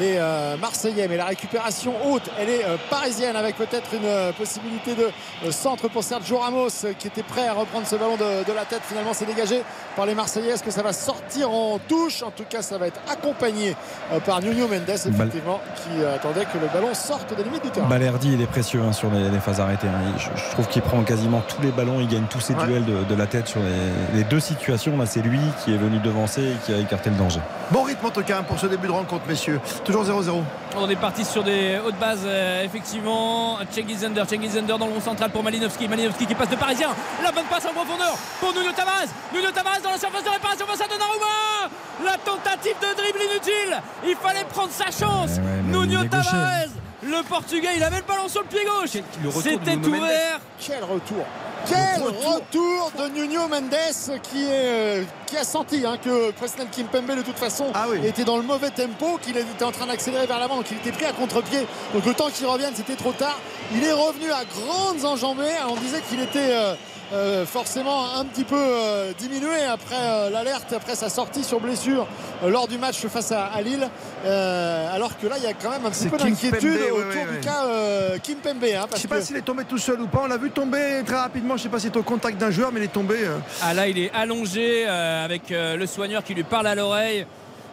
les 0.00 0.16
euh, 0.16 0.56
Marseillais. 0.56 1.06
Mais 1.08 1.16
la 1.16 1.26
récupération 1.26 1.94
haute, 2.06 2.30
elle 2.38 2.48
est 2.48 2.64
euh, 2.64 2.76
parisienne 2.90 3.36
avec 3.36 3.56
peut-être 3.56 3.92
une 3.94 4.04
euh, 4.04 4.32
possibilité 4.32 4.94
de 4.94 5.04
euh, 5.44 5.50
centre 5.50 5.88
pour 5.88 6.02
Sergio 6.04 6.38
Ramos 6.38 6.68
euh, 6.84 6.92
qui 6.98 7.08
était 7.08 7.22
prêt 7.22 7.46
à 7.48 7.52
reprendre 7.54 7.86
ce 7.86 7.96
ballon 7.96 8.16
de, 8.16 8.44
de 8.46 8.52
la 8.54 8.64
tête. 8.64 8.82
Finalement, 8.88 9.12
c'est 9.12 9.26
dégagé 9.26 9.62
par 9.96 10.06
les 10.06 10.14
Marseillais. 10.14 10.50
Est-ce 10.52 10.62
que 10.62 10.70
ça 10.70 10.82
va 10.82 10.92
sortir 10.92 11.50
en 11.50 11.78
touche? 11.78 12.22
En 12.22 12.30
tout 12.30 12.44
cas, 12.48 12.62
ça 12.62 12.78
va 12.78 12.86
être 12.86 13.00
accompagné 13.10 13.76
euh, 14.12 14.20
par 14.20 14.40
Nuno 14.40 14.68
Mendes, 14.68 14.88
effectivement, 14.88 15.60
qui 15.76 16.00
euh, 16.02 16.14
attendait 16.14 16.44
que 16.44 16.58
le 16.58 16.68
ballon 16.72 16.94
sorte 16.94 17.36
des 17.36 17.44
limites 17.44 17.64
du 17.64 17.70
terrain. 17.70 17.88
Balerdi, 17.88 18.32
il 18.34 18.40
est 18.40 18.46
précieux 18.46 18.80
hein, 18.86 18.92
sur 18.92 19.10
les, 19.10 19.28
les 19.28 19.40
phases 19.40 19.60
arrêtées. 19.60 19.88
hein. 19.88 20.12
Je, 20.18 20.28
je 20.40 20.50
trouve 20.52 20.68
qu'il 20.68 20.82
prend 20.82 21.02
quasiment 21.02 21.42
tous 21.48 21.60
les 21.62 21.70
ballons, 21.70 22.00
il 22.00 22.08
gagne 22.08 22.24
tous 22.30 22.40
ses 22.40 22.52
Ouais. 22.52 22.66
duels 22.66 22.84
de, 22.84 23.02
de 23.04 23.14
la 23.14 23.26
tête 23.26 23.48
sur 23.48 23.60
les, 23.60 24.18
les 24.18 24.24
deux 24.24 24.38
situations. 24.38 24.94
Là, 24.98 25.06
c'est 25.06 25.22
lui 25.22 25.40
qui 25.64 25.72
est 25.72 25.78
venu 25.78 25.98
devancer 26.00 26.42
et 26.42 26.56
qui 26.66 26.74
a 26.74 26.76
écarté 26.76 27.08
le 27.08 27.16
danger. 27.16 27.40
Bon 27.70 27.82
rythme 27.82 28.04
en 28.04 28.10
tout 28.10 28.22
cas 28.22 28.42
pour 28.42 28.58
ce 28.58 28.66
début 28.66 28.88
de 28.88 28.92
rencontre, 28.92 29.22
messieurs. 29.26 29.58
Toujours 29.84 30.04
0-0. 30.04 30.42
On 30.76 30.88
est 30.88 30.96
parti 30.96 31.24
sur 31.24 31.42
des 31.42 31.78
hautes 31.84 31.98
bases, 31.98 32.22
euh, 32.24 32.64
effectivement. 32.64 33.58
Cengiz-Under, 33.70 34.24
Cengiz-Under 34.28 34.78
dans 34.78 34.86
le 34.86 34.92
rond 34.92 35.00
central 35.00 35.30
pour 35.30 35.42
Malinowski. 35.42 35.88
Malinowski 35.88 36.24
qui 36.26 36.34
passe 36.34 36.48
de 36.50 36.56
Parisien. 36.56 36.90
La 37.22 37.32
bonne 37.32 37.44
passe 37.46 37.66
en 37.66 37.72
profondeur 37.72 38.16
pour 38.40 38.52
Nuno 38.54 38.70
Tavares. 38.72 39.08
Nuno 39.34 39.50
Tavares 39.50 39.80
dans 39.82 39.90
la 39.90 39.98
surface 39.98 40.22
de 40.24 40.30
réparation 40.30 40.66
face 40.66 40.80
à 40.80 40.88
Donnarumma. 40.88 41.68
La 42.04 42.16
tentative 42.18 42.76
de 42.80 42.96
dribble 42.96 43.18
inutile. 43.30 43.82
Il 44.06 44.16
fallait 44.16 44.44
prendre 44.44 44.70
sa 44.70 44.86
chance. 44.86 45.40
Nuno 45.66 45.84
il 45.84 45.92
est 45.94 45.96
gaucher. 45.96 46.08
Tavares. 46.08 46.68
Le 47.02 47.22
Portugais, 47.24 47.70
il 47.76 47.82
avait 47.82 47.98
le 47.98 48.02
ballon 48.04 48.28
sur 48.28 48.42
le 48.42 48.48
pied 48.48 48.60
gauche. 48.64 49.02
C'était 49.42 49.76
ouvert. 49.76 50.40
Quel 50.58 50.84
retour 50.84 51.24
quel 51.66 52.02
retour 52.02 52.90
de 52.98 53.08
Nuno 53.08 53.46
Mendes 53.46 54.18
qui, 54.22 54.44
est, 54.44 54.48
euh, 54.50 55.04
qui 55.26 55.36
a 55.36 55.44
senti 55.44 55.86
hein, 55.86 55.96
que 56.02 56.32
Presnel 56.32 56.66
Kimpembe 56.68 57.16
de 57.16 57.22
toute 57.22 57.38
façon 57.38 57.66
était 58.04 58.24
dans 58.24 58.36
le 58.36 58.42
mauvais 58.42 58.70
tempo, 58.70 59.18
qu'il 59.22 59.36
était 59.36 59.64
en 59.64 59.70
train 59.70 59.86
d'accélérer 59.86 60.26
vers 60.26 60.40
l'avant, 60.40 60.62
qu'il 60.62 60.78
était 60.78 60.90
pris 60.90 61.04
à 61.04 61.12
contre-pied. 61.12 61.60
Donc 61.94 62.04
le 62.04 62.14
temps 62.14 62.30
qu'il 62.30 62.46
revienne, 62.46 62.72
c'était 62.74 62.96
trop 62.96 63.12
tard. 63.12 63.38
Il 63.74 63.84
est 63.84 63.92
revenu 63.92 64.30
à 64.32 64.44
grandes 64.44 65.04
enjambées. 65.04 65.54
On 65.68 65.76
disait 65.76 66.02
qu'il 66.08 66.20
était 66.20 66.50
euh, 66.52 66.74
euh, 67.12 67.44
forcément 67.46 68.14
un 68.16 68.24
petit 68.24 68.44
peu 68.44 68.56
euh, 68.58 69.12
diminué 69.18 69.64
après 69.70 69.96
euh, 70.00 70.30
l'alerte, 70.30 70.72
après 70.72 70.94
sa 70.94 71.08
sortie 71.08 71.44
sur 71.44 71.60
blessure 71.60 72.06
euh, 72.42 72.48
lors 72.50 72.68
du 72.68 72.78
match 72.78 73.06
face 73.06 73.32
à, 73.32 73.46
à 73.46 73.60
Lille. 73.62 73.86
Euh, 74.24 74.94
alors 74.94 75.18
que 75.18 75.26
là, 75.26 75.36
il 75.38 75.44
y 75.44 75.46
a 75.46 75.52
quand 75.52 75.70
même 75.70 75.84
un 75.84 75.90
petit 75.90 76.08
peu 76.08 76.16
d'inquiétude 76.16 76.80
autour 76.90 76.98
ouais, 76.98 77.26
du 77.32 77.40
cas 77.40 77.64
euh, 77.66 78.18
Kimpembe. 78.18 78.64
hein, 78.64 78.82
Je 78.82 78.86
parce 78.88 79.02
sais 79.02 79.08
pas 79.08 79.18
que- 79.18 79.22
s'il 79.24 79.36
est 79.36 79.42
tombé 79.42 79.64
tout 79.64 79.78
seul 79.78 80.00
ou 80.00 80.06
pas. 80.06 80.20
On 80.24 80.26
l'a 80.28 80.36
vu 80.38 80.50
tomber 80.50 81.02
très 81.04 81.16
rapidement. 81.16 81.56
Je 81.56 81.64
sais 81.64 81.68
pas 81.68 81.78
s'il 81.78 81.90
est 81.90 81.96
au 81.96 82.02
contact 82.02 82.38
d'un 82.38 82.50
joueur, 82.50 82.70
mais 82.72 82.80
il 82.80 82.84
est 82.84 82.92
tombé. 82.92 83.16
euh, 83.20 83.38
Ah 83.62 83.74
là, 83.74 83.88
il 83.88 83.98
est 83.98 84.10
allongé 84.14 84.84
euh, 84.86 85.24
avec 85.24 85.50
euh, 85.52 85.76
le 85.76 85.86
soigneur 85.86 86.22
qui 86.24 86.34
lui 86.34 86.44
parle 86.44 86.66
à 86.66 86.74
l'oreille. 86.74 87.26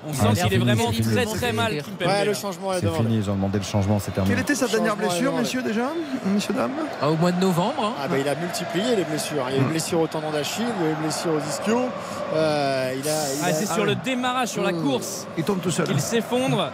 On 0.08 0.14
sent 0.14 0.20
Ah, 0.24 0.34
qu'il 0.34 0.45
est 0.45 0.50
fini, 0.50 0.64
vraiment 0.64 0.91
très 0.91 1.26
très 1.26 1.52
mal. 1.52 1.74
Ouais, 1.74 2.26
le 2.26 2.34
changement 2.34 2.74
est 2.74 2.80
C'est 2.80 2.89
fini, 2.89 3.18
ils 3.18 3.30
ont 3.30 3.36
demandé 3.36 3.58
le 3.58 3.64
changement, 3.66 4.00
c'est 4.00 4.12
terminé. 4.12 4.34
Quelle 4.34 4.43
était 4.43 4.56
sa 4.56 4.68
dernière 4.68 4.95
blessure, 4.95 5.34
messieurs, 5.34 5.62
déjà 5.62 5.91
Messieurs, 6.26 6.54
dames 6.54 6.72
Au 7.06 7.16
mois 7.16 7.32
de 7.34 7.41
novembre. 7.41 7.84
hein. 7.84 7.93
Ah 8.02 8.08
bah, 8.08 8.18
il 8.18 8.28
a 8.28 8.36
multiplié 8.36 8.95
les 8.95 9.04
blessures. 9.04 9.43
Il 9.50 9.56
y 9.56 9.58
a 9.58 9.58
eu 9.58 9.60
Mm. 9.62 9.64
une 9.66 9.70
blessure 9.72 10.00
au 10.00 10.08
tendon 10.08 10.32
d'Achille, 10.32 10.66
il 10.80 10.84
y 10.84 10.88
a 10.88 10.89
eu 10.91 10.93
une 10.93 11.00
blessure 11.02 11.32
aux 11.34 11.39
ischios. 11.64 11.89
Euh, 12.34 12.93
il 12.97 13.10
a, 13.10 13.12
Ah, 13.43 13.52
c'est 13.54 13.68
ah 13.70 13.74
sur 13.74 13.84
le 13.86 13.95
démarrage, 13.95 14.47
sur 14.50 14.64
la 14.64 14.72
Mmh. 14.72 14.84
course. 14.84 15.28
Il 15.38 15.43
tombe 15.43 15.60
tout 15.60 15.72
seul. 15.72 15.88
Il 15.91 16.00
s'effondre. 16.00 16.72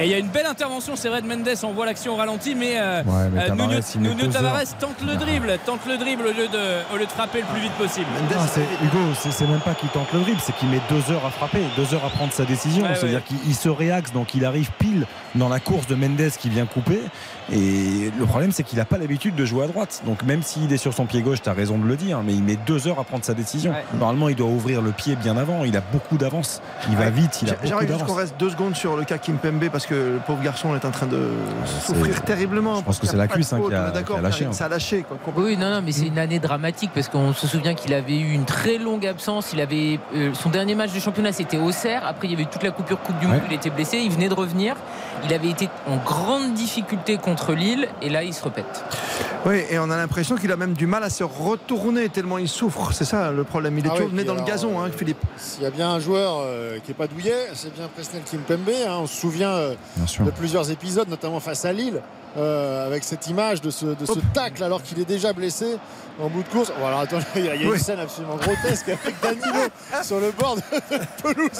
Et 0.00 0.04
il 0.06 0.10
y 0.10 0.14
a 0.14 0.18
une 0.18 0.28
belle 0.28 0.46
intervention, 0.46 0.94
c'est 0.96 1.08
vrai, 1.08 1.22
de 1.22 1.26
Mendes. 1.26 1.48
On 1.62 1.72
voit 1.72 1.86
l'action 1.86 2.12
au 2.14 2.16
ralenti, 2.16 2.54
mais, 2.54 2.74
euh, 2.78 3.02
Ouais, 3.04 3.28
mais 3.32 3.42
euh, 3.42 3.48
Tavares, 3.48 3.68
Nuno, 3.98 4.26
Tavares 4.32 4.76
tente 4.78 5.00
le 5.06 5.16
dribble, 5.16 5.58
tente 5.66 5.80
le 5.86 5.96
dribble 5.98 6.26
au 6.26 6.32
lieu 6.32 6.48
de, 6.48 6.94
au 6.94 6.98
lieu 6.98 7.06
de 7.06 7.10
frapper 7.10 7.40
le 7.40 7.46
plus 7.46 7.60
vite 7.60 7.72
possible. 7.72 8.06
Non, 8.30 8.36
c'est- 8.50 8.60
Hugo, 8.84 8.98
c'est 9.30 9.46
même 9.48 9.60
pas 9.60 9.74
qu'il 9.74 9.88
tente 9.90 10.12
le 10.12 10.20
dribble, 10.20 10.40
c'est 10.42 10.54
qu'il 10.56 10.68
met 10.68 10.80
deux 10.88 11.12
heures 11.12 11.26
à 11.26 11.30
frapper, 11.30 11.62
deux 11.76 11.94
heures 11.94 12.04
à 12.04 12.10
prendre 12.10 12.32
sa 12.32 12.44
décision. 12.44 12.84
Ouais, 12.84 12.94
C'est-à-dire 12.94 13.18
ouais. 13.18 13.22
qu'il 13.26 13.38
il 13.46 13.54
se 13.54 13.68
réaxe, 13.68 14.12
donc 14.12 14.34
il 14.34 14.44
arrive 14.44 14.70
pile 14.78 15.06
dans 15.34 15.48
la 15.48 15.60
course 15.60 15.86
de 15.86 15.94
Mendes 15.94 16.30
qui 16.38 16.48
vient 16.48 16.66
couper. 16.66 17.00
Et 17.52 18.10
le 18.18 18.24
problème, 18.24 18.50
c'est 18.52 18.62
qu'il 18.62 18.78
n'a 18.78 18.84
pas 18.86 18.96
l'habitude 18.98 19.34
de 19.34 19.44
jouer 19.44 19.64
à 19.64 19.68
droite. 19.68 20.02
Donc 20.06 20.22
même 20.22 20.42
s'il 20.42 20.72
est 20.72 20.76
sur 20.78 20.94
son 20.94 21.04
pied 21.06 21.20
gauche, 21.22 21.42
tu 21.42 21.48
as 21.48 21.52
raison 21.52 21.76
de 21.78 21.86
le 21.86 21.96
dire, 21.96 22.22
mais 22.24 22.32
il 22.32 22.42
met 22.42 22.56
deux 22.56 22.88
heures 22.88 22.98
à 22.98 23.04
prendre 23.04 23.24
sa 23.24 23.34
décision. 23.34 23.72
Normalement, 23.98 24.28
il 24.30 24.36
doit 24.36 24.48
ouvrir 24.48 24.80
le 24.80 24.90
pied 24.92 25.16
bien 25.16 25.36
avant. 25.36 25.64
Il 25.64 25.76
a 25.76 25.82
beaucoup 25.92 26.16
d'avance. 26.16 26.62
Il 26.90 26.96
va 26.96 27.10
vite, 27.10 27.40
il 27.42 27.50
a 27.50 27.52
beaucoup 27.52 27.66
J'arrive 27.66 27.92
juste 27.92 28.04
qu'on 28.06 28.14
reste 28.14 28.36
deux 28.38 28.50
secondes 28.50 28.74
sur 28.74 28.96
le 28.96 29.04
cas 29.04 29.18
Kimpembe 29.18 29.68
parce 29.70 29.86
que 29.86 29.94
le 29.94 30.20
pauvre 30.26 30.42
garçon 30.42 30.74
est 30.74 30.84
en 30.84 30.90
train 30.90 31.06
de 31.06 31.28
souffrir 31.80 32.22
terriblement. 32.22 32.76
Je 32.76 32.84
pense 32.84 32.98
que 32.98 33.06
c'est 33.06 33.16
la 33.16 33.28
cuisse 33.28 33.52
hein, 33.52 33.60
qui, 33.68 33.74
a, 33.74 33.90
qui 34.02 34.22
lâché. 34.22 34.44
hein. 34.46 34.52
Ça 34.52 34.66
a 34.66 34.68
lâché. 34.68 35.04
Quoi. 35.06 35.18
Oui, 35.36 35.56
non, 35.56 35.70
non, 35.70 35.82
mais 35.84 35.92
c'est 35.92 36.06
une 36.06 36.18
année 36.18 36.38
dramatique 36.38 36.90
parce 36.94 37.08
qu'on 37.08 37.32
se 37.34 37.46
souvient 37.46 37.74
qu'il 37.74 37.92
avait 37.92 38.18
eu 38.18 38.32
une 38.32 38.44
très 38.44 38.78
longue 38.78 39.06
absence. 39.06 39.50
Il 39.52 39.60
avait 39.60 40.00
euh, 40.14 40.30
son 40.34 40.48
dernier 40.48 40.74
match 40.74 40.92
de 40.92 41.00
championnat, 41.00 41.32
c'était 41.32 41.58
Auxerre. 41.58 42.02
Après, 42.06 42.28
il 42.28 42.30
y 42.30 42.34
avait 42.34 42.44
eu 42.44 42.46
toute 42.46 42.62
la 42.62 42.70
coupure 42.70 43.00
Coupe 43.02 43.18
du 43.18 43.26
Monde. 43.26 43.36
Ouais. 43.36 43.42
Il 43.50 43.54
était 43.54 43.70
blessé. 43.70 43.98
Il 43.98 44.10
venait 44.10 44.28
de 44.28 44.34
revenir. 44.34 44.76
Il 45.24 45.34
avait 45.34 45.50
été 45.50 45.68
en 45.86 45.96
grande 45.98 46.54
difficulté 46.54 47.16
contre 47.16 47.41
Lille 47.50 47.88
et 48.00 48.08
là, 48.08 48.22
il 48.22 48.32
se 48.32 48.44
répète. 48.44 48.84
Oui, 49.44 49.62
et 49.70 49.78
on 49.80 49.90
a 49.90 49.96
l'impression 49.96 50.36
qu'il 50.36 50.52
a 50.52 50.56
même 50.56 50.74
du 50.74 50.86
mal 50.86 51.02
à 51.02 51.10
se 51.10 51.24
retourner 51.24 52.08
tellement 52.08 52.38
il 52.38 52.48
souffre. 52.48 52.92
C'est 52.92 53.04
ça 53.04 53.32
le 53.32 53.42
problème. 53.42 53.76
Il 53.78 53.84
est 53.86 53.88
Ah 53.90 53.96
toujours 53.96 54.10
oui, 54.14 54.24
dans 54.24 54.34
le 54.34 54.38
alors, 54.38 54.48
gazon, 54.48 54.80
hein, 54.80 54.86
euh, 54.86 54.96
Philippe. 54.96 55.18
S'il 55.36 55.64
y 55.64 55.66
a 55.66 55.70
bien 55.70 55.90
un 55.90 55.98
joueur 55.98 56.36
euh, 56.44 56.78
qui 56.78 56.90
n'est 56.90 56.94
pas 56.94 57.08
douillet, 57.08 57.48
c'est 57.54 57.74
bien 57.74 57.88
Presnel 57.92 58.22
Kimpembe. 58.22 58.68
hein. 58.86 58.98
On 59.00 59.06
se 59.08 59.16
souvient 59.20 59.50
euh, 59.50 59.74
de 60.20 60.30
plusieurs 60.30 60.70
épisodes, 60.70 61.08
notamment 61.08 61.40
face 61.40 61.64
à 61.64 61.72
Lille, 61.72 62.00
euh, 62.36 62.86
avec 62.86 63.04
cette 63.04 63.26
image 63.28 63.60
de 63.60 63.70
ce, 63.70 63.86
de 63.86 64.06
ce 64.06 64.18
tacle 64.32 64.62
alors 64.64 64.82
qu'il 64.82 64.98
est 65.00 65.04
déjà 65.04 65.32
blessé 65.32 65.76
en 66.20 66.28
bout 66.28 66.42
de 66.42 66.48
course. 66.48 66.72
Bon, 66.78 66.86
alors 66.86 67.00
attendez, 67.00 67.24
il 67.36 67.44
y 67.44 67.48
a, 67.48 67.54
il 67.56 67.62
y 67.62 67.66
a 67.66 67.68
Oui. 67.68 67.76
une 67.76 67.82
scène 67.82 68.00
absolument 68.00 68.36
grotesque 68.36 68.88
avec 68.88 69.14
Danilo 69.22 69.68
sur 70.02 70.20
le 70.20 70.30
bord 70.32 70.56
de 70.56 70.62
pelouse 71.22 71.50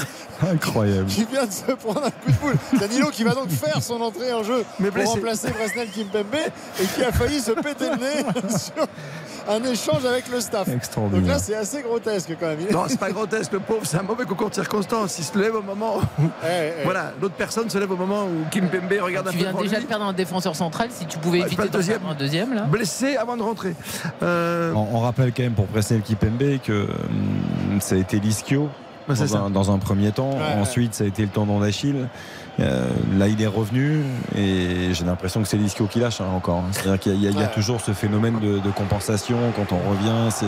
Incroyable. 0.50 1.06
qui 1.06 1.24
vient 1.24 1.46
de 1.46 1.52
se 1.52 1.72
prendre 1.72 2.04
un 2.04 2.10
coup 2.10 2.30
de 2.30 2.36
boule. 2.38 2.78
Danilo 2.80 3.08
qui 3.10 3.24
va 3.24 3.34
donc 3.34 3.48
faire 3.50 3.82
son 3.82 4.00
entrée 4.00 4.32
en 4.32 4.42
jeu 4.42 4.64
Mais 4.80 4.88
pour 4.88 4.94
blessé. 4.94 5.10
remplacer 5.12 5.50
Presnel 5.50 5.88
Kimpembe 5.90 6.34
et 6.80 6.84
qui 6.86 7.02
a 7.04 7.12
failli 7.12 7.40
se 7.40 7.52
péter 7.52 7.86
le 7.90 7.96
nez 7.96 8.24
sur 8.58 8.86
un 9.48 9.64
échange 9.64 10.04
avec 10.04 10.28
le 10.30 10.40
staff. 10.40 10.66
Donc 10.68 10.76
Extraordinaire. 10.76 11.26
là, 11.34 11.38
c'est 11.38 11.54
assez 11.56 11.82
grotesque 11.82 12.30
quand 12.38 12.46
même. 12.46 12.60
Non, 12.70 12.84
c'est 12.86 12.98
pas 13.00 13.10
grotesque, 13.10 13.52
le 13.52 13.58
pauvre, 13.60 13.80
c'est 13.84 13.96
un 13.96 14.02
mauvais 14.02 14.24
concours 14.24 14.50
de 14.50 14.54
circonstances. 14.54 15.18
Il 15.18 15.24
se 15.24 15.36
lève 15.36 15.56
au 15.56 15.62
moment 15.62 15.96
où. 16.18 16.22
Eh, 16.44 16.46
eh. 16.80 16.84
Voilà, 16.84 17.12
l'autre 17.20 17.34
personne 17.36 17.68
se 17.68 17.76
lève 17.78 17.90
au 17.90 17.96
moment 17.96 18.24
où 18.24 18.48
Kimpembe 18.52 18.92
regarde 19.00 19.26
un 19.26 19.30
Tu 19.32 19.38
peu 19.38 19.42
viens 19.42 19.50
devant 19.52 19.62
déjà 19.62 19.76
lui. 19.78 19.82
de 19.84 19.88
perdre 19.88 20.04
un 20.04 20.12
défenseur 20.12 20.54
central. 20.64 20.88
Si 20.90 21.06
tu 21.06 21.18
pouvais 21.18 21.40
éviter 21.40 21.62
le 21.62 21.68
deuxième. 21.68 22.00
un 22.08 22.14
deuxième, 22.14 22.54
là. 22.54 22.62
Blessé 22.62 23.16
avant 23.16 23.36
de 23.36 23.42
rentrer. 23.42 23.74
Euh, 24.22 24.72
On, 24.74 24.96
on 24.96 25.00
rappelle 25.00 25.32
quand 25.32 25.42
même 25.42 25.54
pour 25.54 25.66
Presnel 25.66 26.02
Kipembe 26.02 26.58
que 26.64 26.82
hum, 26.82 27.80
ça 27.80 27.94
a 27.94 27.98
été 27.98 28.20
l'ischio 28.20 28.68
Bah, 29.08 29.14
c'est 29.16 29.30
dans, 29.32 29.46
un, 29.46 29.50
dans 29.50 29.70
un 29.70 29.78
premier 29.78 30.12
temps. 30.12 30.32
Ouais, 30.32 30.60
Ensuite, 30.60 30.94
ça 30.94 31.04
a 31.04 31.06
été 31.06 31.22
le 31.22 31.28
tendon 31.28 31.60
d'Achille. 31.60 32.08
Euh, 32.60 32.88
là, 33.16 33.28
il 33.28 33.40
est 33.40 33.46
revenu 33.46 34.02
et 34.36 34.92
j'ai 34.92 35.04
l'impression 35.04 35.40
que 35.42 35.48
c'est 35.48 35.56
l'ischio 35.56 35.86
qui 35.86 35.98
lâche 36.00 36.20
hein, 36.20 36.26
encore. 36.36 36.62
C'est-à-dire 36.72 36.98
qu'il 37.00 37.22
y 37.22 37.26
a, 37.26 37.30
y 37.30 37.54
toujours 37.54 37.80
ce 37.80 37.92
phénomène 37.92 38.38
de, 38.40 38.58
de 38.58 38.70
compensation 38.70 39.38
quand 39.56 39.74
on 39.74 39.90
revient. 39.90 40.30
C'est 40.30 40.46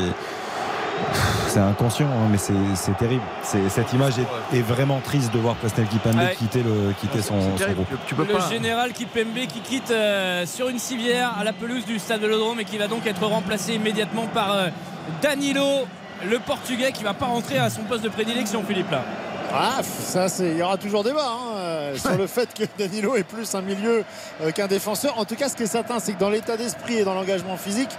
c'est 1.48 1.60
inconscient, 1.60 2.06
hein, 2.08 2.28
mais 2.30 2.38
c'est 2.38 2.96
terrible. 2.98 3.22
Cette 3.42 3.92
image 3.92 4.14
est, 4.18 4.56
est 4.58 4.62
vraiment 4.62 5.00
triste 5.00 5.32
de 5.32 5.38
voir 5.38 5.54
Presnel 5.56 5.86
Kipembe 5.86 6.16
Ouais. 6.16 6.34
quitter, 6.36 6.62
le, 6.62 6.92
quitter 7.00 7.22
son, 7.22 7.36
groupe. 7.38 7.86
Tu 8.06 8.14
peux 8.14 8.24
le 8.24 8.34
pas. 8.34 8.48
général 8.50 8.92
Kipembe 8.92 9.46
qui 9.48 9.60
quitte 9.60 9.90
euh, 9.90 10.46
sur 10.46 10.68
une 10.68 10.78
civière 10.78 11.36
à 11.38 11.44
la 11.44 11.52
pelouse 11.52 11.84
du 11.84 11.98
stade 11.98 12.20
Vélodrome 12.20 12.60
et 12.60 12.64
qui 12.64 12.78
va 12.78 12.88
donc 12.88 13.06
être 13.06 13.24
remplacé 13.24 13.74
immédiatement 13.74 14.26
par 14.26 14.52
euh, 14.52 14.68
Danilo, 15.22 15.86
le 16.28 16.38
portugais 16.38 16.92
qui 16.92 17.04
va 17.04 17.14
pas 17.14 17.26
rentrer 17.26 17.58
à 17.58 17.70
son 17.70 17.82
poste 17.82 18.04
de 18.04 18.08
prédilection, 18.08 18.62
Philippe 18.66 18.90
là. 18.90 19.04
Ah, 19.56 19.80
ça, 19.82 20.28
c'est, 20.28 20.50
il 20.50 20.56
y 20.58 20.62
aura 20.62 20.76
toujours 20.76 21.04
débat 21.04 21.26
hein, 21.28 21.56
euh, 21.56 21.96
sur 21.96 22.16
le 22.16 22.26
fait 22.26 22.48
que 22.52 22.64
Danilo 22.78 23.14
est 23.16 23.22
plus 23.22 23.54
un 23.54 23.60
milieu 23.62 24.04
euh, 24.42 24.50
qu'un 24.50 24.66
défenseur. 24.66 25.18
En 25.18 25.24
tout 25.24 25.36
cas, 25.36 25.48
ce 25.48 25.54
qui 25.56 25.62
est 25.62 25.66
certain, 25.66 25.98
c'est 26.00 26.12
que 26.14 26.18
dans 26.20 26.30
l'état 26.30 26.56
d'esprit 26.56 26.94
et 26.98 27.04
dans 27.04 27.14
l'engagement 27.14 27.56
physique, 27.56 27.90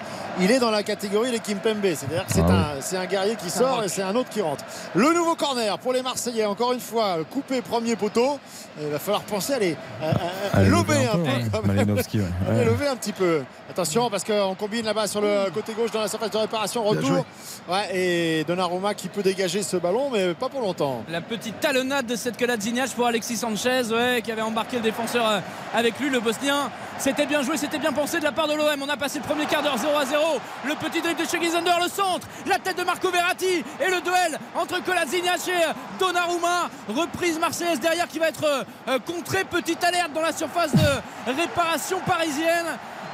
il 0.41 0.51
est 0.51 0.59
dans 0.59 0.71
la 0.71 0.83
catégorie 0.83 1.31
les 1.31 1.39
Kimpembe. 1.39 1.81
C'est-à-dire 1.83 2.25
que 2.25 2.33
c'est 2.33 2.43
Ah 2.47 2.73
un, 2.77 2.81
c'est 2.81 2.97
un 2.97 3.05
guerrier 3.05 3.35
qui 3.35 3.49
sort 3.49 3.83
et 3.83 3.87
c'est 3.87 4.01
un 4.01 4.15
autre 4.15 4.29
qui 4.29 4.41
rentre. 4.41 4.65
Le 4.95 5.13
nouveau 5.13 5.35
corner 5.35 5.77
pour 5.79 5.93
les 5.93 6.01
Marseillais, 6.01 6.45
encore 6.45 6.73
une 6.73 6.79
fois, 6.81 7.17
coupé 7.31 7.61
premier 7.61 7.95
poteau. 7.95 8.37
Il 8.81 8.89
va 8.89 8.99
falloir 8.99 9.21
penser 9.21 9.53
à 9.53 9.59
les 9.59 9.77
à- 10.01 10.07
à- 10.07 10.09
à 10.11 10.59
Allez, 10.59 10.69
lober 10.69 10.93
lever 10.95 11.05
un 11.05 11.09
un 11.09 11.13
peu, 11.13 11.21
ouais. 11.21 11.29
ouais. 11.31 12.49
Ouais. 12.49 12.65
lever 12.65 12.87
un 12.87 12.95
petit 12.97 13.13
peu. 13.13 13.43
Attention 13.69 14.09
parce 14.09 14.23
qu'on 14.25 14.55
combine 14.55 14.85
là-bas 14.85 15.07
sur 15.07 15.21
le 15.21 15.49
côté 15.53 15.73
gauche 15.73 15.91
dans 15.91 16.01
la 16.01 16.09
surface 16.09 16.31
de 16.31 16.37
réparation. 16.37 16.83
Retour. 16.83 17.25
Ouais, 17.69 17.95
et 17.95 18.43
Donnarumma 18.43 18.93
qui 18.93 19.07
peut 19.07 19.23
dégager 19.23 19.63
ce 19.63 19.77
ballon, 19.77 20.09
mais 20.11 20.33
pas 20.33 20.49
pour 20.49 20.59
longtemps. 20.61 21.03
La 21.09 21.21
petite 21.21 21.44
talonnade 21.53 22.05
de 22.05 22.15
cette 22.15 22.37
Kolasinac 22.37 22.89
pour 22.91 23.07
Alexis 23.07 23.37
Sanchez, 23.37 23.83
qui 24.23 24.31
avait 24.31 24.41
embarqué 24.41 24.77
le 24.77 24.83
défenseur 24.83 25.27
euh, 25.27 25.39
avec 25.73 25.99
lui, 25.99 26.09
le 26.09 26.19
Bosnien. 26.19 26.71
C'était 26.97 27.25
bien 27.25 27.41
joué, 27.41 27.57
c'était 27.57 27.77
bien 27.77 27.91
pensé 27.91 28.19
de 28.19 28.23
la 28.23 28.31
part 28.31 28.47
de 28.47 28.53
l'OM. 28.53 28.81
On 28.81 28.89
a 28.89 28.97
passé 28.97 29.19
le 29.19 29.25
premier 29.25 29.45
quart 29.45 29.61
d'heure 29.61 29.77
0 29.77 29.97
à 29.97 30.05
0. 30.05 30.23
Le 30.65 30.75
petit 30.75 31.01
dribble 31.01 31.21
de 31.21 31.27
Shaggy 31.27 31.49
Zander, 31.49 31.73
le 31.81 31.89
centre, 31.89 32.27
la 32.47 32.57
tête 32.57 32.77
de 32.77 32.83
Marco 32.83 33.09
Verratti 33.09 33.63
et 33.79 33.89
le 33.89 34.01
duel 34.01 34.39
entre 34.55 34.83
Kolasinac 34.83 35.47
et 35.47 35.51
euh, 35.51 35.73
Donnarumma. 35.99 36.69
Reprise 36.89 37.39
marseillaise 37.39 37.79
derrière 37.79 38.07
qui 38.07 38.19
va 38.19 38.29
être 38.29 38.65
euh, 38.87 38.99
contrée. 38.99 39.43
Petite 39.43 39.83
alerte 39.83 40.13
dans 40.13 40.21
la 40.21 40.33
surface 40.33 40.71
de 40.73 41.31
réparation 41.31 41.99
parisienne. 42.05 42.65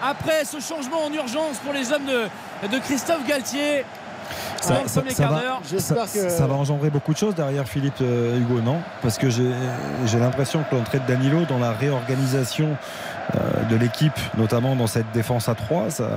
Après 0.03 0.45
ce 0.45 0.59
changement 0.59 1.05
en 1.05 1.13
urgence 1.13 1.57
pour 1.63 1.73
les 1.73 1.91
hommes 1.91 2.07
de 2.07 2.79
Christophe 2.79 3.25
Galtier. 3.27 3.85
Ça, 4.61 4.73
va, 4.75 4.87
ça- 6.29 6.47
engendrer 6.51 6.89
beaucoup 6.89 7.13
de 7.13 7.17
choses 7.17 7.35
derrière 7.35 7.67
Philippe 7.67 8.01
euh, 8.01 8.37
Hugo, 8.39 8.61
non? 8.61 8.77
Parce 9.01 9.17
que 9.17 9.29
j'ai 9.29 10.19
l'impression 10.19 10.63
que 10.69 10.75
l'entrée 10.75 10.99
de 10.99 11.07
Danilo 11.07 11.45
dans 11.49 11.59
la 11.59 11.71
réorganisation 11.71 12.77
de 13.69 13.75
l'équipe, 13.75 14.17
notamment 14.37 14.75
dans 14.75 14.87
cette 14.87 15.11
défense 15.11 15.47
à 15.49 15.55
3, 15.55 15.89
ça, 15.89 16.09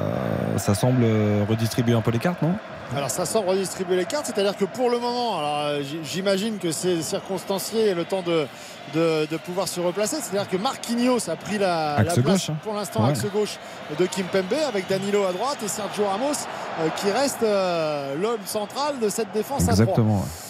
ça 0.56 0.74
semble 0.74 1.02
euh, 1.04 1.44
redistribuer 1.48 1.94
un 1.94 2.00
peu 2.00 2.10
les 2.10 2.18
cartes, 2.18 2.42
non? 2.42 2.54
Alors 2.94 3.10
ça 3.10 3.24
semble 3.24 3.48
redistribuer 3.48 3.96
les 3.96 4.04
cartes, 4.04 4.26
c'est-à-dire 4.26 4.56
que 4.56 4.64
pour 4.66 4.90
le 4.90 4.98
moment, 4.98 5.38
alors 5.38 5.58
euh, 5.64 5.82
j'imagine 6.04 6.58
que 6.58 6.70
c'est 6.70 7.00
circonstancié 7.02 7.88
et 7.88 7.94
le 7.94 8.04
temps 8.04 8.22
de, 8.22 8.46
de, 8.94 9.26
de 9.28 9.36
pouvoir 9.38 9.68
se 9.68 9.80
replacer. 9.80 10.16
C'est-à-dire 10.20 10.48
que 10.48 10.56
Marquinhos 10.56 11.28
a 11.30 11.36
pris 11.36 11.58
la, 11.58 11.96
place 12.00 12.18
gauche, 12.20 12.50
hein. 12.50 12.56
pour 12.62 12.74
l'instant 12.74 13.02
Ouais. 13.04 13.10
axe 13.10 13.24
gauche 13.32 13.58
de 13.98 14.06
Kimpembe 14.06 14.54
avec 14.68 14.88
Danilo 14.88 15.24
à 15.24 15.32
droite 15.32 15.58
et 15.64 15.68
Sergio 15.68 16.04
Ramos 16.06 16.32
euh, 16.80 16.88
qui 16.96 17.10
reste 17.10 17.42
euh, 17.42 18.14
l'homme 18.20 18.44
central 18.44 18.98
de 19.00 19.08
cette 19.08 19.32
défense 19.32 19.62
à 19.62 19.72
3. 19.72 19.82
Exactement. 19.82 20.18
ouais. 20.18 20.43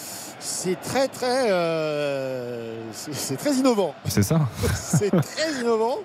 C'est 0.47 0.79
très 0.79 1.09
très 1.09 1.51
euh, 1.51 2.75
c'est 2.93 3.37
très 3.37 3.55
innovant. 3.55 3.95
C'est 4.07 4.23
ça. 4.23 4.41
C'est 4.75 5.11
très 5.11 5.53
innovant. 5.63 6.01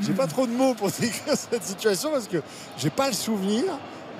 J'ai 0.00 0.12
pas 0.12 0.26
trop 0.26 0.48
de 0.48 0.52
mots 0.52 0.74
pour 0.74 0.90
décrire 1.00 1.36
cette 1.36 1.62
situation 1.62 2.10
parce 2.10 2.26
que 2.26 2.38
j'ai 2.76 2.90
pas 2.90 3.06
le 3.06 3.12
souvenir 3.12 3.62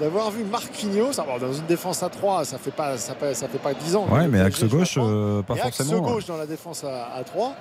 d'avoir 0.01 0.31
vu 0.31 0.45
Marquinhos. 0.45 1.18
Alors, 1.20 1.41
dans 1.41 1.53
une 1.53 1.66
défense 1.66 2.05
à 2.05 2.09
3, 2.09 2.45
ça 2.45 2.59
fait 2.59 2.70
pas 2.70 2.97
ça 2.97 3.16
fait, 3.16 3.35
ça 3.35 3.49
fait 3.49 3.59
pas 3.59 3.75
10 3.75 3.97
ans. 3.97 4.07
Ouais, 4.09 4.29
mais 4.29 4.45
PSG 4.45 4.64
axe 4.64 4.64
gauche, 4.72 4.95
euh, 4.97 5.43
pas 5.43 5.55
Et 5.55 5.59
forcément. 5.59 5.91
Axe 5.91 6.01
ouais. 6.01 6.12
gauche 6.12 6.27
dans 6.27 6.37
la 6.37 6.47
défense 6.47 6.85
à, 6.85 7.12
à 7.12 7.25
3. 7.25 7.55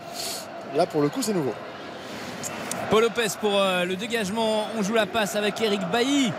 Là, 0.76 0.86
pour 0.86 1.01
le 1.01 1.09
coup, 1.09 1.24
c'est 1.24 1.34
nouveau. 1.34 1.53
Paul 2.91 3.01
Lopez 3.01 3.28
pour 3.41 3.59
euh, 3.59 3.86
le 3.86 3.95
dégagement. 3.95 4.68
On 4.78 4.84
joue 4.84 4.93
la 4.93 5.07
passe 5.07 5.36
avec 5.36 5.59
Eric 5.61 5.82
Bailly. 5.91 6.32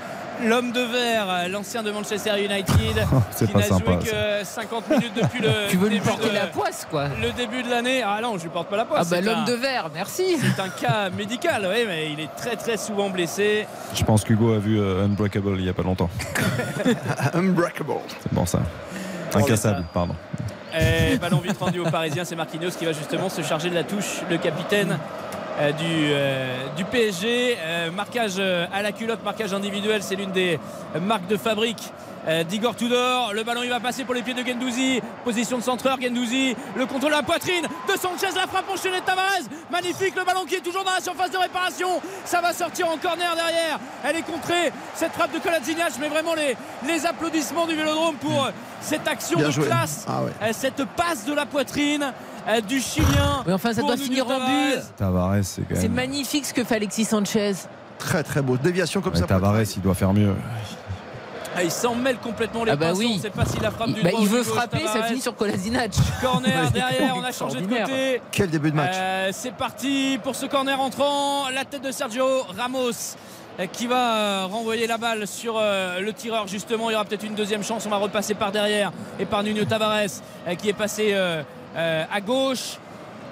L'homme 0.42 0.72
de 0.72 0.80
verre, 0.80 1.48
l'ancien 1.48 1.82
de 1.82 1.90
Manchester 1.92 2.32
United, 2.44 3.06
C'est 3.30 3.46
qui 3.46 3.52
pas 3.52 3.60
n'a 3.60 3.64
sympa, 3.66 3.92
joué 3.92 4.10
que 4.10 4.44
50 4.44 4.90
minutes 4.90 5.12
depuis 5.14 5.40
le 5.40 5.48
Tu 5.70 5.76
veux 5.76 5.88
lui 5.88 6.00
porter 6.00 6.28
de- 6.28 6.34
la 6.34 6.46
poisse, 6.46 6.86
quoi 6.90 7.06
le 7.22 7.30
début 7.32 7.62
de 7.62 7.70
l'année. 7.70 8.02
Ah 8.04 8.18
non, 8.22 8.36
je 8.36 8.42
lui 8.42 8.50
porte 8.50 8.68
pas 8.68 8.76
la 8.76 8.84
poisse. 8.84 9.06
Ah 9.06 9.10
bah 9.14 9.20
l'homme 9.20 9.40
un- 9.40 9.44
de 9.44 9.54
verre, 9.54 9.90
merci. 9.94 10.36
C'est 10.40 10.60
un 10.60 10.68
cas 10.68 11.08
médical, 11.10 11.66
oui, 11.72 11.84
mais 11.86 12.10
il 12.12 12.20
est 12.20 12.34
très 12.36 12.56
très 12.56 12.76
souvent 12.76 13.10
blessé. 13.10 13.66
Je 13.94 14.02
pense 14.04 14.24
qu'Hugo 14.24 14.52
a 14.54 14.58
vu 14.58 14.80
euh, 14.80 15.04
Unbreakable 15.04 15.56
il 15.58 15.64
y 15.66 15.68
a 15.68 15.72
pas 15.74 15.82
longtemps. 15.84 16.10
Unbreakable. 17.34 17.92
C'est 18.22 18.32
bon 18.32 18.46
ça. 18.46 18.60
Oh, 19.34 19.38
Incassable, 19.38 19.84
pardon. 19.92 20.14
Et 20.78 21.16
ballon 21.18 21.38
vite 21.38 21.56
rendu 21.58 21.78
aux 21.80 21.90
Parisiens, 21.90 22.24
c'est 22.24 22.34
Marquinhos 22.36 22.70
qui 22.76 22.84
va 22.84 22.92
justement 22.92 23.28
se 23.28 23.42
charger 23.42 23.70
de 23.70 23.74
la 23.76 23.84
touche, 23.84 24.22
le 24.28 24.38
capitaine 24.38 24.98
du, 25.72 25.84
euh, 26.10 26.66
du 26.76 26.84
PSG. 26.84 27.56
Euh, 27.58 27.90
marquage 27.90 28.34
euh, 28.38 28.66
à 28.72 28.82
la 28.82 28.92
culotte, 28.92 29.22
marquage 29.24 29.52
individuel, 29.54 30.02
c'est 30.02 30.16
l'une 30.16 30.32
des 30.32 30.58
marques 31.00 31.26
de 31.28 31.36
fabrique. 31.36 31.92
euh, 32.26 32.42
D'Igor 32.42 32.74
Tudor, 32.74 33.32
le 33.34 33.44
ballon 33.44 33.60
il 33.62 33.68
va 33.68 33.80
passer 33.80 34.02
pour 34.04 34.14
les 34.14 34.22
pieds 34.22 34.32
de 34.34 34.42
Gendouzi, 34.46 35.00
position 35.24 35.58
de 35.58 35.62
centreur 35.62 36.00
Gendouzi, 36.00 36.56
le 36.74 36.86
contrôle 36.86 37.10
de 37.12 37.16
la 37.16 37.22
poitrine 37.22 37.62
de 37.86 37.98
Sanchez, 37.98 38.34
la 38.34 38.46
frappe 38.46 38.64
enchaînée 38.72 39.00
de 39.00 39.04
Tavares, 39.04 39.44
magnifique 39.70 40.14
le 40.16 40.24
ballon 40.24 40.44
qui 40.48 40.54
est 40.54 40.60
toujours 40.64 40.84
dans 40.84 40.92
la 40.94 41.02
surface 41.02 41.30
de 41.30 41.36
réparation, 41.36 42.00
ça 42.24 42.40
va 42.40 42.52
sortir 42.54 42.88
en 42.88 42.96
corner 42.96 43.34
derrière, 43.36 43.78
elle 44.04 44.16
est 44.16 44.22
contrée, 44.22 44.72
cette 44.94 45.12
frappe 45.12 45.32
de 45.34 45.38
Kolasinac, 45.38 45.92
mais 46.00 46.08
vraiment 46.08 46.34
les, 46.34 46.56
les 46.86 47.04
applaudissements 47.06 47.66
du 47.66 47.74
Vélodrome 47.76 48.16
pour 48.16 48.46
euh, 48.46 48.50
cette 48.80 49.06
action 49.06 49.36
Bien 49.38 49.48
de 49.48 49.52
joué. 49.52 49.66
classe, 49.66 50.06
Ah 50.08 50.22
ouais. 50.22 50.30
euh, 50.42 50.52
cette 50.52 50.82
passe 50.96 51.26
de 51.26 51.34
la 51.34 51.44
poitrine. 51.44 52.02
euh, 52.04 52.10
du 52.66 52.80
Chilien. 52.80 53.42
Mais 53.46 53.52
enfin, 53.52 53.72
ça 53.72 53.82
doit 53.82 53.96
finir 53.96 54.26
en 54.28 54.38
but. 54.38 54.80
Tavares, 54.96 55.36
c'est 55.42 55.62
quand 55.62 55.74
C'est 55.74 55.82
même. 55.82 55.92
magnifique 55.94 56.46
ce 56.46 56.54
que 56.54 56.64
fait 56.64 56.76
Alexis 56.76 57.04
Sanchez. 57.06 57.52
Très 57.98 58.22
très 58.22 58.42
beau. 58.42 58.56
Déviation 58.56 59.00
comme 59.00 59.14
Ouais, 59.14 59.18
ça. 59.20 59.26
Tavares, 59.26 59.62
il 59.76 59.82
doit 59.82 59.94
faire 59.94 60.12
mieux. 60.12 60.34
Ah, 61.56 61.62
il 61.62 61.70
s'en 61.70 61.94
mêle 61.94 62.16
complètement 62.18 62.64
les 62.64 62.72
Ah 62.72 62.76
bah 62.76 62.88
pinceaux. 62.88 62.98
oui. 62.98 63.10
On 63.12 63.16
ne 63.16 63.22
sait 63.22 63.30
pas 63.30 63.44
si 63.44 63.60
la 63.60 63.70
frappe 63.70 63.86
Il, 63.88 63.94
du 63.94 64.02
bah, 64.02 64.10
droit 64.10 64.20
il 64.22 64.28
veut 64.28 64.42
frapper, 64.42 64.80
ça 64.92 65.04
finit 65.04 65.20
sur 65.20 65.36
Kolasinac. 65.36 65.92
Corner 66.20 66.68
derrière, 66.72 67.14
on 67.16 67.22
a 67.22 67.30
changé 67.30 67.60
de 67.60 67.66
côté. 67.68 68.20
Quel 68.32 68.50
début 68.50 68.72
de 68.72 68.76
match. 68.76 68.94
Euh, 68.96 69.28
c'est 69.32 69.54
parti 69.54 70.18
pour 70.24 70.34
ce 70.34 70.46
corner 70.46 70.80
entrant. 70.80 71.48
La 71.54 71.64
tête 71.64 71.82
de 71.84 71.92
Sergio 71.92 72.24
Ramos 72.58 72.90
euh, 73.60 73.66
qui 73.70 73.86
va 73.86 74.16
euh, 74.16 74.46
renvoyer 74.46 74.88
la 74.88 74.98
balle 74.98 75.28
sur 75.28 75.60
le 75.60 76.12
tireur 76.12 76.48
justement. 76.48 76.90
Il 76.90 76.94
y 76.94 76.96
aura 76.96 77.04
peut-être 77.04 77.24
une 77.24 77.36
deuxième 77.36 77.62
chance. 77.62 77.86
On 77.86 77.90
va 77.90 77.98
repasser 77.98 78.34
par 78.34 78.50
derrière 78.50 78.90
et 79.20 79.24
par 79.24 79.44
Nuno 79.44 79.64
Tavares 79.64 80.08
qui 80.58 80.68
est 80.68 80.72
passé 80.72 81.14
euh, 81.76 82.04
à 82.12 82.20
gauche. 82.20 82.78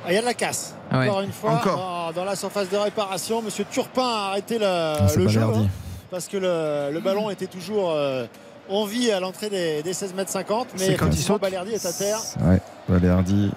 Ah, 0.04 0.08
Il 0.10 0.14
y 0.14 0.18
a 0.18 0.20
de 0.20 0.26
la 0.26 0.34
casse. 0.34 0.74
Ah 0.90 0.98
ouais. 0.98 1.08
Encore 1.08 1.20
une 1.20 1.32
fois, 1.32 1.52
Encore. 1.52 1.76
dans- 1.76 2.12
dans 2.12 2.24
la 2.24 2.34
surface 2.36 2.68
de 2.68 2.76
réparation, 2.76 3.40
Monsieur 3.40 3.64
Turpin 3.70 4.02
a 4.06 4.28
arrêté 4.30 4.58
le, 4.58 4.66
Ah, 4.66 4.96
le 5.16 5.28
jeu 5.28 5.40
Balerdi. 5.40 5.64
hein, 5.66 5.68
parce 6.10 6.26
que 6.28 6.36
le, 6.36 6.90
le 6.92 7.00
ballon 7.00 7.30
était 7.30 7.46
toujours 7.46 7.92
euh, 7.92 8.26
en 8.68 8.84
vie 8.84 9.10
à 9.12 9.20
l'entrée 9.20 9.48
des, 9.48 9.82
des 9.82 9.92
16 9.92 10.14
mètres 10.14 10.30
50. 10.30 10.68
Mais 10.78 10.96
quand 10.96 11.06
il. 11.10 11.38
Balerdi 11.38 11.72
est 11.72 11.86
à 11.86 11.92
terre. 11.92 12.18
Ouais, 12.44 12.60
Valerdi. 12.88 13.50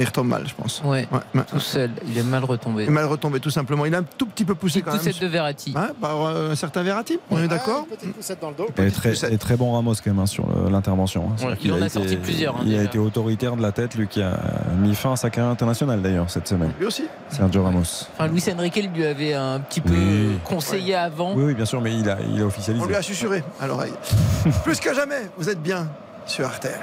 Il 0.00 0.06
retombe 0.06 0.28
mal, 0.28 0.44
je 0.48 0.54
pense. 0.54 0.82
Ouais, 0.84 1.06
ouais. 1.12 1.42
tout 1.50 1.60
seul. 1.60 1.90
Il 2.08 2.16
est 2.18 2.22
mal 2.22 2.44
retombé. 2.44 2.84
Il 2.84 2.88
est 2.88 2.92
mal 2.92 3.04
retombé 3.06 3.38
tout 3.40 3.50
simplement. 3.50 3.84
Il 3.86 3.94
a 3.94 3.98
un 3.98 4.02
tout 4.02 4.26
petit 4.26 4.44
peu 4.44 4.54
poussé 4.54 4.80
quand 4.82 4.90
même. 4.92 4.98
Poussette 4.98 5.20
de 5.20 5.26
Verratti. 5.26 5.74
Hein, 5.76 5.90
par 6.00 6.22
euh, 6.24 6.50
un 6.52 6.54
certain 6.54 6.82
Verratti, 6.82 7.18
on 7.30 7.38
est 7.42 7.48
d'accord 7.48 7.86
poussette 8.16 8.40
dans 8.40 8.50
le 8.50 8.56
dos. 8.56 8.66
Et 8.78 8.90
très, 8.90 9.12
et 9.32 9.38
très 9.38 9.56
bon 9.56 9.72
Ramos 9.72 9.94
quand 9.94 10.06
même 10.10 10.18
hein, 10.20 10.26
sur 10.26 10.46
le- 10.48 10.70
l'intervention. 10.70 11.30
hein. 11.40 11.54
Il 11.62 11.72
en 11.72 11.76
a 11.76 11.78
été- 11.80 11.90
sorti 11.90 12.16
plusieurs, 12.16 12.56
hein, 12.56 12.62
il 12.66 12.78
a 12.78 12.82
été 12.82 12.98
autoritaire 12.98 13.56
de 13.56 13.62
la 13.62 13.72
tête, 13.72 13.94
lui 13.94 14.08
qui 14.08 14.22
a 14.22 14.38
mis 14.78 14.94
fin 14.94 15.12
à 15.12 15.16
sa 15.16 15.28
carrière 15.30 15.52
internationale 15.52 16.00
d'ailleurs 16.02 16.30
cette 16.30 16.48
semaine. 16.48 16.72
Lui 16.78 16.86
aussi. 16.86 17.04
Sergio 17.28 17.62
Ramos. 17.62 17.82
Enfin, 18.14 18.26
Luis 18.28 18.42
Enrique 18.52 18.88
lui 18.94 19.04
avait 19.04 19.34
un 19.34 19.60
petit 19.60 19.80
peu 19.80 19.92
Oui. 19.92 20.38
conseillé 20.44 20.94
avant. 20.94 21.34
Oui, 21.34 21.44
oui, 21.44 21.54
bien 21.54 21.64
sûr, 21.66 21.80
mais 21.80 21.94
il 21.94 22.08
a, 22.08 22.18
il 22.32 22.40
a 22.40 22.46
officialisé. 22.46 22.82
On 22.84 22.88
lui 22.88 22.96
a 22.96 23.02
susurré 23.02 23.44
à 23.60 23.66
l'oreille. 23.66 23.92
Plus 24.64 24.80
que 24.80 24.94
jamais, 24.94 25.28
vous 25.36 25.48
êtes 25.50 25.60
bien 25.62 25.88
sur 26.26 26.48
RTL. 26.48 26.78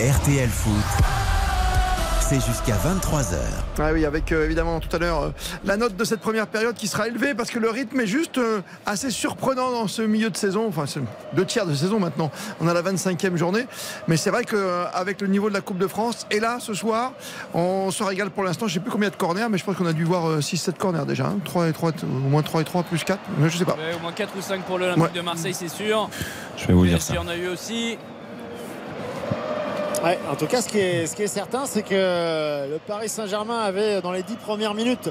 RTL 0.00 0.48
Foot. 0.48 0.72
C'est 2.32 2.40
jusqu'à 2.46 2.76
23h. 2.76 3.36
Ah 3.78 3.90
oui, 3.92 4.06
avec 4.06 4.32
euh, 4.32 4.46
évidemment 4.46 4.80
tout 4.80 4.88
à 4.96 4.98
l'heure 4.98 5.22
euh, 5.22 5.30
la 5.66 5.76
note 5.76 5.96
de 5.96 6.04
cette 6.04 6.20
première 6.20 6.46
période 6.46 6.74
qui 6.74 6.88
sera 6.88 7.06
élevée 7.06 7.34
parce 7.34 7.50
que 7.50 7.58
le 7.58 7.68
rythme 7.68 8.00
est 8.00 8.06
juste 8.06 8.38
euh, 8.38 8.62
assez 8.86 9.10
surprenant 9.10 9.70
dans 9.70 9.86
ce 9.86 10.00
milieu 10.00 10.30
de 10.30 10.36
saison, 10.38 10.66
enfin 10.66 10.84
deux 11.34 11.44
tiers 11.44 11.66
de 11.66 11.74
saison 11.74 12.00
maintenant. 12.00 12.30
On 12.62 12.68
a 12.68 12.72
la 12.72 12.80
25e 12.80 13.36
journée, 13.36 13.66
mais 14.08 14.16
c'est 14.16 14.30
vrai 14.30 14.44
qu'avec 14.44 15.20
le 15.20 15.26
niveau 15.26 15.50
de 15.50 15.54
la 15.54 15.60
Coupe 15.60 15.76
de 15.76 15.86
France, 15.86 16.26
et 16.30 16.40
là 16.40 16.56
ce 16.58 16.72
soir, 16.72 17.12
on 17.52 17.90
se 17.90 18.02
régale 18.02 18.30
pour 18.30 18.44
l'instant. 18.44 18.66
Je 18.66 18.72
sais 18.72 18.80
plus 18.80 18.90
combien 18.90 19.10
de 19.10 19.16
corners, 19.16 19.48
mais 19.50 19.58
je 19.58 19.64
pense 19.64 19.76
qu'on 19.76 19.84
a 19.84 19.92
dû 19.92 20.04
voir 20.04 20.38
6-7 20.38 20.78
corners 20.78 21.04
déjà. 21.06 21.26
hein. 21.26 21.36
3 21.44 21.68
et 21.68 21.72
3, 21.74 21.90
au 22.02 22.06
moins 22.30 22.40
3 22.42 22.62
et 22.62 22.64
3 22.64 22.82
plus 22.84 23.04
4, 23.04 23.20
mais 23.40 23.50
je 23.50 23.58
sais 23.58 23.66
pas. 23.66 23.72
Ouais, 23.74 23.94
au 23.94 24.00
moins 24.00 24.12
4 24.12 24.34
ou 24.38 24.40
5 24.40 24.62
pour 24.62 24.78
l'Olympique 24.78 25.02
Ouais. 25.04 25.10
de 25.14 25.20
Marseille, 25.20 25.52
c'est 25.52 25.68
sûr. 25.68 26.08
Je 26.56 26.66
vais 26.66 26.72
vous 26.72 26.86
dire 26.86 27.02
ça. 27.02 27.20
en 27.20 27.28
a 27.28 27.36
eu 27.36 27.48
aussi. 27.48 27.98
Ouais, 30.02 30.18
en 30.30 30.34
tout 30.34 30.46
cas, 30.48 30.60
ce 30.60 30.68
qui 30.68 30.78
est, 30.80 31.06
ce 31.06 31.14
qui 31.14 31.22
est 31.22 31.28
certain, 31.28 31.64
c'est 31.64 31.82
que 31.82 31.94
le 31.94 32.78
Paris 32.88 33.08
Saint-Germain 33.08 33.60
avait, 33.60 34.00
dans 34.00 34.10
les 34.10 34.24
dix 34.24 34.34
premières 34.34 34.74
minutes, 34.74 35.10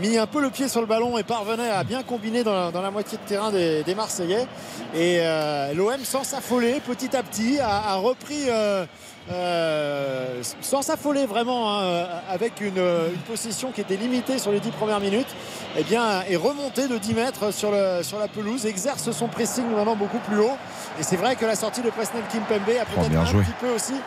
mis 0.00 0.16
un 0.16 0.26
peu 0.26 0.40
le 0.40 0.48
pied 0.48 0.66
sur 0.66 0.80
le 0.80 0.86
ballon 0.86 1.18
et 1.18 1.22
parvenait 1.24 1.68
à 1.68 1.84
bien 1.84 2.02
combiner 2.02 2.42
dans 2.42 2.54
la, 2.54 2.70
dans 2.70 2.80
la 2.80 2.90
moitié 2.90 3.18
de 3.18 3.28
terrain 3.28 3.50
des, 3.50 3.82
des 3.82 3.94
Marseillais. 3.94 4.46
Et 4.94 5.18
euh, 5.20 5.74
l'OM, 5.74 5.98
sans 6.04 6.24
s'affoler, 6.24 6.80
petit 6.80 7.14
à 7.14 7.22
petit, 7.22 7.58
a, 7.60 7.90
a 7.92 7.94
repris. 7.96 8.44
euh, 8.48 8.86
euh, 9.30 10.42
sans 10.62 10.80
s'affoler 10.82 11.26
vraiment 11.26 11.78
hein, 11.78 12.06
avec 12.30 12.60
une, 12.62 12.78
une 12.78 13.20
possession 13.28 13.70
qui 13.70 13.82
était 13.82 13.96
limitée 13.96 14.38
sur 14.38 14.50
les 14.50 14.60
dix 14.60 14.70
premières 14.70 14.98
minutes 14.98 15.28
et 15.78 15.84
bien 15.84 16.22
est 16.28 16.36
remonté 16.36 16.88
de 16.88 16.96
10 16.96 17.14
mètres 17.14 17.52
sur, 17.52 17.70
le, 17.70 18.02
sur 18.02 18.18
la 18.18 18.26
pelouse 18.28 18.64
exerce 18.64 19.10
son 19.12 19.28
pressing 19.28 19.64
maintenant 19.70 19.94
beaucoup 19.94 20.18
plus 20.20 20.38
haut 20.40 20.56
et 20.98 21.02
c'est 21.02 21.16
vrai 21.16 21.36
que 21.36 21.44
la 21.44 21.54
sortie 21.54 21.82
de 21.82 21.90
Presnel 21.90 22.22
Kimpembe 22.32 22.70
a 22.70 22.82
Oh, 22.82 22.94
peut-être 22.96 23.10
bien 23.10 23.20
un 23.20 23.24
joué. 23.26 23.42
petit 23.44 23.52
peu 23.60 23.68
aussi 23.68 23.92
euh, 23.92 23.98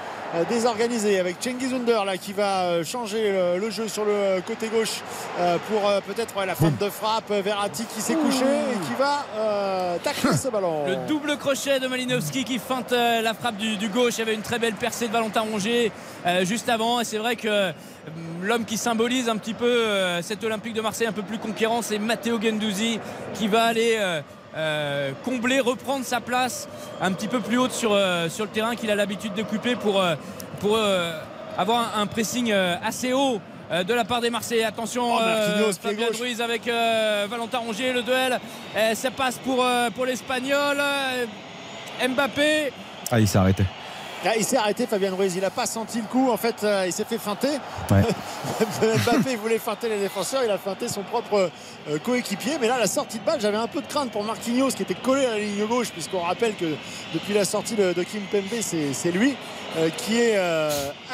désorganisé 0.49 1.19
avec 1.19 1.37
Cengiz 1.39 1.73
Under 1.73 2.05
là 2.05 2.17
qui 2.17 2.33
va 2.33 2.63
euh, 2.63 2.83
changer 2.83 3.31
le, 3.59 3.69
jeu 3.69 3.87
sur 3.87 4.05
le 4.05 4.41
côté 4.45 4.67
gauche 4.67 5.01
euh, 5.39 5.57
pour 5.69 5.87
euh, 5.87 5.99
peut-être 6.01 6.33
la 6.45 6.55
fin 6.55 6.71
de 6.71 6.89
frappe. 6.89 7.29
Verratti 7.29 7.85
qui 7.85 8.01
s'est 8.01 8.15
couché 8.15 8.45
et 8.45 8.87
qui 8.87 8.93
va 8.97 9.25
euh, 9.35 9.97
tacler 10.03 10.35
ce 10.37 10.49
ballon. 10.49 10.85
Le 10.87 11.07
double 11.07 11.37
crochet 11.37 11.79
de 11.79 11.87
Malinowski 11.87 12.43
qui 12.43 12.59
feinte 12.59 12.91
euh, 12.91 13.21
la 13.21 13.33
frappe 13.33 13.57
du, 13.57 13.89
gauche. 13.89 14.17
Il 14.17 14.21
avait 14.21 14.33
une 14.33 14.41
très 14.41 14.59
belle 14.59 14.73
percée 14.73 15.07
de 15.07 15.13
Valentin 15.13 15.41
Rongier 15.41 15.91
euh, 16.25 16.45
juste 16.45 16.69
avant. 16.69 16.99
Et 16.99 17.03
c'est 17.03 17.17
vrai 17.17 17.35
que 17.35 17.47
euh, 17.47 17.71
l'homme 18.41 18.65
qui 18.65 18.77
symbolise 18.77 19.29
un 19.29 19.37
petit 19.37 19.53
peu 19.53 19.65
euh, 19.65 20.21
cet 20.21 20.43
Olympique 20.43 20.73
de 20.73 20.81
Marseille 20.81 21.07
un 21.07 21.13
peu 21.13 21.23
plus 21.23 21.39
conquérant, 21.39 21.81
c'est 21.81 21.99
Matteo 21.99 22.41
Gendouzi 22.41 22.99
qui 23.33 23.47
va 23.47 23.63
aller 23.65 23.99
euh, 24.55 25.11
combler, 25.23 25.59
reprendre 25.59 26.05
sa 26.05 26.21
place 26.21 26.67
un 27.01 27.11
petit 27.13 27.27
peu 27.27 27.39
plus 27.39 27.57
haute 27.57 27.71
sur, 27.71 27.91
euh, 27.93 28.29
sur 28.29 28.45
le 28.45 28.51
terrain 28.51 28.75
qu'il 28.75 28.89
a 28.91 28.95
l'habitude 28.95 29.33
d'occuper 29.33 29.75
pour, 29.75 29.99
euh, 30.01 30.15
pour 30.59 30.75
euh, 30.77 31.11
avoir 31.57 31.97
un, 31.97 32.01
un 32.01 32.07
pressing 32.07 32.51
euh, 32.51 32.75
assez 32.83 33.13
haut. 33.13 33.39
euh, 33.71 33.83
De 33.83 33.93
la 33.93 34.03
part 34.05 34.21
des 34.21 34.29
Marseillais, 34.29 34.63
attention, 34.65 35.15
Oh, 35.15 35.19
euh, 35.21 35.71
Fabien. 35.81 36.07
Ruiz 36.19 36.41
avec 36.41 36.67
euh, 36.67 37.25
Valentin 37.29 37.59
Rongier, 37.59 37.93
le 37.93 38.03
duel, 38.03 38.39
Euh, 38.75 38.95
ça 38.95 39.11
passe 39.11 39.37
pour, 39.39 39.63
euh, 39.63 39.89
pour 39.89 40.05
l'Espagnol, 40.05 40.77
Euh, 40.79 41.25
Mbappé, 42.07 42.71
Ah, 43.11 43.19
il 43.19 43.27
s'est 43.27 43.37
arrêté. 43.37 43.63
Ah, 44.25 44.35
il 44.37 44.43
s'est 44.45 44.57
arrêté 44.57 44.87
Fabien 44.87 45.13
Ruiz, 45.13 45.33
il 45.35 45.41
n'a 45.41 45.49
pas 45.49 45.65
senti 45.65 45.97
le 45.99 46.05
coup. 46.05 46.29
En 46.31 46.37
fait, 46.37 46.55
euh, 46.63 46.85
il 46.87 46.93
s'est 46.93 47.03
fait 47.03 47.17
feinter. 47.17 47.49
Ouais. 47.91 48.01
Mbappé 49.05 49.35
voulait 49.35 49.59
feinter 49.59 49.89
les 49.89 49.99
défenseurs, 49.99 50.41
il 50.45 50.51
a 50.51 50.57
feinté 50.57 50.87
son 50.87 51.03
propre 51.03 51.49
euh, 51.89 51.99
coéquipier. 51.99 52.53
Mais 52.61 52.67
là, 52.67 52.77
la 52.79 52.87
sortie 52.87 53.19
de 53.19 53.23
balle, 53.25 53.39
j'avais 53.41 53.57
un 53.57 53.67
peu 53.67 53.81
de 53.81 53.87
crainte 53.87 54.11
pour 54.11 54.23
Marquinhos 54.23 54.69
qui 54.71 54.83
était 54.83 54.93
collé 54.95 55.25
à 55.25 55.31
la 55.31 55.39
ligne 55.39 55.65
gauche, 55.67 55.89
puisqu'on 55.91 56.21
rappelle 56.21 56.55
que 56.55 56.73
depuis 57.13 57.33
la 57.33 57.45
sortie 57.45 57.75
de, 57.75 57.93
de 57.93 58.03
Kim 58.03 58.21
Pembe, 58.31 58.43
c'est 58.61 59.11
lui 59.11 59.35
euh, 59.77 59.89
qui 59.97 60.19
est 60.19 60.37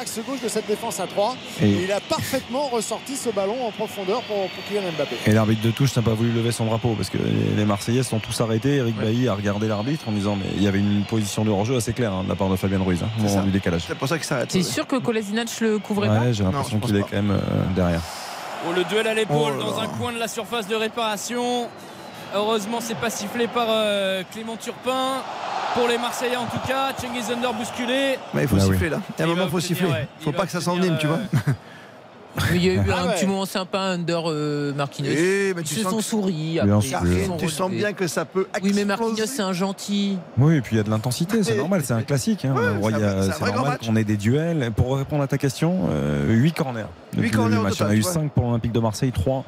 axe 0.00 0.18
gauche 0.26 0.40
de 0.42 0.48
cette 0.48 0.66
défense 0.66 1.00
à 1.00 1.06
3. 1.06 1.34
Et- 1.62 1.66
Et 1.70 1.84
il 1.84 1.92
a 1.92 2.00
parfaitement 2.00 2.68
ressorti 2.68 3.16
ce 3.16 3.30
ballon 3.30 3.56
en 3.66 3.70
profondeur 3.72 4.22
pour, 4.22 4.48
pour 4.48 4.64
Kylian 4.68 4.92
Mbappé. 4.96 5.16
Et 5.26 5.32
l'arbitre 5.32 5.62
de 5.62 5.70
touche 5.70 5.96
n'a 5.96 6.02
pas 6.02 6.14
voulu 6.14 6.30
lever 6.30 6.52
son 6.52 6.66
drapeau 6.66 6.94
parce 6.96 7.10
que 7.10 7.18
les 7.56 7.64
Marseillais 7.64 8.02
sont 8.02 8.18
tous 8.18 8.40
arrêtés. 8.40 8.76
Eric 8.76 8.96
Bailly 8.96 9.28
a 9.28 9.34
regardé 9.34 9.66
l'arbitre 9.66 10.04
en 10.08 10.12
disant 10.12 10.36
mais 10.36 10.50
il 10.56 10.62
y 10.62 10.68
avait 10.68 10.78
une 10.78 11.04
position 11.04 11.44
de 11.44 11.50
hors-jeu 11.50 11.76
assez 11.76 11.92
claire 11.92 12.12
hein, 12.12 12.22
de 12.24 12.28
la 12.28 12.34
part 12.36 12.48
de 12.48 12.56
Fabien 12.56 12.78
Ruiz 12.82 12.99
hein, 13.02 13.08
au 13.18 13.22
moment 13.22 13.42
du 13.42 13.50
décalage. 13.50 13.84
C'est 13.86 13.94
pour 13.98 14.08
ça 14.08 14.16
qu'il 14.16 14.26
s'arrête. 14.26 14.50
C'est 14.52 14.62
sûr 14.62 14.86
que 14.86 14.96
Kolasinac 14.96 15.48
le 15.60 15.78
couvrait 15.78 16.08
pas? 16.08 16.20
Ouais, 16.20 16.32
j'ai 16.32 16.44
l'impression 16.44 16.78
qu'il 16.80 16.96
est 16.96 17.00
quand 17.02 17.12
même 17.12 17.30
euh, 17.32 17.38
derrière. 17.74 18.00
Oh, 18.68 18.72
le 18.76 18.84
duel 18.84 19.06
à 19.06 19.14
l'épaule 19.14 19.54
Oh 19.58 19.62
dans 19.62 19.80
un 19.80 19.86
coin 19.88 20.12
de 20.12 20.18
la 20.18 20.28
surface 20.28 20.66
de 20.68 20.74
réparation. 20.74 21.68
Heureusement, 22.34 22.78
c'est 22.80 22.94
pas 22.96 23.10
sifflé 23.10 23.48
par 23.48 23.66
euh, 23.68 24.22
Clément 24.32 24.56
Turpin. 24.56 25.22
Pour 25.74 25.86
les 25.86 25.98
Marseillais 25.98 26.36
en 26.36 26.46
tout 26.46 26.58
cas, 26.66 26.92
Cengiz 26.98 27.30
Under 27.30 27.52
bousculé. 27.54 28.18
Mais 28.34 28.42
il 28.42 28.48
faut 28.48 28.56
Bah 28.56 28.62
oui. 28.66 28.72
siffler 28.72 28.90
là. 28.90 28.98
Il 29.18 29.20
y 29.20 29.22
a 29.22 29.24
un 29.24 29.28
moment, 29.28 29.44
il 29.44 29.50
faut 29.50 29.60
siffler. 29.60 29.86
ouais. 29.86 30.08
Il 30.20 30.24
faut 30.24 30.30
Il 30.30 30.32
pas 30.32 30.40
va 30.40 30.46
que 30.46 30.52
ça 30.52 30.60
s'envenime, 30.60 30.96
tu 31.00 31.06
vois. 31.06 31.18
euh, 32.38 32.40
Mais 32.52 32.56
il 32.58 32.64
y 32.64 32.70
a 32.70 32.74
eu 32.74 32.80
Ah 32.92 33.02
un 33.02 33.06
ouais. 33.08 33.14
petit 33.14 33.26
moment 33.26 33.46
sympa 33.46 33.78
under 33.80 34.22
euh, 34.30 34.72
Marquinhos. 34.74 35.08
Mais 35.10 35.62
tu 35.62 35.74
Ils 35.74 35.82
se 35.84 35.90
sont 35.90 36.00
souris. 36.00 36.58
Bien 36.62 36.76
après, 36.76 36.86
sûr. 36.88 36.98
ils 37.02 37.08
se 37.08 37.12
Karine, 37.14 37.26
sont 37.26 37.36
tu 37.36 37.48
sens 37.48 37.70
bien 37.70 37.92
que 37.92 38.06
ça 38.06 38.24
peut 38.24 38.46
Oui, 38.62 38.72
mais. 38.74 38.84
Marquinhos, 38.84 39.26
c'est 39.26 39.42
un 39.42 39.52
gentil. 39.52 40.18
Oui, 40.38 40.56
et 40.56 40.60
puis 40.60 40.76
il 40.76 40.78
y 40.78 40.80
a 40.80 40.84
de 40.84 40.90
l'intensité, 40.90 41.42
c'est 41.42 41.56
normal, 41.56 41.82
c'est 41.84 41.92
un 41.94 42.02
classique. 42.02 42.44
hein. 42.44 42.54
Ouais, 42.80 42.92
c'est 42.92 43.52
normal 43.52 43.78
qu'on 43.84 43.96
ait 43.96 44.04
des 44.04 44.16
duels. 44.16 44.70
Pour 44.74 44.96
répondre 44.96 45.22
à 45.22 45.26
ta 45.26 45.38
question, 45.38 45.88
euh, 45.90 46.26
8 46.32 46.52
corners. 46.52 46.84
Huit 47.12 47.16
Depuis 47.16 47.30
corners 47.30 47.56
le 47.56 47.62
au 47.62 47.68
total, 47.70 47.86
On 47.86 47.90
a 47.90 47.94
eu 47.94 47.96
tu 47.98 48.02
vois. 48.04 48.12
5 48.12 48.30
pour 48.32 48.44
l'Olympique 48.46 48.72
de 48.72 48.80
Marseille, 48.80 49.10
3 49.12 49.44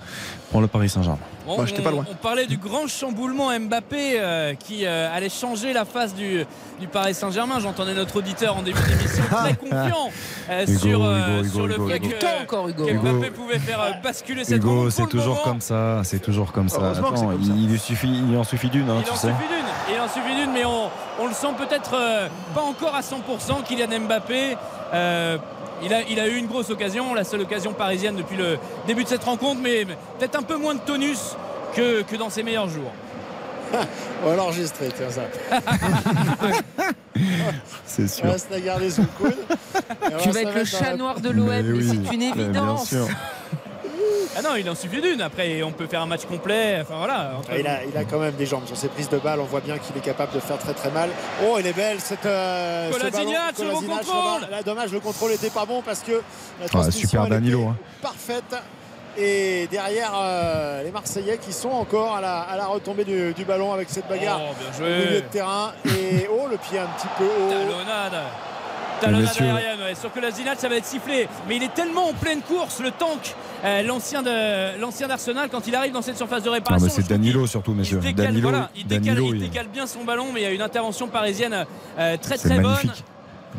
pour 0.51 0.61
le 0.61 0.67
Paris 0.67 0.89
Saint-Germain. 0.89 1.19
Bon, 1.47 1.57
pas 1.57 1.63
on- 1.63 1.91
loin. 1.91 2.05
On 2.11 2.15
parlait 2.15 2.47
du 2.47 2.57
grand 2.57 2.87
chamboulement 2.89 3.51
Mbappé 3.59 4.15
euh, 4.21 4.55
qui 4.55 4.85
euh, 4.85 5.15
allait 5.15 5.29
changer 5.29 5.73
la 5.73 5.85
face 5.85 6.15
du, 6.15 6.45
du 6.81 6.87
Paris 6.89 7.15
Saint-Germain. 7.15 7.59
J'entendais 7.61 7.95
notre 7.95 8.17
auditeur 8.17 8.57
en 8.57 8.63
début 8.63 8.79
d'émission 8.89 9.23
très 9.31 9.55
confiant 9.55 10.11
euh, 10.51 10.65
Hugo, 10.67 10.79
sur, 10.79 11.05
euh, 11.05 11.41
Hugo, 11.41 11.49
sur 11.49 11.67
le 11.67 11.75
Hugo, 11.75 11.89
fait 11.89 11.97
Hugo. 11.97 12.09
que, 12.21 12.43
encore. 12.43 12.69
Mbappé 12.69 13.31
pouvait 13.31 13.59
faire 13.59 13.81
euh, 13.81 13.91
basculer 14.03 14.45
cette 14.45 14.57
Hugo, 14.59 14.91
c'est 14.91 15.03
le 15.03 15.09
toujours 15.09 15.43
comme 15.43 15.61
ça, 15.61 16.01
c'est 16.05 16.21
toujours 16.21 16.53
comme 16.53 16.69
ça. 16.69 16.91
Attends, 16.91 17.13
comme 17.13 17.39
il, 17.41 17.73
il 17.73 17.79
suffit, 17.81 18.09
il 18.29 18.37
en 18.37 18.45
suffit 18.45 18.71
d'une, 18.71 18.89
hein, 18.91 18.97
Il 18.99 19.05
tu 19.05 19.11
en 19.11 19.17
sais. 19.17 19.29
suffit 19.29 19.49
d'une, 19.49 19.95
il 19.95 20.01
en 20.01 20.09
suffit 20.09 20.35
d'une, 20.37 20.53
mais 20.53 20.65
on, 20.65 20.91
on 21.21 21.27
le 21.29 21.33
sent 21.35 21.49
peut-être 21.59 21.93
euh, 21.95 22.29
pas 22.55 22.63
encore 22.63 22.95
à 22.95 23.01
100%. 23.01 23.63
Kylian 23.65 24.01
Mbappé, 24.07 24.57
euh, 24.95 25.39
il, 25.85 25.93
a, 25.95 26.03
il 26.03 26.19
a 26.21 26.29
eu 26.29 26.37
une 26.37 26.47
grosse 26.47 26.71
occasion, 26.71 27.15
la 27.15 27.25
seule 27.25 27.43
occasion 27.43 27.73
parisienne 27.73 28.17
depuis 28.17 28.37
le 28.37 28.59
début 28.87 29.05
de 29.05 29.09
cette 29.09 29.25
rencontre, 29.25 29.61
mais 29.63 29.85
peut-être 30.19 30.39
un 30.39 30.43
peu 30.43 30.57
moins 30.57 30.75
de 30.75 30.81
tonus 30.81 31.37
que, 31.75 32.03
que 32.03 32.17
dans 32.17 32.31
ses 32.31 32.43
meilleurs 32.43 32.69
jours. 32.69 32.93
On 34.25 34.29
va 34.29 34.37
l'enregistrer, 34.37 34.89
tiens 34.97 35.11
ça. 35.11 35.23
C'est 37.87 38.09
sûr. 38.09 38.25
On 38.25 38.29
va 38.29 38.39
se 38.39 38.45
la 38.51 38.61
garder 38.61 38.91
sous 38.91 39.03
le 39.03 39.07
coude. 39.19 39.37
Tu 40.23 40.29
va 40.29 40.33
vas 40.33 40.41
être 40.43 40.55
le 40.55 40.65
chat 40.65 40.91
la- 40.91 40.97
noir 40.97 41.21
de 41.21 41.31
l'OM, 41.31 41.49
oui, 41.49 41.87
c'est 41.89 41.95
une 41.95 42.03
bien 42.03 42.33
évidence. 42.45 42.89
sûr. 42.89 43.07
Ah 44.37 44.43
non, 44.43 44.57
il 44.57 44.69
en 44.71 44.75
suffit 44.75 45.01
d'une. 45.01 45.21
Après, 45.21 45.63
on 45.63 45.73
peut 45.73 45.87
faire 45.87 46.03
un 46.03 46.07
match 46.07 46.25
complet. 46.25 46.79
Enfin 46.83 46.95
voilà. 46.99 47.33
entre- 47.39 47.51
Ah, 47.53 47.59
Il 47.59 47.67
a, 47.67 47.85
il 47.85 47.97
a 47.97 48.05
quand 48.05 48.19
même 48.19 48.35
des 48.35 48.47
jambes 48.47 48.67
sur 48.67 48.77
ses 48.77 48.89
prises 48.89 49.09
de 49.09 49.19
balles. 49.19 49.41
On 49.41 49.45
voit 49.45 49.61
bien 49.61 49.79
qu'il 49.79 49.97
est 49.97 50.01
capable 50.05 50.33
de 50.33 50.41
faire 50.41 50.59
très 50.59 50.75
très 50.75 50.91
mal. 50.91 51.11
Oh, 51.45 51.57
elle 51.59 51.67
est 51.67 51.73
belle 51.73 52.01
cette. 52.01 52.25
Euh, 52.27 52.91
ce 52.93 52.99
contrôle. 53.87 54.41
Là, 54.43 54.49
là, 54.51 54.63
dommage, 54.63 54.93
le 54.93 55.01
contrôle 55.01 55.31
n'était 55.33 55.51
pas 55.51 55.65
bon 55.67 55.83
parce 55.83 56.01
que 56.01 56.13
la 56.61 56.67
Ah, 56.75 56.91
super 56.91 57.27
Danilo. 57.27 57.67
hein. 57.69 57.77
parfaite. 58.01 58.55
Et 59.19 59.67
derrière 59.71 60.13
euh, 60.19 60.83
les 60.83 60.91
Marseillais 60.91 61.37
qui 61.37 61.53
sont 61.53 61.69
encore 61.69 62.17
à 62.17 62.23
la, 62.23 62.41
à 62.41 62.57
la 62.57 62.65
retombée 62.65 63.05
du, 63.05 63.35
du 63.35 63.45
ballon 63.45 63.71
avec 63.75 63.91
cette 63.91 64.09
bagarre 64.09 64.41
Oh, 64.43 64.55
bien 64.59 64.71
au 64.71 64.73
joué. 64.73 65.05
milieu 65.07 65.21
de 65.21 65.27
terrain. 65.27 65.73
Et 65.85 66.27
oh, 66.33 66.47
le 66.51 66.57
pied 66.57 66.79
un 66.79 66.87
petit 66.97 67.09
peu 67.19 67.25
haut. 67.25 67.51
Talonnade. 67.51 68.23
Talonnade 69.03 69.23
messieurs. 69.29 69.45
aérienne, 69.47 69.81
ouais. 69.85 69.95
Sur 69.95 70.13
que 70.13 70.21
la 70.21 70.31
Zinat, 70.31 70.57
ça 70.57 70.69
va 70.69 70.77
être 70.77 70.87
sifflé. 70.87 71.29
Mais 71.49 71.57
il 71.57 71.63
est 71.63 71.75
tellement 71.75 72.09
en 72.09 72.13
pleine 72.15 72.41
course, 72.41 72.81
le 72.81 72.91
tank, 72.91 73.35
euh, 73.65 73.83
l'ancien 73.83 74.23
de- 74.23 74.79
l'ancien 74.81 75.09
d'Arsenal, 75.09 75.49
quand 75.51 75.67
il 75.67 75.75
arrive 75.75 75.93
dans 75.93 76.03
cette 76.03 76.17
surface 76.17 76.43
de 76.43 76.51
réparation. 76.51 76.89
c'est 76.91 77.09
Danilo 77.09 77.47
surtout, 77.47 77.73
il 77.73 77.79
messieurs. 77.79 77.99
décale, 77.99 78.27
Danilo, 78.27 78.49
voilà, 78.51 78.71
il, 78.77 78.87
décale, 78.87 79.05
Danilo, 79.05 79.27
il 79.35 79.37
il- 79.43 79.51
décale 79.51 79.69
bien 79.69 79.87
son 79.87 80.05
ballon, 80.05 80.27
mais 80.33 80.41
il 80.41 80.45
y 80.45 80.47
a 80.47 80.51
une 80.51 80.63
intervention 80.63 81.09
parisienne 81.09 81.67
euh, 81.99 82.17
très 82.17 82.39
très 82.39 82.59
bonne. 82.59 82.77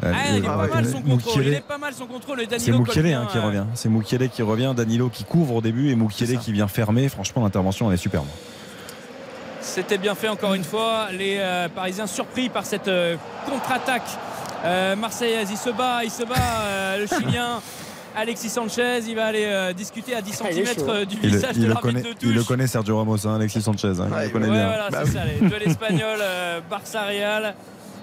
Ah, 0.01 0.07
il 0.31 0.37
est 0.37 0.39
Euh, 0.39 0.41
pas 0.41 0.67
mal 0.67 0.85
son 0.85 1.01
contrôle. 1.01 1.07
Moukielé. 1.33 1.47
Il 1.51 1.53
est 1.53 1.61
pas 1.67 1.77
mal 1.77 1.93
son 1.93 2.07
contrôle. 2.07 2.41
Et 2.41 2.47
C'est 2.57 2.71
Moukielé 2.71 3.13
hein, 3.13 3.27
qui 3.31 3.37
revient. 3.37 3.65
C'est 3.75 3.89
Moukielé 3.89 4.27
qui 4.27 4.41
revient. 4.41 4.73
Danilo 4.75 5.07
qui 5.09 5.23
couvre 5.23 5.55
au 5.55 5.61
début 5.61 5.91
et 5.91 5.95
Moukielé 5.95 6.37
qui 6.37 6.51
vient 6.51 6.67
fermer. 6.67 7.07
Franchement, 7.09 7.43
l'intervention 7.43 7.87
elle 7.89 7.93
est 7.93 7.97
superbe. 7.97 8.25
C'était 9.61 9.97
bien 9.99 10.15
fait 10.15 10.27
encore 10.27 10.55
une 10.55 10.63
fois. 10.63 11.07
Les 11.11 11.37
euh, 11.39 11.69
Parisiens 11.69 12.07
surpris 12.07 12.49
par 12.49 12.65
cette 12.65 12.87
euh, 12.87 13.15
contre-attaque 13.49 14.01
euh, 14.66 14.95
marseillaise. 14.95 15.49
Il 15.51 15.57
se 15.57 15.70
bat, 15.70 16.03
il 16.03 16.11
se 16.11 16.24
bat, 16.24 16.36
euh, 16.66 16.97
le 16.99 17.07
Chilien. 17.07 17.61
Alexis 18.16 18.49
Sanchez, 18.49 18.99
il 19.07 19.16
va 19.16 19.26
aller 19.26 19.45
euh, 19.45 19.74
discuter 19.74 20.16
à 20.16 20.22
10 20.22 20.41
Ah, 20.45 20.47
il 20.51 20.59
est 20.59 20.66
cm 20.66 20.88
hein. 20.89 21.03
du 21.05 21.18
visage 21.18 21.55
il 21.55 21.61
de 21.64 21.68
le 21.68 21.74
l'arbitre 21.74 21.82
connaît, 21.82 22.01
de 22.14 22.16
il 22.22 22.30
le 22.34 22.39
touche. 22.41 22.47
connaît 22.47 22.68
Sergio 22.68 22.95
Ramos, 22.99 23.26
hein, 23.28 23.36
Alexis 23.38 23.61
Sanchez. 23.64 23.88
hein, 23.99 24.07
il 24.20 24.24
le 24.26 24.30
connaît 24.30 24.49
Ouais, 24.49 24.53
bien. 24.53 24.68
voilà, 24.68 24.89
Bah 24.91 24.99
oui. 25.03 25.11
ça. 25.11 25.22
Les 25.26 25.47
duels 25.47 25.64
espagnols, 25.68 26.20
euh, 26.22 26.59
Barça 26.70 27.05
Real 27.05 27.55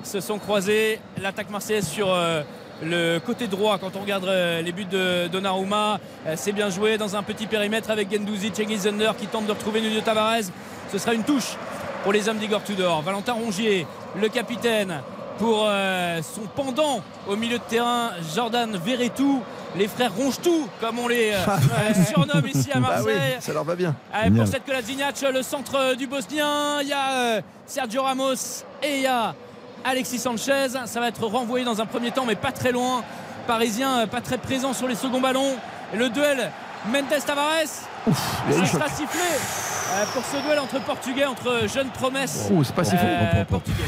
se 0.03 0.19
sont 0.21 0.39
croisés. 0.39 0.99
L'attaque 1.23 1.49
marseillaise 1.51 1.87
sur 1.87 2.13
euh, 2.13 2.43
le 2.83 3.19
côté 3.21 3.47
droit. 3.47 3.79
Quand 3.79 3.95
on 3.95 4.01
regarde 4.01 4.25
euh, 4.25 4.63
les 4.63 4.73
buts 4.73 4.85
de 4.85 5.29
Donnarumma, 5.29 6.01
euh, 6.27 6.35
c'est 6.37 6.51
bien 6.53 6.71
joué 6.71 6.99
dans 6.99 7.15
un 7.15 7.23
petit 7.23 7.47
périmètre 7.47 7.91
avec 7.93 8.13
Gendouzi, 8.13 8.51
Cengiz 8.53 8.89
Under 8.89 9.15
qui 9.17 9.29
tente 9.29 9.47
de 9.47 9.53
retrouver 9.53 9.81
Nuno 9.81 10.01
Tavares. 10.01 10.43
Ce 10.91 10.99
sera 10.99 11.15
une 11.15 11.23
touche 11.23 11.55
pour 12.03 12.13
les 12.13 12.29
hommes 12.29 12.39
d'Igor 12.39 12.65
Tudor. 12.65 13.01
Valentin 13.03 13.35
Rongier, 13.35 13.87
le 14.21 14.29
capitaine, 14.29 15.03
pour 15.41 15.64
euh, 15.66 16.20
son 16.22 16.43
pendant 16.55 17.01
au 17.26 17.34
milieu 17.34 17.59
de 17.59 17.62
terrain, 17.64 18.11
Jordan 18.34 18.78
Verretou. 18.84 19.43
Les 19.76 19.86
frères 19.86 20.12
Ronge-Tout, 20.16 20.66
comme 20.80 20.99
on 20.99 21.07
les 21.07 21.30
euh, 21.32 21.36
euh, 21.47 22.05
surnomme 22.09 22.45
ici 22.53 22.70
à 22.72 22.80
Bah 22.80 22.88
oui, 22.99 23.12
Marseille. 23.14 23.36
ça 23.38 23.53
leur 23.53 23.62
va 23.64 23.76
bien. 23.76 23.95
Ah, 24.12 24.22
pour 24.36 24.47
cette 24.49 24.64
Kolasinac, 24.66 25.14
le 25.32 25.43
centre 25.43 25.95
du 25.95 26.09
Bosnien, 26.09 26.80
il 26.82 26.88
y 26.88 26.93
a 26.93 27.12
euh, 27.12 27.41
Sergio 27.66 28.03
Ramos 28.03 28.64
et 28.82 28.97
il 28.97 29.03
y 29.03 29.07
a 29.07 29.32
Alexis 29.84 30.18
Sanchez. 30.18 30.70
Ça 30.86 30.99
va 31.01 31.07
être 31.07 31.24
renvoyé 31.24 31.64
dans 31.64 31.80
un 31.80 31.86
premier 31.86 32.11
temps, 32.11 32.24
mais 32.26 32.34
pas 32.34 32.51
très 32.51 32.72
loin. 32.72 33.05
Parisien, 33.47 34.09
pas 34.09 34.20
très 34.20 34.38
présent 34.38 34.72
sur 34.72 34.88
les 34.88 34.97
seconds 34.97 35.20
ballons. 35.20 35.55
Et 35.95 35.97
le 35.97 36.09
duel 36.09 36.51
Mendes-Tavares. 36.93 37.86
il 38.49 38.55
y 38.57 38.59
a 38.59 38.62
eu 38.62 38.66
Ça 38.66 38.72
choc. 38.72 38.80
sera 38.80 38.88
sifflé 38.88 39.20
euh, 39.20 40.05
pour 40.12 40.24
ce 40.24 40.36
duel 40.45 40.59
entre 40.59 40.80
Portugais, 40.80 41.26
entre 41.26 41.68
jeunes 41.72 41.91
promesses 41.91 42.49
Oh, 42.53 42.64
c'est 42.64 42.74
pas 42.74 42.82
sifflé. 42.84 43.07
euh, 43.09 43.45
portugaises. 43.45 43.86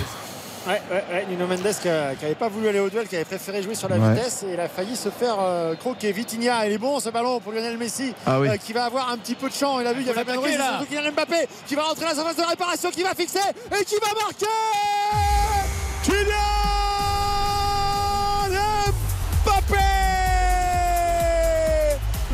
Ouais, 0.64 0.80
ouais, 0.92 1.04
ouais, 1.12 1.26
Nuno 1.28 1.48
Mendes 1.48 1.74
qui 1.82 1.88
n'avait 1.88 2.36
pas 2.36 2.46
voulu 2.48 2.68
aller 2.68 2.78
au 2.78 2.88
duel, 2.88 3.08
qui 3.08 3.16
avait 3.16 3.24
préféré 3.24 3.62
jouer 3.64 3.74
sur 3.74 3.88
la 3.88 3.96
Ouais. 3.96 4.14
vitesse 4.14 4.44
et 4.48 4.52
il 4.52 4.60
a 4.60 4.68
failli 4.68 4.94
se 4.94 5.08
faire 5.08 5.34
euh, 5.40 5.74
croquer. 5.74 6.12
Vitinha, 6.12 6.66
il 6.66 6.72
est 6.74 6.78
bon 6.78 7.00
ce 7.00 7.08
ballon 7.08 7.40
pour 7.40 7.50
Lionel 7.52 7.76
Messi 7.78 8.14
Ah 8.26 8.38
oui. 8.38 8.48
euh, 8.48 8.56
qui 8.56 8.72
va 8.72 8.84
avoir 8.84 9.10
un 9.10 9.18
petit 9.18 9.34
peu 9.34 9.48
de 9.48 9.54
champ. 9.54 9.80
Il 9.80 9.86
a 9.88 9.92
vu, 9.92 10.02
il 10.02 10.06
y 10.06 10.10
a 10.10 10.14
Fabien 10.14 10.38
Ruiz, 10.38 10.54
surtout 10.54 10.84
Kylian 10.86 11.10
Mbappé 11.12 11.48
qui 11.66 11.74
va 11.74 11.82
rentrer 11.82 12.02
dans 12.04 12.10
la 12.10 12.14
surface 12.14 12.36
de 12.36 12.42
réparation, 12.48 12.90
qui 12.90 13.02
va 13.02 13.12
fixer 13.14 13.40
et 13.76 13.84
qui 13.84 13.96
va 13.96 14.06
marquer 14.22 14.46
Kylian 16.04 16.22
Mbappé 19.44 19.82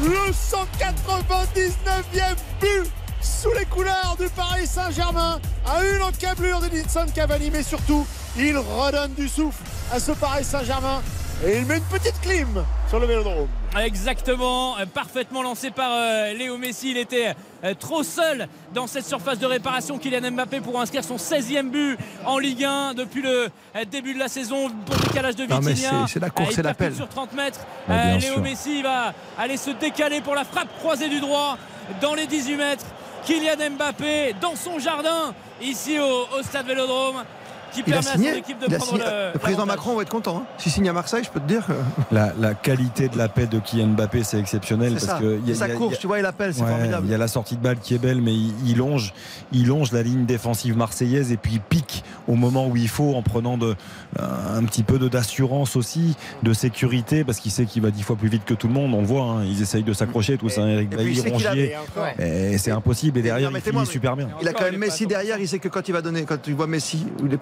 Le 0.03 0.33
199e 0.33 2.37
but 2.61 2.91
sous 3.29 3.53
les 3.53 3.67
couleurs 3.67 4.17
du 4.19 4.29
Paris 4.31 4.67
Saint-Germain 4.67 5.39
à 5.67 5.85
une 5.85 6.03
encablure 6.03 6.61
d'Edinson 6.61 7.07
Cavani 7.15 7.51
mais 7.51 7.63
surtout 7.63 8.07
il 8.37 8.57
redonne 8.57 9.13
du 9.15 9.29
souffle 9.29 9.63
à 9.93 10.01
ce 10.01 10.13
Paris 10.13 10.45
Saint-Germain 10.45 11.03
Et 11.47 11.59
il 11.59 11.67
met 11.67 11.77
une 11.77 11.83
petite 11.85 12.19
clim 12.23 12.65
sur 12.89 12.99
le 12.99 13.07
vélodrome. 13.07 13.47
Exactement, 13.79 14.79
euh, 14.79 14.87
parfaitement 14.87 15.43
lancé 15.43 15.71
par 15.71 15.91
euh, 15.93 16.33
Léo 16.33 16.57
Messi. 16.57 16.91
Il 16.93 16.97
était 16.97 17.35
euh, 17.63 17.75
trop 17.79 18.03
seul 18.03 18.49
dans 18.75 18.87
cette 18.87 19.05
surface 19.07 19.39
de 19.39 19.45
réparation. 19.47 19.99
Kylian 19.99 20.31
Mbappé 20.33 20.61
pour 20.61 20.81
inscrire 20.81 21.05
son 21.05 21.17
16e 21.17 21.69
but 21.71 21.99
en 22.25 22.39
Ligue 22.39 22.65
1 22.65 22.95
depuis 22.95 23.21
le 23.23 23.49
début 23.91 24.15
de 24.15 24.19
la 24.19 24.29
saison. 24.29 24.69
Bon 24.69 24.97
décalage 25.07 25.37
de 25.37 25.45
Vitinha. 25.45 26.07
C'est 26.09 26.19
la 26.19 26.31
course, 26.31 26.55
c'est 26.55 26.63
l'appel. 26.63 26.95
Sur 26.95 27.09
30 27.09 27.35
mètres, 27.35 27.61
Ah, 27.89 28.17
Léo 28.17 28.33
sûr. 28.35 28.41
Messi 28.43 28.83
va 28.83 29.13
aller 29.39 29.59
se 29.59 29.71
décaler 29.71 30.23
pour 30.23 30.35
la 30.35 30.45
frappe 30.45 30.69
croisée 30.79 31.09
du 31.11 31.21
droit 31.21 31.59
dans 32.01 32.15
les 32.15 32.27
18 32.27 32.57
mètres. 32.57 32.87
Kylian 33.29 33.73
Mbappé 33.77 34.35
dans 34.41 34.57
son 34.57 34.79
jardin 34.79 35.35
ici 35.61 35.99
au, 36.01 36.43
stade 36.43 36.65
Vélodrome 36.67 37.25
qui 37.73 37.83
Il 37.87 37.95
a 37.95 37.99
à 37.99 38.03
signé. 38.03 38.33
son 38.33 38.39
équipe 38.39 38.59
de 38.61 38.67
Il 38.69 38.75
a 38.75 38.79
prendre 38.79 38.93
signé. 38.93 39.05
le, 39.05 39.33
Le 39.35 39.39
président. 39.39 39.67
Macron 39.67 39.97
va 39.97 40.03
être 40.03 40.09
content. 40.11 40.39
hein. 40.39 40.47
S'il 40.59 40.73
signe 40.73 40.89
à 40.89 40.93
Marseille, 40.93 41.23
je 41.25 41.31
peux 41.31 41.41
te 41.41 41.47
dire 41.49 41.67
que. 41.67 41.73
La, 42.15 42.33
la 42.39 42.55
qualité 42.55 43.09
de 43.09 43.19
l'appel 43.19 43.49
de 43.49 43.59
Kylian 43.59 43.89
Mbappé, 43.89 44.25
c'est 44.25 44.39
exceptionnel. 44.39 44.95
C'est 44.99 45.07
parce 45.07 45.19
ça. 45.19 45.25
que 45.25 45.39
il 45.43 45.49
y 45.49 45.53
a- 45.53 45.55
sa 45.55 45.67
il 45.67 45.71
y 45.71 45.73
a- 45.73 45.77
course, 45.77 45.91
il 45.91 45.95
y 45.95 45.97
a- 45.97 46.01
tu 46.01 46.07
vois, 46.07 46.19
il 46.19 46.27
appelle, 46.27 46.55
c'est 46.55 46.63
Ouais, 46.63 46.69
formidable. 46.69 47.07
Il 47.07 47.11
y 47.11 47.15
a 47.15 47.19
la 47.19 47.29
sortie 47.29 47.57
de 47.57 47.63
balle 47.63 47.79
qui 47.79 47.95
est 47.95 47.99
belle, 47.99 48.21
mais 48.23 48.33
il, 48.35 48.53
il 48.67 48.77
longe, 48.79 49.13
il 49.53 49.67
longe 49.67 49.93
la 49.93 50.03
ligne 50.03 50.25
défensive 50.25 50.77
marseillaise 50.77 51.33
et 51.33 51.37
puis 51.37 51.55
il 51.55 51.61
pique 51.61 52.03
au 52.27 52.35
moment 52.35 52.67
où 52.67 52.77
il 52.77 52.89
faut 52.89 53.15
en 53.15 53.23
prenant 53.23 53.59
de, 53.59 53.77
un 54.19 54.65
petit 54.65 54.83
peu 54.83 54.99
de- 54.99 55.09
d'assurance 55.09 55.77
aussi, 55.77 56.17
de 56.43 56.53
sécurité, 56.53 57.25
parce 57.25 57.39
qu'il 57.41 57.51
sait 57.53 57.65
qu'il 57.67 57.83
va 57.83 57.91
dix 57.91 58.03
fois 58.03 58.17
plus 58.17 58.29
vite 58.29 58.45
que 58.45 58.55
tout 58.55 58.69
le 58.69 58.73
monde. 58.75 58.95
On 58.95 59.01
le 59.01 59.07
voit, 59.07 59.23
hein, 59.25 59.45
ils 59.45 59.61
essayent 59.63 59.83
de 59.83 59.93
s'accrocher, 59.93 60.39
tout 60.39 60.49
ça. 60.49 60.63
Eric 60.63 60.91
Bailly, 60.91 61.21
Rongier. 61.31 61.75
Et 62.19 62.59
C'est 62.59 62.71
impossible. 62.71 63.19
Et 63.19 63.23
derrière, 63.23 63.51
il 63.55 63.61
finit 63.61 63.87
super 63.87 64.17
bien. 64.17 64.29
Il 64.41 64.49
a 64.49 64.53
quand 64.53 64.65
même 64.65 64.79
Messi 64.79 65.07
derrière, 65.07 65.39
il 65.39 65.49
sait 65.49 65.59
que 65.59 65.69
quand 65.69 65.89
il 65.89 65.93
va 65.93 66.03
donner, 66.03 66.23
quand 66.23 66.41
tu 66.41 66.53
vois 66.53 66.67
Messi 66.67 67.05
où 67.23 67.27
il 67.27 67.33
est 67.33 67.37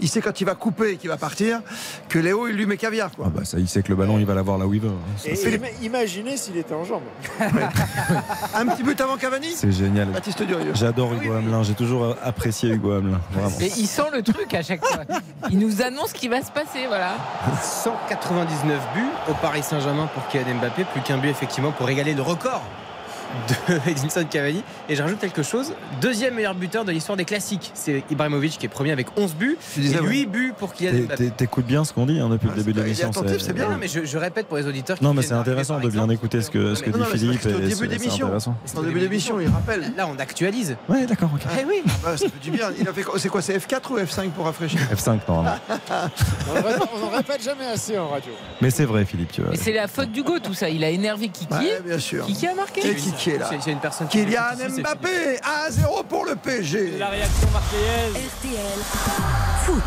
il 0.00 0.08
sait 0.08 0.20
quand 0.20 0.40
il 0.40 0.44
va 0.44 0.54
couper 0.54 0.92
et 0.92 0.96
qu'il 0.96 1.08
va 1.10 1.16
partir, 1.16 1.60
que 2.08 2.18
Léo 2.18 2.48
il 2.48 2.56
lui 2.56 2.66
met 2.66 2.76
caviar. 2.76 3.10
Quoi. 3.10 3.26
Ah 3.28 3.32
bah 3.34 3.44
ça, 3.44 3.58
il 3.58 3.68
sait 3.68 3.82
que 3.82 3.88
le 3.88 3.96
ballon, 3.96 4.18
il 4.18 4.26
va 4.26 4.34
l'avoir 4.34 4.58
là 4.58 4.66
où 4.66 4.74
il 4.74 4.80
veut. 4.80 4.88
hein. 4.88 5.18
Ça, 5.18 5.30
Et 5.30 5.60
imaginez 5.82 6.36
s'il 6.36 6.56
était 6.56 6.74
en 6.74 6.84
jambes. 6.84 7.02
Un 8.54 8.66
petit 8.66 8.82
but 8.82 9.00
avant 9.00 9.16
Cavani 9.16 9.48
C'est 9.54 9.72
génial. 9.72 10.08
Baptiste 10.08 10.42
Durieux. 10.42 10.72
J'adore 10.74 11.12
Hugo 11.14 11.32
Hamelin. 11.34 11.62
J'ai 11.62 11.74
toujours 11.74 12.16
apprécié 12.22 12.70
Hugo 12.70 12.92
Hamelin. 12.92 13.20
Vraiment. 13.32 13.56
Il 13.60 13.86
sent 13.86 14.10
le 14.12 14.22
truc 14.22 14.52
à 14.54 14.62
chaque 14.62 14.84
fois. 14.84 15.04
Il 15.50 15.58
nous 15.58 15.82
annonce 15.82 16.10
ce 16.10 16.14
qui 16.14 16.28
va 16.28 16.42
se 16.42 16.50
passer, 16.50 16.86
voilà. 16.88 17.14
199 17.62 18.80
buts 18.94 19.02
au 19.30 19.34
Paris 19.34 19.62
Saint-Germain 19.62 20.08
pour 20.14 20.26
Kylian 20.28 20.56
Mbappé, 20.60 20.84
plus 20.84 21.00
qu'un 21.02 21.18
but 21.18 21.28
effectivement 21.28 21.72
pour 21.72 21.88
égaler 21.90 22.14
le 22.14 22.22
record 22.22 22.62
de 23.48 23.74
Edinson 23.90 24.24
Cavani. 24.30 24.62
Et 24.88 24.96
je 24.96 25.02
rajoute 25.02 25.18
quelque 25.18 25.42
chose, 25.42 25.72
deuxième 26.00 26.34
meilleur 26.34 26.54
buteur 26.54 26.84
de 26.84 26.92
l'histoire 26.92 27.16
des 27.16 27.24
classiques. 27.24 27.70
C'est 27.74 28.02
Ibrahimovic 28.10 28.58
qui 28.58 28.66
est 28.66 28.68
premier 28.68 28.92
avec 28.92 29.08
11 29.16 29.34
buts 29.34 29.56
disais, 29.76 29.96
et 29.96 30.00
8 30.00 30.06
ouais. 30.20 30.26
buts 30.26 30.52
pour 30.58 30.72
Kylian 30.74 31.04
Mbappé. 31.04 31.24
t'é- 31.26 31.30
T'écoutes 31.30 31.66
bien 31.66 31.84
ce 31.84 31.92
qu'on 31.92 32.06
dit 32.06 32.18
hein, 32.20 32.28
depuis 32.28 32.48
le 32.48 32.54
début 32.54 32.72
de 32.72 32.82
l'émission. 32.82 33.10
Non, 33.14 33.70
non, 33.70 33.76
mais 33.78 33.88
je, 33.88 34.04
je 34.04 34.18
répète 34.18 34.46
pour 34.46 34.56
les 34.56 34.66
auditeurs 34.66 34.98
qui 34.98 35.04
Non, 35.04 35.14
mais 35.14 35.22
c'est 35.22 35.32
intéressant 35.34 35.78
de 35.80 35.88
bien 35.90 36.08
écouter 36.08 36.40
ce 36.42 36.50
que, 36.50 36.74
ce 36.74 36.82
que 36.82 36.90
Non, 36.90 36.96
dit 36.98 37.02
non, 37.02 37.08
c'est 37.12 37.18
Philippe. 37.18 37.40
c'est 37.42 37.52
début 37.52 37.70
c'est- 37.70 37.74
c'est 37.76 37.86
d'émission. 37.88 38.30
C'est 38.64 38.78
en 38.78 38.82
début 38.82 39.00
d'émission, 39.00 39.40
il 39.40 39.48
rappelle. 39.48 39.92
Là, 39.96 40.08
on 40.08 40.18
actualise. 40.18 40.76
Ouais, 40.88 41.06
d'accord, 41.06 41.30
ok. 41.34 41.42
Eh 41.60 41.64
oui. 41.64 41.82
Ouais, 42.04 42.16
ça 42.16 42.26
fait 42.28 42.40
du 42.42 42.50
bien. 42.50 42.70
Il 42.78 42.88
a 42.88 42.92
fait 42.92 43.02
quoi 43.02 43.18
C'est 43.18 43.28
quoi 43.28 43.42
C'est 43.42 43.56
F4 43.58 43.92
ou 43.92 43.98
F5 43.98 44.30
pour 44.30 44.44
rafraîchir? 44.46 44.80
F5, 44.94 45.18
normalement. 45.28 45.58
On 46.94 46.98
n'en 47.00 47.08
répète 47.10 47.42
jamais 47.42 47.66
assez 47.66 47.98
en 47.98 48.08
radio. 48.08 48.32
Mais 48.60 48.70
c'est 48.70 48.84
vrai, 48.84 49.04
Philippe. 49.04 49.32
Tu 49.32 49.40
vois. 49.42 49.50
Mais 49.50 49.56
c'est 49.56 49.72
la 49.72 49.88
faute 49.88 50.10
d'Hugo, 50.12 50.38
tout 50.38 50.54
ça. 50.54 50.68
Il 50.68 50.84
a 50.84 50.90
énervé 50.90 51.28
Kiki. 51.28 51.46
Bien 51.84 51.98
sûr. 51.98 52.24
Kiki 52.26 52.46
a 52.46 52.54
marqué. 52.54 52.80
Kiki 52.80 53.12
est 53.26 53.38
là. 53.38 53.50
C'est 53.60 53.70
une 53.72 53.78
personne 53.80 54.08
qui 54.08 54.24
Kylian 54.24 54.56
Mbappé 54.78 55.36
1-0 55.68 56.04
pour 56.08 56.24
le 56.24 56.36
PSG. 56.36 56.98
La 56.98 57.08
réaction 57.08 57.48
marseillaise. 57.52 58.14
RTL 58.14 58.80
Foot. 59.64 59.82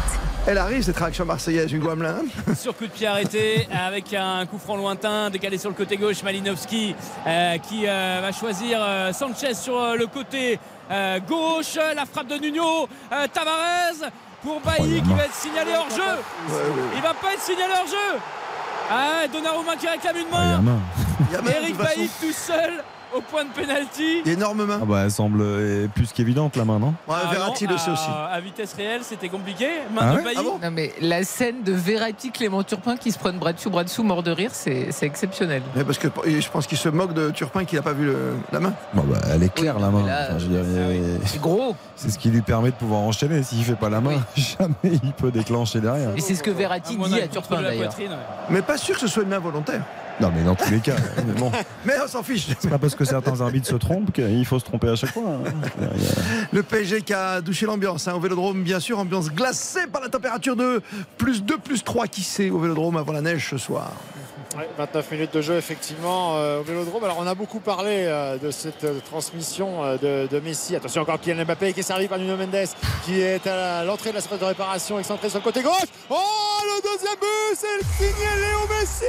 Elle 0.48 0.58
arrive 0.58 0.82
cette 0.84 0.98
réaction 0.98 1.26
marseillaise, 1.26 1.72
Hugo 1.72 1.90
Hamelin. 1.90 2.22
sur 2.56 2.76
coup 2.76 2.86
de 2.88 2.92
pied 2.92 3.06
arrêté 3.08 3.68
avec 3.72 4.14
un 4.14 4.46
coup 4.46 4.58
franc 4.58 4.78
lointain 4.78 5.30
décalé 5.30 5.58
sur 5.58 5.70
le 5.70 5.76
côté 5.76 5.98
gauche 5.98 6.24
Malinowski 6.24 6.96
euh, 7.28 7.58
qui 7.58 7.84
euh, 7.88 8.20
va 8.22 8.32
choisir 8.32 8.80
euh, 8.82 9.14
Sanchez 9.14 9.54
sur 9.54 9.78
euh, 9.78 9.96
le 9.96 10.08
côté 10.08 10.60
euh, 10.90 11.20
gauche 11.20 11.78
la 11.96 12.06
frappe 12.06 12.28
de 12.28 12.36
Nuno 12.38 12.88
euh, 13.12 13.28
Tavares 13.32 14.10
pour 14.42 14.60
Bailly 14.62 15.02
qui 15.04 15.14
va 15.14 15.26
être 15.26 15.36
signalé 15.36 15.72
hors 15.78 15.90
jeu 15.90 16.56
il 16.96 17.02
va 17.02 17.14
pas 17.14 17.34
être 17.34 17.42
signalé 17.42 17.74
hors 17.80 17.88
jeu 17.88 18.20
ah, 18.90 19.28
Donnarumma 19.32 19.76
qui 19.76 19.88
réclame 19.88 20.18
une 20.18 20.28
Ah, 20.34 20.60
il 21.30 21.34
y 21.34 21.36
a 21.36 21.42
main 21.44 21.52
Eric 21.62 21.78
Bailly 21.78 22.10
tout 22.20 22.32
seul 22.32 22.84
au 23.16 23.22
point 23.22 23.44
de 23.46 23.50
pénalty 23.50 24.22
Énorme 24.26 24.66
main. 24.66 24.80
Ah 24.82 24.86
bah, 24.86 25.02
elle 25.06 25.12
semble 25.12 25.40
euh, 25.42 25.88
plus 25.88 26.12
qu'évidente 26.14 26.56
la 26.56 26.66
main, 26.66 26.80
non? 26.80 26.94
Ouais, 27.08 27.16
Ah 27.24 27.32
Verratti 27.32 27.66
non, 27.66 27.72
le 27.72 27.78
sait 27.78 27.92
aussi. 27.92 28.10
à 28.32 28.40
vitesse 28.40 28.74
réelle 28.74 29.02
c'était 29.04 29.30
compliqué 29.30 29.68
main 29.94 30.02
Ah 30.04 30.12
de 30.12 30.18
ouais 30.18 30.24
Bailly 30.24 30.38
Ah 30.40 30.44
bon? 30.44 30.60
Non 30.62 30.72
mais 30.72 30.94
la 31.02 31.24
scène 31.24 31.64
de 31.64 31.74
Verratti, 31.74 32.32
Clément 32.32 32.64
Turpin 32.64 32.98
qui 32.98 33.12
se 33.12 33.20
prennent 33.20 33.38
bras 33.40 33.54
dessus, 33.54 33.70
bras 33.70 33.84
dessous, 33.84 34.04
mort 34.04 34.24
de 34.24 34.32
rire, 34.32 34.52
c'est 34.54 34.92
c'est 34.92 35.06
exceptionnel. 35.06 35.62
Mais 35.76 35.84
parce 35.84 35.98
que 35.98 36.08
je 36.26 36.50
pense 36.50 36.68
qu'il 36.68 36.78
se 36.78 36.90
moque 36.90 37.14
de 37.14 37.30
Turpin 37.32 37.66
qui 37.66 37.76
n'a 37.76 37.82
pas 37.82 37.94
vu 37.94 38.06
le- 38.06 38.34
la 38.52 38.60
main. 38.60 38.74
Bon, 38.94 39.04
bah, 39.04 39.18
Elle 39.34 39.44
est 39.44 39.54
claire, 39.54 39.80
la 39.80 39.90
main. 39.90 40.04
Enfin, 40.04 40.38
C'est 41.26 41.42
gros. 41.42 41.76
C'est 41.96 42.10
ce 42.10 42.18
qui 42.20 42.30
lui 42.30 42.42
permet 42.42 42.70
de 42.72 42.76
pouvoir 42.76 43.02
enchaîner. 43.02 43.44
S'il 43.44 43.64
fait 43.64 43.76
pas 43.76 43.90
la 43.90 44.02
main, 44.02 44.22
jamais 44.36 44.74
il 44.84 45.14
peut 45.14 45.32
déclencher 45.32 45.80
derrière. 45.80 46.12
Et 46.16 46.22
c'est 46.22 46.36
ce 46.36 46.44
que 46.44 46.52
Verratti 46.52 46.98
dit 46.98 47.22
à 47.22 47.28
Turpin 47.28 47.62
la 47.62 47.70
d'ailleurs. 47.70 47.94
ouais. 47.98 48.08
Mais 48.50 48.62
pas 48.62 48.78
sûr 48.78 48.96
que 48.96 49.02
ce 49.02 49.08
soit 49.08 49.24
une 49.24 49.30
main 49.30 49.40
volontaire. 49.40 49.82
Non, 50.20 50.32
mais 50.36 50.44
dans 50.44 50.56
tous 50.56 50.70
les 50.70 50.80
cas. 50.80 50.96
mais 51.28 51.34
bon, 51.40 51.52
Mais 51.86 51.94
on 52.04 52.08
s'en 52.08 52.24
fiche. 52.24 52.48
c'est 52.60 52.70
pas 52.70 52.78
parce 52.78 52.96
que 52.96 53.06
certains 53.06 53.40
arbitres 53.42 53.68
se 53.68 53.76
trompent 53.76 54.12
qu'il 54.12 54.46
faut 54.46 54.60
se 54.60 54.66
tromper 54.66 54.90
à 54.90 54.96
chaque 54.96 55.14
fois. 55.14 55.24
hein. 55.46 55.88
Le 56.52 56.62
PSG 56.64 57.02
qui 57.02 57.14
a 57.14 57.42
douché 57.42 57.66
l'ambiance 57.66 58.08
hein, 58.08 58.14
au 58.16 58.20
Vélodrome, 58.20 58.64
bien 58.64 58.80
sûr, 58.80 59.00
ambiance 59.00 59.32
glacée 59.32 59.88
par 59.92 60.02
la 60.02 60.10
température 60.10 60.56
de 60.56 60.82
plus 61.18 61.44
2, 61.44 61.58
plus 61.58 61.84
3 61.84 62.08
qui 62.08 62.24
sait 62.24 62.50
au 62.50 62.60
Vélodrome 62.60 62.98
avant 62.98 63.14
la 63.14 63.22
neige 63.22 63.50
ce 63.50 63.58
soir. 63.58 63.94
Ouais, 64.60 64.68
29 64.78 65.12
minutes 65.12 65.34
de 65.34 65.42
jeu 65.42 65.56
effectivement 65.56 66.36
euh, 66.36 66.60
au 66.60 66.64
Vélodrome. 66.64 67.02
Alors 67.06 67.16
on 67.18 67.26
a 67.28 67.34
beaucoup 67.34 67.62
parlé 67.62 68.04
euh, 68.08 68.38
de 68.38 68.52
cette 68.52 68.84
euh, 68.84 69.00
transmission 69.00 69.96
de, 69.96 70.28
de 70.28 70.40
Messi. 70.42 70.76
Attention 70.76 71.04
encore 71.04 71.18
Kylian 71.22 71.46
Mbappé 71.46 71.72
qui 71.72 71.80
est 71.80 71.84
servi 71.84 72.10
par 72.10 72.18
Nuno 72.18 72.36
Mendes 72.36 72.68
qui 73.06 73.22
est 73.22 73.48
à 73.48 73.86
l'entrée 73.86 74.10
de 74.10 74.16
la 74.16 74.22
surface 74.22 74.40
de 74.40 74.44
réparation 74.46 75.00
excentré 75.00 75.30
sur 75.30 75.40
le 75.40 75.46
côté 75.46 75.62
gauche. 75.62 75.88
Oh 76.10 76.16
le 76.66 76.82
deuxième 76.82 77.16
but 77.22 77.56
c'est 77.56 77.78
le 77.78 77.84
signé 77.98 78.28
Léo 78.36 78.60
Messi 78.82 79.06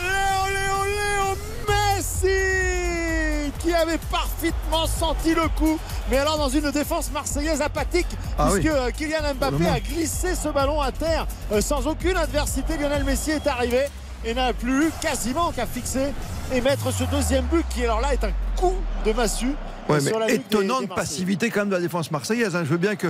Léo 0.00 0.46
Léo 0.48 0.84
Léo 0.86 1.36
Messi 1.68 3.52
qui 3.58 3.74
avait 3.74 3.98
parfaitement 4.10 4.86
senti 4.86 5.34
le 5.34 5.48
coup. 5.48 5.78
Mais 6.10 6.16
alors 6.16 6.38
dans 6.38 6.48
une 6.48 6.70
défense 6.70 7.10
marseillaise 7.12 7.60
apathique 7.60 8.06
Ah 8.38 8.48
puisque 8.50 8.72
oui. 8.72 8.92
Kylian 8.96 9.34
Mbappé 9.34 9.66
a 9.66 9.80
glissé 9.80 10.34
ce 10.34 10.48
ballon 10.48 10.80
à 10.80 10.92
terre 10.92 11.26
sans 11.60 11.86
aucune 11.86 12.16
adversité. 12.16 12.78
Lionel 12.78 13.04
Messi 13.04 13.32
est 13.32 13.46
arrivé 13.46 13.84
et 14.24 14.34
n'a 14.34 14.52
plus 14.52 14.90
quasiment 15.00 15.50
qu'à 15.52 15.66
fixer 15.66 16.12
et 16.54 16.60
mettre 16.60 16.92
ce 16.92 17.04
deuxième 17.04 17.44
but 17.46 17.64
qui 17.70 17.84
alors 17.84 18.00
là 18.00 18.12
est 18.12 18.24
un 18.24 18.30
coup 18.56 18.74
de 19.04 19.12
massue. 19.12 19.54
Ouais, 19.88 19.98
sur 19.98 20.20
la 20.20 20.26
mais 20.26 20.34
étonnante 20.34 20.88
passivité 20.94 21.50
quand 21.50 21.60
même 21.62 21.68
de 21.70 21.74
la 21.74 21.80
défense 21.80 22.12
marseillaise. 22.12 22.54
hein. 22.54 22.60
Je 22.62 22.68
veux 22.70 22.76
bien 22.76 22.94
que 22.94 23.08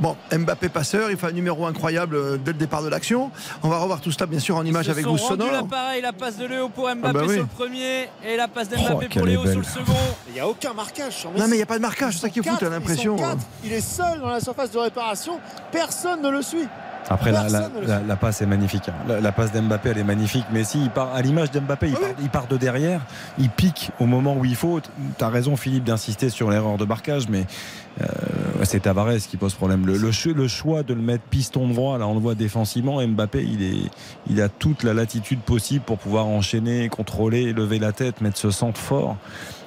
bon, 0.00 0.16
Mbappé 0.32 0.70
passeur, 0.70 1.10
il 1.10 1.18
fait 1.18 1.26
un 1.26 1.32
numéro 1.32 1.66
incroyable 1.66 2.16
euh, 2.16 2.38
dès 2.42 2.52
le 2.52 2.58
départ 2.58 2.82
de 2.82 2.88
l'action. 2.88 3.30
On 3.62 3.68
va 3.68 3.76
revoir 3.76 4.00
tout 4.00 4.10
cela 4.10 4.24
bien 4.24 4.38
sûr 4.38 4.56
en 4.56 4.64
image 4.64 4.88
avec 4.88 5.04
vous 5.06 5.18
sonore. 5.18 5.52
l'appareil, 5.52 6.00
la 6.00 6.14
passe 6.14 6.38
de 6.38 6.46
Léo 6.46 6.70
pour 6.70 6.84
Mbappé 6.88 7.08
Ah 7.08 7.12
bah 7.12 7.20
oui. 7.26 7.34
sur 7.34 7.42
le 7.42 7.48
premier 7.48 8.08
et 8.24 8.36
la 8.38 8.48
passe 8.48 8.68
Oh, 8.72 8.76
d'Mbappé 8.76 9.08
qu'elle 9.08 9.20
pour 9.20 9.26
Léo 9.26 9.42
sur 9.46 9.58
le 9.58 9.64
second. 9.64 9.92
Il 10.28 10.32
n'y 10.34 10.40
a 10.40 10.48
aucun 10.48 10.72
marquage 10.72 11.12
sur 11.12 11.30
Non 11.32 11.44
mais 11.46 11.56
il 11.56 11.58
n'y 11.58 11.62
a 11.62 11.66
pas 11.66 11.76
de 11.76 11.82
marquage, 11.82 12.14
c'est 12.14 12.20
ça 12.20 12.30
qui 12.30 12.38
est 12.38 12.42
fou, 12.42 12.56
t'as 12.58 12.70
l'impression. 12.70 13.16
hein. 13.22 13.36
Il 13.62 13.72
est 13.74 13.82
seul 13.82 14.18
dans 14.20 14.30
la 14.30 14.40
surface 14.40 14.70
de 14.70 14.78
réparation. 14.78 15.38
Personne 15.72 16.22
ne 16.22 16.30
le 16.30 16.40
suit. 16.40 16.66
Après, 17.08 17.32
la, 17.32 17.48
la, 17.48 18.00
la- 18.00 18.16
passe 18.16 18.40
est 18.40 18.46
magnifique. 18.46 18.88
hein. 18.88 18.94
La, 19.06 19.20
la 19.20 19.32
passe 19.32 19.52
d'Mbappé, 19.52 19.90
elle 19.90 19.98
est 19.98 20.04
magnifique. 20.04 20.44
Mais 20.52 20.64
si, 20.64 20.82
il 20.82 20.90
part 20.90 21.12
à 21.14 21.20
l'image 21.20 21.50
d'Mbappé, 21.50 21.88
il, 21.88 21.94
part, 21.94 22.08
il 22.22 22.28
part 22.30 22.46
de 22.46 22.56
derrière, 22.56 23.00
il 23.38 23.50
pique 23.50 23.90
au 24.00 24.06
moment 24.06 24.34
où 24.36 24.44
il 24.44 24.56
faut. 24.56 24.80
Tu 24.80 25.24
as 25.24 25.28
raison, 25.28 25.56
Philippe, 25.56 25.84
d'insister 25.84 26.30
sur 26.30 26.50
l'erreur 26.50 26.78
de 26.78 26.84
marquage, 26.84 27.28
mais 27.28 27.44
euh, 28.00 28.06
c'est 28.62 28.80
Tavares 28.80 29.16
qui 29.28 29.36
pose 29.36 29.54
problème. 29.54 29.86
Le, 29.86 29.98
le 29.98 30.10
le 30.34 30.48
choix 30.48 30.82
de 30.82 30.94
le 30.94 31.02
mettre 31.02 31.24
piston 31.24 31.68
droit, 31.68 31.98
là, 31.98 32.06
on 32.06 32.14
le 32.14 32.20
voit 32.20 32.34
défensivement. 32.34 33.06
Mbappé, 33.06 33.44
il, 33.44 33.62
est, 33.62 33.90
il 34.30 34.40
a 34.40 34.48
toute 34.48 34.82
la 34.82 34.94
latitude 34.94 35.40
possible 35.40 35.84
pour 35.84 35.98
pouvoir 35.98 36.26
enchaîner, 36.26 36.88
contrôler, 36.88 37.52
lever 37.52 37.78
la 37.78 37.92
tête, 37.92 38.20
mettre 38.22 38.38
ce 38.38 38.50
centre 38.50 38.80
fort. 38.80 39.16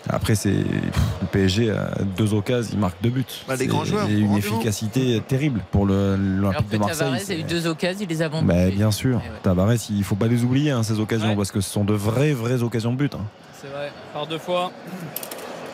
Après, 0.10 0.36
c'est 0.36 0.50
le 0.52 1.28
PSG 1.32 1.72
a 1.72 1.90
deux 2.18 2.34
occasions, 2.34 2.72
il 2.74 2.80
marque 2.80 3.02
deux 3.02 3.10
buts. 3.10 3.26
Bah, 3.48 3.58
des 3.58 3.68
grands 3.68 3.84
joueurs, 3.86 4.08
une 4.10 4.36
efficacité 4.38 5.22
terrible 5.28 5.62
pour 5.72 5.86
l'Olympique 5.86 6.68
que 6.70 6.74
de 6.74 6.78
Marseille. 6.80 6.98
Tavares 7.00 7.14
a 7.16 7.20
c'est- 7.20 7.40
eu 7.40 7.44
deux 7.44 7.68
occasions, 7.68 8.00
il 8.02 8.08
les 8.10 8.22
a 8.22 8.30
bah, 8.30 8.40
vendues. 8.42 8.72
bien 8.76 8.92
sûr, 8.92 9.18
ouais. 9.18 9.32
Tavares, 9.44 9.74
il 9.90 10.04
faut 10.04 10.16
pas 10.16 10.28
les 10.28 10.44
oublier 10.44 10.72
hein, 10.72 10.84
ces 10.84 11.00
occasions 11.00 11.30
Ouais. 11.30 11.36
parce 11.36 11.52
que 11.52 11.62
ce 11.62 11.70
sont 11.70 11.84
de 11.84 11.94
vraies 11.94 12.34
vraies 12.34 12.64
occasions 12.64 12.92
de 12.92 12.98
but. 12.98 13.16
hein. 13.16 13.26
C'est 13.62 13.68
vrai, 13.68 13.92
par 14.14 14.28
deux 14.28 14.38
fois. 14.38 14.72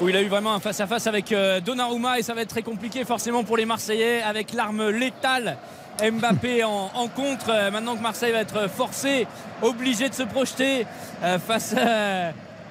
Où 0.01 0.09
il 0.09 0.15
a 0.15 0.21
eu 0.21 0.27
vraiment 0.27 0.53
un 0.55 0.59
face-à-face 0.59 1.05
avec 1.05 1.31
euh, 1.31 1.59
Donnarumma 1.61 2.17
et 2.17 2.23
ça 2.23 2.33
va 2.33 2.41
être 2.41 2.49
très 2.49 2.63
compliqué 2.63 3.05
forcément 3.05 3.43
pour 3.43 3.57
les 3.57 3.65
Marseillais 3.65 4.21
avec 4.23 4.51
l'arme 4.53 4.89
létale. 4.89 5.57
Mbappé 6.01 6.63
en, 6.63 6.89
en 6.95 7.07
contre, 7.07 7.49
Euh, 7.51 7.69
maintenant 7.69 7.95
que 7.95 8.01
Marseille 8.01 8.31
va 8.31 8.39
être 8.39 8.67
forcé, 8.69 9.27
obligé 9.61 10.09
de 10.09 10.13
se 10.15 10.23
projeter 10.23 10.87
euh, 11.23 11.37
face 11.37 11.75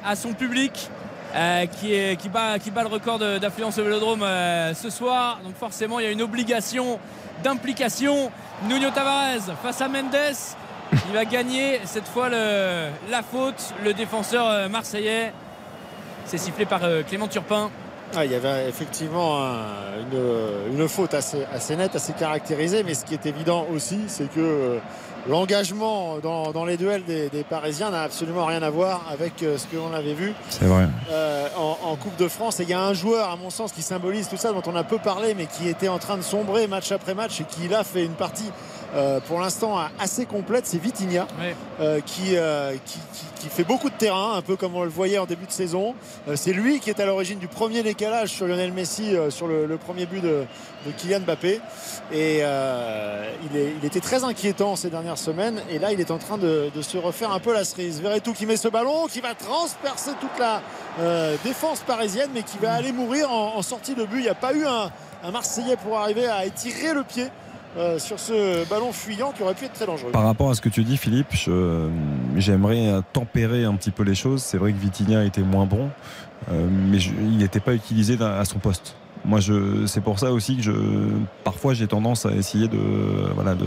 à 0.04 0.16
son 0.16 0.32
public 0.32 0.90
euh, 1.35 1.66
qui, 2.16 2.28
bat, 2.28 2.59
le 2.59 2.89
record 2.89 3.18
d'affluence 3.18 3.78
au 3.78 3.85
Vélodrome 3.85 4.22
euh, 4.22 4.74
ce 4.74 4.91
soir. 4.91 5.41
Donc 5.45 5.57
forcément 5.57 5.99
il 5.99 6.05
y 6.05 6.09
a 6.09 6.11
une 6.11 6.22
obligation 6.22 6.99
d'implication. 7.43 8.30
Nuno 8.68 8.91
Tavares 8.91 9.57
face 9.62 9.80
à 9.80 9.89
Mendes. 9.89 10.14
Il 11.09 11.14
va 11.14 11.24
gagner 11.24 11.80
cette 11.85 12.07
fois 12.07 12.28
la 12.28 13.22
faute, 13.22 13.74
le 13.83 13.95
défenseur 13.95 14.47
euh, 14.47 14.68
marseillais. 14.68 15.33
C'est 16.26 16.39
sifflé 16.39 16.66
par 16.66 16.83
Clément 17.09 17.28
Turpin. 17.28 17.70
Ah, 18.14 18.26
il 18.26 18.30
y 18.30 18.35
avait 18.35 18.68
effectivement 18.68 19.41
une, 20.70 20.87
faute 20.87 21.14
assez, 21.14 21.76
nette, 21.76 21.97
assez 21.97 22.12
caractérisée, 22.12 22.83
mais 22.85 22.95
ce 22.95 23.05
qui 23.05 23.14
est 23.14 23.26
évident 23.26 23.66
aussi, 23.72 24.03
c'est 24.07 24.30
que 24.30 24.78
l'engagement 25.29 26.18
dans, 26.18 26.53
dans, 26.53 26.64
les 26.64 26.77
duels 26.77 27.05
des, 27.05 27.29
des 27.29 27.45
Parisiens 27.45 27.91
n'a 27.91 28.03
absolument 28.03 28.47
rien 28.47 28.62
à 28.62 28.70
voir 28.70 29.07
avec 29.11 29.43
euh, 29.43 29.59
ce 29.59 29.66
que 29.66 29.77
l'on 29.77 29.93
avait 29.93 30.14
vu 30.14 30.33
euh, 31.11 31.49
en, 31.57 31.79
en, 31.85 31.97
Coupe 31.97 32.16
de 32.16 32.29
France. 32.29 32.61
Et 32.61 32.64
il 32.64 32.68
y 32.68 32.75
a 32.75 32.83
un 32.83 32.95
joueur, 32.95 33.31
à 33.31 33.37
mon 33.37 33.51
sens, 33.51 33.73
qui 33.73 33.83
symbolise 33.83 34.29
tout 34.29 34.37
ça, 34.37 34.53
dont 34.53 34.62
on 34.66 34.75
a 34.75 34.85
peu 34.85 34.99
parlé, 34.99 35.35
mais 35.35 35.47
qui 35.47 35.68
était 35.68 35.89
en 35.89 35.99
train 35.99 36.16
de 36.16 36.23
sombrer 36.23 36.66
match 36.66 36.90
après 36.93 37.15
match 37.15 37.40
et 37.40 37.44
qui 37.44 37.69
là 37.69 37.85
fait 37.85 38.05
une 38.05 38.15
partie 38.15 38.51
euh, 38.94 39.20
pour 39.20 39.40
l'instant 39.40 39.78
assez 39.99 40.27
complète, 40.27 40.66
c'est 40.66 40.78
Vitinha 40.78 41.27
ouais. 41.40 41.57
euh, 41.81 42.01
qui, 42.05 42.36
euh, 42.36 42.73
qui, 42.85 42.99
qui, 43.15 43.24
qui, 43.43 43.48
fait 43.48 43.64
beaucoup 43.64 43.90
de 43.90 43.94
terrain, 43.94 44.35
un 44.36 44.43
peu 44.43 44.56
comme 44.56 44.74
on 44.74 44.85
le 44.85 44.90
voyait 44.90 45.19
en 45.19 45.27
début 45.27 45.47
de 45.47 45.52
saison. 45.52 45.94
Euh, 46.28 46.36
c'est 46.36 46.52
lui 46.52 46.81
qui 46.81 46.90
est 46.90 47.01
à 47.01 47.06
l'origine 47.06 47.39
du 47.39 47.48
premier 47.48 47.82
décalage 47.82 48.31
sur 48.31 48.47
Lionel 48.47 48.73
Messi, 48.73 49.14
euh, 49.14 49.31
sur 49.31 49.47
le, 49.47 49.66
le, 49.66 49.77
premier 49.77 50.06
but 50.06 50.20
de, 50.20 50.44
de, 50.86 50.93
Kylian 50.97 51.20
Mbappé. 51.20 51.60
Et 52.12 52.40
euh, 52.43 53.31
il, 53.51 53.56
est, 53.56 53.74
il, 53.81 53.85
était 53.85 54.01
très 54.01 54.24
inquiétant 54.24 54.77
ces 54.77 54.90
dernières 54.90 55.19
semaines. 55.19 55.62
Et 55.70 55.78
là, 55.78 55.93
il 55.93 56.01
est 56.01 56.10
en 56.10 56.19
train 56.19 56.39
de, 56.39 56.70
de 56.74 56.82
se 56.82 56.98
refaire 56.98 57.32
un 57.32 57.40
peu 57.40 57.52
la 57.52 57.64
cerise. 57.64 58.01
Verretou 58.01 58.32
qui 58.32 58.47
met 58.47 58.56
ce 58.56 58.69
ballon, 58.69 59.06
qui 59.06 59.20
va 59.20 59.35
transpercer 59.35 60.12
toute 60.20 60.39
la 60.39 60.62
défense 61.44 61.81
parisienne, 61.81 62.31
mais 62.35 62.43
qui 62.43 62.59
va 62.59 62.74
aller 62.74 62.93
mourir 62.93 63.31
en, 63.31 63.56
en 63.56 63.62
sortie 63.62 63.94
de 63.94 64.05
but. 64.05 64.19
Il 64.19 64.23
n'y 64.23 64.28
a 64.28 64.35
pas 64.35 64.52
eu 64.52 64.66
un, 64.66 64.90
un 65.24 65.31
Marseillais 65.31 65.77
pour 65.77 65.98
arriver 65.98 66.27
à 66.27 66.44
étirer 66.44 66.94
le 66.94 67.02
pied 67.02 67.28
euh, 67.77 67.99
sur 67.99 68.19
ce 68.19 68.69
ballon 68.69 68.93
fuyant 68.93 69.32
qui 69.32 69.43
aurait 69.43 69.55
pu 69.55 69.65
être 69.65 69.73
très 69.73 69.86
dangereux. 69.86 70.11
Par 70.12 70.24
rapport 70.24 70.51
à 70.51 70.55
ce 70.55 70.61
que 70.61 70.69
tu 70.69 70.85
dis, 70.85 70.97
Philippe, 70.97 71.32
j'aimerais 72.36 73.01
tempérer 73.12 73.65
un 73.65 73.74
petit 73.74 73.90
peu 73.90 74.03
les 74.03 74.15
choses. 74.15 74.43
C'est 74.43 74.59
vrai 74.59 74.73
que 74.73 74.78
Vitinha 74.78 75.24
était 75.24 75.43
moins 75.43 75.66
bon, 75.66 75.89
euh, 76.51 76.66
mais 76.70 76.99
je, 76.99 77.11
il 77.11 77.39
n'était 77.39 77.61
pas 77.61 77.74
utilisé 77.74 78.16
à 78.23 78.44
son 78.44 78.59
poste. 78.59 78.97
Moi, 79.24 79.39
je, 79.39 79.86
c'est 79.86 80.01
pour 80.01 80.19
ça 80.19 80.32
aussi 80.32 80.57
que 80.57 80.62
je, 80.62 80.73
parfois, 81.44 81.74
j'ai 81.74 81.86
tendance 81.86 82.27
à 82.27 82.32
essayer 82.32 82.66
de, 82.66 82.78
voilà, 83.36 83.55
de, 83.55 83.66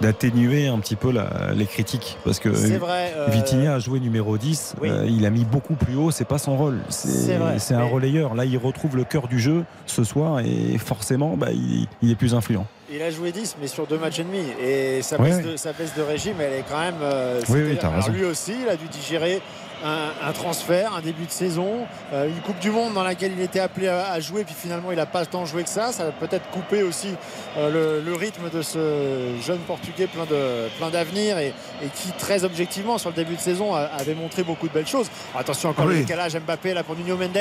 d'atténuer 0.00 0.66
un 0.66 0.80
petit 0.80 0.96
peu 0.96 1.12
la, 1.12 1.52
les 1.54 1.66
critiques, 1.66 2.18
parce 2.24 2.40
que 2.40 2.48
vrai, 2.48 3.14
euh... 3.16 3.28
Vitinha 3.30 3.74
a 3.74 3.78
joué 3.78 4.00
numéro 4.00 4.36
10, 4.36 4.74
oui. 4.82 4.90
euh, 4.90 5.06
il 5.08 5.24
a 5.24 5.30
mis 5.30 5.44
beaucoup 5.44 5.74
plus 5.74 5.94
haut, 5.94 6.10
c'est 6.10 6.24
pas 6.24 6.38
son 6.38 6.56
rôle, 6.56 6.80
c'est, 6.88 7.38
c'est 7.58 7.74
un 7.74 7.84
mais... 7.84 7.90
relayeur. 7.90 8.34
Là, 8.34 8.44
il 8.44 8.58
retrouve 8.58 8.96
le 8.96 9.04
cœur 9.04 9.28
du 9.28 9.38
jeu 9.38 9.64
ce 9.86 10.02
soir, 10.02 10.40
et 10.40 10.76
forcément, 10.78 11.36
bah, 11.36 11.52
il, 11.52 11.86
il 12.02 12.10
est 12.10 12.16
plus 12.16 12.34
influent. 12.34 12.66
Il 12.90 13.02
a 13.02 13.10
joué 13.10 13.32
10, 13.32 13.56
mais 13.60 13.66
sur 13.66 13.86
deux 13.86 13.98
matchs 13.98 14.20
et 14.20 14.24
demi. 14.24 14.46
Et 14.60 15.02
sa 15.02 15.18
baisse, 15.18 15.42
de, 15.42 15.56
sa 15.56 15.72
baisse 15.74 15.94
de 15.94 16.00
régime, 16.00 16.36
elle 16.40 16.54
est 16.54 16.64
quand 16.66 16.78
même. 16.78 16.98
Euh, 17.02 17.40
oui, 17.50 17.60
oui, 17.62 17.78
Alors, 17.82 18.08
lui 18.08 18.24
aussi, 18.24 18.54
il 18.62 18.68
a 18.68 18.76
dû 18.76 18.88
digérer 18.88 19.42
un, 19.84 20.28
un, 20.28 20.32
transfert, 20.32 20.94
un 20.94 21.00
début 21.00 21.26
de 21.26 21.30
saison, 21.30 21.86
euh, 22.12 22.28
une 22.28 22.40
Coupe 22.40 22.58
du 22.58 22.70
Monde 22.70 22.94
dans 22.94 23.02
laquelle 23.02 23.32
il 23.32 23.40
était 23.40 23.60
appelé 23.60 23.88
à, 23.88 24.10
à 24.12 24.20
jouer, 24.20 24.44
puis 24.44 24.54
finalement 24.58 24.90
il 24.90 24.96
n'a 24.96 25.06
pas 25.06 25.24
tant 25.26 25.46
joué 25.46 25.62
que 25.64 25.68
ça. 25.68 25.92
Ça 25.92 26.08
a 26.08 26.10
peut-être 26.10 26.48
coupé 26.50 26.82
aussi 26.82 27.08
euh, 27.56 28.00
le, 28.00 28.10
le, 28.10 28.16
rythme 28.16 28.50
de 28.50 28.62
ce 28.62 29.34
jeune 29.44 29.58
Portugais 29.60 30.06
plein 30.06 30.24
de 30.24 30.68
plein 30.78 30.90
d'avenir 30.90 31.38
et, 31.38 31.48
et, 31.82 31.88
qui 31.94 32.10
très 32.12 32.44
objectivement 32.44 32.98
sur 32.98 33.10
le 33.10 33.16
début 33.16 33.36
de 33.36 33.40
saison 33.40 33.74
a, 33.74 33.82
avait 33.98 34.14
montré 34.14 34.42
beaucoup 34.42 34.68
de 34.68 34.72
belles 34.72 34.86
choses. 34.86 35.08
Alors, 35.30 35.42
attention 35.42 35.70
encore 35.70 35.86
oui. 35.86 35.94
le 35.94 36.00
décalage 36.00 36.36
Mbappé 36.36 36.74
là 36.74 36.82
pour 36.82 36.96
Nuno 36.96 37.16
Mendes 37.16 37.36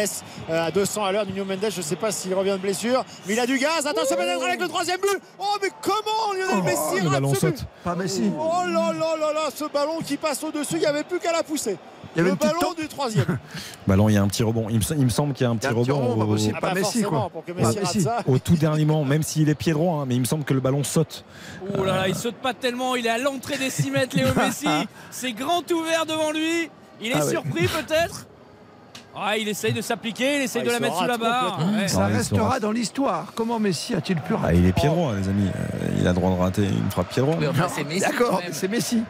euh, 0.50 0.68
à 0.68 0.72
200 0.72 1.04
à 1.04 1.12
l'heure. 1.12 1.26
Nuno 1.26 1.46
Mendes, 1.46 1.72
je 1.72 1.78
ne 1.78 1.84
sais 1.84 1.96
pas 1.96 2.12
s'il 2.12 2.34
revient 2.34 2.52
de 2.52 2.58
blessure, 2.58 3.04
mais 3.26 3.34
il 3.34 3.40
a 3.40 3.46
du 3.46 3.58
gaz. 3.58 3.86
Attention 3.86 4.16
oh. 4.20 4.44
avec 4.44 4.60
le 4.60 4.68
troisième 4.68 5.00
but. 5.00 5.20
Oh 5.40 5.58
mais 5.62 5.70
comment 5.82 6.34
Lionel 6.34 6.58
oh, 6.60 6.64
Messi 6.64 7.04
le 7.04 7.10
ballon 7.10 7.34
saute. 7.34 7.66
Pas 7.84 7.96
Messi. 7.96 8.32
Oh 8.40 8.68
là 8.68 8.92
là 8.94 9.16
là 9.20 9.34
là, 9.34 9.50
ce 9.54 9.66
ballon 9.66 10.00
qui 10.06 10.18
passe 10.18 10.44
au-dessus, 10.44 10.76
il 10.76 10.80
n'y 10.80 10.86
avait 10.86 11.04
plus 11.04 11.20
qu'à 11.20 11.32
la 11.32 11.44
pousser. 11.44 11.78
Il 12.18 12.22
y 12.22 12.22
avait 12.22 12.32
le 12.32 12.36
ballon 12.36 12.74
du 12.76 12.88
troisième. 12.88 13.38
ballon, 13.88 14.10
il 14.10 14.16
y 14.16 14.18
a 14.18 14.24
un 14.24 14.28
petit 14.28 14.42
rebond. 14.42 14.68
Il 14.70 14.78
me, 14.78 14.84
il 14.98 15.04
me 15.04 15.10
semble 15.10 15.34
qu'il 15.34 15.44
y 15.44 15.48
a 15.48 15.52
un 15.52 15.56
petit 15.56 15.68
rebond. 15.68 15.82
Un 15.82 15.84
petit 15.84 15.92
rebond 15.92 16.22
au... 16.24 16.50
ah 16.50 16.60
bah 16.60 16.70
pas 16.70 16.74
Messi, 16.74 17.04
quoi. 17.04 17.30
Pour 17.30 17.46
que 17.46 17.52
Messi, 17.52 17.80
Messi. 17.80 18.08
Au 18.26 18.40
tout 18.40 18.56
dernier 18.56 18.86
moment, 18.86 19.06
même 19.06 19.22
s'il 19.22 19.50
est 19.50 19.56
pied 19.56 19.74
droit, 19.74 20.02
hein, 20.02 20.06
mais 20.08 20.16
il 20.16 20.22
me 20.22 20.26
semble 20.26 20.44
que 20.44 20.56
le 20.56 20.60
ballon 20.60 20.84
saute. 20.84 21.24
Oh 21.78 21.84
là 21.84 21.96
là, 21.96 22.08
il 22.08 22.16
saute 22.16 22.36
pas 22.36 22.56
tellement. 22.56 22.96
Il 22.96 23.06
est 23.06 23.12
à 23.12 23.20
l'entrée 23.20 23.60
des 23.60 23.70
6 23.70 23.92
mètres, 23.92 24.18
Léo 24.18 24.30
Messi. 24.36 24.68
C'est 25.12 25.34
grand 25.34 25.70
ouvert 25.72 26.08
devant 26.08 26.32
lui. 26.32 26.72
Il 27.02 27.12
est 27.12 27.18
ah 27.18 27.22
surpris 27.22 27.62
ouais. 27.62 27.84
peut-être. 27.84 28.26
Ah, 29.16 29.38
il 29.38 29.48
essaye 29.48 29.74
de 29.74 29.82
s'appliquer, 29.82 30.38
il 30.38 30.42
essaye 30.44 30.62
ah, 30.64 30.68
de 30.68 30.72
la 30.72 30.80
mettre 30.80 30.98
sous 30.98 31.08
la 31.08 31.18
barre. 31.18 31.60
Ouais. 31.76 31.88
Ça 31.88 32.08
restera 32.08 32.60
dans 32.60 32.72
l'histoire. 32.72 33.28
Comment 33.36 33.60
Messi 33.60 33.94
a-t-il 33.94 34.20
pu 34.20 34.34
rater 34.34 34.48
ah, 34.50 34.54
Il 34.54 34.66
est 34.66 34.74
pied 34.74 34.90
droit, 34.90 35.14
les 35.16 35.28
amis. 35.28 35.50
Euh, 35.50 35.88
il 36.00 36.08
a 36.08 36.14
droit 36.14 36.32
de 36.32 36.40
rater 36.40 36.64
une 36.64 36.90
frappe 36.90 37.10
pied 37.10 37.22
droit. 37.22 37.36
D'accord, 37.36 38.42
c'est 38.52 38.68
Messi. 38.68 39.04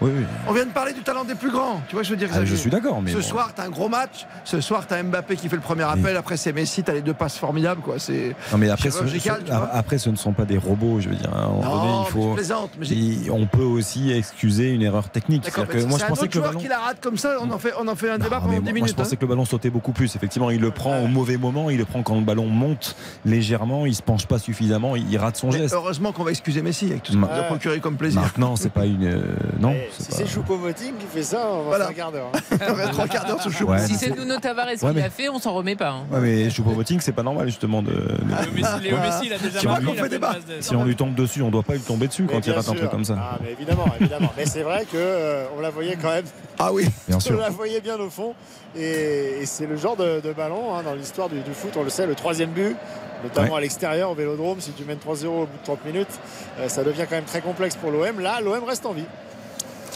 Oui, 0.00 0.10
oui. 0.16 0.24
On 0.48 0.52
vient 0.52 0.64
de 0.64 0.70
parler 0.70 0.92
du 0.92 1.02
talent 1.02 1.24
des 1.24 1.34
plus 1.34 1.50
grands. 1.50 1.82
Tu 1.88 1.94
vois, 1.94 2.02
je 2.02 2.10
veux 2.10 2.16
dire. 2.16 2.28
Ah, 2.32 2.44
je 2.44 2.54
suis 2.54 2.70
d'accord. 2.70 3.02
Mais 3.02 3.10
ce 3.10 3.16
bon. 3.16 3.22
soir, 3.22 3.52
t'as 3.54 3.64
un 3.64 3.70
gros 3.70 3.88
match. 3.88 4.26
Ce 4.44 4.60
soir, 4.60 4.86
t'as 4.86 5.02
Mbappé 5.02 5.36
qui 5.36 5.48
fait 5.48 5.56
le 5.56 5.62
premier 5.62 5.82
appel. 5.84 6.16
Après, 6.16 6.36
c'est 6.36 6.52
Messi. 6.52 6.82
T'as 6.82 6.94
les 6.94 7.02
deux 7.02 7.14
passes 7.14 7.36
formidables, 7.36 7.82
quoi. 7.82 7.98
C'est. 7.98 8.34
Non, 8.52 8.58
mais 8.58 8.70
après, 8.70 8.90
ce, 8.90 9.06
ce, 9.06 9.28
après, 9.72 9.98
ce 9.98 10.10
ne 10.10 10.16
sont 10.16 10.32
pas 10.32 10.44
des 10.44 10.56
robots. 10.56 11.00
Je 11.00 11.10
veux 11.10 11.16
dire. 11.16 11.30
Hein. 11.34 11.50
Non, 11.62 11.76
donné, 11.76 11.92
il 12.06 12.12
faut. 12.12 12.34
Plaisante, 12.34 12.70
mais 12.78 12.86
on 13.30 13.46
peut 13.46 13.62
aussi 13.62 14.12
excuser 14.12 14.70
une 14.70 14.82
erreur 14.82 15.10
technique. 15.10 15.50
Que 15.50 15.84
moi, 15.84 15.98
je 15.98 16.06
pensais 16.06 16.28
que 16.28 16.38
le 16.38 16.44
ballon. 16.44 16.58
qui 16.58 16.68
la 16.68 16.78
rate 16.78 17.00
comme 17.00 17.18
ça, 17.18 17.36
on 17.40 17.50
en 17.50 17.58
fait, 17.58 17.72
on 17.78 17.86
en 17.86 17.94
fait 17.94 18.10
un 18.10 18.18
débat 18.18 18.40
non, 18.40 18.46
pendant 18.46 18.58
10 18.58 18.62
moi, 18.62 18.72
minutes. 18.72 18.90
je 18.90 18.94
pensais 18.94 19.14
hein. 19.14 19.16
que 19.16 19.20
le 19.24 19.28
ballon 19.28 19.44
sautait 19.44 19.70
beaucoup 19.70 19.92
plus. 19.92 20.16
Effectivement, 20.16 20.50
il 20.50 20.60
le 20.60 20.70
prend 20.70 21.00
au 21.00 21.06
mauvais 21.06 21.36
moment. 21.36 21.70
Il 21.70 21.78
le 21.78 21.84
prend 21.84 22.02
quand 22.02 22.16
le 22.16 22.24
ballon 22.24 22.46
monte 22.46 22.96
légèrement. 23.24 23.86
Il 23.86 23.94
se 23.94 24.02
penche 24.02 24.26
pas 24.26 24.38
suffisamment. 24.38 24.96
Il 24.96 25.16
rate 25.18 25.36
son 25.36 25.50
geste. 25.50 25.74
Heureusement 25.74 26.12
qu'on 26.12 26.24
va 26.24 26.30
excuser 26.30 26.62
Messi 26.62 26.86
avec 26.86 27.02
tout 27.02 27.12
ce 27.12 27.18
qu'on 27.18 27.24
a 27.24 27.42
procuré 27.42 27.80
comme 27.80 27.96
plaisir. 27.96 28.22
Maintenant, 28.22 28.56
c'est 28.56 28.72
pas 28.72 28.86
une. 28.86 29.22
Non. 29.60 29.74
Si 29.98 30.12
c'est 30.12 30.26
Choupo-Moting 30.26 30.94
qui 30.98 31.06
fait 31.06 31.22
ça, 31.22 31.46
on 31.50 31.58
va 31.58 31.62
voilà. 31.62 31.84
faire 31.86 31.90
un 31.90 31.94
quart 31.94 32.12
d'heure. 32.12 32.32
on 32.68 32.72
va 32.74 32.88
trois 32.88 33.08
quarts 33.08 33.26
d'heure 33.26 33.42
sur 33.42 33.52
Choupo. 33.52 33.72
Si 33.78 33.94
c'est 33.94 34.10
Nuno 34.10 34.38
Tavares 34.38 34.74
qui 34.78 34.94
l'a 34.94 35.10
fait, 35.10 35.28
on 35.28 35.38
s'en 35.38 35.52
remet 35.52 35.76
pas. 35.76 35.90
Hein. 35.90 36.06
Ouais, 36.10 36.20
mais 36.20 36.50
Choupo-Moting, 36.50 37.00
c'est 37.00 37.12
pas 37.12 37.22
normal 37.22 37.46
justement 37.46 37.82
de. 37.82 37.92
Ah, 38.32 38.78
Léo 38.78 38.96
Messi, 38.98 39.26
il 39.26 39.32
a 39.32 39.38
déjà 39.38 39.62
marqué. 39.68 39.86
On 39.88 39.94
fait 39.94 40.08
débat. 40.08 40.36
Si 40.60 40.74
on 40.74 40.84
lui 40.84 40.96
tombe 40.96 41.14
dessus, 41.14 41.42
on 41.42 41.50
doit 41.50 41.62
pas 41.62 41.74
lui 41.74 41.80
tomber 41.80 42.08
dessus 42.08 42.26
quand 42.30 42.46
il 42.46 42.52
rate 42.52 42.68
un 42.68 42.74
truc 42.74 42.90
comme 42.90 43.04
ça. 43.04 43.16
Ah, 43.18 43.38
mais 43.42 43.52
évidemment, 43.52 43.86
évidemment. 44.00 44.32
mais 44.36 44.46
c'est 44.46 44.62
vrai 44.62 44.84
que 44.84 44.96
euh, 44.96 45.46
on 45.56 45.60
la 45.60 45.70
voyait 45.70 45.96
quand 46.00 46.10
même. 46.10 46.24
Ah 46.58 46.72
oui, 46.72 46.86
bien 47.08 47.20
sûr. 47.20 47.36
On 47.36 47.40
la 47.40 47.50
voyait 47.50 47.80
bien 47.80 47.98
au 47.98 48.10
fond. 48.10 48.34
Et, 48.76 49.40
et 49.40 49.46
c'est 49.46 49.66
le 49.66 49.76
genre 49.76 49.96
de, 49.96 50.20
de 50.20 50.32
ballon 50.32 50.74
hein, 50.74 50.82
dans 50.82 50.94
l'histoire 50.94 51.28
du, 51.28 51.40
du, 51.40 51.52
foot, 51.52 51.72
on 51.76 51.82
le 51.82 51.90
sait, 51.90 52.06
le 52.06 52.14
troisième 52.14 52.50
but, 52.50 52.76
notamment 53.24 53.52
ouais. 53.52 53.58
à 53.58 53.60
l'extérieur 53.60 54.10
au 54.10 54.14
Vélodrome, 54.14 54.60
si 54.60 54.72
tu 54.72 54.84
mènes 54.84 54.98
3-0 54.98 55.26
au 55.26 55.46
bout 55.46 55.58
de 55.58 55.64
30 55.64 55.84
minutes, 55.84 56.20
euh, 56.60 56.68
ça 56.68 56.84
devient 56.84 57.04
quand 57.08 57.16
même 57.16 57.24
très 57.24 57.40
complexe 57.40 57.76
pour 57.76 57.90
l'OM. 57.90 58.20
Là, 58.20 58.40
l'OM 58.40 58.62
reste 58.64 58.86
en 58.86 58.92
vie. 58.92 59.06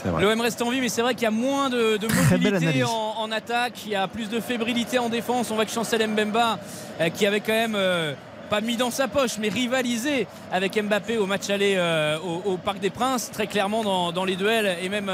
L'OM 0.04 0.40
reste 0.40 0.60
en 0.60 0.70
vie, 0.70 0.80
mais 0.80 0.88
c'est 0.88 1.02
vrai 1.02 1.14
qu'il 1.14 1.24
y 1.24 1.26
a 1.26 1.30
moins 1.30 1.70
de, 1.70 1.96
de 1.96 2.06
mobilité 2.06 2.84
en, 2.84 3.14
en, 3.18 3.32
attaque, 3.32 3.84
il 3.86 3.92
y 3.92 3.96
a 3.96 4.06
plus 4.06 4.28
de 4.28 4.38
fébrilité 4.40 4.98
en 4.98 5.08
défense. 5.08 5.50
On 5.50 5.54
voit 5.54 5.64
que 5.64 5.70
Chancel 5.70 6.06
Mbemba, 6.06 6.58
euh, 7.00 7.08
qui 7.08 7.26
avait 7.26 7.40
quand 7.40 7.52
même 7.52 7.74
euh, 7.74 8.12
pas 8.50 8.60
mis 8.60 8.76
dans 8.76 8.90
sa 8.90 9.08
poche, 9.08 9.38
mais 9.38 9.48
rivalisé 9.48 10.26
avec 10.52 10.80
Mbappé 10.80 11.16
au 11.16 11.26
match 11.26 11.48
aller 11.48 11.74
euh, 11.76 12.18
au, 12.18 12.52
au, 12.52 12.56
Parc 12.58 12.80
des 12.80 12.90
Princes, 12.90 13.30
très 13.30 13.46
clairement 13.46 13.82
dans, 13.82 14.12
dans 14.12 14.24
les 14.24 14.36
duels 14.36 14.76
et 14.82 14.88
même, 14.88 15.10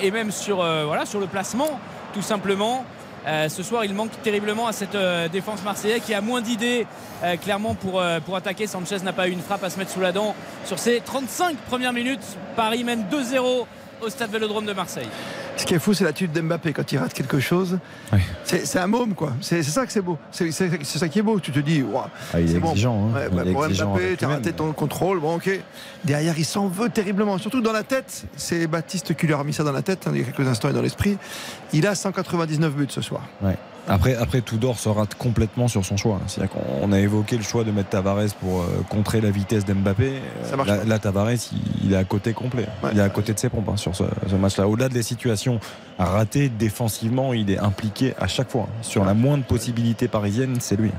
et 0.00 0.10
même 0.10 0.30
sur, 0.30 0.56
voilà, 0.56 1.06
sur 1.06 1.20
le 1.20 1.26
placement, 1.26 1.80
tout 2.12 2.22
simplement. 2.22 2.84
Euh, 3.26 3.48
ce 3.48 3.62
soir, 3.62 3.84
il 3.84 3.94
manque 3.94 4.10
terriblement 4.22 4.66
à 4.66 4.72
cette 4.72 4.94
euh, 4.94 5.28
défense 5.28 5.62
marseillaise 5.62 6.02
qui 6.04 6.12
a 6.12 6.20
moins 6.20 6.42
d'idées 6.42 6.86
euh, 7.22 7.36
clairement 7.36 7.74
pour, 7.74 8.02
pour 8.26 8.36
attaquer. 8.36 8.66
Sanchez 8.66 8.98
n'a 9.02 9.12
pas 9.12 9.28
eu 9.28 9.32
une 9.32 9.40
frappe 9.40 9.64
à 9.64 9.70
se 9.70 9.78
mettre 9.78 9.90
sous 9.90 10.00
la 10.00 10.12
dent 10.12 10.34
sur 10.64 10.78
ses 10.78 11.00
35 11.00 11.56
premières 11.56 11.92
minutes. 11.92 12.24
Paris 12.56 12.84
mène 12.84 13.04
2-0 13.10 13.66
au 14.04 14.10
stade 14.10 14.30
Vélodrome 14.30 14.66
de 14.66 14.72
Marseille. 14.72 15.08
Ce 15.56 15.64
qui 15.64 15.74
est 15.74 15.78
fou, 15.78 15.94
c'est 15.94 16.04
l'attitude 16.04 16.32
d'Mbappé 16.32 16.72
quand 16.72 16.90
il 16.92 16.98
rate 16.98 17.12
quelque 17.12 17.40
chose. 17.40 17.78
Oui. 18.12 18.18
C'est 18.44 18.78
un 18.78 18.86
môme, 18.86 19.14
quoi. 19.14 19.32
C'est 19.40 19.62
ça 19.62 19.86
que 19.86 19.92
c'est 19.92 20.00
beau. 20.00 20.18
C'est 20.30 20.50
ça 20.52 21.08
qui 21.08 21.18
est 21.18 21.22
beau. 21.22 21.40
Tu 21.40 21.52
te 21.52 21.60
dis, 21.60 21.82
wow, 21.82 22.02
ah, 22.32 22.40
il 22.40 22.50
est, 22.50 22.54
est 22.54 22.56
exigeant. 22.56 22.98
Bon. 22.98 23.08
Hein. 23.08 23.20
Ouais, 23.20 23.28
bah, 23.30 23.42
il 23.44 23.50
est 23.50 23.52
pour 23.52 23.64
exigeant 23.64 23.92
Mbappé, 23.92 24.16
tu 24.16 24.24
as 24.24 24.28
raté 24.28 24.52
ton 24.52 24.72
contrôle. 24.72 25.20
Bon, 25.20 25.36
ok. 25.36 25.50
Derrière, 26.04 26.38
il 26.38 26.44
s'en 26.44 26.68
veut 26.68 26.90
terriblement. 26.90 27.38
Surtout 27.38 27.60
dans 27.60 27.72
la 27.72 27.82
tête. 27.82 28.24
C'est 28.36 28.66
Baptiste 28.66 29.14
qui 29.14 29.26
lui 29.26 29.34
a 29.34 29.38
remis 29.38 29.52
ça 29.52 29.64
dans 29.64 29.72
la 29.72 29.82
tête 29.82 30.06
hein, 30.06 30.12
il 30.14 30.20
y 30.20 30.22
a 30.22 30.24
quelques 30.24 30.48
instants 30.48 30.68
et 30.68 30.72
dans 30.72 30.82
l'esprit. 30.82 31.16
Il 31.72 31.86
a 31.86 31.94
199 31.94 32.74
buts 32.74 32.86
ce 32.88 33.00
soir. 33.00 33.22
Ouais. 33.42 33.56
Après, 33.86 34.14
après 34.14 34.40
Tudor 34.40 34.78
se 34.78 34.88
rate 34.88 35.14
complètement 35.14 35.68
sur 35.68 35.84
son 35.84 35.96
choix. 35.96 36.20
C'est-à-dire 36.26 36.54
qu'on 36.54 36.92
a 36.92 37.00
évoqué 37.00 37.36
le 37.36 37.42
choix 37.42 37.64
de 37.64 37.70
mettre 37.70 37.90
Tavares 37.90 38.34
pour 38.40 38.62
euh, 38.62 38.66
contrer 38.88 39.20
la 39.20 39.30
vitesse 39.30 39.64
d'Mbappé. 39.64 40.12
Là, 40.66 40.84
là, 40.84 40.98
Tavares, 40.98 41.32
il, 41.32 41.38
il, 41.84 41.92
est 41.92 41.96
à 41.96 42.04
côté 42.04 42.32
complet. 42.32 42.66
Ouais. 42.82 42.90
Il 42.92 42.98
est 42.98 43.02
à 43.02 43.10
côté 43.10 43.34
de 43.34 43.38
ses 43.38 43.50
pompes 43.50 43.68
hein, 43.68 43.76
sur 43.76 43.94
ce, 43.94 44.04
ce 44.28 44.36
match-là. 44.36 44.66
Au-delà 44.68 44.88
des 44.88 45.02
situations 45.02 45.60
ratées 45.98 46.48
défensivement, 46.48 47.34
il 47.34 47.50
est 47.50 47.58
impliqué 47.58 48.14
à 48.18 48.26
chaque 48.26 48.50
fois. 48.50 48.68
Sur 48.82 49.04
la 49.04 49.14
moindre 49.14 49.44
possibilité 49.44 50.08
parisienne, 50.08 50.56
c'est 50.60 50.76
lui. 50.76 50.90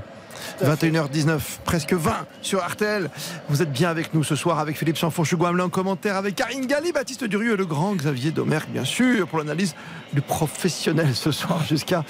21h19, 0.63 1.39
presque 1.63 1.93
20 1.93 2.25
sur 2.41 2.63
Artel. 2.63 3.09
Vous 3.49 3.61
êtes 3.61 3.71
bien 3.71 3.89
avec 3.89 4.13
nous 4.13 4.23
ce 4.23 4.35
soir 4.35 4.59
avec 4.59 4.77
Philippe 4.77 4.97
Sanfourche 4.97 5.33
en 5.33 5.69
commentaire 5.69 6.15
avec 6.15 6.35
Karine 6.35 6.65
Galli, 6.65 6.91
Baptiste 6.91 7.23
Durieux 7.23 7.53
et 7.53 7.57
le 7.57 7.65
grand 7.65 7.95
Xavier 7.95 8.31
Domergue, 8.31 8.69
bien 8.69 8.83
sûr, 8.83 9.27
pour 9.27 9.39
l'analyse 9.39 9.75
du 10.13 10.21
professionnel 10.21 11.15
ce 11.15 11.31
soir 11.31 11.63
jusqu'à 11.67 12.03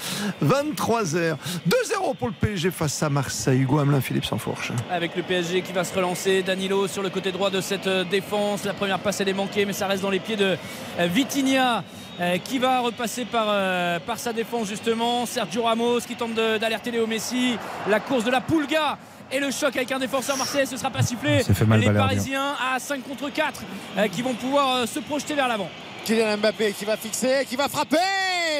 23h. 0.44 1.36
2-0 1.68 2.16
pour 2.18 2.28
le 2.28 2.34
PSG 2.40 2.70
face 2.70 3.02
à 3.02 3.10
Marseille. 3.10 3.60
Hugo 3.60 3.78
Hamelin, 3.78 4.00
Philippe 4.00 4.24
Sanfourche. 4.24 4.72
Avec 4.90 5.16
le 5.16 5.22
PSG 5.22 5.62
qui 5.62 5.72
va 5.72 5.84
se 5.84 5.94
relancer, 5.94 6.42
Danilo 6.42 6.88
sur 6.88 7.02
le 7.02 7.10
côté 7.10 7.32
droit 7.32 7.50
de 7.50 7.60
cette 7.60 7.86
euh, 7.86 8.04
défense. 8.04 8.64
La 8.64 8.74
première 8.74 8.98
passe 8.98 9.20
elle 9.20 9.28
est 9.28 9.34
manquée, 9.34 9.64
mais 9.64 9.72
ça 9.72 9.86
reste 9.86 10.02
dans 10.02 10.10
les 10.10 10.20
pieds 10.20 10.36
de 10.36 10.56
euh, 10.98 11.06
Vitinha. 11.06 11.84
Euh, 12.18 12.38
qui 12.38 12.58
va 12.58 12.80
repasser 12.80 13.26
par, 13.26 13.46
euh, 13.50 13.98
par 13.98 14.18
sa 14.18 14.32
défense 14.32 14.68
justement? 14.68 15.26
Sergio 15.26 15.64
Ramos 15.64 16.00
qui 16.00 16.16
tente 16.16 16.34
d'alerter 16.34 16.90
Léo 16.90 17.06
Messi. 17.06 17.58
La 17.88 18.00
course 18.00 18.24
de 18.24 18.30
la 18.30 18.40
Pulga 18.40 18.96
et 19.30 19.38
le 19.38 19.50
choc 19.50 19.76
avec 19.76 19.92
un 19.92 19.98
défenseur 19.98 20.36
marseillais, 20.38 20.66
ce 20.66 20.78
sera 20.78 20.90
pas 20.90 21.02
sifflé. 21.02 21.42
Les 21.78 21.90
Parisiens 21.90 22.54
à 22.74 22.78
5 22.78 23.02
contre 23.06 23.28
4 23.30 23.62
euh, 23.98 24.08
qui 24.08 24.22
vont 24.22 24.34
pouvoir 24.34 24.88
se 24.88 25.00
projeter 25.00 25.34
vers 25.34 25.48
l'avant. 25.48 25.68
Kylian 26.06 26.38
Mbappé 26.38 26.72
qui 26.72 26.84
va 26.84 26.96
fixer, 26.96 27.44
qui 27.46 27.56
va 27.56 27.68
frapper 27.68 27.96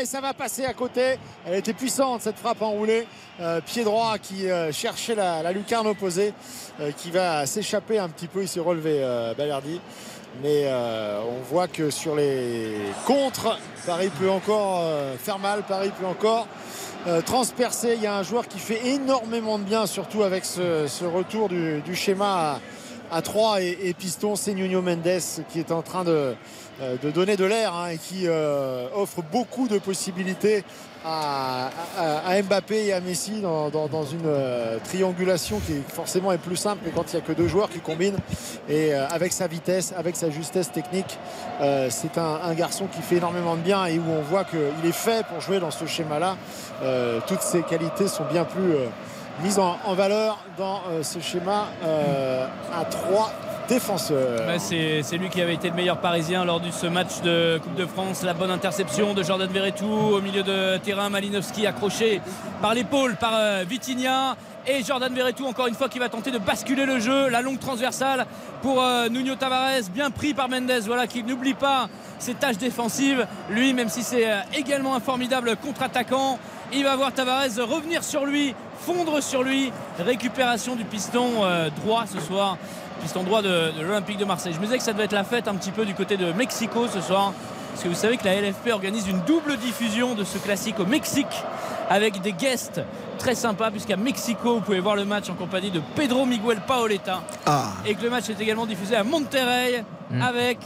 ça 0.05 0.21
va 0.21 0.35
passer 0.35 0.67
à 0.67 0.75
côté. 0.75 1.19
Elle 1.47 1.55
était 1.55 1.73
puissante 1.73 2.21
cette 2.21 2.37
frappe 2.37 2.61
enroulée. 2.61 3.07
pied 3.65 3.83
droit 3.83 4.19
qui 4.19 4.45
cherchait 4.71 5.15
la, 5.15 5.51
lucarne 5.53 5.87
opposée, 5.87 6.35
qui 6.99 7.11
va 7.11 7.47
s'échapper 7.47 7.99
un 7.99 8.11
petit 8.11 8.27
peu. 8.27 8.43
Il 8.43 8.49
s'est 8.49 8.61
relevé 8.61 9.01
Balerdi. 9.39 9.81
Mais 10.43 10.65
euh, 10.67 11.21
on 11.23 11.43
voit 11.43 11.67
que 11.67 11.91
sur 11.91 12.15
les 12.15 12.75
contres, 13.07 13.59
Paris 13.87 14.11
peut 14.21 14.29
encore 14.29 14.81
euh, 14.83 15.17
faire 15.17 15.39
mal, 15.39 15.63
Paris 15.63 15.91
peut 15.99 16.07
encore 16.07 16.47
euh, 17.07 17.23
transpercer. 17.23 17.95
Il 17.97 18.03
y 18.03 18.07
a 18.07 18.17
un 18.17 18.23
joueur 18.23 18.47
qui 18.47 18.59
fait 18.59 18.87
énormément 18.87 19.59
de 19.59 19.65
bien, 19.65 19.87
surtout 19.87 20.23
avec 20.23 20.45
ce, 20.45 21.05
retour 21.05 21.49
du, 21.49 21.83
schéma 21.95 22.61
à, 23.11 23.23
3 23.23 23.63
et, 23.63 23.95
piston. 23.99 24.37
C'est 24.37 24.53
Nuno 24.53 24.83
Mendes 24.83 25.21
qui 25.49 25.59
est 25.59 25.73
en 25.73 25.81
train 25.81 26.05
de, 26.05 26.35
donner 27.15 27.37
de 27.37 27.45
l'air 27.45 27.75
hein, 27.75 27.89
et 27.89 27.99
qui 27.99 28.29
offre 28.29 29.23
beaucoup 29.33 29.69
de 29.69 29.79
possibilités 29.79 30.65
à, 31.07 32.43
Mbappé 32.43 32.87
et 32.87 32.93
à 32.93 33.01
Messi 33.01 33.41
dans, 33.41 33.71
une 34.05 34.27
euh, 34.27 34.79
triangulation 34.85 35.61
qui 35.61 35.81
forcément 35.89 36.33
est 36.33 36.39
plus 36.39 36.57
simple 36.57 36.89
quand 36.95 37.13
il 37.13 37.17
n'y 37.17 37.23
a 37.23 37.25
que 37.25 37.33
deux 37.33 37.49
joueurs 37.49 37.69
qui 37.69 37.79
combinent. 37.79 38.19
Et 38.69 38.93
euh, 38.93 39.07
avec 39.09 39.33
sa 39.33 39.47
vitesse, 39.47 39.95
avec 39.97 40.17
sa 40.17 40.31
justesse 40.31 40.73
technique, 40.73 41.19
euh, 41.61 41.89
c'est 41.91 42.19
un, 42.19 42.55
garçon 42.55 42.87
qui 42.87 43.03
fait 43.03 43.17
énormément 43.17 43.55
de 43.55 43.61
bien 43.61 43.87
et 43.87 43.99
où 43.99 44.05
on 44.09 44.23
voit 44.23 44.45
qu'il 44.45 44.59
est 44.89 44.93
fait 44.93 45.25
pour 45.27 45.41
jouer 45.41 45.61
dans 45.61 45.71
ce 45.71 45.85
schéma-là. 45.85 46.37
toutes 47.27 47.43
ses 47.43 47.63
qualités 47.63 48.09
sont 48.09 48.25
bien 48.25 48.45
plus 48.45 48.73
mises 49.43 49.59
en, 49.59 49.77
valeur 49.95 50.39
dans 50.59 50.81
ce 51.03 51.21
schéma 51.21 51.67
à 52.75 52.85
trois 52.85 53.33
défenseur. 53.69 54.41
c'est 54.59 55.19
lui 55.19 55.29
qui 55.29 55.41
avait 55.41 55.55
été 55.55 55.71
le 55.71 55.75
meilleur 55.75 55.99
parisien 55.99 56.45
lors 56.45 56.61
de 56.61 56.71
ce 56.71 56.87
match 56.87 57.21
de 57.23 57.59
Coupe 57.63 57.75
de 57.75 57.87
France. 57.87 58.23
La 58.23 58.35
bonne 58.35 58.51
interception 58.51 59.15
de 59.15 59.23
Jordan 59.23 59.51
Verretou 59.51 59.87
au 59.87 60.21
milieu 60.21 60.43
de 60.43 60.77
terrain. 60.79 61.11
Malinowski 61.11 61.67
accroché 61.67 62.21
par 62.61 62.75
l'épaule 62.75 63.17
par 63.17 63.33
euh, 63.35 63.65
Vitinha. 63.69 64.37
Et 64.69 64.83
Jordan 64.83 65.13
Verretou, 65.15 65.47
encore 65.47 65.69
une 65.69 65.75
fois, 65.75 65.89
qui 65.89 66.01
va 66.01 66.09
tenter 66.09 66.33
de 66.33 66.39
basculer 66.39 66.87
le 66.87 66.99
jeu. 66.99 67.29
La 67.29 67.41
longue 67.41 67.61
transversale 67.61 68.27
pour 68.63 68.83
euh, 68.83 69.09
Nuno 69.09 69.37
Tavares, 69.37 69.91
bien 69.93 70.11
pris 70.11 70.35
par 70.35 70.49
Mendes. 70.49 70.83
Voilà, 70.87 71.07
qui 71.07 71.23
n'oublie 71.23 71.55
pas 71.55 71.89
ses 72.19 72.35
tâches 72.35 72.59
défensives. 72.59 73.27
Lui, 73.51 73.75
même 73.75 73.89
si 73.89 74.03
c'est 74.03 74.29
euh, 74.29 74.41
également 74.55 74.97
un 74.97 75.01
formidable 75.01 75.57
contre-attaquant, 75.57 76.39
il 76.73 76.83
va 76.83 76.97
voir 76.97 77.13
Tavares 77.13 77.45
revenir 77.59 78.03
sur 78.03 78.27
lui, 78.27 78.55
fondre 78.79 79.23
sur 79.23 79.43
lui. 79.43 79.73
Récupération 79.99 80.77
du 80.77 80.85
piston 80.85 81.43
droit 81.83 82.05
ce 82.07 82.21
soir 82.21 82.57
piston 83.01 83.23
droit 83.23 83.43
de, 83.43 83.73
l'Olympique 83.81 84.19
de 84.19 84.25
Marseille. 84.25 84.53
Je 84.53 84.59
me 84.59 84.65
disais 84.65 84.79
que 84.79 84.85
ça 84.85 84.93
devait 84.93 85.05
être 85.05 85.13
la 85.13 85.25
fête 85.25 85.49
un 85.49 85.55
petit 85.55 85.71
peu 85.71 85.85
du 85.85 85.95
côté 85.95 86.17
de 86.17 86.33
Mexico 86.33 86.89
ce 86.89 87.01
soir. 87.01 87.33
Parce 87.71 87.85
que 87.85 87.89
vous 87.89 87.95
savez 87.95 88.17
que 88.17 88.25
la 88.25 88.41
LFP 88.41 88.71
organise 88.73 89.07
une 89.07 89.21
double 89.21 89.59
diffusion 89.59 90.15
de 90.15 90.25
ce 90.25 90.39
classique 90.39 90.81
au 90.81 90.87
Mexique 90.87 91.27
avec 91.91 92.23
des 92.23 92.33
guests 92.33 92.81
très 93.19 93.35
sympas 93.35 93.71
puisqu'à 93.71 93.97
Mexico 93.97 94.55
vous 94.55 94.61
pouvez 94.61 94.81
voir 94.81 94.97
le 94.97 95.05
match 95.05 95.29
en 95.29 95.35
compagnie 95.35 95.71
de 95.71 95.81
Pedro 95.95 96.25
Miguel 96.25 96.61
Paoletta 96.67 97.23
ah. 97.45 97.73
et 97.85 97.95
que 97.95 98.03
le 98.03 98.11
match 98.11 98.31
est 98.31 98.41
également 98.41 98.67
diffusé 98.67 98.97
à 98.97 99.05
Monterrey 99.05 99.85
mm. 100.11 100.23
avec 100.23 100.59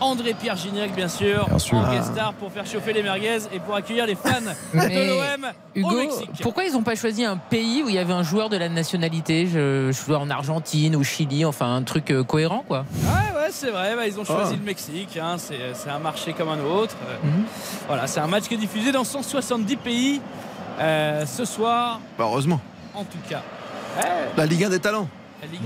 André-Pierre 0.00 0.56
Gignac, 0.56 0.94
bien 0.94 1.08
sûr, 1.08 1.48
en 1.50 1.92
guest 1.92 2.12
star 2.12 2.34
pour 2.34 2.52
faire 2.52 2.66
chauffer 2.66 2.92
les 2.92 3.02
merguez 3.02 3.38
et 3.52 3.60
pour 3.60 3.74
accueillir 3.74 4.06
les 4.06 4.14
fans 4.14 4.40
de 4.74 4.78
l'OM 4.78 5.84
au 5.84 5.96
Mexique. 5.96 6.30
Pourquoi 6.42 6.64
ils 6.64 6.72
n'ont 6.72 6.82
pas 6.82 6.94
choisi 6.94 7.24
un 7.24 7.36
pays 7.36 7.82
où 7.82 7.88
il 7.88 7.94
y 7.94 7.98
avait 7.98 8.12
un 8.12 8.22
joueur 8.22 8.48
de 8.48 8.56
la 8.56 8.68
nationalité 8.68 9.46
Je, 9.46 9.92
je 9.92 10.12
en 10.12 10.30
Argentine, 10.30 10.96
ou 10.96 11.04
Chili, 11.04 11.44
enfin 11.44 11.74
un 11.74 11.82
truc 11.82 12.10
euh, 12.10 12.22
cohérent, 12.22 12.64
quoi? 12.66 12.84
Ouais, 13.02 13.40
ouais, 13.40 13.48
c'est 13.50 13.70
vrai. 13.70 13.96
Bah, 13.96 14.06
ils 14.06 14.18
ont 14.18 14.24
choisi 14.24 14.52
ah. 14.54 14.58
le 14.58 14.64
Mexique. 14.64 15.18
Hein, 15.20 15.36
c'est 15.38 15.90
un 15.90 15.98
marché 15.98 16.32
comme 16.32 16.48
un 16.48 16.60
autre. 16.60 16.96
Mhm. 17.22 17.44
Voilà, 17.86 18.06
c'est 18.06 18.20
un 18.20 18.26
match 18.26 18.44
qui 18.44 18.54
est 18.54 18.58
diffusé 18.58 18.92
dans 18.92 19.04
170 19.04 19.76
pays 19.76 20.20
euh, 20.78 21.24
ce 21.26 21.44
soir. 21.44 22.00
Bah, 22.18 22.24
heureusement. 22.28 22.60
En 22.94 23.04
tout 23.04 23.18
cas. 23.28 23.42
La 24.36 24.46
Ligue 24.46 24.64
1 24.64 24.70
des 24.70 24.80
talents. 24.80 25.08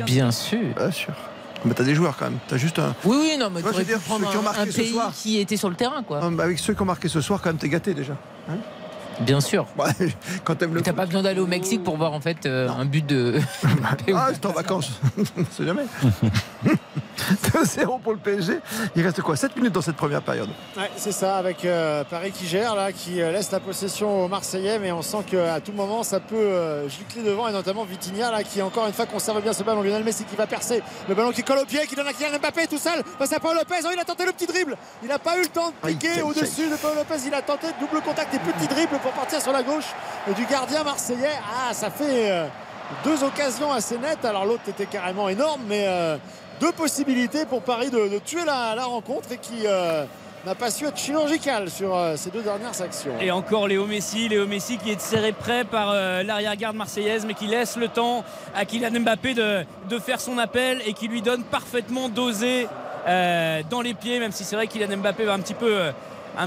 Bien 0.04 0.30
sûr. 0.30 0.74
Bien 0.76 0.90
sûr. 0.90 1.14
Mais 1.64 1.74
t'as 1.74 1.84
des 1.84 1.94
joueurs 1.94 2.16
quand 2.16 2.26
même. 2.26 2.38
T'as 2.46 2.56
juste 2.56 2.78
un. 2.78 2.94
Oui, 3.04 3.16
oui, 3.20 3.36
non, 3.38 3.50
mais 3.50 3.62
tu 3.62 3.84
dire, 3.84 3.98
prendre 4.00 4.28
un, 4.28 4.62
un 4.62 4.66
pays 4.66 4.94
qui 5.14 5.38
était 5.38 5.56
sur 5.56 5.68
le 5.70 5.76
terrain, 5.76 6.02
quoi. 6.02 6.20
Ah, 6.22 6.30
bah, 6.30 6.44
avec 6.44 6.58
ceux 6.58 6.74
qui 6.74 6.82
ont 6.82 6.86
marqué 6.86 7.08
ce 7.08 7.20
soir, 7.20 7.40
quand 7.42 7.50
même, 7.50 7.58
t'es 7.58 7.68
gâté 7.68 7.94
déjà. 7.94 8.16
Hein 8.48 8.58
Bien 9.20 9.40
sûr. 9.40 9.66
Ouais, 9.76 9.90
quand 10.44 10.54
t'aimes 10.54 10.74
le. 10.74 10.82
T'as 10.82 10.92
pas 10.92 11.06
besoin 11.06 11.22
d'aller 11.22 11.40
au 11.40 11.46
Mexique 11.46 11.82
pour 11.82 11.96
voir 11.96 12.12
en 12.12 12.20
fait 12.20 12.46
euh, 12.46 12.68
un 12.68 12.84
but 12.84 13.04
de. 13.04 13.40
ah, 14.14 14.28
c'est 14.32 14.46
en 14.46 14.52
vacances. 14.52 15.00
On 15.36 15.44
sait 15.50 15.64
jamais. 15.64 15.84
2-0 17.54 18.00
pour 18.00 18.12
le 18.12 18.18
PSG. 18.18 18.60
Il 18.96 19.02
reste 19.02 19.20
quoi 19.22 19.36
7 19.36 19.56
minutes 19.56 19.72
dans 19.72 19.82
cette 19.82 19.96
première 19.96 20.22
période 20.22 20.48
ouais, 20.76 20.90
C'est 20.96 21.12
ça, 21.12 21.36
avec 21.36 21.64
euh, 21.64 22.04
Paris 22.04 22.32
qui 22.32 22.46
gère, 22.46 22.74
là, 22.74 22.92
qui 22.92 23.20
euh, 23.20 23.32
laisse 23.32 23.50
la 23.50 23.60
possession 23.60 24.24
aux 24.24 24.28
Marseillais, 24.28 24.78
mais 24.78 24.92
on 24.92 25.02
sent 25.02 25.24
qu'à 25.26 25.60
tout 25.60 25.72
moment, 25.72 26.02
ça 26.02 26.20
peut 26.20 26.36
euh, 26.36 26.88
gicler 26.88 27.22
devant, 27.22 27.48
et 27.48 27.52
notamment 27.52 27.84
Vitinha, 27.84 28.30
là, 28.30 28.42
qui 28.42 28.62
encore 28.62 28.86
une 28.86 28.92
fois 28.92 29.06
conserve 29.06 29.42
bien 29.42 29.52
ce 29.52 29.62
ballon. 29.62 29.82
Lionel 29.82 30.04
Messi 30.04 30.24
qui 30.24 30.36
va 30.36 30.46
percer. 30.46 30.82
Le 31.08 31.14
ballon 31.14 31.30
qui 31.30 31.42
colle 31.42 31.58
au 31.58 31.64
pied, 31.64 31.86
qui 31.86 31.94
donne 31.94 32.06
à 32.06 32.12
Kylian 32.12 32.38
Mbappé 32.38 32.66
tout 32.66 32.78
seul. 32.78 33.02
Face 33.18 33.32
à 33.32 33.40
Paul 33.40 33.56
Lopez. 33.56 33.80
Oh, 33.84 33.90
il 33.92 33.98
a 33.98 34.04
tenté 34.04 34.24
le 34.24 34.32
petit 34.32 34.46
dribble. 34.46 34.76
Il 35.02 35.08
n'a 35.08 35.18
pas 35.18 35.36
eu 35.38 35.42
le 35.42 35.48
temps 35.48 35.70
de 35.70 35.88
piquer 35.88 36.22
au-dessus 36.22 36.68
de 36.68 36.76
Paul 36.76 36.94
Lopez. 36.96 37.26
Il 37.26 37.34
a 37.34 37.42
tenté 37.42 37.68
double 37.80 38.02
contact 38.02 38.34
et 38.34 38.38
petit 38.38 38.68
dribble 38.68 38.98
pour 38.98 39.12
partir 39.12 39.40
sur 39.40 39.52
la 39.52 39.62
gauche 39.62 39.86
du 40.36 40.44
gardien 40.46 40.84
marseillais. 40.84 41.38
Ah, 41.44 41.72
ça 41.72 41.90
fait 41.90 42.48
deux 43.04 43.22
occasions 43.24 43.72
assez 43.72 43.98
nettes. 43.98 44.24
Alors 44.24 44.44
l'autre 44.44 44.68
était 44.68 44.86
carrément 44.86 45.28
énorme, 45.28 45.62
mais 45.68 45.86
deux 46.60 46.72
possibilités 46.72 47.46
pour 47.46 47.62
Paris 47.62 47.90
de, 47.90 48.18
tuer 48.18 48.44
la, 48.44 48.84
rencontre 48.84 49.32
et 49.32 49.38
qui 49.38 49.66
euh, 49.66 50.04
n'a 50.46 50.54
pas 50.54 50.70
su 50.70 50.86
être 50.86 50.96
chirurgical 50.96 51.70
sur 51.70 51.96
euh, 51.96 52.16
ces 52.16 52.30
deux 52.30 52.42
dernières 52.42 52.80
actions. 52.80 53.12
Et 53.20 53.30
encore 53.30 53.68
Léo 53.68 53.86
Messi, 53.86 54.28
Léo 54.28 54.46
Messi 54.46 54.78
qui 54.78 54.90
est 54.90 55.00
serré 55.00 55.32
prêt 55.32 55.64
par 55.64 55.90
euh, 55.90 56.22
l'arrière-garde 56.22 56.76
marseillaise 56.76 57.24
mais 57.26 57.34
qui 57.34 57.46
laisse 57.46 57.76
le 57.76 57.88
temps 57.88 58.24
à 58.54 58.64
Kylian 58.64 59.00
Mbappé 59.00 59.34
de, 59.34 59.98
faire 59.98 60.20
son 60.20 60.38
appel 60.38 60.82
et 60.86 60.92
qui 60.92 61.08
lui 61.08 61.22
donne 61.22 61.44
parfaitement 61.44 62.08
dosé 62.08 62.66
dans 63.70 63.80
les 63.80 63.94
pieds 63.94 64.20
même 64.20 64.32
si 64.32 64.44
c'est 64.44 64.54
vrai 64.54 64.66
que 64.66 64.72
Kylian 64.72 64.98
Mbappé 64.98 65.24
va 65.24 65.32
un 65.32 65.38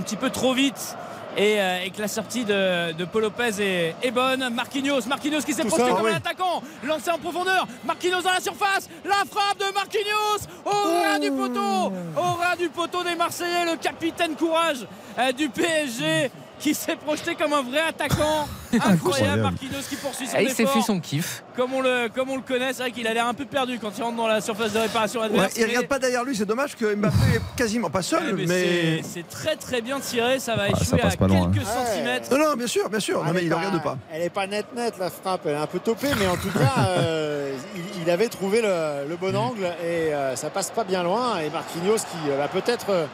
petit 0.01 0.15
peu 0.15 0.29
trop 0.29 0.53
vite. 0.53 0.95
Euh, 1.37 1.83
et, 1.85 1.89
que 1.91 2.01
la 2.01 2.07
sortie 2.07 2.43
de, 2.43 3.05
Paul 3.05 3.23
Lopez 3.23 3.93
est, 4.01 4.11
bonne. 4.11 4.49
Marquinhos, 4.53 5.07
Marquinhos 5.07 5.41
qui 5.41 5.53
s'est 5.53 5.63
projeté 5.63 5.91
comme 5.91 6.07
un 6.07 6.15
attaquant, 6.15 6.61
lancé 6.83 7.09
en 7.09 7.17
profondeur. 7.17 7.67
Marquinhos 7.85 8.21
dans 8.21 8.31
la 8.31 8.41
surface, 8.41 8.89
la 9.05 9.23
frappe 9.29 9.57
de 9.59 9.73
Marquinhos. 9.73 10.47
Au 10.65 11.09
ras 11.09 11.19
du 11.19 11.31
poteau, 11.31 11.93
au 12.17 12.33
ras 12.41 12.55
du 12.57 12.69
poteau 12.69 13.03
des 13.03 13.15
Marseillais, 13.15 13.65
le 13.65 13.77
capitaine 13.77 14.35
courage 14.35 14.85
euh, 15.17 15.31
du 15.31 15.49
PSG 15.49 16.31
qui 16.61 16.75
s'est 16.75 16.95
projeté 16.95 17.35
comme 17.35 17.53
un 17.53 17.63
vrai 17.63 17.79
attaquant. 17.79 18.47
Incroyable, 18.73 19.41
Marquinhos 19.41 19.81
qui 19.89 19.95
poursuit 19.95 20.27
son 20.27 20.37
Il 20.39 20.49
s'est 20.51 20.65
fait 20.65 20.81
son 20.81 20.99
kiff. 20.99 21.43
Comme 21.57 21.73
on 21.73 21.81
le, 21.81 22.07
comme 22.07 22.29
on 22.29 22.37
le 22.37 22.41
connaît, 22.41 22.71
c'est 22.71 22.83
vrai 22.83 22.91
qu'il 22.91 23.05
a 23.07 23.13
l'air 23.13 23.27
un 23.27 23.33
peu 23.33 23.45
perdu 23.45 23.79
quand 23.79 23.91
il 23.97 24.03
rentre 24.03 24.15
dans 24.15 24.27
la 24.27 24.39
surface 24.39 24.71
de 24.71 24.79
réparation 24.79 25.21
adverse. 25.21 25.53
il 25.57 25.65
regarde 25.65 25.87
pas 25.87 25.99
derrière 25.99 26.23
lui, 26.23 26.35
c'est 26.35 26.45
dommage 26.45 26.77
que 26.77 26.95
Mbappé 26.95 27.15
est 27.35 27.57
quasiment 27.57 27.89
pas 27.89 28.01
seul. 28.01 28.35
mais, 28.47 29.01
c'est 29.03 29.27
très 29.27 29.55
très 29.55 29.81
bien 29.81 29.99
tiré, 29.99 30.39
ça 30.39 30.55
va 30.55 30.63
ah, 30.67 30.69
échouer 30.69 31.01
à 31.01 31.09
quelques 31.09 31.31
hein. 31.31 31.85
centimètres. 31.85 32.31
Non, 32.31 32.37
non, 32.37 32.55
bien 32.55 32.67
sûr, 32.67 32.89
bien 32.89 32.99
sûr. 32.99 33.23
Non, 33.25 33.33
mais 33.33 33.43
il 33.43 33.49
ne 33.49 33.55
regarde 33.55 33.83
pas. 33.83 33.97
Elle 34.13 34.21
est 34.21 34.29
pas 34.29 34.47
nette 34.47 34.73
nette 34.75 34.97
la 34.99 35.09
frappe, 35.09 35.41
elle 35.45 35.55
est 35.55 35.57
un 35.57 35.67
peu 35.67 35.79
topée, 35.79 36.11
mais 36.19 36.27
en 36.27 36.37
tout 36.37 36.51
cas, 36.51 36.85
euh, 36.87 37.53
il, 38.01 38.09
avait 38.09 38.29
trouvé 38.29 38.61
le, 38.61 39.15
bon 39.15 39.35
angle 39.35 39.65
et 39.83 40.13
euh, 40.13 40.35
ça 40.35 40.49
passe 40.49 40.69
pas 40.69 40.83
bien 40.83 41.03
loin. 41.03 41.39
Et 41.39 41.49
Marquinhos 41.49 41.97
qui 41.97 42.29
va 42.37 42.47
peut-être 42.47 43.07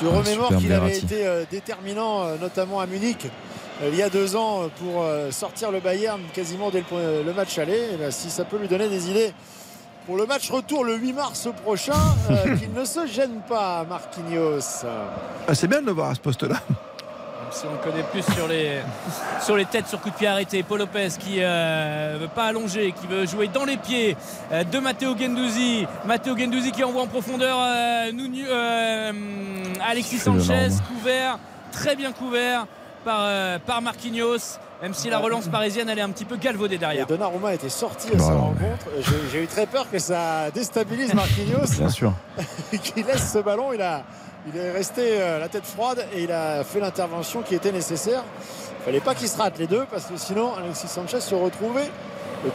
je 0.00 0.06
remémore 0.06 0.56
qu'il 0.56 0.72
avait 0.72 0.96
été 0.96 1.26
euh, 1.26 1.44
déterminant, 1.50 2.22
euh, 2.22 2.36
notamment 2.38 2.80
à 2.80 2.86
Munich, 2.86 3.26
euh, 3.82 3.90
il 3.92 3.98
y 3.98 4.02
a 4.02 4.10
deux 4.10 4.36
ans, 4.36 4.68
pour 4.80 5.04
sortir 5.30 5.70
le 5.70 5.80
Bayern 5.80 6.20
quasiment 6.34 6.70
dès 6.70 6.84
le, 6.90 7.32
match 7.32 7.58
aller. 7.58 7.80
Ben, 7.98 8.10
si 8.10 8.30
ça 8.30 8.44
peut 8.44 8.58
lui 8.58 8.68
donner 8.68 8.88
des 8.88 9.10
idées 9.10 9.32
pour 10.06 10.16
le 10.16 10.26
match 10.26 10.50
retour 10.50 10.84
le 10.84 10.96
8 10.96 11.12
mars 11.12 11.48
prochain, 11.62 12.16
qu'il 12.58 12.72
ne 12.72 12.84
se 12.84 13.06
gêne 13.06 13.40
pas, 13.48 13.84
Marquinhos. 13.88 14.84
Ah, 15.46 15.54
c'est 15.54 15.68
bien 15.68 15.80
de 15.80 15.86
le 15.86 15.92
voir 15.92 16.10
à 16.10 16.14
ce 16.14 16.20
poste-là. 16.20 16.56
Si 17.50 17.66
on 17.66 17.72
le 17.72 17.78
connaît 17.78 18.04
plus 18.04 18.22
sur 18.34 18.46
les, 18.48 18.80
sur 19.42 19.56
les 19.56 19.64
têtes 19.64 19.88
sur 19.88 20.00
coup 20.00 20.10
de 20.10 20.14
pied 20.14 20.26
arrêté. 20.26 20.62
Paul 20.62 20.78
Lopez 20.78 21.08
qui 21.18 21.40
ne 21.40 22.18
veut 22.18 22.28
pas 22.28 22.46
allonger, 22.46 22.92
qui 22.92 23.06
veut 23.06 23.26
jouer 23.26 23.48
dans 23.48 23.64
les 23.64 23.76
pieds 23.76 24.16
de 24.50 24.78
Matteo 24.78 25.16
Gendouzi. 25.16 25.86
Matteo 26.06 26.36
Gendouzi 26.36 26.72
qui 26.72 26.84
envoie 26.84 27.02
en 27.02 27.06
profondeur 27.06 27.58
Alexis 29.80 30.18
Sanchez, 30.18 30.68
couvert, 30.88 31.38
très 31.72 31.96
bien 31.96 32.12
couvert 32.12 32.66
par, 33.04 33.60
par 33.60 33.82
Marquinhos 33.82 34.58
même 34.82 34.94
si 34.94 35.10
la 35.10 35.18
relance 35.18 35.48
parisienne 35.48 35.88
elle 35.88 35.98
est 35.98 36.02
un 36.02 36.10
petit 36.10 36.24
peu 36.24 36.36
galvaudée 36.36 36.78
derrière. 36.78 37.04
Et 37.04 37.08
Donnarumma 37.08 37.54
était 37.54 37.68
sorti 37.68 38.08
à 38.14 38.18
sa 38.18 38.34
rencontre. 38.34 38.86
J'ai 39.32 39.42
eu 39.42 39.46
très 39.46 39.66
peur 39.66 39.90
que 39.90 39.98
ça 39.98 40.50
déstabilise 40.52 41.14
Marquinhos. 41.14 41.66
Bien 41.78 41.88
sûr. 41.88 42.12
qui 42.82 43.02
laisse 43.02 43.32
ce 43.32 43.38
ballon. 43.38 43.72
Il, 43.72 43.82
a, 43.82 44.04
il 44.52 44.60
est 44.60 44.70
resté 44.70 45.02
euh, 45.20 45.38
la 45.38 45.48
tête 45.48 45.64
froide 45.64 46.04
et 46.14 46.22
il 46.22 46.32
a 46.32 46.64
fait 46.64 46.80
l'intervention 46.80 47.42
qui 47.42 47.54
était 47.54 47.72
nécessaire. 47.72 48.22
Il 48.80 48.84
fallait 48.84 49.00
pas 49.00 49.14
qu'ils 49.14 49.28
se 49.28 49.36
ratent 49.36 49.58
les 49.58 49.66
deux 49.66 49.84
parce 49.90 50.06
que 50.06 50.16
sinon 50.16 50.54
Alexis 50.54 50.88
Sanchez 50.88 51.20
se 51.20 51.34
retrouvait 51.34 51.90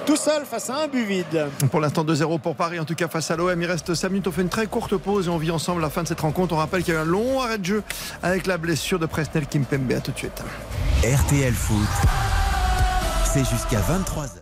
tout 0.05 0.15
seul 0.15 0.45
face 0.45 0.69
à 0.69 0.83
un 0.83 0.87
but 0.87 1.05
vide. 1.05 1.47
Pour 1.69 1.79
l'instant 1.79 2.03
2-0 2.03 2.39
pour 2.39 2.55
Paris, 2.55 2.79
en 2.79 2.85
tout 2.85 2.95
cas 2.95 3.07
face 3.07 3.29
à 3.31 3.35
l'OM. 3.35 3.61
Il 3.61 3.67
reste 3.67 3.93
5 3.93 4.09
minutes, 4.09 4.27
on 4.27 4.31
fait 4.31 4.41
une 4.41 4.49
très 4.49 4.67
courte 4.67 4.95
pause 4.97 5.27
et 5.27 5.29
on 5.29 5.37
vit 5.37 5.51
ensemble 5.51 5.81
la 5.81 5.89
fin 5.89 6.03
de 6.03 6.07
cette 6.07 6.21
rencontre. 6.21 6.53
On 6.53 6.57
rappelle 6.57 6.83
qu'il 6.83 6.93
y 6.93 6.97
a 6.97 6.99
eu 6.99 7.03
un 7.03 7.05
long 7.05 7.41
arrêt 7.41 7.57
de 7.57 7.65
jeu 7.65 7.83
avec 8.21 8.47
la 8.47 8.57
blessure 8.57 8.99
de 8.99 9.05
Presnel 9.05 9.45
Kimpembe. 9.45 9.91
À 9.91 9.99
tout 9.99 10.11
de 10.11 10.17
suite. 10.17 10.41
RTL 11.03 11.53
Foot, 11.53 11.89
c'est 13.25 13.45
jusqu'à 13.45 13.79
23h. 13.79 14.39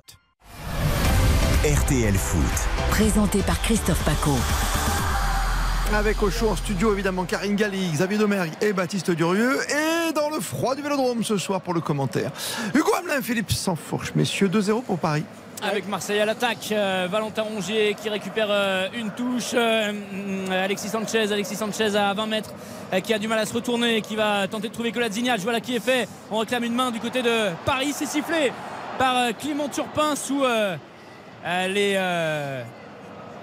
RTL 1.64 2.16
Foot. 2.16 2.42
Présenté 2.92 3.40
par 3.40 3.60
Christophe 3.62 4.04
Paco. 4.04 4.36
Avec 5.94 6.24
au 6.24 6.32
show 6.32 6.48
en 6.48 6.56
studio 6.56 6.94
évidemment 6.94 7.26
Karine 7.26 7.56
Galli, 7.56 7.92
Xavier 7.92 8.18
Domergue 8.18 8.52
et 8.62 8.72
Baptiste 8.72 9.12
Durieux. 9.12 9.58
Et 9.70 10.14
dans 10.14 10.30
le 10.30 10.40
froid 10.40 10.74
du 10.74 10.82
Vélodrome 10.82 11.24
ce 11.24 11.38
soir 11.38 11.60
pour 11.60 11.74
le 11.74 11.82
commentaire. 11.82 12.32
Hugo 12.74 12.94
Hamelin, 12.98 13.22
Philippe 13.22 13.52
Sansfourche. 13.52 14.14
Messieurs, 14.16 14.48
2-0 14.48 14.84
pour 14.84 14.98
Paris 14.98 15.24
avec 15.62 15.88
Marseille 15.88 16.20
à 16.20 16.26
l'attaque. 16.26 16.70
Euh, 16.72 17.08
Valentin 17.12 17.44
Rongier 17.44 17.94
qui 17.94 18.10
récupère 18.10 18.48
euh, 18.50 18.88
une 18.96 19.12
touche. 19.12 19.52
Euh, 19.54 19.92
Alexis 20.50 20.90
Sanchez, 20.90 21.32
Alexis 21.32 21.56
Sanchez 21.56 21.96
à 21.96 22.14
20 22.14 22.26
mètres 22.26 22.54
qui 23.04 23.14
a 23.14 23.20
du 23.20 23.28
mal 23.28 23.38
à 23.38 23.46
se 23.46 23.54
retourner, 23.54 24.02
qui 24.02 24.16
va 24.16 24.48
tenter 24.48 24.70
de 24.70 24.74
trouver 24.74 24.92
Colazignage. 24.92 25.42
Voilà 25.42 25.60
qui 25.60 25.76
est 25.76 25.80
fait. 25.80 26.08
On 26.32 26.40
réclame 26.40 26.64
une 26.64 26.74
main 26.74 26.90
du 26.90 27.00
côté 27.00 27.22
de 27.22 27.50
Paris. 27.64 27.94
C'est 27.94 28.08
sifflé 28.08 28.52
par 28.98 29.38
Clément 29.38 29.70
Turpin 29.70 30.16
sous 30.16 30.44
les 31.46 31.96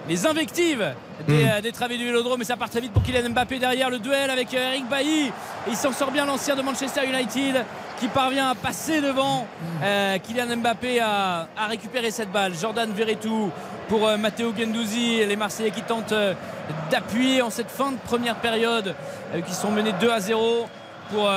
les 0.09 0.25
invectives 0.25 0.93
des, 1.27 1.45
mm. 1.45 1.61
des, 1.61 1.71
travées 1.71 1.97
du 1.97 2.03
Vélodrome 2.03 2.41
et 2.41 2.45
ça 2.45 2.57
part 2.57 2.69
très 2.69 2.81
vite 2.81 2.91
pour 2.91 3.03
Kylian 3.03 3.29
Mbappé 3.29 3.59
derrière 3.59 3.91
le 3.91 3.99
duel 3.99 4.29
avec 4.29 4.51
Eric 4.53 4.89
Bailly. 4.89 5.31
Il 5.67 5.75
s'en 5.75 5.91
sort 5.91 6.11
bien 6.11 6.25
l'ancien 6.25 6.55
de 6.55 6.63
Manchester 6.63 7.01
United 7.05 7.63
qui 7.99 8.07
parvient 8.07 8.49
à 8.49 8.55
passer 8.55 9.01
devant 9.01 9.45
euh, 9.83 10.17
Kylian 10.17 10.57
Mbappé 10.57 10.99
à, 10.99 11.47
récupérer 11.69 12.09
cette 12.09 12.31
balle. 12.31 12.53
Jordan 12.59 12.91
Verretou 12.91 13.51
pour 13.87 14.07
euh, 14.07 14.17
Matteo 14.17 14.51
Gendouzi. 14.57 15.23
Les 15.25 15.35
Marseillais 15.35 15.71
qui 15.71 15.83
tentent 15.83 16.11
euh, 16.11 16.33
d'appuyer 16.89 17.43
en 17.43 17.51
cette 17.51 17.69
fin 17.69 17.91
de 17.91 17.97
première 17.97 18.35
période 18.35 18.95
qui 19.45 19.53
sont 19.53 19.71
menés 19.71 19.93
2 20.01 20.09
à 20.09 20.19
0 20.19 20.67
pour 21.11 21.29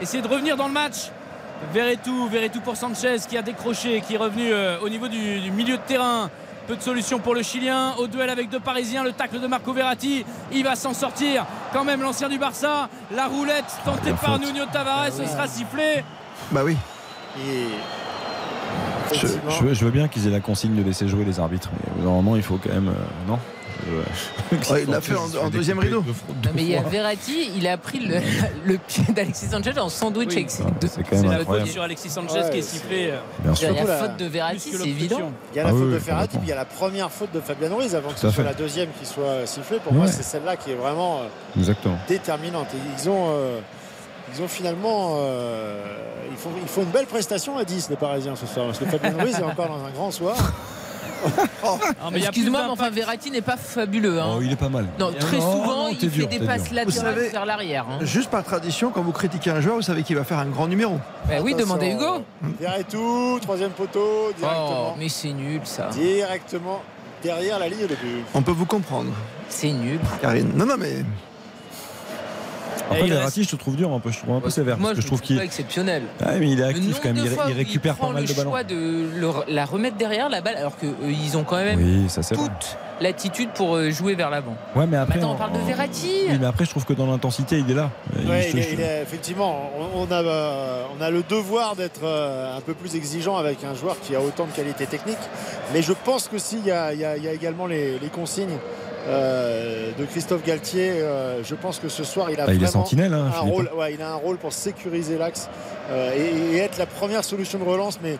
essayer 0.00 0.22
de 0.22 0.28
revenir 0.28 0.56
dans 0.56 0.66
le 0.66 0.72
match. 0.72 1.10
Verretou, 1.72 2.28
Verretou 2.28 2.60
pour 2.60 2.76
Sanchez 2.76 3.16
qui 3.28 3.36
a 3.36 3.42
décroché 3.42 4.00
qui 4.00 4.14
est 4.14 4.18
revenu 4.18 4.52
au 4.82 4.88
niveau 4.88 5.08
du 5.08 5.50
milieu 5.52 5.76
de 5.76 5.82
terrain 5.82 6.30
peu 6.66 6.76
de 6.76 6.82
solutions 6.82 7.18
pour 7.18 7.34
le 7.34 7.42
Chilien. 7.42 7.94
Au 7.98 8.06
duel 8.06 8.30
avec 8.30 8.48
deux 8.48 8.60
Parisiens, 8.60 9.04
le 9.04 9.12
tacle 9.12 9.40
de 9.40 9.46
Marco 9.46 9.72
Verratti. 9.72 10.24
Il 10.52 10.64
va 10.64 10.76
s'en 10.76 10.94
sortir 10.94 11.46
quand 11.72 11.84
même 11.84 12.02
l'ancien 12.02 12.28
du 12.28 12.38
Barça. 12.38 12.88
La 13.14 13.26
roulette 13.26 13.64
tentée 13.84 14.12
ah, 14.12 14.24
par 14.24 14.38
Nuno 14.38 14.64
Tavares, 14.72 15.12
ce 15.12 15.24
sera 15.26 15.46
sifflé. 15.46 16.04
Bah 16.50 16.62
oui. 16.64 16.76
Je, 19.12 19.84
veux 19.84 19.90
bien 19.90 20.08
qu'ils 20.08 20.26
aient 20.26 20.30
la 20.30 20.40
consigne 20.40 20.74
de 20.74 20.82
laisser 20.82 21.08
jouer 21.08 21.24
les 21.24 21.38
arbitres. 21.38 21.70
Mais 21.96 22.04
normalement, 22.04 22.36
il 22.36 22.42
faut 22.42 22.58
quand 22.62 22.72
même. 22.72 22.88
Euh, 22.88 23.28
non? 23.28 23.38
Il 24.52 24.90
l'a 24.90 25.00
fait 25.00 25.14
en, 25.14 25.50
deuxième 25.50 25.78
rideau. 25.78 26.04
mais 26.54 26.62
il 26.62 26.68
y 26.68 26.76
a 26.76 26.82
Verratti, 26.82 27.50
il 27.56 27.66
a 27.66 27.76
pris 27.76 28.00
le, 28.00 28.78
pied 28.86 29.04
d'Alexis 29.12 29.46
Sanchez 29.46 29.78
en 29.78 29.88
sandwich 29.88 30.32
avec 30.32 30.50
C'est 30.50 30.62
quand 31.08 31.16
même 31.22 31.30
la 31.30 31.44
faute 31.44 31.66
sur 31.66 31.82
Alexis 31.82 32.10
Sanchez 32.10 32.42
qui 32.50 32.58
est 32.58 32.62
sifflé. 32.62 33.10
Euh, 33.10 33.52
il 33.56 33.62
y 33.62 33.66
a 33.66 33.84
la 33.84 33.96
faute 33.98 34.16
de 34.16 34.26
Verratti, 34.26 34.72
c'est 34.72 34.88
évident. 34.88 35.32
Il 35.52 35.56
y 35.56 35.60
a 35.60 35.64
la 35.64 35.70
ah 35.70 35.72
faute 35.72 35.90
de 35.90 35.96
Verratti, 35.96 36.38
puis 36.38 36.46
il 36.46 36.50
y 36.50 36.52
a 36.52 36.56
la 36.56 36.64
première 36.64 37.10
faute 37.10 37.32
de 37.32 37.40
Fabian 37.40 37.74
Ruiz 37.74 37.94
avant 37.94 38.10
que 38.10 38.18
ce 38.18 38.30
soit 38.30 38.44
la 38.44 38.54
deuxième 38.54 38.88
qui 39.00 39.06
soit 39.06 39.46
sifflée. 39.46 39.78
Pour 39.78 39.92
moi, 39.92 40.06
c'est 40.06 40.22
celle-là 40.22 40.56
qui 40.56 40.70
est 40.70 40.76
vraiment 40.76 41.22
euh, 41.56 41.72
déterminante. 42.08 42.68
Et 42.74 43.02
ils 43.02 43.08
ont. 43.08 43.28
Euh, 43.28 43.60
ils 44.34 44.42
ont 44.42 44.48
finalement. 44.48 45.18
il, 46.30 46.36
faut, 46.36 46.50
il 46.60 46.68
faut 46.68 46.82
une 46.82 46.88
belle 46.88 47.06
prestation 47.06 47.56
à 47.58 47.64
10, 47.64 47.90
les 47.90 47.96
Parisiens, 47.96 48.34
ce 48.34 48.46
soir. 48.46 48.66
Parce 48.66 48.78
que 48.78 48.86
Fabien 48.86 49.14
Ruiz 49.16 49.38
est 49.38 49.42
encore 49.42 49.68
dans 49.68 49.84
un 49.84 49.90
grand 49.90 50.10
soir. 50.10 50.36
Excuse-moi, 52.14 52.62
mais 52.64 52.70
enfin 52.70 52.90
Verratti 52.90 53.30
n'est 53.30 53.40
pas 53.40 53.56
fabuleux. 53.56 54.20
Hein. 54.20 54.34
Oh, 54.36 54.42
il 54.42 54.52
est 54.52 54.56
pas 54.56 54.68
mal. 54.68 54.86
Non, 54.98 55.12
très 55.12 55.40
souvent, 55.40 55.88
il 55.88 56.10
fait 56.10 56.26
des 56.26 56.40
passes 56.40 56.70
latérales 56.70 57.28
vers 57.30 57.46
l'arrière. 57.46 57.86
Hein. 57.90 57.98
Juste 58.02 58.30
par 58.30 58.44
tradition, 58.44 58.90
quand 58.90 59.02
vous 59.02 59.12
critiquez 59.12 59.50
un 59.50 59.60
joueur, 59.60 59.76
vous 59.76 59.82
savez 59.82 60.02
qu'il 60.02 60.16
va 60.16 60.24
faire 60.24 60.38
un 60.38 60.46
grand 60.46 60.68
numéro. 60.68 60.98
Bah 61.28 61.34
oui, 61.42 61.54
demandez 61.54 61.90
Hugo. 61.90 62.22
tout, 62.90 63.38
troisième 63.42 63.70
poteau, 63.70 64.32
directement. 64.36 64.92
Oh, 64.92 64.96
mais 64.98 65.08
c'est 65.08 65.32
nul 65.32 65.60
ça. 65.64 65.88
Directement 65.88 66.82
derrière 67.22 67.58
la 67.58 67.68
ligne 67.68 67.86
de 67.86 67.94
but. 67.94 68.24
On 68.34 68.42
peut 68.42 68.52
vous 68.52 68.66
comprendre. 68.66 69.10
C'est 69.48 69.72
nul. 69.72 69.98
Karine. 70.20 70.52
Non, 70.54 70.66
non, 70.66 70.76
mais 70.78 71.04
après, 72.90 73.06
Verratti, 73.06 73.44
je 73.44 73.50
te 73.50 73.56
trouve 73.56 73.76
dur 73.76 73.92
un 73.92 74.00
peu, 74.00 74.10
je 74.10 74.18
trouve 74.18 74.34
un 74.36 74.40
peu 74.40 74.50
sévère. 74.50 74.78
Moi, 74.78 74.90
parce 74.90 74.96
que 74.96 75.02
je 75.02 75.06
trouve 75.06 75.20
qu'il 75.20 75.38
est 75.38 75.44
exceptionnel. 75.44 76.02
Ah, 76.20 76.32
mais 76.38 76.50
il 76.50 76.60
est 76.60 76.64
actif 76.64 77.00
quand 77.02 77.12
même, 77.12 77.24
il, 77.48 77.52
récupère 77.52 77.96
pas 77.96 78.10
mal 78.10 78.24
de 78.24 78.32
ballons. 78.32 78.50
le 78.50 78.56
choix 78.56 78.64
de 78.64 79.52
la 79.52 79.64
remettre 79.64 79.96
derrière 79.96 80.28
la 80.28 80.40
balle, 80.40 80.56
alors 80.56 80.76
qu'ils 80.78 80.88
euh, 80.88 81.38
ont 81.38 81.44
quand 81.44 81.56
même 81.56 81.80
oui, 81.80 82.08
ça, 82.08 82.22
toute 82.22 82.76
l'attitude 83.00 83.50
pour 83.54 83.76
euh, 83.76 83.90
jouer 83.90 84.14
vers 84.14 84.30
l'avant. 84.30 84.56
Ouais, 84.76 84.86
mais 84.86 84.96
après. 84.96 85.16
Maintenant, 85.16 85.32
on 85.32 85.36
parle 85.36 85.52
de 85.52 85.66
Verratti. 85.66 86.26
Oui, 86.28 86.38
mais 86.40 86.46
après, 86.46 86.64
je 86.64 86.70
trouve 86.70 86.84
que 86.84 86.92
dans 86.92 87.06
l'intensité, 87.06 87.58
il 87.58 87.70
est 87.70 87.74
là. 87.74 87.90
Ouais, 88.26 88.50
il, 88.50 88.58
est, 88.58 89.02
effectivement, 89.02 89.70
on 89.94 90.10
a, 90.10 90.22
euh, 90.22 90.84
on 90.96 91.02
a 91.02 91.10
le 91.10 91.22
devoir 91.22 91.76
d'être 91.76 92.04
un 92.04 92.60
peu 92.60 92.74
plus 92.74 92.94
exigeant 92.94 93.36
avec 93.36 93.64
un 93.64 93.74
joueur 93.74 93.96
qui 94.00 94.14
a 94.14 94.20
autant 94.20 94.46
de 94.46 94.52
qualité 94.52 94.86
technique. 94.86 95.18
Mais 95.72 95.82
je 95.82 95.92
pense 95.92 96.28
que 96.28 96.38
s'il 96.38 96.64
y, 96.64 96.68
y, 96.68 96.72
a 96.72 97.32
également 97.32 97.66
les, 97.66 97.98
les 97.98 98.08
consignes 98.08 98.58
euh, 99.06 99.90
de 99.98 100.04
Christophe 100.04 100.44
Galtier. 100.44 100.90
Euh, 100.90 101.42
je 101.44 101.54
pense 101.54 101.78
que 101.78 101.88
ce 101.88 102.04
soir, 102.04 102.30
il 102.30 102.40
a 102.40 102.46
bah, 102.46 102.52
hein, 102.52 103.30
un 103.34 103.40
rôle. 103.40 103.70
il 103.92 104.02
a 104.02 104.12
un 104.12 104.16
rôle 104.16 104.38
pour 104.38 104.52
sécuriser 104.52 105.18
l'axe 105.18 105.48
euh, 105.90 106.12
et, 106.52 106.56
être 106.56 106.78
la 106.78 106.86
première 106.86 107.24
solution 107.24 107.58
de 107.58 107.64
relance, 107.64 107.98
mais 108.02 108.18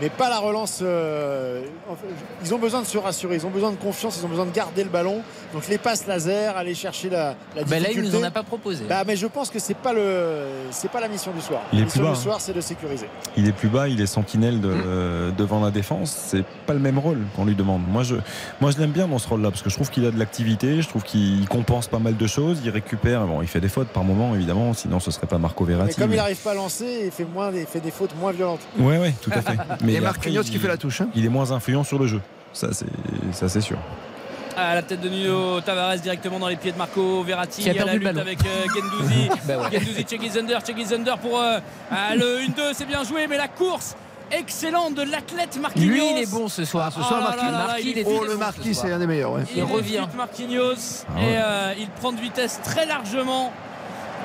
mais 0.00 0.08
pas 0.08 0.28
la 0.28 0.38
relance. 0.38 0.80
Euh, 0.82 1.62
ils 2.44 2.54
ont 2.54 2.58
besoin 2.58 2.80
de 2.80 2.86
se 2.86 2.98
rassurer, 2.98 3.36
ils 3.36 3.46
ont 3.46 3.50
besoin 3.50 3.70
de 3.70 3.76
confiance, 3.76 4.18
ils 4.20 4.24
ont 4.24 4.28
besoin 4.28 4.46
de 4.46 4.52
garder 4.52 4.84
le 4.84 4.90
ballon. 4.90 5.22
Donc 5.52 5.68
les 5.68 5.78
passes 5.78 6.06
laser, 6.06 6.56
aller 6.56 6.74
chercher 6.74 7.10
la, 7.10 7.36
la 7.54 7.64
difficulté. 7.64 7.70
Bah 7.70 7.80
là, 7.80 7.88
il 7.94 8.02
nous 8.02 8.16
en 8.16 8.22
a 8.22 8.30
pas 8.30 8.42
proposé. 8.42 8.84
Bah, 8.88 9.02
mais 9.06 9.16
je 9.16 9.26
pense 9.26 9.50
que 9.50 9.58
c'est 9.58 9.76
pas 9.76 9.92
le, 9.92 10.44
c'est 10.70 10.90
pas 10.90 11.00
la 11.00 11.08
mission 11.08 11.32
du 11.32 11.40
soir. 11.40 11.60
Il 11.72 11.78
la 11.78 11.82
est 11.82 11.84
mission 11.86 12.02
du 12.02 12.08
hein. 12.08 12.14
soir, 12.14 12.40
c'est 12.40 12.54
de 12.54 12.60
sécuriser. 12.60 13.08
Il 13.36 13.48
est 13.48 13.52
plus 13.52 13.68
bas, 13.68 13.88
il 13.88 14.00
est 14.00 14.06
sentinelle 14.06 14.60
de, 14.60 14.68
mmh. 14.68 15.34
devant 15.36 15.60
la 15.60 15.70
défense. 15.70 16.16
C'est 16.28 16.44
pas 16.66 16.72
le 16.72 16.80
même 16.80 16.98
rôle 16.98 17.18
qu'on 17.36 17.44
lui 17.44 17.54
demande. 17.54 17.82
Moi, 17.88 18.02
je, 18.02 18.16
moi, 18.60 18.70
je 18.70 18.78
l'aime 18.78 18.92
bien 18.92 19.08
dans 19.08 19.18
ce 19.18 19.28
rôle-là 19.28 19.50
parce 19.50 19.62
que 19.62 19.70
je 19.70 19.74
trouve 19.74 19.90
qu'il 19.90 20.06
a 20.06 20.10
de 20.10 20.18
l'activité, 20.18 20.82
je 20.82 20.88
trouve 20.88 21.02
qu'il 21.02 21.46
compense 21.48 21.88
pas 21.88 21.98
mal 21.98 22.16
de 22.16 22.26
choses, 22.26 22.60
il 22.64 22.70
récupère. 22.70 23.26
Bon, 23.26 23.42
il 23.42 23.48
fait 23.48 23.60
des 23.60 23.68
fautes 23.68 23.88
par 23.88 24.04
moment, 24.04 24.34
évidemment, 24.34 24.72
sinon 24.74 25.00
ce 25.00 25.10
serait 25.10 25.26
pas 25.26 25.38
Marco 25.38 25.64
Verratti. 25.64 25.94
Mais 25.98 26.04
comme 26.04 26.12
il 26.12 26.16
n'arrive 26.16 26.42
pas 26.42 26.52
à 26.52 26.54
lancer, 26.54 27.02
il 27.04 27.10
fait 27.10 27.24
moins, 27.24 27.50
il 27.52 27.66
fait 27.66 27.80
des 27.80 27.90
fautes 27.90 28.14
moins 28.18 28.32
violentes. 28.32 28.60
Ouais, 28.78 28.98
ouais, 28.98 29.14
tout 29.20 29.30
à 29.34 29.42
fait. 29.42 29.58
mais 29.82 30.00
Marquinhos 30.00 30.44
qui 30.44 30.58
fait 30.58 30.68
la 30.68 30.76
touche. 30.76 31.00
Hein. 31.00 31.08
Il 31.14 31.24
est 31.24 31.30
moins 31.30 31.52
influent 31.52 31.84
sur 31.84 31.98
le 31.98 32.06
jeu. 32.06 32.20
Ça, 32.52 32.68
c'est 32.72 33.60
sûr. 33.60 33.78
À 34.56 34.74
la 34.74 34.82
tête 34.82 35.00
de 35.00 35.08
Nuno 35.08 35.62
Tavares 35.62 35.96
directement 35.96 36.38
dans 36.38 36.48
les 36.48 36.56
pieds 36.56 36.72
de 36.72 36.76
Marco 36.76 37.22
Verratti. 37.22 37.62
Il 37.62 37.70
a 37.80 37.84
la 37.86 37.94
lutte 37.94 38.06
avec 38.06 38.38
euh, 38.44 38.66
Gendouzi. 38.68 39.28
bah 39.48 39.58
ouais. 39.58 39.80
Gendouzi, 39.80 40.04
Chegizender, 40.66 41.14
pour 41.22 41.40
euh, 41.40 41.58
le 42.14 42.46
1-2. 42.46 42.74
C'est 42.74 42.84
bien 42.84 43.02
joué, 43.02 43.26
mais 43.26 43.38
la 43.38 43.48
course 43.48 43.96
excellente 44.30 44.94
de 44.94 45.02
l'athlète 45.02 45.58
Marquinhos. 45.60 45.86
Lui, 45.86 46.02
il 46.16 46.22
est 46.22 46.30
bon 46.30 46.48
ce 46.48 46.64
soir. 46.64 46.92
Ce 46.92 47.02
soir, 47.02 47.34
oh 47.36 47.42
Marquinhos. 47.42 48.02
oh, 48.06 48.24
le 48.24 48.36
Marquis, 48.36 48.74
c'est 48.74 48.92
un 48.92 48.98
des 48.98 49.06
meilleurs. 49.06 49.40
Il, 49.54 49.58
il 49.58 49.64
revient. 49.64 50.06
Marquinhos. 50.16 51.04
Ah 51.08 51.20
et 51.20 51.36
euh, 51.36 51.74
il 51.78 51.88
prend 51.88 52.12
de 52.12 52.20
vitesse 52.20 52.60
très 52.62 52.86
largement 52.86 53.52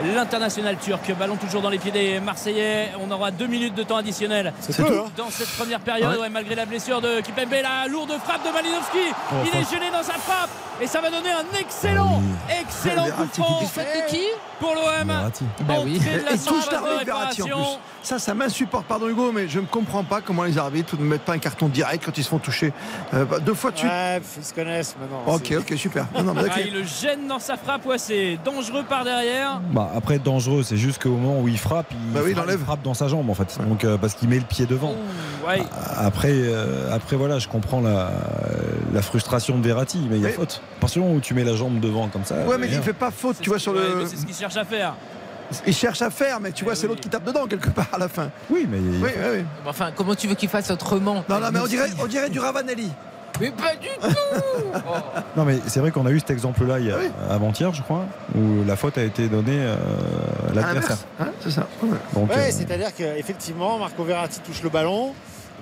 l'international 0.03 0.77
turc. 0.77 1.11
Ballon 1.17 1.35
toujours 1.35 1.61
dans 1.61 1.69
les 1.69 1.77
pieds 1.77 1.91
des 1.91 2.19
Marseillais. 2.19 2.91
On 2.99 3.09
aura 3.11 3.31
deux 3.31 3.47
minutes 3.47 3.75
de 3.75 3.83
temps 3.83 3.97
additionnel 3.97 4.53
hein. 4.57 4.83
dans 5.15 5.29
cette 5.29 5.49
première 5.55 5.79
période. 5.79 6.17
malgré 6.31 6.55
la 6.55 6.65
blessure 6.65 7.01
de 7.01 7.21
Kipembe, 7.21 7.53
la 7.61 7.87
lourde 7.87 8.13
frappe 8.23 8.45
de 8.45 8.51
Malinowski. 8.51 9.13
Oh, 9.31 9.35
il 9.45 9.59
est 9.59 9.69
gêné 9.69 9.89
dans 9.91 10.03
sa 10.03 10.13
frappe 10.13 10.49
et 10.81 10.87
ça 10.87 11.01
va 11.01 11.09
donner 11.09 11.31
un 11.31 11.59
excellent, 11.59 12.21
ah 12.49 12.53
excellent 12.61 13.05
coup 13.05 13.41
franc 13.41 13.61
qui 14.09 14.25
pour 14.59 14.73
l'OM. 14.73 15.31
Bah 15.61 15.75
oui. 15.83 15.99
de 15.99 16.25
la 16.25 16.31
de 16.33 16.99
réparation. 16.99 17.79
Ça, 18.07 18.19
ça 18.19 18.33
m'insupporte. 18.33 18.85
Pardon 18.85 19.09
Hugo, 19.09 19.31
mais 19.33 19.47
je 19.49 19.59
ne 19.59 19.65
comprends 19.65 20.03
pas 20.03 20.21
comment 20.21 20.43
les 20.43 20.57
arbitres 20.57 20.95
ne 20.97 21.03
mettent 21.03 21.23
pas 21.23 21.33
un 21.33 21.37
carton 21.39 21.67
direct 21.67 22.05
quand 22.05 22.17
ils 22.17 22.23
se 22.23 22.29
font 22.29 22.39
toucher 22.39 22.71
euh, 23.13 23.25
bah, 23.25 23.39
deux 23.39 23.53
fois 23.53 23.71
de 23.71 23.77
suite. 23.77 23.89
Ouais, 23.91 24.21
ils 24.37 24.43
se 24.45 24.53
connaissent 24.53 24.95
maintenant. 24.99 25.33
Ok, 25.35 25.53
ok, 25.59 25.77
super. 25.77 26.05
Non, 26.23 26.33
mais. 26.33 26.43
Ah, 26.49 26.61
il 26.65 26.73
le 26.73 26.83
gêne 26.83 27.27
dans 27.27 27.39
sa 27.39 27.57
frappe, 27.57 27.85
ouais, 27.85 27.97
c'est 27.97 28.39
dangereux 28.45 28.83
par 28.87 29.03
derrière. 29.03 29.59
Bah, 29.71 29.91
après, 29.95 30.17
dangereux, 30.19 30.63
c'est 30.63 30.77
juste 30.77 31.03
qu'au 31.03 31.09
moment 31.09 31.41
où 31.41 31.47
il 31.49 31.57
frappe, 31.57 31.87
il, 31.91 32.13
Bah 32.13 32.21
oui, 32.23 32.31
frappe, 32.31 32.45
enlève. 32.45 32.59
il 32.61 32.65
frappe 32.65 32.81
dans 32.83 32.93
sa 32.93 33.07
jambe 33.09 33.29
en 33.29 33.33
fait. 33.33 33.57
Donc, 33.67 33.83
euh, 33.83 33.97
parce 33.97 34.13
qu'il 34.13 34.29
met 34.29 34.37
le 34.39 34.45
pied 34.45 34.65
devant. 34.65 34.95
Ouais. 35.45 35.61
Après, 35.97 36.31
euh, 36.31 36.93
après 36.95 37.15
voilà, 37.17 37.39
je 37.39 37.47
comprends 37.49 37.81
la, 37.81 38.09
la 38.93 39.01
frustration 39.01 39.57
de 39.59 39.67
Verratti, 39.67 39.99
mais 40.09 40.15
il 40.17 40.21
y 40.21 40.25
a 40.25 40.29
Mais- 40.29 40.33
faute. 40.33 40.61
À 40.77 40.79
partir 40.79 41.01
du 41.01 41.07
moment 41.07 41.17
où 41.17 41.21
tu 41.21 41.33
mets 41.33 41.43
la 41.43 41.55
jambe 41.55 41.79
devant 41.81 42.07
comme 42.07 42.23
ça. 42.23 42.35
Ouais, 42.45 42.57
mais 42.57 42.67
rien. 42.67 42.77
il 42.77 42.83
fait 42.83 42.93
pas 42.93 43.11
faute, 43.11 43.37
tu 43.41 43.49
vois, 43.49 43.59
sur 43.59 43.73
le. 43.73 44.05
c'est 44.07 44.15
ce 44.15 44.25
qu'il 44.25 44.35
cherche 44.35 44.55
à 44.57 44.63
faire. 44.65 44.93
Il 45.65 45.73
cherche 45.73 46.01
à 46.01 46.09
faire, 46.09 46.39
mais 46.39 46.51
tu 46.51 46.63
vois, 46.65 46.75
c'est 46.75 46.87
l'autre 46.87 47.01
qui 47.01 47.09
tape 47.09 47.23
dedans 47.23 47.45
quelque 47.47 47.69
part 47.69 47.87
à 47.93 47.97
la 47.97 48.07
fin. 48.09 48.29
Oui, 48.49 48.67
mais. 48.69 48.77
Oui, 48.79 48.97
oui, 49.03 49.09
oui. 49.39 49.45
Enfin, 49.65 49.91
comment 49.95 50.13
tu 50.15 50.27
veux 50.27 50.35
qu'il 50.35 50.49
fasse 50.49 50.69
autrement 50.71 51.23
Non, 51.29 51.39
non, 51.39 51.47
mais 51.53 51.59
on 51.59 51.67
dirait, 51.67 51.89
on 52.01 52.07
dirait 52.07 52.29
du 52.29 52.39
Ravanelli. 52.39 52.91
Mais 53.39 53.51
pas 53.51 53.75
du 53.75 53.87
tout 54.01 54.07
Non, 55.37 55.45
mais 55.45 55.59
c'est 55.67 55.79
vrai 55.79 55.91
qu'on 55.91 56.05
a 56.07 56.09
eu 56.11 56.19
cet 56.19 56.31
exemple-là 56.31 56.79
il 56.79 56.87
y 56.87 56.91
a- 56.91 56.97
avant-hier, 57.29 57.71
je 57.71 57.83
crois, 57.83 58.05
où 58.35 58.63
la 58.65 58.75
faute 58.75 58.97
a 58.97 59.03
été 59.03 59.27
donnée 59.27 59.59
euh, 59.59 59.75
à 60.49 60.53
l'adversaire. 60.55 60.97
hein, 61.19 61.27
c'est 61.41 61.51
ça. 61.51 61.67
Ouais, 61.83 61.91
euh, 62.31 62.47
c'est-à-dire 62.49 62.95
qu'effectivement, 62.95 63.77
Marco 63.77 64.03
Verratti 64.03 64.39
touche 64.39 64.63
le 64.63 64.69
ballon. 64.69 65.13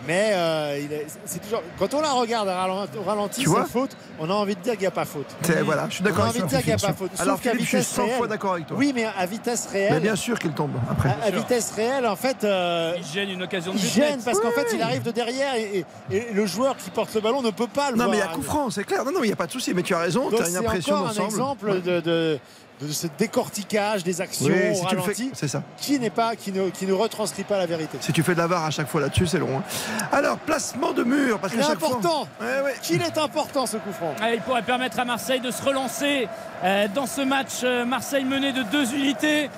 Mais 0.08 0.32
euh, 0.34 0.80
il 0.84 0.94
est- 0.94 1.08
c'est 1.26 1.40
toujours 1.42 1.64
quand 1.80 1.94
on 1.96 2.02
la 2.02 2.12
regarde 2.12 2.48
au 2.48 3.02
ralenti, 3.04 3.42
Tu 3.42 3.50
c'est 3.50 3.72
faute. 3.72 3.98
On 4.20 4.30
a 4.30 4.34
envie 4.34 4.56
de 4.56 4.62
dire 4.62 4.74
qu'il 4.74 4.82
n'y 4.82 4.86
a 4.88 4.92
pas 4.92 5.06
faute. 5.06 5.26
C'est- 5.42 5.62
Voilà, 5.64 5.88
je 5.90 5.96
suis 5.96 6.04
d'accord 6.04 6.20
On 6.20 6.28
a 6.28 6.30
avec 6.30 6.42
envie 6.44 6.46
de 6.46 6.50
toi. 6.50 6.58
dire 6.60 6.66
qu'il 6.66 6.76
n'y 6.76 6.84
a 6.84 6.88
pas 6.88 6.94
faute. 6.94 7.12
Sauf 7.14 7.22
Alors, 7.22 7.42
qu'à 7.42 7.52
Philippe, 7.52 7.64
je 7.66 7.68
suis 7.70 7.78
vitesse 7.80 7.94
100 7.96 8.06
fois 8.06 8.14
réelle- 8.18 8.28
d'accord 8.30 8.54
avec 8.54 8.68
toi. 8.68 8.78
Oui, 8.78 8.92
mais 8.94 9.06
à 9.06 9.26
vitesse 9.26 9.68
Mais 9.74 9.88
réelle. 9.90 10.02
bien 10.04 10.16
sûr 10.16 10.38
qu'il 10.38 10.52
tombe 10.52 10.72
après. 10.92 11.10
À, 11.10 11.26
à 11.26 11.32
vitesse 11.32 11.72
réelle, 11.76 12.06
en 12.06 12.16
fait, 12.16 12.44
euh, 12.44 12.94
Il 12.98 13.06
gêne 13.06 13.30
une 13.32 13.44
occasion 13.44 13.74
de 13.74 13.78
il 13.78 13.84
gêne 13.86 14.22
parce 14.24 14.40
qu'en 14.40 14.52
fait, 14.52 14.68
il 14.74 14.82
arrive 14.82 15.02
de 15.02 15.12
derrière 15.12 15.56
et, 15.56 15.86
et- 16.12 16.16
et 16.18 16.34
le 16.34 16.46
joueur 16.46 16.78
qui 16.78 16.90
porte 16.92 17.14
le 17.16 17.22
ballon 17.22 17.42
ne 17.42 17.50
peut 17.52 17.68
pas 17.68 17.90
le 17.90 17.98
Non, 17.98 18.06
voir. 18.06 18.10
mais 18.12 18.18
il 18.18 18.20
y 18.20 18.24
a 18.24 18.28
coup 18.34 18.42
franc, 18.44 18.70
c'est 18.70 18.84
clair. 18.84 19.04
Non, 19.06 19.12
non, 19.12 19.24
il 19.24 19.28
n'y 19.28 19.34
a 19.34 19.38
pas 19.38 19.48
de 19.48 19.52
souci. 19.52 19.74
Mais 19.74 19.82
tu 19.82 19.96
as 19.96 20.00
raison, 20.00 20.30
tu 20.30 20.36
as 20.36 20.40
une 20.48 20.54
c'est 20.54 20.58
impression 20.58 20.96
encore 20.96 21.06
un 21.08 21.14
d'ensemble. 21.14 21.28
exemple 21.30 21.82
de, 21.82 22.00
de- 22.02 22.40
de 22.82 22.88
ce 22.92 23.08
décortiquage 23.18 24.04
des 24.04 24.20
actions 24.22 24.48
Oui, 24.54 24.76
si 25.16 25.32
c'est 25.34 25.48
ça. 25.48 25.64
qui 25.78 25.98
n'est 26.00 26.10
pas 26.10 26.36
qui 26.36 26.52
ne, 26.52 26.70
qui 26.70 26.86
ne 26.86 26.94
retranscrit 26.94 27.44
pas 27.44 27.58
la 27.58 27.66
vérité. 27.66 27.98
Si 28.02 28.12
tu 28.12 28.22
fais 28.22 28.34
de 28.34 28.40
la 28.40 28.48
barre 28.48 28.66
à 28.66 28.72
chaque 28.72 28.88
fois 28.90 29.00
là-dessus, 29.02 29.28
c'est 29.28 29.40
long. 29.40 29.60
hein. 29.60 29.64
Alors, 30.12 30.38
placement 30.40 30.92
de 30.92 31.04
mur, 31.04 31.40
parce 31.40 31.54
Il 31.54 31.60
que 31.60 31.64
fois. 31.64 31.74
important. 31.74 32.28
Ouais, 32.42 32.62
ouais. 32.64 32.74
Qu'il 32.82 33.02
est 33.02 33.18
important 33.18 33.66
ce 33.66 33.78
coup 33.78 33.92
franc. 33.94 34.14
Il 34.34 34.42
pourrait 34.42 34.62
permettre 34.64 35.00
à 35.00 35.06
Marseille 35.06 35.40
de 35.40 35.52
se 35.52 35.64
relancer 35.64 36.28
euh, 36.64 36.88
dans 36.94 37.06
ce 37.08 37.22
match. 37.22 37.62
Euh, 37.64 37.86
Marseille 37.86 38.26
mené 38.26 38.52
de 38.52 38.64
deux 38.64 38.94
unités. 38.94 39.50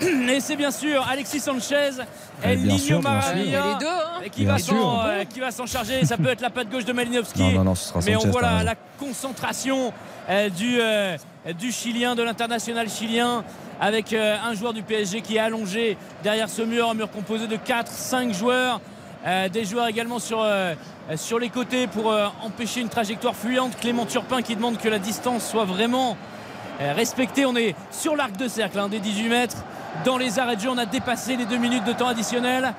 Et 0.30 0.40
c'est 0.40 0.56
bien 0.56 0.70
sûr 0.70 1.06
Alexis 1.08 1.40
Sanchez, 1.40 1.90
Eh 2.44 2.48
El 2.52 2.58
bien 2.62 2.76
Nino 2.76 3.00
Maravilla, 3.00 3.62
sûr. 3.62 3.72
Les 3.72 3.78
deux, 3.78 3.86
hein. 3.86 4.20
et 4.24 4.30
qui, 4.30 4.42
Bien 4.44 4.52
va 4.52 4.58
sûr. 4.58 4.74
s'en, 4.74 5.00
euh, 5.06 5.24
qui 5.24 5.40
va 5.40 5.50
s'en 5.50 5.66
charger. 5.66 6.04
Ça 6.04 6.16
peut 6.16 6.28
être 6.28 6.40
la 6.40 6.50
patte 6.50 6.70
gauche 6.70 6.84
de 6.84 6.92
Malinowski. 6.92 7.42
Non, 7.42 7.50
non, 7.52 7.64
non, 7.64 7.74
ce 7.74 7.88
sera 7.88 8.00
mais 8.04 8.16
on 8.16 8.30
voit 8.30 8.42
la, 8.42 8.62
la 8.64 8.74
concentration 8.98 9.92
euh, 10.28 10.48
du, 10.48 10.78
euh, 10.80 11.16
du 11.58 11.70
Chilien, 11.72 12.14
de 12.14 12.22
l'international 12.22 12.88
chilien, 12.88 13.44
avec 13.80 14.12
euh, 14.12 14.36
un 14.44 14.54
joueur 14.54 14.72
du 14.72 14.82
PSG 14.82 15.20
qui 15.20 15.36
est 15.36 15.40
allongé 15.40 15.96
derrière 16.22 16.48
ce 16.48 16.62
mur, 16.62 16.88
un 16.90 16.94
mur 16.94 17.10
composé 17.10 17.46
de 17.46 17.56
4-5 17.56 18.32
joueurs. 18.34 18.80
Euh, 19.24 19.48
des 19.48 19.64
joueurs 19.64 19.86
également 19.86 20.18
sur, 20.18 20.40
euh, 20.42 20.74
sur 21.14 21.38
les 21.38 21.48
côtés 21.48 21.86
pour 21.86 22.10
euh, 22.10 22.26
empêcher 22.44 22.80
une 22.80 22.88
trajectoire 22.88 23.36
fluente. 23.36 23.76
Clément 23.80 24.04
Turpin 24.04 24.42
qui 24.42 24.56
demande 24.56 24.78
que 24.78 24.88
la 24.88 24.98
distance 24.98 25.48
soit 25.48 25.64
vraiment 25.64 26.16
respectée. 26.80 27.46
On 27.46 27.54
est 27.54 27.76
sur 27.92 28.16
l'arc 28.16 28.36
de 28.36 28.48
cercle 28.48 28.76
hein, 28.80 28.88
des 28.88 28.98
18 28.98 29.28
mètres. 29.28 29.56
Dans 30.04 30.16
les 30.16 30.38
arrêts 30.38 30.56
de 30.56 30.62
jeu, 30.62 30.70
on 30.70 30.78
a 30.78 30.86
dépassé 30.86 31.36
les 31.36 31.44
deux 31.44 31.58
minutes 31.58 31.84
de 31.84 31.92
temps 31.92 32.08
additionnel. 32.08 32.74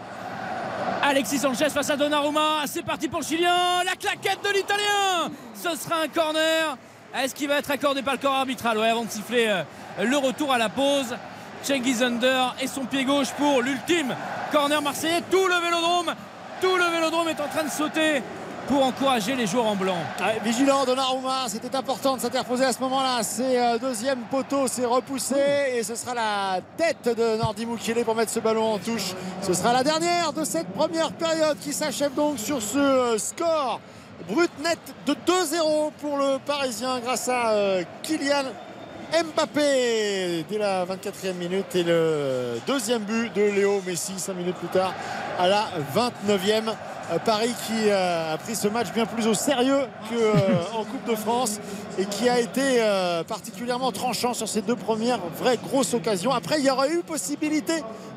Alexis 1.01 1.39
Sanchez 1.39 1.69
face 1.69 1.89
à 1.89 1.95
Donnarumma. 1.95 2.63
C'est 2.65 2.83
parti 2.83 3.07
pour 3.07 3.21
le 3.21 3.25
Chilien. 3.25 3.83
La 3.85 3.95
claquette 3.95 4.43
de 4.43 4.53
l'Italien. 4.53 5.31
Ce 5.53 5.75
sera 5.77 6.01
un 6.01 6.07
corner. 6.07 6.77
Est-ce 7.15 7.35
qu'il 7.35 7.47
va 7.47 7.59
être 7.59 7.71
accordé 7.71 8.01
par 8.01 8.15
le 8.15 8.19
corps 8.19 8.33
arbitral 8.33 8.77
Ouais, 8.77 8.89
avant 8.89 9.05
de 9.05 9.09
siffler 9.09 9.47
euh, 9.47 9.63
le 10.03 10.17
retour 10.17 10.51
à 10.51 10.57
la 10.57 10.69
pause. 10.69 11.15
Cengiz 11.61 12.03
Under 12.03 12.55
et 12.59 12.67
son 12.67 12.85
pied 12.85 13.05
gauche 13.05 13.31
pour 13.37 13.61
l'ultime 13.61 14.15
corner 14.51 14.81
marseillais. 14.81 15.21
Tout 15.31 15.47
le 15.47 15.55
vélodrome, 15.63 16.13
tout 16.61 16.75
le 16.75 16.85
vélodrome 16.85 17.29
est 17.29 17.39
en 17.39 17.47
train 17.47 17.63
de 17.63 17.69
sauter 17.69 18.21
pour 18.67 18.83
encourager 18.83 19.35
les 19.35 19.47
joueurs 19.47 19.65
en 19.65 19.75
blanc. 19.75 19.97
Ah, 20.19 20.31
vigilant 20.43 20.85
Donnarumma, 20.85 21.45
c'était 21.47 21.75
important 21.75 22.15
de 22.15 22.21
s'interposer 22.21 22.65
à 22.65 22.73
ce 22.73 22.79
moment-là. 22.79 23.23
C'est 23.23 23.59
euh, 23.59 23.77
deuxième 23.77 24.19
poteau, 24.31 24.67
c'est 24.67 24.85
repoussé 24.85 25.35
et 25.75 25.83
ce 25.83 25.95
sera 25.95 26.13
la 26.13 26.59
tête 26.77 27.15
de 27.17 27.37
Nordi 27.37 27.65
Mukele 27.65 28.03
pour 28.03 28.15
mettre 28.15 28.31
ce 28.31 28.39
ballon 28.39 28.73
en 28.73 28.77
touche. 28.77 29.13
Ce 29.41 29.53
sera 29.53 29.73
la 29.73 29.83
dernière 29.83 30.33
de 30.33 30.43
cette 30.43 30.67
première 30.69 31.11
période 31.11 31.57
qui 31.59 31.73
s'achève 31.73 32.13
donc 32.13 32.39
sur 32.39 32.61
ce 32.61 32.77
euh, 32.77 33.17
score 33.17 33.79
brut 34.27 34.51
net 34.63 34.79
de 35.05 35.13
2-0 35.13 35.91
pour 35.99 36.17
le 36.17 36.39
Parisien 36.45 36.99
grâce 36.99 37.27
à 37.27 37.51
euh, 37.51 37.83
Kylian 38.03 38.45
Mbappé 39.11 40.45
dès 40.49 40.57
la 40.57 40.85
24e 40.85 41.33
minute 41.33 41.75
et 41.75 41.83
le 41.83 42.59
deuxième 42.65 43.03
but 43.03 43.33
de 43.35 43.41
Léo 43.41 43.81
Messi 43.85 44.13
5 44.17 44.33
minutes 44.33 44.55
plus 44.55 44.69
tard 44.69 44.93
à 45.37 45.47
la 45.47 45.65
29e. 45.95 46.73
Euh, 47.11 47.19
Paris 47.19 47.53
qui 47.67 47.89
euh, 47.89 48.33
a 48.33 48.37
pris 48.37 48.55
ce 48.55 48.67
match 48.67 48.93
bien 48.93 49.05
plus 49.05 49.27
au 49.27 49.33
sérieux 49.33 49.81
qu'en 50.09 50.83
Coupe 50.85 51.05
de 51.07 51.15
France 51.15 51.59
et 51.97 52.05
qui 52.05 52.29
a 52.29 52.39
été 52.39 52.61
euh, 52.79 53.23
particulièrement 53.23 53.91
tranchant 53.91 54.33
sur 54.33 54.47
ces 54.47 54.61
deux 54.61 54.75
premières 54.75 55.19
vraies 55.37 55.57
grosses 55.57 55.93
occasions. 55.93 56.31
Après, 56.31 56.59
il 56.59 56.65
y 56.65 56.69
aurait 56.69 56.91
eu 56.91 56.99
possibilité 56.99 57.73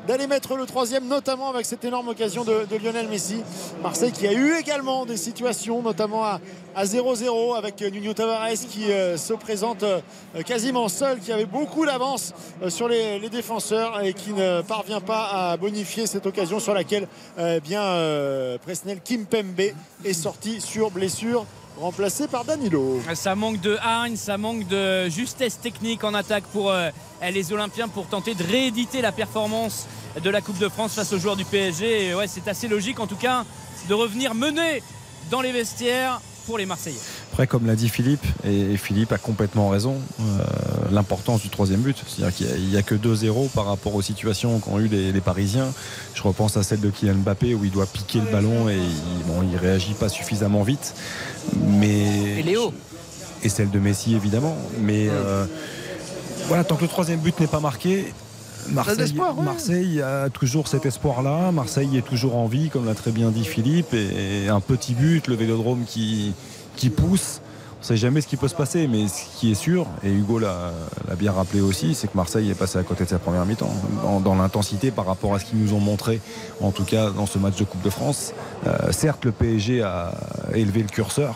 d'aller 0.07 0.27
mettre 0.27 0.55
le 0.55 0.65
troisième, 0.65 1.07
notamment 1.07 1.49
avec 1.49 1.65
cette 1.65 1.83
énorme 1.83 2.07
occasion 2.07 2.43
de, 2.45 2.65
Lionel 2.81 3.09
Messi. 3.09 3.43
Marseille 3.83 4.11
qui 4.11 4.25
a 4.25 4.33
eu 4.33 4.53
également 4.55 5.05
des 5.05 5.17
situations, 5.17 5.81
notamment 5.81 6.23
à, 6.23 6.39
à 6.75 6.85
0-0 6.85 7.57
avec 7.57 7.81
Nuno 7.81 8.13
Tavares 8.13 8.47
qui 8.69 8.91
euh, 8.91 9.17
se 9.17 9.33
présente 9.33 9.83
euh, 9.83 9.99
quasiment 10.45 10.87
seul, 10.87 11.19
qui 11.19 11.31
avait 11.31 11.45
beaucoup 11.45 11.85
d'avance 11.85 12.33
euh, 12.61 12.69
sur 12.69 12.87
les, 12.87 13.27
défenseurs 13.27 13.99
et 14.01 14.13
qui 14.13 14.31
ne 14.31 14.61
parvient 14.61 15.01
pas 15.01 15.51
à 15.51 15.57
bonifier 15.57 16.07
cette 16.07 16.25
occasion 16.25 16.61
sur 16.61 16.73
laquelle 16.73 17.07
euh, 17.37 17.59
bien 17.59 18.57
Presnel 18.63 19.01
Kimpembe 19.01 19.73
est 20.05 20.13
sorti 20.13 20.61
sur 20.61 20.91
blessure 20.91 21.45
remplacé 21.79 22.27
par 22.27 22.45
Danilo. 22.45 22.99
Ça 23.13 23.35
manque 23.35 23.59
de 23.61 23.77
hargne, 23.81 24.15
ça 24.15 24.37
manque 24.37 24.67
de 24.67 25.09
justesse 25.09 25.59
technique 25.59 26.03
en 26.03 26.13
attaque 26.13 26.43
pour 26.45 26.71
euh, 26.71 26.89
les 27.31 27.53
Olympiens 27.53 27.87
pour 27.87 28.07
tenter 28.07 28.33
de 28.33 28.43
rééditer 28.43 29.01
la 29.01 29.11
performance 29.11 29.87
de 30.21 30.29
la 30.29 30.41
Coupe 30.41 30.57
de 30.57 30.69
France 30.69 30.93
face 30.93 31.13
aux 31.13 31.19
joueurs 31.19 31.35
du 31.35 31.45
PSG. 31.45 32.15
Ouais, 32.15 32.27
c'est 32.27 32.47
assez 32.47 32.67
logique 32.67 32.99
en 32.99 33.07
tout 33.07 33.15
cas 33.15 33.45
de 33.87 33.93
revenir 33.93 34.33
mener 34.33 34.81
dans 35.29 35.41
les 35.41 35.51
vestiaires 35.51 36.19
pour 36.45 36.57
les 36.57 36.65
Marseillais. 36.65 36.97
Après, 37.37 37.45
comme 37.45 37.67
l'a 37.67 37.75
dit 37.75 37.87
Philippe, 37.87 38.25
et 38.45 38.77
Philippe 38.77 39.11
a 39.11 39.19
complètement 39.19 39.69
raison, 39.69 39.97
euh, 40.19 40.23
l'importance 40.89 41.43
du 41.43 41.49
troisième 41.49 41.81
but. 41.81 41.95
C'est-à-dire 42.07 42.35
qu'il 42.35 42.67
n'y 42.67 42.77
a, 42.77 42.81
que 42.81 42.95
2-0 42.95 43.49
par 43.49 43.67
rapport 43.67 43.93
aux 43.93 44.01
situations 44.01 44.57
qu'ont 44.57 44.79
eu 44.79 44.87
les, 44.87 45.11
les, 45.11 45.21
Parisiens. 45.21 45.67
Je 46.15 46.23
repense 46.23 46.57
à 46.57 46.63
celle 46.63 46.79
de 46.79 46.89
Kylian 46.89 47.13
Mbappé 47.13 47.53
où 47.53 47.63
il 47.63 47.69
doit 47.69 47.85
piquer 47.85 48.21
le 48.21 48.31
ballon 48.31 48.69
et 48.69 48.77
il, 48.77 49.23
bon, 49.27 49.47
il 49.47 49.55
réagit 49.55 49.93
pas 49.93 50.09
suffisamment 50.09 50.63
vite. 50.63 50.95
Mais 51.63 52.39
et 52.39 52.41
Léo 52.41 52.73
Et 53.43 53.49
celle 53.49 53.69
de 53.69 53.77
Messi, 53.77 54.15
évidemment. 54.15 54.57
Mais 54.81 55.07
euh, 55.07 55.45
voilà, 56.47 56.63
tant 56.63 56.75
que 56.75 56.81
le 56.81 56.87
troisième 56.87 57.19
but 57.19 57.39
n'est 57.39 57.45
pas 57.45 57.59
marqué, 57.59 58.05
Marseille, 58.71 59.13
ouais. 59.15 59.43
Marseille, 59.43 60.01
a 60.01 60.29
toujours 60.29 60.67
cet 60.67 60.85
espoir-là. 60.85 61.51
Marseille 61.51 61.97
est 61.97 62.01
toujours 62.01 62.35
en 62.35 62.47
vie, 62.47 62.69
comme 62.69 62.85
l'a 62.85 62.95
très 62.95 63.11
bien 63.11 63.29
dit 63.29 63.45
Philippe. 63.45 63.93
Et, 63.93 64.49
un 64.49 64.59
petit 64.59 64.93
but, 64.93 65.27
le 65.27 65.35
vélodrome 65.35 65.83
qui, 65.85 66.33
qui 66.77 66.89
pousse. 66.89 67.41
On 67.77 67.81
ne 67.81 67.85
sait 67.85 67.97
jamais 67.97 68.21
ce 68.21 68.27
qui 68.27 68.37
peut 68.37 68.47
se 68.47 68.55
passer, 68.55 68.87
mais 68.87 69.07
ce 69.07 69.23
qui 69.37 69.51
est 69.51 69.55
sûr, 69.55 69.85
et 70.03 70.11
Hugo 70.11 70.39
l'a 70.39 70.71
bien 71.17 71.31
rappelé 71.31 71.61
aussi, 71.61 71.93
c'est 71.93 72.07
que 72.07 72.17
Marseille 72.17 72.49
est 72.49 72.55
passé 72.55 72.79
à 72.79 72.83
côté 72.83 73.03
de 73.03 73.09
sa 73.09 73.19
première 73.19 73.45
mi-temps, 73.45 73.71
dans, 74.23 74.35
l'intensité 74.35 74.89
par 74.89 75.05
rapport 75.05 75.35
à 75.35 75.39
ce 75.39 75.45
qu'ils 75.45 75.59
nous 75.59 75.73
ont 75.73 75.79
montré, 75.79 76.19
en 76.59 76.71
tout 76.71 76.85
cas 76.85 77.11
dans 77.11 77.27
ce 77.27 77.37
match 77.37 77.55
de 77.57 77.65
Coupe 77.65 77.83
de 77.83 77.91
France. 77.91 78.33
Euh, 78.65 78.91
certes, 78.91 79.25
le 79.25 79.31
PSG 79.31 79.83
a 79.83 80.11
élevé 80.55 80.81
le 80.81 80.87
curseur, 80.87 81.35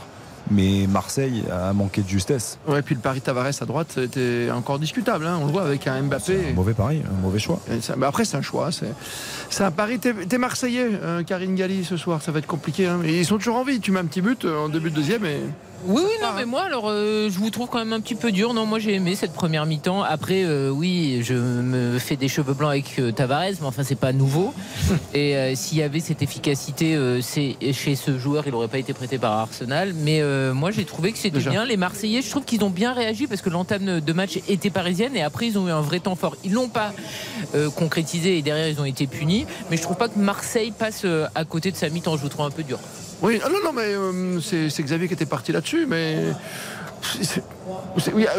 mais 0.52 0.88
Marseille 0.88 1.44
a 1.52 1.74
manqué 1.74 2.02
de 2.02 2.10
justesse. 2.10 2.60
Ouais, 2.68 2.82
puis 2.82 2.96
le 2.96 3.02
pari 3.02 3.22
Tavares 3.22 3.48
à 3.60 3.66
droite 3.66 3.98
était 3.98 4.50
encore 4.52 4.80
discutable. 4.80 5.26
Hein. 5.26 5.40
On 5.42 5.46
le 5.46 5.52
voit 5.52 5.64
avec 5.64 5.88
un 5.88 6.02
Mbappé. 6.02 6.50
Un 6.52 6.54
mauvais 6.54 6.74
pari, 6.74 7.02
un 7.10 7.22
mauvais 7.22 7.40
choix. 7.40 7.60
Ça, 7.82 7.96
mais 7.96 8.06
après, 8.06 8.26
c'est 8.26 8.38
un 8.38 8.42
choix. 8.42 8.70
C'est 8.72 9.64
un 9.64 9.72
pari. 9.72 10.00
T'es 10.00 10.14
es 10.32 10.38
Marseillais, 10.38 10.90
euh, 11.02 11.24
Karine 11.24 11.56
Galli, 11.56 11.84
ce 11.84 11.98
soir. 11.98 12.22
Ça 12.22 12.32
va 12.32 12.40
être 12.40 12.48
compliqué. 12.48 12.88
Hein. 12.88 13.00
Et 13.06 13.20
ils 13.20 13.26
sont 13.26 13.38
toujours 13.38 13.56
en 13.56 13.64
vie. 13.64 13.80
Tu 13.80 13.92
mets 13.92 14.00
un 14.00 14.06
petit 14.06 14.22
but 14.22 14.46
euh, 14.46 14.66
en 14.66 14.70
début 14.70 14.92
de 14.92 14.96
deuxième 14.96 15.26
et. 15.26 15.40
Oui, 15.86 16.02
oui, 16.06 16.12
non, 16.22 16.30
mais 16.36 16.46
moi, 16.46 16.64
alors, 16.64 16.86
euh, 16.90 17.30
je 17.32 17.38
vous 17.40 17.50
trouve 17.50 17.68
quand 17.68 17.80
même 17.80 17.94
un 17.94 18.00
petit 18.02 18.16
peu 18.16 18.32
dur. 18.32 18.54
Non, 18.54 18.66
moi, 18.66 18.78
j'ai 18.80 18.94
aimé 18.94 19.16
cette 19.16 19.34
première 19.34 19.66
mi-temps. 19.66 20.04
Après, 20.04 20.44
euh, 20.44 20.70
oui, 20.70 21.22
je 21.24 21.34
me 21.34 21.98
fais 21.98 22.16
des 22.16 22.28
cheveux 22.28 22.54
blancs 22.54 22.70
avec 22.72 23.00
euh, 23.00 23.12
Tavares, 23.12 23.46
mais 23.60 23.66
enfin, 23.68 23.84
c'est 23.84 23.96
pas 23.96 24.14
nouveau. 24.14 24.54
Et 25.14 25.36
euh, 25.36 25.56
s'il 25.56 25.80
y 25.80 25.82
avait 25.84 26.00
cette 26.00 26.22
efficacité 26.22 26.96
euh, 26.96 27.22
c'est- 27.22 27.56
chez 27.74 27.96
ce 27.96 28.18
joueur, 28.20 28.44
il 28.46 28.52
n'aurait 28.52 28.68
pas 28.68 28.78
été 28.78 28.94
prêté 28.94 29.18
par 29.18 29.32
Arsenal. 29.34 29.94
Mais 29.96 30.22
euh, 30.22 30.54
moi, 30.54 30.72
j'ai 30.72 30.86
trouvé 30.86 31.12
que 31.12 31.18
c'était 31.18 31.38
Déjà. 31.40 31.50
bien. 31.50 31.66
Les 31.66 31.78
Marseillais, 31.78 32.22
je 32.22 32.30
trouve 32.30 32.44
qu'ils 32.44 32.64
ont 32.64 32.70
bien 32.70 32.94
réagi 32.94 33.26
parce 33.28 33.42
que 33.42 33.50
l'entame 33.50 34.00
de 34.02 34.14
match 34.14 34.40
était 34.48 34.70
parisienne 34.70 35.16
et 35.16 35.24
après, 35.24 35.48
ils 35.48 35.58
ont 35.58 35.68
eu 35.68 35.72
un 35.72 35.82
vrai 35.82 36.00
temps 36.00 36.16
fort. 36.16 36.36
Ils 36.44 36.54
l'ont 36.54 36.70
pas 36.70 36.94
euh, 37.56 37.70
concrétisé 37.72 38.38
et 38.38 38.42
derrière, 38.42 38.68
ils 38.68 38.80
ont 38.80 38.86
été 38.86 39.08
punis. 39.08 39.46
Mais 39.70 39.78
je 39.78 39.82
trouve 39.82 39.98
pas 39.98 40.10
que 40.10 40.20
Marseille 40.20 40.72
passe 40.78 41.02
euh, 41.06 41.26
à 41.34 41.44
côté 41.46 41.72
de 41.72 41.76
sa 41.78 41.90
mi-temps. 41.90 42.18
Je 42.18 42.22
vous 42.22 42.30
trouve 42.30 42.46
un 42.46 42.52
peu 42.52 42.64
dur. 42.64 42.80
Oui, 43.22 43.40
ah 43.44 43.50
non, 43.50 43.58
non, 43.64 43.74
mais 43.74 43.84
euh, 43.94 44.40
c'est 44.42 44.84
Xavier 44.84 45.08
qui 45.08 45.14
était 45.14 45.26
parti 45.26 45.52
là-dessus, 45.52 45.86
mais. 45.88 46.18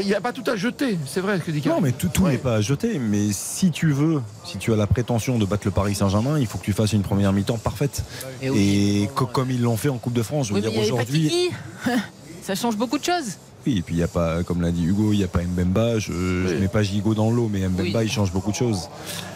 Il 0.00 0.06
n'y 0.06 0.14
a 0.14 0.20
pas 0.20 0.32
tout 0.32 0.44
à 0.48 0.54
jeter, 0.56 0.96
c'est 1.06 1.20
vrai 1.20 1.38
ce 1.40 1.44
que 1.44 1.50
dit 1.50 1.62
Non, 1.66 1.80
mais 1.80 1.90
tout, 1.92 2.08
tout 2.08 2.26
n'est 2.28 2.38
pas 2.38 2.54
à 2.56 2.60
jeter. 2.60 2.98
Mais 3.00 3.32
si 3.32 3.70
tu 3.72 3.90
veux, 3.92 4.22
si 4.44 4.56
tu 4.58 4.72
as 4.72 4.76
la 4.76 4.86
prétention 4.86 5.38
de 5.38 5.44
battre 5.44 5.66
le 5.66 5.72
Paris 5.72 5.94
Saint-Germain, 5.96 6.38
il 6.38 6.46
faut 6.46 6.58
que 6.58 6.64
tu 6.64 6.72
fasses 6.72 6.92
une 6.92 7.02
première 7.02 7.32
mi-temps 7.32 7.58
parfaite. 7.58 8.02
Et 8.40 9.02
Et, 9.02 9.08
co- 9.14 9.26
comme 9.26 9.50
ils 9.50 9.60
l'ont 9.60 9.76
fait 9.76 9.88
en 9.88 9.98
Coupe 9.98 10.12
de 10.12 10.22
France, 10.22 10.48
je 10.48 10.54
veux 10.54 10.60
Oui, 10.60 10.70
dire 10.70 10.78
aujourd'hui. 10.80 11.50
Ça 12.42 12.54
change 12.54 12.76
beaucoup 12.76 12.98
de 12.98 13.04
choses. 13.04 13.36
Oui, 13.66 13.78
et 13.78 13.82
puis 13.82 13.94
il 13.94 13.98
n'y 13.98 14.02
a 14.02 14.08
pas, 14.08 14.42
comme 14.42 14.60
l'a 14.60 14.70
dit 14.72 14.84
Hugo, 14.84 15.12
il 15.12 15.18
n'y 15.18 15.24
a 15.24 15.28
pas 15.28 15.40
Mbemba. 15.42 15.98
Je 15.98 16.12
ne 16.12 16.58
mets 16.58 16.68
pas 16.68 16.82
Gigot 16.82 17.14
dans 17.14 17.30
l'eau, 17.30 17.48
mais 17.52 17.60
Mbemba, 17.68 17.98
Oui. 18.00 18.04
il 18.06 18.10
change 18.10 18.32
beaucoup 18.32 18.50
de 18.50 18.56
choses. 18.56 18.88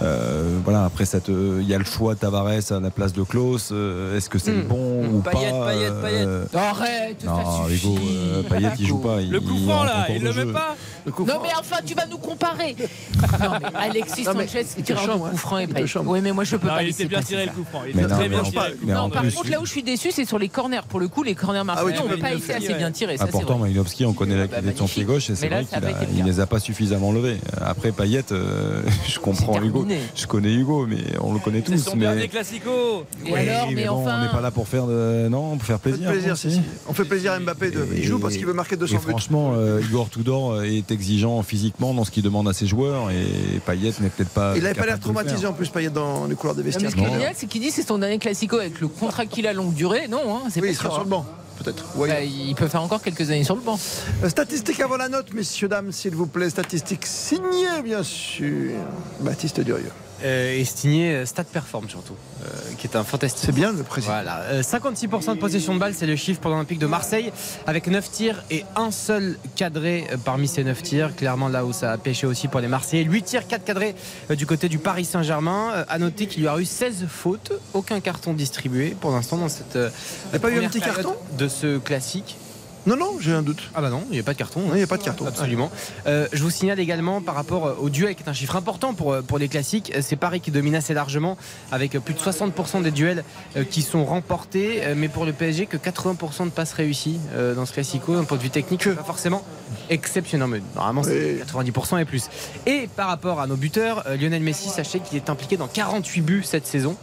Euh, 0.02 0.58
voilà, 0.64 0.84
après, 0.84 1.04
ça 1.04 1.20
te- 1.20 1.60
il 1.60 1.68
y 1.68 1.74
a 1.74 1.78
le 1.78 1.84
choix 1.84 2.14
de 2.14 2.18
Tavares 2.20 2.46
à 2.70 2.80
la 2.80 2.90
place 2.90 3.12
de 3.12 3.22
Klaus. 3.22 3.70
Euh, 3.72 4.16
Est-ce 4.16 4.28
que 4.28 4.38
c'est 4.38 4.52
le 4.52 4.62
Hmm. 4.64 4.68
bon 4.68 5.04
ou 5.08 5.20
Payet, 5.20 5.50
pas 5.50 5.66
Payet, 5.66 5.88
euh, 5.90 6.44
Payet. 6.46 6.58
Arrête, 6.58 7.24
Non. 7.24 7.68
Hugo, 7.68 7.96
euh, 7.98 8.42
Payet, 8.42 8.68
il 8.80 8.86
joue 8.86 8.98
pas. 8.98 9.16
Le 9.16 9.22
il- 9.22 9.40
coup 9.40 9.56
franc 9.64 9.80
en 9.80 9.84
là, 9.84 10.06
il 10.10 10.20
de 10.20 10.24
le 10.24 10.30
met 10.34 10.42
jeu. 10.42 10.52
pas 10.52 10.74
Non 11.06 11.40
mais 11.42 11.50
enfin 11.60 11.76
tu 11.86 11.94
vas 11.94 12.06
nous 12.06 12.18
comparer. 12.18 12.74
non 13.40 13.50
mais 13.60 13.68
Alexis 13.78 14.24
Non, 14.24 14.32
mais 14.36 14.46
Sanchez 14.48 14.64
tireur 14.82 15.02
de 15.02 15.06
chambre, 15.08 15.30
coup 15.30 15.36
franc 15.36 15.58
et. 15.58 15.68
Oui 16.04 16.20
mais 16.20 16.32
moi 16.32 16.42
je 16.44 16.56
peux 16.56 16.66
Non, 16.66 16.74
pas 16.74 16.82
il 16.82 16.88
était 16.90 17.04
bien 17.04 17.22
tiré 17.22 17.46
le 17.46 17.52
coup 17.52 17.64
franc. 17.70 17.82
Il 17.84 17.90
était 17.90 18.08
non, 18.08 18.16
très 18.16 18.28
bien 18.28 18.40
en- 18.40 18.42
tiré 18.42 18.70
le 18.70 18.76
coup 18.76 18.86
franc. 18.88 18.96
en 18.98 19.02
Non, 19.04 19.10
par 19.10 19.22
plus, 19.22 19.34
contre 19.34 19.50
là 19.50 19.60
où 19.60 19.64
je 19.66 19.70
suis 19.70 19.82
déçu 19.84 20.10
c'est 20.10 20.24
sur 20.24 20.38
les 20.38 20.48
corners. 20.48 20.80
Pour 20.88 20.98
le 20.98 21.06
coup 21.08 21.22
les 21.22 21.34
corners 21.36 21.62
marseillais 21.64 21.92
oui, 21.98 22.04
on 22.04 22.08
n'a 22.08 22.16
pas 22.16 22.32
été 22.32 22.54
assez 22.54 22.74
bien 22.74 22.90
tirés. 22.90 23.16
Ah, 23.20 23.26
vrai. 23.26 23.58
Malinowski, 23.58 24.04
on 24.04 24.12
connaît 24.16 24.36
la 24.36 24.46
Bah, 24.46 24.56
qualité 24.56 24.72
de 24.72 24.78
son 24.78 24.86
pied 24.88 25.04
gauche 25.04 25.30
et 25.30 25.36
c'est 25.36 25.48
vrai 25.48 25.64
qu'il 25.64 25.80
cas. 25.80 26.24
les 26.24 26.40
a 26.40 26.46
pas 26.46 26.58
suffisamment 26.58 27.12
levés. 27.12 27.36
Après, 27.60 27.92
Payet, 27.92 28.24
euh, 28.32 28.82
je 29.06 29.18
comprends 29.20 29.54
C'est 29.60 29.66
Hugo. 29.66 29.86
Je 30.14 30.26
connais 30.26 30.52
Hugo, 30.52 30.86
mais 30.86 30.98
on 31.20 31.32
le 31.32 31.38
connaît 31.38 31.62
C'est 31.64 31.72
tous. 31.74 31.78
son 31.84 31.96
mais... 31.96 32.06
dernier 32.06 32.28
classico. 32.28 33.04
Et 33.26 33.32
Oui, 33.32 33.48
alors 33.48 33.70
mais 33.72 33.84
bon, 33.86 33.92
enfin 33.94 34.18
on 34.20 34.24
n'est 34.24 34.30
pas 34.30 34.40
là 34.40 34.50
pour 34.50 34.66
faire 34.66 34.86
de... 34.86 35.28
non, 35.28 35.56
pour 35.56 35.66
faire 35.66 35.80
Fait 35.80 35.90
plaisir. 35.90 36.10
plaisir, 36.10 36.30
non, 36.30 36.36
si, 36.36 36.50
si. 36.52 36.60
On 36.88 36.92
fait 36.94 37.04
plaisir 37.04 37.32
à 37.32 37.38
Mbappé. 37.40 37.70
De... 37.70 37.86
Il 37.94 38.02
joue 38.04 38.18
parce 38.18 38.36
qu'il 38.36 38.46
veut 38.46 38.52
marquer 38.52 38.76
200 38.76 38.94
Et 38.94 38.98
buts. 38.98 39.04
franchement, 39.10 39.52
euh, 39.56 39.80
Igor 39.88 40.08
Tudor 40.08 40.62
est 40.62 40.90
exigeant 40.90 41.42
physiquement 41.42 41.94
dans 41.94 42.04
ce 42.04 42.10
qu'il 42.10 42.22
demande 42.22 42.48
à 42.48 42.52
ses 42.52 42.66
joueurs 42.66 43.10
et 43.10 43.58
Payet 43.66 43.92
n'est 44.00 44.08
peut-être 44.08 44.30
pas. 44.30 44.56
Il 44.56 44.62
n'avait 44.62 44.74
pas 44.74 44.86
l'air 44.86 44.98
traumatisé 45.00 45.46
en 45.46 45.52
plus, 45.52 45.68
Payet, 45.68 45.90
dans 45.90 46.26
les 46.26 46.34
couloirs 46.34 46.54
des 46.56 46.62
Non, 46.62 46.68
mais 46.68 46.72
vestiaires. 46.72 46.90
ce 46.90 46.96
qui 46.96 47.02
est 47.02 47.10
génial 47.12 47.32
c'est 47.36 47.46
qu'il 47.46 47.60
dit 47.60 47.70
c'est 47.70 47.86
son 47.86 47.98
dernier 47.98 48.18
classico 48.18 48.56
avec 48.58 48.80
le 48.80 48.88
contrat 48.88 49.26
qu'il 49.26 49.46
a 49.46 49.52
longue 49.52 49.74
durée. 49.74 50.08
Non 50.08 50.20
hein, 50.36 50.40
c'est 50.50 50.60
Oui, 50.60 50.68
pas 50.68 50.72
il 50.72 50.76
sera 50.76 50.88
sûr, 50.88 50.94
sur 50.94 51.04
le 51.04 51.10
banc, 51.10 51.26
peut-être. 51.66 51.84
Oui. 51.96 52.08
Bah, 52.08 52.20
il 52.22 52.54
peut 52.54 52.68
faire 52.68 52.82
encore 52.82 53.02
quelques 53.02 53.30
années 53.30 53.44
sur 53.44 53.56
le 53.56 53.62
banc. 53.62 53.78
Euh, 54.22 54.28
Statistiques 54.28 54.80
avant 54.80 54.96
la 54.96 55.08
note, 55.08 55.32
messieurs, 55.32 55.68
dames, 55.68 55.92
s'il 55.92 56.14
vous 56.14 56.26
plaît. 56.26 56.50
Statistiques 56.50 57.06
signées, 57.06 57.82
bien 57.84 58.02
sûr. 58.02 58.72
Baptiste 59.20 59.60
Durieux. 59.60 59.92
Euh, 60.24 60.58
et 60.58 60.64
signé 60.64 61.12
euh, 61.12 61.26
Stade 61.26 61.46
Perform 61.46 61.88
surtout, 61.88 62.16
euh, 62.42 62.48
qui 62.78 62.86
est 62.86 62.96
un 62.96 63.04
fantastique. 63.04 63.42
C'est 63.44 63.54
bien 63.54 63.72
le 63.72 63.82
président. 63.82 64.14
Voilà, 64.14 64.40
euh, 64.50 64.62
56% 64.62 65.34
de 65.34 65.38
possession 65.38 65.74
de 65.74 65.78
balle, 65.78 65.94
c'est 65.94 66.06
le 66.06 66.16
chiffre 66.16 66.40
pour 66.40 66.50
l'Olympique 66.50 66.78
de 66.78 66.86
Marseille, 66.86 67.32
avec 67.66 67.86
9 67.86 68.10
tirs 68.10 68.42
et 68.50 68.64
un 68.76 68.90
seul 68.90 69.38
cadré 69.56 70.06
parmi 70.24 70.48
ces 70.48 70.64
9 70.64 70.82
tirs. 70.82 71.16
Clairement 71.16 71.48
là 71.48 71.64
où 71.64 71.72
ça 71.72 71.92
a 71.92 71.98
pêché 71.98 72.26
aussi 72.26 72.48
pour 72.48 72.60
les 72.60 72.68
Marseillais. 72.68 73.04
8 73.04 73.22
tirs, 73.22 73.46
4 73.46 73.64
cadrés 73.64 73.94
du 74.30 74.46
côté 74.46 74.68
du 74.68 74.78
Paris 74.78 75.04
Saint-Germain. 75.04 75.84
À 75.88 75.98
noter 75.98 76.26
qu'il 76.26 76.42
y 76.42 76.48
aura 76.48 76.60
eu 76.60 76.64
16 76.64 77.06
fautes, 77.08 77.52
aucun 77.74 78.00
carton 78.00 78.32
distribué 78.32 78.96
pour 78.98 79.10
l'instant 79.10 79.36
dans 79.36 79.48
cette 79.48 79.76
euh, 79.76 79.90
a 80.32 80.38
pas 80.38 80.50
eu 80.50 80.64
un 80.64 80.68
petit 80.68 80.80
carton? 80.80 81.14
de 81.38 81.48
ce 81.48 81.78
classique. 81.78 82.36
Non, 82.86 82.96
non, 82.96 83.16
j'ai 83.20 83.32
un 83.32 83.42
doute. 83.42 83.62
Ah 83.74 83.80
bah 83.80 83.90
non, 83.90 84.04
il 84.10 84.12
n'y 84.14 84.20
a 84.20 84.22
pas 84.22 84.32
de 84.32 84.38
carton. 84.38 84.60
Non, 84.60 84.74
il 84.74 84.76
n'y 84.78 84.82
a 84.82 84.86
pas 84.86 84.96
de 84.96 85.02
carton. 85.02 85.26
Absolument. 85.26 85.72
Euh, 86.06 86.28
je 86.32 86.40
vous 86.42 86.50
signale 86.50 86.78
également 86.78 87.20
par 87.20 87.34
rapport 87.34 87.76
au 87.80 87.90
duel, 87.90 88.14
qui 88.14 88.22
est 88.22 88.28
un 88.28 88.32
chiffre 88.32 88.54
important 88.54 88.94
pour, 88.94 89.12
euh, 89.12 89.22
pour 89.22 89.38
les 89.38 89.48
classiques, 89.48 89.92
euh, 89.96 90.00
c'est 90.02 90.14
Paris 90.14 90.40
qui 90.40 90.52
domine 90.52 90.76
assez 90.76 90.94
largement, 90.94 91.36
avec 91.72 91.96
euh, 91.96 92.00
plus 92.00 92.14
de 92.14 92.20
60% 92.20 92.82
des 92.82 92.92
duels 92.92 93.24
euh, 93.56 93.64
qui 93.64 93.82
sont 93.82 94.04
remportés, 94.04 94.84
euh, 94.84 94.94
mais 94.96 95.08
pour 95.08 95.24
le 95.24 95.32
PSG, 95.32 95.66
que 95.66 95.76
80% 95.76 96.44
de 96.44 96.50
passes 96.50 96.72
réussies 96.74 97.18
euh, 97.34 97.54
dans 97.54 97.66
ce 97.66 97.72
classico, 97.72 98.14
d'un 98.14 98.22
point 98.24 98.36
de 98.38 98.42
vue 98.42 98.50
technique, 98.50 98.88
pas 98.94 99.02
forcément 99.02 99.42
exceptionnel. 99.90 100.48
Mais 100.48 100.62
normalement, 100.76 101.02
c'est 101.02 101.40
90% 101.44 102.00
et 102.00 102.04
plus. 102.04 102.28
Et 102.66 102.88
par 102.94 103.08
rapport 103.08 103.40
à 103.40 103.48
nos 103.48 103.56
buteurs, 103.56 104.04
euh, 104.06 104.16
Lionel 104.16 104.42
Messi, 104.42 104.68
sachez 104.68 105.00
qu'il 105.00 105.16
est 105.16 105.28
impliqué 105.28 105.56
dans 105.56 105.66
48 105.66 106.20
buts 106.20 106.42
cette 106.44 106.66
saison. 106.66 106.96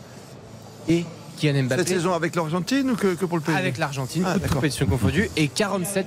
Et 0.87 1.05
Kylian 1.43 1.63
Mbappé. 1.63 1.81
Cette 1.81 1.89
saison 1.89 2.13
avec 2.13 2.35
l'Argentine 2.35 2.91
ou 2.91 2.95
que, 2.95 3.15
que 3.15 3.25
pour 3.25 3.37
le 3.37 3.43
pays 3.43 3.55
Avec 3.55 3.77
l'Argentine, 3.77 4.23
Ah, 4.25 4.35
compétitions 4.51 4.85
confondues, 4.85 5.29
et 5.35 5.47
47 5.49 6.05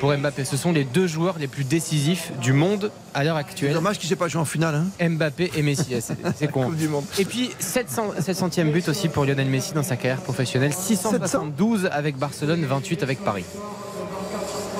pour 0.00 0.14
Mbappé. 0.16 0.44
Ce 0.44 0.56
sont 0.56 0.72
les 0.72 0.84
deux 0.84 1.06
joueurs 1.06 1.38
les 1.38 1.46
plus 1.46 1.64
décisifs 1.64 2.32
du 2.40 2.52
monde 2.52 2.90
à 3.14 3.22
l'heure 3.24 3.36
C'est 3.36 3.40
actuelle. 3.40 3.72
dommage 3.74 3.98
qu'il 3.98 4.06
ne 4.06 4.10
s'est 4.10 4.16
pas 4.16 4.28
joué 4.28 4.40
en 4.40 4.44
finale. 4.46 4.74
Hein. 5.00 5.08
Mbappé 5.08 5.50
et 5.56 5.62
Messi, 5.62 5.94
c'est 6.00 6.16
c'est 6.36 6.48
con. 6.48 6.64
Coupe 6.64 6.76
du 6.76 6.88
Monde. 6.88 7.04
Et 7.18 7.24
puis 7.24 7.50
700, 7.58 8.14
700e 8.20 8.70
but 8.72 8.88
aussi 8.88 9.08
pour 9.08 9.24
Lionel 9.26 9.48
Messi 9.48 9.72
dans 9.72 9.82
sa 9.82 9.96
carrière 9.96 10.20
professionnelle. 10.22 10.72
672 10.74 11.86
avec 11.92 12.16
Barcelone, 12.16 12.64
28 12.64 13.02
avec 13.02 13.22
Paris. 13.24 13.44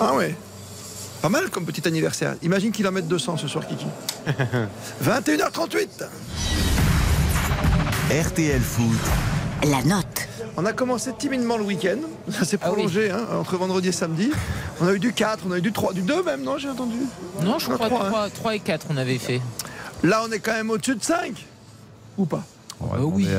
Ah 0.01 0.15
ouais. 0.15 0.35
Pas 1.23 1.29
mal 1.29 1.51
comme 1.51 1.65
petit 1.67 1.87
anniversaire. 1.87 2.37
Imagine 2.43 2.73
qu'il 2.73 2.87
en 2.89 2.93
mette 2.93 3.07
200 3.09 3.37
ce 3.37 3.47
soir, 3.49 3.67
Kiki. 3.67 3.87
21h38. 5.05 5.89
RTL 8.11 8.61
Foot. 8.61 9.40
La 9.69 9.83
note. 9.83 10.29
On 10.57 10.65
a 10.65 10.73
commencé 10.73 11.13
timidement 11.19 11.57
le 11.57 11.65
week-end. 11.65 11.99
Ça 12.31 12.45
s'est 12.45 12.59
Ah 12.63 12.69
oui. 12.69 12.73
prolongé 12.75 13.11
hein, 13.11 13.27
entre 13.39 13.57
vendredi 13.57 13.89
et 13.89 13.93
samedi. 13.93 14.31
On 14.81 14.87
a 14.87 14.93
eu 14.95 14.99
du 14.99 15.13
4, 15.13 15.45
on 15.47 15.53
a 15.53 15.59
eu 15.59 15.61
du 15.63 15.73
3, 15.73 15.93
du 15.93 16.01
2 16.03 16.23
même, 16.23 16.43
non 16.43 16.57
J'ai 16.59 16.69
entendu? 16.71 16.97
Non 17.43 17.59
je 17.59 17.69
On 17.69 17.73
a 17.73 17.75
crois 17.75 17.89
trois, 17.89 18.07
hein. 18.07 18.11
3, 18.11 18.31
3 18.31 18.55
et 18.57 18.61
4 18.61 18.87
on 18.91 18.97
avait 18.97 19.19
fait. 19.19 19.41
Là, 20.03 20.23
on 20.27 20.33
est 20.33 20.39
quand 20.39 20.53
même 20.55 20.71
au-dessus 20.71 20.97
de 20.97 21.03
5. 21.05 21.45
Ou 22.17 22.25
pas? 22.25 22.43
On 22.81 22.87
va 22.87 22.97
Bah 22.99 23.05
oui. 23.05 23.25
demander 23.27 23.37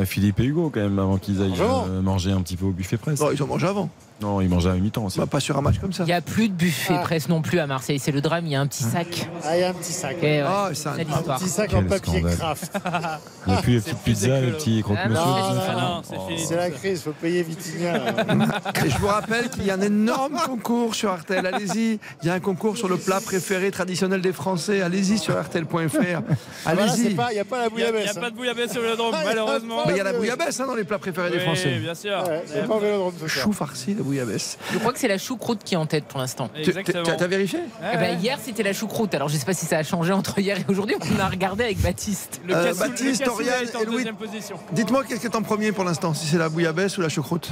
à 0.00 0.04
Philippe 0.04 0.40
et 0.40 0.44
Hugo 0.44 0.70
quand 0.72 0.80
même 0.80 0.98
avant 0.98 1.16
qu'ils 1.18 1.40
aillent 1.42 1.52
euh, 1.60 2.00
manger 2.02 2.32
un 2.32 2.40
petit 2.42 2.56
peu 2.56 2.66
au 2.66 2.70
buffet 2.72 2.96
presse. 2.96 3.20
Ils 3.32 3.42
ont 3.42 3.46
mangé 3.46 3.66
avant. 3.66 3.88
Non, 4.20 4.42
ils 4.42 4.50
mangeaient 4.50 4.68
à 4.68 4.74
mi-temps 4.74 5.06
aussi. 5.06 5.18
Bah, 5.18 5.24
pas 5.24 5.40
sur 5.40 5.56
un 5.56 5.62
match 5.62 5.78
comme 5.78 5.94
ça. 5.94 6.02
Il 6.02 6.06
n'y 6.08 6.12
a 6.12 6.20
plus 6.20 6.50
de 6.50 6.54
buffet 6.54 6.92
Ah. 6.98 7.02
presse 7.02 7.30
non 7.30 7.40
plus 7.40 7.58
à 7.58 7.66
Marseille. 7.66 7.98
C'est 7.98 8.12
le 8.12 8.20
drame, 8.20 8.44
il 8.44 8.52
y 8.52 8.54
a 8.54 8.60
un 8.60 8.66
petit 8.66 8.82
sac. 8.82 9.30
Ah, 9.44 9.56
il 9.56 9.60
y 9.60 9.64
a 9.64 9.70
un 9.70 9.72
petit 9.72 9.94
sac. 9.94 10.16
Et 10.20 10.42
ouais, 10.42 10.44
Ah, 10.46 10.68
c'est 10.74 10.88
un- 10.88 10.92
Un 10.92 11.36
petit 11.38 11.48
sac 11.48 11.72
en 11.72 11.82
papier 11.84 12.18
scandale. 12.20 12.36
craft. 12.36 12.72
Il 13.46 13.52
n'y 13.52 13.58
a 13.58 13.62
plus 13.62 13.72
les 13.72 13.80
petites 13.80 13.98
pizzas, 14.00 14.40
les 14.42 14.50
petits 14.52 14.82
croque-monsieur. 14.82 15.16
Ah. 15.16 15.54
Ah 15.80 16.00
c'est 16.04 16.18
fini. 16.28 16.46
C'est 16.46 16.56
la 16.56 16.68
crise, 16.70 17.02
faut 17.02 17.12
payer 17.12 17.42
Vitinha. 17.42 17.96
Et 18.84 18.90
je 18.90 18.98
vous 18.98 19.06
rappelle 19.06 19.48
qu'il 19.48 19.64
y 19.64 19.70
a 19.70 19.74
un 19.74 19.80
énorme 19.80 20.36
concours 20.44 20.94
sur 20.94 21.14
RTL. 21.16 21.46
Allez-y, 21.46 21.98
il 22.22 22.26
y 22.26 22.30
a 22.30 22.34
un 22.34 22.40
concours 22.40 22.76
sur 22.76 22.88
le 22.88 22.98
plat 22.98 23.20
préféré 23.22 23.70
traditionnel 23.70 24.20
des 24.20 24.32
Français. 24.34 24.82
Allez-y 24.82 25.16
sur. 25.16 25.34
Ah, 25.38 25.44
c'est 25.50 25.60
Allez-y. 26.66 27.06
Il 27.06 27.16
n'y 27.16 27.38
a 27.38 27.44
pas 27.46 27.58
la 27.58 27.68
Il 27.68 27.76
n'y 27.76 27.82
a, 27.82 27.90
bouillabaisse. 27.90 28.12
pas 28.18 28.30
de 28.30 28.36
bouillabaisse 28.36 28.76
le 28.80 28.92
Ah, 29.12 29.20
malheureusement. 29.24 29.82
Mais 29.86 29.92
il 29.94 29.96
y 29.96 30.00
a 30.00 30.04
la 30.04 30.12
bouillabaisse 30.12 30.58
hein, 30.60 30.66
dans 30.66 30.74
les 30.74 30.84
plats 30.84 30.98
préférés 30.98 31.30
des 31.30 31.38
Oui, 31.38 31.42
Français. 31.44 31.78
bien 31.78 31.94
sûr. 31.94 32.22
Ouais, 32.26 32.42
c'est 32.46 32.66
pas 32.66 32.74
au 32.74 32.78
vélodrome 32.80 33.12
ce 33.20 33.28
soir. 33.28 33.44
Chou 33.44 33.52
farci, 33.52 33.94
la 33.94 34.02
bouillabaisse. 34.02 34.58
Je 34.72 34.78
crois 34.78 34.92
que 34.92 34.98
c'est 34.98 35.08
la 35.08 35.18
choucroute 35.18 35.60
qui 35.64 35.74
est 35.74 35.78
en 35.78 35.86
tête 35.86 36.04
pour 36.04 36.20
l'instant. 36.20 36.50
Tu- 36.54 36.60
Exactement. 36.70 37.04
T'as 37.18 37.26
vérifié? 37.26 37.58
Ouais, 37.60 37.90
Eh 37.94 37.96
ben, 37.96 38.18
hier 38.18 38.38
c'était 38.42 38.62
la 38.62 38.72
choucroute. 38.72 39.14
Alors 39.14 39.28
je 39.28 39.36
sais 39.36 39.44
pas 39.46 39.54
si 39.54 39.66
ça 39.66 39.78
a 39.78 39.82
changé 39.82 40.12
entre 40.12 40.38
hier 40.38 40.58
et 40.58 40.64
aujourd'hui. 40.68 40.96
On 41.16 41.20
a 41.20 41.28
regardé 41.28 41.64
avec 41.64 41.78
Baptiste. 41.80 42.40
Le 42.46 42.54
Euh, 42.54 42.68
le 42.70 42.74
Baptiste, 42.74 43.26
Oriane 43.28 43.64
est 43.64 43.76
en 43.76 43.80
et 43.80 43.84
Louis. 43.84 43.96
deuxième 43.96 44.16
position. 44.16 44.56
Dites-moi 44.72 45.04
qu'est-ce 45.04 45.20
qui 45.20 45.26
est 45.26 45.36
en 45.36 45.42
premier 45.42 45.72
pour 45.72 45.84
l'instant, 45.84 46.14
si 46.14 46.26
c'est 46.26 46.38
la 46.38 46.48
bouillabaisse 46.48 46.98
ou 46.98 47.00
la 47.00 47.08
choucroute? 47.08 47.48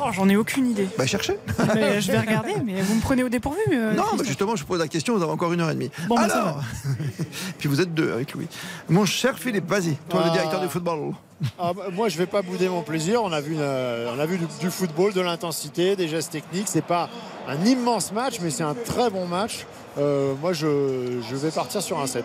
Oh, 0.00 0.08
j'en 0.12 0.28
ai 0.28 0.36
aucune 0.36 0.66
idée. 0.70 0.88
Bah 0.98 1.06
cherchez. 1.06 1.38
Mais 1.74 2.00
je 2.00 2.12
vais 2.12 2.18
regarder, 2.18 2.54
mais 2.64 2.80
vous 2.82 2.94
me 2.96 3.00
prenez 3.00 3.22
au 3.22 3.28
dépourvu. 3.28 3.58
euh, 3.72 3.94
Non, 3.94 4.04
justement, 4.24 4.56
je 4.56 4.64
pose 4.64 4.78
la 4.78 4.88
question, 4.88 5.16
vous 5.16 5.22
avez 5.22 5.32
encore 5.32 5.52
une 5.52 5.60
heure 5.60 5.70
et 5.70 5.74
demie. 5.74 5.90
Bon, 6.08 6.14
bah, 6.16 6.28
ça 6.28 6.42
Alors, 6.42 6.60
puis 7.58 7.68
vous 7.68 7.80
êtes 7.80 7.94
deux 7.94 8.12
avec 8.12 8.32
Louis. 8.34 8.48
Mon 8.88 9.04
cher 9.04 9.38
Philippe, 9.38 9.68
vas-y, 9.68 9.96
toi 10.08 10.22
le 10.24 10.30
Ah. 10.30 10.34
Directeur 10.48 10.60
du 10.60 10.68
football. 10.72 11.14
Ah, 11.58 11.72
bah, 11.74 11.84
moi, 11.92 12.08
je 12.08 12.16
vais 12.16 12.26
pas 12.26 12.42
bouder 12.42 12.68
mon 12.68 12.82
plaisir. 12.82 13.22
On 13.22 13.32
a 13.32 13.40
vu, 13.40 13.54
une, 13.54 13.60
euh, 13.60 14.12
on 14.16 14.18
a 14.18 14.26
vu 14.26 14.38
du, 14.38 14.46
du 14.60 14.70
football, 14.70 15.12
de 15.12 15.20
l'intensité, 15.20 15.96
des 15.96 16.08
gestes 16.08 16.32
techniques. 16.32 16.68
C'est 16.68 16.84
pas 16.84 17.08
un 17.48 17.62
immense 17.64 18.12
match, 18.12 18.38
mais 18.40 18.50
c'est 18.50 18.62
un 18.62 18.74
très 18.74 19.10
bon 19.10 19.26
match. 19.26 19.66
Euh, 19.98 20.34
moi, 20.40 20.52
je, 20.52 21.20
je 21.28 21.36
vais 21.36 21.50
partir 21.50 21.82
sur 21.82 21.98
un 22.00 22.06
7. 22.06 22.24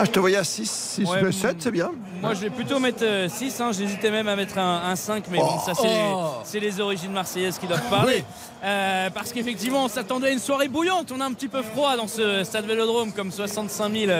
Ah, 0.00 0.04
je 0.04 0.10
te 0.10 0.18
voyais 0.18 0.36
à 0.36 0.44
6, 0.44 0.68
6, 0.70 1.08
Ouais, 1.08 1.32
7, 1.32 1.56
c'est 1.60 1.70
bien. 1.70 1.92
Moi, 2.24 2.34
je 2.34 2.40
vais 2.40 2.50
plutôt 2.50 2.78
mettre 2.80 3.04
6. 3.28 3.62
J'hésitais 3.76 4.10
même 4.10 4.28
à 4.28 4.34
mettre 4.36 4.56
un, 4.58 4.82
un 4.90 4.96
5, 4.96 5.24
mais 5.30 5.38
bon, 5.38 5.58
ça, 5.58 5.74
c'est 5.74 5.88
Oh. 6.12 6.30
c'est 6.44 6.58
les 6.58 6.80
origines 6.80 7.12
marseillaises 7.12 7.58
qui 7.58 7.66
doivent 7.66 7.88
parler. 7.90 8.24
Euh, 8.64 9.10
parce 9.10 9.32
qu'effectivement, 9.32 9.84
on 9.84 9.88
s'attendait 9.88 10.28
à 10.28 10.30
une 10.30 10.38
soirée 10.38 10.68
bouillante. 10.68 11.12
On 11.14 11.20
a 11.20 11.26
un 11.26 11.32
petit 11.34 11.48
peu 11.48 11.62
froid 11.62 11.96
dans 11.96 12.08
ce 12.08 12.42
stade 12.44 12.64
vélodrome, 12.66 13.12
comme 13.12 13.30
65 13.30 13.92
000 13.92 14.12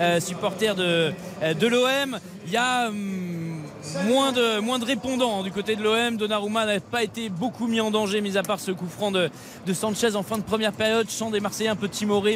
euh, 0.00 0.20
supporters 0.20 0.74
de, 0.74 1.12
euh, 1.42 1.54
de 1.54 1.66
l'OM. 1.66 2.18
Il 2.46 2.52
y 2.52 2.56
a. 2.58 2.88
hum, 2.88 3.55
moins 4.04 4.32
de, 4.32 4.60
moins 4.60 4.78
de 4.78 4.84
répondants 4.84 5.42
du 5.42 5.50
côté 5.50 5.76
de 5.76 5.82
l'OM. 5.82 6.16
Donnarumma 6.16 6.66
n'a 6.66 6.80
pas 6.80 7.02
été 7.02 7.28
beaucoup 7.28 7.66
mis 7.66 7.80
en 7.80 7.90
danger, 7.90 8.20
mis 8.20 8.36
à 8.36 8.42
part 8.42 8.60
ce 8.60 8.70
coup 8.70 8.86
franc 8.86 9.10
de, 9.10 9.30
Sanchez 9.72 10.16
en 10.16 10.22
fin 10.22 10.38
de 10.38 10.42
première 10.42 10.72
période. 10.72 11.08
Chant 11.10 11.30
des 11.30 11.40
Marseillais 11.40 11.70
un 11.70 11.76
peu 11.76 11.88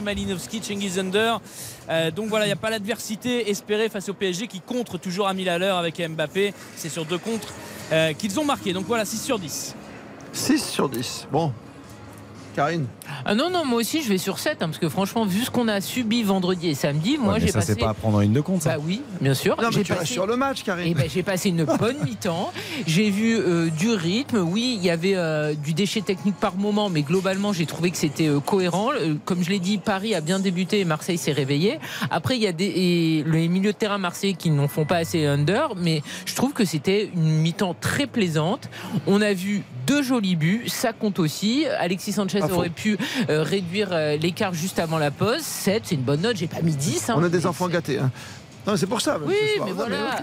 Malinowski, 0.02 0.60
Cengiz 0.62 0.98
Under. 0.98 1.40
Euh, 1.88 2.10
donc 2.10 2.28
voilà, 2.28 2.46
il 2.46 2.48
n'y 2.48 2.52
a 2.52 2.56
pas 2.56 2.70
l'adversité 2.70 3.50
espérée 3.50 3.88
face 3.88 4.08
au 4.08 4.14
PSG 4.14 4.46
qui 4.46 4.60
contre 4.60 4.98
toujours 4.98 5.28
à 5.28 5.34
1000 5.34 5.48
à 5.48 5.58
l'heure 5.58 5.78
avec 5.78 6.00
Mbappé. 6.00 6.54
C'est 6.76 6.88
sur 6.88 7.04
deux 7.04 7.18
contres 7.18 7.52
euh, 7.92 8.12
qu'ils 8.12 8.38
ont 8.40 8.44
marqué. 8.44 8.72
Donc 8.72 8.86
voilà, 8.86 9.04
6 9.04 9.22
sur 9.22 9.38
10. 9.38 9.74
6 10.32 10.64
sur 10.64 10.88
10. 10.88 11.28
Bon. 11.32 11.52
Karine 12.54 12.86
Ah 13.24 13.34
non, 13.34 13.50
non, 13.50 13.64
moi 13.64 13.78
aussi 13.80 14.02
je 14.02 14.08
vais 14.08 14.18
sur 14.18 14.38
7, 14.38 14.54
hein, 14.62 14.66
parce 14.66 14.78
que 14.78 14.88
franchement, 14.88 15.24
vu 15.24 15.42
ce 15.42 15.50
qu'on 15.50 15.68
a 15.68 15.80
subi 15.80 16.22
vendredi 16.22 16.68
et 16.68 16.74
samedi, 16.74 17.18
moi 17.18 17.34
Ouais, 17.34 17.40
j'ai 17.40 17.48
ça, 17.48 17.60
passé. 17.60 17.74
c'est 17.74 17.80
pas 17.80 17.90
à 17.90 17.94
prendre 17.94 18.16
en 18.18 18.20
ligne 18.20 18.32
de 18.32 18.40
compte, 18.40 18.62
ça. 18.62 18.76
Bah 18.76 18.82
oui, 18.84 19.02
bien 19.20 19.34
sûr. 19.34 19.56
Non, 19.60 19.68
mais 19.74 19.82
tu 19.82 19.92
sur 20.06 20.26
le 20.26 20.36
match, 20.36 20.62
Karine. 20.62 20.86
Eh 20.90 20.94
ben, 20.94 21.08
j'ai 21.08 21.22
passé 21.22 21.48
une 21.50 21.64
bonne 21.64 21.96
mi-temps. 22.04 22.52
J'ai 22.86 23.10
vu 23.10 23.36
euh, 23.36 23.70
du 23.70 23.90
rythme. 23.92 24.38
Oui, 24.38 24.76
il 24.78 24.84
y 24.84 24.90
avait 24.90 25.14
euh, 25.16 25.54
du 25.54 25.74
déchet 25.74 26.00
technique 26.00 26.36
par 26.36 26.56
moment, 26.56 26.88
mais 26.88 27.02
globalement, 27.02 27.52
j'ai 27.52 27.66
trouvé 27.66 27.90
que 27.90 27.96
c'était 27.96 28.28
euh, 28.28 28.40
cohérent. 28.40 28.90
Comme 29.24 29.42
je 29.44 29.50
l'ai 29.50 29.58
dit, 29.60 29.78
Paris 29.78 30.14
a 30.14 30.20
bien 30.20 30.38
débuté 30.40 30.80
et 30.80 30.84
Marseille 30.84 31.18
s'est 31.18 31.32
réveillé. 31.32 31.78
Après, 32.10 32.36
il 32.36 32.42
y 32.42 32.46
a 32.46 32.52
des, 32.52 32.64
et 32.66 33.24
les 33.26 33.48
milieux 33.48 33.72
de 33.72 33.76
terrain 33.78 33.98
marseillais 33.98 34.34
qui 34.34 34.50
n'en 34.50 34.68
font 34.68 34.84
pas 34.84 34.96
assez 34.96 35.26
under, 35.26 35.74
mais 35.76 36.02
je 36.26 36.34
trouve 36.34 36.52
que 36.52 36.64
c'était 36.64 37.10
une 37.14 37.40
mi-temps 37.40 37.74
très 37.80 38.06
plaisante. 38.06 38.68
On 39.06 39.20
a 39.20 39.32
vu 39.32 39.62
deux 39.86 40.02
jolis 40.02 40.36
buts, 40.36 40.64
ça 40.68 40.92
compte 40.92 41.18
aussi. 41.18 41.66
Alexis 41.78 42.12
Sanchez 42.12 42.39
Faux. 42.48 42.54
aurait 42.56 42.68
pu 42.70 42.96
euh, 43.28 43.42
réduire 43.42 43.88
euh, 43.92 44.16
l'écart 44.16 44.54
juste 44.54 44.78
avant 44.78 44.98
la 44.98 45.10
pause. 45.10 45.40
7, 45.42 45.82
c'est 45.84 45.94
une 45.94 46.02
bonne 46.02 46.20
note. 46.22 46.36
J'ai 46.36 46.46
pas 46.46 46.62
mis 46.62 46.74
10. 46.74 47.10
hein. 47.10 47.14
On 47.16 47.24
a 47.24 47.28
des 47.28 47.46
enfants 47.46 47.68
gâtés. 47.68 47.98
hein. 47.98 48.10
Non, 48.66 48.72
mais 48.72 48.78
c'est 48.78 48.86
pour 48.86 49.00
ça. 49.00 49.18
même 49.18 49.28
Oui, 49.28 49.34
mais 49.64 49.70
Non, 49.70 49.74
voilà. 49.76 50.22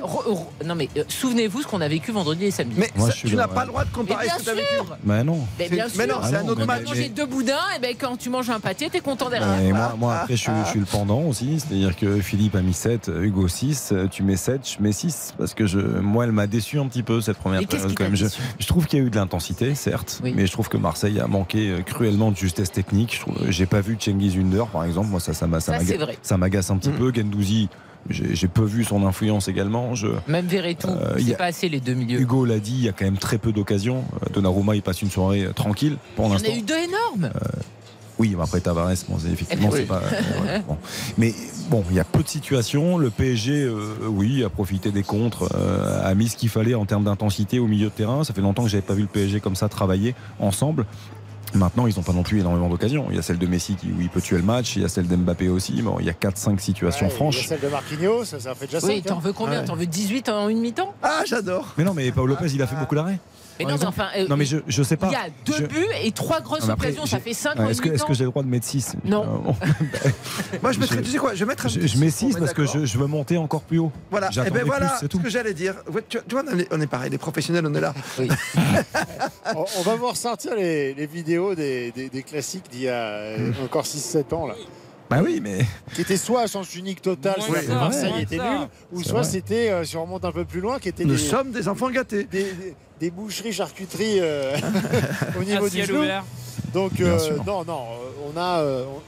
non, 0.66 0.76
mais 0.76 0.90
euh, 0.98 1.04
souvenez-vous 1.08 1.64
ce 1.64 1.68
qu'on 1.68 1.82
a 1.82 1.88
vécu 1.88 2.12
vendredi 2.12 2.46
et 2.46 2.52
samedi. 2.52 2.76
Mais 2.78 2.90
Moi, 2.96 3.08
ça- 3.10 3.14
tu 3.18 3.36
n'as 3.36 3.48
pas 3.48 3.62
le 3.64 3.70
droit 3.70 3.84
de 3.84 3.90
comparer 3.92 4.26
Mais 4.28 4.32
ce 4.34 4.38
que 4.38 4.44
tu 4.44 4.50
as 4.50 4.54
bien 4.54 4.64
vécu. 4.64 4.76
sûr. 4.76 4.98
Bah 5.04 5.24
non. 5.24 5.40
Mais 5.58 5.70
bien 5.70 5.86
Mais 5.98 6.06
sûr. 6.06 6.16
non, 6.16 6.22
c'est 6.24 6.36
un 6.36 6.40
Ah 6.40 6.44
non, 6.44 6.50
autre 6.50 6.60
mais- 6.60 6.66
match. 6.66 6.84
Quand 6.84 6.90
manger 6.90 7.10
deux 7.10 7.26
boudins, 7.26 7.56
et 7.76 7.80
ben 7.80 7.96
quand 8.00 8.16
tu 8.18 8.30
manges 8.30 8.50
un 8.50 8.60
pâté, 8.60 8.90
t'es 8.90 9.00
content 9.00 9.30
derrière. 9.30 9.60
Et 9.62 9.74
moi, 9.74 9.96
moi, 9.98 10.16
après, 10.20 10.36
je 10.36 10.42
suis, 10.42 10.52
je 10.66 10.70
suis 10.70 10.80
le 10.80 10.86
pendant 10.86 11.22
aussi. 11.22 11.60
C'est-à-dire 11.60 11.96
que 11.96 12.20
Philippe 12.22 12.56
a 12.56 12.62
mis 12.62 12.74
7, 12.74 13.10
Hugo 13.22 13.48
6. 13.48 13.94
Tu 14.12 14.24
mets 14.24 14.36
7, 14.38 14.62
je 14.78 14.84
mets 14.84 14.92
6. 14.92 15.34
Parce 15.38 15.54
que 15.54 15.66
je, 15.66 15.80
moi, 15.80 16.26
elle 16.26 16.32
m'a 16.32 16.48
déçu 16.48 16.80
un 16.80 16.88
petit 16.88 17.04
peu 17.04 17.22
cette 17.22 17.38
première 17.38 17.62
Et 17.62 17.66
qu'est-ce 17.66 17.82
période. 17.84 17.98
quand 17.98 18.04
même. 18.04 18.16
Je, 18.16 18.26
déçu? 18.26 18.42
je 18.60 18.68
trouve 18.68 18.86
qu'il 18.86 19.00
y 19.00 19.02
a 19.02 19.06
eu 19.06 19.10
de 19.10 19.16
l'intensité, 19.16 19.74
certes. 19.76 20.20
Oui. 20.24 20.34
Mais 20.36 20.46
je 20.46 20.52
trouve 20.52 20.70
que 20.70 20.78
Marseille 20.78 21.20
a 21.20 21.28
manqué 21.28 21.70
euh, 21.72 21.82
cruellement 21.82 22.32
de 22.32 22.38
justesse 22.38 22.72
technique. 22.72 23.22
J'ai 23.50 23.66
pas 23.66 23.82
vu 23.82 23.98
Cengiz 24.00 24.36
Under, 24.38 24.68
par 24.68 24.84
exemple. 24.86 25.08
Moi, 25.10 25.20
ça, 25.20 25.34
ça 25.34 25.48
m'agace 25.48 26.70
un 26.70 26.78
petit 26.78 26.90
Mm. 26.90 26.94
peu. 26.98 27.12
Gendouzi, 27.14 27.70
j'ai 28.10 28.48
peu 28.48 28.64
vu 28.64 28.84
son 28.84 29.06
influence 29.06 29.48
également. 29.48 29.96
Je, 29.96 30.08
Même 30.28 30.46
Verretou, 30.48 30.88
Euh, 30.90 31.16
c'est 31.26 31.38
pas 31.38 31.46
assez 31.46 31.70
les 31.70 31.80
deux 31.80 31.94
milieux. 31.94 32.20
Hugo 32.20 32.46
l'a 32.46 32.60
dit, 32.60 32.74
il 32.74 32.84
y 32.86 32.90
a 32.90 32.94
quand 32.94 33.06
même 33.06 33.18
très 33.18 33.38
peu 33.38 33.52
d'occasions. 33.52 34.04
Euh, 34.24 34.34
Donnarumma, 34.34 34.76
il 34.76 34.82
passe 34.82 35.02
une 35.02 35.12
soirée 35.12 35.46
euh, 35.46 35.54
tranquille 35.54 35.98
pour 36.16 36.26
Il 36.26 36.28
y 36.28 36.32
en 36.32 36.34
l'instant. 36.34 36.52
a 36.54 36.56
eu 36.58 36.62
deux 36.62 36.78
énormes. 36.78 37.32
Oui, 38.20 38.34
mais 38.36 38.42
après 38.44 38.60
Tavares, 38.62 38.90
bon, 39.10 39.18
effectivement, 39.32 39.70
Oui. 39.72 39.80
c'est 39.82 39.86
pas. 39.86 40.02
euh, 40.02 40.44
ouais, 40.44 40.64
bon. 40.68 40.78
Mais 41.20 41.36
bon, 41.70 41.84
il 41.92 41.96
y 41.98 42.00
a 42.00 42.04
peu 42.04 42.24
de 42.24 42.28
situations. 42.28 42.98
Le 42.98 43.12
PSG, 43.12 43.62
euh, 43.64 43.94
oui, 44.08 44.44
a 44.44 44.50
profité 44.50 44.92
des 44.92 45.04
contres, 45.04 45.48
euh, 45.56 46.02
a 46.04 46.16
mis 46.16 46.28
ce 46.28 46.36
qu'il 46.36 46.50
fallait 46.50 46.74
en 46.74 46.86
termes 46.86 47.04
d'intensité 47.04 47.60
au 47.60 47.68
milieu 47.68 47.86
de 47.90 47.92
terrain. 47.92 48.24
Ça 48.24 48.34
fait 48.34 48.42
longtemps 48.42 48.64
que 48.64 48.70
j'avais 48.70 48.82
pas 48.82 48.96
vu 48.96 49.04
le 49.04 49.08
PSG 49.08 49.40
comme 49.40 49.56
ça 49.56 49.70
travailler 49.70 50.16
ensemble. 50.40 50.88
Maintenant, 51.54 51.88
ils 51.88 51.96
n'ont 51.96 52.04
pas 52.04 52.14
non 52.14 52.24
plus 52.24 52.40
énormément 52.40 52.70
d'occasions. 52.70 53.08
Il 53.10 53.16
y 53.16 53.20
a 53.20 53.22
celle 53.22 53.38
de 53.38 53.48
Messi 53.48 53.76
qui, 53.76 53.88
où 53.88 54.02
il 54.02 54.10
peut 54.10 54.22
tuer 54.22 54.38
le 54.38 54.44
match. 54.44 54.76
Il 54.76 54.82
y 54.82 54.86
a 54.86 54.90
celle 54.90 55.08
d'Mbappé 55.08 55.50
aussi. 55.50 55.82
Bon, 55.82 55.98
il 56.00 56.06
y 56.06 56.10
a 56.10 56.14
4-5 56.14 56.60
situations 56.60 57.08
Ouais, 57.08 57.12
il 57.12 57.14
y 57.14 57.16
a 57.16 57.16
franches. 57.16 57.48
Celle 57.48 57.62
de 57.62 57.68
Marquinhos, 57.68 58.26
ça, 58.26 58.40
ça 58.40 58.54
fait 58.54 58.66
déjà 58.66 58.80
5. 58.80 58.88
Oui, 58.88 59.02
t'en 59.02 59.20
veux 59.20 59.34
combien? 59.34 59.62
Ouais. 59.62 59.66
T'en 59.66 59.76
veux 59.76 59.86
18 59.86 60.30
en 60.30 60.50
une 60.50 60.60
mi-temps? 60.60 60.94
Ah, 61.02 61.24
j'adore. 61.26 61.74
Mais 61.78 61.84
non, 61.84 61.94
mais 61.94 62.12
Paolo 62.12 62.34
Lopez, 62.34 62.52
il 62.54 62.62
a 62.62 62.68
fait 62.68 62.76
beaucoup 62.76 62.96
d'arrêts. 62.96 63.20
Mais 63.60 63.66
Par 63.66 63.72
non, 63.74 63.78
mais 63.78 63.88
exemple. 63.88 64.02
enfin. 64.02 64.10
euh, 64.20 64.28
Non, 64.28 64.38
mais 64.38 64.46
je, 64.46 64.58
je 64.68 64.84
sais 64.84 64.98
pas. 64.98 65.08
Il 65.08 65.14
y 65.14 65.16
a 65.16 65.28
deux 65.46 65.54
Je- 65.54 65.66
buts 65.66 65.86
et 66.04 66.12
trois 66.12 66.42
grosses 66.42 66.64
Ah, 66.68 66.74
après, 66.74 66.88
occasions, 66.90 67.06
ça 67.06 67.20
fait 67.20 67.34
5 67.34 67.56
Ouais, 67.58 67.66
en 67.66 67.70
Est-ce 67.70 67.82
que, 67.82 68.14
j'ai 68.14 68.24
le 68.24 68.30
droit 68.30 68.44
de 68.44 68.48
mettre 68.48 68.66
6 68.66 68.96
Non. 69.06 69.26
Moi, 70.62 70.72
je 70.72 70.80
mettrais, 70.80 71.02
tu 71.02 71.10
sais 71.12 71.18
quoi, 71.18 71.34
je 71.34 71.40
vais 71.40 71.46
mettre 71.46 71.66
un 71.66 71.70
Je, 71.70 71.86
je 71.86 71.98
mets 71.98 72.10
six 72.10 72.26
pour 72.26 72.34
6 72.36 72.40
mettre 72.40 72.40
parce 72.40 72.54
que 72.54 72.66
je, 72.80 72.86
je 72.86 72.98
veux 72.98 73.08
monter 73.08 73.38
encore 73.38 73.62
plus 73.62 73.80
haut. 73.80 73.92
Voilà, 74.12 74.28
et 74.30 74.32
J'attendais 74.32 74.52
ben 74.52 74.60
plus, 74.62 74.68
voilà 74.68 74.90
c'est 75.00 75.06
ce 75.06 75.06
tout. 75.08 75.20
que 75.20 75.30
j'allais 75.30 75.54
dire. 75.54 75.76
Tu, 76.10 76.20
vois, 76.32 76.44
on 76.52 76.58
est, 76.60 76.68
on 76.72 76.82
est 76.82 76.88
pareil, 76.88 77.10
les 77.10 77.18
professionnels, 77.18 77.66
on 77.68 77.74
est 77.74 77.82
là. 77.82 77.94
Oui. 78.20 78.30
on, 79.56 79.66
on 79.78 79.82
va 79.82 79.96
vous 79.96 80.08
ressortir 80.10 80.56
les, 80.56 80.94
les 80.94 81.06
vidéos 81.08 81.56
des, 81.56 81.92
des- 81.92 82.10
des 82.10 82.24
classiques 82.24 82.66
d'il 82.72 82.82
y 82.84 82.90
a 82.90 83.22
encore 83.64 83.84
6-7 83.86 84.34
ans. 84.34 84.48
Là. 84.48 84.56
Bah 85.10 85.22
oui, 85.24 85.40
mais. 85.42 85.60
Qui 85.94 86.02
était 86.02 86.18
soit 86.18 86.42
à 86.42 86.48
sens 86.48 86.76
unique 86.76 87.02
total, 87.02 87.42
soit 87.42 87.62
Marseille 87.70 88.22
était 88.22 88.38
nul, 88.38 88.68
ou 88.92 89.04
soit 89.04 89.24
c'était, 89.24 89.70
euh, 89.70 89.84
si 89.86 89.96
on 89.96 90.04
remonte 90.04 90.26
un 90.26 90.32
peu 90.34 90.44
plus 90.46 90.60
loin, 90.60 90.80
qui 90.80 90.90
était 90.90 91.06
Nous 91.06 91.14
des, 91.16 91.18
sommes 91.18 91.52
des 91.52 91.68
enfants 91.70 91.90
gâtés. 91.90 92.26
des, 92.26 92.44
des- 92.54 92.76
des 93.00 93.12
boucheries, 93.12 93.54
charcuteries 93.54 94.18
euh, 94.22 94.58
au 95.38 95.42
À 95.42 95.46
niveau 95.46 95.66
du 95.70 95.76
ciel 95.76 95.86
genou. 95.86 96.02
Donc 96.74 97.00
euh, 97.00 97.18
non, 97.46 97.64
non, 97.64 97.84
on 98.34 98.36
a, 98.40 98.66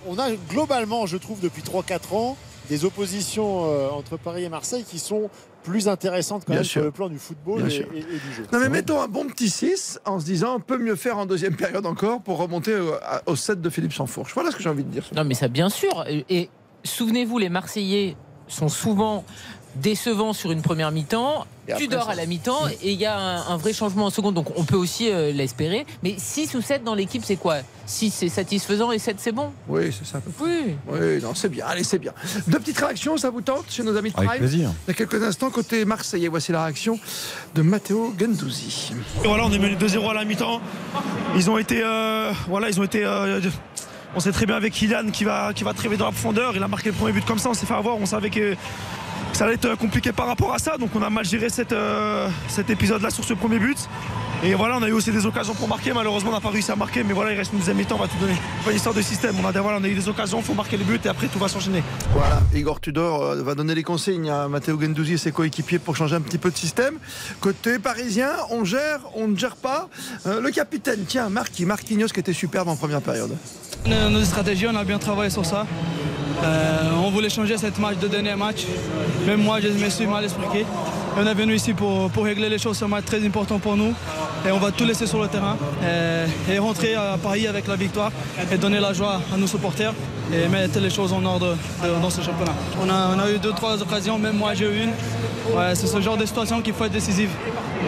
on 0.07 0.17
a 0.19 0.29
globalement, 0.49 1.07
je 1.07 1.17
trouve, 1.17 1.39
depuis 1.39 1.63
3-4 1.63 2.13
ans, 2.15 2.37
des 2.69 2.85
oppositions 2.85 3.65
euh, 3.65 3.89
entre 3.89 4.17
Paris 4.17 4.43
et 4.43 4.49
Marseille 4.49 4.83
qui 4.87 4.99
sont 4.99 5.29
plus 5.63 5.87
intéressantes 5.87 6.43
quand 6.45 6.53
Bien 6.53 6.61
même 6.61 6.63
sûr. 6.63 6.81
sur 6.81 6.83
le 6.85 6.91
plan 6.91 7.09
du 7.09 7.17
football 7.19 7.57
Bien 7.63 7.67
et, 7.67 7.69
sûr. 7.69 7.87
et- 7.93 7.99
et 7.99 8.01
du 8.03 8.33
jeu. 8.35 8.45
Non 8.53 8.59
mais 8.59 8.69
mettons 8.69 9.01
un 9.01 9.07
bon 9.07 9.25
petit 9.25 9.49
6 9.49 9.99
en 10.05 10.19
se 10.19 10.25
disant 10.25 10.55
on 10.55 10.59
peut 10.59 10.77
mieux 10.77 10.95
faire 10.95 11.17
en 11.17 11.25
deuxième 11.25 11.55
période 11.55 11.85
encore 11.85 12.21
pour 12.21 12.37
remonter 12.37 12.75
au, 12.79 12.93
au 13.25 13.35
7 13.35 13.59
de 13.61 13.69
Philippe 13.69 13.93
Sansfourche. 13.93 14.33
Voilà 14.33 14.51
ce 14.51 14.55
que 14.55 14.63
j'ai 14.63 14.69
envie 14.69 14.83
de 14.85 14.89
dire. 14.91 15.03
Non, 15.15 15.23
mais 15.25 15.33
ça, 15.33 15.47
bien 15.49 15.69
sûr. 15.69 16.05
Et, 16.07 16.25
et 16.29 16.49
souvenez-vous, 16.83 17.37
les 17.39 17.49
Marseillais 17.49 18.15
sont 18.47 18.69
souvent 18.69 19.25
décevants 19.75 20.33
sur 20.33 20.51
une 20.51 20.61
première 20.61 20.91
mi-temps. 20.91 21.45
Tu 21.77 21.87
dors 21.87 22.05
ça- 22.05 22.11
à 22.11 22.15
la 22.15 22.25
mi-temps 22.25 22.67
et 22.81 22.91
il 22.93 22.99
y 22.99 23.05
a 23.05 23.15
un, 23.15 23.47
un 23.53 23.57
vrai 23.57 23.73
changement 23.73 24.05
en 24.05 24.09
seconde. 24.09 24.33
Donc 24.33 24.47
on 24.57 24.63
peut 24.63 24.75
aussi 24.75 25.11
euh, 25.11 25.31
l'espérer. 25.31 25.85
Mais 26.01 26.15
6 26.17 26.55
ou 26.55 26.61
7 26.61 26.83
dans 26.83 26.95
l'équipe, 26.95 27.23
c'est 27.23 27.35
quoi? 27.35 27.57
6 27.85 28.09
c'est 28.11 28.29
satisfaisant 28.29 28.91
et 28.91 28.97
7 28.97 29.17
c'est 29.19 29.31
bon? 29.31 29.51
Oui, 29.67 29.91
c'est 29.97 30.07
ça. 30.07 30.19
Oui. 30.39 30.75
Oui, 30.87 31.21
non, 31.21 31.35
c'est 31.35 31.49
bien. 31.49 31.65
Allez, 31.67 31.83
c'est 31.83 31.99
bien. 31.99 32.13
Deux 32.47 32.57
petites 32.59 32.79
réactions, 32.79 33.17
ça 33.17 33.29
vous 33.29 33.41
tente 33.41 33.65
chez 33.69 33.83
nos 33.83 33.95
amis 33.95 34.09
de 34.09 34.17
Avec 34.17 34.29
Prime? 34.29 34.39
plaisir. 34.39 34.71
Il 34.87 34.89
y 34.89 34.91
a 34.91 34.93
quelques 34.95 35.21
instants, 35.23 35.51
côté 35.51 35.85
Marseillais, 35.85 36.27
voici 36.27 36.51
la 36.51 36.63
réaction 36.63 36.99
de 37.53 37.61
Matteo 37.61 38.15
Gendouzi. 38.19 38.91
Et 39.23 39.27
voilà, 39.27 39.45
on 39.45 39.51
est 39.51 39.59
mené 39.59 39.75
2-0 39.75 40.09
à 40.09 40.13
la 40.15 40.25
mi-temps. 40.25 40.59
Ils 41.35 41.49
ont 41.51 41.59
été, 41.59 41.81
euh, 41.83 42.31
voilà, 42.47 42.69
ils 42.69 42.79
ont 42.79 42.83
été. 42.83 43.05
euh, 43.05 43.39
on 44.15 44.19
sait 44.19 44.31
très 44.31 44.47
bien 44.47 44.55
avec 44.55 44.73
Kylian 44.73 45.11
qui 45.13 45.23
va, 45.23 45.53
qui 45.53 45.63
va 45.63 45.75
très 45.75 45.87
vite 45.87 45.99
dans 45.99 46.05
la 46.05 46.11
profondeur. 46.11 46.53
Il 46.55 46.63
a 46.63 46.67
marqué 46.67 46.89
le 46.89 46.95
premier 46.95 47.11
but 47.11 47.23
comme 47.25 47.37
ça. 47.37 47.51
On 47.51 47.53
s'est 47.53 47.67
fait 47.67 47.75
avoir. 47.75 47.95
On 47.97 48.07
savait 48.07 48.31
que 48.31 48.55
ça 49.33 49.45
allait 49.45 49.53
être 49.55 49.75
compliqué 49.75 50.11
par 50.11 50.27
rapport 50.27 50.53
à 50.53 50.59
ça. 50.59 50.77
Donc 50.77 50.89
on 50.95 51.01
a 51.01 51.09
mal 51.09 51.25
géré 51.25 51.49
cette, 51.49 51.71
euh, 51.73 52.27
cet 52.47 52.69
épisode-là 52.69 53.09
sur 53.09 53.23
ce 53.23 53.33
premier 53.33 53.59
but. 53.59 53.77
Et 54.41 54.53
voilà, 54.53 54.77
on 54.77 54.83
a 54.83 54.87
eu 54.87 54.93
aussi 54.93 55.11
des 55.11 55.25
occasions 55.25 55.53
pour 55.53 55.67
marquer. 55.67 55.91
Malheureusement, 55.91 56.29
on 56.29 56.33
n'a 56.33 56.39
pas 56.39 56.49
réussi 56.49 56.71
à 56.71 56.75
marquer. 56.77 57.03
Mais 57.03 57.11
voilà, 57.13 57.33
il 57.33 57.37
reste 57.37 57.51
une 57.51 57.59
deuxième 57.59 57.75
mi-temps. 57.75 57.95
On 57.95 58.01
va 58.01 58.07
tout 58.07 58.17
donner. 58.21 58.35
C'est 58.59 58.63
pas 58.65 58.71
une 58.71 58.77
histoire 58.77 58.95
de 58.95 59.01
système. 59.01 59.35
On 59.43 59.45
a, 59.45 59.51
des- 59.51 59.59
voilà, 59.59 59.79
on 59.81 59.83
a 59.83 59.87
eu 59.89 59.93
des 59.95 60.07
occasions. 60.07 60.37
Il 60.39 60.45
faut 60.45 60.53
marquer 60.53 60.77
les 60.77 60.85
buts 60.85 60.99
et 61.03 61.07
après 61.09 61.27
tout 61.27 61.39
va 61.39 61.49
s'enchaîner. 61.49 61.83
Voilà, 62.13 62.39
Igor 62.55 62.79
Tudor 62.79 63.21
euh, 63.21 63.43
va 63.43 63.53
donner 63.53 63.75
les 63.75 63.83
consignes 63.83 64.29
à 64.29 64.47
Matteo 64.47 64.79
Gendouzi 64.79 65.13
et 65.13 65.17
ses 65.17 65.33
coéquipiers 65.33 65.79
pour 65.79 65.97
changer 65.97 66.15
un 66.15 66.21
petit 66.21 66.37
peu 66.37 66.51
de 66.51 66.55
système. 66.57 66.95
Côté 67.41 67.79
parisien, 67.79 68.29
on 68.49 68.63
gère, 68.63 69.01
on 69.15 69.27
ne 69.27 69.37
gère 69.37 69.57
pas. 69.57 69.89
Euh, 70.25 70.39
le 70.39 70.51
capitaine, 70.51 71.03
tiens, 71.05 71.27
Marquis, 71.27 71.65
Marquinhos 71.65 72.07
qui 72.07 72.21
était 72.21 72.31
superbe 72.31 72.69
en 72.69 72.77
première 72.77 73.01
période. 73.01 73.35
Nos 73.87 74.23
stratégies, 74.23 74.67
on 74.67 74.75
a 74.75 74.83
bien 74.85 74.99
travaillé 74.99 75.29
sur 75.29 75.45
ça. 75.45 75.65
Euh, 76.43 76.91
on 77.05 77.09
voulait 77.09 77.29
changer 77.29 77.57
cette 77.57 77.77
match 77.79 77.97
de 77.97 78.07
dernier 78.07 78.35
match. 78.35 78.65
Même 79.25 79.41
moi, 79.41 79.59
je 79.61 79.67
me 79.69 79.89
suis 79.89 80.05
mal 80.07 80.23
expliqué. 80.23 80.65
On 81.17 81.25
est 81.25 81.33
venu 81.33 81.55
ici 81.55 81.73
pour, 81.73 82.09
pour 82.11 82.23
régler 82.23 82.49
les 82.49 82.57
choses. 82.57 82.77
C'est 82.77 82.85
un 82.85 82.89
match 82.89 83.05
très 83.05 83.25
important 83.25 83.59
pour 83.59 83.75
nous. 83.75 83.93
Et 84.47 84.51
on 84.51 84.57
va 84.59 84.71
tout 84.71 84.85
laisser 84.85 85.05
sur 85.05 85.21
le 85.21 85.27
terrain. 85.27 85.57
euh, 85.83 86.25
Et, 86.49 86.57
rentrer 86.59 86.95
à 86.95 87.17
Paris 87.21 87.45
avec 87.47 87.67
la 87.67 87.75
victoire. 87.75 88.11
Et 88.51 88.57
donner 88.57 88.79
la 88.79 88.93
joie 88.93 89.19
à 89.33 89.37
nos 89.37 89.47
supporters. 89.47 89.93
Et 90.31 90.47
mettre 90.47 90.79
les 90.79 90.89
choses 90.89 91.11
en 91.11 91.25
ordre 91.25 91.57
dans 92.01 92.09
ce 92.09 92.21
championnat. 92.21 92.53
On 92.81 92.89
a, 92.89 93.15
on 93.15 93.19
a 93.19 93.31
eu 93.31 93.39
deux, 93.39 93.51
trois 93.51 93.81
occasions. 93.81 94.17
Même 94.17 94.37
moi, 94.37 94.53
j'ai 94.53 94.65
eu 94.65 94.83
une. 94.83 94.91
C'est 95.73 95.87
ce 95.87 95.99
genre 95.99 96.15
de 96.17 96.25
situation 96.25 96.61
qu'il 96.61 96.73
faut 96.73 96.85
être 96.85 96.91
décisif. 96.93 97.29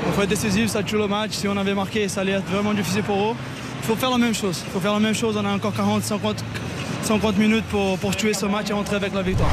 Il 0.07 0.13
faut 0.13 0.23
être 0.23 0.29
décisif, 0.29 0.69
ça 0.69 0.81
tue 0.83 0.97
le 0.97 1.07
match. 1.07 1.31
Si 1.33 1.47
on 1.47 1.55
avait 1.55 1.73
marqué, 1.75 2.07
ça 2.07 2.21
allait 2.21 2.31
être 2.33 2.49
vraiment 2.51 2.73
difficile 2.73 3.03
pour 3.03 3.31
eux. 3.31 3.35
Il 3.83 3.87
faut 3.87 3.95
faire 3.95 4.09
la 4.09 4.17
même 4.17 4.33
chose. 4.33 4.61
Il 4.65 4.71
faut 4.71 4.79
faire 4.79 4.93
la 4.93 4.99
même 4.99 5.13
chose. 5.15 5.37
On 5.37 5.45
a 5.45 5.51
encore 5.53 5.73
40, 5.73 6.03
50, 6.03 6.43
50 7.03 7.37
minutes 7.37 7.65
pour, 7.69 7.97
tuer 8.15 8.33
ce 8.33 8.45
match 8.45 8.69
et 8.69 8.73
rentrer 8.73 8.95
avec 8.95 9.13
la 9.13 9.21
victoire. 9.21 9.49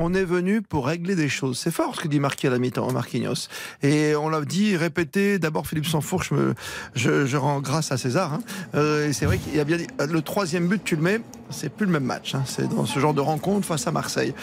On 0.00 0.14
est 0.14 0.24
venu 0.24 0.62
pour 0.62 0.86
régler 0.86 1.16
des 1.16 1.28
choses. 1.28 1.58
C'est 1.58 1.72
fort 1.72 1.94
ce 1.96 2.00
que 2.02 2.08
dit 2.08 2.20
Marquis 2.20 2.46
à 2.46 2.50
la 2.50 2.58
mi-temps, 2.58 2.92
Marquinhos. 2.92 3.48
Et 3.82 4.14
on 4.14 4.28
l'a 4.28 4.40
dit, 4.42 4.76
répété, 4.76 5.38
d'abord 5.40 5.66
Philippe 5.66 5.86
Sansfourche, 5.86 6.30
me- 6.30 6.54
je, 6.94 7.26
je 7.26 7.36
rends 7.36 7.60
grâce 7.60 7.90
à 7.90 7.96
César. 7.96 8.34
hein. 8.34 8.40
Euh, 8.76 9.10
c'est 9.12 9.26
vrai 9.26 9.38
qu'il 9.38 9.58
a 9.58 9.64
bien 9.64 9.76
dit, 9.76 9.86
le 10.08 10.22
troisième 10.22 10.68
but, 10.68 10.82
tu 10.84 10.94
le 10.96 11.02
mets, 11.02 11.20
c'est 11.50 11.68
plus 11.72 11.86
le 11.86 11.92
même 11.92 12.04
match. 12.04 12.34
hein. 12.36 12.42
C'est 12.46 12.68
dans 12.68 12.86
ce 12.86 12.98
genre 13.00 13.14
de 13.14 13.20
rencontre 13.20 13.66
face 13.66 13.86
à 13.88 13.90
Marseille. 13.92 14.34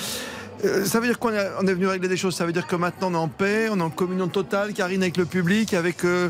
Euh, 0.63 0.85
ça 0.85 0.99
veut 0.99 1.07
dire 1.07 1.19
est, 1.33 1.49
on 1.61 1.67
est 1.67 1.73
venu 1.73 1.87
régler 1.87 2.07
des 2.07 2.17
choses. 2.17 2.35
Ça 2.35 2.45
veut 2.45 2.53
dire 2.53 2.65
que 2.67 2.75
maintenant 2.77 3.09
on 3.11 3.13
est 3.13 3.17
en 3.17 3.27
paix, 3.27 3.67
on 3.71 3.77
est 3.79 3.83
en 3.83 3.89
communion 3.89 4.27
totale, 4.29 4.73
Karine, 4.73 5.03
avec 5.03 5.17
le 5.17 5.25
public, 5.25 5.73
avec 5.73 6.03
euh, 6.05 6.29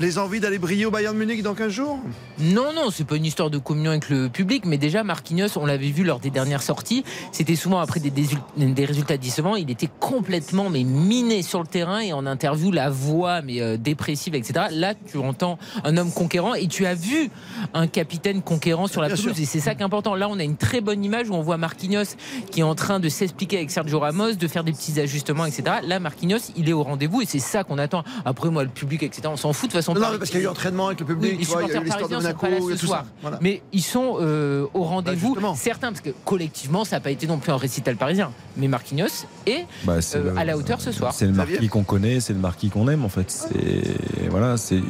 les 0.00 0.18
envies 0.18 0.40
d'aller 0.40 0.58
briller 0.58 0.86
au 0.86 0.90
Bayern 0.90 1.16
Munich 1.16 1.42
dans 1.42 1.54
15 1.54 1.72
jours? 1.72 1.98
Non, 2.38 2.72
non, 2.74 2.90
c'est 2.90 3.04
pas 3.04 3.16
une 3.16 3.24
histoire 3.24 3.50
de 3.50 3.58
communion 3.58 3.92
avec 3.92 4.10
le 4.10 4.28
public, 4.28 4.64
mais 4.66 4.76
déjà 4.76 5.04
Marquinhos, 5.04 5.56
on 5.56 5.66
l'avait 5.66 5.90
vu 5.90 6.04
lors 6.04 6.18
des 6.18 6.30
dernières 6.30 6.62
sorties, 6.62 7.04
c'était 7.32 7.54
souvent 7.54 7.78
après 7.78 8.00
des, 8.00 8.84
résultats 8.84 9.16
décevants, 9.16 9.56
il 9.56 9.70
était 9.70 9.88
complètement 10.00 10.68
mais 10.70 10.84
miné 10.84 11.42
sur 11.42 11.60
le 11.60 11.66
terrain 11.66 12.00
et 12.00 12.12
en 12.12 12.26
interview 12.26 12.72
la 12.72 12.90
voix 12.90 13.42
mais 13.42 13.60
euh, 13.60 13.76
dépressive, 13.76 14.34
etc. 14.34 14.66
Là, 14.72 14.94
tu 14.94 15.18
entends 15.18 15.58
un 15.84 15.96
homme 15.96 16.12
conquérant 16.12 16.54
et 16.54 16.66
tu 16.66 16.86
as 16.86 16.94
vu 16.94 17.30
un 17.72 17.86
capitaine 17.86 18.42
conquérant 18.42 18.86
sur 18.86 19.00
la 19.00 19.08
Bien 19.08 19.16
pelouse 19.16 19.34
sûr. 19.34 19.42
et 19.42 19.46
c'est 19.46 19.60
ça 19.60 19.74
qui 19.74 19.82
est 19.82 19.84
important. 19.84 20.14
Là, 20.14 20.28
on 20.28 20.38
a 20.38 20.44
une 20.44 20.56
très 20.56 20.80
bonne 20.80 21.04
image 21.04 21.30
où 21.30 21.34
on 21.34 21.42
voit 21.42 21.56
Marquinhos 21.56 22.16
qui 22.50 22.60
est 22.60 22.64
en 22.64 22.74
train 22.74 23.00
de 23.00 23.08
s'expliquer 23.08 23.58
avec 23.58 23.70
Sergio 23.70 24.00
Ramos, 24.00 24.32
de 24.32 24.48
faire 24.48 24.64
des 24.64 24.72
petits 24.72 24.98
ajustements, 24.98 25.46
etc. 25.46 25.76
Là, 25.84 26.00
Marquinhos, 26.00 26.52
il 26.56 26.68
est 26.68 26.72
au 26.72 26.82
rendez-vous 26.82 27.22
et 27.22 27.26
c'est 27.26 27.38
ça 27.38 27.64
qu'on 27.64 27.78
attend. 27.78 28.02
Après, 28.24 28.50
moi, 28.50 28.64
le 28.64 28.70
public, 28.70 29.02
etc. 29.02 29.22
On 29.26 29.36
s'en 29.36 29.52
fout 29.52 29.70
de 29.70 29.74
façon. 29.84 29.94
Non, 29.94 30.00
non, 30.00 30.06
Paris- 30.06 30.12
mais 30.14 30.18
parce 30.18 30.30
qu'il 30.30 30.40
y 30.40 30.42
a 30.42 30.46
eu 30.46 30.48
entraînement 30.48 30.86
avec 30.88 31.00
le 31.00 31.06
public, 31.06 31.32
oui, 31.38 31.38
tu 31.38 31.50
vois, 31.50 31.62
il 31.62 31.68
y 31.68 31.72
a 31.72 31.80
eu 31.80 31.84
l'histoire 31.84 32.08
de 32.08 32.14
Monaco, 32.16 32.46
il 32.48 32.52
y 32.52 32.56
a 32.56 32.74
ce 32.76 32.80
tout 32.80 32.86
soir. 32.86 33.04
ça. 33.04 33.10
Voilà. 33.22 33.38
Mais 33.40 33.62
ils 33.72 33.82
sont 33.82 34.16
euh, 34.20 34.66
au 34.74 34.82
rendez-vous. 34.84 35.36
Certains, 35.56 35.88
parce 35.88 36.00
que 36.00 36.10
collectivement, 36.24 36.84
ça 36.84 36.96
n'a 36.96 37.00
pas 37.00 37.10
été 37.10 37.26
non 37.26 37.38
plus 37.38 37.52
un 37.52 37.56
récital 37.56 37.96
parisien. 37.96 38.32
Mais 38.56 38.68
Marquinhos 38.68 39.26
est 39.46 39.66
Bah, 39.84 39.94
euh, 40.14 40.32
le- 40.32 40.38
à 40.38 40.44
la 40.44 40.56
hauteur 40.56 40.80
ce 40.80 40.92
soir. 40.92 41.12
C'est 41.12 41.26
le 41.26 41.32
marquis 41.32 41.68
qu'on 41.68 41.84
connaît, 41.84 42.20
c'est 42.20 42.32
le 42.32 42.38
marquis 42.38 42.70
qu'on 42.70 42.88
aime 42.88 43.04
en 43.04 43.08
fait. 43.08 43.30
C'est 43.30 44.28
voilà, 44.30 44.56
c'est 44.56 44.80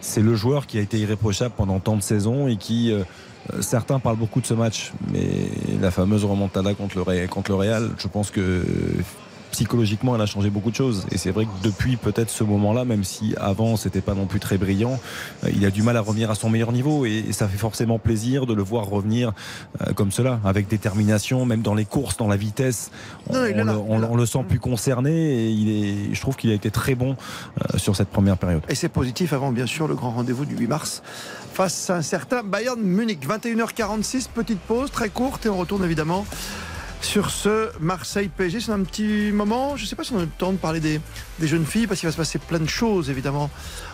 c'est 0.00 0.22
le 0.22 0.34
joueur 0.34 0.66
qui 0.66 0.78
a 0.78 0.80
été 0.80 0.98
irréprochable 0.98 1.54
pendant 1.56 1.78
tant 1.80 1.96
de 1.96 2.02
saisons 2.02 2.48
et 2.48 2.56
qui 2.56 2.92
euh, 2.92 3.02
certains 3.60 3.98
parlent 3.98 4.16
beaucoup 4.16 4.40
de 4.40 4.46
ce 4.46 4.54
match, 4.54 4.92
mais 5.12 5.26
la 5.80 5.90
fameuse 5.90 6.24
remontada 6.24 6.74
contre 6.74 6.98
le 6.98 7.26
contre 7.28 7.50
le 7.50 7.56
Real, 7.56 7.90
je 7.98 8.08
pense 8.08 8.30
que 8.30 8.62
psychologiquement 9.50 10.14
elle 10.14 10.20
a 10.22 10.26
changé 10.26 10.50
beaucoup 10.50 10.70
de 10.70 10.76
choses 10.76 11.06
et 11.10 11.18
c'est 11.18 11.30
vrai 11.30 11.44
que 11.46 11.50
depuis 11.62 11.96
peut-être 11.96 12.30
ce 12.30 12.44
moment-là 12.44 12.84
même 12.84 13.04
si 13.04 13.34
avant 13.40 13.76
c'était 13.76 14.00
pas 14.00 14.14
non 14.14 14.26
plus 14.26 14.40
très 14.40 14.58
brillant 14.58 15.00
euh, 15.44 15.50
il 15.54 15.64
a 15.64 15.70
du 15.70 15.82
mal 15.82 15.96
à 15.96 16.00
revenir 16.00 16.30
à 16.30 16.34
son 16.34 16.50
meilleur 16.50 16.72
niveau 16.72 17.06
et, 17.06 17.24
et 17.28 17.32
ça 17.32 17.48
fait 17.48 17.58
forcément 17.58 17.98
plaisir 17.98 18.46
de 18.46 18.54
le 18.54 18.62
voir 18.62 18.86
revenir 18.86 19.32
euh, 19.86 19.92
comme 19.94 20.12
cela 20.12 20.40
avec 20.44 20.68
détermination 20.68 21.44
même 21.46 21.62
dans 21.62 21.74
les 21.74 21.84
courses 21.84 22.16
dans 22.16 22.28
la 22.28 22.36
vitesse 22.36 22.90
on, 23.28 23.34
Non, 23.34 23.42
le, 23.64 23.70
on- 23.72 24.02
on 24.20 24.26
sent 24.26 24.44
plus 24.48 24.58
concerné 24.60 25.10
et 25.12 25.48
il 25.50 25.68
est, 25.70 26.14
je 26.14 26.20
trouve 26.20 26.36
qu'il 26.36 26.50
a 26.50 26.54
été 26.54 26.70
très 26.70 26.94
bon 26.94 27.16
euh, 27.74 27.78
sur 27.78 27.96
cette 27.96 28.08
première 28.08 28.36
période. 28.36 28.62
Et 28.68 28.74
c'est 28.74 28.88
positif 28.88 29.32
avant, 29.32 29.52
bien 29.52 29.66
sûr, 29.66 29.88
le 29.88 29.94
grand 29.94 30.10
rendez-vous 30.10 30.44
du 30.44 30.56
8 30.56 30.66
mars 30.66 31.02
face 31.54 31.88
à 31.90 31.96
un 31.96 32.02
certain 32.02 32.42
Bayern 32.42 32.80
Munich. 32.80 33.26
21h46, 33.26 34.26
petite 34.34 34.58
pause 34.60 34.90
très 34.90 35.08
courte 35.08 35.46
et 35.46 35.48
on 35.48 35.56
retourne 35.56 35.84
évidemment 35.84 36.26
sur 37.00 37.30
ce 37.30 37.70
Marseille-PSG. 37.80 38.60
C'est 38.60 38.72
un 38.72 38.82
petit 38.82 39.30
moment, 39.32 39.76
je 39.76 39.82
ne 39.82 39.86
sais 39.86 39.96
pas 39.96 40.04
si 40.04 40.12
on 40.12 40.18
a 40.18 40.22
le 40.22 40.26
temps 40.26 40.52
de 40.52 40.58
parler 40.58 40.80
des, 40.80 41.00
des 41.38 41.46
jeunes 41.46 41.66
filles 41.66 41.86
parce 41.86 42.00
qu'il 42.00 42.08
va 42.08 42.12
se 42.12 42.16
passer 42.16 42.38
plein 42.38 42.58
de 42.58 42.68
choses 42.68 43.10
évidemment 43.10 43.50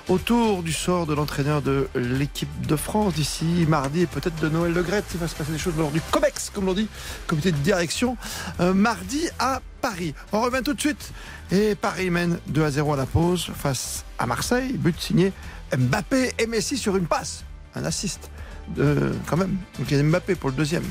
autour 0.09 0.63
du 0.63 0.73
sort 0.73 1.07
de 1.07 1.15
l'entraîneur 1.15 1.63
de 1.63 1.89
l'équipe 1.95 2.67
de 2.67 2.77
France 2.77 3.15
d'ici 3.15 3.65
mardi 3.69 4.03
et 4.03 4.07
peut-être 4.07 4.41
de 4.41 4.49
Noël 4.49 4.73
Le 4.73 4.83
Graët. 4.83 5.05
Il 5.15 5.21
va 5.21 5.29
se 5.29 5.35
passer 5.35 5.53
des 5.53 5.59
choses 5.59 5.75
lors 5.79 5.91
du 5.91 6.01
COMEX, 6.11 6.51
comme 6.51 6.67
l'on 6.67 6.75
dit, 6.75 6.89
comité 7.27 7.53
de 7.53 7.57
direction, 7.59 8.17
euh, 8.61 8.75
mardi 8.75 9.29
à 9.39 9.61
Paris. 9.81 10.15
On 10.33 10.41
revient 10.41 10.63
tout 10.65 10.75
de 10.75 10.81
suite 10.81 11.13
et 11.51 11.75
Paris 11.75 12.11
mène 12.11 12.39
2 12.49 12.65
à 12.65 12.71
0 12.71 12.93
à 12.93 12.97
la 12.97 13.07
pause 13.07 13.51
face 13.57 14.05
à 14.19 14.27
Marseille. 14.27 14.73
But 14.75 15.01
signé 15.01 15.33
Mbappé 15.77 16.33
et 16.39 16.47
Messi 16.47 16.77
sur 16.77 16.97
une 16.97 17.07
passe, 17.07 17.45
un 17.75 17.85
assist 17.85 18.31
de, 18.69 19.13
quand 19.27 19.37
même. 19.37 19.57
Donc 19.79 19.91
il 19.91 19.97
y 19.97 20.01
a 20.01 20.03
Mbappé 20.03 20.35
pour 20.35 20.51
le 20.51 20.57
deuxième. 20.57 20.85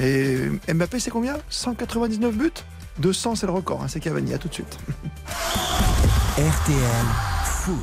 Et 0.00 0.48
Mbappé, 0.72 1.00
c'est 1.00 1.10
combien? 1.10 1.36
199 1.50 2.34
buts? 2.34 2.50
200, 2.98 3.36
c'est 3.36 3.46
le 3.46 3.52
record, 3.52 3.82
hein, 3.82 3.86
c'est 3.88 4.00
Cavani. 4.00 4.34
À 4.34 4.38
tout 4.38 4.48
de 4.48 4.54
suite. 4.54 4.78
RTL 6.36 7.06
Foot. 7.44 7.76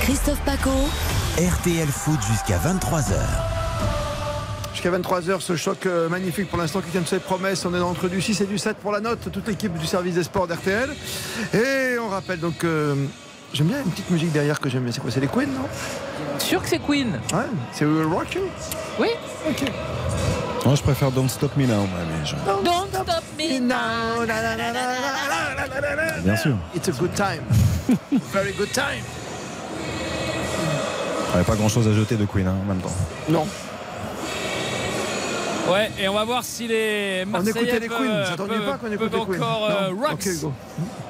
Christophe 0.00 0.40
Paco. 0.44 0.70
RTL 1.38 1.88
Foot 1.88 2.18
jusqu'à 2.30 2.58
23h. 2.58 3.14
Jusqu'à 4.72 4.90
23h, 4.90 5.40
ce 5.40 5.56
choc 5.56 5.86
euh, 5.86 6.08
magnifique 6.08 6.48
pour 6.48 6.58
l'instant 6.58 6.80
qui 6.80 6.90
tient 6.90 7.00
de 7.00 7.06
ses 7.06 7.18
promesses. 7.18 7.64
On 7.64 7.74
est 7.74 7.80
entre 7.80 8.08
du 8.08 8.20
6 8.22 8.40
et 8.42 8.46
du 8.46 8.58
7 8.58 8.76
pour 8.76 8.92
la 8.92 9.00
note, 9.00 9.30
toute 9.32 9.48
l'équipe 9.48 9.76
du 9.76 9.86
service 9.86 10.14
des 10.14 10.22
sports 10.22 10.46
d'RTL. 10.46 10.90
Et 11.54 11.98
on 11.98 12.08
rappelle 12.08 12.40
donc. 12.40 12.62
euh, 12.64 12.94
J'aime 13.52 13.68
bien 13.68 13.78
une 13.82 13.90
petite 13.90 14.10
musique 14.10 14.32
derrière 14.32 14.60
que 14.60 14.68
j'aime 14.68 14.82
bien. 14.82 14.92
C'est 14.92 15.00
quoi? 15.00 15.10
C'est 15.10 15.20
les 15.20 15.28
Queen, 15.28 15.48
non? 15.48 15.66
Sûr 16.38 16.60
que 16.62 16.68
c'est 16.68 16.80
Queen 16.80 17.12
Ouais, 17.32 17.46
c'est 17.72 17.84
euh, 17.84 18.04
Rockin' 18.06 18.40
Oui. 18.98 19.08
Ok. 19.48 19.70
Moi 20.66 20.74
je 20.74 20.82
préfère 20.82 21.12
Don't 21.12 21.28
Stop 21.28 21.56
Me 21.56 21.64
Now, 21.64 21.86
je- 22.24 22.34
Don't 22.64 22.88
stop 22.92 23.22
me 23.38 23.60
now. 23.60 24.26
bien 26.24 26.36
sûr. 26.36 26.56
It's 26.74 26.88
a 26.88 26.92
good 26.92 27.14
time. 27.14 27.42
Very 28.32 28.52
good 28.52 28.72
time. 28.72 29.04
Il 29.78 31.30
n'y 31.30 31.34
avait 31.36 31.44
pas 31.44 31.54
grand 31.54 31.68
chose 31.68 31.86
à 31.86 31.92
jeter 31.92 32.16
de 32.16 32.24
Queen 32.24 32.48
hein, 32.48 32.54
en 32.62 32.64
même 32.66 32.80
temps. 32.80 32.90
Non. 33.28 33.46
Ouais, 35.70 35.90
et 35.98 36.08
on 36.08 36.14
va 36.14 36.24
voir 36.24 36.44
si 36.44 36.68
les 36.68 37.24
On 37.26 37.30
Marseillais 37.30 37.50
écoutait 37.50 37.80
les 37.80 37.88
peuvent, 37.88 37.98
Queen, 37.98 38.10
vous 38.10 38.32
attendiez 38.32 38.56
peuvent- 38.56 38.66
pas 38.66 38.78
qu'on 38.78 38.92
écoutait 38.92 39.10
peuvent 39.16 39.26
Queen 39.26 39.42
encore 39.42 39.68
euh, 39.70 39.88
rocks, 39.88 40.12
Ok, 40.12 40.26
Hugo. 40.26 40.52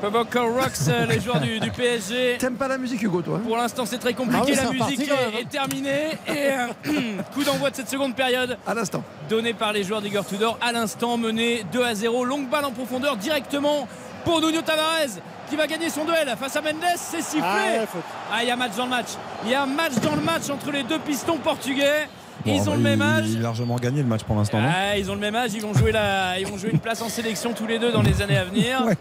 peuvent 0.01 0.17
encore 0.17 0.53
rocks 0.55 0.73
euh, 0.89 1.07
les 1.07 1.21
joueurs 1.21 1.41
du, 1.41 1.61
du 1.61 1.71
PSG. 1.71 2.37
T'aimes 2.39 2.55
pas 2.57 2.69
la 2.69 2.79
musique, 2.79 3.03
Hugo, 3.03 3.23
toi 3.23 3.37
hein 3.39 3.43
Pour 3.47 3.57
l'instant, 3.57 3.85
c'est 3.87 3.99
très 3.99 4.15
compliqué. 4.15 4.43
Ah 4.43 4.47
oui, 4.71 4.79
la 4.79 4.87
musique 4.87 5.09
quand 5.09 5.17
même, 5.17 5.35
est, 5.35 5.41
est 5.43 5.49
terminée. 5.49 6.09
Et 6.29 6.51
euh, 6.53 7.23
coup 7.35 7.45
d'envoi 7.45 7.71
de 7.71 7.77
cette 7.77 7.91
seconde 7.91 8.15
période. 8.15 8.57
À 8.67 8.75
l'instant. 8.75 9.03
Donné 9.29 9.53
par 9.53 9.73
les 9.73 9.85
joueurs 9.85 10.01
d'Igor 10.03 10.25
Tudor. 10.25 10.59
À 10.61 10.73
l'instant, 10.73 11.17
mené 11.19 11.65
2 11.73 11.83
à 11.85 11.95
0. 11.95 12.25
Longue 12.25 12.49
balle 12.49 12.65
en 12.65 12.73
profondeur 12.73 13.17
directement 13.17 13.87
pour 14.25 14.41
Nuno 14.41 14.61
Tavares 14.63 15.21
qui 15.49 15.55
va 15.55 15.69
gagner 15.69 15.91
son 15.91 16.05
duel 16.05 16.35
face 16.41 16.57
à 16.57 16.61
Mendes. 16.61 16.75
C'est 16.97 17.23
sifflé. 17.23 17.41
Ah. 17.45 17.99
Ah, 18.33 18.43
il 18.43 18.49
y 18.49 18.51
a 18.51 18.57
match 18.57 18.75
dans 18.77 18.85
le 18.85 18.91
match. 18.91 19.09
Il 19.45 19.51
y 19.51 19.55
a 19.55 19.63
un 19.63 19.67
match 19.67 19.93
dans 20.03 20.17
le 20.17 20.23
match 20.23 20.51
entre 20.51 20.73
les 20.73 20.83
deux 20.83 20.99
pistons 20.99 21.37
portugais. 21.39 22.09
Bon, 22.47 22.53
Ils 22.55 22.65
bah, 22.65 22.71
ont 22.71 22.75
le 22.77 22.81
même 22.81 23.03
âge. 23.03 23.25
Il 23.29 23.39
a 23.39 23.43
largement 23.43 23.77
gagné 23.77 24.01
le 24.03 24.09
match 24.09 24.23
pour 24.23 24.37
l'instant, 24.37 24.59
Ah, 24.63 24.97
ils 24.97 25.11
ont 25.11 25.15
le 25.15 25.21
même 25.21 25.35
âge, 25.35 25.51
ils 25.55 25.61
vont 25.61 25.75
jouer 25.75 25.93
la, 25.93 26.39
ils 26.39 26.47
vont 26.47 26.57
jouer 26.57 26.71
une 26.73 26.79
place 26.79 27.03
en 27.03 27.09
sélection 27.09 27.53
tous 27.53 27.67
les 27.67 27.79
deux 27.79 27.93
dans 27.93 28.03
les 28.03 28.23
années 28.23 28.39
à 28.39 28.45
venir. 28.45 28.79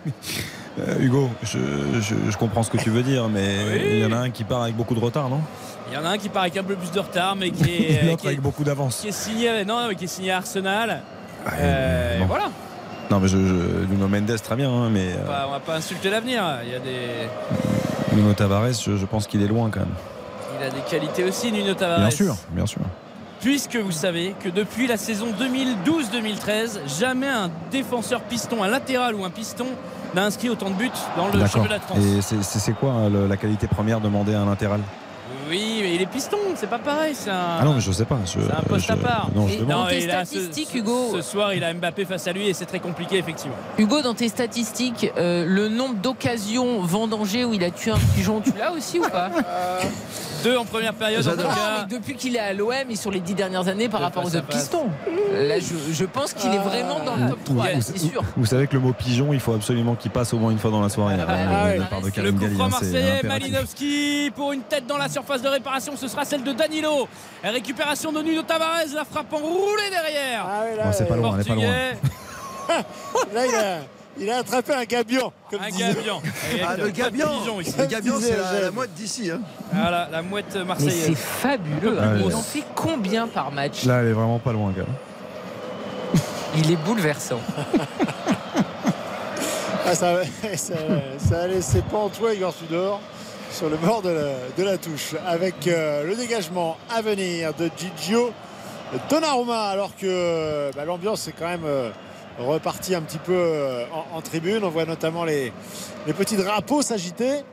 Euh, 0.78 1.00
Hugo, 1.00 1.30
je, 1.42 1.58
je- 2.02 2.30
je 2.30 2.38
comprends 2.38 2.62
ce 2.62 2.70
que 2.70 2.76
tu 2.76 2.90
veux 2.90 3.02
dire, 3.02 3.30
mais 3.30 3.56
il 3.94 4.00
y 4.00 4.06
en 4.06 4.12
a 4.12 4.18
un 4.18 4.30
qui 4.30 4.44
part 4.44 4.64
avec 4.64 4.76
beaucoup 4.76 4.94
de 4.94 5.00
retard, 5.00 5.30
non? 5.30 5.40
Il 5.90 5.94
y 5.94 5.98
en 5.98 6.04
a 6.04 6.10
un 6.10 6.18
qui 6.18 6.28
part 6.28 6.42
avec 6.42 6.58
un 6.58 6.64
peu 6.66 6.76
plus 6.76 6.92
de 6.92 7.00
retard, 7.00 7.38
mais 7.38 7.50
qui 7.52 7.64
est, 7.64 8.16
qui 8.18 8.26
est- 8.26 8.28
avec 8.32 8.42
beaucoup 8.42 8.66
d'avance. 8.66 8.98
qui 8.98 9.08
est 9.08 9.14
signé, 9.14 9.64
non, 9.64 9.88
mais 9.88 9.96
qui 9.96 10.04
est 10.04 10.08
signé 10.08 10.32
à 10.32 10.38
Arsenal. 10.40 11.02
Euh, 11.58 12.20
bon. 12.20 12.26
voilà, 12.26 12.50
Non, 13.10 13.22
mais 13.22 13.30
je, 13.30 13.38
je- 13.38 13.86
Nuno 13.90 14.10
Mendes, 14.10 14.36
très 14.44 14.58
bien, 14.58 14.70
hein, 14.70 14.90
mais 14.92 15.12
on 15.18 15.24
euh, 15.24 15.26
va, 15.32 15.46
on 15.48 15.52
va 15.52 15.60
pas 15.62 15.76
insulter 15.78 16.10
l'avenir. 16.10 16.44
Il 16.66 16.72
y 16.74 16.76
a 16.76 16.80
des, 16.80 17.30
Nuno 18.14 18.34
Tavares, 18.34 18.74
je, 18.74 18.98
je 18.98 19.06
pense 19.06 19.28
qu'il 19.28 19.42
est 19.44 19.48
loin 19.48 19.70
quand 19.72 19.80
même. 19.80 19.90
il 20.60 20.66
a 20.66 20.70
des 20.72 20.82
qualités 20.82 21.24
aussi, 21.24 21.54
Nuno 21.54 21.74
Tavares. 21.74 22.00
Bien 22.00 22.10
sûr, 22.10 22.36
bien 22.52 22.66
sûr. 22.66 22.82
Puisque 23.46 23.76
vous 23.76 23.92
savez 23.92 24.34
que 24.44 24.50
depuis 24.50 24.88
la 24.88 24.98
saison 24.98 25.28
2012-2013, 25.40 26.80
jamais 27.00 27.28
un 27.28 27.52
défenseur 27.70 28.22
piston, 28.22 28.64
un 28.64 28.68
latéral 28.68 29.14
ou 29.14 29.24
un 29.24 29.30
piston 29.30 29.68
n'a 30.16 30.24
inscrit 30.26 30.50
autant 30.50 30.72
de 30.72 30.74
buts 30.76 30.90
dans 31.16 31.28
le 31.28 31.34
D'accord. 31.34 31.48
championnat 31.50 31.78
de 31.78 31.84
France. 31.84 32.00
Et 32.00 32.42
c'est- 32.42 32.74
quoi 32.74 33.08
le- 33.08 33.28
la 33.28 33.38
qualité 33.38 33.68
première 33.68 34.02
demandée 34.02 34.34
à 34.34 34.42
un 34.42 34.48
latéral? 34.50 34.80
Oui, 35.48 35.80
mais 35.84 35.96
les 35.96 36.08
pistons, 36.08 36.40
c'est 36.56 36.68
pas 36.72 36.80
pareil. 36.80 37.14
C'est 37.14 37.30
un, 37.30 37.58
Ah 37.60 37.64
non, 37.66 37.76
mais 37.76 37.82
je 37.82 37.92
sais 37.92 38.06
pas. 38.06 38.18
c'est 38.26 38.40
un 38.40 38.64
poste 38.68 38.88
je- 38.88 38.94
à 38.94 38.98
part. 38.98 39.30
Non, 39.36 39.48
je 39.48 39.64
dans 39.64 39.86
tes 39.86 40.02
statistiques, 40.02 40.70
ce, 40.74 40.78
Hugo. 40.80 41.12
Ce 41.14 41.22
soir, 41.22 41.54
il 41.54 41.64
a 41.64 41.72
Mbappé 41.72 42.06
face 42.06 42.26
à 42.26 42.32
lui 42.34 42.48
et 42.48 42.54
c'est 42.56 42.66
très 42.66 42.80
compliqué, 42.80 43.20
effectivement. 43.20 43.56
Hugo, 43.78 44.02
dans 44.02 44.16
tes 44.16 44.28
statistiques, 44.28 45.12
euh, 45.18 45.46
le 45.46 45.70
nombre 45.70 45.98
d'occasions 46.02 46.82
vendangées 46.82 47.46
où 47.46 47.54
il 47.54 47.64
a 47.64 47.70
tué 47.70 47.92
un 47.92 48.00
pigeon, 48.16 48.42
tu 48.42 48.54
l'as 48.58 48.72
aussi 48.72 48.98
ou 48.98 49.04
pas? 49.04 49.30
Deux 50.46 50.58
en 50.58 50.64
première 50.66 50.94
période, 50.94 51.28
en 51.28 51.32
tout 51.32 51.38
cas. 51.38 51.86
mais 51.90 51.96
depuis 51.98 52.16
qu'il 52.16 52.36
est 52.36 52.40
à 52.40 52.54
l'OM 52.54 52.72
et 52.90 52.96
sur 52.96 53.12
les 53.12 53.20
dix 53.20 53.34
dernières 53.34 53.68
années 53.68 53.90
par 53.90 54.00
De 54.00 54.06
rapport 54.06 54.24
aux 54.24 54.36
autres 54.36 54.46
pistons. 54.48 54.88
Là, 55.34 55.60
je, 55.60 55.94
je 55.94 56.06
pense 56.06 56.34
qu'il 56.34 56.54
est 56.54 56.58
vraiment 56.60 57.00
dans 57.04 57.16
le 57.16 57.30
top 57.30 57.44
3, 57.44 57.66
là, 57.66 57.72
c'est 57.82 57.98
sûr. 57.98 58.22
Vous 58.38 58.46
savez 58.46 58.68
que 58.68 58.74
le 58.74 58.80
mot 58.80 58.94
pigeon, 58.94 59.34
il 59.34 59.40
faut 59.40 59.54
absolument 59.54 59.96
qu'il 59.96 60.12
passe 60.12 60.34
au 60.34 60.38
moins 60.38 60.52
une 60.52 60.60
fois 60.60 60.72
dans 60.72 60.82
la 60.82 60.90
soirée. 60.90 61.16
avant 61.16 61.26
Ah 61.28 61.38
de- 61.46 61.68
de 61.68 61.72
ouais. 61.74 61.78
la 61.80 61.86
part 61.86 62.02
de 62.02 62.06
Le 62.06 62.12
Karim 62.12 62.36
coup 62.36 62.42
Galli, 62.44 62.56
franc 62.56 62.66
hein, 62.66 62.70
marseillais. 62.70 63.22
Malinowski 63.24 64.32
pour 64.36 64.54
une 64.54 64.62
tête 64.62 64.86
dans 64.88 64.98
la 64.98 65.10
surface 65.10 65.42
de 65.42 65.48
réparation, 65.50 65.94
ce 65.98 66.08
sera 66.08 66.24
celle 66.26 66.44
de 66.44 66.52
Danilo. 66.54 67.08
Récupération 67.44 68.12
de 68.12 68.22
Nuno 68.22 68.44
Tavares, 68.44 68.86
la 68.94 69.04
frappe 69.06 69.34
enroulée 69.34 69.90
derrière. 69.90 70.46
Ah 70.48 70.62
ouais, 70.64 70.76
là, 70.78 70.84
Bon, 70.86 70.92
c'est 70.94 71.08
pas 71.08 71.16
loin, 71.16 71.36
elle 71.36 71.42
est 71.42 71.48
pas 71.48 71.56
loin. 71.56 71.66
Là, 73.34 73.46
il 73.46 73.56
a, 73.56 73.78
il 74.20 74.30
a 74.30 74.38
attrapé 74.38 74.74
un 74.74 74.84
gabion. 74.86 75.32
Comme 75.50 75.62
un 75.62 75.70
disait- 75.70 75.94
gabion. 75.94 76.22
Et 76.56 76.62
Ah, 76.62 76.76
le 76.78 76.90
gabion. 76.90 77.28
Le 77.78 77.86
gabion, 77.86 78.16
c'est 78.20 78.62
la, 78.62 78.72
mouette 78.72 78.94
d'ici. 78.94 79.30
Hein. 79.32 79.42
Voilà, 79.74 80.08
la 80.12 80.22
mouette 80.22 80.46
Mais 80.54 80.60
c'est 80.60 80.66
marseillaise. 80.66 81.18
fabuleux. 81.18 81.98
Ouais, 82.00 82.22
Il 82.28 82.36
en 82.36 82.42
fait 82.42 82.64
combien 82.76 83.28
par 83.28 83.52
match 83.52 83.86
Là, 83.86 84.00
elle 84.02 84.08
est 84.10 84.14
vraiment 84.14 84.40
pas 84.40 84.54
loin, 84.54 84.72
gars. 84.72 84.84
Il 86.58 86.72
est 86.72 86.78
bouleversant. 86.78 87.40
Ah, 89.88 89.94
ça, 89.94 90.16
ça, 90.56 90.74
ça 91.20 91.42
a 91.44 91.48
laissé 91.48 91.84
pantois 91.84 92.34
Igor 92.34 92.56
Tudor 92.56 93.00
sur 93.52 93.70
le 93.70 93.78
bord 93.78 94.02
de 94.02 94.10
la, 94.10 94.32
de 94.58 94.64
la 94.64 94.78
touche 94.80 95.14
avec 95.28 95.68
euh, 95.68 96.04
le 96.04 96.16
dégagement 96.16 96.76
à 96.92 97.04
venir 97.04 97.54
de 97.54 97.70
Gigio 97.78 98.32
Donnarumma 99.10 99.66
alors 99.70 99.96
que 99.96 100.72
bah, 100.76 100.86
l'ambiance 100.86 101.28
est 101.28 101.34
quand 101.38 101.48
même 101.48 101.66
euh, 101.66 101.92
reparti 102.40 102.96
un 102.96 103.02
petit 103.02 103.18
peu 103.18 103.34
euh, 103.34 103.86
en, 104.14 104.22
tribune. 104.22 104.64
On 104.64 104.70
voit 104.70 104.86
notamment 104.86 105.24
les, 105.24 105.52
petits 106.18 106.38
drapeaux 106.38 106.82
s'agiter 106.82 107.44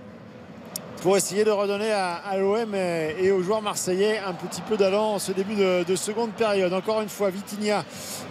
pour 1.03 1.17
essayer 1.17 1.45
de 1.45 1.51
redonner 1.51 1.91
à, 1.91 2.37
l'OM 2.39 2.75
et, 2.75 3.33
aux 3.33 3.43
joueurs 3.43 3.63
marseillais 3.63 4.19
un 4.19 4.35
petit 4.35 4.61
peu 4.61 4.77
d'allant 4.77 5.15
en 5.15 5.19
ce 5.19 5.33
début 5.33 5.57
de, 5.57 5.85
de, 5.85 5.97
seconde 5.97 6.31
période. 6.31 6.73
Encore 6.73 7.01
une 7.01 7.09
fois, 7.09 7.31
Vitinha 7.31 7.85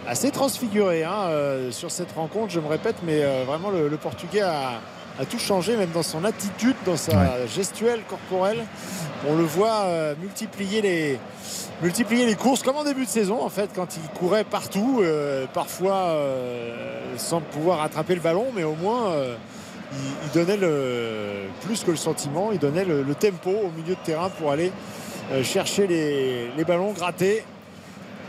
assez 0.06 0.30
transfiguré 0.30 1.04
hein, 1.04 1.24
euh, 1.28 1.70
sur 1.70 1.90
cette 1.90 2.12
rencontre, 2.12 2.50
je 2.50 2.60
me 2.60 2.68
répète, 2.68 2.96
mais 3.04 3.22
euh, 3.22 3.44
vraiment 3.46 3.70
le 3.70 3.96
Portugais 3.98 4.40
a, 4.40 4.80
a, 5.18 5.24
tout 5.24 5.38
changé, 5.38 5.76
même 5.76 5.90
dans 5.90 6.02
son 6.02 6.24
attitude, 6.24 6.76
dans 6.84 6.96
sa 6.96 7.16
ouais. 7.16 7.48
gestuelle 7.48 8.00
corporelle. 8.08 8.64
On 9.28 9.36
le 9.36 9.44
voit 9.44 9.82
euh, 9.84 10.14
multiplier 10.20 10.82
les 10.82 11.18
multiplier 11.82 12.26
les 12.26 12.36
courses 12.36 12.62
comme 12.62 12.76
en 12.76 12.84
début 12.84 13.04
de 13.04 13.10
saison 13.10 13.42
en 13.42 13.48
fait 13.48 13.70
quand 13.74 13.96
il 13.96 14.18
courait 14.18 14.44
partout 14.44 15.00
euh, 15.02 15.46
parfois 15.52 15.96
euh, 15.96 17.14
sans 17.16 17.40
pouvoir 17.40 17.82
attraper 17.82 18.14
le 18.14 18.20
ballon 18.20 18.46
mais 18.54 18.62
au 18.62 18.74
moins 18.74 19.12
il, 19.92 19.98
il, 20.24 20.30
donnait 20.32 20.56
le, 20.56 21.48
plus 21.62 21.82
que 21.82 21.90
le 21.90 21.96
sentiment, 21.96 22.52
il 22.52 22.60
donnait 22.60 22.84
le, 22.84 23.02
le 23.02 23.14
tempo 23.16 23.50
au 23.50 23.70
milieu 23.76 23.94
de 23.94 24.00
terrain 24.04 24.28
pour 24.28 24.52
aller 24.52 24.72
chercher 25.42 25.86
les, 25.86 26.50
les, 26.56 26.64
ballons, 26.64 26.92
gratter 26.92 27.44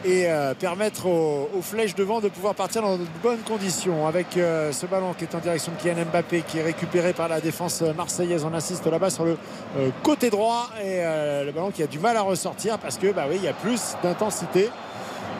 et 0.05 0.25
euh, 0.27 0.53
permettre 0.53 1.07
aux, 1.07 1.61
flèches 1.61 1.95
devant 1.95 2.19
de 2.19 2.27
pouvoir 2.27 2.55
partir 2.55 2.81
dans 2.81 2.97
de 2.97 3.05
bonnes 3.21 3.39
conditions. 3.39 4.07
Avec 4.07 4.37
euh, 4.37 4.71
ce 4.71 4.85
ballon 4.85 5.13
qui 5.13 5.23
est 5.23 5.35
en 5.35 5.39
direction 5.39 5.71
de 5.71 5.77
Kylian 5.77 6.05
Mbappé 6.11 6.43
qui 6.47 6.59
est 6.59 6.63
récupéré 6.63 7.13
par 7.13 7.27
la 7.27 7.39
défense 7.39 7.81
marseillaise. 7.81 8.43
On 8.43 8.53
assiste 8.53 8.85
là-bas 8.85 9.09
sur 9.09 9.25
le 9.25 9.37
euh, 9.77 9.89
côté 10.03 10.29
droit. 10.29 10.69
Et 10.83 11.01
le 11.45 11.51
ballon 11.51 11.71
qui 11.71 11.83
a 11.83 11.87
du 11.87 11.99
mal 11.99 12.17
à 12.17 12.21
ressortir 12.21 12.77
parce 12.79 12.97
que 12.97 13.11
bah 13.11 13.25
oui, 13.29 13.35
il 13.37 13.43
y 13.43 13.47
a 13.47 13.53
plus 13.53 13.95
d'intensité 14.03 14.69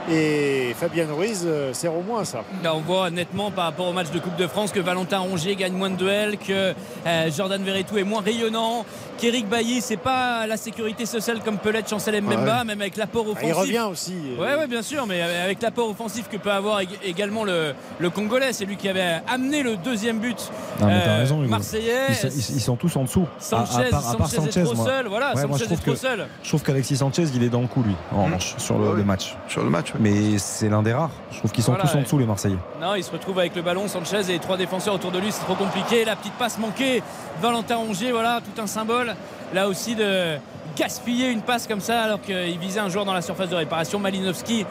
et 0.09 0.75
Fabien 0.79 1.07
Ruiz 1.11 1.43
euh, 1.45 1.73
sert 1.73 1.95
au 1.95 2.01
moins 2.01 2.25
ça. 2.25 2.43
Là, 2.63 2.75
on 2.75 2.81
voit 2.81 3.09
nettement 3.09 3.51
par 3.51 3.65
rapport 3.65 3.87
au 3.87 3.93
match 3.93 4.11
de 4.11 4.19
Coupe 4.19 4.35
de 4.35 4.47
France 4.47 4.71
que 4.71 4.79
Valentin 4.79 5.19
Rongier 5.19 5.55
gagne 5.55 5.73
moins 5.73 5.89
de 5.89 5.95
duels, 5.95 6.37
que 6.37 6.73
euh, 7.05 7.31
Jordan 7.31 7.63
Verretou 7.63 7.97
est 7.97 8.03
moins 8.03 8.21
rayonnant, 8.21 8.85
qu'Eric 9.17 9.47
Bailly, 9.47 9.81
c'est 9.81 9.97
pas 9.97 10.45
la 10.47 10.57
sécurité 10.57 11.05
sociale 11.05 11.39
comme 11.43 11.57
peut 11.57 11.71
l'être 11.71 11.89
Chancel 11.89 12.21
Mbemba, 12.21 12.59
ouais. 12.59 12.65
même 12.65 12.81
avec 12.81 12.97
l'apport 12.97 13.27
offensif. 13.27 13.43
Ah, 13.43 13.47
il 13.47 13.61
revient 13.61 13.87
aussi. 13.89 14.15
Oui, 14.37 14.45
ouais, 14.45 14.67
bien 14.67 14.81
sûr, 14.81 15.05
mais 15.07 15.21
avec 15.21 15.61
l'apport 15.61 15.89
offensif 15.89 16.27
que 16.29 16.37
peut 16.37 16.51
avoir 16.51 16.81
également 17.03 17.43
le, 17.43 17.73
le 17.99 18.09
Congolais, 18.09 18.53
c'est 18.53 18.65
lui 18.65 18.75
qui 18.75 18.89
avait 18.89 19.21
amené 19.27 19.63
le 19.63 19.77
deuxième 19.77 20.19
but 20.19 20.51
non, 20.79 20.87
euh, 20.89 21.19
raison, 21.19 21.37
marseillais. 21.47 22.07
Ils, 22.09 22.27
ils, 22.27 22.55
ils, 22.55 22.61
sont 22.61 22.75
tous 22.75 22.95
en 22.95 23.03
dessous. 23.03 23.27
Sanchez, 23.39 23.89
à, 23.91 23.97
à, 23.97 24.11
à 24.11 24.15
part 24.15 24.29
Sanchez, 24.29 24.35
Sanchez, 24.35 24.59
est 24.59 24.63
trop 24.63 24.75
moi. 24.75 24.85
seul. 24.85 25.07
Voilà, 25.07 25.29
ouais, 25.29 25.35
Sanchez 25.35 25.47
moi, 25.47 25.57
je 25.57 25.63
trouve 25.65 25.77
est 25.77 25.81
trop 25.81 25.91
que, 25.91 25.97
seul. 25.97 26.27
Je 26.41 26.49
trouve 26.49 26.63
qu'Alexis 26.63 26.97
Sanchez, 26.97 27.25
il 27.33 27.43
est 27.43 27.49
dans 27.49 27.61
le 27.61 27.67
coup, 27.67 27.83
lui, 27.83 27.95
en 28.11 28.25
revanche, 28.25 28.55
mmh. 28.55 28.59
sur 28.59 28.77
le, 28.79 28.95
le, 28.95 29.03
match. 29.03 29.35
Sur 29.47 29.63
le 29.63 29.69
match, 29.69 29.92
Mais 29.99 30.37
c'est 30.37 30.69
l'un 30.69 30.81
des 30.81 30.93
rares. 30.93 31.11
Je 31.31 31.39
trouve 31.39 31.51
qu'ils 31.51 31.63
sont 31.63 31.73
voilà, 31.73 31.87
tous 31.87 31.97
en 31.97 32.01
dessous, 32.01 32.17
les 32.17 32.25
Marseillais. 32.25 32.57
Non, 32.81 32.95
il 32.95 33.03
se 33.03 33.11
retrouve 33.11 33.39
avec 33.39 33.55
le 33.55 33.61
ballon, 33.61 33.87
Sanchez 33.87 34.33
et 34.33 34.39
trois 34.39 34.57
défenseurs 34.57 34.95
autour 34.95 35.11
de 35.11 35.19
lui, 35.19 35.31
c'est 35.31 35.43
trop 35.43 35.55
compliqué. 35.55 36.05
La 36.05 36.15
petite 36.15 36.33
passe 36.33 36.57
manquée, 36.57 37.03
Valentin 37.41 37.75
Rongier, 37.77 38.11
voilà, 38.11 38.41
tout 38.41 38.61
un 38.61 38.67
symbole. 38.67 39.15
Là 39.53 39.67
aussi 39.67 39.95
de 39.95 40.37
gaspiller 40.75 41.29
une 41.29 41.41
passe 41.41 41.67
comme 41.67 41.81
ça 41.81 42.01
alors 42.01 42.21
qu'il 42.21 42.57
visait 42.57 42.79
un 42.79 42.89
joueur 42.89 43.05
dans 43.05 43.13
la 43.13 43.21
surface 43.21 43.49
de 43.49 43.55
réparation, 43.55 43.99
Malinowski. 43.99 44.65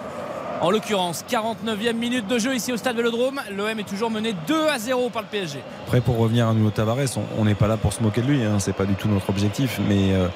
En 0.63 0.71
l'occurrence, 0.71 1.25
49e 1.29 1.95
minute 1.95 2.29
de 2.29 2.39
jeu 2.39 2.55
ici 2.55 2.73
au 2.73 2.77
stade 2.77 2.95
Vélodrome. 2.95 3.41
L'OM 3.51 3.77
est 3.81 3.83
toujours 3.83 4.13
mené 4.13 4.33
2 4.47 4.69
à 4.69 4.79
0 4.79 5.11
par 5.11 5.23
le 5.23 5.29
PSG. 5.29 5.59
Après, 5.87 6.01
pour 6.01 6.17
revenir 6.19 6.47
à 6.47 6.55
Nuno 6.55 6.71
Tavares, 6.71 7.19
on 7.37 7.45
n'est 7.45 7.57
pas 7.57 7.67
là 7.67 7.77
pour 7.77 7.93
se 7.93 8.01
moquer 8.01 8.23
de 8.23 8.29
lui, 8.29 8.45
hein, 8.45 8.61
c'est 8.61 8.73
pas 8.73 8.85
du 8.85 8.95
tout 8.95 9.09
notre 9.09 9.29
objectif. 9.29 9.81
Mais, 9.89 10.13
euh, 10.13 10.29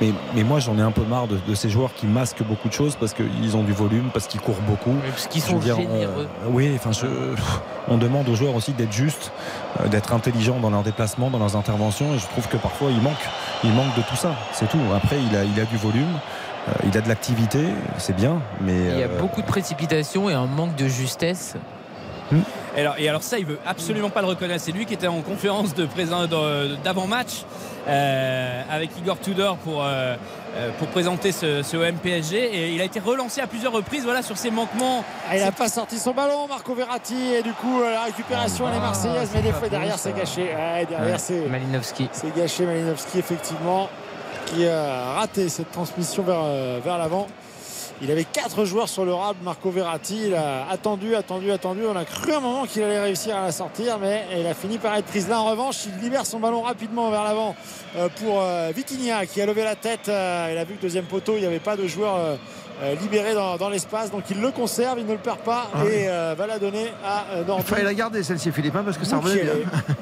mais, 0.00 0.14
mais 0.34 0.42
moi, 0.42 0.58
j'en 0.58 0.78
ai 0.78 0.80
un 0.80 0.90
peu 0.90 1.02
marre 1.02 1.26
de, 1.26 1.36
de, 1.36 1.54
ces 1.54 1.68
joueurs 1.68 1.92
qui 1.92 2.06
masquent 2.06 2.42
beaucoup 2.44 2.68
de 2.68 2.72
choses 2.72 2.96
parce 2.96 3.12
qu'ils 3.12 3.56
ont 3.58 3.62
du 3.62 3.74
volume, 3.74 4.08
parce 4.10 4.26
qu'ils 4.26 4.40
courent 4.40 4.62
beaucoup. 4.66 4.92
Oui, 4.92 5.10
parce 5.10 5.26
qu'ils 5.26 5.42
sont 5.42 5.58
dire, 5.58 5.76
généreux. 5.76 6.28
On, 6.48 6.52
oui, 6.52 6.72
enfin, 6.74 6.92
je, 6.92 7.04
on 7.86 7.98
demande 7.98 8.26
aux 8.30 8.34
joueurs 8.34 8.54
aussi 8.54 8.72
d'être 8.72 8.92
justes, 8.92 9.32
euh, 9.80 9.88
d'être 9.88 10.14
intelligents 10.14 10.60
dans 10.60 10.70
leurs 10.70 10.82
déplacements, 10.82 11.28
dans 11.28 11.38
leurs 11.38 11.56
interventions. 11.56 12.14
Et 12.14 12.18
je 12.18 12.26
trouve 12.28 12.48
que 12.48 12.56
parfois, 12.56 12.88
il 12.90 13.02
manque, 13.02 13.12
il 13.62 13.72
manque 13.72 13.94
de 13.98 14.02
tout 14.08 14.16
ça. 14.16 14.34
C'est 14.52 14.70
tout. 14.70 14.80
Après, 14.96 15.16
il 15.30 15.36
a, 15.36 15.44
il 15.44 15.60
a 15.60 15.66
du 15.66 15.76
volume. 15.76 16.18
Euh, 16.68 16.72
il 16.86 16.96
a 16.96 17.00
de 17.00 17.08
l'activité, 17.08 17.66
c'est 17.98 18.16
bien, 18.16 18.40
mais 18.60 18.72
il 18.72 18.98
y 18.98 19.02
a 19.02 19.06
euh... 19.06 19.18
beaucoup 19.18 19.42
de 19.42 19.46
précipitation 19.46 20.30
et 20.30 20.34
un 20.34 20.46
manque 20.46 20.76
de 20.76 20.88
justesse. 20.88 21.56
Hmm. 22.32 22.40
Et 22.76 22.80
alors, 22.80 22.94
et 22.98 23.08
alors, 23.08 23.22
ça, 23.22 23.38
il 23.38 23.44
veut 23.44 23.58
absolument 23.66 24.10
pas 24.10 24.22
le 24.22 24.28
reconnaître. 24.28 24.64
C'est 24.64 24.72
lui 24.72 24.86
qui 24.86 24.94
était 24.94 25.06
en 25.06 25.20
conférence 25.20 25.74
de 25.74 25.86
d'avant-match 26.82 27.44
euh, 27.86 28.62
avec 28.70 28.90
Igor 28.98 29.20
Tudor 29.20 29.58
pour, 29.58 29.84
euh, 29.84 30.16
pour 30.78 30.88
présenter 30.88 31.30
ce, 31.30 31.62
ce 31.62 31.76
OM 31.76 31.96
PSG. 31.96 32.36
Et 32.36 32.72
il 32.72 32.80
a 32.80 32.84
été 32.84 32.98
relancé 32.98 33.42
à 33.42 33.46
plusieurs 33.46 33.72
reprises 33.72 34.04
voilà, 34.04 34.22
sur 34.22 34.38
ses 34.38 34.50
manquements. 34.50 35.04
Ah, 35.30 35.36
il 35.36 35.44
n'a 35.44 35.52
pas 35.52 35.68
sorti 35.68 35.98
son 35.98 36.12
ballon, 36.12 36.48
Marco 36.48 36.74
Verratti. 36.74 37.34
Et 37.38 37.42
du 37.42 37.52
coup, 37.52 37.80
la 37.82 38.04
récupération, 38.04 38.64
ah, 38.66 38.70
elle 38.70 38.78
est 38.78 38.80
marseillaise. 38.80 39.30
Mais 39.34 39.42
des 39.42 39.52
fois, 39.52 39.68
derrière, 39.68 39.98
c'est 39.98 40.16
gâché. 40.16 40.42
Ouais, 40.42 40.86
derrière, 40.86 41.12
ouais. 41.12 41.18
c'est 41.18 41.46
Malinowski. 41.46 42.08
C'est 42.10 42.34
gâché, 42.34 42.64
Malinowski, 42.64 43.18
effectivement 43.18 43.88
qui 44.46 44.66
a 44.66 45.14
raté 45.14 45.48
cette 45.48 45.70
transmission 45.70 46.22
vers, 46.22 46.40
euh, 46.42 46.80
vers 46.84 46.98
l'avant. 46.98 47.26
Il 48.02 48.10
avait 48.10 48.24
quatre 48.24 48.64
joueurs 48.64 48.88
sur 48.88 49.04
le 49.04 49.14
rab, 49.14 49.36
Marco 49.42 49.70
Verratti. 49.70 50.26
Il 50.26 50.34
a 50.34 50.68
attendu, 50.68 51.14
attendu, 51.14 51.50
attendu. 51.52 51.82
On 51.86 51.96
a 51.96 52.04
cru 52.04 52.32
un 52.32 52.40
moment 52.40 52.66
qu'il 52.66 52.82
allait 52.82 53.00
réussir 53.00 53.36
à 53.36 53.42
la 53.42 53.52
sortir, 53.52 53.98
mais 53.98 54.24
il 54.36 54.46
a 54.46 54.54
fini 54.54 54.78
par 54.78 54.96
être 54.96 55.06
prise 55.06 55.28
là. 55.28 55.40
En 55.40 55.50
revanche, 55.50 55.86
il 55.86 56.02
libère 56.02 56.26
son 56.26 56.40
ballon 56.40 56.62
rapidement 56.62 57.10
vers 57.10 57.22
l'avant 57.22 57.54
euh, 57.96 58.08
pour 58.20 58.42
euh, 58.42 58.72
Vitinha 58.74 59.26
qui 59.26 59.40
a 59.40 59.46
levé 59.46 59.62
la 59.62 59.76
tête. 59.76 60.08
Il 60.08 60.58
a 60.58 60.64
vu 60.64 60.74
que 60.74 60.82
deuxième 60.82 61.04
poteau, 61.04 61.34
il 61.36 61.40
n'y 61.40 61.46
avait 61.46 61.60
pas 61.60 61.76
de 61.76 61.86
joueur 61.86 62.38
euh, 62.82 62.94
libéré 62.96 63.34
dans, 63.34 63.56
dans 63.56 63.68
l'espace. 63.68 64.10
Donc 64.10 64.24
il 64.30 64.40
le 64.40 64.50
conserve, 64.50 64.98
il 64.98 65.06
ne 65.06 65.12
le 65.12 65.18
perd 65.18 65.38
pas 65.38 65.70
ah, 65.74 65.84
et 65.84 66.08
euh, 66.08 66.34
va 66.36 66.46
la 66.46 66.58
donner 66.58 66.92
à 67.04 67.24
euh, 67.32 67.44
Nordi. 67.44 67.62
Il 67.66 67.70
fallait 67.70 67.84
la 67.84 67.94
garder 67.94 68.22
celle-ci, 68.22 68.50
Philippe, 68.50 68.74
hein, 68.74 68.82
parce 68.84 68.98
que 68.98 69.04
ça 69.04 69.18
revenait 69.18 69.42
bien. 69.42 69.52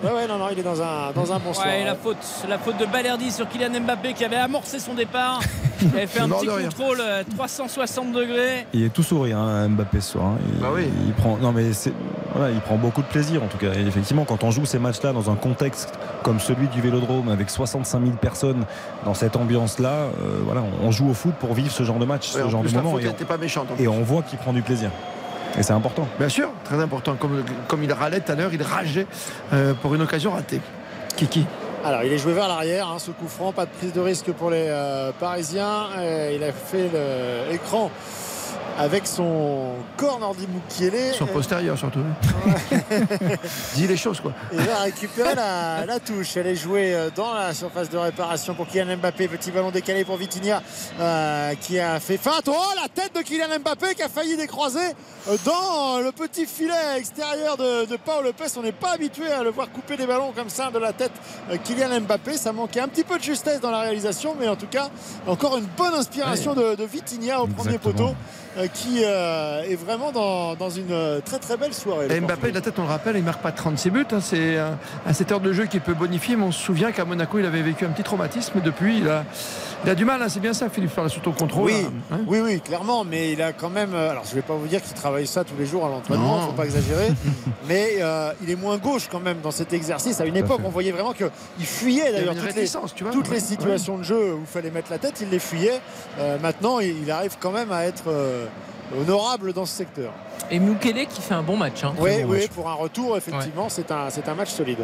Ouais, 0.03 0.13
ouais, 0.13 0.27
non, 0.27 0.39
non, 0.39 0.47
il 0.51 0.59
est 0.59 0.63
dans 0.63 0.81
un, 0.81 1.13
dans 1.15 1.33
un 1.33 1.39
bon 1.39 1.53
soir. 1.53 1.67
Ouais, 1.67 1.85
la, 1.85 1.95
faute, 1.95 2.17
la 2.49 2.59
faute 2.59 2.79
de 2.79 2.87
Balerdi 2.87 3.31
sur 3.31 3.49
Kylian 3.49 3.81
Mbappé 3.81 4.15
qui 4.15 4.25
avait 4.25 4.37
amorcé 4.37 4.79
son 4.79 4.95
départ. 4.95 5.41
Il 5.83 5.89
avait 5.89 6.07
fait 6.07 6.21
un 6.21 6.29
petit 6.29 6.47
contrôle 6.47 7.03
360 7.37 8.13
degrés. 8.13 8.67
Il 8.73 8.85
est 8.85 8.91
tout 8.91 9.03
sourire, 9.03 9.39
hein, 9.39 9.69
Mbappé 9.69 10.01
ce 10.01 10.13
soir. 10.13 10.35
Il, 10.55 10.61
bah 10.61 10.69
oui. 10.73 10.89
il 11.07 11.13
prend, 11.13 11.37
non, 11.39 11.51
mais 11.51 11.71
voilà, 12.35 12.53
il 12.53 12.61
prend 12.61 12.77
beaucoup 12.77 13.03
de 13.03 13.07
plaisir 13.07 13.43
en 13.43 13.49
tout 13.49 13.59
cas. 13.59 13.73
Et 13.75 13.87
effectivement, 13.87 14.25
quand 14.25 14.45
on 14.45 14.51
joue 14.51 14.65
ces 14.65 14.79
matchs-là 14.79 15.13
dans 15.13 15.31
un 15.31 15.35
contexte 15.35 15.93
comme 16.23 16.41
celui 16.41 16.69
du 16.69 16.81
Vélodrome 16.81 17.29
avec 17.29 17.51
65 17.51 18.01
000 18.05 18.17
personnes 18.17 18.65
dans 19.05 19.15
cette 19.15 19.37
ambiance-là, 19.37 19.91
euh, 19.91 20.39
voilà, 20.45 20.63
on 20.83 20.91
joue 20.91 21.11
au 21.11 21.15
foot 21.15 21.35
pour 21.41 21.55
vivre 21.55 21.73
ce 21.73 21.83
genre 21.83 21.99
de 21.99 22.05
match, 22.05 22.35
ouais, 22.35 22.43
ce 22.43 22.49
genre 22.49 22.62
de. 22.63 22.69
Et 22.69 23.09
on, 23.09 23.25
pas 23.25 23.37
méchante, 23.37 23.69
et 23.79 23.89
on 23.89 24.03
voit 24.03 24.23
qu'il 24.23 24.39
prend 24.39 24.53
du 24.53 24.63
plaisir. 24.63 24.91
Et 25.59 25.63
c'est 25.63 25.73
important. 25.73 26.09
Bien 26.19 26.29
sûr, 26.29 26.51
très 26.65 26.81
important. 26.81 27.15
Comme, 27.15 27.45
comme 27.69 27.85
il 27.85 27.93
râlait 27.93 28.21
tout 28.21 28.33
à 28.33 28.35
l'heure, 28.35 28.51
il 28.53 28.63
rageait 28.63 29.07
euh, 29.53 29.75
pour 29.75 29.95
une 29.95 30.03
occasion 30.03 30.33
ratée. 30.33 30.61
Kiki. 31.17 31.45
Alors 31.85 32.05
il 32.05 32.13
est 32.13 32.19
joué 32.19 32.33
vers 32.33 32.49
l'arrière, 32.49 32.89
hein, 32.89 32.99
ce 32.99 33.11
coup 33.11 33.27
franc, 33.27 33.53
pas 33.53 33.67
de 33.67 33.71
prise 33.71 33.93
de 33.93 34.01
risque 34.01 34.31
pour 34.33 34.51
les 34.51 34.67
euh, 34.69 35.11
Parisiens. 35.19 35.89
Et 36.01 36.37
il 36.37 36.45
a 36.45 36.53
fait 36.53 36.91
l'écran 37.51 37.91
avec 38.79 39.07
son 39.07 39.75
corps 39.97 40.19
Nordi 40.19 40.47
Mukiele. 40.47 41.15
Son 41.15 41.27
postérieur 41.27 41.77
surtout. 41.79 42.01
Ouais. 42.47 42.89
Dis 43.75 43.87
les 43.87 43.97
choses 43.97 44.21
quoi. 44.21 44.33
Il 44.53 44.61
va 44.61 44.79
récupérer 44.81 45.35
la, 45.35 45.85
la, 45.87 46.01
touche. 46.01 46.37
Elle 46.37 46.47
est 46.49 46.57
jouée 46.57 46.97
dans 47.15 47.35
la 47.35 47.53
surface 47.55 47.91
de 47.91 47.99
réparation 47.99 48.55
pour 48.55 48.67
Kylian 48.67 48.97
Mbappé. 48.97 49.29
Petit 49.29 49.51
ballon 49.51 49.71
décalé 49.71 50.05
pour 50.05 50.17
Vitinha 50.17 50.63
euh, 51.01 51.55
qui 51.61 51.79
a 51.79 52.01
fait 52.01 52.17
feinte. 52.17 52.49
Oh 52.49 52.73
la 52.81 52.89
tête 52.89 53.15
de 53.15 53.21
Kylian 53.21 53.59
Mbappé 53.61 53.95
qui 53.95 54.03
a 54.03 54.09
failli 54.09 54.37
décroiser 54.37 54.95
dans 55.45 56.01
le 56.01 56.11
petit 56.13 56.47
filet 56.47 56.73
extérieur 56.97 57.57
de, 57.57 57.87
de 57.87 57.97
Paul 57.97 58.25
Lopez. 58.25 58.47
On 58.57 58.63
n'est 58.63 58.73
pas 58.73 58.93
habitué 58.93 59.31
à 59.31 59.43
le 59.43 59.51
voir 59.51 59.71
couper 59.71 59.97
des 59.97 60.07
ballons 60.07 60.33
comme 60.35 60.49
ça 60.49 60.71
de 60.71 60.79
la 60.79 60.93
tête 60.93 61.13
Kylian 61.65 62.01
Mbappé. 62.01 62.37
Ça 62.37 62.53
manquait 62.53 62.81
un 62.81 62.89
petit 62.89 63.05
peu 63.05 63.19
de 63.19 63.23
justesse 63.23 63.61
dans 63.61 63.71
la 63.71 63.81
réalisation, 63.81 64.35
mais 64.39 64.49
en 64.49 64.57
tout 64.57 64.67
cas 64.67 64.89
encore 65.27 65.57
une 65.59 65.67
bonne 65.77 65.95
inspiration 65.95 66.55
de, 66.55 66.75
de 66.75 66.85
Vitinha 66.85 67.41
au 67.41 67.45
Exactement. 67.45 67.63
premier 67.63 67.79
poteau 67.79 68.15
qui 68.73 69.03
euh, 69.05 69.63
est 69.63 69.77
vraiment 69.77 70.13
dans, 70.13 70.55
dans, 70.55 70.71
une 70.71 71.21
très 71.25 71.39
très 71.39 71.57
belle 71.57 71.75
soirée. 71.75 72.07
Et 72.11 72.21
Mbappé, 72.21 72.53
la 72.53 72.61
tête, 72.61 72.79
on 72.79 72.83
le 72.83 72.89
rappelle, 72.89 73.17
il 73.17 73.23
marque 73.23 73.43
pas 73.43 73.53
36 73.53 73.91
buts. 73.91 74.07
Hein, 74.13 74.21
c'est 74.21 74.59
à 74.59 75.15
cette 75.15 75.33
heure 75.33 75.41
de 75.41 75.53
jeu 75.53 75.67
qui 75.67 75.81
peut 75.81 75.95
bonifier. 75.95 76.37
Mais 76.37 76.45
on 76.45 76.53
se 76.53 76.63
souvient 76.63 76.93
qu'à 76.93 77.05
Monaco, 77.05 77.39
il 77.39 77.47
avait 77.47 77.63
vécu 77.63 77.85
un 77.85 77.91
petit 77.91 78.03
traumatisme. 78.03 78.61
Depuis, 78.61 78.99
il 78.99 79.09
a, 79.09 79.25
il 79.85 79.91
a 79.91 79.95
du 79.95 80.05
mal. 80.05 80.23
Hein, 80.23 80.29
c'est 80.29 80.41
bien 80.41 80.53
ça, 80.53 80.69
Philippe, 80.69 80.91
faire 80.91 81.09
sous 81.11 81.21
ton 81.21 81.33
contrôle. 81.33 81.65
Oui, 81.65 81.87
hein 82.11 82.21
oui, 82.27 82.41
oui, 82.41 82.61
clairement. 82.61 83.05
Mais 83.05 83.33
il 83.33 83.43
a 83.43 83.53
quand 83.53 83.71
même. 83.71 83.95
euh, 83.95 84.11
Alors, 84.11 84.25
je 84.29 84.35
vais 84.35 84.43
pas 84.43 84.55
vous 84.55 84.67
dire 84.67 84.83
qu'il 84.83 84.95
travaille 84.95 85.27
ça 85.27 85.45
tous 85.45 85.55
les 85.59 85.67
jours 85.67 85.85
à 85.87 85.89
l'entraînement. 85.89 86.41
Il 86.43 86.47
faut 86.47 86.53
pas 86.53 86.65
exagérer. 86.65 87.09
mais 87.69 87.97
euh, 88.01 88.33
il 88.43 88.51
est 88.51 88.57
moins 88.57 88.79
gauche 88.79 89.09
quand 89.11 89.21
même 89.21 89.41
dans 89.43 89.51
cet 89.51 89.73
exercice. 89.73 90.21
À 90.21 90.27
une 90.27 90.37
époque, 90.37 90.61
on 90.65 90.71
voyait 90.71 90.93
vraiment 90.93 91.13
qu'il 91.13 91.67
fuyait 91.67 92.13
d'ailleurs 92.13 92.35
toutes, 92.35 92.55
les, 92.55 92.69
tu 92.95 93.05
vois, 93.05 93.13
toutes 93.13 93.29
ouais, 93.29 93.35
les 93.35 93.41
situations 93.41 93.95
ouais. 93.95 94.01
de 94.01 94.05
jeu 94.05 94.35
où 94.35 94.41
il 94.41 94.47
fallait 94.47 94.71
mettre 94.71 94.91
la 94.91 94.99
tête. 94.99 95.21
Il 95.21 95.31
les 95.31 95.39
fuyait. 95.39 95.81
Euh, 96.19 96.39
maintenant, 96.39 96.79
il, 96.81 97.11
arrive 97.11 97.37
quand 97.41 97.53
même 97.53 97.73
à 97.73 97.85
être 97.85 98.05
euh, 98.09 98.47
honorable 99.01 99.53
dans 99.53 99.67
ce 99.67 99.77
secteur. 99.77 100.13
Et 100.51 100.59
Mukele 100.59 101.07
qui 101.07 101.21
fait 101.23 101.35
un 101.35 101.43
bon 101.43 101.57
match. 101.57 101.85
Hein. 101.85 101.95
Oui, 101.99 102.23
bon 102.23 102.31
oui, 102.31 102.41
match. 102.41 102.49
pour 102.49 102.69
un 102.69 102.75
retour, 102.75 103.17
effectivement, 103.17 103.65
ouais. 103.65 103.71
c'est 103.71 103.91
un, 103.91 104.09
un 104.27 104.35
match 104.35 104.51
solide. 104.51 104.79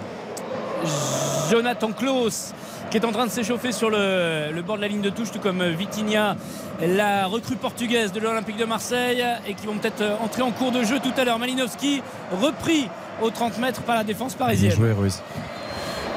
Jonathan 1.50 1.92
Klaus 1.92 2.52
qui 2.90 2.96
est 2.96 3.04
en 3.04 3.12
train 3.12 3.26
de 3.26 3.30
s'échauffer 3.30 3.72
sur 3.72 3.90
le, 3.90 4.50
le 4.54 4.62
bord 4.62 4.76
de 4.76 4.80
la 4.80 4.88
ligne 4.88 5.02
de 5.02 5.10
touche, 5.10 5.30
tout 5.30 5.40
comme 5.40 5.62
Vitinha, 5.62 6.36
la 6.80 7.26
recrue 7.26 7.56
portugaise 7.56 8.12
de 8.12 8.20
l'Olympique 8.20 8.56
de 8.56 8.64
Marseille, 8.64 9.22
et 9.46 9.54
qui 9.54 9.66
vont 9.66 9.76
peut-être 9.76 10.02
entrer 10.22 10.42
en 10.42 10.52
cours 10.52 10.72
de 10.72 10.82
jeu 10.84 10.98
tout 10.98 11.12
à 11.18 11.24
l'heure. 11.24 11.38
Malinowski 11.38 12.02
repris 12.40 12.88
aux 13.20 13.30
30 13.30 13.58
mètres 13.58 13.82
par 13.82 13.96
la 13.96 14.04
défense 14.04 14.34
parisienne. 14.34 14.70
Bien 14.70 14.78
joué, 14.78 14.92
Ruiz. 14.92 15.22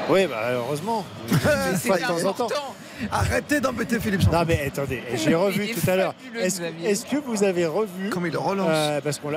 Oui, 0.08 0.26
bah, 0.26 0.36
heureusement. 0.52 1.04
C'est 1.76 1.88
Pas 1.88 1.98
de 1.98 2.02
temps 2.04 2.28
en 2.28 2.32
temps. 2.32 2.48
Arrêtez 3.10 3.60
d'embêter 3.60 3.98
Philippe. 3.98 4.30
Non 4.30 4.44
mais 4.46 4.64
attendez, 4.68 5.02
j'ai 5.14 5.34
revu 5.34 5.74
tout 5.74 5.90
à 5.90 5.96
l'heure. 5.96 6.14
Est-ce 6.40 7.04
que 7.04 7.16
vous 7.16 7.42
avez 7.42 7.66
revu 7.66 8.10
Comme 8.10 8.26
il 8.26 8.36
relance. 8.36 8.68
euh, 8.70 9.00
parce 9.02 9.18
qu'on 9.18 9.30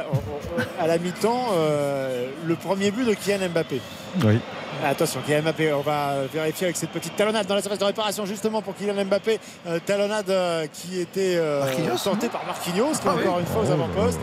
à 0.80 0.88
la 0.88 0.98
mi-temps 1.00 1.48
euh, 1.54 2.28
le 2.46 2.56
premier 2.56 2.92
but 2.92 3.06
de 3.08 3.14
Kylian 3.16 3.50
Mbappé? 3.50 3.82
Oui. 4.24 4.40
Attention, 4.84 5.22
Kylian 5.26 5.42
Mbappé, 5.44 5.74
on 5.74 5.82
va 5.82 6.14
vérifier 6.32 6.68
avec 6.68 6.78
cette 6.78 6.90
petite 6.92 7.16
talonnade 7.16 7.48
dans 7.48 7.56
la 7.56 7.62
surface 7.62 7.80
de 7.80 7.86
réparation 7.86 8.26
justement 8.26 8.62
pour 8.62 8.76
Kylian 8.76 9.06
Mbappé. 9.06 9.40
Euh, 9.68 9.80
talonnade 9.86 10.30
euh, 10.30 10.68
qui 10.72 11.00
était 11.00 11.36
euh, 11.38 11.64
tentée 12.04 12.30
par 12.30 12.46
Marquinhos, 12.46 12.92
qui 12.92 13.08
est 13.08 13.10
Ah 13.10 13.14
oui. 13.16 13.24
encore 13.24 13.40
une 13.40 13.46
fois 13.46 13.62
aux 13.64 13.72
avant-postes. 13.72 14.20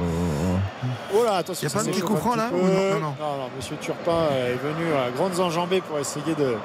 Oh 1.15 1.25
là, 1.25 1.37
attention. 1.37 1.65
Y 1.65 1.67
a 1.67 1.71
ça 1.71 1.79
pas 1.79 1.85
de 1.85 1.91
petit 1.91 2.01
coup 2.01 2.17
franc, 2.17 2.35
un 2.35 2.37
là, 2.37 2.51
non. 2.51 2.59
Non, 2.59 3.01
non. 3.01 3.15
non, 3.21 3.51
Monsieur 3.57 3.77
Turpin 3.81 4.29
est 4.47 4.55
venu 4.63 4.93
à 4.95 5.11
grandes 5.11 5.41
enjambées 5.41 5.81
pour 5.81 5.99
essayer 5.99 6.35
de 6.35 6.57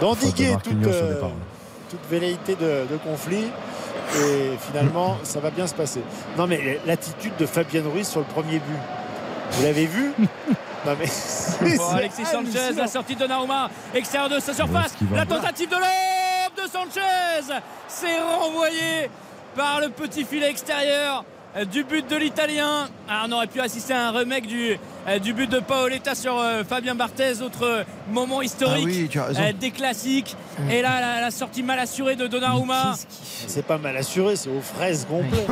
d'endiguer 0.00 0.56
toute 1.90 2.00
velléité 2.10 2.54
de, 2.54 2.86
de 2.90 2.96
conflit. 3.04 3.44
Et 4.16 4.50
finalement, 4.60 5.16
ça 5.22 5.40
va 5.40 5.50
bien 5.50 5.66
se 5.66 5.74
passer. 5.74 6.00
Non, 6.36 6.46
mais 6.46 6.80
l'attitude 6.86 7.32
de 7.38 7.46
Fabien 7.46 7.82
Ruiz 7.82 8.06
sur 8.08 8.20
le 8.20 8.26
premier 8.26 8.58
but, 8.58 8.78
vous 9.52 9.62
l'avez 9.64 9.86
vu? 9.86 10.12
Non, 10.84 10.96
mais 10.98 11.78
Alexis 11.94 12.24
Sanchez, 12.24 12.72
la 12.76 12.86
sortie 12.86 13.14
de 13.14 13.20
Donnarumma, 13.20 13.70
extérieur 13.94 14.28
de 14.28 14.40
sa 14.40 14.52
surface. 14.52 14.94
La 15.14 15.24
tentative 15.26 15.68
de 15.68 15.74
lobe 15.76 16.56
de 16.64 16.70
Sanchez. 16.70 17.54
C'est 17.88 18.20
renvoyé 18.20 19.08
par 19.56 19.80
le 19.80 19.90
petit 19.90 20.24
filet 20.24 20.50
extérieur 20.50 21.24
du 21.70 21.84
but 21.84 22.08
de 22.08 22.16
l'Italien. 22.16 22.88
Ah, 23.08 23.24
on 23.28 23.32
aurait 23.32 23.46
pu 23.46 23.60
assister 23.60 23.92
à 23.92 24.08
un 24.08 24.10
remake 24.10 24.46
du, 24.46 24.78
euh, 25.06 25.18
du 25.18 25.34
but 25.34 25.50
de 25.50 25.60
Paoletta 25.60 26.14
sur 26.14 26.38
euh, 26.40 26.64
Fabien 26.64 26.94
Barthez, 26.94 27.42
autre 27.42 27.62
euh, 27.66 27.84
moment 28.10 28.40
historique 28.40 28.84
Ah 28.88 28.90
oui, 29.02 29.08
tu 29.10 29.20
as 29.20 29.24
raison. 29.24 29.42
euh, 29.42 29.52
des 29.52 29.70
classiques. 29.70 30.34
Et 30.70 30.80
là, 30.80 30.98
la, 31.00 31.20
la 31.20 31.30
sortie 31.30 31.62
mal 31.62 31.78
assurée 31.78 32.16
de 32.16 32.26
Donnarumma. 32.26 32.94
C'est 33.46 33.66
pas 33.66 33.76
mal 33.76 33.94
assuré, 33.98 34.34
c'est 34.34 34.48
aux 34.48 34.62
fraises 34.62 35.06
complet. 35.06 35.46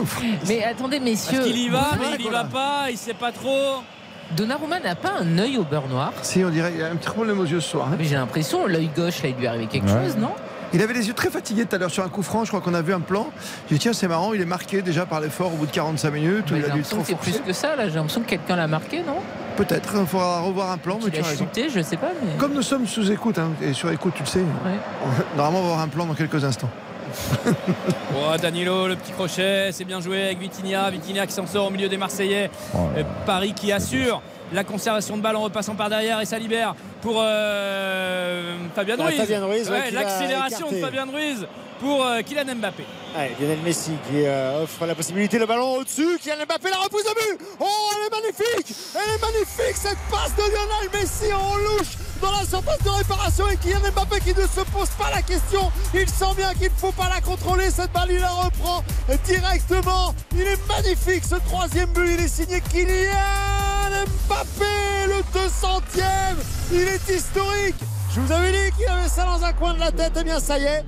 Mais 0.49 0.65
attendez, 0.65 1.01
messieurs. 1.01 1.39
Est-ce 1.41 1.47
qu'il 1.49 1.59
y 1.59 1.69
va 1.69 1.91
Mais 2.01 2.17
il 2.19 2.25
y 2.25 2.29
va 2.31 2.45
pas, 2.45 2.87
il 2.91 2.97
sait 2.97 3.13
pas 3.15 3.31
trop. 3.31 3.83
Donnarumma 4.37 4.79
n'a 4.81 4.95
pas 4.95 5.13
un 5.21 5.39
œil 5.39 5.59
au 5.59 5.65
beurre 5.65 5.89
noir. 5.89 6.13
Si, 6.23 6.45
on 6.45 6.51
dirait 6.51 6.71
qu'il 6.71 6.81
y 6.81 6.85
a 6.85 6.91
un 6.91 6.97
petit 6.97 7.09
problème 7.11 7.41
aux 7.41 7.45
yeux 7.47 7.61
ce 7.61 7.71
soir. 7.71 7.89
hein. 7.91 7.97
Mais 7.99 8.05
j'ai 8.05 8.15
l'impression, 8.17 8.67
l'œil 8.67 8.91
gauche, 8.95 9.23
là, 9.23 9.29
il 9.31 9.35
lui 9.37 9.45
est 9.45 9.49
arrivé 9.49 9.67
quelque 9.67 9.87
Ouais. 9.91 10.05
chose, 10.07 10.17
non? 10.17 10.31
Il 10.73 10.81
avait 10.83 10.95
les 10.95 11.09
yeux 11.09 11.15
très 11.15 11.31
fatigués 11.31 11.67
tout 11.67 11.75
à 11.75 11.79
l'heure 11.81 11.91
sur 11.91 12.05
un 12.05 12.09
coup 12.09 12.23
franc. 12.23 12.45
Je 12.45 12.51
crois 12.51 12.61
qu'on 12.61 12.75
a 12.75 12.83
vu 12.83 12.95
un 12.95 13.01
plan. 13.01 13.27
J'ai 13.69 13.75
dit, 13.75 13.81
tiens, 13.81 13.93
c'est 13.93 14.07
marrant, 14.07 14.33
il 14.35 14.41
est 14.41 14.45
marqué 14.47 14.83
déjà 14.83 15.05
par 15.05 15.21
l'effort 15.21 15.53
au 15.53 15.57
bout 15.57 15.67
de 15.67 15.73
45 15.73 16.11
minutes. 16.13 16.45
Mais 16.53 16.59
il 16.59 16.65
J'ai 16.65 16.71
a 16.71 16.75
dû 16.75 16.83
trop 16.83 17.03
c'est 17.05 17.17
plus 17.17 17.41
que 17.45 17.53
ça, 17.53 17.75
là. 17.75 17.89
J'ai 17.89 17.97
l'impression 17.97 18.21
que 18.21 18.29
quelqu'un 18.29 18.55
l'a 18.55 18.69
marqué, 18.69 18.99
non? 19.03 19.17
Peut-être, 19.57 19.95
il 19.99 20.07
faudra 20.07 20.41
revoir 20.43 20.71
un 20.71 20.79
plan, 20.79 21.01
mais 21.05 21.11
tu 21.11 21.19
as 21.21 21.25
chuté, 21.37 21.69
je 21.69 21.81
sais 21.83 21.97
pas, 21.97 22.11
mais. 22.23 22.37
Comme 22.39 22.53
nous 22.55 22.63
sommes 22.63 22.87
sous 22.87 23.11
écoute, 23.11 23.37
hein, 23.39 23.51
et 23.61 23.73
sur 23.73 23.91
écoute, 23.91 24.13
tu 24.15 24.23
le 24.23 24.29
sais, 24.29 24.39
Ouais. 24.39 24.79
normalement 25.37 25.59
on 25.59 25.63
va 25.63 25.69
avoir 25.73 25.81
un 25.85 25.89
plan 25.89 26.07
dans 26.07 26.15
quelques 26.15 26.45
instants. 26.45 26.71
Oh, 28.17 28.37
Danilo, 28.41 28.89
le 28.89 28.97
petit 28.97 29.13
crochet, 29.13 29.71
c'est 29.73 29.85
bien 29.85 30.01
joué 30.01 30.25
avec 30.27 30.39
Vitinha. 30.39 30.91
Vitinha 30.91 31.27
qui 31.27 31.33
s'en 31.33 31.47
sort 31.47 31.67
au 31.69 31.71
milieu 31.71 31.89
des 31.89 31.97
Marseillais. 31.97 32.51
Oh 32.75 32.79
Euh. 32.97 33.03
Paris 33.27 33.55
qui 33.55 33.73
assure 33.73 34.21
la 34.53 34.65
conservation 34.65 35.17
de 35.17 35.23
balle 35.23 35.37
en 35.37 35.43
repassant 35.43 35.75
par 35.75 35.89
derrière 35.89 36.21
et 36.21 36.25
ça 36.27 36.39
libère 36.39 36.75
pour 37.03 37.17
euh, 37.19 38.57
Fabien 38.75 38.97
Ah, 38.99 39.05
Ruiz. 39.05 39.17
Fabien 39.17 39.47
ouais, 39.47 39.91
L'accélération 39.93 40.71
de. 40.71 40.77
Fabien 40.77 41.07
Ruiz 41.07 41.47
pour 41.81 42.05
euh, 42.05 42.21
Kylian 42.23 42.57
Mbappé. 42.57 42.85
Allez, 43.17 43.31
Lionel 43.41 43.59
Messi 43.65 43.93
qui 44.11 44.25
euh, 44.27 44.63
offre 44.65 44.87
la 44.87 44.95
possibilité, 44.95 45.39
le 45.39 45.47
ballon 45.47 45.77
au-dessus, 45.77 46.19
Kylian 46.21 46.45
Mbappé, 46.47 46.69
la 46.71 46.77
reprise 46.79 47.05
de 47.05 47.11
but 47.39 47.47
Oh, 47.59 47.65
elle 47.93 48.07
est 48.07 48.21
magnifique 48.21 48.77
Elle 48.95 49.15
est 49.15 49.21
magnifique 49.21 49.77
cette 49.77 49.99
passe 50.11 50.35
de 50.37 50.43
Lionel 50.43 50.91
Messi 50.93 51.33
en 51.33 51.57
louche 51.57 51.97
dans 52.21 52.31
la 52.33 52.45
surface 52.45 52.83
de 52.85 52.89
réparation 52.91 53.49
et 53.49 53.57
Kylian 53.57 53.81
Mbappé 53.95 54.21
qui 54.21 54.31
ne 54.31 54.47
se 54.47 54.61
pose 54.73 54.89
pas 54.99 55.11
la 55.15 55.23
question. 55.23 55.71
Il 55.95 56.09
sent 56.09 56.35
bien 56.37 56.53
qu'il 56.55 56.71
ne 56.71 56.77
faut 56.77 56.93
pas 56.93 57.09
la 57.09 57.21
contrôler, 57.21 57.71
cette 57.71 57.93
balle, 57.93 58.11
il 58.11 58.21
la 58.21 58.31
reprend 58.31 58.83
directement. 59.25 60.15
Il 60.33 60.43
est 60.43 60.69
magnifique 60.69 61.25
ce 61.25 61.37
troisième 61.37 61.91
but, 61.93 62.15
il 62.19 62.25
est 62.25 62.29
signé 62.29 62.61
Kylian 62.61 64.07
Mbappé, 64.27 65.07
le 65.09 65.39
200e 65.39 66.37
Il 66.73 66.81
est 66.81 67.17
historique 67.17 67.77
Je 68.15 68.21
vous 68.21 68.33
avais 68.33 68.53
dit 68.53 68.77
qu'il 68.77 68.89
avait 68.89 69.09
ça 69.09 69.25
dans 69.25 69.45
un 69.45 69.53
coin 69.53 69.75
de 69.75 69.81
la 69.81 69.93
tête, 69.93 70.17
et 70.17 70.25
bien 70.25 70.41
ça 70.41 70.59
y 70.59 70.65
est, 70.65 70.85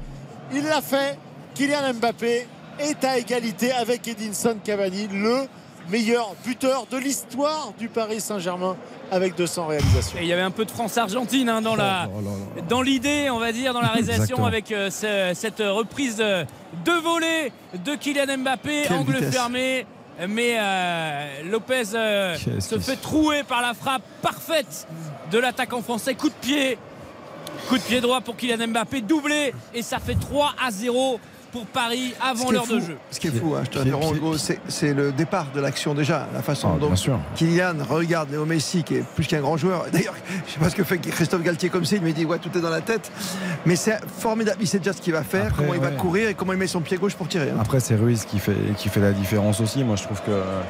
il 0.52 0.64
l'a 0.64 0.82
fait. 0.82 1.18
Kylian 1.54 1.94
Mbappé 1.94 2.46
est 2.78 3.04
à 3.04 3.18
égalité 3.18 3.72
avec 3.72 4.06
Edinson 4.08 4.56
Cavani, 4.64 5.08
le 5.08 5.46
meilleur 5.88 6.34
buteur 6.44 6.86
de 6.90 6.96
l'histoire 6.96 7.72
du 7.78 7.88
Paris 7.88 8.20
Saint-Germain 8.20 8.76
avec 9.10 9.34
200 9.36 9.66
réalisations. 9.66 10.18
Et 10.18 10.22
il 10.22 10.28
y 10.28 10.32
avait 10.32 10.42
un 10.42 10.50
peu 10.50 10.64
de 10.64 10.70
France-Argentine 10.70 11.48
hein, 11.48 11.60
dans 11.60 11.74
la, 11.76 12.08
Oh 12.16 12.20
là. 12.20 12.62
dans 12.68 12.82
l'idée, 12.82 13.28
on 13.30 13.38
va 13.38 13.52
dire, 13.52 13.74
dans 13.74 13.80
la 13.80 13.88
réalisation 13.88 14.44
avec 14.46 14.72
euh, 14.72 14.90
ce- 14.90 15.32
cette 15.38 15.58
reprise 15.60 16.16
de, 16.16 16.44
de 16.84 16.92
volée 16.92 17.52
de 17.84 17.94
Kylian 17.94 18.38
Mbappé, 18.38 18.84
Quelle 18.88 18.96
angle 18.96 19.14
vitesse. 19.16 19.34
fermé. 19.34 19.86
Mais 20.28 20.56
euh, 20.58 21.42
Lopez 21.50 21.82
euh, 21.94 22.36
se 22.60 22.78
fait 22.78 22.96
trouer 22.96 23.42
par 23.44 23.62
la 23.62 23.72
frappe 23.74 24.02
parfaite 24.20 24.86
de 25.30 25.38
l'attaquant 25.38 25.82
français. 25.82 26.14
Coup 26.14 26.28
de 26.28 26.34
pied. 26.34 26.78
Coup 27.68 27.76
de 27.78 27.82
pied 27.82 28.00
droit 28.00 28.20
pour 28.20 28.36
Kylian 28.36 28.68
Mbappé, 28.68 29.00
doublé. 29.00 29.54
Et 29.74 29.82
ça 29.82 29.98
fait 29.98 30.14
3 30.14 30.54
à 30.64 30.70
0 30.70 31.18
pour 31.52 31.66
Paris 31.66 32.14
avant 32.20 32.50
l'heure 32.50 32.66
de 32.66 32.80
jeu. 32.80 32.96
Ce 33.10 33.20
qui 33.20 33.28
est 33.28 33.30
fou, 33.30 33.54
hein, 33.54 33.62
je 33.64 33.78
te 33.78 34.54
c'est 34.68 34.94
le 34.94 35.12
départ 35.12 35.46
de 35.54 35.60
l'action 35.60 35.94
déjà, 35.94 36.26
la 36.32 36.42
façon 36.42 36.72
Ah, 36.74 36.80
dont. 36.80 36.92
Kylian 37.36 37.74
regarde 37.88 38.30
Léo 38.30 38.46
Messi, 38.46 38.82
qui 38.82 38.96
est 38.96 39.04
plus 39.14 39.26
qu'un 39.26 39.40
grand 39.40 39.56
joueur. 39.56 39.84
D'ailleurs, 39.92 40.14
je 40.46 40.52
sais 40.54 40.58
pas 40.58 40.70
ce 40.70 40.74
que 40.74 40.82
fait 40.84 40.98
Christophe 40.98 41.42
Galtier 41.42 41.68
comme 41.68 41.84
ça, 41.84 41.96
il 41.96 42.02
me 42.02 42.12
dit 42.12 42.24
ouais, 42.24 42.38
tout 42.38 42.50
est 42.56 42.60
dans 42.60 42.70
la 42.70 42.80
tête. 42.80 43.12
Mais 43.66 43.76
c'est 43.76 43.98
formidable, 44.18 44.58
il 44.62 44.66
sait 44.66 44.78
déjà 44.78 44.92
ce 44.94 45.00
qu'il 45.02 45.12
va 45.12 45.22
faire, 45.22 45.46
Après, 45.48 45.56
comment 45.62 45.74
il 45.74 45.80
va 45.80 45.90
courir 45.90 46.28
et 46.28 46.34
comment 46.34 46.52
il 46.54 46.58
met 46.58 46.66
son 46.66 46.80
pied 46.80 46.96
gauche 46.96 47.14
pour 47.14 47.28
tirer. 47.28 47.50
hein. 47.50 47.58
Après, 47.60 47.80
c'est 47.80 47.96
Ruiz 47.96 48.24
qui 48.24 48.38
fait, 48.38 48.56
qui 48.78 48.88
fait 48.88 49.00
la 49.00 49.12
différence 49.12 49.60
aussi. 49.60 49.84
Moi, 49.84 49.96
je 49.96 50.04
trouve 50.04 50.20
que 50.22 50.30
euh, 50.30 50.60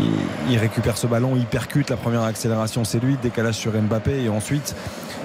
il, 0.00 0.10
il 0.52 0.58
récupère 0.58 0.96
ce 0.96 1.06
ballon, 1.06 1.34
il 1.36 1.44
percute 1.44 1.90
la 1.90 1.96
première 1.96 2.22
accélération, 2.22 2.84
c'est 2.84 2.98
lui, 3.02 3.16
décalage 3.22 3.56
sur 3.56 3.72
Mbappé 3.72 4.22
et 4.24 4.28
ensuite 4.30 4.74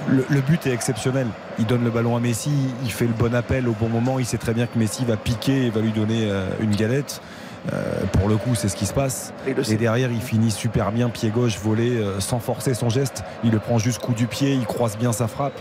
le, 0.08 0.24
le 0.28 0.40
but 0.40 0.66
est 0.66 0.72
exceptionnel. 0.72 1.26
Il 1.58 1.66
donne 1.66 1.84
le 1.84 1.90
ballon 1.90 2.16
à 2.16 2.20
Messi, 2.20 2.50
il 2.84 2.90
fait 2.90 3.06
le 3.06 3.12
bon 3.12 3.34
appel 3.34 3.68
au 3.68 3.72
bon 3.72 3.88
moment. 3.88 4.18
Il 4.18 4.26
sait 4.26 4.38
très 4.38 4.54
bien 4.54 4.66
que 4.66 4.78
Messi 4.78 5.04
va 5.04 5.16
piquer 5.16 5.66
et 5.66 5.70
va 5.70 5.80
lui 5.80 5.92
donner 5.92 6.28
euh, 6.30 6.48
une 6.60 6.74
galette. 6.74 7.20
Euh, 7.72 8.04
pour 8.12 8.28
le 8.28 8.36
coup, 8.36 8.54
c'est 8.54 8.68
ce 8.68 8.76
qui 8.76 8.86
se 8.86 8.94
passe. 8.94 9.32
Et 9.46 9.76
derrière, 9.76 10.10
il 10.10 10.20
finit 10.22 10.50
super 10.50 10.90
bien, 10.92 11.10
pied 11.10 11.28
gauche, 11.28 11.58
volé, 11.58 11.96
euh, 11.98 12.20
sans 12.20 12.38
forcer 12.38 12.72
son 12.72 12.88
geste. 12.88 13.24
Il 13.44 13.50
le 13.50 13.58
prend 13.58 13.78
juste 13.78 13.98
coup 14.00 14.14
du 14.14 14.26
pied, 14.26 14.54
il 14.54 14.64
croise 14.64 14.96
bien 14.96 15.12
sa 15.12 15.26
frappe. 15.26 15.58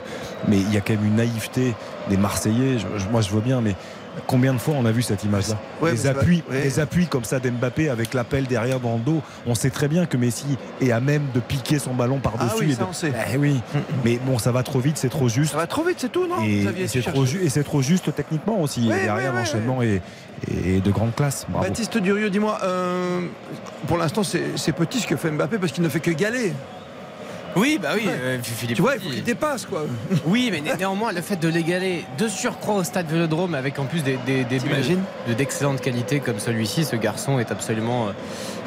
Mais 0.47 0.57
il 0.57 0.73
y 0.73 0.77
a 0.77 0.81
quand 0.81 0.93
même 0.93 1.05
une 1.05 1.15
naïveté 1.15 1.73
des 2.09 2.15
Marseillais. 2.17 2.77
Je- 2.79 2.99
je- 3.03 3.09
moi, 3.09 3.21
je 3.21 3.31
veux 3.31 3.41
bien, 3.41 3.59
mais 3.61 3.75
combien 4.25 4.53
de 4.53 4.57
fois 4.57 4.73
on 4.77 4.85
a 4.85 4.91
vu 4.91 5.01
cette 5.01 5.23
image-là 5.23 5.55
Ouais, 5.81 6.07
appuis, 6.07 6.43
ouais. 6.49 6.63
les 6.63 6.79
appuis 6.79 7.07
comme 7.07 7.23
ça 7.23 7.39
d'Mbappé 7.39 7.89
avec 7.89 8.13
l'appel 8.13 8.45
derrière 8.47 8.79
dans 8.79 8.95
le 8.95 9.01
dos. 9.01 9.21
On 9.45 9.53
sait 9.55 9.69
très 9.69 9.87
bien 9.87 10.05
que 10.05 10.17
Messi 10.17 10.57
est 10.81 10.91
à 10.91 10.99
même 10.99 11.27
de 11.33 11.39
piquer 11.39 11.79
son 11.79 11.93
ballon 11.93 12.19
par-dessus. 12.19 12.49
Ah 12.51 12.55
oui, 12.59 12.71
et 12.71 12.75
ça, 12.75 12.83
de- 12.83 12.89
on 12.89 12.93
sait. 12.93 13.11
Eh 13.33 13.37
oui, 13.37 13.61
mais 14.03 14.17
bon, 14.25 14.37
ça 14.39 14.51
va 14.51 14.63
trop 14.63 14.79
vite, 14.79 14.97
c'est 14.97 15.09
trop 15.09 15.29
juste. 15.29 15.51
Ça 15.51 15.57
va 15.57 15.67
trop 15.67 15.83
vite, 15.83 15.97
c'est 15.99 16.11
tout, 16.11 16.25
non 16.27 16.41
Et, 16.43 16.65
et 16.79 16.87
c'est 16.87 17.01
trop, 17.01 17.25
ju- 17.25 17.41
et 17.43 17.49
c'est 17.49 17.63
trop 17.63 17.81
juste 17.81 18.13
techniquement 18.15 18.59
aussi. 18.61 18.87
Ouais, 18.87 18.99
et 19.01 19.03
derrière, 19.03 19.33
l'enchaînement 19.33 19.81
est, 19.81 20.01
est 20.65 20.83
de 20.83 20.91
grande 20.91 21.13
classe. 21.15 21.45
Bravo. 21.49 21.65
Baptiste 21.65 21.97
Durieux, 21.97 22.29
dis-moi, 22.29 22.59
euh, 22.63 23.21
pour 23.87 23.97
l'instant 23.97 24.23
c'est 24.23 24.43
c'est 24.57 24.71
petit 24.71 24.99
ce 24.99 25.07
que 25.07 25.15
fait 25.15 25.31
Mbappé 25.31 25.57
parce 25.57 25.71
qu'il 25.71 25.83
ne 25.83 25.89
fait 25.89 25.99
que 25.99 26.11
galer. 26.11 26.53
Oui, 27.55 27.79
bah 27.81 27.89
oui, 27.95 28.05
Ouais. 28.05 28.13
euh, 28.13 28.37
Philippe. 28.43 28.75
Tu 28.75 28.81
vois, 28.81 28.95
il 28.95 29.01
faut 29.01 29.09
qu'il 29.09 29.23
dépasse 29.23 29.65
quoi. 29.65 29.85
Oui, 30.25 30.49
mais 30.51 30.61
né- 30.61 30.71
néanmoins, 30.77 31.11
le 31.11 31.21
fait 31.21 31.37
de 31.37 31.47
l'égaler 31.47 32.05
de 32.17 32.27
surcroît 32.27 32.75
au 32.75 32.83
stade 32.83 33.07
Vélodrome 33.07 33.55
avec 33.55 33.79
en 33.79 33.85
plus 33.85 34.03
des, 34.03 34.17
des, 34.25 34.43
des 34.43 34.59
buts 34.59 34.69
d'excellente 35.37 35.81
qualité 35.81 36.19
comme 36.19 36.39
celui-ci, 36.39 36.85
ce 36.85 36.95
garçon 36.95 37.39
est 37.39 37.51
absolument 37.51 38.07
euh, 38.07 38.11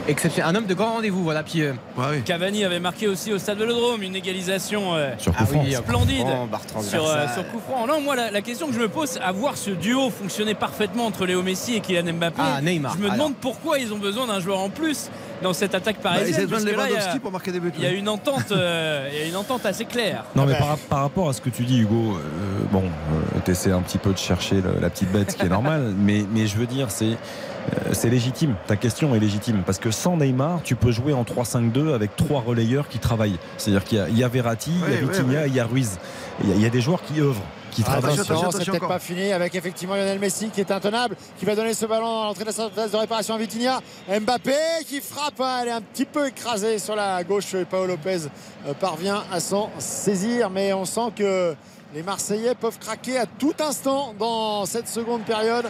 exceptionnel. 0.09 0.51
Un 0.51 0.59
homme 0.59 0.67
de 0.67 0.75
grand 0.75 0.95
rendez-vous, 0.95 1.23
voilà. 1.23 1.43
Puis, 1.43 1.63
euh, 1.63 1.73
Ouais, 1.97 2.05
oui. 2.13 2.23
Cavani 2.23 2.65
avait 2.65 2.81
marqué 2.81 3.09
aussi 3.09 3.33
au 3.33 3.39
stade 3.39 3.59
Vélodrome 3.59 4.03
une 4.03 4.17
égalisation 4.17 4.95
euh, 4.95 5.13
Sur 5.19 5.33
ah 5.39 5.45
oui, 5.53 5.73
Splendide. 5.75 6.19
sur, 6.19 6.27
euh, 6.29 6.47
transversale. 6.69 7.31
sur 7.35 7.49
coup 7.51 7.61
franc. 7.61 7.87
Non, 7.87 8.01
moi, 8.01 8.17
la, 8.17 8.31
la 8.31 8.43
question 8.43 8.69
que 8.69 8.75
je 8.75 8.81
me 8.81 8.89
pose, 8.89 9.19
à 9.23 9.33
voir 9.33 9.57
ce 9.57 9.71
duo 9.71 10.11
fonctionner 10.11 10.55
parfaitement 10.55 11.07
entre 11.07 11.27
Léo 11.27 11.43
Messi 11.43 11.75
et 11.77 11.81
Kylian 11.81 12.13
Mbappé, 12.15 12.37
Ah, 12.43 12.61
Neymar, 12.63 12.95
je 12.95 12.99
me 12.99 13.05
alors. 13.05 13.17
demande 13.17 13.35
pourquoi 13.41 13.79
ils 13.79 13.93
ont 13.93 13.99
besoin 13.99 14.27
d'un 14.27 14.41
joueur 14.41 14.59
en 14.61 14.71
plus 14.71 15.11
dans 15.43 15.53
cette 15.53 15.75
attaque 15.75 15.97
Bah, 16.03 16.11
ils 16.17 16.19
parisienne. 16.35 16.47
de 16.47 16.53
là, 16.53 16.59
il 16.61 16.67
y 16.67 16.71
a- 16.75 16.87
Lewandowski 16.87 17.19
pour 17.21 17.33
marquer 17.33 17.51
des 17.53 17.61
buts. 17.61 17.73
il 17.79 17.83
y 17.83 17.87
a 17.87 17.91
oui. 17.91 17.97
une 17.99 18.09
entente, 18.09 18.53
euh, 18.53 19.09
il 19.13 19.19
y 19.19 19.23
a 19.23 19.27
une 19.27 19.37
entente 19.37 19.65
assez 19.65 19.87
claire. 19.87 20.25
Non, 20.37 20.45
mais 20.45 20.53
bah. 20.53 20.59
par, 20.61 20.77
par 20.79 21.01
rapport 21.01 21.29
à 21.29 21.33
ce 21.33 21.41
que 21.41 21.49
tu 21.51 21.63
dis, 21.65 21.79
Hugo, 21.81 22.15
euh, 22.17 22.19
bon, 22.71 22.85
tu 23.45 23.51
essaies 23.51 23.73
un 23.73 23.81
petit 23.81 23.99
peu 23.99 24.13
de 24.13 24.19
chercher 24.19 24.57
le- 24.57 24.79
la 24.81 24.91
petite 24.91 25.11
bête, 25.13 25.31
ce 25.33 25.37
qui 25.37 25.47
est 25.47 25.49
normal, 25.51 25.95
mais, 25.99 26.25
mais 26.31 26.47
je 26.47 26.57
veux 26.57 26.67
dire, 26.67 26.91
c'est. 26.91 27.17
Euh, 27.77 27.91
C'est 27.93 28.11
légitime, 28.11 28.55
ta 28.67 28.77
question 28.77 29.15
est 29.15 29.19
légitime 29.19 29.63
parce 29.65 29.79
que 29.79 29.91
sans 29.91 30.17
Neymar, 30.17 30.61
tu 30.65 30.75
peux 30.77 30.91
jouer 30.93 31.13
en 31.13 31.25
3-5-2 31.25 31.93
avec 31.95 32.17
trois 32.17 32.41
relayeurs 32.41 32.89
qui 32.89 32.99
travaillent. 32.99 33.39
C'est-à-dire 33.59 33.85
qu'il 33.85 33.99
y 33.99 34.01
a- 34.01 34.09
il 34.09 34.19
y, 34.19 34.25
a 34.25 34.29
Verratti, 34.29 34.73
il 34.89 34.93
y 34.95 34.97
a 34.97 35.01
Vitinha 35.01 35.47
il 35.47 35.55
y 35.55 35.61
a 35.61 35.67
Ruiz. 35.67 35.99
Il 36.43 36.49
y, 36.51 36.53
a- 36.53 36.57
il 36.57 36.63
y 36.63 36.67
a 36.67 36.71
des 36.71 36.81
joueurs 36.81 37.03
qui 37.03 37.21
œuvrent. 37.21 37.43
qui 37.71 37.85
Ah, 37.87 38.01
traverse. 38.01 38.19
attention, 38.19 38.51
c'est 38.51 38.65
peut-être 38.69 38.89
pas 38.89 38.99
fini 38.99 39.31
avec 39.31 39.55
effectivement 39.55 39.95
Lionel 39.95 40.19
Messi 40.19 40.49
qui 40.49 40.61
est 40.61 40.73
intenable, 40.73 41.15
qui 41.39 41.45
va 41.45 41.55
donner 41.55 41.73
ce 41.73 41.87
ballon 41.87 42.23
à 42.23 42.25
l'entrée 42.25 42.43
de 42.43 42.49
la 42.49 42.53
surface 42.53 42.91
de 42.91 42.97
réparation 42.97 43.37
à 43.37 43.39
Vitinha. 43.39 43.81
Mbappé 44.09 44.51
qui 44.89 45.01
frappe, 45.01 45.41
hein, 45.41 45.59
elle 45.63 45.69
est 45.69 45.71
un 45.71 45.81
petit 45.81 46.05
peu 46.05 46.27
écrasée 46.27 46.81
sur 46.81 46.97
la 46.97 47.23
gauche. 47.23 47.55
Et 47.55 47.65
Paolo 47.65 47.87
Lopez 47.93 48.23
euh, 48.67 48.75
parvient 48.75 49.23
à 49.33 49.39
s'en 49.39 49.71
saisir, 49.79 50.51
mais 50.51 50.73
on 50.73 50.85
sent 50.85 51.13
que 51.15 51.55
les 51.95 52.03
Marseillais 52.03 52.57
peuvent 52.57 52.79
craquer 52.81 53.19
à 53.19 53.27
tout 53.27 53.55
instant 53.61 54.15
dans 54.19 54.67
cette 54.67 54.89
seconde 54.89 55.23
période. 55.23 55.67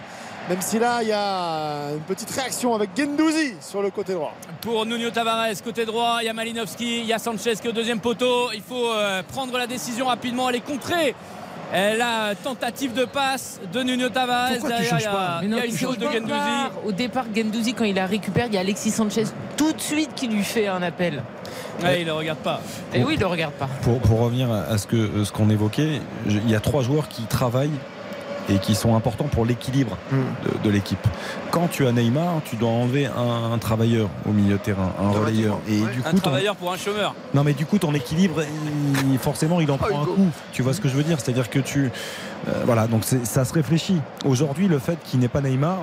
Même 0.49 0.61
si 0.61 0.79
là, 0.81 0.99
il 1.03 1.09
y 1.09 1.13
a 1.13 1.93
une 1.93 2.01
petite 2.01 2.31
réaction 2.31 2.75
avec 2.75 2.91
Gendouzi 2.97 3.55
sur 3.61 3.83
le 3.83 3.91
côté 3.91 4.15
droit. 4.15 4.35
Pour 4.61 4.85
Nuno 4.85 5.11
Tavares, 5.11 5.47
côté 5.63 5.85
droit, 5.85 6.19
il 6.23 6.27
y 6.27 6.29
a 6.29 6.33
Malinowski, 6.33 7.01
il 7.01 7.07
y 7.07 7.13
a 7.13 7.19
Sanchez 7.19 7.55
qui 7.61 7.67
est 7.69 7.71
au 7.71 7.75
deuxième 7.75 8.01
poteau. 8.01 8.51
Il 8.53 8.63
faut 8.63 8.91
euh, 8.93 9.23
prendre 9.23 9.57
la 9.57 9.69
décision 9.69 10.07
rapidement, 10.07 10.49
aller 10.49 10.61
contrer 10.61 11.15
euh, 11.73 11.97
la 11.97 12.35
tentative 12.35 12.95
de 12.95 13.05
passe 13.05 13.61
de 13.73 13.83
Nuno 13.85 14.09
Tavares. 14.09 14.51
Pourquoi 14.51 14.69
Derrière, 14.71 14.97
il 14.99 15.03
y 15.03 15.07
a, 15.07 15.11
pas 15.13 15.39
Mais 15.41 15.47
il 15.47 15.51
y 15.51 15.53
non, 15.53 15.59
a 15.59 15.67
il 15.67 15.71
une 15.71 15.79
change 15.79 15.89
chose 15.91 15.99
de 15.99 16.07
pas. 16.07 16.13
Gendouzi. 16.15 16.77
Au 16.85 16.93
départ, 16.93 17.25
Gendouzi, 17.33 17.75
quand 17.75 17.85
il 17.85 17.95
la 17.95 18.07
récupère, 18.07 18.47
il 18.47 18.55
y 18.55 18.57
a 18.57 18.61
Alexis 18.61 18.91
Sanchez 18.91 19.25
tout 19.57 19.73
de 19.73 19.81
suite 19.81 20.15
qui 20.17 20.27
lui 20.27 20.43
fait 20.43 20.67
un 20.67 20.83
appel. 20.83 21.23
Ouais, 21.81 22.01
il 22.01 22.07
ne 22.09 22.13
regarde 22.13 22.41
pas. 22.41 22.61
Et 22.93 23.05
oui, 23.05 23.15
il 23.15 23.21
le 23.21 23.27
regarde 23.27 23.55
pas. 23.55 23.69
Pour, 23.83 24.01
pour 24.01 24.19
revenir 24.21 24.51
à 24.51 24.77
ce 24.79 24.89
que 24.89 25.23
ce 25.25 25.31
qu'on 25.31 25.49
évoquait, 25.49 26.01
il 26.27 26.51
y 26.51 26.57
a 26.57 26.61
trois 26.61 26.83
joueurs 26.83 27.07
qui 27.09 27.23
travaillent 27.23 27.71
et 28.49 28.59
qui 28.59 28.75
sont 28.75 28.97
importants 28.97 29.25
pour 29.31 29.45
l'équilibre 29.45 29.97
de, 30.13 30.59
de 30.65 30.71
l'équipe. 30.71 31.07
Quand 31.51 31.69
tu 31.69 31.87
as 31.87 31.93
Neymar, 31.93 32.41
tu 32.45 32.57
dois 32.57 32.71
enlever 32.71 33.07
un, 33.07 33.53
un 33.53 33.59
travailleur 33.59 34.09
au 34.29 34.33
milieu 34.33 34.55
de 34.55 34.59
terrain, 34.63 34.91
un 35.01 35.11
relayeur. 35.11 35.59
Et 35.69 35.79
du 35.79 35.83
un 35.85 36.11
coup, 36.11 36.17
ton- 36.17 36.19
travailleur 36.23 36.57
pour 36.57 36.73
un 36.73 36.77
chômeur. 36.77 37.15
non 37.35 37.45
mais 37.45 37.53
du 37.53 37.67
coup 37.67 37.79
ton 37.79 37.95
équilibre 37.95 38.43
il- 39.13 39.19
forcément 39.19 39.61
il 39.61 39.71
en 39.71 39.77
prend 39.79 40.03
un 40.03 40.05
coup. 40.05 40.29
Tu 40.53 40.63
vois 40.63 40.73
ce 40.75 40.81
que 40.81 40.89
je 40.89 40.95
veux 40.95 41.03
dire? 41.05 41.19
C'est 41.21 41.31
à 41.31 41.35
dire 41.35 41.51
que 41.51 41.59
tu 41.61 41.91
euh, 42.49 42.63
voilà. 42.65 42.87
Donc 42.87 43.03
c'est- 43.05 43.25
ça 43.27 43.45
se 43.45 43.53
réfléchit. 43.53 44.01
Aujourd'hui 44.25 44.69
le 44.69 44.79
fait 44.79 44.99
qu'il 45.05 45.21
n'ait 45.21 45.29
pas 45.29 45.41
Neymar 45.43 45.79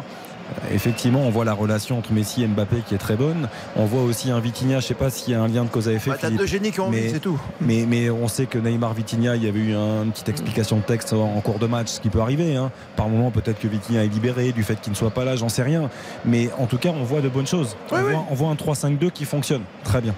Effectivement, 0.71 1.21
on 1.21 1.29
voit 1.29 1.45
la 1.45 1.53
relation 1.53 1.97
entre 1.97 2.11
Messi 2.13 2.43
et 2.43 2.47
Mbappé 2.47 2.77
qui 2.87 2.95
est 2.95 2.97
très 2.99 3.15
bonne. 3.15 3.47
On 3.75 3.85
voit 3.85 4.01
aussi 4.03 4.31
un 4.31 4.39
Vitinha, 4.39 4.79
je 4.79 4.87
sais 4.87 4.93
pas 4.93 5.09
s'il 5.09 5.33
y 5.33 5.35
a 5.35 5.41
un 5.41 5.47
lien 5.47 5.63
de 5.63 5.69
cause 5.69 5.87
à 5.87 5.93
effet. 5.93 6.11
Bah, 6.11 6.29
deux 6.29 6.45
génies 6.45 6.71
qui 6.71 6.79
mais- 6.91 7.09
c'est 7.09 7.19
tout. 7.19 7.39
Mais, 7.61 7.85
mais 7.87 8.09
on 8.09 8.27
sait 8.27 8.45
que 8.45 8.57
Neymar 8.57 8.93
Vitinha, 8.93 9.35
il 9.35 9.43
y 9.43 9.47
avait 9.47 9.59
eu 9.59 9.75
un- 9.75 10.03
une 10.03 10.11
petite 10.11 10.29
explication 10.29 10.77
de 10.77 10.81
texte 10.83 11.13
en, 11.13 11.39
cours 11.41 11.59
de 11.59 11.67
match, 11.67 11.87
ce 11.89 11.99
qui 11.99 12.09
peut 12.09 12.21
arriver. 12.21 12.55
hein. 12.55 12.71
Par 12.95 13.09
moment, 13.09 13.31
peut-être 13.31 13.59
que 13.59 13.67
Vitinha 13.67 14.03
est 14.03 14.07
libéré 14.07 14.51
du 14.51 14.63
fait 14.63 14.79
qu'il 14.81 14.91
ne 14.91 14.97
soit 14.97 15.11
pas 15.11 15.25
là, 15.25 15.35
j'en 15.35 15.49
sais 15.49 15.63
rien. 15.63 15.89
Mais 16.25 16.49
en 16.57 16.65
tout 16.65 16.77
cas, 16.77 16.89
on 16.89 17.03
voit 17.03 17.21
de 17.21 17.29
bonnes 17.29 17.47
choses. 17.47 17.75
on, 17.91 17.95
voit, 18.11 18.25
on 18.31 18.35
voit 18.35 18.49
un 18.49 18.55
3-5-2 18.55 19.09
qui 19.11 19.25
fonctionne 19.25 19.61
très 19.83 20.01
bien. 20.01 20.13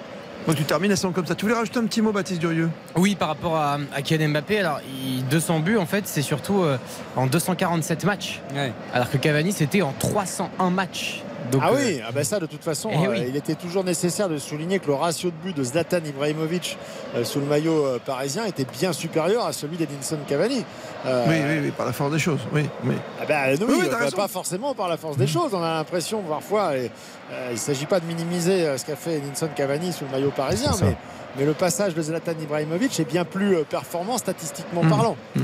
Donc 0.50 0.58
tu 0.58 0.64
termines 0.64 0.92
à 0.92 0.96
son 0.96 1.12
comme 1.12 1.28
ça. 1.28 1.36
Tu 1.36 1.46
voulais 1.46 1.56
rajouter 1.56 1.78
un 1.78 1.86
petit 1.86 2.02
mot, 2.02 2.12
Baptiste 2.12 2.40
Durieux 2.42 2.72
Oui, 2.96 3.14
par 3.14 3.28
rapport 3.28 3.56
à, 3.56 3.78
à 3.94 4.02
Kylian 4.02 4.30
Mbappé, 4.30 4.58
alors 4.62 4.80
il- 5.06 5.24
200 5.28 5.60
buts 5.60 5.78
en 5.78 5.86
fait, 5.86 6.08
c'est 6.08 6.24
surtout 6.24 6.64
euh, 6.64 6.80
en 7.16 7.28
247 7.28 8.04
matchs. 8.04 8.42
Alors 8.92 9.12
que 9.12 9.18
Cavani, 9.18 9.52
c'était 9.52 9.84
en 9.84 9.94
301 10.00 10.72
matchs. 10.72 11.22
Donc, 11.52 11.62
ah 11.64 11.70
euh, 11.72 11.76
oui, 11.78 12.02
ah 12.08 12.12
ben 12.12 12.24
ça 12.24 12.40
de 12.40 12.46
toute 12.48 12.64
façon, 12.64 12.90
Eh 12.94 13.08
euh, 13.08 13.12
oui. 13.12 13.26
il 13.30 13.36
était 13.36 13.56
toujours 13.56 13.84
nécessaire 13.84 14.28
de 14.30 14.38
souligner 14.38 14.78
que 14.80 14.88
le 14.88 14.94
ratio 14.94 15.30
de 15.32 15.36
but 15.44 15.56
de 15.56 15.64
Zlatan 15.64 15.98
Ibrahimovic 16.06 16.78
euh, 17.16 17.24
sous 17.24 17.40
le 17.40 17.46
maillot 17.46 17.86
euh, 17.86 18.00
parisien 18.04 18.46
était 18.46 18.66
bien 18.66 18.92
supérieur 18.94 19.46
à 19.46 19.54
celui 19.54 19.78
d'Edinson 19.78 20.18
Cavani. 20.28 20.64
Euh, 21.06 21.26
Oui, 21.28 21.36
oui, 21.48 21.60
oui, 21.66 21.72
par 21.72 21.86
la 21.86 21.94
force 21.94 22.12
des 22.12 22.20
choses. 22.20 22.40
Oui, 22.52 22.68
oui. 22.84 22.96
Ah 23.22 23.26
ben, 23.28 23.56
oui, 23.60 23.66
Oui, 23.68 23.76
oui, 23.82 23.88
euh, 23.90 24.12
pas 24.12 24.28
forcément 24.28 24.74
par 24.74 24.90
la 24.90 24.98
force 24.98 25.16
des 25.18 25.28
choses. 25.28 25.54
On 25.54 25.64
a 25.64 25.76
l'impression 25.76 26.22
parfois, 26.22 26.76
et, 26.76 26.92
euh, 27.32 27.48
il 27.52 27.54
ne 27.54 27.58
s'agit 27.58 27.86
pas 27.86 28.00
de 28.00 28.06
minimiser 28.06 28.78
ce 28.78 28.84
qu'a 28.86 28.96
fait 28.96 29.14
Edinson 29.16 29.48
Cavani 29.56 29.94
sous 29.94 30.04
le 30.06 30.12
maillot 30.12 30.32
parisien, 30.32 30.72
mais, 30.82 30.98
mais 31.38 31.46
le 31.46 31.54
passage 31.54 31.94
de 31.96 32.02
Zlatan 32.02 32.34
Ibrahimovic 32.42 33.00
est 33.00 33.06
bien 33.10 33.24
plus 33.24 33.58
performant 33.70 34.18
statistiquement 34.18 34.84
Mm. 34.84 34.90
parlant. 34.90 35.16
Oh 35.38 35.40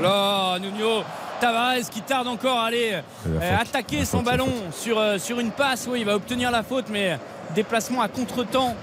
là 0.00 0.08
là, 0.54 0.58
Nuno 0.58 1.02
Tavares 1.40 1.88
qui 1.90 2.00
tarde 2.00 2.26
encore 2.26 2.58
à 2.58 2.66
aller 2.66 2.94
euh, 3.28 3.56
attaquer 3.60 4.04
son 4.04 4.22
ballon 4.22 4.48
sur, 4.72 4.98
euh, 4.98 5.18
sur 5.18 5.38
une 5.40 5.50
passe. 5.50 5.86
Oui, 5.90 6.00
il 6.00 6.06
va 6.06 6.16
obtenir 6.16 6.50
la 6.50 6.62
faute, 6.62 6.86
mais 6.90 7.18
déplacement 7.54 8.00
à 8.02 8.08
contre-temps 8.08 8.74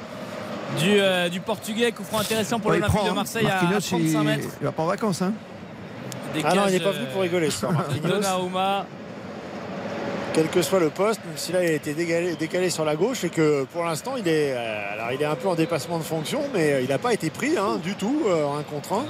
du, 0.80 1.00
euh, 1.00 1.28
du 1.30 1.40
Portugais. 1.42 1.92
Coup 1.92 2.04
franc 2.04 2.20
intéressant 2.20 2.60
pour 2.60 2.72
Ouais, 2.72 2.78
il 2.78 2.82
l'Olympique 2.82 3.04
de 3.06 3.10
hein. 3.10 3.14
Marseille 3.14 3.48
à, 3.48 3.60
à 3.60 3.64
Marquinhos, 3.64 3.80
35 3.82 3.98
il... 4.00 4.20
mètres. 4.22 4.48
il 4.62 4.66
va 4.66 4.72
pas 4.72 4.84
en 4.84 4.88
vacances. 4.88 5.22
Hein. 5.22 5.34
Ah 6.44 6.56
non, 6.56 6.64
il 6.68 6.74
n'est 6.74 6.80
pas 6.80 6.92
venu 6.92 7.06
pour 7.12 7.22
rigoler 7.22 7.50
euh, 7.50 7.72
Marquinhos. 7.72 8.08
Donnarumma. 8.08 8.86
quel 10.34 10.48
que 10.48 10.62
soit 10.62 10.80
le 10.80 10.90
poste, 10.90 11.22
même 11.26 11.38
si 11.38 11.52
là 11.52 11.64
il 11.64 11.70
a 11.70 11.74
été 11.74 11.94
décalé, 11.94 12.36
décalé 12.36 12.70
sur 12.70 12.86
la 12.86 12.96
gauche 12.96 13.24
et 13.24 13.30
que 13.30 13.66
pour 13.66 13.84
l'instant 13.84 14.14
il 14.18 14.28
est, 14.28 14.54
euh, 14.54 14.94
alors 14.94 15.12
il 15.12 15.22
est 15.22 15.26
un 15.26 15.36
peu 15.36 15.48
en 15.48 15.56
dépassement 15.56 15.98
de 15.98 16.04
fonction, 16.04 16.42
mais 16.54 16.74
euh, 16.74 16.82
il 16.82 16.90
n'a 16.90 16.98
pas 16.98 17.14
été 17.14 17.30
pris 17.30 17.58
hein, 17.58 17.80
du 17.84 17.96
tout 17.96 18.24
un 18.30 18.64
contre 18.64 18.94
un. 18.94 19.06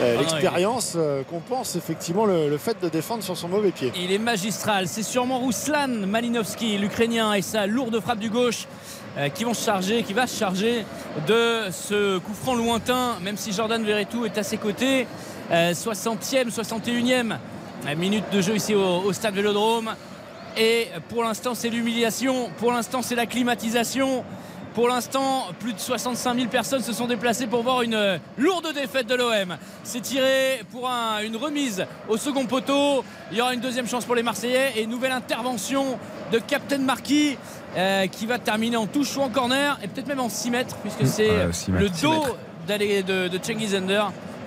Non, 0.00 0.20
L'expérience 0.20 0.92
euh, 0.96 1.22
compense 1.24 1.76
effectivement 1.76 2.26
le, 2.26 2.48
le 2.50 2.58
fait 2.58 2.76
de 2.82 2.88
défendre 2.88 3.22
sur 3.22 3.36
son 3.36 3.48
mauvais 3.48 3.70
pied. 3.70 3.92
Il 3.96 4.12
est 4.12 4.18
magistral. 4.18 4.88
C'est 4.88 5.02
sûrement 5.02 5.40
Ruslan 5.40 5.88
Malinowski, 5.88 6.76
l'Ukrainien, 6.78 7.32
et 7.32 7.42
sa 7.42 7.66
lourde 7.66 7.98
frappe 8.00 8.18
du 8.18 8.28
gauche 8.28 8.66
euh, 9.16 9.28
qui 9.30 9.44
vont 9.44 9.54
se 9.54 9.64
charger, 9.64 10.02
qui 10.02 10.12
va 10.12 10.26
se 10.26 10.38
charger 10.38 10.84
de 11.26 11.70
ce 11.70 12.18
coup 12.18 12.34
franc 12.34 12.54
lointain, 12.54 13.14
même 13.22 13.36
si 13.36 13.52
Jordan 13.52 13.82
Verretou 13.84 14.26
est 14.26 14.36
à 14.36 14.42
ses 14.42 14.58
côtés. 14.58 15.06
Euh, 15.52 15.72
60e, 15.72 16.50
61e 16.50 17.36
euh, 17.86 17.96
minute 17.96 18.24
de 18.32 18.40
jeu 18.40 18.56
ici 18.56 18.74
au, 18.74 18.80
au 19.04 19.12
stade 19.12 19.34
Vélodrome. 19.34 19.90
Et 20.56 20.88
pour 21.08 21.22
l'instant, 21.22 21.54
c'est 21.54 21.68
l'humiliation. 21.68 22.50
Pour 22.58 22.72
l'instant, 22.72 23.02
c'est 23.02 23.14
la 23.14 23.26
climatisation. 23.26 24.24
Pour 24.74 24.88
l'instant, 24.88 25.44
plus 25.60 25.72
de 25.72 25.78
65 25.78 26.34
000 26.36 26.48
personnes 26.48 26.82
se 26.82 26.92
sont 26.92 27.06
déplacées 27.06 27.46
pour 27.46 27.62
voir 27.62 27.82
une 27.82 27.94
euh, 27.94 28.18
lourde 28.36 28.72
défaite 28.74 29.06
de 29.06 29.14
l'OM. 29.14 29.56
C'est 29.84 30.00
tiré 30.00 30.62
pour 30.72 30.88
un- 30.88 31.22
une 31.22 31.36
remise 31.36 31.86
au 32.08 32.16
second 32.16 32.44
poteau. 32.46 33.02
Il 33.30 33.38
y 33.38 33.40
aura 33.40 33.54
une 33.54 33.60
deuxième 33.60 33.86
chance 33.88 34.04
pour 34.04 34.14
les 34.14 34.22
Marseillais 34.22 34.72
et 34.76 34.82
une 34.82 34.90
nouvelle 34.90 35.12
intervention 35.12 35.98
de 36.32 36.38
Captain 36.38 36.78
Marquis 36.78 37.38
euh, 37.76 38.06
qui 38.08 38.26
va 38.26 38.38
terminer 38.38 38.76
en 38.76 38.86
touche 38.86 39.16
ou 39.16 39.20
en 39.22 39.28
corner 39.30 39.78
et 39.82 39.88
peut-être 39.88 40.08
même 40.08 40.20
en 40.20 40.28
6 40.28 40.50
mètres 40.50 40.76
puisque 40.78 41.06
c'est 41.06 41.52
6 41.52 41.70
mètres. 41.70 41.84
le 41.84 41.88
6 41.94 42.02
dos 42.02 42.24
de, 42.68 43.28
de 43.28 43.38
Cengiz. 43.42 43.74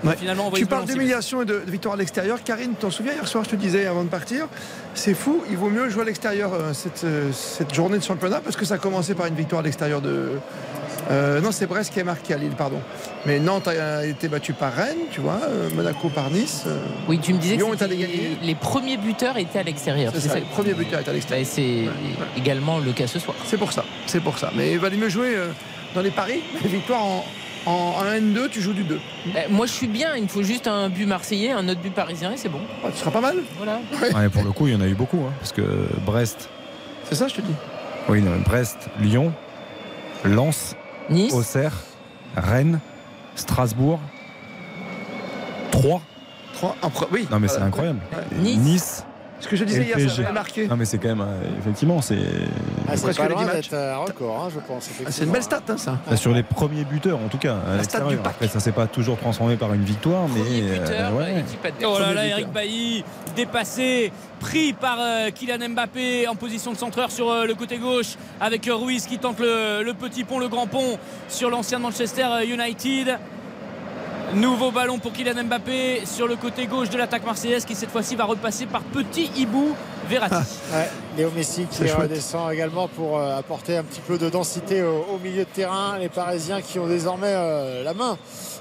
Ouais. 0.03 0.15
Finalement, 0.17 0.45
envoyé 0.47 0.63
tu 0.63 0.69
parles 0.69 0.85
d'humiliation 0.85 1.41
et 1.41 1.45
de, 1.45 1.61
de 1.65 1.71
victoire 1.71 1.95
à 1.95 1.97
l'extérieur. 1.97 2.41
Karine, 2.43 2.73
t'en 2.79 2.89
souviens 2.89 3.13
hier 3.13 3.27
soir, 3.27 3.43
je 3.43 3.49
te 3.49 3.55
disais 3.57 3.85
avant 3.85 4.03
de 4.03 4.09
partir, 4.09 4.47
c'est 4.93 5.13
fou, 5.13 5.43
il 5.49 5.57
vaut 5.57 5.69
mieux 5.69 5.89
jouer 5.89 6.03
à 6.03 6.05
l'extérieur 6.05 6.53
euh, 6.53 6.73
cette, 6.73 7.03
euh, 7.03 7.31
cette 7.33 7.73
journée 7.73 7.97
de 7.97 8.03
championnat 8.03 8.39
parce 8.41 8.55
que 8.55 8.63
ça 8.65 8.75
a 8.75 8.77
commencé 8.77 9.13
par 9.13 9.25
une 9.25 9.35
victoire 9.35 9.59
à 9.59 9.63
l'extérieur 9.63 9.99
de. 10.01 10.29
euh, 11.11 11.41
non, 11.41 11.51
c'est 11.51 11.65
Brest 11.67 11.91
qui 11.93 11.99
est 11.99 12.03
marqué 12.05 12.33
à 12.33 12.37
Lille, 12.37 12.53
pardon. 12.57 12.79
Mais 13.25 13.39
Nantes 13.39 13.67
a 13.67 14.05
été 14.05 14.29
battu 14.29 14.53
par 14.53 14.73
Rennes, 14.73 14.97
tu 15.11 15.19
vois, 15.19 15.41
Monaco 15.75 16.07
par 16.07 16.29
Nice. 16.31 16.63
Oui, 17.09 17.19
tu 17.19 17.33
me 17.33 17.39
disais 17.39 17.57
Lyon 17.57 17.71
que 17.71 17.75
est 17.77 17.83
allé 17.83 17.97
c'était- 17.97 18.07
gagner. 18.17 18.37
les 18.41 18.55
premiers 18.55 18.95
buteurs 18.97 19.37
étaient 19.37 19.59
à 19.59 19.63
l'extérieur. 19.63 20.13
C'est 20.15 20.29
ça, 20.29 20.35
le 20.39 20.45
premier 20.45 20.73
buteur 20.73 21.01
est 21.01 21.09
à 21.09 21.13
l'extérieur. 21.13 21.41
Et 21.45 21.49
c'est 21.49 21.85
également 22.37 22.79
le 22.79 22.93
cas 22.93 23.07
ce 23.07 23.19
soir. 23.19 23.35
C'est 23.45 23.57
pour 23.57 23.73
ça, 23.73 23.83
c'est 24.05 24.21
pour 24.21 24.37
ça. 24.37 24.51
Mais 24.55 24.71
il 24.71 24.79
valait 24.79 24.95
mieux 24.97 25.09
jouer 25.09 25.35
dans 25.93 26.01
les 26.01 26.11
paris, 26.11 26.41
les 26.63 26.69
victoires 26.69 27.03
en, 27.03 27.25
en, 27.65 27.71
en 27.97 28.03
N2, 28.03 28.49
tu 28.49 28.61
joues 28.61 28.73
du 28.73 28.83
2. 28.83 28.95
Euh, 28.95 29.39
Moi, 29.49 29.65
je 29.65 29.71
suis 29.73 29.87
bien. 29.87 30.15
Il 30.15 30.23
me 30.23 30.27
faut 30.27 30.43
juste 30.43 30.67
un 30.67 30.89
but 30.89 31.05
marseillais, 31.05 31.51
un 31.51 31.67
autre 31.69 31.81
but 31.81 31.93
parisien 31.93 32.31
et 32.31 32.37
c'est 32.37 32.49
bon. 32.49 32.59
tu 32.91 32.97
seras 32.97 33.11
pas 33.11 33.21
mal. 33.21 33.37
Voilà. 33.57 33.79
Ouais, 34.15 34.29
pour 34.29 34.43
le 34.43 34.51
coup, 34.51 34.67
il 34.67 34.73
y 34.73 34.75
en 34.75 34.81
a 34.81 34.87
eu 34.87 34.95
beaucoup. 34.95 35.19
hein, 35.27 35.33
parce 35.39 35.51
que 35.51 35.61
Brest. 36.05 36.49
C'est 37.05 37.15
ça, 37.15 37.27
je 37.27 37.35
te 37.35 37.41
dis. 37.41 37.53
Oui, 38.07 38.21
non, 38.21 38.39
Brest, 38.45 38.77
Lyon, 38.99 39.31
Lens, 40.25 40.75
Nice, 41.09 41.33
Auxerre, 41.33 41.73
Rennes, 42.35 42.79
Strasbourg, 43.35 43.99
3. 45.71 46.01
3 46.53 46.75
oui. 47.11 47.27
Non, 47.31 47.39
mais 47.39 47.47
voilà. 47.47 47.61
c'est 47.61 47.65
incroyable. 47.67 47.99
Ouais. 48.11 48.37
Nice. 48.55 49.05
Ce 49.39 49.47
que 49.47 49.55
je 49.55 49.63
disais 49.63 49.83
hier, 49.83 49.97
ça 50.09 50.31
marqué. 50.31 50.67
Non, 50.67 50.75
mais 50.75 50.85
c'est 50.85 50.97
quand 50.97 51.07
même. 51.09 51.21
euh, 51.21 51.59
effectivement, 51.59 52.01
c'est. 52.01 52.17
Ah, 52.87 52.97
c'est 52.97 53.03
presque 53.03 53.19
un 53.73 53.97
record, 53.97 54.43
hein, 54.45 54.49
je 54.53 54.59
pense. 54.59 54.89
Ah, 55.05 55.09
c'est 55.11 55.23
une 55.23 55.31
belle 55.31 55.43
stat, 55.43 55.61
hein, 55.69 55.77
ça. 55.77 55.97
Bah, 56.09 56.15
sur 56.17 56.33
les 56.33 56.43
premiers 56.43 56.83
buteurs, 56.83 57.19
en 57.19 57.27
tout 57.29 57.37
cas. 57.37 57.57
La 57.77 57.83
stat 57.83 58.01
du 58.01 58.17
pack. 58.17 58.33
Après, 58.35 58.47
ça 58.47 58.59
s'est 58.59 58.71
pas 58.73 58.87
toujours 58.87 59.17
transformé 59.17 59.55
par 59.55 59.73
une 59.73 59.83
victoire, 59.83 60.27
mais. 60.27 60.41
euh, 60.63 61.11
ouais. 61.11 61.43
Oh 61.85 61.97
là 61.99 62.13
là, 62.13 62.25
Eric 62.27 62.51
Bailly 62.51 63.03
dépassé, 63.35 64.11
pris 64.39 64.73
par 64.73 64.97
euh, 64.99 65.29
Kylian 65.31 65.69
Mbappé 65.69 66.27
en 66.27 66.35
position 66.35 66.71
de 66.73 66.77
centreur 66.77 67.09
sur 67.11 67.29
euh, 67.31 67.45
le 67.45 67.55
côté 67.55 67.77
gauche 67.77 68.15
avec 68.41 68.67
euh, 68.67 68.75
Ruiz 68.75 69.05
qui 69.05 69.17
tente 69.19 69.39
le, 69.39 69.83
le 69.83 69.93
petit 69.93 70.23
pont, 70.25 70.39
le 70.39 70.49
grand 70.49 70.67
pont 70.67 70.97
sur 71.29 71.49
l'ancien 71.49 71.79
Manchester 71.79 72.25
euh, 72.25 72.43
United. 72.43 73.17
Nouveau 74.35 74.69
ballon 74.69 74.99
pour 74.99 75.11
Kylian 75.11 75.43
Mbappé 75.45 76.03
sur 76.05 76.27
le 76.27 76.35
côté 76.35 76.67
gauche 76.67 76.89
de 76.89 76.97
l'attaque 76.99 77.25
marseillaise 77.25 77.65
qui 77.65 77.73
cette 77.73 77.89
fois-ci 77.89 78.15
va 78.15 78.25
repasser 78.25 78.67
par 78.67 78.81
Petit 78.81 79.31
Hibou 79.35 79.75
Verratti. 80.07 80.35
Ouais, 80.71 80.87
Léo 81.17 81.31
Messi 81.35 81.65
qui 81.65 81.89
redescend 81.89 82.51
également 82.51 82.87
pour 82.87 83.17
euh, 83.17 83.37
apporter 83.37 83.77
un 83.77 83.83
petit 83.83 84.01
peu 84.01 84.19
de 84.19 84.29
densité 84.29 84.83
au, 84.83 85.05
au 85.15 85.17
milieu 85.17 85.45
de 85.45 85.49
terrain. 85.49 85.97
Les 85.97 86.09
Parisiens 86.09 86.61
qui 86.61 86.77
ont 86.77 86.85
désormais 86.85 87.33
euh, 87.33 87.83
la 87.83 87.95
main 87.95 88.19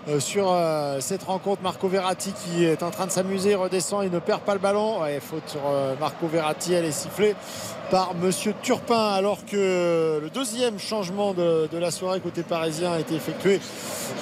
euh, 0.08 0.20
sur 0.20 0.50
euh, 0.50 1.00
cette 1.00 1.24
rencontre. 1.24 1.60
Marco 1.62 1.86
Verratti 1.86 2.32
qui 2.32 2.64
est 2.64 2.82
en 2.82 2.90
train 2.90 3.06
de 3.06 3.10
s'amuser, 3.10 3.54
redescend, 3.54 4.04
il 4.04 4.10
ne 4.10 4.20
perd 4.20 4.40
pas 4.40 4.54
le 4.54 4.60
ballon. 4.60 5.02
Ouais, 5.02 5.20
faute 5.20 5.42
sur 5.48 5.60
euh, 5.66 5.94
Marco 6.00 6.26
Verratti, 6.28 6.72
elle 6.72 6.86
est 6.86 6.92
sifflée 6.92 7.34
par 7.90 8.14
Monsieur 8.14 8.54
Turpin 8.62 9.12
alors 9.14 9.44
que 9.46 10.20
le 10.22 10.30
deuxième 10.32 10.78
changement 10.78 11.32
de, 11.32 11.68
de 11.72 11.78
la 11.78 11.90
soirée 11.90 12.20
côté 12.20 12.42
parisien 12.42 12.92
a 12.92 13.00
été 13.00 13.14
effectué 13.14 13.60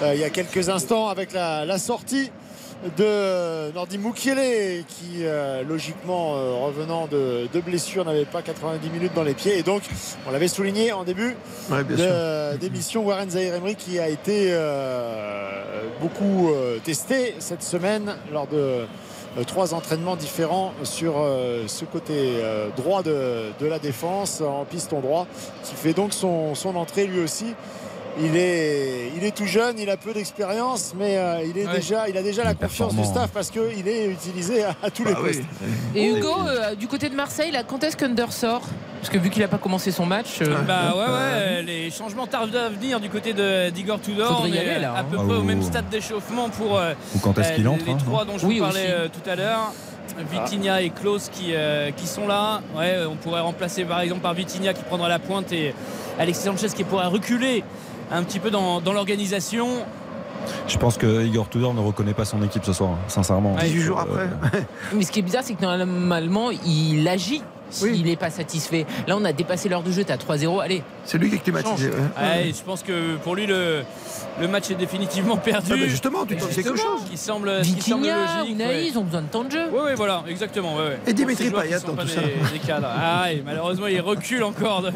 euh, 0.03 0.15
il 0.15 0.21
y 0.21 0.25
a 0.25 0.31
quelques 0.31 0.69
instants 0.69 1.09
avec 1.09 1.33
la, 1.33 1.65
la 1.65 1.79
sortie 1.79 2.31
de 2.99 3.73
Nordi 3.73 3.97
Mukiele 3.99 4.85
qui 4.87 5.23
euh, 5.25 5.63
logiquement 5.65 6.37
euh, 6.37 6.55
revenant 6.67 7.07
de, 7.07 7.49
de 7.53 7.61
blessure 7.61 8.05
n'avait 8.05 8.27
pas 8.27 8.43
90 8.43 8.91
minutes 8.91 9.15
dans 9.15 9.23
les 9.23 9.33
pieds. 9.33 9.59
Et 9.59 9.63
donc 9.63 9.83
on 10.29 10.31
l'avait 10.31 10.47
souligné 10.49 10.93
en 10.93 11.03
début 11.03 11.37
Ouais, 11.71 11.83
d'émission 12.61 13.05
Warren 13.05 13.31
Zahir 13.31 13.55
Emery 13.55 13.77
qui 13.77 13.99
a 13.99 14.09
été 14.09 14.49
euh, 14.51 15.85
beaucoup 16.01 16.51
testé 16.85 17.35
cette 17.39 17.63
semaine 17.63 18.15
lors 18.33 18.47
de 18.47 18.85
trois 19.45 19.75
entraînements 19.75 20.17
différents 20.17 20.73
sur 20.83 21.15
euh, 21.19 21.65
ce 21.67 21.85
côté 21.85 22.13
euh, 22.17 22.69
droit 22.77 23.03
de, 23.03 23.51
de 23.61 23.67
la 23.67 23.79
défense 23.79 24.41
en 24.41 24.65
piston 24.65 25.01
droit 25.01 25.27
qui 25.65 25.75
fait 25.75 25.93
donc 25.93 26.13
son, 26.15 26.55
son 26.55 26.75
entrée 26.77 27.07
lui 27.07 27.21
aussi 27.21 27.47
il 28.19 28.35
est, 28.35 29.13
il 29.15 29.25
est 29.25 29.37
tout 29.37 29.45
jeune, 29.45 29.79
il 29.79 29.91
a 29.91 29.99
peu 29.99 30.15
d'expérience, 30.15 30.95
mais 30.99 31.19
euh, 31.19 31.43
il, 31.45 31.59
est 31.59 31.67
Ouais. 31.67 31.75
déjà, 31.75 32.09
il 32.09 32.17
a 32.17 32.23
déjà 32.23 32.45
la 32.45 32.55
confiance 32.55 32.95
du 32.95 33.05
staff 33.05 33.31
parce 33.31 33.51
qu'il 33.51 33.87
est 33.87 34.07
utilisé 34.07 34.65
à, 34.65 34.75
à 34.83 34.91
tous 34.91 35.05
les 35.05 35.13
Bah 35.13 35.19
oui. 35.23 35.33
postes. 35.33 35.43
Et 35.95 36.07
Hugo, 36.09 36.33
euh, 36.49 36.75
du 36.75 36.89
côté 36.89 37.11
de 37.11 37.15
Marseille, 37.15 37.53
quand 37.69 37.85
est-ce 37.85 37.95
qu'Under 37.95 38.25
sort? 38.31 38.63
Parce 39.07 39.19
que 39.19 39.23
vu 39.23 39.31
qu'il 39.31 39.41
n'a 39.43 39.47
pas 39.47 39.59
commencé 39.59 39.93
son 39.93 40.05
match. 40.05 40.39
euh, 40.43 40.63
Bah 40.67 40.93
ouais, 40.97 41.05
ouais, 41.05 41.63
les 41.63 41.93
changements 41.93 42.27
tardent 42.27 42.57
à 42.57 42.69
venir 42.71 42.99
du 42.99 43.09
côté 43.09 43.33
de- 43.35 43.71
d'Igor 43.71 44.01
Tudor. 44.01 44.39
Faudrait 44.39 44.51
On 44.51 44.53
y 44.53 44.57
est 44.57 44.69
aller, 44.71 44.81
là, 44.81 44.95
à 44.97 45.01
hein. 45.01 45.05
peu 45.09 45.17
Ah, 45.21 45.23
près 45.25 45.37
au 45.37 45.43
même 45.45 45.63
stade 45.63 45.89
d'échauffement 45.89 46.49
pour 46.49 46.77
euh, 46.77 46.93
Ou 47.15 47.21
quand 47.21 47.39
est-ce 47.39 47.53
qu'il 47.53 47.65
euh, 47.69 47.71
entre, 47.71 47.85
les 47.87 47.93
hein, 47.93 47.99
trois 48.05 48.25
dont 48.25 48.37
je 48.37 48.45
Oui, 48.45 48.59
vous 48.59 48.65
parlais 48.65 48.83
aussi. 48.83 48.91
euh, 48.93 49.07
tout 49.07 49.31
à 49.31 49.37
l'heure. 49.37 49.73
Vitinha 50.33 50.83
et 50.83 50.91
Klaus 50.91 51.29
qui, 51.33 51.51
euh, 51.55 51.93
qui 51.93 52.09
sont 52.09 52.27
là. 52.27 52.63
Ouais, 52.77 52.97
on 53.09 53.15
pourrait 53.15 53.43
remplacer 53.43 53.85
par 53.85 54.01
exemple 54.01 54.23
par 54.23 54.35
Vitinha 54.35 54.75
qui 54.75 54.83
prendra 54.83 55.09
la 55.09 55.21
pointe 55.21 55.53
et 55.53 55.73
Alexis 56.19 56.43
Sanchez 56.43 56.69
qui 56.75 56.83
pourrait 56.83 57.07
reculer 57.07 57.63
un 58.11 58.25
petit 58.25 58.41
peu 58.41 58.51
dans, 58.51 58.81
dans 58.81 58.93
l'organisation. 58.93 59.69
Je 60.67 60.79
pense 60.79 60.97
que 60.99 61.25
Igor 61.25 61.49
Tudor 61.49 61.75
ne 61.75 61.81
reconnaît 61.81 62.13
pas 62.15 62.25
son 62.25 62.43
équipe 62.43 62.65
ce 62.65 62.73
soir, 62.73 62.91
hein, 62.95 62.99
sincèrement. 63.07 63.55
18 63.61 63.81
jours 63.83 64.01
Euh, 64.01 64.27
après. 64.43 64.67
Mais 64.95 65.05
ce 65.05 65.13
qui 65.13 65.21
est 65.21 65.23
bizarre, 65.23 65.43
c'est 65.45 65.55
que 65.55 65.63
normalement, 65.63 66.51
il 66.51 67.07
agit 67.09 67.43
s'il 67.71 68.05
n'est 68.05 68.17
pas 68.17 68.31
satisfait. 68.31 68.87
Là, 69.07 69.17
on 69.17 69.25
a 69.25 69.33
dépassé 69.33 69.69
l'heure 69.69 69.83
de 69.83 69.91
jeu, 69.93 70.05
t'es 70.05 70.13
à 70.13 70.17
3-0. 70.17 70.61
Allez. 70.63 70.83
C'est 71.05 71.19
lui 71.19 71.29
qui 71.31 71.37
est 71.37 71.39
climatisé. 71.39 71.91
ouais. 71.91 72.53
Je 72.57 72.63
pense 72.63 72.83
que 72.83 73.17
pour 73.17 73.35
lui 73.35 73.47
le, 73.47 73.83
le 74.41 74.49
match 74.49 74.71
est 74.71 74.75
définitivement 74.75 75.37
perdu. 75.37 75.71
Ah, 75.73 75.77
mais 75.79 75.89
justement, 75.89 76.25
tu 76.27 76.37
tentes 76.37 76.51
quelque 76.51 76.77
chose. 76.77 77.05
qui 77.11 77.17
semble, 77.17 77.51
qui 77.63 77.81
semble 77.83 78.07
logique. 78.07 78.57
Ouais. 78.57 78.97
ont 78.97 79.03
besoin 79.05 79.23
de 79.23 79.27
temps 79.29 79.45
de 79.45 79.51
jeu. 79.51 79.67
Oui, 79.73 79.81
oui, 79.87 79.91
voilà, 79.97 80.23
exactement. 80.29 80.77
ouais, 80.77 80.83
ouais. 80.83 80.99
Et 81.07 81.13
Dimitri 81.13 81.51
Payet 81.51 81.79
dans 81.87 81.95
tout 81.95 82.05
des, 82.05 82.13
ça. 82.13 82.21
des 82.53 82.59
cadres. 82.59 82.89
Ah, 82.91 83.33
et 83.33 83.43
malheureusement, 83.45 83.87
il 83.87 84.01
recule 84.01 84.43
encore 84.45 84.83
de, 84.83 84.91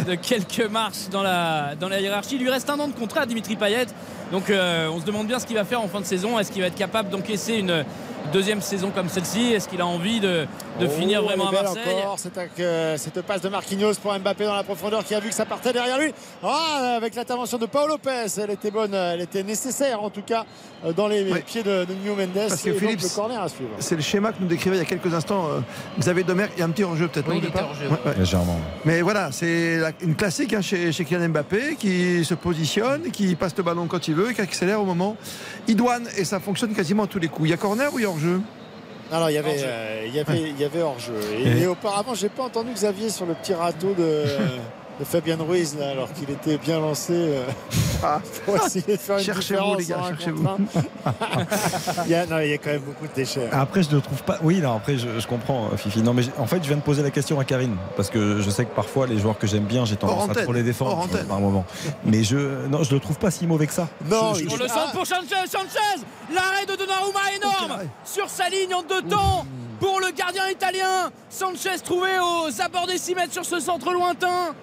de 0.00 0.14
quelques 0.14 0.68
marches 0.70 1.08
dans 1.10 1.22
la, 1.22 1.74
dans 1.78 1.88
la 1.88 2.00
hiérarchie. 2.00 2.36
Il 2.36 2.42
lui 2.42 2.50
reste 2.50 2.70
un 2.70 2.78
an 2.78 2.88
de 2.88 2.92
contrat 2.94 3.22
à 3.22 3.26
Dimitri 3.26 3.56
Payet. 3.56 3.86
Donc, 4.32 4.48
euh, 4.50 4.88
on 4.92 5.00
se 5.00 5.04
demande 5.04 5.26
bien 5.26 5.38
ce 5.38 5.46
qu'il 5.46 5.56
va 5.56 5.64
faire 5.64 5.80
en 5.82 5.88
fin 5.88 6.00
de 6.00 6.04
saison. 6.06 6.38
Est-ce 6.38 6.52
qu'il 6.52 6.62
va 6.62 6.68
être 6.68 6.76
capable 6.76 7.10
d'encaisser 7.10 7.54
une 7.54 7.84
deuxième 8.32 8.60
saison 8.60 8.90
comme 8.94 9.08
celle-ci 9.08 9.52
Est-ce 9.52 9.68
qu'il 9.68 9.80
a 9.80 9.86
envie 9.86 10.20
de, 10.20 10.46
de 10.80 10.86
Oh, 10.86 10.88
finir 10.88 11.22
vraiment 11.22 11.48
à 11.48 11.52
Marseille 11.52 11.82
encore, 12.02 12.18
cette, 12.18 12.38
euh, 12.60 12.96
cette 12.96 13.20
passe 13.22 13.40
de 13.42 13.48
Marquinhos 13.48 13.94
pour 14.02 14.16
Mbappé 14.18 14.44
dans 14.44 14.54
la 14.54 14.62
profondeur 14.62 15.04
qui 15.04 15.14
a 15.14 15.20
vu 15.20 15.28
que 15.28 15.34
ça 15.34 15.44
partait 15.44 15.72
derrière 15.72 15.98
lui. 15.98 16.12
Ah, 16.42 16.94
avec 16.96 17.14
l'intervention 17.14 17.58
de 17.58 17.66
Paul 17.66 17.88
Lopez, 17.88 18.26
elle 18.42 18.50
était 18.50 18.70
bonne, 18.70 18.94
elle 18.94 19.20
était 19.20 19.42
nécessaire 19.42 20.02
en 20.02 20.10
tout 20.10 20.22
cas 20.22 20.44
euh, 20.84 20.92
dans 20.92 21.08
les 21.08 21.30
Ouais. 21.30 21.40
pieds 21.42 21.62
de, 21.62 21.84
de 21.84 21.94
Nuno 21.94 22.14
Mendes. 22.16 22.48
Parce 22.48 22.62
que 22.62 22.72
Philippe, 22.72 23.02
le 23.02 23.08
corner 23.14 23.40
à 23.42 23.48
suivre. 23.48 23.70
C'est 23.78 23.96
le 23.96 24.02
schéma 24.02 24.32
que 24.32 24.40
nous 24.40 24.46
décrivait 24.48 24.76
il 24.76 24.80
y 24.80 24.82
a 24.82 24.86
quelques 24.86 25.12
instants 25.12 25.46
euh, 25.48 25.60
Xavier 25.98 26.24
Domer. 26.24 26.46
Il 26.56 26.60
y 26.60 26.62
a 26.62 26.66
un 26.66 26.70
petit 26.70 26.84
enjeu 26.84 27.08
peut-être 27.08 27.28
Oui, 27.28 27.40
non, 27.42 27.48
Ouais, 27.90 27.98
ouais. 28.06 28.18
Légèrement. 28.18 28.58
Mais 28.84 29.02
voilà, 29.02 29.30
c'est 29.32 29.80
une 30.00 30.14
classique 30.14 30.54
hein, 30.54 30.60
chez, 30.62 30.92
chez 30.92 31.04
Kylian 31.04 31.28
Mbappé 31.28 31.76
qui 31.78 32.24
se 32.24 32.34
positionne, 32.34 33.10
qui 33.10 33.34
passe 33.34 33.54
le 33.56 33.62
ballon 33.62 33.86
quand 33.86 34.08
il 34.08 34.14
veut, 34.14 34.32
qui 34.32 34.40
accélère 34.40 34.80
au 34.80 34.84
moment 34.84 35.16
idoine 35.68 36.08
et 36.16 36.24
ça 36.24 36.40
fonctionne 36.40 36.72
quasiment 36.74 37.04
à 37.04 37.06
tous 37.06 37.18
les 37.18 37.28
coups. 37.28 37.48
Il 37.48 37.50
y 37.50 37.54
a 37.54 37.56
corner 37.56 37.92
ou 37.92 37.98
il 37.98 38.02
y 38.02 38.06
a 38.06 38.09
hors-jeu 38.10 38.40
Alors 39.12 39.30
il 39.30 39.34
y 39.34 39.38
avait, 39.38 39.50
Hors-jeu. 39.50 39.64
euh, 39.66 40.04
il 40.06 40.14
y 40.14 40.20
avait, 40.20 40.40
il 40.40 40.60
y 40.60 40.64
avait 40.64 40.82
hors-jeu. 40.82 41.14
Et, 41.32 41.42
Et- 41.42 41.62
et 41.62 41.66
auparavant, 41.66 42.14
j'ai 42.14 42.28
pas 42.28 42.44
entendu 42.44 42.70
Xavier 42.72 43.10
sur 43.10 43.26
le 43.26 43.34
petit 43.34 43.54
râteau 43.54 43.94
de, 43.94 44.24
de 45.00 45.04
Fabien 45.06 45.38
Ruiz 45.40 45.76
là, 45.78 45.90
alors 45.92 46.12
qu'il 46.12 46.30
était 46.30 46.58
bien 46.58 46.78
lancé 46.78 47.14
euh, 47.14 47.46
pour 48.44 48.56
essayer 48.56 48.96
de 48.96 49.00
faire 49.00 49.16
une 49.16 49.24
Cherchez-vous, 49.24 49.76
différence 49.76 49.78
les 49.78 49.84
gars, 49.86 49.98
un 49.98 50.08
cherchez-vous. 50.08 50.46
un. 50.46 50.58
il, 52.04 52.10
y 52.10 52.14
a, 52.14 52.26
non, 52.26 52.38
il 52.40 52.50
y 52.50 52.52
a 52.52 52.58
quand 52.58 52.70
même 52.70 52.82
beaucoup 52.82 53.06
de 53.06 53.12
déchets. 53.14 53.48
Après, 53.50 53.82
je 53.82 53.94
ne 53.94 54.00
trouve 54.00 54.22
pas. 54.22 54.38
Oui, 54.42 54.58
non, 54.60 54.76
après, 54.76 54.98
je, 54.98 55.18
je 55.18 55.26
comprends, 55.26 55.68
euh, 55.72 55.76
Fifi. 55.78 56.02
Non, 56.02 56.12
mais 56.12 56.22
en 56.38 56.46
fait, 56.46 56.58
je 56.62 56.68
viens 56.68 56.76
de 56.76 56.82
poser 56.82 57.02
la 57.02 57.10
question 57.10 57.40
à 57.40 57.44
Karine. 57.44 57.76
Parce 57.96 58.10
que 58.10 58.40
je 58.42 58.50
sais 58.50 58.66
que 58.66 58.74
parfois, 58.74 59.06
les 59.06 59.18
joueurs 59.18 59.38
que 59.38 59.46
j'aime 59.46 59.64
bien, 59.64 59.86
j'ai 59.86 59.96
tendance 59.96 60.28
à 60.30 60.34
trop 60.42 60.52
les 60.52 60.62
défendre 60.62 61.08
par 61.26 61.40
moment. 61.40 61.64
Mais 62.04 62.22
je 62.22 62.66
non, 62.68 62.82
je 62.82 62.92
le 62.94 63.00
trouve 63.00 63.18
pas 63.18 63.30
si 63.30 63.46
mauvais 63.46 63.66
que 63.66 63.72
ça. 63.72 63.88
Non, 64.06 64.34
Je- 64.34 64.44
On 64.50 64.56
le 64.56 64.68
centre 64.68 64.92
pour 64.92 65.06
Sanchez, 65.06 65.46
Sanchez 65.48 66.04
L'arrêt 66.34 66.66
de 66.66 66.76
Donnarumma 66.76 67.20
énorme. 67.36 67.82
Sur 68.04 68.28
sa 68.28 68.48
ligne 68.48 68.74
en 68.74 68.82
deux 68.82 69.02
temps 69.02 69.46
pour 69.80 69.98
le 70.00 70.12
gardien 70.14 70.46
italien 70.48 71.10
Sanchez 71.30 71.78
trouvé 71.82 72.10
aux 72.20 72.60
abords 72.60 72.86
des 72.86 72.98
6 72.98 73.14
mètres 73.14 73.32
sur 73.32 73.44
ce 73.44 73.58
centre 73.60 73.90
lointain 73.92 74.54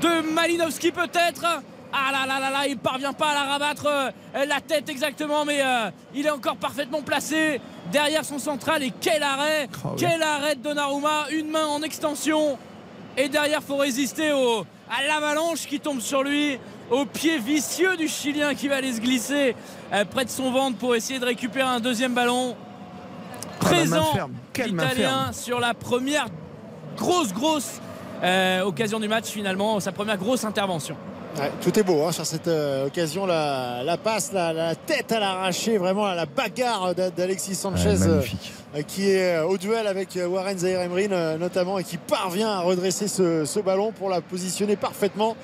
de 0.00 0.32
Malinowski 0.32 0.92
peut-être 0.92 1.44
ah 1.96 2.10
là 2.10 2.26
là 2.26 2.40
là 2.40 2.50
là, 2.50 2.66
il 2.66 2.76
parvient 2.76 3.12
pas 3.12 3.28
à 3.28 3.34
la 3.34 3.42
rabattre 3.52 3.86
euh, 3.86 4.44
la 4.46 4.60
tête 4.60 4.88
exactement, 4.88 5.44
mais 5.44 5.62
euh, 5.62 5.90
il 6.12 6.26
est 6.26 6.30
encore 6.30 6.56
parfaitement 6.56 7.02
placé 7.02 7.60
derrière 7.92 8.24
son 8.24 8.40
central. 8.40 8.82
Et 8.82 8.92
quel 9.00 9.22
arrêt, 9.22 9.68
Oh 9.84 9.90
oui. 9.90 9.96
quel 9.98 10.20
arrêt 10.20 10.56
de 10.56 10.60
Donnarumma, 10.60 11.26
une 11.30 11.50
main 11.50 11.66
en 11.66 11.82
extension. 11.82 12.58
Et 13.16 13.28
derrière, 13.28 13.62
faut 13.62 13.76
résister 13.76 14.32
au, 14.32 14.66
à 14.90 15.06
l'avalanche 15.06 15.68
qui 15.68 15.78
tombe 15.78 16.00
sur 16.00 16.24
lui, 16.24 16.58
au 16.90 17.04
pied 17.06 17.38
vicieux 17.38 17.96
du 17.96 18.08
Chilien 18.08 18.54
qui 18.56 18.66
va 18.66 18.76
aller 18.76 18.92
se 18.92 19.00
glisser 19.00 19.54
euh, 19.92 20.04
près 20.04 20.24
de 20.24 20.30
son 20.30 20.50
ventre 20.50 20.76
pour 20.78 20.96
essayer 20.96 21.20
de 21.20 21.26
récupérer 21.26 21.68
un 21.68 21.78
deuxième 21.78 22.12
ballon. 22.12 22.56
Oh, 22.56 23.54
Présent 23.60 24.12
ferme. 24.12 24.32
Quelle 24.52 24.72
main 24.72 24.86
italien 24.86 25.08
ferme. 25.10 25.32
sur 25.32 25.60
la 25.60 25.74
première 25.74 26.26
grosse, 26.96 27.32
grosse 27.32 27.80
occasion 28.64 29.00
du 29.00 29.08
match 29.08 29.26
finalement, 29.26 29.80
sa 29.80 29.92
première 29.92 30.18
grosse 30.18 30.44
intervention. 30.44 30.96
Ouais, 31.38 31.50
tout 31.60 31.76
est 31.76 31.82
beau 31.82 32.04
hein, 32.06 32.12
sur 32.12 32.24
cette 32.24 32.46
euh, 32.46 32.86
occasion. 32.86 33.26
La, 33.26 33.82
la 33.82 33.96
passe, 33.96 34.30
la, 34.32 34.52
la 34.52 34.76
tête 34.76 35.10
à 35.10 35.18
l'arraché, 35.18 35.78
vraiment 35.78 36.06
la 36.06 36.26
bagarre 36.26 36.94
d'a- 36.94 37.10
d'Alexis 37.10 37.56
Sanchez 37.56 37.88
Ouais, 37.96 38.06
euh, 38.06 38.22
euh, 38.76 38.82
qui 38.86 39.10
est 39.10 39.38
euh, 39.38 39.44
au 39.46 39.58
duel 39.58 39.88
avec 39.88 40.16
euh, 40.16 40.28
Warren 40.28 40.56
Zahir 40.56 40.80
Emery 40.82 41.08
euh, 41.10 41.36
notamment 41.36 41.80
et 41.80 41.82
qui 41.82 41.96
parvient 41.96 42.50
à 42.50 42.60
redresser 42.60 43.08
ce, 43.08 43.44
ce 43.46 43.58
ballon 43.58 43.90
pour 43.90 44.10
la 44.10 44.20
positionner 44.20 44.76
parfaitement. 44.76 45.36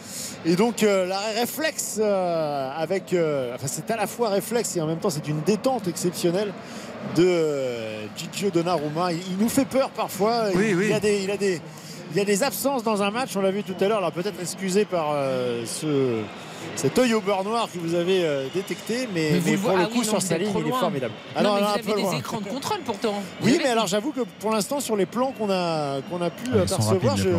Et 0.46 0.54
donc 0.54 0.84
euh, 0.84 1.06
l'arrêt 1.06 1.40
réflexe 1.40 1.98
euh, 2.00 2.70
avec, 2.78 3.12
euh, 3.12 3.52
enfin 3.56 3.66
c'est 3.66 3.90
à 3.90 3.96
la 3.96 4.06
fois 4.06 4.28
réflexe 4.28 4.76
et 4.76 4.80
en 4.80 4.86
même 4.86 4.98
temps 4.98 5.10
c'est 5.10 5.26
une 5.26 5.40
détente 5.40 5.88
exceptionnelle 5.88 6.52
de 7.16 7.24
euh, 7.26 8.06
Gigio 8.16 8.50
Donnarumma. 8.50 9.10
Il, 9.12 9.18
il 9.32 9.38
nous 9.38 9.48
fait 9.48 9.64
peur 9.64 9.90
parfois. 9.90 10.44
Oui, 10.54 10.66
il, 10.70 10.76
oui. 10.76 10.86
il 10.90 10.92
a 10.94 11.00
des, 11.00 11.24
il 11.24 11.30
a 11.32 11.36
des 11.36 11.60
il 12.10 12.16
y 12.16 12.20
a 12.20 12.24
des 12.24 12.42
absences 12.42 12.82
dans 12.82 13.02
un 13.02 13.10
match, 13.10 13.36
on 13.36 13.40
l'a 13.40 13.50
vu 13.50 13.62
tout 13.62 13.76
à 13.80 13.88
l'heure, 13.88 13.98
alors 13.98 14.12
peut-être 14.12 14.40
excusé 14.40 14.84
par 14.84 15.12
euh, 15.12 15.64
ce, 15.64 16.22
cet 16.76 16.98
œil 16.98 17.14
au 17.14 17.20
beurre 17.20 17.44
noir 17.44 17.68
que 17.72 17.78
vous 17.78 17.94
avez 17.94 18.24
euh, 18.24 18.46
détecté, 18.54 19.08
mais, 19.14 19.32
pour 19.56 19.76
le 19.76 19.84
ah 19.84 19.86
coup 19.86 20.00
oui, 20.00 20.04
sur 20.04 20.20
sa 20.22 20.38
ligne, 20.38 20.50
il 20.58 20.66
est 20.68 20.70
formidable. 20.70 21.12
Ah 21.36 21.42
non, 21.42 21.50
non, 21.50 21.54
mais 21.56 21.60
là, 21.62 21.66
vous 21.82 21.90
un 21.90 21.92
avez 21.92 22.02
des 22.02 22.16
écrans 22.18 22.40
de 22.40 22.48
contrôle 22.48 22.78
pourtant. 22.84 23.14
Vous 23.40 23.46
Oui, 23.46 23.54
avez- 23.54 23.64
mais 23.64 23.70
alors 23.70 23.86
j'avoue 23.86 24.12
que 24.12 24.20
pour 24.38 24.50
l'instant 24.52 24.80
sur 24.80 24.96
les 24.96 25.06
plans 25.06 25.32
qu'on 25.36 25.50
a, 25.50 26.00
qu'on 26.08 26.20
a 26.22 26.30
pu 26.30 26.44
Ah, 26.54 26.62
apercevoir, 26.62 27.16
rapides, 27.16 27.34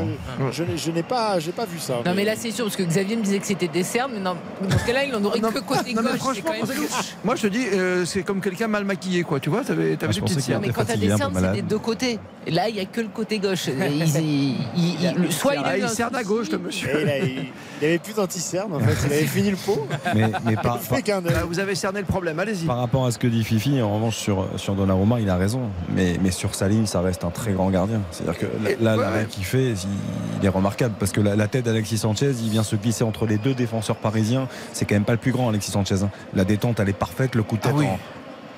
je, 0.51 0.63
n'ai- 0.63 0.77
je 0.77 0.91
n'ai 0.91 1.03
pas, 1.03 1.39
j'ai 1.39 1.51
pas 1.51 1.65
vu 1.65 1.79
ça. 1.79 1.95
Non 2.05 2.13
mais 2.15 2.23
là 2.25 2.33
c'est 2.35 2.51
sûr 2.51 2.65
parce 2.65 2.75
que 2.75 2.83
Xavier 2.83 3.15
me 3.15 3.23
disait 3.23 3.39
que 3.39 3.45
c'était 3.47 3.67
des 3.67 3.83
cernes 3.83 4.11
mais 4.13 4.19
non 4.19 4.35
dans 4.61 4.77
ce 4.77 4.85
cas-là 4.85 5.05
il 5.05 5.15
en 5.15 5.23
aurait 5.23 5.39
Non, 5.39 5.51
que 5.51 5.59
côté 5.59 5.93
non, 5.93 6.01
gauche 6.01 6.17
franchement, 6.17 6.51
quand 6.59 6.67
même 6.67 6.77
moi 7.23 7.35
je 7.35 7.41
te 7.43 7.47
dis, 7.47 7.65
euh, 7.73 8.05
c'est 8.05 8.23
comme 8.23 8.41
quelqu'un 8.41 8.67
mal 8.67 8.83
maquillé, 8.85 9.23
quoi. 9.23 9.39
Tu 9.39 9.49
vois, 9.49 9.63
t'avais 9.63 9.97
Ah, 10.01 10.07
des 10.07 10.21
petites 10.21 10.39
cernes. 10.41 10.57
avait 10.57 10.67
Mais 10.67 10.73
quand 10.73 10.85
t'as 10.85 10.95
des 10.97 11.09
cernes 11.15 11.33
c'est 11.39 11.51
des 11.53 11.61
deux 11.61 11.79
côtés. 11.79 12.19
Et 12.47 12.51
là 12.51 12.69
il 12.69 12.75
y 12.75 12.79
a 12.79 12.85
que 12.85 13.01
le 13.01 13.07
côté 13.09 13.39
gauche. 13.39 13.65
Soit 15.29 15.53
il 15.55 15.59
a 15.59 15.63
Ah, 15.65 15.77
il 15.77 15.83
un 15.83 15.87
cerne 15.87 16.15
à 16.15 16.23
gauche, 16.23 16.49
le 16.51 16.57
monsieur. 16.57 16.89
Il 17.81 17.85
avait 17.87 17.99
plus 17.99 18.13
d'anti-cerne 18.13 18.73
en 18.73 18.79
fait, 18.79 19.07
il 19.11 19.17
avait 19.17 19.25
fini 19.27 19.51
le 19.51 19.57
pot. 19.57 19.87
Mais, 20.15 20.31
mais 20.45 20.55
par. 20.55 20.79
Bah, 20.89 21.31
vous 21.47 21.59
avez 21.59 21.75
cerné 21.75 21.99
le 21.99 22.05
problème, 22.05 22.39
allez-y. 22.39 22.65
par 22.65 22.77
rapport 22.77 23.05
à 23.05 23.11
ce 23.11 23.17
que 23.19 23.27
dit 23.27 23.43
Fifi, 23.43 23.81
en 23.81 23.93
revanche 23.95 24.17
sur, 24.17 24.47
sur 24.57 24.75
Donnarumma, 24.75 25.19
il 25.19 25.29
a 25.29 25.35
raison. 25.37 25.61
Mais, 25.95 26.17
mais 26.21 26.31
sur 26.31 26.55
sa 26.55 26.67
ligne, 26.67 26.85
ça 26.85 27.01
reste 27.01 27.23
un 27.23 27.29
très 27.29 27.53
grand 27.53 27.69
gardien. 27.69 28.01
C'est-à-dire 28.11 28.39
que 28.39 28.45
là, 28.45 28.69
ouais, 28.69 28.77
l'arrêt 29.03 29.19
ouais. 29.21 29.25
qu'il 29.29 29.43
fait, 29.45 29.71
il, 29.71 29.77
il 30.39 30.45
est 30.45 30.49
remarquable. 30.49 30.95
Parce 30.99 31.11
que 31.11 31.21
la, 31.21 31.35
la 31.35 31.47
tête 31.47 31.65
d'Alexis 31.65 31.97
Sanchez, 31.99 32.31
il 32.43 32.49
vient 32.49 32.63
se 32.63 32.75
glisser 32.75 33.03
entre 33.03 33.25
les 33.25 33.37
deux 33.37 33.53
défenseurs 33.53 33.95
parisiens. 33.97 34.47
C'est 34.73 34.85
quand 34.85 34.95
même 34.95 35.05
pas 35.05 35.13
le 35.13 35.19
plus 35.19 35.31
grand, 35.31 35.49
Alexis 35.49 35.71
Sanchez. 35.71 36.03
hein. 36.03 36.09
La 36.33 36.43
détente, 36.45 36.79
elle 36.79 36.89
est 36.89 36.93
parfaite. 36.93 37.35
Le 37.35 37.43
coup 37.43 37.55
de 37.55 37.61
Ah 37.63 37.67
tête 37.67 37.75
oui. 37.77 37.85
en- 37.85 37.99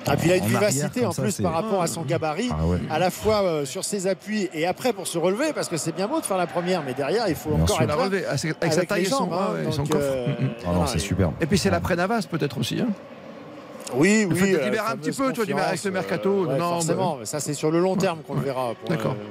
Ah, 0.06 0.16
puis 0.16 0.28
il 0.28 0.32
a 0.32 0.36
une 0.36 0.44
vivacité 0.46 1.06
en 1.06 1.12
ça, 1.12 1.22
plus 1.22 1.32
c'est- 1.32 1.42
par 1.42 1.52
rapport 1.52 1.80
à 1.82 1.86
son 1.86 2.02
gabarit, 2.02 2.50
Ah 2.52 2.66
ouais. 2.66 2.78
à 2.90 2.98
la 2.98 3.10
fois 3.10 3.42
euh, 3.42 3.64
sur 3.64 3.84
ses 3.84 4.06
appuis 4.06 4.48
et 4.52 4.66
après 4.66 4.92
pour 4.92 5.06
se 5.06 5.16
relever, 5.18 5.52
parce 5.54 5.68
que 5.68 5.76
c'est 5.76 5.94
bien 5.94 6.06
beau 6.08 6.20
de 6.20 6.26
faire 6.26 6.36
la 6.36 6.46
première, 6.46 6.82
mais 6.84 6.92
derrière 6.94 7.28
il 7.28 7.34
faut 7.34 7.50
Bien 7.50 7.62
encore 7.64 7.76
sûr. 7.76 7.82
être 7.84 7.88
là 7.88 7.94
relever, 7.96 8.26
avec 8.26 8.38
sa 8.38 8.48
avec 8.48 8.56
avec 8.62 8.72
sa 8.74 8.84
taille 8.84 9.02
et 9.02 9.06
son 9.06 9.26
bras, 9.26 9.50
hein, 9.52 9.62
ouais, 9.64 9.68
et 9.68 9.72
son 9.72 9.84
coffre. 9.84 9.98
euh, 10.02 10.26
Mm, 10.28 10.44
mm. 10.44 10.48
Ah 10.66 10.72
non, 10.74 10.86
c'est 10.86 10.98
superbe. 10.98 11.32
Et 11.40 11.46
puis 11.46 11.56
c'est 11.58 11.70
l'après 11.70 11.96
Navas 11.96 12.26
peut-être 12.30 12.58
aussi. 12.58 12.80
hein. 12.80 12.88
Oui, 13.94 14.26
Le 14.28 14.34
oui. 14.34 14.52
de 14.52 14.56
euh, 14.58 14.64
libérer 14.64 14.86
un 14.92 14.96
petit 14.96 15.12
peu, 15.12 15.30
tu 15.32 15.36
vois, 15.36 15.46
du- 15.46 15.52
avec 15.54 15.84
le 15.84 15.90
mercato, 15.90 16.30
euh, 16.44 16.46
ouais, 16.52 16.58
non, 16.58 16.70
forcément, 16.70 17.16
mais 17.20 17.26
ça 17.26 17.38
c'est 17.40 17.54
sur 17.54 17.70
le 17.70 17.78
long 17.80 17.96
terme 17.96 18.18
qu'on 18.26 18.34
le 18.34 18.40
verra. 18.40 18.72
pour, 18.80 18.88
D'accord. 18.88 19.12
euh, 19.12 19.24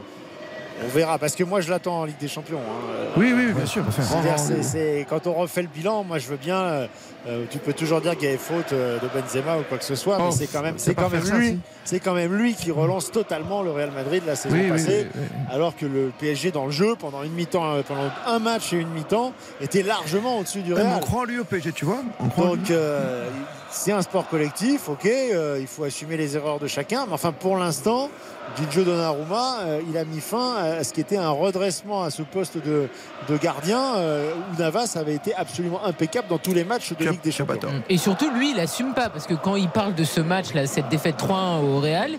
On 0.86 0.90
verra, 0.90 1.18
parce 1.18 1.36
que 1.36 1.44
moi 1.44 1.62
je 1.62 1.70
l'attends 1.70 2.00
en 2.02 2.06
Ligue 2.06 2.18
des 2.20 2.28
Champions. 2.28 2.60
hein. 2.60 3.04
Oui, 3.16 3.32
oui, 3.36 3.54
bien 3.54 3.66
sûr. 3.66 3.84
C'est-à-dire, 3.92 4.40
c'est- 4.40 4.64
c'est- 4.64 5.06
quand 5.10 5.28
on 5.28 5.34
refait 5.34 5.62
le 5.62 5.68
bilan, 5.68 6.04
moi 6.04 6.18
je 6.18 6.28
veux 6.28 6.38
bien. 6.38 6.58
euh, 6.58 6.88
euh, 7.28 7.46
tu 7.50 7.58
peux 7.60 7.72
toujours 7.74 8.02
dire 8.02 8.14
qu'il 8.18 8.26
y 8.26 8.28
avait 8.30 8.38
faute 8.38 8.74
euh, 8.74 9.00
de 9.00 9.08
Benzema 9.08 9.58
ou 9.58 9.64
quoi 9.70 9.78
que 9.78 9.86
ce 9.86 9.96
soit, 9.96 10.18
Oh, 10.20 10.24
mais 10.26 10.32
c'est 10.32 10.48
quand 10.48 10.62
même, 10.62 10.76
c'est 10.78 10.94
quand 10.96 11.10
même 11.10 11.24
lui, 11.40 11.60
c'est 11.86 12.00
quand 12.00 12.14
même 12.14 12.34
lui 12.36 12.54
qui 12.54 12.70
relance 12.72 13.12
totalement 13.12 13.62
le 13.62 13.72
Real 13.72 13.92
Madrid 13.92 14.24
la 14.28 14.36
saison 14.36 14.56
Oui, 14.56 14.68
passée, 14.70 15.08
oui, 15.16 15.22
oui. 15.22 15.38
alors 15.52 15.76
que 15.76 15.86
le 15.86 16.12
PSG 16.20 16.52
dans 16.52 16.66
le 16.66 16.72
jeu 16.72 16.96
pendant 17.00 17.24
une 17.24 17.32
mi-temps, 17.34 17.82
pendant 17.88 18.10
un 18.28 18.40
match 18.40 18.74
et 18.74 18.78
une 18.78 18.90
mi-temps, 18.90 19.32
était 19.62 19.84
largement 19.84 20.40
au-dessus 20.40 20.62
du 20.64 20.74
Real. 20.74 20.88
on 20.96 21.00
croit 21.00 21.22
en 21.22 21.26
lui 21.26 21.40
au 21.40 21.46
PSG, 21.46 21.72
tu 21.72 21.86
vois. 21.86 22.00
On 22.20 22.28
croit 22.28 22.48
en 22.48 22.54
lui. 22.56 22.60
Donc 22.62 22.72
euh, 22.72 23.30
c'est 23.76 23.92
un 23.92 24.02
sport 24.04 24.28
collectif, 24.28 24.88
ok, 24.88 25.06
euh, 25.06 25.58
il 25.60 25.66
faut 25.68 25.84
assumer 25.84 26.16
les 26.16 26.36
erreurs 26.38 26.60
de 26.60 26.68
chacun, 26.68 27.06
mais 27.08 27.14
enfin 27.14 27.32
pour 27.32 27.58
l'instant, 27.58 28.10
Gigi 28.56 28.84
Donnarumma, 28.86 29.62
euh, 29.62 29.82
il 29.90 29.98
a 29.98 30.06
mis 30.06 30.20
fin 30.20 30.54
à 30.56 30.84
ce 30.84 30.94
qui 30.94 31.02
était 31.02 31.18
un 31.18 31.32
redressement 31.32 32.04
à 32.04 32.12
ce 32.12 32.22
poste 32.22 32.58
de, 32.64 32.88
de 33.28 33.38
gardien 33.38 33.96
euh, 33.96 34.32
où 34.54 34.60
Navas 34.62 34.94
avait 34.96 35.16
été 35.16 35.34
absolument 35.34 35.84
impeccable 35.84 36.28
dans 36.28 36.38
tous 36.38 36.54
les 36.54 36.64
matchs 36.64 36.94
de 36.94 37.10
Ligue 37.10 37.22
des 37.22 37.32
Champions. 37.32 37.82
Et 37.90 37.98
surtout, 37.98 38.30
lui, 38.30 38.52
il 38.52 38.60
assume 38.60 38.94
pas 38.94 39.10
parce 39.10 39.26
que 39.26 39.34
quand 39.34 39.56
il 39.56 39.70
parle 39.70 39.96
de 39.96 40.04
ce 40.04 40.22
match, 40.22 40.54
là, 40.54 40.68
cette 40.68 40.90
défaite 40.90 41.16
3-1 41.18 41.64
au 41.64 41.80
Real, 41.80 42.12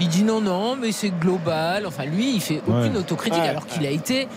il 0.00 0.08
dit 0.08 0.22
non, 0.24 0.40
non, 0.40 0.76
mais 0.76 0.92
c'est 0.92 1.10
global. 1.10 1.84
Enfin, 1.86 2.04
lui, 2.06 2.34
il 2.36 2.40
fait 2.40 2.62
aucune 2.66 2.92
Ouais. 2.94 2.98
autocritique 2.98 3.42
Ouais. 3.42 3.48
alors 3.48 3.66
qu'il 3.66 3.84
a 3.86 3.90
été 3.90 4.28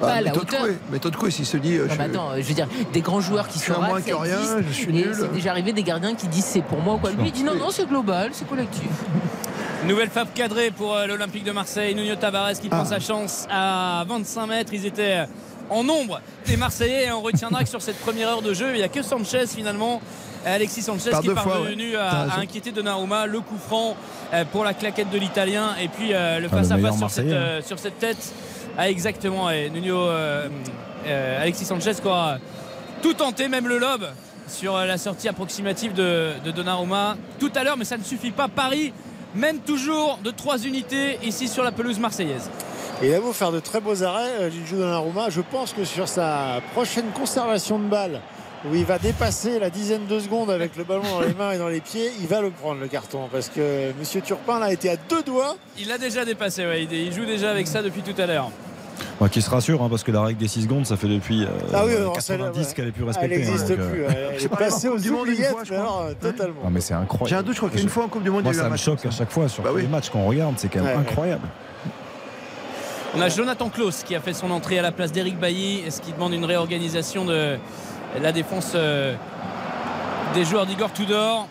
pas 0.00 0.12
à 0.14 0.20
la 0.20 0.30
méthode 0.30 0.42
hauteur. 0.42 0.60
Coué. 0.62 0.78
Méthode 0.90 1.16
Coué, 1.16 1.30
s'il 1.30 1.46
se 1.46 1.56
dit. 1.56 1.76
euh, 1.76 1.86
Non, 1.86 1.94
mais 1.98 2.04
attends, 2.04 2.30
je 2.36 2.42
veux 2.42 2.54
dire, 2.54 2.68
des 2.92 3.00
grands 3.00 3.20
joueurs 3.20 3.48
qui 3.48 3.58
Je 3.58 3.64
suis 3.64 3.72
sont 3.72 3.82
un 3.82 3.86
moins 3.88 4.00
que 4.00 4.14
rien, 4.14 4.36
existe. 4.38 4.56
je 4.68 4.72
suis 4.72 4.92
nul. 4.92 5.12
C'est 5.18 5.32
déjà 5.32 5.50
arrivé 5.50 5.72
des 5.72 5.82
gardiens 5.82 6.14
qui 6.14 6.28
disent 6.28 6.44
c'est 6.44 6.62
pour 6.62 6.80
moi 6.80 6.94
ou 6.94 6.98
quoi. 6.98 7.10
Lui, 7.10 7.26
il 7.26 7.32
dit 7.32 7.44
non, 7.44 7.54
non, 7.54 7.70
c'est 7.70 7.86
global, 7.88 8.30
c'est 8.32 8.48
collectif. 8.48 8.88
Nouvelle 9.86 10.10
frappe 10.10 10.34
cadrée 10.34 10.70
pour 10.70 10.94
euh, 10.96 11.06
l'Olympique 11.06 11.44
de 11.44 11.52
Marseille. 11.52 11.94
Nuno 11.94 12.16
Tavares 12.16 12.52
qui 12.60 12.68
prend 12.68 12.80
Ah. 12.82 12.84
sa 12.84 13.00
chance 13.00 13.46
à 13.50 14.04
25 14.08 14.46
mètres. 14.46 14.72
Ils 14.74 14.86
étaient 14.86 15.24
en 15.70 15.84
nombre 15.84 16.20
les 16.46 16.56
Marseillais. 16.56 17.06
Et 17.06 17.12
on 17.12 17.20
retiendra 17.22 17.62
que 17.62 17.68
sur 17.68 17.80
cette 17.80 17.98
première 18.00 18.28
heure 18.28 18.42
de 18.42 18.52
jeu, 18.54 18.70
il 18.72 18.78
n'y 18.78 18.82
a 18.82 18.88
que 18.88 19.02
Sanchez 19.02 19.46
finalement. 19.46 20.00
Alexis 20.46 20.82
Sanchez 20.82 21.10
Par 21.10 21.20
qui 21.20 21.28
est 21.30 21.34
parvenu 21.34 21.90
ouais. 21.90 21.96
à, 21.96 22.22
à 22.34 22.40
inquiéter 22.40 22.70
Donnarumma. 22.72 23.26
Le 23.26 23.40
coup 23.40 23.56
franc 23.58 23.96
euh, 24.32 24.44
pour 24.50 24.64
la 24.64 24.72
claquette 24.74 25.10
de 25.10 25.18
l'Italien. 25.18 25.70
Et 25.80 25.88
puis 25.88 26.12
euh, 26.12 26.38
le 26.40 26.48
Ah, 26.50 26.56
le 26.56 26.62
face-à-face 26.62 26.96
sur, 26.98 27.10
cette, 27.10 27.26
euh, 27.26 27.60
sur 27.62 27.78
cette 27.78 27.98
tête. 27.98 28.32
Ah, 28.80 28.88
exactement. 28.88 29.50
Et 29.50 29.70
Nuno, 29.70 30.02
euh, 30.02 30.48
euh, 31.04 31.42
Alexis 31.42 31.64
Sanchez 31.64 31.94
qui 31.94 32.08
tout 33.02 33.12
tenté, 33.12 33.48
même 33.48 33.66
le 33.66 33.76
lob 33.76 34.06
sur 34.46 34.76
euh, 34.76 34.86
la 34.86 34.98
sortie 34.98 35.28
approximative 35.28 35.94
de, 35.94 36.30
de 36.44 36.52
Donnarumma 36.52 37.16
tout 37.40 37.50
à 37.56 37.64
l'heure, 37.64 37.76
mais 37.76 37.84
ça 37.84 37.98
ne 37.98 38.04
suffit 38.04 38.30
pas. 38.30 38.46
Paris 38.46 38.92
mène 39.34 39.58
toujours 39.58 40.20
de 40.22 40.30
3 40.30 40.58
unités 40.58 41.18
ici 41.24 41.48
sur 41.48 41.64
la 41.64 41.72
pelouse 41.72 41.98
marseillaise. 41.98 42.50
Et 43.02 43.08
il 43.08 43.14
a 43.14 43.20
beau 43.20 43.32
faire 43.32 43.50
de 43.50 43.58
très 43.58 43.80
beaux 43.80 44.04
arrêts, 44.04 44.48
Gigi 44.52 44.74
Donnarumma, 44.74 45.28
je 45.28 45.40
pense 45.40 45.72
que 45.72 45.84
sur 45.84 46.06
sa 46.06 46.60
prochaine 46.72 47.10
conservation 47.10 47.80
de 47.80 47.84
balle, 47.88 48.20
où 48.64 48.74
il 48.74 48.84
va 48.84 48.98
dépasser 48.98 49.58
la 49.58 49.70
dizaine 49.70 50.06
de 50.06 50.18
secondes 50.18 50.50
avec 50.50 50.76
le 50.76 50.84
ballon 50.84 51.02
dans 51.02 51.20
les 51.20 51.34
mains 51.34 51.52
et 51.52 51.58
dans 51.58 51.68
les 51.68 51.80
pieds, 51.80 52.10
il 52.20 52.26
va 52.26 52.40
le 52.40 52.50
prendre 52.50 52.80
le 52.80 52.88
carton 52.88 53.28
parce 53.30 53.48
que 53.48 53.92
Monsieur 53.98 54.20
Turpin 54.20 54.58
là 54.58 54.66
a 54.66 54.72
été 54.72 54.90
à 54.90 54.96
deux 55.08 55.22
doigts. 55.22 55.56
Il 55.78 55.88
l'a 55.88 55.98
déjà 55.98 56.24
dépassé, 56.24 56.66
ouais. 56.66 56.84
il, 56.90 57.12
joue 57.12 57.24
déjà 57.24 57.50
avec 57.50 57.66
ça 57.68 57.82
depuis 57.82 58.02
tout 58.02 58.20
à 58.20 58.26
l'heure. 58.26 58.50
Bah, 59.20 59.28
qui 59.28 59.42
se 59.42 59.50
rassure, 59.50 59.80
hein, 59.82 59.88
parce 59.88 60.02
que 60.02 60.10
la 60.10 60.22
règle 60.22 60.40
des 60.40 60.48
6 60.48 60.62
secondes, 60.64 60.86
ça 60.86 60.96
fait 60.96 61.06
depuis 61.08 61.44
euh, 61.44 61.48
Ah 61.72 61.84
oui, 61.86 61.94
alors, 61.94 62.14
90 62.14 62.22
celle-là, 62.24 62.50
ouais. 62.50 62.74
qu'elle 62.74 62.88
est 62.88 62.92
plus 62.92 63.02
Elle 63.02 63.08
respectée. 63.08 63.36
n'existe 63.36 63.70
hein, 63.70 63.74
plus. 63.90 64.04
euh, 64.04 64.08
Elle 64.34 64.42
est 64.44 64.48
passée 64.48 64.88
aux 64.88 64.98
oubliettes, 65.08 65.50
fois, 65.50 65.62
je 65.64 65.70
mais 65.72 65.78
crois. 65.78 65.88
alors, 65.88 66.06
euh, 66.08 66.12
totalement. 66.20 66.60
Ah, 66.64 66.68
mais 66.70 66.80
c'est 66.80 66.94
incroyable. 66.94 67.28
J'ai 67.28 67.36
un 67.36 67.42
doute, 67.42 67.54
je 67.54 67.58
crois 67.60 67.70
qu'une 67.70 67.88
fois 67.88 68.04
en 68.04 68.08
Coupe 68.08 68.22
du 68.24 68.30
Monde, 68.30 68.42
Moi, 68.44 68.52
il 68.52 68.56
y 68.56 68.58
a 68.58 68.60
eu 68.60 68.62
ça 68.62 68.66
un 68.66 68.68
me 68.70 68.74
match 68.74 68.82
choque 68.84 69.06
à 69.06 69.10
chaque 69.12 69.30
fois 69.30 69.48
sur 69.48 69.62
Bah 69.62 69.70
tous 69.70 69.76
oui. 69.76 69.82
les 69.82 69.88
matchs 69.88 70.10
qu'on 70.10 70.24
regarde, 70.26 70.54
c'est 70.56 70.68
quand 70.68 70.80
même 70.80 70.86
Ouais, 70.86 70.94
ouais. 70.94 71.00
incroyable. 71.08 71.46
On 73.16 73.20
a 73.20 73.28
Jonathan 73.28 73.68
Klaus 73.70 74.02
qui 74.02 74.14
a 74.14 74.20
fait 74.20 74.34
son 74.34 74.50
entrée 74.50 74.78
à 74.78 74.82
la 74.82 74.92
place 74.92 75.10
d'Eric 75.12 75.38
Bailly, 75.38 75.84
ce 75.90 76.00
qui 76.00 76.12
demande 76.12 76.32
une 76.34 76.44
réorganisation 76.44 77.24
de 77.24 77.56
la 78.20 78.32
défense 78.32 78.72
euh, 78.74 79.14
des 80.34 80.44
joueurs 80.44 80.66
d'Igor 80.66 80.92
Tudor. 80.92 81.48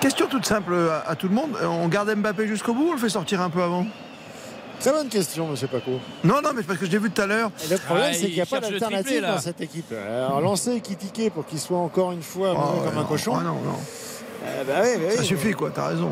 Question 0.00 0.26
toute 0.28 0.46
simple 0.46 0.74
à, 0.74 1.08
à 1.10 1.14
tout 1.16 1.28
le 1.28 1.34
monde. 1.34 1.50
Euh, 1.60 1.66
On 1.66 1.88
garde 1.88 2.14
Mbappé 2.14 2.46
jusqu'au 2.46 2.74
bout 2.74 2.84
ou 2.86 2.90
on 2.90 2.92
le 2.92 2.98
fait 2.98 3.08
sortir 3.08 3.40
un 3.40 3.50
peu 3.50 3.62
avant? 3.62 3.86
Très 4.78 4.92
bonne 4.92 5.08
question, 5.08 5.46
monsieur 5.48 5.68
Paco. 5.68 5.92
Non, 6.22 6.42
non, 6.44 6.50
mais 6.54 6.60
c'est 6.60 6.66
parce 6.66 6.78
que 6.78 6.84
je 6.84 6.90
l'ai 6.90 6.98
vu 6.98 7.10
tout 7.10 7.22
à 7.22 7.26
l'heure. 7.26 7.50
Et 7.64 7.68
le 7.72 7.78
problème, 7.78 8.08
Ah, 8.10 8.12
c'est 8.12 8.20
il 8.20 8.26
qu'il 8.26 8.34
n'y 8.34 8.40
a 8.42 8.46
pas 8.46 8.60
d'alternative 8.60 9.22
dans 9.22 9.38
cette 9.38 9.60
équipe. 9.62 9.90
Alors, 9.92 10.40
lancer 10.42 10.80
Kitike 10.82 11.32
pour 11.32 11.46
qu'il 11.46 11.58
soit 11.58 11.78
encore 11.78 12.12
une 12.12 12.22
fois 12.22 12.52
Oh, 12.54 12.82
comme 12.84 12.98
un 12.98 13.04
cochon. 13.04 13.32
oh, 13.36 13.42
non, 13.42 13.54
non. 13.54 13.78
Euh, 14.46 14.64
bah 14.66 14.74
oui, 14.82 14.88
bah 14.96 15.04
oui. 15.10 15.16
Ça 15.16 15.22
suffit, 15.22 15.52
quoi, 15.52 15.70
t'as 15.74 15.88
raison. 15.88 16.10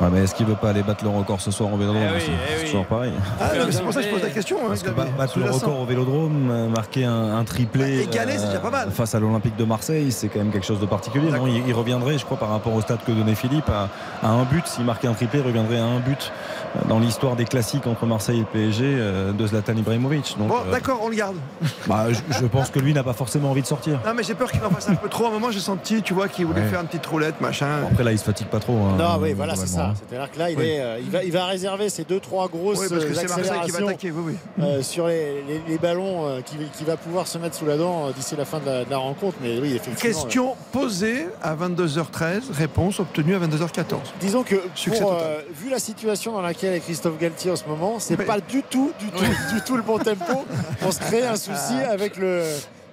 Ouais, 0.00 0.08
mais 0.12 0.24
est-ce 0.24 0.34
qu'il 0.34 0.46
veut 0.46 0.54
pas 0.56 0.70
aller 0.70 0.82
battre 0.82 1.04
le 1.04 1.10
record 1.10 1.40
ce 1.40 1.50
soir 1.50 1.72
au 1.72 1.76
Vélodrome 1.76 2.02
Eh 2.02 2.14
oui, 2.16 2.22
eh 2.26 2.30
C'est 2.56 2.60
oui. 2.64 2.70
toujours 2.70 2.86
pareil. 2.86 3.12
Ah, 3.40 3.50
c'est 3.70 3.82
pour 3.82 3.92
ça 3.92 4.00
que 4.00 4.06
je 4.06 4.12
pose 4.12 4.22
la 4.22 4.30
question. 4.30 4.58
hein, 4.70 4.74
que 4.82 4.90
battre 4.90 5.38
le 5.38 5.50
record 5.50 5.80
au 5.80 5.84
Vélodrome, 5.84 6.48
euh, 6.50 6.68
marquer 6.68 7.04
un, 7.04 7.36
un 7.36 7.44
triplé 7.44 8.04
Bah, 8.06 8.10
égaler, 8.12 8.38
c'est 8.38 8.46
déjà 8.46 8.58
pas 8.60 8.70
mal. 8.70 8.90
face 8.90 9.14
à 9.14 9.20
l'Olympique 9.20 9.56
de 9.56 9.64
Marseille, 9.64 10.10
c'est 10.12 10.28
quand 10.28 10.38
même 10.38 10.50
quelque 10.50 10.66
chose 10.66 10.80
de 10.80 10.86
particulier. 10.86 11.30
Non, 11.30 11.46
il, 11.46 11.62
il 11.66 11.72
reviendrait, 11.74 12.18
je 12.18 12.24
crois, 12.24 12.38
par 12.38 12.48
rapport 12.50 12.74
au 12.74 12.80
stade 12.80 12.98
que 13.06 13.12
donnait 13.12 13.34
Philippe, 13.34 13.68
à, 13.68 13.88
à 14.26 14.30
un 14.30 14.44
but. 14.44 14.66
S'il 14.66 14.84
marquait 14.84 15.08
un 15.08 15.14
triplé, 15.14 15.40
il 15.40 15.46
reviendrait 15.46 15.78
à 15.78 15.84
un 15.84 16.00
but 16.00 16.32
euh, 16.32 16.55
dans 16.88 16.98
l'histoire 16.98 17.36
des 17.36 17.44
classiques 17.44 17.86
entre 17.86 18.06
Marseille 18.06 18.36
et 18.36 18.40
le 18.40 18.46
PSG 18.46 18.84
euh, 18.84 19.32
de 19.32 19.46
Zlatan 19.46 19.74
Ibrahimovic. 19.76 20.36
Donc, 20.38 20.48
Bon, 20.48 20.56
euh, 20.66 20.70
d'accord, 20.70 21.00
on 21.02 21.08
le 21.08 21.16
garde. 21.16 21.36
bah, 21.86 22.06
je, 22.10 22.20
je 22.38 22.46
pense 22.46 22.70
que 22.70 22.78
lui 22.78 22.92
n'a 22.94 23.02
pas 23.02 23.12
forcément 23.12 23.50
envie 23.50 23.62
de 23.62 23.66
sortir. 23.66 24.00
Non, 24.06 24.14
mais 24.14 24.22
j'ai 24.22 24.34
peur 24.34 24.50
qu'il 24.50 24.64
en 24.64 24.70
fasse 24.70 24.88
un 24.88 24.94
peu 24.94 25.08
trop. 25.08 25.24
À 25.24 25.28
un 25.28 25.32
moment, 25.32 25.50
j'ai 25.50 25.60
senti, 25.60 26.02
tu 26.02 26.14
vois, 26.14 26.28
qu'il 26.28 26.46
voulait 26.46 26.60
Ouais. 26.62 26.68
faire 26.68 26.80
une 26.80 26.86
petite 26.86 27.06
roulette, 27.06 27.40
machin. 27.40 27.84
Après, 27.90 28.04
là, 28.04 28.12
il 28.12 28.18
se 28.18 28.24
fatigue 28.24 28.48
pas 28.48 28.60
trop. 28.60 28.74
hein, 28.74 28.96
Non, 28.98 29.18
oui, 29.20 29.32
voilà, 29.32 29.54
c'est 29.56 29.66
ça. 29.66 29.72
globalement. 29.76 29.94
C'est-à-dire 30.08 30.30
que 30.32 30.38
là, 30.38 30.50
il, 30.50 30.58
Oui. 30.58 30.64
est, 30.66 30.80
euh, 30.80 30.98
il, 31.00 31.10
va, 31.10 31.24
il 31.24 31.32
va 31.32 31.44
réserver 31.46 31.88
ses 31.88 32.04
deux, 32.04 32.20
trois 32.20 32.48
grosses 32.48 32.78
Oui, 32.80 32.86
parce 32.90 33.04
que 33.04 33.14
c'est 33.14 33.28
Marseille 33.28 33.44
qui 33.44 33.48
va 33.48 33.56
accélérations 33.62 33.86
attaquer, 33.88 34.10
oui, 34.10 34.22
oui. 34.58 34.64
euh, 34.64 34.82
sur 34.82 35.06
les, 35.08 35.42
les- 35.48 35.62
les 35.68 35.78
ballons 35.78 36.26
euh, 36.26 36.40
qui, 36.40 36.56
qui 36.76 36.84
va 36.84 36.96
pouvoir 36.96 37.26
se 37.26 37.38
mettre 37.38 37.54
sous 37.56 37.66
la 37.66 37.76
dent 37.76 38.06
euh, 38.08 38.12
d'ici 38.12 38.34
la 38.36 38.44
fin 38.44 38.58
de 38.58 38.66
la, 38.66 38.84
de 38.84 38.90
la 38.90 38.98
rencontre. 38.98 39.36
Mais 39.42 39.58
oui, 39.60 39.74
effectivement. 39.76 39.96
Question 40.12 40.54
posée 40.72 41.26
à 41.42 41.54
22h13, 41.54 42.52
réponse 42.52 43.00
obtenue 43.00 43.34
à 43.34 43.38
22h14. 43.38 43.94
euh, 43.94 43.96
Disons 44.20 44.42
que 44.42 44.56
pour, 44.98 45.12
euh, 45.12 45.40
vu 45.54 45.70
la 45.70 45.78
situation 45.78 46.32
dans 46.32 46.40
laquelle 46.42 46.55
est 46.64 46.80
Christophe 46.80 47.18
Galtier 47.18 47.50
en 47.50 47.56
ce 47.56 47.64
moment, 47.66 47.98
c'est 47.98 48.18
Oui. 48.18 48.24
pas 48.24 48.40
du 48.40 48.62
tout, 48.62 48.92
du 48.98 49.06
tout, 49.10 49.24
du 49.54 49.60
tout 49.62 49.76
le 49.76 49.82
bon 49.82 49.98
tempo. 49.98 50.44
On 50.82 50.90
se 50.90 51.00
crée 51.00 51.26
un 51.26 51.36
souci 51.36 51.74
avec 51.90 52.16
le. 52.16 52.42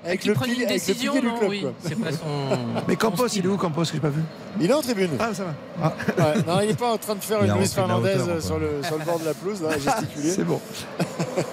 Avec 0.05 0.25
le 0.25 0.33
pilier- 0.33 0.65
avec 0.65 0.85
le 0.85 0.93
pilier 0.95 1.21
du 1.21 1.31
club, 1.31 1.49
Oui, 1.49 1.61
quoi. 1.61 1.71
pas 2.03 2.11
son. 2.11 2.57
Mais 2.89 2.97
Campos, 2.97 3.27
il 3.27 3.45
est 3.45 3.47
où 3.47 3.55
Campos 3.55 3.83
que 3.83 3.93
j'ai 3.93 3.99
pas 4.01 4.09
vu 4.09 4.21
Il 4.59 4.69
est 4.69 4.73
en 4.73 4.81
tribune. 4.81 5.11
Ah, 5.17 5.29
ça 5.33 5.43
va. 5.45 5.87
Ouais, 6.25 6.33
non, 6.45 6.59
il 6.61 6.67
n'est 6.67 6.73
pas 6.73 6.91
en 6.91 6.97
train 6.97 7.15
de 7.15 7.23
faire 7.23 7.41
une 7.41 7.53
Luis 7.57 7.67
Fernandez 7.69 8.15
hauteur, 8.21 8.41
sur 8.43 8.59
le, 8.59 8.83
sur 8.83 8.97
le 8.97 9.05
bord 9.05 9.19
de 9.19 9.23
la 9.25 9.33
pelouse, 9.33 9.61
là, 9.61 9.69
à 9.75 9.79
gesticuler. 9.79 10.29
C'est 10.31 10.43
bon. 10.43 10.59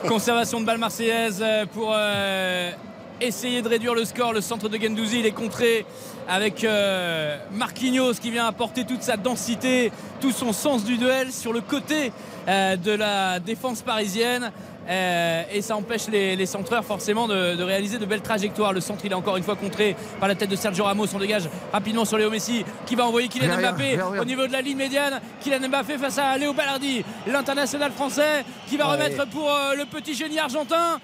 Conservation 0.09 0.61
de 0.61 0.67
balle 0.67 0.79
marseillaise 0.79 1.39
euh, 1.41 1.65
pour 1.73 1.93
euh, 1.95 2.73
essayer 3.21 3.63
de 3.63 3.69
réduire 3.69 3.95
le 3.95 4.05
score. 4.05 4.33
Le 4.33 4.41
centre 4.41 4.69
de 4.69 4.79
Gendouzi, 4.79 5.21
il 5.21 5.27
est 5.27 5.31
contré 5.33 5.85
avec 6.29 6.65
euh, 6.65 7.37
Marquinhos 7.53 8.15
qui 8.15 8.31
vient 8.31 8.47
apporter 8.47 8.85
toute 8.85 9.03
sa 9.03 9.17
densité, 9.17 9.91
tout 10.21 10.33
son 10.33 10.53
sens 10.53 10.85
du 10.85 10.97
duel 10.99 11.33
sur 11.33 11.53
le 11.53 11.61
côté 11.61 12.13
euh, 12.49 12.77
de 12.77 12.93
la 12.93 13.41
défense 13.41 13.83
parisienne. 13.83 14.53
Euh, 14.89 15.43
et 15.53 15.63
ça 15.63 15.77
empêche 15.77 16.09
les, 16.09 16.35
les 16.35 16.47
centreurs 16.47 16.85
forcément 16.85 17.29
de, 17.29 17.55
de 17.55 17.63
réaliser 17.63 17.99
de 17.99 18.07
belles 18.07 18.23
trajectoires. 18.23 18.73
Le 18.73 18.81
centre 18.81 19.05
il 19.05 19.13
est 19.13 19.15
encore 19.15 19.37
une 19.37 19.43
fois 19.45 19.55
contré 19.55 19.95
par 20.19 20.29
la 20.29 20.35
tête 20.35 20.49
de 20.49 20.57
Sergio 20.57 20.85
Ramos. 20.85 21.07
On 21.15 21.19
dégage 21.19 21.49
rapidement 21.73 22.05
sur 22.05 22.17
Léo 22.19 22.31
Messi 22.31 22.65
qui 22.87 22.97
va 22.97 23.07
envoyer 23.07 23.29
Kylian 23.29 23.59
Mbappé 23.59 23.99
au 24.21 24.25
niveau 24.25 24.47
de 24.47 24.53
la 24.53 24.63
ligne 24.63 24.79
médiane. 24.79 25.21
Kylian 25.43 25.69
Mbappé 25.69 25.97
face 25.99 26.19
à 26.19 26.37
Léo 26.39 26.55
Ballardi, 26.55 27.05
l'international 27.27 27.93
français 27.93 28.45
qui 28.69 28.77
va 28.77 28.87
Ouais. 28.89 28.93
remettre 28.95 29.27
pour 29.29 29.49
euh, 29.51 29.75
le 29.77 29.85
petit 29.85 30.15
génie 30.15 30.39
argentin. 30.39 30.99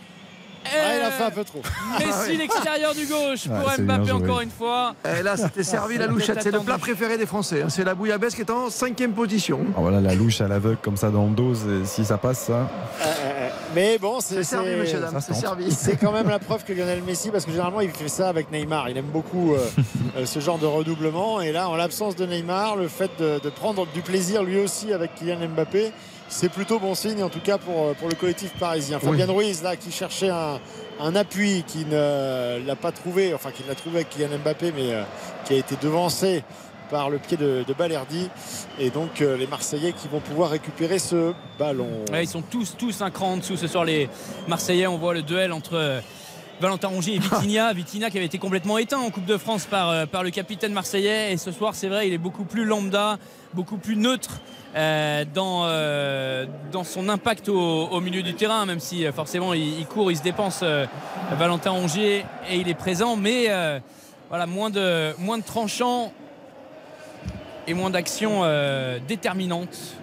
Ah, 0.73 0.97
il 0.97 1.03
a 1.03 1.07
Euh, 1.07 1.11
fait 1.11 1.25
un 1.25 1.31
peu 1.31 1.45
trop. 1.45 1.63
Messi 1.99 2.37
l'extérieur 2.37 2.95
du 2.95 3.07
gauche 3.07 3.49
pour 3.49 3.85
Mbappé 3.85 4.13
encore 4.13 4.41
une 4.41 4.51
fois. 4.51 4.95
Et 5.19 5.23
là, 5.23 5.37
c'était 5.37 5.63
servi 5.77 5.99
la 5.99 6.07
louchette. 6.07 6.39
C'est 6.43 6.51
le 6.51 6.61
plat 6.61 6.79
préféré 6.79 7.17
des 7.19 7.27
Français. 7.27 7.63
hein. 7.63 7.69
C'est 7.69 7.85
la 7.85 7.95
bouillabaisse 7.95 8.35
qui 8.35 8.41
est 8.43 8.51
en 8.51 8.71
cinquième 8.71 9.13
position. 9.13 9.61
Ah, 9.77 9.81
voilà, 9.81 10.01
la 10.01 10.15
louche 10.15 10.41
à 10.41 10.49
l'aveugle 10.49 10.79
comme 10.83 10.97
ça 10.97 11.11
dans 11.11 11.25
le 11.27 11.31
dos, 11.35 11.55
c'est- 11.55 11.87
si 11.87 12.05
ça 12.05 12.19
passe, 12.19 12.41
ça. 12.47 12.53
Euh, 12.53 12.65
euh, 13.05 13.49
mais 13.75 13.99
bon, 13.99 14.21
c'est 14.21 14.43
servi, 14.43 14.71
dames. 14.93 15.13
ça 15.13 15.21
C'est 15.21 15.35
servi. 15.35 15.71
C'est 15.77 15.97
quand 15.97 16.13
même 16.13 16.29
la 16.29 16.39
preuve 16.39 16.65
que 16.65 16.73
Lionel 16.73 17.03
Messi, 17.03 17.31
parce 17.31 17.45
que 17.45 17.51
généralement 17.51 17.81
il 17.81 17.91
fait 17.91 18.09
ça 18.09 18.29
avec 18.29 18.51
Neymar, 18.51 18.89
il 18.91 18.97
aime 18.97 19.07
beaucoup 19.07 19.55
euh, 19.55 19.59
euh, 20.17 20.27
ce 20.27 20.41
genre 20.41 20.59
de 20.59 20.67
redoublement. 20.67 21.41
Et 21.41 21.53
là, 21.53 21.69
en 21.69 21.77
l'absence 21.77 22.17
de 22.17 22.27
Neymar, 22.27 22.77
le 22.77 22.89
fait 22.89 23.11
de, 23.19 23.39
de 23.43 23.49
prendre 23.51 23.87
du 23.95 24.01
plaisir 24.03 24.43
lui 24.43 24.59
aussi 24.59 24.93
avec 24.93 25.15
Kylian 25.15 25.49
Mbappé, 25.55 25.93
c'est 26.29 26.49
plutôt 26.49 26.79
bon 26.79 26.95
signe 26.95 27.23
en 27.23 27.29
tout 27.29 27.41
cas 27.41 27.59
pour, 27.59 27.87
euh, 27.89 27.95
pour 27.95 28.09
le 28.09 28.15
collectif 28.15 28.51
parisien. 28.59 28.99
Oui. 29.03 29.19
Fabien 29.19 29.33
Ruiz 29.33 29.63
là 29.63 29.77
qui 29.77 29.93
cherchait 29.93 30.31
un, 30.31 30.61
un 31.01 31.15
appui 31.17 31.65
qui 31.67 31.85
ne 31.85 32.65
l'a 32.67 32.77
pas 32.77 32.93
trouvé, 32.93 33.35
enfin 33.35 33.51
qui 33.51 33.63
l'a 33.69 33.75
trouvé 33.75 33.97
avec 33.97 34.11
Kylian 34.11 34.39
Mbappé, 34.43 34.73
mais 34.75 34.93
euh, 34.93 35.03
qui 35.45 35.55
a 35.55 35.57
été 35.57 35.77
devancé 35.81 36.43
par 36.91 37.11
le 37.11 37.19
pied 37.19 37.37
de, 37.37 37.65
de 37.67 37.75
Balerdi 37.75 38.29
et 38.79 38.91
donc 38.91 39.21
euh, 39.21 39.37
les 39.37 39.47
Marseillais 39.47 39.93
qui 39.93 40.09
vont 40.09 40.21
pouvoir 40.21 40.51
récupérer 40.51 40.99
ce 40.99 41.33
ballon. 41.59 41.89
Ouais, 42.13 42.25
ils 42.25 42.29
sont 42.29 42.43
tous, 42.43 42.77
tous 42.79 43.03
un 43.03 43.11
cran 43.11 43.33
en 43.33 43.37
dessous 43.39 43.57
ce 43.57 43.67
soir, 43.67 43.85
les 43.85 44.09
Marseillais. 44.47 44.87
On 44.87 44.97
voit 44.97 45.15
le 45.15 45.23
duel 45.23 45.53
entre 45.53 46.01
Valentin 46.61 46.89
Rongier 46.89 47.17
et 47.17 47.19
Vitinha. 47.19 47.73
Vitinha 47.75 48.09
qui 48.09 48.19
avait 48.19 48.27
été 48.27 48.39
complètement 48.39 48.79
éteint 48.79 48.99
en 48.99 49.11
Coupe 49.11 49.25
de 49.27 49.37
France 49.37 49.65
par, 49.65 50.07
par 50.07 50.23
le 50.23 50.31
capitaine 50.31 50.73
marseillais. 50.73 51.33
Et 51.33 51.37
ce 51.39 51.51
soir, 51.51 51.75
c'est 51.75 51.89
vrai, 51.89 52.07
il 52.07 52.15
est 52.15 52.19
beaucoup 52.19 52.45
plus 52.45 52.65
lambda, 52.65 53.19
beaucoup 53.57 53.79
plus 53.79 53.97
neutre. 53.97 54.41
euh, 54.77 55.25
dans, 55.33 55.63
euh, 55.65 56.45
dans 56.71 56.85
son 56.85 57.09
impact 57.09 57.49
au, 57.49 58.01
milieu 58.01 58.23
du 58.23 58.35
terrain, 58.35 58.67
même 58.67 58.79
si 58.79 59.07
euh, 59.07 59.13
forcément 59.13 59.55
il, 59.55 59.87
court, 59.87 60.11
il 60.11 60.19
se 60.19 60.23
dépense, 60.23 60.63
Valentin 61.33 61.71
Rongier, 61.71 62.27
et 62.51 62.57
il 62.57 62.69
est 62.69 62.75
présent, 62.75 63.17
mais 63.17 63.49
voilà, 64.29 64.47
moins 64.47 64.69
de, 64.69 65.19
moins 65.19 65.41
tranchants 65.41 66.13
et 67.67 67.73
moins 67.73 67.91
d'actions 67.91 68.43
déterminantes 69.09 69.97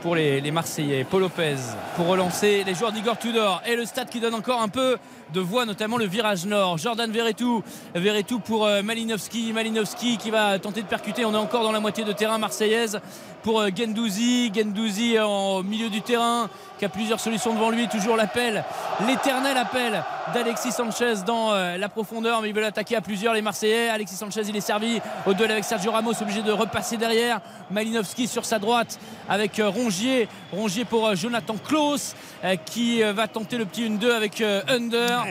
pour 0.00 0.16
les, 0.16 0.40
les 0.40 0.50
Marseillais. 0.50 1.04
Paul 1.04 1.20
Lopez 1.20 1.56
pour 1.96 2.06
relancer 2.06 2.64
les 2.64 2.74
joueurs 2.74 2.92
d'Igor 2.92 3.18
Tudor 3.18 3.62
et 3.66 3.76
le 3.76 3.84
stade 3.84 4.08
qui 4.08 4.20
donne 4.20 4.34
encore 4.34 4.62
un 4.62 4.68
peu 4.68 4.96
de 5.32 5.40
voix, 5.40 5.64
notamment 5.64 5.96
le 5.96 6.06
virage 6.06 6.46
nord. 6.46 6.78
Jordan 6.78 7.10
Verretou, 7.10 7.62
Verretou 7.94 8.40
pour 8.40 8.66
euh, 8.66 8.82
Malinowski, 8.82 9.52
Malinowski 9.52 10.18
qui 10.18 10.30
va 10.30 10.58
tenter 10.58 10.82
de 10.82 10.86
percuter. 10.86 11.24
On 11.24 11.32
est 11.32 11.38
encore 11.38 11.62
dans 11.62 11.72
la 11.72 11.80
moitié 11.80 12.04
de 12.04 12.12
terrain 12.12 12.38
marseillaise 12.38 13.00
pour 13.44 13.60
euh, 13.60 13.68
Gendouzi, 13.76 14.50
Gendouzi 14.52 15.20
en 15.20 15.62
milieu 15.62 15.90
du 15.90 16.00
terrain 16.00 16.48
qui 16.78 16.84
a 16.84 16.88
plusieurs 16.88 17.20
solutions 17.20 17.54
devant 17.54 17.70
lui. 17.70 17.86
Toujours 17.88 18.16
l'appel, 18.16 18.64
l'éternel 19.06 19.56
appel 19.56 20.02
d'Alexis 20.32 20.72
Sanchez 20.72 21.22
dans 21.24 21.52
euh, 21.52 21.76
la 21.76 21.88
profondeur, 21.88 22.42
mais 22.42 22.48
il 22.48 22.54
veut 22.54 22.62
l'attaquer 22.62 22.96
à 22.96 23.00
plusieurs 23.00 23.34
les 23.34 23.42
Marseillais. 23.42 23.90
Alexis 23.90 24.16
Sanchez, 24.16 24.42
il 24.48 24.56
est 24.56 24.60
servi 24.60 25.00
au 25.26 25.34
duel 25.34 25.52
avec 25.52 25.62
Sergio 25.64 25.92
Ramos, 25.92 26.20
obligé 26.20 26.42
de 26.42 26.50
repasser 26.50 26.96
derrière. 26.96 27.40
Malinowski 27.70 28.26
sur 28.26 28.44
sa 28.44 28.58
droite 28.58 28.98
avec 29.28 29.58
euh, 29.58 29.68
Rongier, 29.68 30.26
Rongier 30.52 30.84
pour 30.84 31.06
euh, 31.06 31.14
Jonathan 31.14 31.56
Klaus 31.56 32.14
euh, 32.44 32.56
qui 32.56 33.02
euh, 33.02 33.12
va 33.12 33.28
tenter 33.28 33.56
le 33.56 33.64
petit 33.66 33.88
1-2 33.88 34.10
avec 34.10 34.40
euh, 34.40 34.62
Under, 34.68 35.24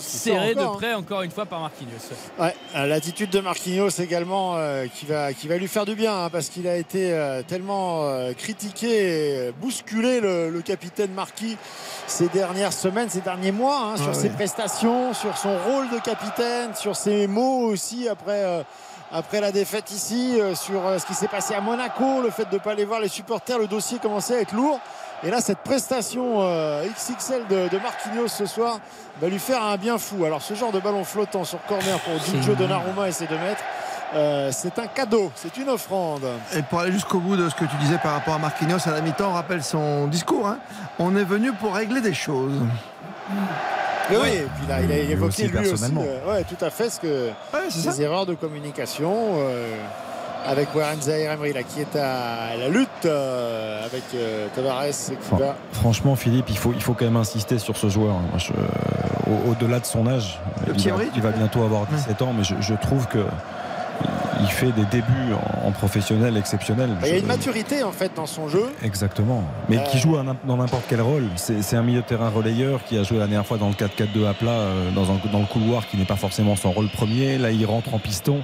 serré 0.00 0.52
encore, 0.52 0.72
de 0.72 0.78
près 0.78 0.94
encore 0.94 1.22
une 1.22 1.30
fois 1.30 1.46
par 1.46 1.60
Marquinhos. 1.60 1.90
Ouais, 2.38 2.54
euh, 2.74 2.86
l'attitude 2.86 3.30
de 3.30 3.40
Marquinhos 3.40 3.90
également 4.00 4.56
euh, 4.56 4.86
qui, 4.92 5.06
va, 5.06 5.32
qui 5.32 5.48
va 5.48 5.56
lui 5.58 5.68
faire 5.68 5.84
du 5.84 5.94
bien 5.94 6.24
hein, 6.24 6.30
parce 6.30 6.48
qu'il 6.48 6.66
a 6.66 6.76
été 6.76 7.12
euh, 7.12 7.42
tellement 7.42 7.55
euh, 7.68 8.32
critiqué 8.34 9.46
et 9.48 9.52
bousculé 9.52 10.20
le, 10.20 10.50
le 10.50 10.60
capitaine 10.62 11.12
Marquis 11.12 11.56
ces 12.06 12.28
dernières 12.28 12.72
semaines, 12.72 13.08
ces 13.10 13.20
derniers 13.20 13.52
mois 13.52 13.92
hein, 13.92 13.96
sur 13.96 14.10
Ah 14.10 14.14
ses 14.14 14.28
oui. 14.28 14.34
prestations, 14.34 15.12
sur 15.14 15.36
son 15.36 15.56
rôle 15.66 15.88
de 15.90 15.98
capitaine, 15.98 16.74
sur 16.74 16.96
ses 16.96 17.26
mots 17.26 17.60
aussi 17.66 18.08
après. 18.08 18.42
euh, 18.44 18.62
après 19.12 19.40
la 19.40 19.52
défaite 19.52 19.92
ici, 19.92 20.36
euh, 20.40 20.56
sur 20.56 20.84
euh, 20.84 20.98
ce 20.98 21.06
qui 21.06 21.14
s'est 21.14 21.28
passé 21.28 21.54
à 21.54 21.60
Monaco, 21.60 22.22
le 22.22 22.30
fait 22.30 22.46
de 22.50 22.54
ne 22.54 22.58
pas 22.58 22.72
aller 22.72 22.84
voir 22.84 22.98
les 22.98 23.06
supporters, 23.08 23.56
le 23.56 23.68
dossier 23.68 23.98
commençait 24.00 24.34
à 24.36 24.40
être 24.40 24.52
lourd. 24.52 24.80
Et 25.22 25.30
là, 25.30 25.40
cette 25.40 25.58
prestation 25.60 26.42
euh, 26.42 26.84
XXL 26.84 27.46
de, 27.46 27.68
de 27.68 27.78
Marquinhos 27.78 28.26
ce 28.26 28.46
soir 28.46 28.80
va 29.22 29.28
lui 29.28 29.38
faire 29.38 29.62
un 29.62 29.76
bien 29.76 29.96
fou. 29.98 30.24
Alors, 30.24 30.42
ce 30.42 30.54
genre 30.54 30.72
de 30.72 30.80
ballon 30.80 31.04
flottant 31.04 31.44
sur 31.44 31.62
corner 31.66 32.00
pour 32.00 32.18
Gilgio 32.18 32.54
Donnarumma 32.56 33.08
et 33.08 33.12
ses 33.12 33.28
deux 33.28 33.38
mètres, 33.38 33.62
euh, 34.14 34.50
c'est 34.52 34.78
un 34.78 34.86
cadeau, 34.86 35.30
c'est 35.34 35.56
une 35.56 35.68
offrande. 35.68 36.22
Et 36.54 36.62
pour 36.62 36.80
aller 36.80 36.92
jusqu'au 36.92 37.18
bout 37.18 37.36
de 37.36 37.48
ce 37.48 37.54
que 37.54 37.64
tu 37.64 37.76
disais 37.76 37.98
par 37.98 38.12
rapport 38.12 38.34
à 38.34 38.38
Marquinhos 38.38 38.78
à 38.86 38.90
la 38.92 39.00
mi-temps, 39.00 39.30
on 39.30 39.34
rappelle 39.34 39.62
son 39.62 40.06
discours. 40.06 40.46
hein. 40.46 40.58
On 40.98 41.16
est 41.16 41.24
venu 41.24 41.52
pour 41.52 41.74
régler 41.74 42.00
des 42.00 42.14
choses. 42.14 42.52
Mais 44.10 44.16
oui, 44.16 44.28
et 44.28 44.46
puis 44.58 44.66
là, 44.68 44.80
il 44.82 44.92
a 44.92 44.94
Lui 45.02 45.12
évoqué 45.12 45.28
aussi, 45.28 45.48
lui 45.48 45.58
aussi, 45.58 45.68
personnellement. 45.70 46.04
euh, 46.06 46.32
ouais, 46.34 46.44
tout 46.44 46.64
à 46.64 46.70
fait, 46.70 46.90
ce 46.90 47.00
que 47.00 47.30
c'est 47.70 47.90
ces 47.90 48.02
erreurs 48.02 48.24
de 48.24 48.34
communication 48.34 49.12
euh, 49.38 49.74
avec 50.46 50.72
Warren 50.76 51.00
Zahir 51.02 51.32
Emery 51.32 51.52
là, 51.52 51.64
qui 51.64 51.80
est 51.80 51.96
à 51.96 52.56
la 52.56 52.68
lutte 52.68 52.88
euh, 53.04 53.84
avec 53.84 54.04
euh, 54.14 54.46
Tavares 54.54 54.84
va 55.32 55.56
Franchement, 55.72 56.14
Philippe, 56.14 56.46
il 56.50 56.56
faut, 56.56 56.72
il 56.72 56.80
faut 56.82 56.94
quand 56.94 57.04
même 57.06 57.16
insister 57.16 57.58
sur 57.58 57.76
ce 57.76 57.88
joueur. 57.88 58.14
Au- 59.26 59.50
Au-delà 59.50 59.80
de 59.80 59.86
son 59.86 60.06
âge, 60.06 60.38
Le 60.68 60.74
il 60.74 60.82
va, 60.84 60.88
Emery, 60.90 61.10
il 61.16 61.22
va 61.22 61.30
bientôt 61.32 61.64
avoir 61.64 61.86
17 61.86 62.22
ans, 62.22 62.32
mais 62.32 62.44
je, 62.44 62.54
je 62.60 62.74
trouve 62.74 63.08
que 63.08 63.18
il 64.40 64.46
fait 64.48 64.72
des 64.72 64.84
débuts 64.86 65.32
en, 65.64 65.68
en 65.68 65.70
professionnel 65.72 66.36
exceptionnels. 66.36 66.90
Il 67.02 67.08
y 67.08 67.12
a 67.12 67.18
une 67.18 67.26
maturité 67.26 67.82
en 67.82 67.92
fait 67.92 68.12
dans 68.16 68.26
son 68.26 68.48
jeu. 68.48 68.64
Exactement. 68.82 69.42
Mais 69.68 69.78
Euh, 69.78 69.82
qui 69.90 69.98
joue 69.98 70.16
à 70.16 70.22
n'im- 70.22 70.36
dans 70.46 70.56
n'importe 70.56 70.84
quel 70.88 71.00
rôle. 71.00 71.24
C'est 71.36 71.76
un 71.76 71.82
milieu 71.82 72.00
de 72.00 72.06
terrain 72.06 72.28
relayeur 72.28 72.80
qui 72.84 72.98
a 72.98 73.02
joué 73.02 73.18
la 73.18 73.26
dernière 73.26 73.46
fois 73.46 73.58
dans 73.58 73.68
le 73.68 73.74
4-4-2 73.74 74.26
à 74.26 74.34
plat, 74.34 74.50
euh, 74.50 74.90
dans, 74.92 75.10
un- 75.10 75.20
dans 75.32 75.40
le 75.40 75.46
couloir 75.46 75.86
qui 75.88 75.96
n'est 75.96 76.04
pas 76.04 76.16
forcément 76.16 76.56
son 76.56 76.72
rôle 76.72 76.88
premier. 76.88 77.38
Là, 77.38 77.50
il 77.50 77.64
rentre 77.66 77.94
en 77.94 77.98
piston 77.98 78.42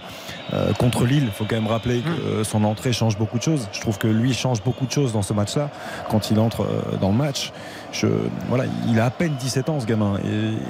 euh, 0.52 0.72
contre 0.74 1.04
Lille. 1.04 1.24
Il 1.26 1.30
faut 1.32 1.44
quand 1.48 1.56
même 1.56 1.66
rappeler 1.66 2.00
que 2.00 2.08
euh, 2.10 2.44
son 2.44 2.64
entrée 2.64 2.92
change 2.92 3.16
beaucoup 3.18 3.38
de 3.38 3.42
choses. 3.42 3.68
Je 3.72 3.80
trouve 3.80 3.98
que 3.98 4.08
lui 4.08 4.34
change 4.34 4.62
beaucoup 4.62 4.86
de 4.86 4.92
choses 4.92 5.12
dans 5.12 5.22
ce 5.22 5.32
match-là 5.32 5.70
quand 6.10 6.30
il 6.30 6.38
entre 6.38 6.62
euh, 6.62 6.96
dans 7.00 7.08
le 7.10 7.16
match. 7.16 7.52
Je, 7.92 8.06
voilà, 8.48 8.64
il 8.88 8.98
a 9.00 9.04
à 9.06 9.10
peine 9.10 9.34
17 9.38 9.68
ans, 9.68 9.80
ce 9.80 9.86
gamin. 9.86 10.14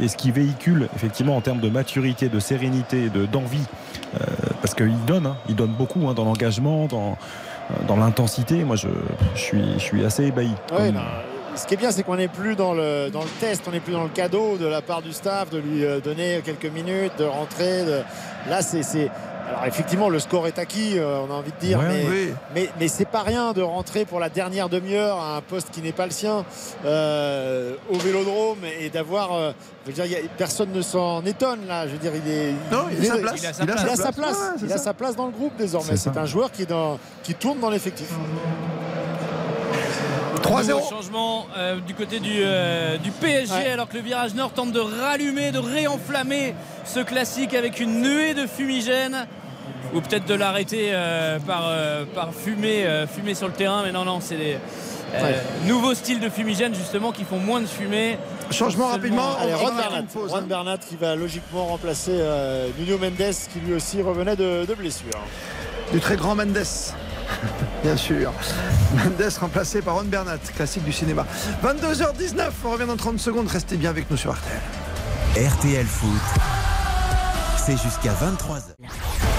Et, 0.01 0.05
et 0.05 0.09
ce 0.09 0.17
qu'il 0.17 0.33
véhicule, 0.33 0.89
effectivement, 0.97 1.37
en 1.37 1.41
termes 1.41 1.61
de 1.61 1.69
maturité, 1.69 2.29
de 2.29 2.41
sérénité, 2.41 3.09
de- 3.11 3.27
d'envie, 3.27 3.59
euh, 3.61 3.92
parce 4.61 4.75
qu'il 4.75 5.05
donne, 5.07 5.27
hein, 5.27 5.37
il 5.49 5.55
donne 5.57 5.73
beaucoup 5.73 6.09
hein, 6.09 6.15
dans 6.15 6.25
l'engagement, 6.25 6.87
dans, 6.87 7.13
euh, 7.71 7.75
dans 7.89 7.97
l'intensité. 7.97 8.65
Moi, 8.65 8.77
je, 8.77 8.89
je, 9.35 9.41
suis, 9.41 9.73
je 9.75 9.79
suis 9.79 10.05
assez 10.05 10.25
ébahi. 10.27 10.49
Ouais, 10.71 10.77
Comme- 10.87 10.95
non, 10.95 11.01
ce 11.57 11.67
qui 11.67 11.75
est 11.75 11.77
bien, 11.77 11.91
c'est 11.91 12.03
qu'on 12.03 12.17
n'est 12.17 12.29
plus 12.29 12.57
dans 12.57 12.73
le, 12.75 13.11
dans 13.11 13.23
le 13.23 13.29
test, 13.41 13.65
on 13.69 13.73
n'est 13.73 13.81
plus 13.81 13.93
dans 13.93 14.05
le 14.05 14.09
cadeau 14.09 14.57
de 14.57 14.67
la 14.67 14.81
part 14.83 15.03
du 15.03 15.13
staff 15.13 15.51
de 15.51 15.59
lui 15.59 15.85
euh, 15.85 16.01
donner 16.01 16.41
quelques 16.45 16.73
minutes, 16.73 17.13
de 17.19 17.25
rentrer. 17.25 17.85
de- 17.85 18.03
Là, 18.49 18.63
c'est. 18.63 18.83
Alors, 19.53 19.67
effectivement, 19.67 20.09
le 20.09 20.19
score 20.19 20.47
est 20.47 20.59
acquis, 20.59 20.99
euh, 20.99 21.21
on 21.29 21.31
a 21.31 21.35
envie 21.35 21.53
de 21.53 21.57
dire, 21.67 21.79
Ouais, 21.79 21.85
mais, 21.89 22.05
oui. 22.09 22.33
mais, 22.55 22.71
mais 22.81 22.89
c'est 22.89 23.05
pas 23.05 23.23
rien 23.23 23.53
de 23.53 23.61
rentrer 23.61 24.05
pour 24.07 24.19
la 24.19 24.29
dernière 24.31 24.69
demi-heure 24.69 25.19
à 25.21 25.37
un 25.37 25.41
poste 25.43 25.69
qui 25.71 25.83
n'est 25.83 25.93
pas 25.93 26.07
le 26.07 26.11
sien 26.13 26.45
euh, 26.87 27.75
au 27.91 27.99
vélodrome 27.99 28.59
et 28.81 28.89
d'avoir. 28.89 29.33
euh, 29.35 29.53
je 29.85 29.91
veux 29.91 29.95
dire, 29.95 30.05
il 30.07 30.13
y 30.13 30.17
a- 30.17 30.29
personne 30.39 30.71
ne 30.73 30.81
s'en 30.81 31.23
étonne 31.25 31.67
là. 31.69 31.87
Je 31.87 31.93
veux 31.93 31.99
dire, 31.99 32.13
il 32.15 32.31
est. 32.33 32.53
Non, 32.71 32.87
il 32.91 33.01
a 33.01 33.15
sa 33.15 33.19
place. 33.19 33.43
Il 33.43 33.69
a 33.71 33.97
sa 33.97 34.13
place. 34.13 34.37
Ouais, 34.39 34.61
Il 34.67 34.73
a 34.73 34.79
sa 34.79 34.95
place 34.95 35.17
dans 35.17 35.27
le 35.27 35.33
groupe 35.33 35.57
désormais. 35.59 35.97
C'est 35.97 36.17
un 36.17 36.27
joueur 36.27 36.51
qui, 36.51 36.63
est 36.63 36.67
dans, 36.67 36.99
qui 37.23 37.35
tourne 37.35 37.61
dans 37.61 37.71
l'effectif. 37.71 38.09
3-0. 40.43 40.67
Nouveau 40.69 40.89
changement 40.89 41.47
euh, 41.57 41.79
du 41.81 41.95
côté 41.95 42.19
du, 42.19 42.31
euh, 42.41 42.97
du 42.99 43.11
PSG 43.13 43.53
Ouais. 43.55 43.71
alors 43.71 43.89
que 43.89 43.95
le 43.97 44.03
virage 44.03 44.35
nord 44.35 44.51
tente 44.53 44.73
de 44.73 44.81
rallumer, 44.81 45.53
de 45.53 45.59
réenflammer 45.59 46.55
ce 46.85 46.99
classique 47.01 47.55
avec 47.55 47.79
une 47.81 48.01
nuée 48.03 48.35
de 48.35 48.47
fumigène 48.47 49.27
ou 49.95 50.01
peut-être 50.01 50.27
de 50.27 50.35
l'arrêter 50.35 50.91
euh, 50.93 51.39
par, 51.41 51.63
euh, 51.67 52.05
par 52.15 52.31
fumée, 52.35 52.85
euh, 52.87 53.07
fumée 53.07 53.35
sur 53.35 53.47
le 53.49 53.53
terrain 53.55 53.83
mais 53.85 53.93
non 53.93 54.05
non 54.05 54.21
c'est 54.21 54.37
des 54.37 54.55
euh, 54.55 54.59
Ouais. 55.23 55.43
nouveaux 55.67 55.95
styles 55.95 56.21
de 56.21 56.31
fumigène 56.31 56.75
justement 56.75 57.13
qui 57.13 57.25
font 57.25 57.39
moins 57.39 57.61
de 57.61 57.67
fumée 57.67 58.17
Changement 58.51 58.89
rapidement. 58.89 59.37
Allez, 59.39 59.53
on 59.55 59.59
Ron 59.59 59.75
Bernat, 59.75 60.03
pause, 60.13 60.31
Ron 60.31 60.39
hein. 60.39 60.43
Bernat 60.49 60.79
qui 60.79 60.97
va 60.97 61.15
logiquement 61.17 61.67
remplacer 61.67 62.13
euh, 62.15 62.69
Nuno 62.79 62.97
Mendes 62.97 63.35
qui 63.53 63.61
lui 63.61 63.75
aussi 63.75 64.01
revenait 64.01 64.37
de, 64.37 64.65
de 64.65 64.75
blessure. 64.75 65.11
Du 65.93 66.01
très 66.01 66.17
grand 66.17 66.35
Mendes. 66.35 66.57
Bien 67.83 67.97
sûr. 67.97 68.33
Mendes 68.95 69.33
remplacé 69.39 69.83
par 69.83 69.97
Ron 69.97 70.05
Bernat, 70.05 70.39
classique 70.57 70.85
du 70.85 70.93
cinéma. 70.93 71.27
22h19, 71.63 72.49
on 72.65 72.71
revient 72.71 72.87
dans 72.87 72.97
30 72.97 73.19
secondes. 73.21 73.49
Restez 73.49 73.77
bien 73.77 73.91
avec 73.91 74.11
nous 74.11 74.17
sur 74.17 74.33
RTL. 74.33 75.47
RTL 75.51 75.87
Foot, 75.87 76.11
c'est 77.59 77.77
jusqu'à 77.77 78.13
23h. 78.13 79.32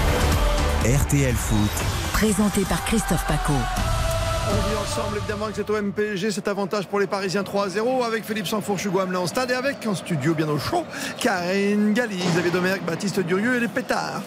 RTL 0.84 1.34
Foot, 1.34 1.70
Présenté 2.12 2.60
par 2.68 2.84
Christophe 2.84 3.24
Paco. 3.26 3.54
On 3.54 4.68
vit 4.68 4.76
ensemble 4.76 5.16
évidemment 5.16 5.46
avec 5.46 5.56
cet 5.56 5.70
OMPG, 5.70 6.30
cet 6.30 6.46
avantage 6.46 6.86
pour 6.88 7.00
les 7.00 7.06
Parisiens 7.06 7.42
3 7.42 7.64
à 7.64 7.68
0 7.70 8.04
avec 8.04 8.22
Philippe 8.24 8.46
Sanfourche, 8.46 8.84
Hugo 8.84 8.98
Hamelin 8.98 9.20
en 9.20 9.26
stade 9.26 9.50
et 9.50 9.54
avec 9.54 9.86
en 9.86 9.94
studio 9.94 10.34
bien 10.34 10.46
au 10.50 10.58
chaud, 10.58 10.84
Karine 11.18 11.94
Galli, 11.94 12.18
Xavier 12.18 12.50
Domergue, 12.50 12.82
Baptiste 12.82 13.20
Durieux 13.20 13.56
et 13.56 13.60
les 13.60 13.68
pétards. 13.68 14.20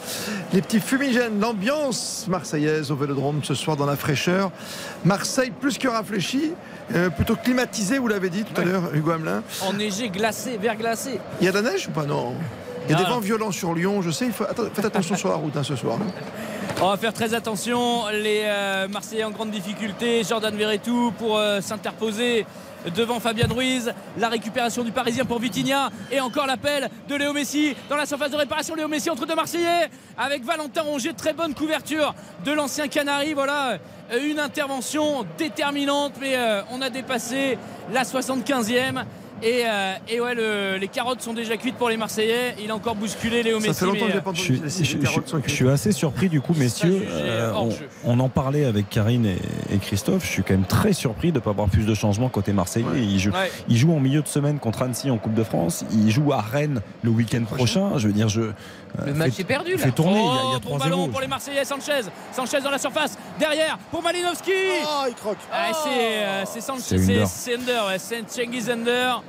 Les 0.52 0.64
petits 0.64 0.80
fumigènes, 0.80 1.40
l'ambiance 1.40 2.26
marseillaise 2.28 2.90
au 2.90 2.96
Vélodrome 2.96 3.44
ce 3.44 3.54
soir 3.54 3.78
dans 3.78 3.86
la 3.86 3.96
fraîcheur. 3.96 4.50
Marseille 5.06 5.52
plus 5.52 5.78
que 5.78 5.88
réfléchi, 5.88 6.54
euh, 6.96 7.12
plutôt 7.12 7.36
climatisé, 7.36 8.00
vous 8.00 8.08
l'avez 8.08 8.32
dit 8.32 8.44
tout 8.44 8.60
à 8.60 8.64
l'heure, 8.64 8.96
Hugo 8.96 9.12
Hamelin. 9.12 9.44
enneigé, 9.62 10.10
glacé, 10.10 10.58
verglacé 10.58 11.20
Il 11.40 11.46
y 11.46 11.48
a 11.50 11.52
de 11.52 11.60
la 11.60 11.70
neige 11.72 11.88
ou 11.88 11.92
pas? 11.92 12.08
Non. 12.08 12.34
Il 12.90 12.92
y 12.92 12.96
a 12.96 13.00
Non, 13.00 13.04
des 13.04 13.10
vents 13.10 13.20
violents 13.20 13.52
sur 13.52 13.74
Lyon, 13.76 14.02
je 14.02 14.12
sais, 14.12 14.28
il 14.28 14.32
faut... 14.32 14.46
Attends, 14.46 14.64
faites 14.74 14.86
attention 14.86 15.16
sur 15.18 15.28
la 15.28 15.36
route 15.36 15.56
hein, 15.58 15.64
ce 15.64 15.76
soir. 15.76 15.98
On 16.82 16.90
va 16.90 16.98
faire 16.98 17.14
très 17.14 17.34
attention. 17.34 18.08
Les 18.10 18.44
euh, 18.46 18.88
Marseillais 18.88 19.24
en 19.24 19.32
grande 19.32 19.50
difficulté. 19.50 20.24
Jordan 20.24 20.56
Verretou 20.56 21.12
pour 21.18 21.38
euh, 21.38 21.60
s'interposer 21.60 22.46
devant 22.96 23.20
Fabien 23.20 23.48
Ruiz. 23.48 23.92
La 24.18 24.30
récupération 24.30 24.84
du 24.84 24.92
Parisien 24.92 25.26
pour 25.26 25.40
Vitinha. 25.40 25.90
Et 26.12 26.20
encore 26.20 26.46
l'appel 26.46 26.90
de 27.10 27.16
Léo 27.16 27.34
Messi 27.34 27.76
dans 27.90 27.96
la 27.96 28.06
surface 28.06 28.32
de 28.32 28.38
réparation. 28.38 28.76
Léo 28.76 28.88
Messi 28.88 29.10
entre 29.10 29.26
deux 29.26 29.36
Marseillais 29.36 29.90
avec 30.18 30.44
Valentin 30.44 30.84
Rongier. 30.84 31.14
Très 31.14 31.34
bonne 31.34 31.56
couverture 31.56 32.14
de 32.46 32.52
l'ancien 32.52 32.88
Canari. 32.88 33.34
Voilà 33.34 33.80
euh, 34.12 34.30
une 34.30 34.40
intervention 34.40 35.26
déterminante. 35.38 36.14
Mais 36.22 36.38
on 36.72 36.82
a 36.82 36.90
dépassé 36.90 37.58
la 37.92 38.04
75e. 38.04 39.04
Et, 39.44 39.64
euh, 39.66 39.94
et 40.10 40.20
ouais, 40.20 40.34
le- 40.34 40.78
les 40.78 40.88
carottes 40.88 41.22
sont 41.22 41.34
déjà 41.34 41.58
cuites 41.58 41.76
pour 41.76 41.90
les 41.90 41.98
Marseillais. 41.98 42.56
Il 42.62 42.72
a 42.72 42.76
encore 42.76 42.96
bousculé 42.96 43.44
Léo 43.44 43.60
Messi. 43.60 43.68
Ça 43.74 43.74
fait 43.82 43.86
longtemps 43.86 44.00
que 44.00 44.06
mais, 44.08 44.14
j'ai 44.14 44.22
pas 44.22 44.32
Je 44.34 44.42
entendu 44.42 44.62
je- 44.68 44.84
je- 44.84 44.84
je 44.84 45.20
cuites. 45.38 45.50
suis 45.50 45.70
assez 45.70 45.92
surpris 45.92 46.28
du 46.30 46.42
coup, 46.42 46.54
messieurs. 46.56 47.06
Euh, 47.10 47.54
on, 48.04 48.20
en 48.20 48.30
parlait 48.30 48.66
avec 48.66 48.90
Karine 48.90 49.26
et, 49.28 49.38
et 49.74 49.78
Christophe. 49.78 50.26
Je 50.26 50.32
suis 50.32 50.44
quand 50.44 50.54
même 50.56 50.66
très 50.66 50.94
surpris 50.94 51.32
de 51.32 51.38
ne 51.38 51.44
pas 51.44 51.52
avoir 51.52 51.68
plus 51.70 51.86
de 51.86 51.94
changements 51.94 52.30
côté 52.30 52.52
Marseillais. 52.54 52.86
Il, 52.96 53.20
joue, 53.20 53.32
Ouais. 53.32 53.52
il 53.70 53.78
joue 53.78 53.94
en 53.94 54.00
milieu 54.00 54.22
de 54.24 54.28
semaine 54.28 54.58
contre 54.60 54.82
Annecy 54.82 55.12
en 55.12 55.18
Coupe 55.18 55.36
de 55.36 55.44
France. 55.44 55.86
Il 55.92 56.10
joue 56.10 56.34
à 56.34 56.42
Rennes 56.42 56.82
le 57.04 57.12
week-end 57.12 57.44
prochain. 57.44 57.98
Je 57.98 58.08
veux 58.08 58.14
dire, 58.14 58.30
je. 58.30 58.42
Le 59.06 59.10
euh, 59.10 59.14
match 59.14 59.34
fait- 59.34 59.42
est 59.44 59.46
perdu 59.46 59.74
là. 59.74 59.78
fait 59.78 59.92
tourner. 59.92 60.18
il 60.20 60.26
y 60.26 60.28
a- 60.28 60.32
il 60.32 60.52
y 60.52 60.56
a 60.56 60.58
Oh, 60.58 60.60
bon 60.64 60.78
3-0. 60.78 60.80
ballon 60.80 61.08
pour 61.10 61.22
les 61.22 61.28
Marseillais, 61.28 61.64
Sanchez. 61.66 62.02
Sanchez 62.32 62.62
dans 62.62 62.72
la 62.72 62.80
surface. 62.80 63.18
Derrière 63.38 63.78
pour 63.92 64.02
Malinowski. 64.02 64.50
Oh, 64.84 65.04
il 65.08 65.14
croque. 65.14 65.38
Ah, 65.52 65.68
c'est 65.74 65.90
euh, 65.90 66.44
c'est 66.46 66.62
Sanchez, 66.62 66.82
C'est 66.82 66.98
c'est 66.98 67.14
Under. 67.14 67.28
c'est 67.28 67.56
Under, 67.56 67.86
ouais, 67.88 68.00
c'est 68.00 68.28
Cengiz 68.30 68.70
Under 68.70 69.18
euh, 69.18 69.27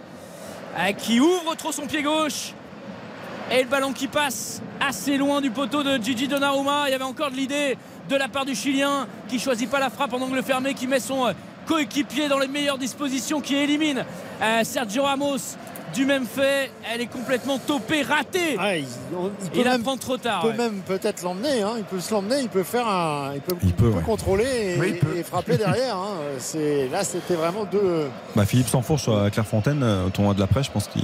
qui 0.96 1.20
ouvre 1.20 1.54
trop 1.56 1.72
son 1.72 1.86
pied 1.86 2.02
gauche. 2.02 2.52
Et 3.50 3.62
le 3.62 3.68
ballon 3.68 3.92
qui 3.92 4.08
passe 4.08 4.62
assez 4.80 5.16
loin 5.16 5.40
du 5.40 5.50
poteau 5.50 5.82
de 5.82 5.96
Gigi 5.96 6.28
Donnarumma. 6.28 6.84
Il 6.86 6.92
y 6.92 6.94
avait 6.94 7.04
encore 7.04 7.30
de 7.30 7.36
l'idée 7.36 7.76
de 8.08 8.16
la 8.16 8.28
part 8.28 8.44
du 8.44 8.54
Chilien 8.54 9.06
qui 9.28 9.38
choisit 9.38 9.68
pas 9.70 9.80
la 9.80 9.90
frappe 9.90 10.12
en 10.12 10.20
angle 10.20 10.42
fermé, 10.42 10.74
qui 10.74 10.86
met 10.86 11.00
son 11.00 11.26
euh, 11.26 11.32
coéquipier 11.66 12.28
dans 12.28 12.38
les 12.38 12.46
meilleures 12.46 12.78
dispositions, 12.78 13.40
qui 13.40 13.56
élimine 13.56 14.04
euh, 14.42 14.64
Sergio 14.64 15.02
Ramos. 15.02 15.56
Du 15.94 16.04
même 16.04 16.26
fait, 16.26 16.70
elle 16.92 17.00
est 17.00 17.06
complètement 17.06 17.58
topée, 17.58 18.02
ratée. 18.02 18.56
Ah, 18.58 18.76
il, 18.76 18.84
on- 19.16 19.30
il 19.42 19.50
peut 19.50 19.58
Il 19.60 19.64
la 19.64 19.72
même, 19.72 19.82
prend 19.82 19.96
trop 19.96 20.16
tard. 20.16 20.42
peut 20.42 20.48
ouais. 20.48 20.56
même 20.56 20.80
peut-être 20.86 21.22
l'emmener. 21.22 21.62
hein. 21.62 21.72
Il 21.78 21.84
peut 21.84 21.98
se 22.00 22.12
l'emmener. 22.12 22.40
Il 22.42 22.48
peut 22.48 22.62
faire 22.62 22.86
un. 22.86 23.32
Il 23.34 23.40
peut, 23.40 23.56
Il 23.62 23.72
peut, 23.72 23.88
ouais. 23.88 24.02
contrôler 24.02 24.44
et, 24.44 24.78
Oui, 24.78 24.90
il 24.94 24.98
peut. 24.98 25.16
et 25.16 25.22
frapper 25.22 25.56
derrière. 25.56 25.96
hein. 25.96 26.14
C'est 26.38 26.88
là, 26.92 27.04
c'était 27.04 27.34
vraiment 27.34 27.64
deux. 27.64 28.06
Bah, 28.36 28.44
Philippe 28.44 28.68
Sanfourche 28.68 29.08
à 29.08 29.30
Clairefontaine, 29.30 29.82
euh, 29.82 30.06
au 30.06 30.10
tournoi 30.10 30.34
de 30.34 30.40
la 30.40 30.46
presse, 30.46 30.66
je 30.66 30.70
pense 30.70 30.86
qu'il 30.88 31.02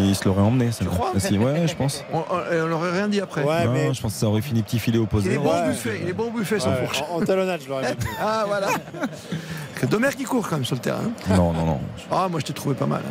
il 0.00 0.14
se 0.14 0.24
l'aurait 0.24 0.42
emmené. 0.42 0.70
Tu 0.78 0.84
crois 0.86 1.12
si, 1.18 1.36
Ouais, 1.38 1.66
je 1.66 1.74
pense. 1.74 2.04
On, 2.12 2.18
on- 2.18 2.52
et 2.54 2.60
on 2.62 2.72
aurait 2.72 2.92
rien 2.92 3.08
dit 3.08 3.20
après. 3.20 3.42
Ouais, 3.42 3.64
Non, 3.66 3.72
mais 3.72 3.92
Je 3.94 4.00
pense 4.00 4.14
que 4.14 4.18
ça 4.20 4.26
aurait 4.26 4.40
fini 4.40 4.62
petit 4.62 4.78
filet 4.78 4.98
Il 4.98 5.02
opposé. 5.02 5.34
est 5.34 5.38
bon 5.38 5.50
Ouais. 5.50 5.62
au 5.64 5.68
buffet, 5.70 5.98
il 6.02 6.08
est 6.08 6.12
bon 6.12 6.28
au 6.28 6.30
buffet 6.30 6.60
sans 6.60 6.70
Ouais, 6.70 6.84
fourche. 6.86 7.02
en, 7.10 7.16
en 7.16 7.20
talonnade, 7.24 7.60
je 7.64 7.68
l'aurais. 7.68 7.94
Ah 8.20 8.44
voilà. 8.46 8.68
Domer 9.90 10.08
qui 10.16 10.24
court 10.24 10.46
quand 10.48 10.56
même 10.56 10.64
sur 10.64 10.74
le 10.74 10.80
terrain. 10.80 11.02
Non, 11.28 11.52
non, 11.52 11.64
non. 11.66 11.80
Ah 12.10 12.28
moi 12.30 12.40
je 12.40 12.46
t'ai 12.46 12.52
trouvé 12.54 12.74
pas 12.74 12.86
mal. 12.86 13.02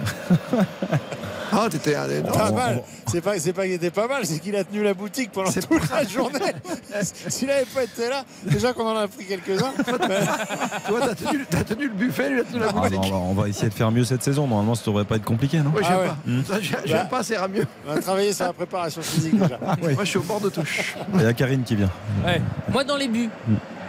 Ah 1.52 1.68
t'étais 1.70 1.96
un. 1.96 2.08
Pas 2.24 2.52
mal. 2.52 2.82
C'est 3.08 3.22
pas, 3.22 3.40
c'est 3.40 3.54
pas 3.54 3.64
qu'il 3.64 3.74
était 3.74 3.92
pas 3.92 4.08
mal, 4.08 4.26
c'est 4.26 4.40
qu'il 4.40 4.56
a 4.56 4.64
tenu 4.64 4.84
la 4.84 4.94
boutique 4.94 5.32
pendant 5.32 5.52
C'est 5.52 5.66
toute 5.68 5.90
la 5.90 6.04
journée. 6.06 6.40
S'il 7.30 7.50
avait 7.50 7.66
pas 7.66 7.84
été 7.84 8.10
là, 8.10 8.24
déjà 8.44 8.74
qu'on 8.74 8.86
en 8.88 8.96
a 8.98 9.08
pris 9.08 9.26
quelques-uns. 9.26 9.72
Toi 10.88 11.00
t'as 11.00 11.16
tenu, 11.16 11.46
t'as 11.50 11.64
tenu 11.64 11.88
le 11.88 11.94
buffet, 11.94 12.30
lui 12.30 12.38
il 12.38 12.42
a 12.42 12.44
tenu 12.46 12.60
la 12.60 12.68
Ah, 12.70 12.74
bah, 12.74 12.90
boutique. 12.90 13.00
on, 13.04 13.10
va, 13.12 13.16
on 13.18 13.34
va 13.34 13.48
essayer 13.48 13.70
de 13.70 13.74
faire 13.74 13.92
mieux 13.92 14.04
cette 14.04 14.24
saison. 14.24 14.48
Normalement, 14.48 14.76
ça 14.76 14.84
devrait 14.88 15.06
pas 15.06 15.16
être 15.18 15.24
compliqué, 15.24 15.60
non? 15.60 15.70
Ouais, 15.70 15.82
Ah 15.84 15.88
j'aime 15.88 16.00
ouais. 16.00 16.08
pas. 16.08 16.18
Hmm. 16.26 16.44
Ça, 16.46 16.62
J'aime 16.84 16.98
Bah. 16.98 17.08
pas, 17.10 17.24
ça 17.24 17.34
ira 17.36 17.48
mieux. 17.48 17.66
On 17.88 17.92
a 17.94 18.00
travaillé 18.02 18.34
sur 18.34 18.46
la 18.46 18.54
préparation 18.54 19.02
physique 19.02 19.38
déjà. 19.40 19.60
Ouais. 19.82 19.94
Moi 19.94 20.04
je 20.04 20.10
suis 20.10 20.18
au 20.20 20.24
bord 20.24 20.42
de 20.42 20.50
touche. 20.50 20.96
Il 21.14 21.22
y 21.22 21.26
a 21.26 21.34
Karine 21.34 21.64
qui 21.64 21.76
vient. 21.76 21.92
Ouais. 22.26 22.42
Moi 22.70 22.84
dans 22.84 22.98
les 22.98 23.08
buts. 23.08 23.30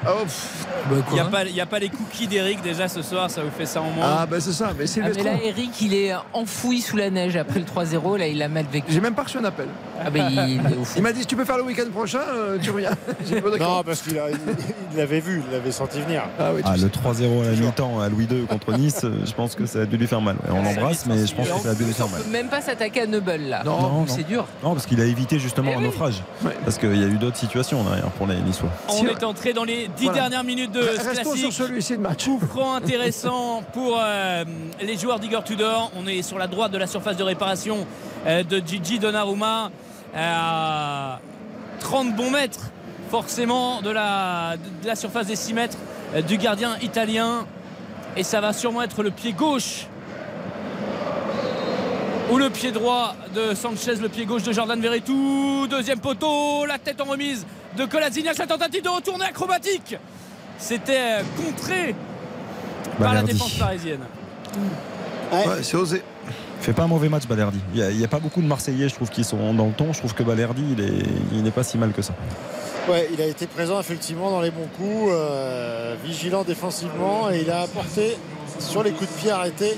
Oh, 0.06 0.22
pff. 0.22 0.66
Il 1.10 1.14
n'y 1.14 1.20
a, 1.20 1.24
pas- 1.24 1.44
il 1.44 1.54
y 1.54 1.60
a 1.60 1.66
pas 1.66 1.78
les 1.80 1.88
cookies 1.88 2.28
d'Eric 2.28 2.62
déjà 2.62 2.86
ce 2.88 3.02
soir, 3.02 3.28
ça 3.30 3.42
vous 3.42 3.50
fait 3.50 3.66
ça 3.66 3.80
en 3.82 3.90
moins. 3.90 4.06
Ah 4.20 4.26
bah 4.26 4.36
c'est 4.40 4.52
ça, 4.52 4.72
mais 4.78 4.84
Ah, 5.02 5.08
mais 5.16 5.22
là, 5.22 5.32
Eric, 5.42 5.80
il 5.80 5.94
est 5.94 6.12
enfoui 6.32 6.80
sous 6.80 6.96
la 6.96 7.10
neige 7.10 7.36
après 7.36 7.58
le 7.58 7.64
3-0. 7.64 8.16
Là, 8.18 8.28
il 8.28 8.40
a 8.42 8.48
mal 8.48 8.66
vécu. 8.70 8.92
J'ai 8.92 9.00
même 9.00 9.14
pas 9.14 9.24
reçu 9.24 9.38
un 9.38 9.44
appel. 9.44 9.66
Ah, 10.04 10.10
ben, 10.10 10.28
il. 10.30 10.60
Il 10.96 11.02
m'a 11.02 11.12
dit 11.12 11.20
si 11.20 11.26
tu 11.26 11.34
peux 11.34 11.44
faire 11.44 11.56
le 11.56 11.64
week-end 11.64 11.90
prochain, 11.92 12.20
euh, 12.28 12.58
tu 12.60 12.70
reviens. 12.70 12.90
Non, 13.58 13.82
parce 13.84 14.02
qu'il 14.02 14.18
a- 14.18 14.30
il- 14.30 14.36
il 14.92 14.96
l'avait 14.98 15.20
vu, 15.20 15.42
il 15.46 15.52
l'avait 15.52 15.72
senti 15.72 16.00
venir. 16.00 16.22
Ah 16.38 16.50
oui, 16.54 16.60
Ah, 16.64 16.76
le 16.76 16.88
3-0 16.88 17.42
à 17.42 17.44
la 17.46 17.50
mi-temps 17.52 18.00
à 18.00 18.08
Louis 18.08 18.28
II 18.30 18.46
contre 18.46 18.72
Nice, 18.72 19.00
euh, 19.04 19.10
je 19.24 19.32
pense 19.32 19.54
que 19.54 19.66
ça 19.66 19.80
a 19.80 19.86
dû 19.86 19.96
lui 19.96 20.06
faire 20.06 20.20
mal. 20.20 20.36
On 20.48 20.62
l'embrasse, 20.62 21.06
mais 21.06 21.26
je 21.26 21.34
pense 21.34 21.48
que 21.48 21.58
ça 21.60 21.70
a 21.70 21.74
dû 21.74 21.84
lui 21.84 21.92
faire 21.92 22.08
mal. 22.08 22.20
On 22.20 22.24
peut 22.24 22.30
même 22.30 22.48
pas 22.48 22.60
s'attaquer 22.60 23.02
à 23.02 23.06
Neubel 23.06 23.48
là. 23.48 23.62
Non, 23.64 23.80
non. 23.80 24.04
C'est 24.06 24.26
dur. 24.26 24.46
Non, 24.62 24.74
parce 24.74 24.86
qu'il 24.86 25.00
a 25.00 25.04
évité 25.04 25.38
justement 25.38 25.72
un 25.72 25.78
oui. 25.78 25.84
naufrage. 25.84 26.22
Ouais. 26.44 26.52
Parce 26.64 26.78
qu'il 26.78 26.96
y 26.96 27.04
a 27.04 27.08
eu 27.08 27.18
d'autres 27.18 27.36
situations 27.36 27.82
derrière 27.82 28.10
pour 28.10 28.26
les 28.26 28.36
Niçois. 28.36 28.68
On 28.90 29.04
est 29.06 29.24
entré 29.24 29.52
dans 29.52 29.64
les 29.64 29.85
dix 29.96 30.04
Voilà. 30.06 30.20
dernières 30.20 30.44
minutes 30.44 30.72
de 30.72 30.82
ce 30.82 31.00
classique. 31.10 31.36
sur 31.36 31.52
celui-ci 31.52 31.96
de 31.96 32.02
match. 32.02 32.24
Coup 32.24 32.40
franc 32.40 32.74
intéressant 32.76 33.62
pour 33.72 33.98
euh, 34.00 34.44
les 34.80 34.96
joueurs 34.96 35.18
d'Igor 35.18 35.44
Tudor. 35.44 35.90
On 35.96 36.06
est 36.06 36.22
sur 36.22 36.38
la 36.38 36.46
droite 36.46 36.72
de 36.72 36.78
la 36.78 36.86
surface 36.86 37.16
de 37.16 37.22
réparation 37.22 37.86
euh, 38.26 38.42
de 38.42 38.58
Gigi 38.64 38.98
Donnarumma 38.98 39.70
à 40.16 41.18
30 41.80 42.14
bons 42.16 42.30
mètres 42.30 42.70
forcément 43.10 43.82
de 43.82 43.90
la, 43.90 44.56
de 44.82 44.86
la 44.86 44.96
surface 44.96 45.26
des 45.26 45.36
6 45.36 45.52
mètres 45.54 45.78
euh, 46.14 46.22
du 46.22 46.36
gardien 46.38 46.76
italien. 46.82 47.46
Et 48.16 48.22
ça 48.22 48.40
va 48.40 48.52
sûrement 48.52 48.82
être 48.82 49.02
le 49.02 49.10
pied 49.10 49.32
gauche 49.32 49.86
ou 52.32 52.38
le 52.38 52.50
pied 52.50 52.72
droit 52.72 53.14
de 53.34 53.54
Sanchez, 53.54 53.96
le 53.96 54.08
pied 54.08 54.24
gauche 54.24 54.42
de 54.42 54.52
Jordan 54.52 54.80
Verretou. 54.80 55.66
Deuxième 55.68 56.00
poteau, 56.00 56.64
la 56.66 56.78
tête 56.78 57.00
en 57.00 57.04
remise 57.04 57.46
de 57.76 57.84
Kolasinac. 57.84 58.38
La 58.38 58.46
tentative 58.46 58.82
de 58.82 58.88
retourner 58.88 59.26
acrobatique. 59.26 59.96
C'était 60.58 61.20
euh, 61.20 61.22
contré 61.36 61.94
par 62.98 63.14
la 63.14 63.22
défense 63.22 63.54
parisienne. 63.58 64.00
Ouais, 65.32 65.62
c'est 65.62 65.76
osé. 65.76 66.02
Fait 66.60 66.72
pas 66.72 66.84
un 66.84 66.88
mauvais 66.88 67.08
match 67.08 67.26
Balerdi. 67.26 67.60
Il 67.74 67.96
n'y 67.96 68.04
a, 68.04 68.08
pas 68.08 68.18
beaucoup 68.18 68.40
de 68.40 68.46
Marseillais, 68.46 68.88
je 68.88 68.94
trouve, 68.94 69.10
qui 69.10 69.22
sont 69.22 69.52
dans 69.54 69.66
le 69.66 69.72
ton. 69.72 69.92
Je 69.92 69.98
trouve 69.98 70.14
que 70.14 70.22
Balerdi, 70.22 70.64
il 70.72 70.80
est, 70.80 71.02
il 71.32 71.42
n'est 71.42 71.50
pas 71.50 71.62
si 71.62 71.76
mal 71.76 71.92
que 71.92 72.02
ça. 72.02 72.14
Ouais, 72.88 73.08
il 73.12 73.20
a 73.20 73.26
été 73.26 73.46
présent 73.46 73.78
effectivement 73.80 74.30
dans 74.30 74.40
les 74.40 74.50
bons 74.50 74.68
coups, 74.76 75.10
euh, 75.10 75.96
vigilant 76.04 76.44
défensivement 76.44 77.30
et 77.30 77.40
il 77.40 77.50
a 77.50 77.62
apporté 77.62 78.16
sur 78.60 78.82
les 78.82 78.92
coups 78.92 79.10
de 79.12 79.20
pied 79.20 79.30
arrêtés 79.30 79.76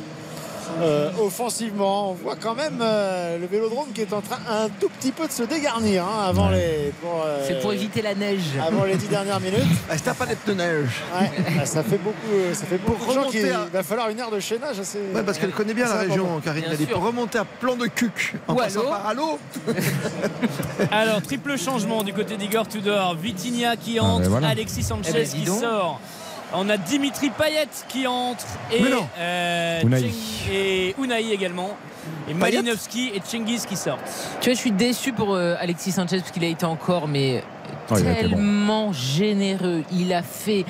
euh, 0.80 1.10
offensivement. 1.20 2.10
On 2.10 2.14
voit 2.14 2.36
quand 2.36 2.54
même 2.54 2.78
euh, 2.80 3.38
le 3.38 3.46
vélodrome 3.46 3.88
qui 3.94 4.02
est 4.02 4.12
en 4.12 4.20
train 4.20 4.38
un 4.50 4.68
tout 4.80 4.88
petit 4.88 5.12
peu 5.12 5.26
de 5.26 5.32
se 5.32 5.42
dégarnir 5.42 6.04
hein, 6.04 6.26
avant 6.28 6.48
les. 6.50 6.92
euh, 7.04 7.44
C'est 7.46 7.60
pour 7.60 7.72
éviter 7.72 8.02
la 8.02 8.14
neige. 8.14 8.42
Avant 8.66 8.84
les 8.84 8.96
dix 8.96 9.08
dernières 9.08 9.40
minutes. 9.40 9.58
Ah, 9.90 9.94
t'as 10.04 10.14
pas 10.14 10.26
des 10.26 10.34
pneus 10.36 10.54
neige. 10.54 11.02
Ouais, 11.18 11.30
ah, 11.60 11.64
ça 11.66 11.82
fait 11.82 11.96
beaucoup, 11.98 12.16
euh, 12.34 12.52
ça 12.52 12.66
fait 12.66 12.78
beaucoup 12.78 13.08
de 13.08 13.12
gens 13.14 13.30
qui. 13.30 13.38
à- 13.38 13.64
Il 13.66 13.72
va 13.72 13.82
falloir 13.82 14.08
une 14.10 14.18
aire 14.18 14.30
de 14.30 14.38
chaînage 14.40 14.78
assez. 14.78 14.98
Ouais, 15.14 15.22
parce 15.22 15.38
qu'elle 15.38 15.50
connaît 15.52 15.72
bien 15.74 15.86
la 15.88 15.94
région. 16.00 16.40
Karine. 16.44 16.64
Bien 16.64 16.72
Elle 16.74 16.82
est 16.82 16.86
pour 16.86 17.02
remonter 17.02 17.38
à 17.38 17.44
plan 17.44 17.74
de 17.76 17.86
cuc 17.86 18.34
en 18.46 18.54
Ou 18.54 18.56
passant 18.56 18.80
allô 18.80 18.88
par 18.90 19.06
Allo. 19.06 19.38
Alors, 20.90 21.22
triple 21.22 21.56
changement 21.58 22.02
du 22.02 22.12
côté 22.12 22.36
d'Igor 22.36 22.68
Tudor. 22.68 23.16
Vitinha 23.16 23.76
qui 23.76 23.98
Ah, 23.98 24.04
entre, 24.04 24.22
ben 24.24 24.28
voilà. 24.30 24.48
Alexis 24.48 24.82
Sanchez 24.82 25.10
Eh 25.10 25.12
ben, 25.14 25.24
dis 25.28 25.40
qui 25.40 25.46
sort. 25.46 26.00
On 26.54 26.68
a 26.70 26.76
Dimitri 26.78 27.30
Payet 27.30 27.68
qui 27.88 28.06
entre 28.06 28.44
et, 28.72 28.82
euh, 29.18 29.82
Unai. 29.82 30.00
Cheng- 30.00 30.52
et 30.52 30.94
Unai 30.98 31.32
également. 31.32 31.76
Et 32.28 32.32
Payet 32.32 32.56
Malinowski 32.62 33.10
et 33.14 33.20
Cengiz 33.22 33.66
qui 33.66 33.76
sortent. 33.76 34.00
Tu 34.40 34.48
vois, 34.48 34.54
je 34.54 34.58
suis 34.58 34.72
déçu 34.72 35.12
pour 35.12 35.34
euh, 35.34 35.56
Alexis 35.60 35.92
Sanchez 35.92 36.18
parce 36.18 36.30
qu'il 36.30 36.44
a 36.44 36.48
été 36.48 36.64
encore, 36.64 37.06
mais 37.08 37.42
Oh, 37.90 37.94
bon. 37.94 38.14
tellement 38.14 38.92
généreux. 38.92 39.82
Il 39.92 40.12
a 40.14 40.22
fait 40.22 40.64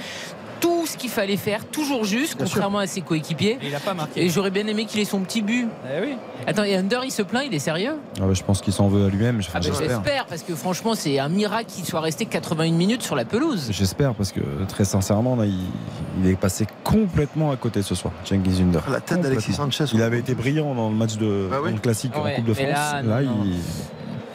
tout 0.61 0.87
ce 0.87 0.97
qu'il 0.97 1.11
fallait 1.11 1.37
faire, 1.37 1.65
toujours 1.67 2.05
juste, 2.05 2.37
Bien 2.37 2.47
sûr. 2.47 2.55
contrairement 2.55 2.79
à 2.79 2.87
ses 2.87 3.01
coéquipiers. 3.01 3.59
Et 3.63 3.67
il 3.67 3.71
n'a 3.73 3.81
pas 3.81 3.95
marqué. 3.95 4.25
Et 4.25 4.29
j'aurais 4.29 4.51
bien 4.51 4.67
aimé 4.67 4.85
qu'il 4.87 5.01
ait 5.01 5.05
son 5.05 5.21
petit 5.21 5.43
but. 5.43 5.69
Eh 5.87 6.01
oui. 6.05 6.17
Attends, 6.47 6.65
et 6.65 6.75
Under, 6.77 7.05
il 7.05 7.11
se 7.11 7.23
plaint, 7.23 7.45
il 7.47 7.55
est 7.55 7.59
sérieux? 7.59 7.95
Ah 8.21 8.27
ouais, 8.27 8.35
je 8.35 8.43
pense 8.43 8.61
qu'il 8.61 8.73
s'en 8.73 8.89
veut 8.89 9.07
à 9.07 9.09
lui-même. 9.09 9.39
Enfin, 9.41 9.59
Ah 9.59 9.61
J'espère. 9.61 10.27
Parce 10.27 10.43
que 10.43 10.55
franchement, 10.55 10.95
c'est 10.95 11.19
un 11.19 11.29
miracle 11.29 11.67
qu'il 11.71 11.85
soit 11.85 12.01
resté 12.01 12.25
81 12.27 12.73
minutes 12.73 13.03
sur 13.03 13.15
la 13.17 13.25
pelouse. 13.25 13.69
J'espère 13.71 14.15
parce 14.15 14.33
que 14.33 14.41
très 14.69 14.85
sincèrement, 14.85 15.37
là, 15.37 15.45
il, 15.47 15.59
il 16.23 16.31
est 16.31 16.37
passé 16.37 16.67
complètement 16.85 17.51
à 17.51 17.57
côté 17.57 17.83
ce 17.83 17.95
soir. 17.95 18.13
Cengiz 18.25 18.61
Under. 18.61 18.83
La 18.91 19.01
tête 19.01 19.21
d'Alexis. 19.21 19.53
Sanchez. 19.53 19.85
Il 19.93 20.03
avait 20.03 20.19
été 20.21 20.35
brillant 20.35 20.75
dans 20.75 20.89
le 20.89 20.95
match 20.97 21.17
de 21.17 21.49
Bah 21.51 21.59
oui. 21.63 21.71
dans 21.71 21.77
le 21.77 21.81
classique 21.83 22.13
Ouais, 22.17 22.33
en 22.33 22.37
Coupe 22.37 22.47
de 22.47 22.55
France. 22.55 22.67
là, 22.69 23.03
Là, 23.03 23.23
non, 23.23 23.31
non. 23.37 23.45
il, 23.45 23.57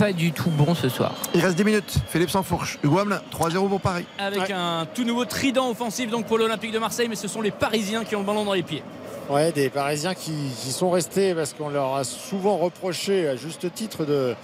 Pas 0.04 0.12
du 0.12 0.34
tout 0.34 0.50
bon 0.50 0.76
ce 0.76 0.90
soir. 0.90 1.14
Il 1.34 1.40
reste 1.40 1.56
10 1.56 1.64
minutes. 1.64 1.96
Philippe 2.10 2.30
Sansfourche. 2.30 2.78
Hugo 2.84 3.00
Hamelin. 3.00 3.22
3-0 3.32 3.70
pour 3.70 3.80
Paris. 3.80 4.04
Avec 4.20 4.42
Ouais. 4.42 4.52
un 4.52 4.86
tout 4.94 5.06
nouveau 5.06 5.24
trident 5.24 5.70
offensif 5.70 6.10
donc 6.12 6.26
pour 6.26 6.38
l'Olympique 6.38 6.74
de 6.74 6.80
Marseille, 6.80 7.08
mais 7.08 7.16
ce 7.16 7.30
sont 7.30 7.40
les 7.40 7.52
Parisiens 7.52 8.04
qui 8.04 8.14
ont 8.18 8.20
le 8.20 8.26
ballon 8.26 8.44
dans 8.44 8.52
les 8.52 8.64
pieds. 8.64 8.84
Ouais, 9.30 9.54
des 9.54 9.70
Parisiens 9.70 10.14
qui, 10.14 10.34
qui 10.62 10.74
sont 10.74 10.90
restés 10.92 11.34
parce 11.34 11.54
qu'on 11.54 11.70
leur 11.70 11.96
a 11.96 12.04
souvent 12.04 12.58
reproché, 12.58 13.30
à 13.30 13.38
juste 13.38 13.74
titre, 13.74 14.04
de, 14.04 14.36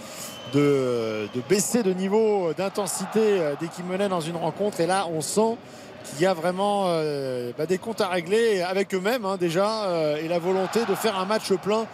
de, 0.53 1.27
de 1.35 1.41
baisser 1.49 1.83
de 1.83 1.91
niveau, 1.91 2.53
d'intensité 2.57 3.19
euh, 3.19 3.53
dès 3.59 3.67
qu'ils 3.67 3.83
menaient 3.83 4.07
dans 4.07 4.21
une 4.21 4.37
rencontre. 4.37 4.79
Et 4.79 4.87
là, 4.87 5.07
on 5.13 5.19
sent 5.19 5.57
qu'il 6.05 6.21
y 6.21 6.25
a 6.25 6.33
vraiment 6.33 6.85
euh, 6.87 7.51
bah, 7.57 7.65
des 7.65 7.79
comptes 7.79 7.99
à 7.99 8.07
régler 8.07 8.61
avec 8.61 8.95
eux-mêmes 8.95 9.25
hein, 9.25 9.35
déjà 9.37 9.83
euh, 9.87 10.15
et 10.23 10.29
la 10.29 10.39
volonté 10.39 10.85
de 10.87 10.95
faire 10.95 11.19
un 11.19 11.25
match 11.25 11.51
plein 11.51 11.85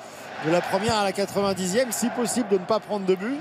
de 0.46 0.52
la 0.52 0.62
première 0.62 0.96
à 0.98 1.04
la 1.04 1.12
90e, 1.12 1.92
si 1.92 2.10
possible 2.10 2.50
de 2.50 2.56
ne 2.56 2.66
pas 2.66 2.80
prendre 2.80 3.06
de 3.06 3.16
but. 3.16 3.38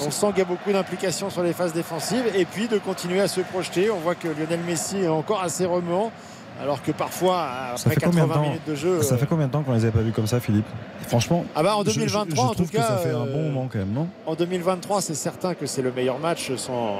On 0.00 0.10
sent 0.12 0.28
qu'il 0.28 0.38
y 0.38 0.42
a 0.42 0.44
beaucoup 0.44 0.70
d'implications 0.70 1.28
sur 1.28 1.42
les 1.42 1.52
phases 1.52 1.72
défensives 1.72 2.24
et 2.36 2.44
puis 2.44 2.68
de 2.68 2.78
continuer 2.78 3.20
à 3.20 3.26
se 3.26 3.40
projeter. 3.40 3.90
On 3.90 3.98
voit 3.98 4.14
que 4.14 4.28
Lionel 4.28 4.60
Messi 4.60 4.98
est 4.98 5.08
encore 5.08 5.42
assez 5.42 5.64
remuant. 5.66 6.12
Alors 6.60 6.82
que 6.82 6.90
parfois, 6.90 7.46
après 7.72 7.94
fait 7.94 8.00
combien 8.04 8.24
de 8.24 8.28
80 8.28 8.34
temps 8.34 8.42
minutes 8.42 8.66
de 8.66 8.74
jeu. 8.74 9.02
Ça 9.02 9.14
euh, 9.14 9.18
fait 9.18 9.26
combien 9.26 9.46
de 9.46 9.52
temps 9.52 9.62
qu'on 9.62 9.72
les 9.74 9.82
avait 9.84 9.92
pas 9.92 10.00
vus 10.00 10.10
comme 10.12 10.26
ça, 10.26 10.40
Philippe? 10.40 10.66
Franchement. 11.06 11.44
Ah 11.54 11.62
bah 11.62 11.76
en 11.76 11.84
je- 11.84 11.90
je- 11.90 11.94
2023 12.00 12.44
je 12.46 12.50
en 12.50 12.54
tout 12.54 12.66
cas. 12.66 12.82
ça 12.82 12.96
fait 12.98 13.10
un 13.10 13.26
euh, 13.26 13.32
bon 13.32 13.42
moment 13.44 13.68
quand 13.72 13.78
même, 13.78 13.92
non? 13.92 14.08
En 14.26 14.34
2023, 14.34 15.00
c'est 15.00 15.14
certain 15.14 15.54
que 15.54 15.66
c'est 15.66 15.82
le 15.82 15.92
meilleur 15.92 16.18
match 16.18 16.52
sans, 16.56 16.96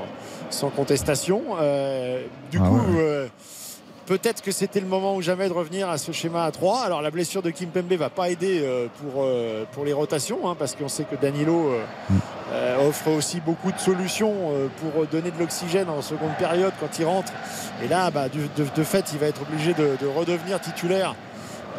sans 0.50 0.68
contestation. 0.70 1.42
Euh, 1.60 2.22
du 2.52 2.58
Ah 2.62 2.68
coup, 2.68 2.76
ouais. 2.76 2.98
euh, 2.98 3.26
peut-être 4.08 4.40
que 4.42 4.50
c'était 4.52 4.80
le 4.80 4.86
moment 4.86 5.14
ou 5.14 5.22
jamais 5.22 5.48
de 5.48 5.52
revenir 5.52 5.88
à 5.90 5.98
ce 5.98 6.12
schéma 6.12 6.44
à 6.44 6.50
3. 6.50 6.80
Alors 6.80 7.02
la 7.02 7.10
blessure 7.10 7.42
de 7.42 7.50
Kim 7.50 7.68
Pembe 7.68 7.92
va 7.92 8.08
pas 8.08 8.30
aider 8.30 8.62
euh, 8.62 8.86
pour, 9.02 9.22
euh, 9.22 9.64
pour 9.72 9.84
les 9.84 9.92
rotations, 9.92 10.48
hein, 10.48 10.56
parce 10.58 10.74
qu'on 10.74 10.88
sait 10.88 11.04
que 11.04 11.14
Danilo 11.14 11.70
euh, 12.52 12.88
offre 12.88 13.08
aussi 13.08 13.40
beaucoup 13.40 13.70
de 13.70 13.78
solutions 13.78 14.32
pour 14.80 15.06
donner 15.06 15.30
de 15.30 15.38
l'oxygène 15.38 15.90
en 15.90 16.00
seconde 16.00 16.34
période 16.38 16.72
quand 16.80 16.98
il 16.98 17.04
rentre. 17.04 17.30
Et 17.84 17.88
là, 17.88 18.10
bah, 18.10 18.28
de, 18.28 18.40
de 18.74 18.82
fait, 18.82 19.04
il 19.12 19.18
va 19.18 19.26
être 19.26 19.42
obligé 19.42 19.74
de, 19.74 19.96
de 20.00 20.06
redevenir 20.06 20.58
titulaire 20.58 21.14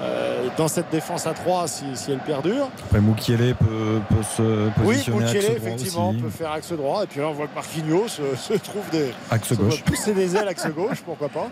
euh, 0.01 0.47
dans 0.55 0.67
cette 0.67 0.89
défense 0.91 1.25
à 1.25 1.33
3 1.33 1.67
si, 1.67 1.83
si 1.95 2.11
elle 2.11 2.19
perdure. 2.19 2.69
Après, 2.85 3.01
Moukielé 3.01 3.55
peut, 3.55 3.99
peut 4.09 4.23
se 4.23 4.69
Oui, 4.85 4.95
positionner 4.97 5.25
Mukiele, 5.25 5.41
droit 5.41 5.55
effectivement, 5.57 6.09
aussi. 6.11 6.19
peut 6.19 6.29
faire 6.29 6.51
axe 6.51 6.71
droit. 6.71 7.03
Et 7.03 7.07
puis 7.07 7.19
là, 7.19 7.27
on 7.27 7.33
voit 7.33 7.47
que 7.47 7.55
Marquinhos 7.55 8.07
se 8.07 8.53
trouve 8.53 8.87
des. 8.91 9.11
Axe 9.31 9.53
gauche. 9.53 9.83
pousser 9.83 10.13
des 10.13 10.35
ailes 10.35 10.47
axe 10.47 10.67
gauche, 10.67 11.01
pourquoi 11.03 11.29
pas. 11.29 11.49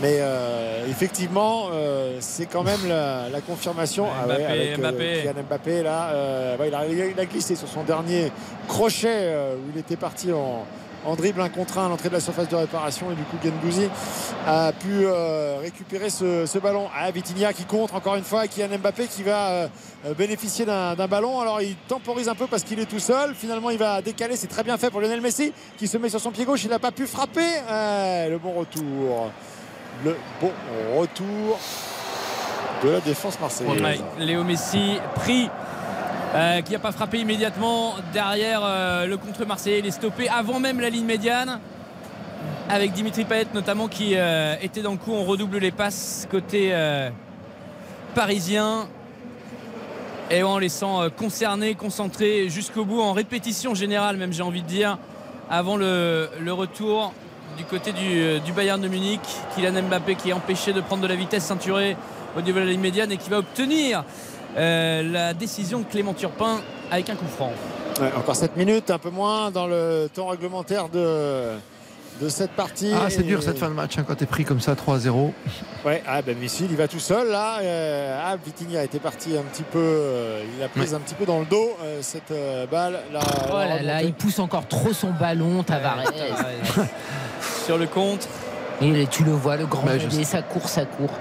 Mais 0.00 0.16
euh, 0.18 0.86
effectivement, 0.88 1.66
euh, 1.72 2.16
c'est 2.20 2.46
quand 2.46 2.64
même 2.64 2.80
la, 2.88 3.28
la 3.28 3.40
confirmation. 3.40 4.06
Ah 4.10 4.26
ouais, 4.26 4.34
Mbappé, 4.38 4.46
avec, 4.46 4.72
euh, 4.72 4.76
Mbappé. 4.78 5.20
Kylian 5.22 5.42
Mbappé, 5.48 5.82
là, 5.82 6.56
il, 6.66 6.74
a, 6.74 6.86
il 6.86 7.20
a 7.20 7.24
glissé 7.26 7.54
sur 7.54 7.68
son 7.68 7.84
dernier 7.84 8.32
crochet 8.66 9.34
où 9.56 9.70
il 9.74 9.78
était 9.78 9.96
parti 9.96 10.32
en, 10.32 10.64
en 11.04 11.14
dribble 11.16 11.40
un 11.40 11.48
contre 11.48 11.78
un 11.78 11.86
à 11.86 11.88
l'entrée 11.88 12.08
de 12.08 12.14
la 12.14 12.20
surface 12.20 12.48
de 12.48 12.56
réparation. 12.56 13.12
Et 13.12 13.14
du 13.14 13.22
coup, 13.22 13.36
Gendouzi 13.44 13.88
a 14.46 14.72
pu 14.72 14.88
euh, 15.04 15.58
récupérer 15.60 16.10
ce, 16.10 16.46
ce 16.46 16.58
ballon. 16.58 16.88
Ah, 16.96 17.10
Vitinha 17.12 17.52
qui 17.52 17.64
contre 17.64 17.94
encore 17.94 18.16
une 18.16 18.24
fois. 18.24 18.48
Kylian 18.48 18.78
Mbappé 18.78 19.06
qui 19.06 19.22
va 19.22 19.48
euh, 19.50 19.68
bénéficier 20.18 20.64
d'un 20.64 21.06
ballon. 21.06 21.40
Alors 21.40 21.60
il 21.60 21.76
temporise 21.86 22.28
un 22.28 22.34
peu 22.34 22.48
parce 22.48 22.64
qu'il 22.64 22.80
est 22.80 22.86
tout 22.86 22.98
seul. 22.98 23.34
Finalement, 23.36 23.70
il 23.70 23.78
va 23.78 24.02
décaler. 24.02 24.34
C'est 24.34 24.48
très 24.48 24.64
bien 24.64 24.76
fait 24.78 24.90
pour 24.90 25.00
Lionel 25.00 25.20
Messi 25.20 25.52
qui 25.76 25.86
se 25.86 25.96
met 25.96 26.08
sur 26.08 26.20
son 26.20 26.32
pied 26.32 26.44
gauche. 26.44 26.64
Il 26.64 26.70
n'a 26.70 26.80
pas 26.80 26.90
pu 26.90 27.06
frapper. 27.06 27.60
Le 28.28 28.38
bon 28.38 28.52
retour. 28.52 29.30
Le 30.04 30.16
bon 30.40 30.50
retour 30.96 31.58
de 32.82 32.90
la 32.90 33.00
défense 33.00 33.38
marseillaise. 33.38 34.02
Léo 34.18 34.42
Messi 34.42 34.98
pris. 35.14 35.48
euh, 36.34 36.62
qui 36.62 36.72
n'a 36.72 36.78
pas 36.78 36.92
frappé 36.92 37.18
immédiatement 37.18 37.94
derrière 38.12 38.62
euh, 38.64 39.06
le 39.06 39.16
contre 39.16 39.44
marseillais. 39.44 39.80
Il 39.80 39.86
est 39.86 39.90
stoppé 39.92 40.28
avant 40.28 40.60
même 40.60 40.80
la 40.80 40.90
ligne 40.90 41.04
médiane. 41.04 41.60
Avec 42.68 42.92
Dimitri 42.92 43.24
Payet 43.24 43.46
notamment 43.54 43.86
qui 43.86 44.12
euh, 44.16 44.54
était 44.62 44.82
dans 44.82 44.92
le 44.92 44.96
coup. 44.96 45.12
On 45.12 45.24
redouble 45.24 45.58
les 45.58 45.70
passes 45.72 46.26
côté 46.30 46.72
parisien. 48.14 48.88
Et 50.30 50.42
en 50.42 50.58
laissant 50.58 51.02
euh, 51.02 51.08
concerner, 51.10 51.74
concentré 51.74 52.48
jusqu'au 52.48 52.86
bout, 52.86 53.02
en 53.02 53.12
répétition 53.12 53.74
générale 53.74 54.16
même 54.16 54.32
j'ai 54.32 54.42
envie 54.42 54.62
de 54.62 54.66
dire, 54.66 54.98
avant 55.50 55.76
le 55.76 56.28
retour 56.50 57.12
du 57.56 57.64
côté 57.64 57.92
du, 57.92 58.20
euh, 58.20 58.38
du 58.38 58.52
Bayern 58.52 58.80
de 58.80 58.88
Munich. 58.88 59.20
Kylian 59.54 59.82
Mbappé 59.82 60.14
qui 60.14 60.30
est 60.30 60.32
empêché 60.32 60.72
de 60.72 60.80
prendre 60.80 61.02
de 61.02 61.08
la 61.08 61.14
vitesse 61.14 61.44
ceinturée 61.44 61.96
au 62.36 62.40
niveau 62.40 62.58
de 62.58 62.64
la 62.64 62.70
ligne 62.70 62.80
médiane 62.80 63.12
et 63.12 63.16
qui 63.16 63.30
va 63.30 63.38
obtenir 63.38 64.04
euh, 64.56 65.02
la 65.02 65.34
décision 65.34 65.80
de 65.80 65.84
Clément 65.84 66.14
Turpin 66.14 66.60
avec 66.90 67.10
un 67.10 67.14
coup 67.14 67.26
franc. 67.26 67.52
Encore 68.16 68.36
7 68.36 68.56
minutes, 68.56 68.90
un 68.90 68.98
peu 68.98 69.10
moins 69.10 69.50
dans 69.50 69.66
le 69.66 70.08
temps 70.12 70.26
réglementaire 70.26 70.88
de, 70.88 71.52
de 72.20 72.28
cette 72.28 72.52
partie. 72.52 72.92
Ah, 72.94 73.08
c'est 73.10 73.20
Et- 73.20 73.24
dur 73.24 73.42
cette 73.42 73.58
fin 73.58 73.68
de 73.68 73.74
match 73.74 73.98
hein, 73.98 74.04
quand 74.06 74.14
t'es 74.14 74.26
pris 74.26 74.44
comme 74.44 74.60
ça 74.60 74.74
3-0. 74.74 75.32
Ouais, 75.84 76.02
ah 76.06 76.22
ben 76.22 76.36
Messi, 76.38 76.66
il 76.70 76.76
va 76.76 76.86
tout 76.88 76.98
seul 77.00 77.30
là. 77.30 77.58
Euh, 77.60 78.20
ah, 78.24 78.36
Vitinha 78.44 78.84
était 78.84 78.98
parti 79.00 79.36
un 79.36 79.42
petit 79.42 79.62
peu, 79.64 79.78
euh, 79.80 80.42
il 80.56 80.62
a 80.62 80.68
pris 80.68 80.94
un 80.94 80.98
petit 81.00 81.14
peu 81.14 81.24
dans 81.24 81.40
le 81.40 81.46
dos 81.46 81.76
euh, 81.82 81.98
cette 82.02 82.30
euh, 82.30 82.66
balle. 82.66 82.98
La, 83.12 83.20
Oh 83.50 83.56
là 83.56 83.82
là, 83.82 84.02
il 84.02 84.12
pousse 84.14 84.38
encore 84.38 84.66
trop 84.68 84.92
son 84.92 85.10
ballon, 85.10 85.62
Tavares. 85.62 86.02
Sur 87.66 87.78
le 87.78 87.86
contre. 87.86 88.26
Et 88.80 89.06
tu 89.10 89.24
le 89.24 89.32
vois, 89.32 89.56
le 89.56 89.66
grand 89.66 89.84
Bah, 89.86 89.96
bébé, 89.96 90.24
ça 90.24 90.42
court, 90.42 90.68
ça 90.68 90.84
court. 90.84 91.12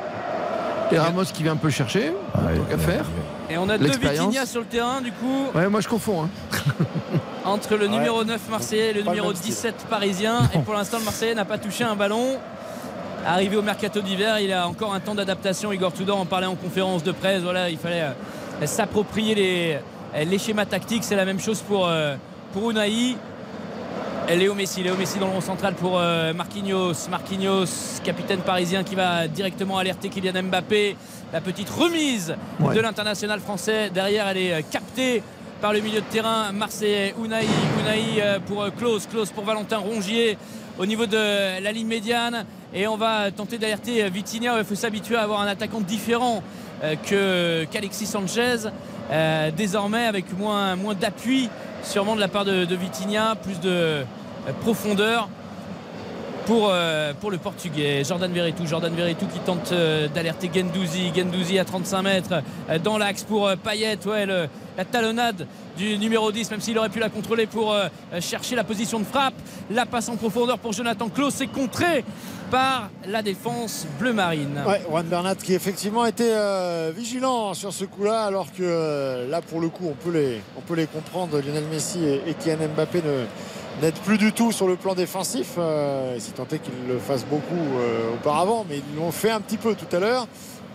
Et 0.91 0.97
Ramos 0.99 1.23
qui 1.25 1.43
vient 1.43 1.53
un 1.53 1.57
peu 1.57 1.69
chercher, 1.69 2.11
tant 2.33 2.63
qu'à 2.69 2.77
faire. 2.77 3.05
Et 3.49 3.57
on 3.57 3.69
a 3.69 3.77
deux. 3.77 3.91
Vitinha 3.97 4.45
sur 4.45 4.59
le 4.59 4.65
terrain 4.65 4.99
du 5.01 5.11
coup 5.13 5.45
Ouais, 5.55 5.67
moi 5.69 5.79
je 5.79 5.87
confonds. 5.87 6.23
hein. 6.23 6.29
entre 7.45 7.75
le 7.75 7.87
numéro 7.87 8.23
9 8.23 8.49
marseillais 8.49 8.89
et 8.89 8.93
le 8.93 9.03
Pas 9.03 9.11
numéro 9.11 9.27
même 9.27 9.35
style. 9.35 9.51
17 9.51 9.75
parisien. 9.89 10.49
Et 10.53 10.59
pour 10.59 10.73
l'instant 10.73 10.99
le 10.99 11.05
marseillais 11.05 11.33
n'a 11.35 11.45
pas 11.45 11.57
touché 11.57 11.83
un 11.83 11.95
ballon. 11.95 12.37
Arrivé 13.25 13.55
au 13.55 13.61
mercato 13.61 14.01
d'hiver, 14.01 14.39
il 14.39 14.51
a 14.51 14.67
encore 14.67 14.93
un 14.93 14.99
temps 14.99 15.13
d'adaptation. 15.15 15.71
Igor 15.71 15.93
Tudor 15.93 16.19
en 16.19 16.25
parlait 16.25 16.47
en 16.47 16.55
conférence 16.55 17.03
de 17.03 17.11
presse. 17.11 17.41
Voilà, 17.43 17.69
il 17.69 17.77
fallait 17.77 18.01
euh, 18.01 18.65
s'approprier 18.65 19.35
les, 19.35 19.77
euh, 20.15 20.23
les 20.23 20.39
schémas 20.39 20.65
tactiques. 20.65 21.03
C'est 21.03 21.15
la 21.15 21.25
même 21.25 21.39
chose 21.39 21.61
pour, 21.61 21.87
euh, 21.87 22.15
pour 22.53 22.71
Unai. 22.71 23.15
Et 24.29 24.35
Léo 24.37 24.53
Messi, 24.55 24.81
Léo 24.81 24.95
Messi 24.95 25.19
dans 25.19 25.27
le 25.27 25.33
rond 25.33 25.41
central 25.41 25.73
pour 25.75 25.99
euh, 25.99 26.33
Marquinhos. 26.33 26.93
Marquinhos, 27.09 27.65
capitaine 28.03 28.39
parisien 28.39 28.83
qui 28.83 28.95
va 28.95 29.27
directement 29.27 29.77
alerter 29.77 30.09
Kylian 30.09 30.43
Mbappé. 30.43 30.95
La 31.33 31.41
petite 31.41 31.69
remise 31.69 32.35
Ouais. 32.59 32.75
de 32.75 32.81
l'international 32.81 33.39
français. 33.39 33.89
Derrière, 33.93 34.27
elle 34.27 34.37
est 34.37 34.63
captée 34.69 35.21
par 35.61 35.73
le 35.73 35.80
milieu 35.80 36.01
de 36.01 36.06
terrain 36.06 36.51
marseillais. 36.51 37.14
Unai, 37.23 37.45
Unai 37.80 38.19
euh, 38.19 38.40
pour 38.40 38.64
euh, 38.64 38.69
Klose, 38.72 39.06
Klose 39.06 39.30
pour 39.31 39.43
Valentin 39.43 39.77
Rongier 39.77 40.38
au 40.80 40.88
niveau 40.88 41.06
de 41.06 41.61
la 41.61 41.72
ligne 41.72 41.88
médiane. 41.88 42.45
Et 42.73 42.88
on 42.88 42.98
va 42.98 43.31
tenter 43.31 43.59
d'alerter 43.59 44.03
euh, 44.03 44.09
Vitinha. 44.09 44.57
Il 44.57 44.65
faut 44.65 44.75
s'habituer 44.75 45.15
à 45.15 45.22
avoir 45.22 45.41
un 45.41 45.48
attaquant 45.48 45.81
différent 45.81 46.41
que 47.07 47.64
qu'Alexis 47.65 48.07
Sanchez. 48.07 48.72
Désormais 49.56 50.07
avec 50.07 50.35
moins, 50.35 50.75
d'appui 50.99 51.48
sûrement 51.83 52.15
de 52.15 52.19
la 52.19 52.27
part 52.27 52.43
de, 52.43 52.65
de 52.65 52.75
Vitinha, 52.75 53.35
plus 53.35 53.59
de 53.59 54.03
profondeur 54.61 55.30
pour, 56.51 56.67
euh, 56.69 57.13
pour 57.13 57.31
le 57.31 57.38
portugais. 57.38 58.03
Jordan 58.03 58.30
Verretou, 58.30 58.67
Jordan 58.67 58.93
Verretou 58.93 59.25
qui 59.27 59.39
tente 59.39 59.71
euh, 59.71 60.09
d'alerter 60.09 60.51
Gendouzi. 60.53 61.13
Gendouzi 61.15 61.57
à 61.57 61.63
35 61.63 62.01
mètres 62.01 62.43
euh, 62.69 62.77
dans 62.77 62.97
l'axe 62.97 63.23
pour 63.23 63.49
Payet. 63.63 63.97
Ouais, 64.05 64.25
la 64.25 64.85
talonnade 64.85 65.47
du 65.77 65.97
numéro 65.97 66.30
10, 66.30 66.51
même 66.51 66.59
s'il 66.59 66.77
aurait 66.77 66.89
pu 66.89 66.99
la 66.99 67.07
contrôler 67.07 67.45
pour 67.45 67.73
chercher 68.19 68.55
la 68.55 68.63
position 68.63 68.99
de 68.99 69.05
frappe. 69.05 69.33
La 69.69 69.85
passe 69.85 70.09
en 70.09 70.17
profondeur 70.17 70.59
pour 70.59 70.73
Jonathan 70.73 71.07
Klaus, 71.07 71.33
c'est 71.35 71.47
contré 71.47 72.03
par 72.49 72.89
la 73.07 73.21
défense 73.21 73.88
bleu 73.99 74.11
marine. 74.11 74.61
Juan 74.89 75.05
Bernat 75.05 75.35
qui 75.35 75.53
effectivement 75.53 76.05
était 76.05 76.33
vigilant 76.91 77.53
sur 77.53 77.73
ce 77.73 77.85
coup-là, 77.85 78.23
alors 78.23 78.47
que 78.51 79.27
là 79.30 79.41
pour 79.41 79.61
le 79.61 79.69
coup 79.69 79.88
on 79.89 79.93
peut 79.93 80.11
les, 80.11 80.41
on 80.57 80.61
peut 80.61 80.75
les 80.75 80.88
comprendre. 80.88 81.39
Lionel 81.39 81.65
Messi 81.71 82.03
et, 82.03 82.21
et 82.27 82.33
Kylian 82.33 82.69
Mbappé 82.75 83.01
ne 83.01 83.25
n'aident 83.82 84.00
plus 84.00 84.17
du 84.17 84.32
tout 84.33 84.51
sur 84.51 84.67
le 84.67 84.75
plan 84.75 84.95
défensif, 84.95 85.51
euh, 85.58 86.17
si 86.19 86.32
tant 86.32 86.45
est 86.51 86.59
qu'ils 86.59 86.88
le 86.88 87.00
fassent 87.00 87.25
beaucoup 87.25 87.56
euh, 87.56 88.14
auparavant, 88.16 88.66
mais 88.69 88.77
ils 88.93 89.00
l'ont 89.00 89.11
fait 89.11 89.32
un 89.32 89.41
petit 89.41 89.58
peu 89.58 89.75
tout 89.75 89.95
à 89.95 90.00
l'heure. 90.00 90.27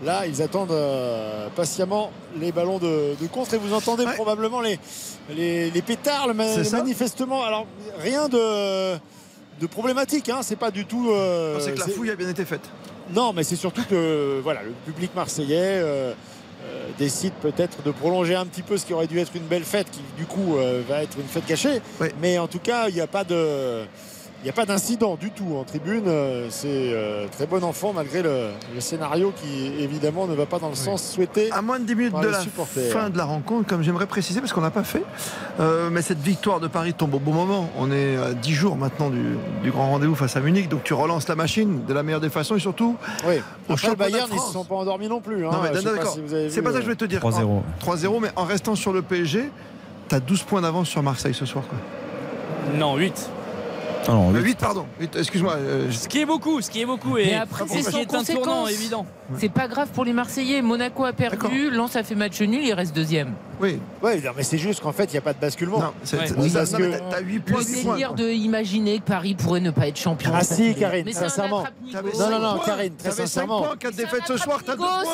Là, 0.05 0.26
ils 0.26 0.42
attendent 0.42 0.73
euh, 0.73 1.49
patiemment 1.57 2.10
les 2.39 2.52
ballons 2.52 2.78
de, 2.78 3.15
de 3.20 3.26
contre 3.28 3.55
et 3.55 3.58
vous 3.58 3.73
entendez 3.73 4.05
probablement 4.15 4.60
les, 4.60 4.78
les, 5.34 5.70
les 5.70 5.83
pétards, 5.83 6.26
le 6.28 6.34
ma- 6.34 6.44
manifestement. 6.73 7.42
Alors, 7.44 7.66
rien 8.00 8.28
de, 8.28 8.94
de 9.60 9.66
problématique, 9.66 10.28
hein, 10.28 10.41
c'est 10.42 10.57
pas 10.57 10.70
du 10.70 10.84
tout. 10.84 11.10
euh, 11.10 11.58
C'est 11.60 11.73
que 11.75 11.81
la 11.81 11.89
fouille 11.89 12.10
a 12.10 12.15
bien 12.16 12.28
été 12.28 12.44
faite. 12.44 12.60
non, 13.15 13.33
mais 13.33 13.42
c'est 13.42 13.57
surtout 13.57 13.84
que 13.89 14.39
voilà, 14.42 14.62
le 14.65 14.73
public 14.84 15.15
marseillais 15.15 15.57
euh, 15.81 16.12
euh, 16.12 16.12
décide 16.99 17.33
peut-être 17.34 17.83
de 17.83 17.91
prolonger 17.91 18.34
un 18.34 18.47
petit 18.47 18.62
peu 18.62 18.76
ce 18.76 18.86
qui 18.86 18.94
aurait 18.94 19.07
dû 19.07 19.18
être 19.18 19.34
une 19.34 19.47
belle 19.47 19.65
fête, 19.65 19.91
qui 19.91 20.00
du 20.16 20.26
coup 20.26 20.57
euh, 20.57 20.83
va 20.89 21.02
être 21.02 21.16
une 21.18 21.26
fête 21.26 21.47
gâchée. 21.47 21.81
Mais 22.20 22.39
en 22.39 22.49
tout 22.49 22.58
cas, 22.58 22.89
il 22.89 22.94
n'y 22.94 23.00
a 23.00 23.07
pas 23.07 23.25
de. 23.25 23.84
Il 24.42 24.44
n'y 24.44 24.50
a 24.50 24.52
pas 24.52 24.66
d'incident 24.66 25.16
du 25.16 25.31
tout 25.32 25.56
en 25.58 25.65
tribune. 25.65 26.05
Euh, 26.06 26.47
C'est 26.50 26.68
euh, 26.68 27.26
très 27.32 27.47
bon 27.47 27.65
enfant 27.65 27.92
malgré 27.92 28.23
le, 28.23 28.50
le 28.74 28.81
scénario 28.81 29.32
qui 29.34 29.73
évidemment 29.82 30.26
ne 30.26 30.34
va 30.34 30.47
pas 30.47 30.58
dans 30.60 30.68
le 30.68 30.74
sens 30.76 31.02
souhaité. 31.02 31.50
À 31.50 31.62
moins 31.62 31.81
de 31.81 31.84
10 31.84 31.94
minutes 31.97 32.20
de 32.20 32.28
la 32.28 32.40
fin 32.92 33.10
de 33.10 33.16
la 33.18 33.24
rencontre, 33.24 33.66
comme 33.66 33.82
j'aimerais 33.82 34.06
préciser, 34.06 34.40
parce 34.40 34.52
qu'on 34.52 34.60
n'a 34.60 34.70
pas 34.70 34.84
fait. 34.84 35.02
Euh, 35.58 35.89
mais 35.90 36.00
cette 36.02 36.20
victoire 36.20 36.60
de 36.60 36.68
Paris 36.68 36.94
tombe 36.94 37.15
au 37.15 37.18
bon 37.18 37.32
moment. 37.32 37.70
On 37.78 37.90
est 37.90 38.16
à 38.16 38.34
10 38.34 38.52
jours 38.52 38.76
maintenant 38.76 39.10
du, 39.10 39.36
du 39.65 39.70
grand 39.73 39.90
rendez-vous 39.90 40.15
face 40.15 40.36
à 40.36 40.40
Munich. 40.40 40.68
Donc 40.68 40.84
tu 40.84 40.94
relances 40.94 41.26
la 41.28 41.34
machine 41.34 41.84
de 41.84 41.92
la 41.94 42.02
meilleure 42.05 42.20
des 42.20 42.31
façons 42.31 42.55
et 42.56 42.60
surtout 42.60 42.97
Oui. 43.26 43.36
au 43.68 43.73
Après, 43.73 43.89
le 43.89 43.94
Bayern, 43.97 44.28
de 44.28 44.34
ils 44.34 44.36
ne 44.36 44.40
se 44.40 44.52
sont 44.52 44.65
pas 44.65 44.76
endormis 44.76 45.08
non 45.08 45.20
plus. 45.20 45.44
hein. 45.47 45.50
Non, 45.50 45.58
mais 45.62 45.70
d'accord. 45.82 46.12
si 46.12 46.20
c'est 46.50 46.62
pas 46.62 46.68
ça 46.70 46.74
que 46.76 46.81
je 46.82 46.84
voulais 46.84 46.94
te 46.97 47.05
dire. 47.06 47.20
3-0. 47.20 47.42
En- 47.42 47.65
3-0, 47.81 48.20
mais 48.20 48.28
en 48.36 48.44
restant 48.44 48.76
sur 48.76 48.92
le 48.92 49.02
PSG, 49.02 49.50
tu 50.08 50.15
as 50.15 50.20
12 50.20 50.42
points 50.44 50.60
d'avance 50.60 50.89
sur 50.89 51.02
Marseille 51.02 51.34
ce 51.34 51.47
soir. 51.47 51.65
Quoi. 51.68 51.78
Non, 52.78 52.97
8. 52.97 53.31
Ah 54.08 54.12
non, 54.12 54.31
Euh, 54.31 54.39
huit. 54.39 54.50
8, 54.50 54.58
pardon. 54.58 54.86
Excuse-moi. 55.16 55.55
euh, 55.55 55.86
je- 55.90 55.97
Ce 55.97 56.08
qui 56.08 56.20
est 56.20 56.26
beaucoup, 56.26 56.60
ce 56.60 56.70
qui 56.70 56.81
est 56.81 56.86
beaucoup. 56.86 57.18
Et 57.18 57.26
Mais 57.26 57.34
après, 57.34 57.65
c'est 57.68 57.82
ce 57.82 57.86
qui 57.89 57.92
sans 57.92 57.98
est 57.98 58.02
un 58.02 58.06
tournant 58.06 58.18
conséquence. 58.20 58.70
évident. 58.70 59.06
C'est 59.39 59.48
pas 59.48 59.66
grave 59.66 59.89
pour 59.92 60.05
les 60.05 60.12
Marseillais. 60.12 60.62
Monaco 60.62 61.05
a 61.05 61.12
perdu, 61.12 61.70
Lens 61.70 61.97
a 61.97 62.05
fait 62.05 62.15
match 62.15 62.40
nul, 62.40 62.62
il 62.65 62.73
reste 62.73 62.94
deuxième. 62.94 63.32
Oui. 63.60 63.81
Ouais, 64.02 64.20
non, 64.20 64.31
mais 64.36 64.44
c'est 64.44 64.58
juste 64.58 64.81
qu'en 64.81 64.92
fait, 64.92 65.05
il 65.06 65.12
n'y 65.12 65.18
a 65.18 65.23
pas 65.23 65.32
de 65.32 65.40
basculement. 65.40 65.81
Non, 65.81 65.92
c'est- 66.05 66.18
Ouais. 66.18 66.26
c'est- 66.28 66.34
Oui, 66.39 66.50
ça- 66.50 66.60
parce 66.60 66.73
que- 66.73 66.90
t'as- 66.92 66.98
t'as 67.10 67.20
8 67.20 67.34
Le 67.39 67.40
points. 67.55 67.62
huit 67.62 67.82
points, 67.82 67.92
délire 67.94 68.08
quoi. 68.08 68.16
de 68.18 68.28
imaginer 68.31 68.98
que 68.98 69.05
Paris 69.05 69.34
pourrait 69.34 69.60
ne 69.60 69.70
pas 69.73 69.89
être 69.89 69.98
champion. 69.98 70.31
Ah 70.32 70.44
si, 70.44 70.74
Karine, 70.76 71.05
Mais 71.06 71.12
sincèrement. 71.12 71.65
Non, 71.92 72.31
non, 72.31 72.39
non. 72.39 72.58
Karine, 72.65 72.94
très 72.97 73.10
sincèrement. 73.10 73.62
points, 73.62 73.76
4 73.76 73.94
C'est 73.94 74.02
un 74.02 74.05
défaites 74.05 74.23
ce 74.28 74.36
soir, 74.36 74.60
t'as 74.65 74.76
2 74.76 74.84
attrape-nigo, 74.84 75.10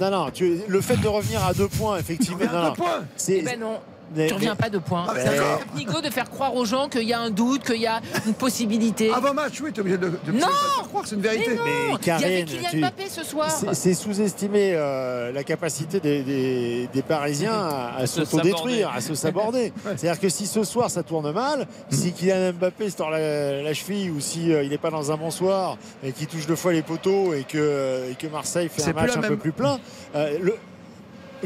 points. 0.00 0.10
Non, 0.10 0.24
non, 0.26 0.30
le 0.68 0.80
fait 0.80 0.96
de 0.96 1.08
revenir 1.08 1.44
à 1.44 1.52
deux 1.52 1.68
points, 1.68 1.98
effectivement. 1.98 2.38
reviens 2.38 2.50
à 2.50 2.54
non, 2.54 2.62
deux 2.62 2.68
non. 2.68 2.74
points. 2.74 3.04
C'est- 3.16 3.38
Eh 3.38 3.42
ben 3.42 3.60
non. 3.60 3.78
Mais- 4.14 4.26
Tu 4.28 4.34
reviens 4.34 4.50
mais- 4.52 4.56
pas 4.56 4.70
de 4.70 4.78
points. 4.78 5.04
Ah, 5.08 5.12
mais 5.14 5.20
c'est 5.22 5.38
un 5.38 5.56
peu 5.58 5.78
Nico 5.78 6.00
de 6.00 6.10
faire 6.10 6.30
croire 6.30 6.54
aux 6.54 6.64
gens 6.64 6.88
qu'il 6.88 7.02
y 7.04 7.12
a 7.12 7.20
un 7.20 7.30
doute, 7.30 7.64
qu'il 7.64 7.80
y 7.80 7.86
a 7.86 8.00
une 8.26 8.34
possibilité. 8.34 9.10
Avant 9.12 9.34
match, 9.34 9.60
oui, 9.62 9.72
t'es 9.72 9.80
obligé 9.80 9.98
de, 9.98 10.06
de, 10.08 10.32
Non 10.32 10.40
faire 10.48 10.88
croire, 10.88 11.04
c'est 11.06 11.14
une 11.16 11.20
vérité. 11.22 11.50
Mais 11.50 11.56
non 11.56 11.62
Mais 11.64 11.70
Il 11.72 12.06
y 12.06 12.10
avait 12.10 12.44
Karine, 12.44 12.44
Kylian 12.46 12.68
tu- 12.70 12.78
Mbappé 12.80 13.08
ce 13.08 13.24
soir. 13.24 13.50
C'est- 13.72 13.94
sous-estimer 13.94 14.72
euh, 14.74 15.32
la 15.32 15.44
capacité 15.44 16.00
des, 16.00 16.22
des- 16.22 16.88
des 16.92 17.02
Parisiens 17.02 17.52
à, 17.52 17.94
à 17.98 18.06
se 18.06 18.24
s'autodétruire, 18.24 18.90
à 18.94 19.00
se 19.00 19.14
saborder. 19.14 19.72
C'est-à-dire 19.96 20.20
que 20.20 20.28
si 20.28 20.46
ce 20.46 20.64
soir 20.64 20.90
ça 20.90 21.02
tourne 21.02 21.30
mal, 21.32 21.66
si 21.90 22.12
Kylian 22.12 22.52
Mbappé 22.52 22.90
se 22.90 22.96
tord 22.96 23.10
la, 23.10 23.62
la 23.62 23.74
cheville 23.74 24.10
ou 24.10 24.20
si 24.20 24.52
euh, 24.52 24.62
il 24.62 24.70
n'est 24.70 24.78
pas 24.78 24.90
dans 24.90 25.10
un 25.12 25.16
bon 25.16 25.30
soir 25.30 25.76
et 26.02 26.12
qu'il 26.12 26.26
touche 26.26 26.46
deux 26.46 26.56
fois 26.56 26.72
les 26.72 26.82
poteaux 26.82 27.32
et 27.34 27.44
que, 27.44 28.10
et 28.10 28.14
que 28.14 28.26
Marseille 28.26 28.68
fait 28.68 28.82
un 28.90 28.92
match 28.92 29.16
un 29.16 29.20
même- 29.20 29.30
peu 29.30 29.36
plus 29.36 29.52
plein, 29.52 29.78
euh, 30.14 30.38
le- 30.40 30.56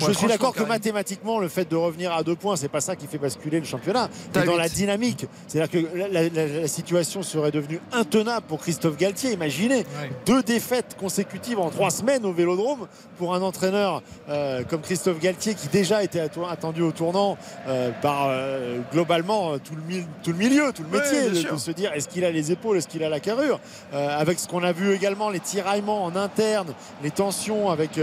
je 0.07 0.13
suis 0.13 0.27
d'accord 0.29 0.53
que 0.55 0.59
mathématiquement, 0.69 1.39
le 1.39 1.49
fait 1.49 1.69
de 1.69 1.77
revenir 1.77 2.13
à 2.13 2.23
deux 2.23 2.35
points, 2.37 2.57
c'est 2.57 2.69
pas 2.69 2.81
ça 2.81 2.97
qui 2.97 3.07
fait 3.07 3.19
basculer 3.19 3.61
le 3.61 3.67
championnat. 3.67 4.09
Mais 4.35 4.45
dans 4.47 4.57
la 4.57 4.69
dynamique, 4.69 5.27
c'est-à-dire 5.47 5.71
que 5.91 5.97
la, 5.97 6.09
la- 6.09 6.29
la- 6.29 6.61
la 6.61 6.69
situation 6.69 7.23
serait 7.23 7.51
devenue 7.51 7.81
intenable 7.93 8.47
pour 8.47 8.61
Christophe 8.61 8.97
Galtier. 8.97 9.33
Imaginez 9.33 9.85
deux 10.27 10.43
défaites 10.43 10.97
consécutives 10.99 11.59
en 11.59 11.71
trois 11.71 11.91
semaines 11.91 12.25
au 12.25 12.33
Vélodrome 12.33 12.87
pour 13.19 13.35
un 13.35 13.43
entraîneur 13.43 14.03
euh, 14.29 14.63
comme 14.65 14.81
Christophe 14.81 15.19
Galtier 15.19 15.55
qui 15.55 15.69
déjà 15.69 16.03
était 16.03 16.21
attendu 16.21 16.83
au 16.83 16.93
tournant 16.93 17.37
euh, 17.67 17.91
par 18.03 18.27
euh, 18.29 18.79
globalement 18.93 19.59
tout 19.59 19.75
le, 19.75 19.83
mi- 19.83 20.07
tout 20.23 20.31
le 20.33 20.37
milieu, 20.39 20.73
tout 20.73 20.83
le 20.91 20.99
métier, 20.99 21.31
de, 21.31 21.57
se 21.59 21.71
dire 21.71 21.93
est-ce 21.93 22.09
qu'il 22.09 22.25
a 22.25 22.31
les 22.31 22.53
épaules, 22.53 22.77
est-ce 22.79 22.89
qu'il 22.89 23.03
a 23.03 23.09
la 23.09 23.21
carrure, 23.21 23.61
avec 23.93 24.39
ce 24.39 24.47
qu'on 24.49 24.63
a 24.63 24.73
vu 24.73 24.93
également 24.95 25.31
les 25.31 25.41
tiraillements 25.41 26.05
en 26.05 26.15
interne, 26.17 26.73
les 27.03 27.11
tensions 27.11 27.71
avec. 27.71 27.99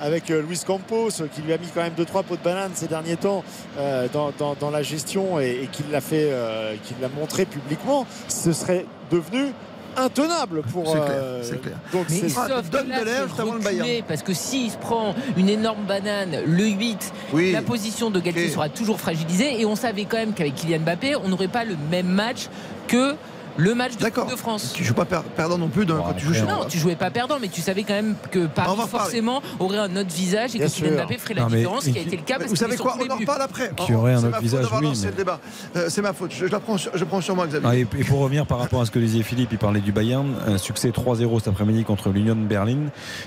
Avec 0.00 0.30
euh, 0.30 0.42
Luis 0.42 0.60
Campos 0.66 1.10
qui 1.34 1.42
lui 1.42 1.52
a 1.52 1.58
mis 1.58 1.66
quand 1.74 1.82
même 1.82 1.92
2-3 1.98 2.24
pots 2.24 2.36
de 2.36 2.42
banane 2.42 2.70
ces 2.74 2.86
derniers 2.88 3.16
temps 3.16 3.44
euh, 3.78 4.08
dans, 4.12 4.30
dans- 4.38 4.54
dans 4.54 4.70
la 4.70 4.82
gestion 4.82 5.38
et, 5.40 5.60
et 5.64 5.66
qui 5.66 5.82
l'a 5.90 6.00
fait 6.00 6.28
euh, 6.30 6.74
qui 6.84 6.94
l'a 7.00 7.08
montré 7.08 7.44
publiquement 7.44 8.06
ce 8.28 8.52
serait 8.52 8.86
devenu 9.10 9.52
intenable 9.96 10.62
pour 10.62 10.86
C'est 10.86 10.92
clair, 10.92 11.06
euh, 11.10 11.42
clair. 11.62 11.76
donc 11.92 12.06
Mais 12.10 12.16
c'est- 12.16 12.28
sauf 12.28 12.70
donne 12.70 12.84
que 12.84 12.90
là, 12.90 13.00
de 13.00 13.04
l'air 13.04 13.26
avant 13.38 13.54
le 13.54 13.60
Bayern. 13.60 13.88
Parce 14.06 14.22
que 14.22 14.32
s'il 14.32 14.70
se 14.70 14.76
prend 14.78 15.14
une 15.36 15.48
énorme 15.48 15.84
banane, 15.84 16.42
le 16.46 16.64
8, 16.64 17.12
Oui. 17.32 17.50
la 17.52 17.60
position 17.60 18.08
de 18.10 18.20
Galtier 18.20 18.48
sera 18.50 18.68
toujours 18.68 19.00
fragilisée. 19.00 19.60
Et 19.60 19.66
on 19.66 19.74
savait 19.74 20.04
quand 20.04 20.18
même 20.18 20.32
qu'avec 20.32 20.54
Kylian 20.54 20.78
Mbappé, 20.80 21.16
on 21.16 21.28
n'aurait 21.28 21.48
pas 21.48 21.64
le 21.64 21.74
même 21.90 22.06
match 22.06 22.46
que 22.86 23.16
le 23.56 23.74
match 23.74 23.96
de. 23.96 24.08
Coupe 24.08 24.30
de 24.30 24.36
France. 24.36 24.72
Tu 24.74 24.84
joues 24.84 24.94
pas 24.94 25.04
per- 25.04 25.20
perdant 25.36 25.58
non 25.58 25.68
plus 25.68 25.86
de- 25.86 25.92
Bon, 25.94 26.02
quand 26.02 26.12
tu 26.14 26.24
joues 26.26 26.34
chez 26.34 26.42
Non, 26.42 26.64
tu 26.68 26.78
jouais 26.78 26.96
pas 26.96 27.10
perdant, 27.10 27.36
mais 27.40 27.48
tu 27.48 27.60
savais 27.60 27.82
quand 27.84 27.94
même 27.94 28.14
que 28.30 28.46
Paris 28.46 28.76
forcément 28.88 29.42
aurait 29.58 29.78
un 29.78 29.94
autre 29.96 30.10
visage 30.12 30.54
et 30.54 30.58
Bien 30.58 30.66
que 30.68 30.72
Kylian. 30.72 30.94
Mbappé 30.96 31.18
ferait 31.18 31.34
la 31.34 31.42
Non, 31.42 31.48
mais- 31.50 31.56
différence, 31.58 31.84
ce 31.84 31.90
qui 31.90 31.98
a 31.98 32.02
été 32.02 32.16
le 32.16 32.22
cas 32.22 32.38
parce 32.38 32.50
Vous 32.50 32.56
savez 32.56 32.76
quoi 32.76 32.96
On 33.00 33.10
en 33.12 33.16
reparle 33.16 33.42
après. 33.42 33.70
Qui 33.76 33.94
aurait 33.94 34.14
un 34.14 34.24
autre 34.24 34.40
visage, 34.40 34.66
oui, 34.80 34.88
mais- 35.02 35.06
le 35.10 35.12
débat. 35.16 35.40
Euh, 35.76 35.86
c'est 35.88 36.02
ma 36.02 36.12
faute. 36.12 36.32
Je, 36.32 36.46
je 36.46 36.52
la 36.52 36.60
prends, 36.60 36.76
sur- 36.78 36.90
je 36.96 37.04
prends 37.04 37.20
sur 37.20 37.34
moi, 37.36 37.46
Xavier. 37.46 37.68
Ah, 37.70 37.76
et, 37.76 37.80
et 37.98 38.04
pour 38.04 38.20
revenir 38.20 38.46
par 38.46 38.58
rapport 38.58 38.80
à 38.80 38.86
ce 38.86 38.90
que 38.90 38.98
disait 38.98 39.22
Philippe, 39.22 39.50
il 39.52 39.58
parlait 39.58 39.80
du 39.80 39.92
Bayern, 39.92 40.26
un 40.46 40.58
succès 40.58 40.90
3-0 40.90 41.38
cet 41.38 41.48
après-midi 41.48 41.84
contre 41.84 42.10
l'Union 42.10 42.36
Berlin, 42.36 42.86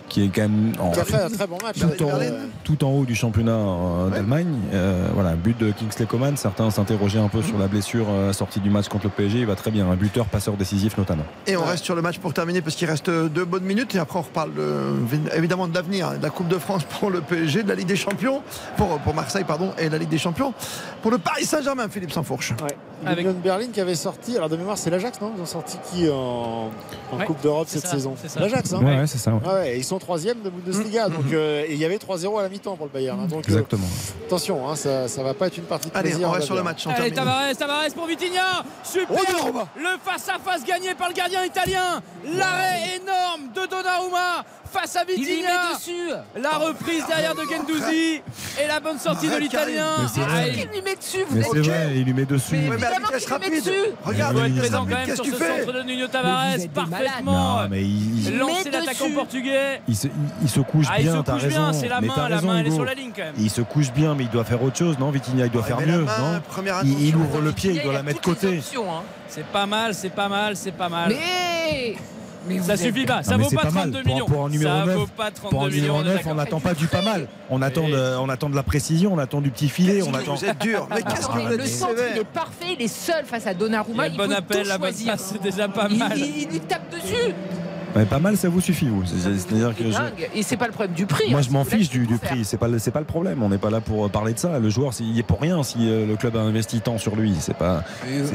qui 0.09 0.23
est 0.25 0.29
quand 0.29 0.41
même 0.43 0.73
en- 0.79 0.91
qui 0.91 0.99
a 0.99 1.05
fait 1.05 1.15
un 1.21 1.29
très 1.29 1.47
bon 1.47 1.57
match 1.63 1.77
tout, 1.79 2.03
en, 2.03 2.07
Berlin. 2.07 2.31
tout 2.63 2.83
en 2.83 2.89
haut 2.89 3.05
du 3.05 3.15
championnat 3.15 3.51
euh, 3.53 4.09
d'Allemagne. 4.09 4.53
Euh, 4.73 5.07
voilà, 5.13 5.31
but 5.35 5.57
de 5.57 5.71
Kingsley 5.71 6.05
Coman. 6.05 6.35
Certains 6.37 6.69
s'interrogeaient 6.71 7.19
un 7.19 7.27
peu 7.29 7.41
sur 7.41 7.57
la 7.57 7.67
blessure 7.67 8.07
sortie 8.31 8.59
du 8.59 8.69
match 8.69 8.87
contre 8.87 9.05
le 9.05 9.09
PSG. 9.11 9.39
Il 9.39 9.45
va 9.45 9.55
très 9.55 9.71
bien, 9.71 9.89
un 9.89 9.95
buteur, 10.13 10.25
passeur 10.27 10.53
décisif 10.55 10.97
notamment. 10.97 11.23
Et 11.47 11.57
on 11.57 11.63
reste 11.63 11.83
sur 11.83 11.95
le 11.95 12.01
match 12.01 12.19
pour 12.19 12.33
terminer 12.33 12.61
parce 12.61 12.75
qu'il 12.75 12.87
reste 12.89 13.09
deux 13.09 13.45
bonnes 13.45 13.63
minutes 13.63 13.95
et 13.95 13.99
après 13.99 14.19
on 14.19 14.21
reparle 14.21 14.53
de- 14.53 15.35
évidemment 15.35 15.67
de 15.67 15.73
l'avenir, 15.73 16.11
de 16.17 16.21
la 16.23 16.29
Coupe 16.29 16.47
de 16.47 16.57
France 16.59 16.83
pour 16.99 17.09
le 17.09 17.21
PSG, 17.21 17.63
de 17.63 17.69
la 17.69 17.75
Ligue 17.75 17.87
des 17.87 17.95
Champions, 17.95 18.41
pour, 18.77 18.99
pour 18.99 19.13
Marseille 19.15 19.43
pardon, 19.43 19.71
et 19.79 19.89
la 19.89 19.97
Ligue 19.97 20.09
des 20.09 20.17
Champions 20.19 20.53
pour 21.01 21.09
le 21.11 21.17
Paris 21.17 21.45
Saint-Germain, 21.45 21.87
Philippe 21.89 22.11
Sansfourche. 22.11 22.51
Ouais. 22.63 22.75
Avec- 23.05 23.17
L'Union 23.19 23.33
de 23.33 23.39
Berlin 23.43 23.67
qui 23.73 23.81
avait 23.81 23.95
sorti, 23.95 24.37
alors 24.37 24.47
de 24.49 24.55
mémoire 24.55 24.77
c'est 24.77 24.89
l'Ajax 24.89 25.19
non? 25.19 25.31
Ils 25.35 25.41
ont 25.41 25.45
sorti 25.45 25.77
qui 25.91 26.09
en, 26.09 26.69
en 27.11 27.17
Ouais, 27.17 27.25
Coupe 27.25 27.41
d'Europe 27.41 27.67
cette 27.67 27.81
ça, 27.85 27.89
saison. 27.89 28.15
L'Ajax 28.39 28.71
hein? 28.73 28.79
Ouais, 28.81 28.99
ouais, 28.99 29.07
c'est 29.07 29.17
ça. 29.17 29.31
ouais. 29.31 29.39
Ah 29.45 29.53
ouais, 29.55 29.75
et 29.75 29.77
ils 29.77 29.83
sont 29.83 29.99
troisième 29.99 30.41
de 30.41 30.49
Bundesliga, 30.49 31.09
donc 31.09 31.25
euh, 31.33 31.63
et 31.67 31.73
il 31.73 31.77
y 31.77 31.85
avait 31.85 31.97
3-0 31.97 32.39
à 32.39 32.43
la 32.43 32.49
mi-temps 32.49 32.75
pour 32.77 32.85
le 32.85 32.91
Bayern. 32.91 33.19
hein. 33.19 33.25
donc 33.27 33.43
euh, 33.49 33.51
Exactement. 33.53 33.87
attention, 34.27 34.69
hein, 34.69 34.75
ça, 34.75 35.07
ça 35.09 35.21
va 35.23 35.33
pas 35.33 35.47
être 35.47 35.57
une 35.57 35.63
partie 35.65 35.89
de 35.89 35.97
Allez, 35.97 36.11
plaisir. 36.11 36.29
on 36.29 36.31
reste 36.31 36.45
sur 36.45 36.55
le 36.55 36.63
match. 36.63 36.87
Allez. 36.87 37.11
Tavares, 37.11 37.55
Tavares 37.57 37.91
pour 37.93 38.05
Vitinha. 38.07 38.63
Super. 38.83 39.07
Oh, 39.11 39.59
le 39.77 39.97
face-à-face 40.03 40.63
gagné 40.65 40.93
par 40.95 41.07
le 41.09 41.13
gardien 41.13 41.43
italien. 41.45 42.01
L'arrêt 42.25 42.97
énorme 43.01 43.51
de 43.55 43.67
Donnarumma 43.69 44.43
face 44.71 44.95
à 44.95 45.01
Il 45.07 45.15
lui 45.23 45.25
Vitinha. 45.35 45.49
met 45.69 45.75
dessus 45.77 46.09
La 46.41 46.57
reprise 46.57 47.03
derrière 47.07 47.35
de 47.35 47.41
Gendouzi 47.41 48.21
et 48.59 48.67
la 48.67 48.79
bonne 48.79 48.97
sortie 48.97 49.29
de 49.29 49.35
l'Italien. 49.37 49.85
Mais 49.99 50.07
c'est 50.13 50.21
vrai. 50.21 50.45
Ah, 50.45 50.47
Il 50.47 50.67
lui 50.73 50.81
met 50.81 50.95
dessus, 50.95 51.23
vous 51.29 51.35
Mais 51.35 51.41
êtes 51.41 51.47
c'est 51.53 51.59
vrai, 51.59 51.91
il 51.95 52.03
lui 52.03 52.13
met 52.13 52.25
dessus. 52.25 52.55
Mais 52.57 52.83
à 52.85 52.99
vitesse 52.99 53.25
rapide. 53.29 53.51
dessus. 53.53 53.71
Regarde, 54.03 54.31
Il 54.47 54.55
doit 54.55 54.63
à 54.63 54.65
être 54.65 54.71
quand 54.73 54.85
même 54.85 55.05
sur 55.15 55.17
ce 55.17 55.21
tu 55.29 55.31
fais 55.37 55.59
centre 55.59 55.73
de 55.73 55.83
Nuno 55.83 56.07
Tavares. 56.07 56.55
Parfaitement 56.73 57.61
Non, 57.61 57.69
mais 57.69 57.81
il, 57.83 58.27
il- 58.27 58.31
met 58.33 58.37
lancé 58.39 58.71
l'attaquant 58.71 59.11
portugais. 59.13 59.81
il 59.87 59.95
se, 59.95 60.59
couche 60.61 60.85
Ah, 60.89 60.99
il 60.99 61.03
bien, 61.03 61.21
t'as 61.23 61.33
couche 61.33 61.43
raison. 61.43 61.73
c'est 61.73 61.87
la 61.87 62.01
main, 62.01 62.13
la 62.29 62.35
raison, 62.37 62.47
main 62.47 62.57
elle 62.57 62.65
est 62.65 62.69
Hugo. 62.69 62.75
sur 62.77 62.85
la 62.85 62.93
ligne 62.95 63.11
quand 63.15 63.23
même. 63.23 63.35
Il 63.37 63.49
se 63.51 63.61
couche 63.61 63.91
bien, 63.91 64.15
mais 64.15 64.23
il 64.23 64.29
doit 64.29 64.43
faire 64.43 64.61
autre 64.63 64.77
chose, 64.77 64.97
non 64.97 65.11
Vitinha, 65.11 65.45
il 65.45 65.51
doit 65.51 65.63
faire 65.63 65.79
la 65.79 65.85
mieux, 65.85 66.05
il, 66.99 67.15
ouvre 67.15 67.41
le 67.41 67.51
pied, 67.51 67.73
il 67.75 67.81
doit 67.83 67.93
la 67.93 68.03
mettre 68.03 68.21
côté. 68.21 68.61
C'est 69.33 69.45
pas 69.45 69.65
mal, 69.65 69.93
c'est 69.95 70.09
pas 70.11 70.29
mal, 70.29 70.55
c'est 70.55 70.71
pas 70.71 70.89
mal. 70.89 71.09
Mais 71.09 71.95
mais 72.45 72.59
Ça 72.59 72.75
suffit 72.75 73.05
pas, 73.05 73.23
ça 73.23 73.37
vaut 73.37 73.49
pas 73.49 73.61
pas 73.61 73.71
mal. 73.71 73.83
32 73.91 74.03
Pour- 74.03 74.13
millions. 74.13 74.25
pour 74.25 74.45
un 74.45 74.49
numéro 74.49 74.69
ça 74.79 74.85
9, 74.85 74.95
vaut 74.97 75.07
pas 75.07 75.31
Pour 75.31 75.49
32 75.49 75.65
un 75.65 75.69
millions. 75.69 75.81
numéro 75.81 75.95
on 75.97 76.01
est 76.01 76.03
9, 76.03 76.15
d'accord. 76.17 76.31
on 76.33 76.35
n'attend 76.35 76.59
pas 76.59 76.73
du 76.73 76.87
pas 76.87 77.01
mal. 77.01 77.27
On 77.49 77.61
attend, 77.61 77.87
de, 77.87 78.17
on 78.19 78.27
attend 78.29 78.49
de 78.49 78.55
la 78.55 78.63
précision, 78.63 79.13
on 79.13 79.17
attend 79.17 79.39
du 79.39 79.49
petit 79.49 79.69
filet, 79.69 80.01
on 80.03 80.13
attend. 80.13 80.35
Vous 80.35 80.43
êtes 80.45 80.59
dur. 80.59 80.87
Mais 80.89 81.01
qu'est-ce 81.03 81.27
que 81.27 81.35
Mais 81.37 81.43
vous 81.43 81.47
le 81.49 81.61
êtes 81.61 81.67
centre, 81.67 81.93
il 82.13 82.19
est 82.21 82.23
parfait, 82.25 82.65
il 82.77 82.81
est 82.83 82.87
seul 82.89 83.23
face 83.25 83.47
à 83.47 83.51
Il 83.51 83.55
y 83.55 83.59
Donnarumma. 83.59 84.03
a 84.03 84.07
Il, 84.07 84.17
bon 84.17 84.27
peut 84.27 84.35
appel, 84.35 84.63
tout 84.63 84.67
la 84.67 84.77
bonne 84.77 84.93
passe, 85.05 85.31
c'est 85.33 85.41
déjà 85.41 85.67
pas 85.69 85.87
Il, 85.89 85.97
mal. 85.97 86.17
il- 86.17 86.41
il 86.43 86.49
lui 86.49 86.59
tape 86.59 86.91
dessus. 86.91 87.33
Mais 87.95 88.05
pas 88.05 88.19
mal, 88.19 88.37
ça 88.37 88.49
vous 88.49 88.61
suffit, 88.61 88.87
vous. 88.87 89.03
C'est- 89.05 89.37
C'est-à-dire 89.37 89.75
que 89.75 89.91
je-. 89.91 90.37
Et 90.37 90.43
c'est 90.43 90.57
pas 90.57 90.65
le 90.67 90.71
problème 90.71 90.95
du 90.95 91.05
prix. 91.05 91.29
Moi, 91.29 91.39
hein, 91.39 91.43
je 91.43 91.51
m'en 91.51 91.63
fiche 91.63 91.89
du, 91.89 92.05
prix. 92.17 92.43
C'est 92.45 92.57
pas, 92.57 92.67
le- 92.67 92.79
c'est 92.79 92.91
pas 92.91 92.99
le 92.99 93.05
problème. 93.05 93.43
On 93.43 93.49
n'est 93.49 93.57
pas 93.57 93.69
là 93.69 93.81
pour 93.81 94.09
parler 94.09 94.33
de 94.33 94.39
ça. 94.39 94.59
Le 94.59 94.69
joueur, 94.69 94.93
c'est- 94.93 95.03
il 95.03 95.17
est 95.19 95.23
pour 95.23 95.39
rien 95.39 95.61
si 95.63 95.89
euh, 95.89 96.05
le 96.05 96.15
club 96.15 96.35
a 96.35 96.39
investi 96.41 96.81
tant 96.81 96.97
sur 96.97 97.15
lui. 97.15 97.33
C'est 97.39 97.55
pas. 97.55 97.83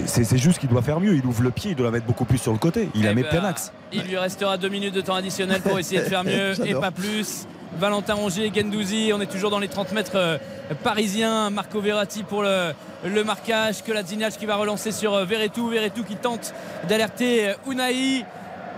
c'est- 0.06 0.38
juste 0.38 0.58
qu'il 0.60 0.68
doit 0.68 0.82
faire 0.82 1.00
mieux. 1.00 1.14
Il 1.16 1.26
ouvre 1.26 1.42
le 1.42 1.50
pied, 1.50 1.72
il 1.72 1.76
doit 1.76 1.86
la 1.86 1.92
mettre 1.92 2.06
beaucoup 2.06 2.24
plus 2.24 2.38
sur 2.38 2.52
le 2.52 2.58
côté. 2.58 2.88
Il 2.94 3.04
la 3.04 3.10
Eh 3.12 3.14
met 3.14 3.22
ben, 3.22 3.30
plein 3.30 3.44
axe. 3.44 3.72
Il 3.92 4.02
lui 4.02 4.16
restera 4.16 4.56
deux 4.58 4.68
minutes 4.68 4.94
de 4.94 5.00
temps 5.00 5.14
additionnel 5.14 5.60
pour 5.60 5.78
essayer 5.78 6.00
de 6.00 6.06
faire 6.06 6.22
mieux 6.24 6.52
et 6.66 6.74
pas 6.74 6.90
plus. 6.90 7.46
Valentin 7.78 8.14
Rongier, 8.14 8.50
Gendouzi, 8.54 9.12
on 9.14 9.20
est 9.20 9.26
toujours 9.30 9.50
dans 9.50 9.58
les 9.58 9.68
30 9.68 9.92
mètres 9.92 10.16
euh, 10.16 10.38
parisiens. 10.82 11.50
Marco 11.50 11.80
Verratti 11.80 12.22
pour 12.22 12.42
le, 12.42 12.72
le 13.04 13.24
marquage. 13.24 13.82
Que 13.84 13.92
la 13.92 14.02
qui 14.02 14.46
va 14.46 14.56
relancer 14.56 14.90
sur 14.92 15.14
euh, 15.14 15.24
Verretou. 15.24 15.68
Verretou 15.68 16.02
qui 16.04 16.16
tente 16.16 16.54
d'alerter 16.88 17.50
euh, 17.50 17.54
Unai. 17.70 18.24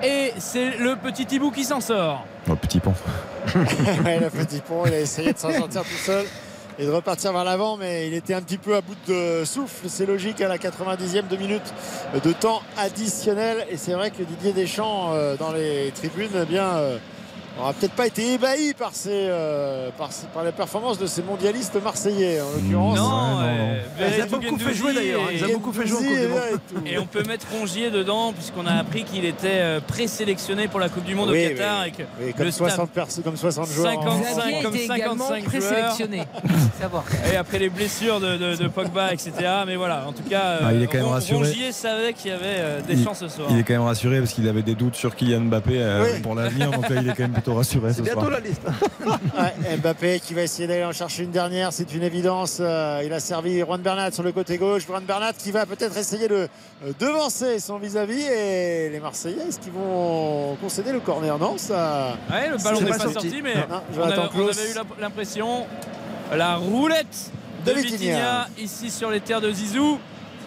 Et 0.03 0.33
c'est 0.39 0.77
le 0.79 0.97
petit 0.97 1.27
Thibou 1.27 1.51
qui 1.51 1.65
s'en 1.65 1.81
sort. 1.81 2.25
Oh, 2.49 2.57
petit 2.57 2.81
pont. 2.81 2.95
Ouais, 4.05 4.21
le 4.21 4.31
petit 4.31 4.61
pont, 4.61 4.85
il 4.87 4.95
a 4.95 5.01
essayé 5.01 5.33
de 5.33 5.39
s'en 5.39 5.51
sortir 5.53 5.83
tout 5.83 6.05
seul 6.05 6.25
et 6.79 6.87
de 6.87 6.91
repartir 6.91 7.33
vers 7.33 7.45
l'avant, 7.45 7.77
mais 7.77 8.07
il 8.07 8.15
était 8.15 8.33
un 8.35 8.41
petit 8.41 8.57
peu 8.59 8.77
à 8.77 8.81
bout 8.81 8.95
de 9.09 9.45
souffle. 9.45 9.89
C'est 9.89 10.07
logique 10.07 10.41
à 10.41 10.49
la 10.49 10.57
90e 10.57 11.29
de 11.29 11.37
minute 11.37 11.75
de 12.23 12.33
temps 12.33 12.63
additionnel. 12.79 13.67
Et 13.71 13.77
c'est 13.77 13.93
vrai 13.93 14.11
que 14.11 14.23
Didier 14.23 14.53
Deschamps, 14.53 15.13
euh, 15.13 15.37
dans 15.37 15.53
les 15.53 15.91
tribunes, 15.95 16.31
eh 16.35 16.47
bien. 16.47 16.65
euh, 16.69 16.99
n'aura 17.59 17.73
peut-être 17.75 17.93
pas 17.93 18.07
été 18.07 18.35
ébahi 18.35 18.73
par, 18.75 18.91
ces, 18.95 19.11
euh, 19.13 19.91
par, 19.99 20.13
ces- 20.13 20.27
par 20.29 20.45
les 20.45 20.53
performances 20.53 20.99
de 20.99 21.07
ces 21.07 21.23
mondialistes 21.23 21.77
marseillais 21.83 22.41
en 22.41 22.45
l'occurrence. 22.55 22.97
Non, 22.97 23.09
non, 23.11 23.41
euh, 23.43 23.75
non. 23.75 23.81
Il 23.99 24.01
les 24.01 24.07
a 24.07 24.17
Verretou, 24.27 24.41
beaucoup 24.41 24.59
fait 24.59 24.75
jouer 24.75 24.95
d'ailleurs. 24.95 25.21
Il 25.31 25.37
les 25.39 25.45
a 25.45 25.49
et- 25.49 25.53
beaucoup 25.53 25.73
fait 25.73 25.87
jouer 25.87 26.29
et 26.87 26.99
on 26.99 27.07
peut 27.07 27.23
mettre 27.25 27.47
Rongier 27.53 27.91
dedans 27.91 28.33
puisqu'on 28.33 28.67
a 28.67 28.73
appris 28.75 29.05
qu'il 29.05 29.25
était 29.25 29.49
euh, 29.51 29.81
présélectionné 29.87 30.69
pour 30.69 30.81
la 30.81 30.89
Coupe 30.89 31.05
du 31.05 31.15
Monde 31.15 31.31
Oui, 31.31 31.47
au 31.47 31.49
Qatar 31.51 31.83
oui, 31.83 31.89
et 31.89 31.91
que 31.93 32.03
oui, 32.25 32.33
comme, 32.35 32.47
le 32.47 32.51
staff 32.53 32.69
60 32.69 32.91
perso- 32.91 33.23
comme 33.23 33.37
60 33.37 33.69
joueurs. 33.71 33.99
en- 33.99 34.03
55 34.23 34.35
Xavier 34.41 34.63
comme 34.63 34.75
était 34.77 34.85
également 34.85 35.29
55 35.29 35.51
joueurs. 35.61 35.71
présélectionné. 35.71 36.23
Et 37.33 37.37
après 37.37 37.59
les 37.59 37.69
blessures 37.69 38.21
de, 38.21 38.37
de- 38.37 38.57
de 38.57 38.69
Pogba, 38.69 39.13
etc. 39.13 39.33
Mais 39.67 39.77
voilà, 39.77 40.07
en 40.07 40.13
tout 40.13 40.23
cas, 40.23 40.59
Ah, 40.63 40.73
il 40.73 40.83
est 40.83 40.87
quand 40.87 40.95
même 40.99 41.05
Ron- 41.07 41.11
rassuré. 41.13 41.39
Rongier 41.47 41.73
savait 41.73 42.13
qu'il 42.15 42.31
y 42.31 42.35
avait 42.35 42.41
euh, 42.47 42.81
des 42.81 42.95
Il- 42.95 43.05
chances 43.05 43.19
ce 43.21 43.29
soir. 43.29 43.49
Il 43.51 43.59
est 43.59 43.63
quand 43.63 43.75
même 43.75 43.83
rassuré 43.83 44.19
parce 44.21 44.33
qu'il 44.33 44.49
avait 44.49 44.63
des 44.63 44.75
doutes 44.75 44.95
sur 44.97 45.15
Kylian 45.15 45.41
Mbappé 45.43 45.73
euh, 45.75 46.05
Oui. 46.15 46.21
pour 46.23 46.35
l'avenir. 46.35 46.71
Donc 46.71 46.89
là, 46.89 46.97
il 47.03 47.09
est 47.09 47.13
quand 47.15 47.23
même 47.23 47.33
plutôt 47.41 47.55
rassuré 47.57 47.91
ce 47.91 47.97
C'est 47.97 48.03
bientôt 48.03 48.21
soir. 48.21 48.31
la 48.31 48.41
liste. 48.41 48.63
Ouais, 49.07 49.77
Mbappé 49.79 50.21
qui 50.21 50.35
va 50.35 50.43
essayer 50.43 50.67
d'aller 50.69 50.85
en 50.85 50.93
chercher 50.93 51.23
une 51.25 51.31
dernière, 51.31 51.73
c'est 51.73 51.93
une 51.95 52.03
évidence. 52.03 52.59
Euh, 52.61 53.03
il 53.05 53.13
a 53.13 53.21
servi 53.21 53.61
Juan 53.61 53.81
Bernat 53.81 54.13
sur 54.13 54.23
le 54.23 54.33
côté 54.33 54.59
gauche. 54.59 54.87
Juan 54.87 55.03
Bernat 55.05 55.33
qui 55.33 55.51
va 55.51 55.67
peut-être 55.67 55.97
essayer 55.97 56.29
de 56.29 56.49
euh, 56.85 56.93
devancer 56.99 57.59
son 57.59 57.79
vis-à-vis. 57.79 58.23
Et 58.23 58.91
les 58.91 59.01
Marseillais, 59.01 59.43
est-ce 59.49 59.59
qu'ils 59.61 59.73
vont 59.73 60.57
concéder 60.61 60.93
le 60.93 61.01
corner? 61.01 61.39
Non, 61.39 61.57
ça. 61.57 62.17
Ouais, 62.31 62.51
le 62.51 62.57
ballon 62.63 62.79
C'est 62.79 62.85
n'est 62.85 62.91
pas 62.91 62.97
pas 62.99 63.05
sorti. 63.05 63.29
sorti, 63.31 63.43
mais 63.43 63.55
Non, 63.55 63.81
on, 63.97 64.03
avait, 64.03 64.19
on 64.19 64.49
eu 64.49 65.01
l'impression. 65.01 65.67
La 66.37 66.57
roulette 66.57 67.31
de 67.67 67.73
De 67.73 67.79
Vitinha. 67.81 68.49
Ici 68.59 68.91
sur 68.91 69.11
les 69.11 69.21
terres 69.21 69.41
de 69.41 69.51
Zizou. 69.51 69.99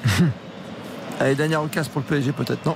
Allez, 1.19 1.35
dernière 1.35 1.61
occasion 1.61 1.91
pour 1.91 2.01
le 2.01 2.07
PSG 2.07 2.31
peut-être, 2.31 2.65
non? 2.65 2.75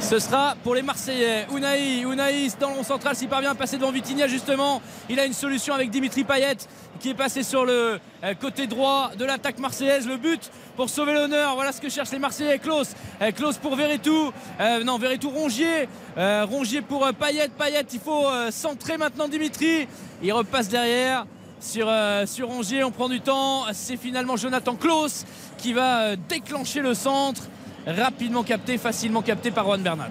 Ce 0.00 0.18
sera 0.18 0.56
pour 0.64 0.74
les 0.74 0.82
Marseillais. 0.82 1.46
Unai, 1.54 2.00
Unai 2.00 2.48
dans 2.58 2.74
le 2.74 2.82
central 2.82 3.14
s'il 3.14 3.28
parvient 3.28 3.52
à 3.52 3.54
passer 3.54 3.76
devant 3.76 3.92
Vitinha 3.92 4.26
justement. 4.26 4.82
Il 5.08 5.20
a 5.20 5.24
une 5.24 5.32
solution 5.32 5.74
avec 5.74 5.90
Dimitri 5.90 6.24
Payet 6.24 6.56
qui 6.98 7.10
est 7.10 7.14
passé 7.14 7.42
sur 7.42 7.64
le 7.64 8.00
euh, 8.24 8.34
côté 8.34 8.66
droit 8.66 9.10
de 9.16 9.24
l'attaque 9.24 9.58
marseillaise. 9.58 10.08
Le 10.08 10.16
but 10.16 10.50
pour 10.74 10.88
sauver 10.88 11.12
l'honneur. 11.12 11.54
Voilà 11.54 11.72
ce 11.72 11.80
que 11.80 11.88
cherchent 11.88 12.10
les 12.10 12.18
Marseillais. 12.18 12.58
Klaus. 12.58 12.88
Euh, 13.22 13.30
Klaus 13.30 13.58
pour 13.58 13.76
Verretou. 13.76 14.32
Euh, 14.60 14.82
non, 14.84 14.98
Verretou 14.98 15.30
Rongier. 15.30 15.88
Rongier 16.16 16.82
pour 16.82 17.06
Payet. 17.12 17.50
Payet, 17.56 17.86
il 17.92 18.00
faut 18.00 18.26
centrer 18.50 18.96
maintenant 18.96 19.28
Dimitri. 19.28 19.86
Il 20.22 20.32
repasse 20.32 20.68
derrière 20.68 21.26
sur, 21.60 21.88
sur 22.26 22.48
Rongier. 22.48 22.84
On 22.84 22.90
prend 22.90 23.08
du 23.08 23.20
temps. 23.20 23.64
C'est 23.72 23.96
finalement 23.96 24.36
Jonathan 24.36 24.74
Klaus 24.74 25.24
qui 25.58 25.72
va 25.72 26.16
déclencher 26.16 26.80
le 26.80 26.94
centre 26.94 27.42
rapidement 27.86 28.42
capté, 28.42 28.78
facilement 28.78 29.22
capté 29.22 29.50
par 29.50 29.64
Juan 29.64 29.82
Bernat. 29.82 30.08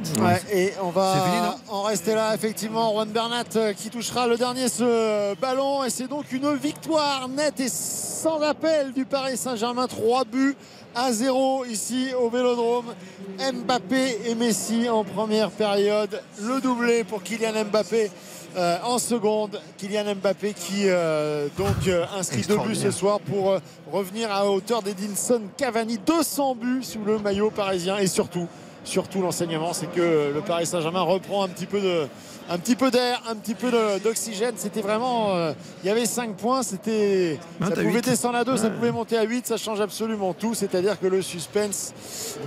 et 0.51 0.73
on 0.81 0.89
va 0.89 1.57
en 1.69 1.83
rester 1.83 2.15
là, 2.15 2.33
effectivement. 2.33 2.91
Juan 2.93 3.09
Bernat 3.09 3.43
euh, 3.55 3.73
qui 3.73 3.89
touchera 3.89 4.27
le 4.27 4.37
dernier 4.37 4.67
ce 4.69 5.35
ballon. 5.35 5.83
Et 5.83 5.89
c'est 5.89 6.07
donc 6.07 6.31
une 6.31 6.55
victoire 6.55 7.27
nette 7.29 7.59
et 7.59 7.69
sans 7.69 8.41
appel 8.41 8.93
du 8.93 9.05
Paris 9.05 9.37
Saint-Germain. 9.37 9.87
3 9.87 10.25
buts 10.25 10.55
à 10.95 11.11
0 11.11 11.65
ici 11.65 12.09
au 12.19 12.29
Vélodrome. 12.29 12.93
Mbappé 13.39 14.19
et 14.25 14.35
Messi 14.35 14.89
en 14.89 15.03
première 15.03 15.51
période. 15.51 16.21
Le 16.41 16.59
doublé 16.61 17.03
pour 17.03 17.23
Kylian 17.23 17.65
Mbappé 17.65 18.11
euh, 18.55 18.77
en 18.83 18.97
seconde. 18.97 19.59
Kylian 19.77 20.15
Mbappé 20.15 20.53
qui 20.53 20.85
euh, 20.85 21.47
donc 21.57 21.87
euh, 21.87 22.05
inscrit 22.17 22.41
deux 22.41 22.57
buts 22.57 22.75
ce 22.75 22.91
soir 22.91 23.19
pour 23.19 23.57
revenir 23.91 24.31
à 24.31 24.49
hauteur 24.49 24.81
d'Edinson 24.81 25.41
Cavani. 25.57 25.99
200 26.05 26.55
buts 26.55 26.83
sous 26.83 27.03
le 27.03 27.19
maillot 27.19 27.51
parisien 27.51 27.97
et 27.97 28.07
surtout, 28.07 28.47
surtout 28.83 29.21
l'enseignement, 29.21 29.73
c'est 29.73 29.91
que 29.91 30.31
le 30.33 30.41
Paris 30.41 30.65
Saint-Germain 30.65 31.01
reprend 31.01 31.43
un 31.43 31.47
petit 31.47 31.65
peu 31.65 31.79
de 31.79 32.07
un 32.49 32.57
petit 32.57 32.75
peu 32.75 32.89
d'air, 32.91 33.21
un 33.29 33.35
petit 33.35 33.53
peu 33.53 33.71
d'oxygène. 34.03 34.53
C'était 34.57 34.81
vraiment. 34.81 35.35
Euh, 35.35 35.53
il 35.83 35.87
y 35.87 35.89
avait 35.91 36.05
5 36.05 36.35
points. 36.35 36.63
C'était. 36.63 37.39
ça 37.61 37.71
pouvait 37.71 38.01
descendre 38.01 38.37
à 38.37 38.43
2, 38.43 38.57
ça 38.57 38.69
pouvait 38.69 38.91
monter 38.91 39.17
à 39.17 39.23
8. 39.23 39.47
Ça 39.47 39.57
change 39.57 39.79
absolument 39.79 40.33
tout. 40.33 40.53
C'est-à-dire 40.53 40.99
que 40.99 41.07
le 41.07 41.21
suspense 41.21 41.93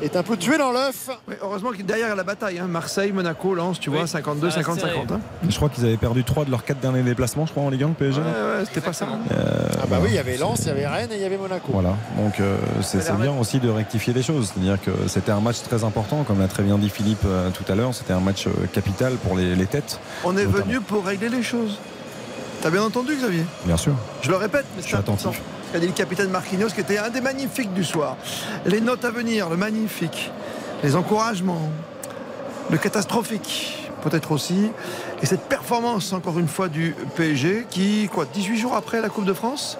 est 0.03 0.17
un 0.17 0.23
peu 0.23 0.37
tué 0.37 0.59
dans 0.59 0.73
l'œuf. 0.73 1.09
heureusement 1.43 1.71
que 1.71 1.83
derrière, 1.83 2.09
il 2.09 2.11
y 2.11 2.13
a 2.13 2.17
la 2.17 2.25
bataille. 2.25 2.59
Hein. 2.59 2.67
Marseille, 2.67 3.13
Monaco, 3.13 3.55
Lens, 3.55 3.79
tu 3.79 3.91
vois, 3.91 4.07
52, 4.07 4.51
50, 4.51 4.81
50. 4.81 5.13
Je 5.49 5.57
crois 5.57 5.69
qu'ils 5.69 5.85
avaient 5.85 5.97
perdu 5.97 6.25
3 6.25 6.45
de 6.45 6.51
leurs 6.51 6.65
4 6.65 6.81
derniers 6.81 7.03
déplacements, 7.03 7.47
je 7.47 7.53
crois, 7.53 7.63
en 7.63 7.71
Ligue 7.71 7.85
1, 7.85 7.89
le 7.89 7.95
PSG. 7.95 8.21
Ouais, 8.21 8.27
ouais, 8.27 8.65
c'était 8.67 8.81
pas 8.81 8.93
ça. 8.93 9.07
Euh, 9.07 9.69
ah 9.81 9.87
bah 9.89 9.99
oui, 10.03 10.09
il 10.11 10.15
y 10.15 10.19
avait 10.19 10.37
Lens, 10.37 10.61
il 10.63 10.69
y 10.69 10.71
avait 10.71 10.87
Rennes 10.87 11.13
et 11.13 11.17
il 11.17 11.23
y 11.23 11.25
avait 11.25 11.39
Monaco. 11.39 11.69
Voilà. 11.73 11.97
Donc 12.17 12.41
euh, 12.41 12.57
c'est 12.81 13.17
bien 13.19 13.33
aussi 13.39 13.61
de 13.61 13.69
rectifier 13.69 14.13
les 14.13 14.23
choses. 14.23 14.53
C'est-à-dire 14.53 14.81
que 14.81 14.91
c'était 15.07 15.33
un 15.33 15.41
match 15.41 15.63
très 15.63 15.85
important, 15.85 16.25
comme 16.25 16.41
l'a 16.41 16.49
très 16.49 16.63
bien 16.63 16.79
dit 16.79 16.89
Philippe 16.89 17.27
tout 17.55 17.73
à 17.73 17.75
l'heure. 17.77 17.95
C'était 17.95 18.13
un 18.13 18.21
match 18.21 18.49
capital 18.73 19.15
pour 19.17 19.37
les, 19.37 19.55
les 19.55 19.67
têtes. 19.67 19.92
On 20.25 20.37
est 20.37 20.45
venu 20.45 20.81
pour 20.81 21.05
régler 21.05 21.29
les 21.29 21.43
choses. 21.43 21.79
T'as 22.62 22.71
bien 22.71 22.83
entendu, 22.83 23.17
Xavier? 23.17 23.45
Bien 23.65 23.77
sûr. 23.77 23.95
Je 24.23 24.31
le 24.31 24.37
répète, 24.37 24.65
mais 24.77 24.83
c'est 24.87 24.95
attentif. 24.95 25.41
a 25.75 25.79
dit 25.79 25.87
le 25.87 25.93
capitaine 25.93 26.31
Marquinhos, 26.31 26.69
qui 26.69 26.81
était 26.81 26.99
un 26.99 27.11
des 27.11 27.21
magnifiques 27.21 27.73
du 27.75 27.83
soir. 27.83 28.17
Les 28.67 28.81
notes 28.81 29.05
à 29.05 29.11
venir, 29.11 29.51
le 29.51 29.57
magnifique, 29.57 30.31
les 30.85 30.95
encouragements, 30.95 31.71
le 32.71 32.79
catastrophique, 32.79 33.91
peut-être 34.03 34.31
aussi. 34.31 34.71
Et 35.23 35.27
cette 35.27 35.43
performance, 35.49 36.12
encore 36.12 36.39
une 36.39 36.47
fois, 36.47 36.69
du 36.69 36.95
PSG, 37.17 37.67
qui, 37.69 38.09
quoi, 38.12 38.27
18 38.33 38.59
jours 38.59 38.75
après 38.77 39.01
la 39.01 39.09
Coupe 39.09 39.25
de 39.25 39.33
France, 39.33 39.77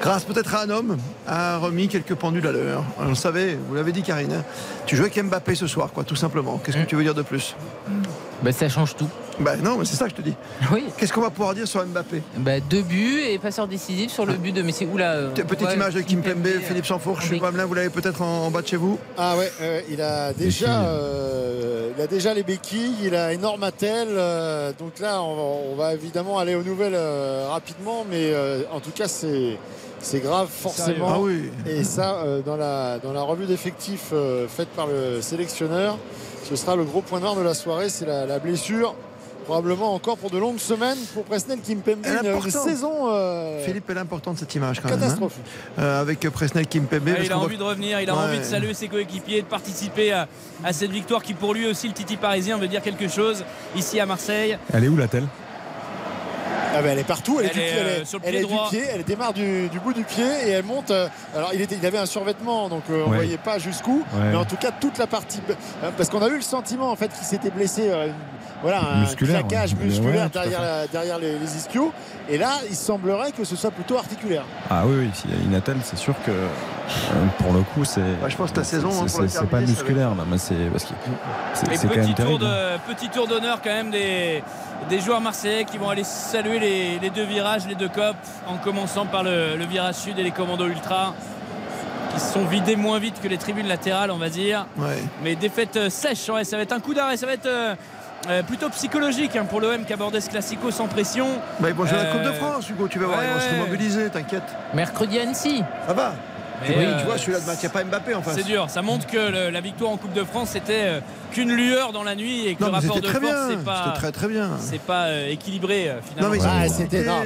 grâce 0.00 0.24
peut-être 0.24 0.54
à 0.54 0.62
un 0.62 0.70
homme, 0.70 0.96
a 1.26 1.58
remis 1.58 1.88
quelques 1.88 2.14
pendules 2.14 2.46
à 2.46 2.52
l'heure. 2.52 2.84
On 2.98 3.08
le 3.08 3.14
savait, 3.14 3.58
vous 3.68 3.74
l'avez 3.74 3.92
dit, 3.92 4.02
Karine. 4.02 4.32
Hein. 4.32 4.44
Tu 4.86 4.96
joues 4.96 5.02
avec 5.02 5.22
Mbappé 5.22 5.54
ce 5.54 5.66
soir, 5.66 5.90
quoi, 5.92 6.04
tout 6.04 6.16
simplement. 6.16 6.58
Qu'est-ce 6.64 6.78
que 6.78 6.82
mm. 6.82 6.86
tu 6.86 6.96
veux 6.96 7.02
dire 7.02 7.14
de 7.14 7.22
plus? 7.22 7.56
Bah, 8.42 8.52
Ça 8.52 8.68
change 8.68 8.96
tout. 8.96 9.08
Bah 9.40 9.56
non, 9.56 9.76
mais 9.76 9.84
c'est 9.84 9.96
ça 9.96 10.04
que 10.04 10.10
je 10.10 10.16
te 10.16 10.22
dis. 10.22 10.34
Oui. 10.72 10.84
Qu'est-ce 10.96 11.12
qu'on 11.12 11.20
va 11.20 11.30
pouvoir 11.30 11.54
dire 11.54 11.68
sur 11.68 11.84
Mbappé 11.84 12.22
bah, 12.38 12.60
Deux 12.60 12.82
buts 12.82 13.20
et 13.28 13.38
passeur 13.38 13.68
décisif 13.68 14.10
sur 14.10 14.24
le 14.24 14.34
but 14.34 14.52
de 14.52 14.62
Messi. 14.62 14.86
Oula. 14.86 15.12
Euh, 15.12 15.30
petite 15.30 15.72
image 15.72 15.94
de 15.94 16.00
Kim 16.00 16.22
Pembe, 16.22 16.46
Philippe 16.62 16.86
Sanfourche, 16.86 17.30
vous 17.32 17.74
l'avez 17.74 17.90
peut-être 17.90 18.22
en, 18.22 18.50
bas 18.50 18.62
de 18.62 18.66
chez 18.66 18.76
vous 18.76 18.98
Ah 19.18 19.36
ouais, 19.36 19.50
euh, 19.60 19.80
il 19.90 20.00
a 20.00 20.32
déjà 20.32 20.84
euh, 20.84 21.90
il 21.96 22.02
a 22.02 22.06
déjà 22.06 22.34
les 22.34 22.42
béquilles, 22.42 22.94
il 23.02 23.14
a 23.14 23.32
énorme 23.32 23.62
attel. 23.62 24.08
donc 24.78 24.98
là, 25.00 25.22
on 25.22 25.74
va, 25.76 25.94
évidemment 25.94 26.38
aller 26.38 26.54
aux 26.54 26.62
nouvelles 26.62 26.98
rapidement, 27.48 28.06
mais 28.10 28.32
en 28.72 28.80
tout 28.80 28.92
cas, 28.92 29.08
c'est. 29.08 29.58
C'est 29.98 30.20
grave 30.20 30.48
forcément. 30.48 31.08
Ah 31.10 31.18
oui. 31.18 31.50
Et 31.66 31.82
ça, 31.82 32.22
dans, 32.44 32.56
la, 32.56 32.98
dans 32.98 33.14
la 33.14 33.22
revue 33.22 33.46
d'effectifs 33.46 34.12
faite 34.46 34.68
par 34.76 34.86
le 34.86 35.22
sélectionneur, 35.22 35.96
ce 36.48 36.54
sera 36.54 36.76
le 36.76 36.84
gros 36.84 37.00
point 37.00 37.18
noir 37.18 37.34
de 37.34 37.40
la 37.40 37.54
soirée, 37.54 37.88
c'est 37.88 38.06
la, 38.06 38.38
blessure 38.38 38.94
probablement 39.46 39.94
encore 39.94 40.18
pour 40.18 40.30
de 40.30 40.38
longues 40.38 40.58
semaines 40.58 40.98
pour 41.14 41.24
Presnel 41.24 41.60
Kimpembe. 41.60 42.04
Une, 42.04 42.26
une 42.26 42.50
saison. 42.50 43.08
Euh, 43.08 43.64
Philippe, 43.64 43.84
elle 43.88 43.96
est 43.96 44.00
importante 44.00 44.38
cette 44.38 44.54
image 44.54 44.80
quand 44.80 44.88
même. 44.88 45.02
Hein. 45.02 45.28
Euh, 45.78 46.00
avec 46.00 46.28
Presnel 46.30 46.66
Kimpembe. 46.66 47.10
il 47.22 47.32
a 47.32 47.38
envie 47.38 47.56
de 47.56 47.62
revenir, 47.62 48.00
il 48.00 48.10
a 48.10 48.16
envie 48.16 48.38
de 48.38 48.44
saluer 48.44 48.74
ses 48.74 48.88
coéquipiers, 48.88 49.42
de 49.42 49.46
participer 49.46 50.12
à, 50.12 50.26
cette 50.72 50.90
victoire 50.90 51.22
qui 51.22 51.32
pour 51.32 51.54
lui 51.54 51.66
aussi, 51.66 51.86
le 51.86 51.94
Titi 51.94 52.16
parisien, 52.16 52.58
veut 52.58 52.68
dire 52.68 52.82
quelque 52.82 53.08
chose 53.08 53.44
ici 53.76 54.00
à 54.00 54.06
Marseille. 54.06 54.58
Elle 54.72 54.84
est 54.84 54.88
où 54.88 54.96
la 54.96 55.08
telle? 55.08 55.26
Ah 56.78 56.82
ben, 56.82 56.90
elle 56.90 56.98
est 56.98 57.04
partout, 57.04 57.38
elle, 57.40 57.46
est, 57.46 57.48
du 57.48 57.54
pied, 57.54 57.68
elle, 57.68 58.02
est, 58.02 58.04
sur 58.04 58.18
le 58.18 58.24
pied 58.24 58.40
du 58.40 58.54
pied, 58.68 58.82
elle 58.92 59.04
démarre 59.04 59.32
du, 59.32 59.70
bout 59.82 59.94
du 59.94 60.02
pied 60.02 60.26
et 60.44 60.50
elle 60.50 60.64
monte. 60.64 60.90
Euh, 60.90 61.08
alors 61.34 61.52
il, 61.54 61.60
était, 61.62 61.76
il 61.80 61.86
avait 61.86 61.96
un 61.96 62.04
survêtement, 62.04 62.68
donc 62.68 62.82
on 62.90 63.08
ne 63.08 63.14
voyait 63.14 63.38
pas 63.38 63.58
jusqu'où, 63.58 64.04
mais 64.14 64.36
en 64.36 64.44
tout 64.44 64.56
cas 64.56 64.72
toute 64.72 64.98
la 64.98 65.06
partie, 65.06 65.40
parce 65.96 66.10
qu'on 66.10 66.20
a 66.20 66.28
eu 66.28 66.34
le 66.34 66.42
sentiment 66.42 66.90
en 66.90 66.96
fait 66.96 67.08
qu'il 67.08 67.24
s'était 67.24 67.50
blessé 67.50 67.90
voilà, 68.66 68.80
un 68.84 69.00
musculaire, 69.02 69.46
claquage 69.46 69.76
musculaire 69.76 70.28
derrière, 70.28 71.20
les, 71.20 71.56
ischios. 71.56 71.92
Et 72.28 72.36
là, 72.36 72.54
il 72.68 72.74
semblerait 72.74 73.30
que 73.30 73.44
ce 73.44 73.54
soit 73.54 73.70
plutôt 73.70 73.96
articulaire. 73.96 74.42
Ah 74.68 74.82
oui, 74.84 74.96
oui, 75.02 75.10
s'il 75.14 75.30
y 75.30 75.34
a 75.34 75.44
une 75.44 75.54
attelle, 75.54 75.76
c'est 75.84 75.96
sûr 75.96 76.14
que 76.24 76.32
euh, 76.32 77.26
pour 77.38 77.52
le 77.52 77.60
coup, 77.60 77.84
c'est. 77.84 78.00
je 78.26 78.36
pense 78.36 78.50
que 78.50 78.56
la 78.56 78.64
saison. 78.64 79.06
C'est 79.06 79.36
hein, 79.36 79.46
pas 79.48 79.60
musculaire, 79.60 80.16
là, 80.16 80.24
mais 80.28 80.38
c'est 80.38 80.68
parce 80.72 80.84
que 80.84 80.94
c'est 81.54 81.86
quand 81.86 81.94
même 81.94 82.14
tour 82.14 82.40
de, 82.40 82.76
Petit 82.92 83.08
tour 83.08 83.28
d'honneur 83.28 83.60
quand 83.62 83.70
même 83.70 83.92
des, 83.92 84.42
des 84.88 84.98
joueurs 84.98 85.20
marseillais 85.20 85.64
qui 85.64 85.78
vont 85.78 85.88
aller 85.88 86.02
saluer 86.02 86.98
les, 86.98 87.10
deux 87.10 87.24
virages, 87.24 87.68
les 87.68 87.76
deux 87.76 87.88
copes, 87.88 88.16
en 88.48 88.56
commençant 88.56 89.06
par 89.06 89.22
le, 89.22 89.64
virage 89.70 89.94
sud 89.94 90.18
et 90.18 90.24
les 90.24 90.32
commandos 90.32 90.66
ultra 90.66 91.14
qui 92.12 92.20
sont 92.20 92.46
vidés 92.46 92.74
moins 92.74 92.98
vite 92.98 93.20
que 93.22 93.28
les 93.28 93.38
tribunes 93.38 93.68
latérales, 93.68 94.10
on 94.10 94.18
va 94.18 94.28
dire. 94.28 94.66
Mais 95.22 95.36
défaite 95.36 95.76
euh, 95.76 95.88
sèche, 95.88 96.18
ça 96.18 96.56
va 96.56 96.62
être 96.62 96.72
un 96.72 96.80
coup 96.80 96.94
d'arrêt, 96.94 97.16
ça 97.16 97.26
va 97.26 97.34
être 97.34 97.76
euh, 98.28 98.30
euh, 98.30 98.42
plutôt 98.42 98.68
psychologique 98.70 99.36
hein, 99.36 99.44
pour 99.44 99.60
l'OM 99.60 99.84
qui 99.84 99.92
abordait 99.92 100.20
ce 100.20 100.30
classico 100.30 100.70
sans 100.70 100.88
pression. 100.88 101.26
Bah, 101.60 101.68
ils 101.68 101.74
vont 101.74 101.86
jouer 101.86 101.98
la 101.98 102.06
Coupe 102.06 102.22
de 102.22 102.32
France, 102.32 102.68
Hugo, 102.68 102.88
tu 102.88 102.98
vas 102.98 103.06
voir, 103.06 103.20
ils 103.22 103.32
vont 103.32 103.40
se 103.40 103.68
mobiliser, 103.68 104.10
t'inquiète. 104.10 104.44
Mercredi 104.74 105.18
à 105.18 105.22
Annecy. 105.22 105.62
Ça 105.86 105.92
va 105.94 106.14
oui, 106.62 106.74
tu 107.00 107.04
vois, 107.06 107.18
celui-là, 107.18 107.38
il 107.46 107.58
n'y 107.60 107.66
a 107.66 107.68
pas 107.68 107.84
Mbappé 107.84 108.14
en 108.14 108.22
face. 108.22 108.36
C'est 108.36 108.44
dur, 108.44 108.68
ça 108.68 108.82
montre 108.82 109.06
que 109.06 109.50
la 109.50 109.60
victoire 109.60 109.92
en 109.92 109.96
Coupe 109.96 110.12
de 110.12 110.24
France, 110.24 110.50
c'était 110.52 111.00
qu'une 111.32 111.52
lueur 111.52 111.92
dans 111.92 112.02
la 112.02 112.14
nuit 112.14 112.46
et 112.46 112.54
que 112.54 112.64
le 112.64 112.70
rapport 112.70 113.00
de 113.00 113.08
force 113.08 113.24
c'est 113.50 113.64
pas 113.64 113.92
très 113.96 114.12
très 114.12 114.28
bien. 114.28 114.50
c'est 114.58 114.80
pas 114.80 115.06
euh, 115.06 115.30
équilibré 115.30 115.88
euh, 115.88 116.00
finalement. 116.02 116.34
Non, 116.34 116.40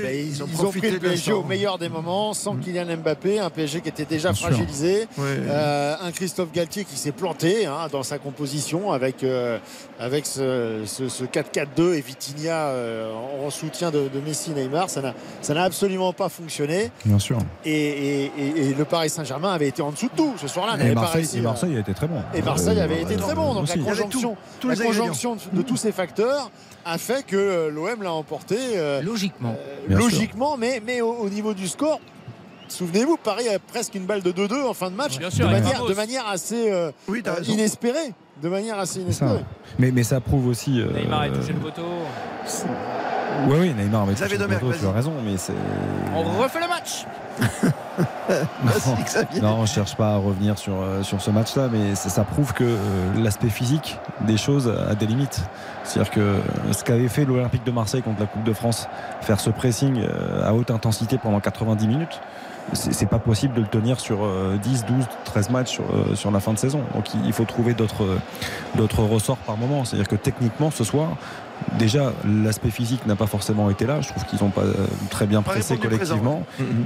mais 0.03 0.19
ils, 0.19 0.31
ils, 0.31 0.43
ont, 0.65 0.71
pris 0.71 0.91
le 0.91 0.99
PSG 0.99 1.33
au 1.33 1.45
meilleur 1.45 1.79
des 1.79 1.89
moments 1.89 2.35
sans 2.35 2.55
mm. 2.55 2.61
Kylian 2.61 2.97
Mbappé 2.99 3.41
un 3.41 3.51
PSG 3.51 3.81
qui 3.81 3.89
était 3.89 4.05
déjà 4.05 4.33
fragilisé 4.33 5.07
euh, 5.19 5.97
un 6.01 6.11
Christophe 6.13 6.53
Galtier 6.53 6.85
qui 6.85 6.97
s'est 6.97 7.13
planté 7.13 7.67
hein, 7.67 7.89
dans 7.91 8.03
sa 8.03 8.19
composition 8.19 8.93
avec 8.93 9.25
avec 9.99 10.27
ce, 10.27 10.85
4-4-2 10.85 11.95
et 11.95 12.01
Vitinha 12.01 12.73
en 13.45 13.51
soutien 13.51 13.91
de, 13.91 14.09
Messi 14.25 14.51
Neymar. 14.51 14.91
Ça 14.91 15.03
n'a 15.03 15.15
ça 15.43 15.55
n'a 15.55 15.65
absolument 15.65 16.13
pas 16.13 16.29
fonctionné. 16.29 16.91
Bien 17.05 17.19
sûr. 17.19 17.39
Et, 17.65 18.31
le 18.77 18.85
Paris 18.85 19.11
Saint-Germain 19.21 19.53
avait 19.53 19.69
été 19.69 19.83
en 19.83 19.91
dessous 19.93 20.09
de 20.09 20.17
tout 20.17 20.33
ce 20.39 20.49
soir-là 20.49 20.83
et 20.83 20.95
Marseille, 20.95 21.29
et 21.35 21.41
Marseille 21.41 21.77
a 21.77 21.81
été 21.81 21.93
très 21.93 22.09
bon 22.09 22.23
et 22.35 22.43
Marseille 22.43 22.81
avait 22.81 23.03
été 23.03 23.17
très 23.17 23.35
bon 23.35 23.55
donc 23.55 23.69
la 24.65 24.77
conjonction 24.77 25.37
de 25.53 25.63
tous 25.63 25.77
ces 25.77 25.93
facteurs 25.93 26.51
a 26.85 26.99
fait 26.99 27.25
que 27.27 27.37
euh, 27.37 27.71
l'OM 27.71 28.03
l'a 28.03 28.13
emporté. 28.13 28.57
Euh, 28.75 29.03
logiquement. 29.03 29.55
Euh, 29.91 29.95
logiquement, 29.95 30.57
mais, 30.57 30.83
mais 30.85 31.01
au, 31.01 31.29
niveau 31.29 31.55
du 31.55 31.69
score, 31.69 32.01
Souvenez-vous, 32.69 33.17
Paris 33.17 33.49
a 33.49 33.59
presque 33.59 33.97
une 33.97 34.05
balle 34.05 34.23
de 34.23 34.31
2-2 34.31 34.63
en 34.65 34.75
fin 34.75 34.93
de 34.93 34.95
match, 34.95 35.19
de, 35.19 35.95
manière, 35.95 36.29
assez 36.29 36.73
inespérée. 37.49 38.15
De 38.41 38.49
manière 38.49 38.79
assez 38.79 39.01
inespérée. 39.01 39.45
Mais, 39.81 39.91
mais 39.91 40.05
ça 40.05 40.21
prouve 40.21 40.47
aussi. 40.47 40.71
Neymar 40.95 41.23
a 41.23 41.29
touché 41.31 41.53
le 41.53 41.59
poteau. 41.59 41.83
Oui, 43.49 43.57
oui, 43.61 43.75
Neymar 43.75 44.07
le 44.07 44.15
poteau, 44.15 44.73
tu 44.79 44.87
as 44.87 44.93
raison, 44.93 45.13
mais 45.25 45.37
c'est. 45.37 45.55
On 46.15 46.43
refait 46.43 46.61
le 46.61 46.69
match 46.69 47.07
non, 49.43 49.57
on 49.59 49.63
ne 49.63 49.67
cherche 49.67 49.97
pas 49.97 50.15
à 50.15 50.17
revenir 50.17 50.59
sur, 50.59 50.81
euh, 50.81 51.03
sur 51.03 51.21
ce 51.21 51.31
match-là, 51.31 51.69
mais 51.71 51.95
ça, 51.95 52.25
prouve 52.25 52.53
que 52.53 52.65
euh, 52.65 53.23
l'aspect 53.23 53.49
physique 53.49 53.99
des 54.23 54.37
choses 54.37 54.69
a 54.69 54.95
des 54.95 55.07
limites. 55.07 55.43
C'est-à-dire 55.85 56.13
que 56.13 56.21
euh, 56.21 56.41
ce 56.73 56.85
qu'avait 56.85 57.09
fait 57.09 57.25
l'Olympique 57.25 57.65
de 57.65 57.71
Marseille 57.71 58.03
contre 58.03 58.21
la 58.21 58.27
Coupe 58.27 58.45
de 58.45 58.53
France, 58.53 58.89
faire 59.23 59.41
ce 59.41 59.51
pressing 59.51 60.03
à 60.43 60.55
haute 60.55 60.71
intensité 60.71 61.19
pendant 61.19 61.41
90 61.41 61.87
minutes, 61.87 62.21
c'est 62.73 63.09
pas 63.09 63.19
possible 63.19 63.55
de 63.55 63.63
le 63.63 63.67
tenir 63.67 63.99
sur 63.99 64.19
10, 64.63 64.85
12, 64.85 65.05
13 65.25 65.51
matchs 65.51 65.71
sur, 65.71 65.85
sur 66.15 66.31
la 66.31 66.39
fin 66.39 66.53
de 66.53 66.59
saison. 66.59 66.83
Donc 66.95 67.07
il 67.25 67.33
faut 67.33 67.45
trouver 67.45 67.75
d'autres 67.75 69.03
ressorts 69.03 69.39
par 69.39 69.57
moment. 69.57 69.85
C'est-à-dire 69.85 70.07
que 70.07 70.15
techniquement, 70.15 70.71
ce 70.71 70.85
soir, 70.85 71.17
déjà 71.79 72.13
l'aspect 72.27 72.71
physique 72.71 73.07
n'a 73.07 73.17
pas 73.17 73.27
forcément 73.27 73.71
été 73.71 73.87
là. 73.87 74.01
Je 74.01 74.09
trouve 74.09 74.25
qu'ils 74.25 74.43
n'ont 74.43 74.51
pas 74.51 74.65
très 75.11 75.27
bien 75.27 75.43
pressé 75.43 75.77
collectivement. 75.77 76.43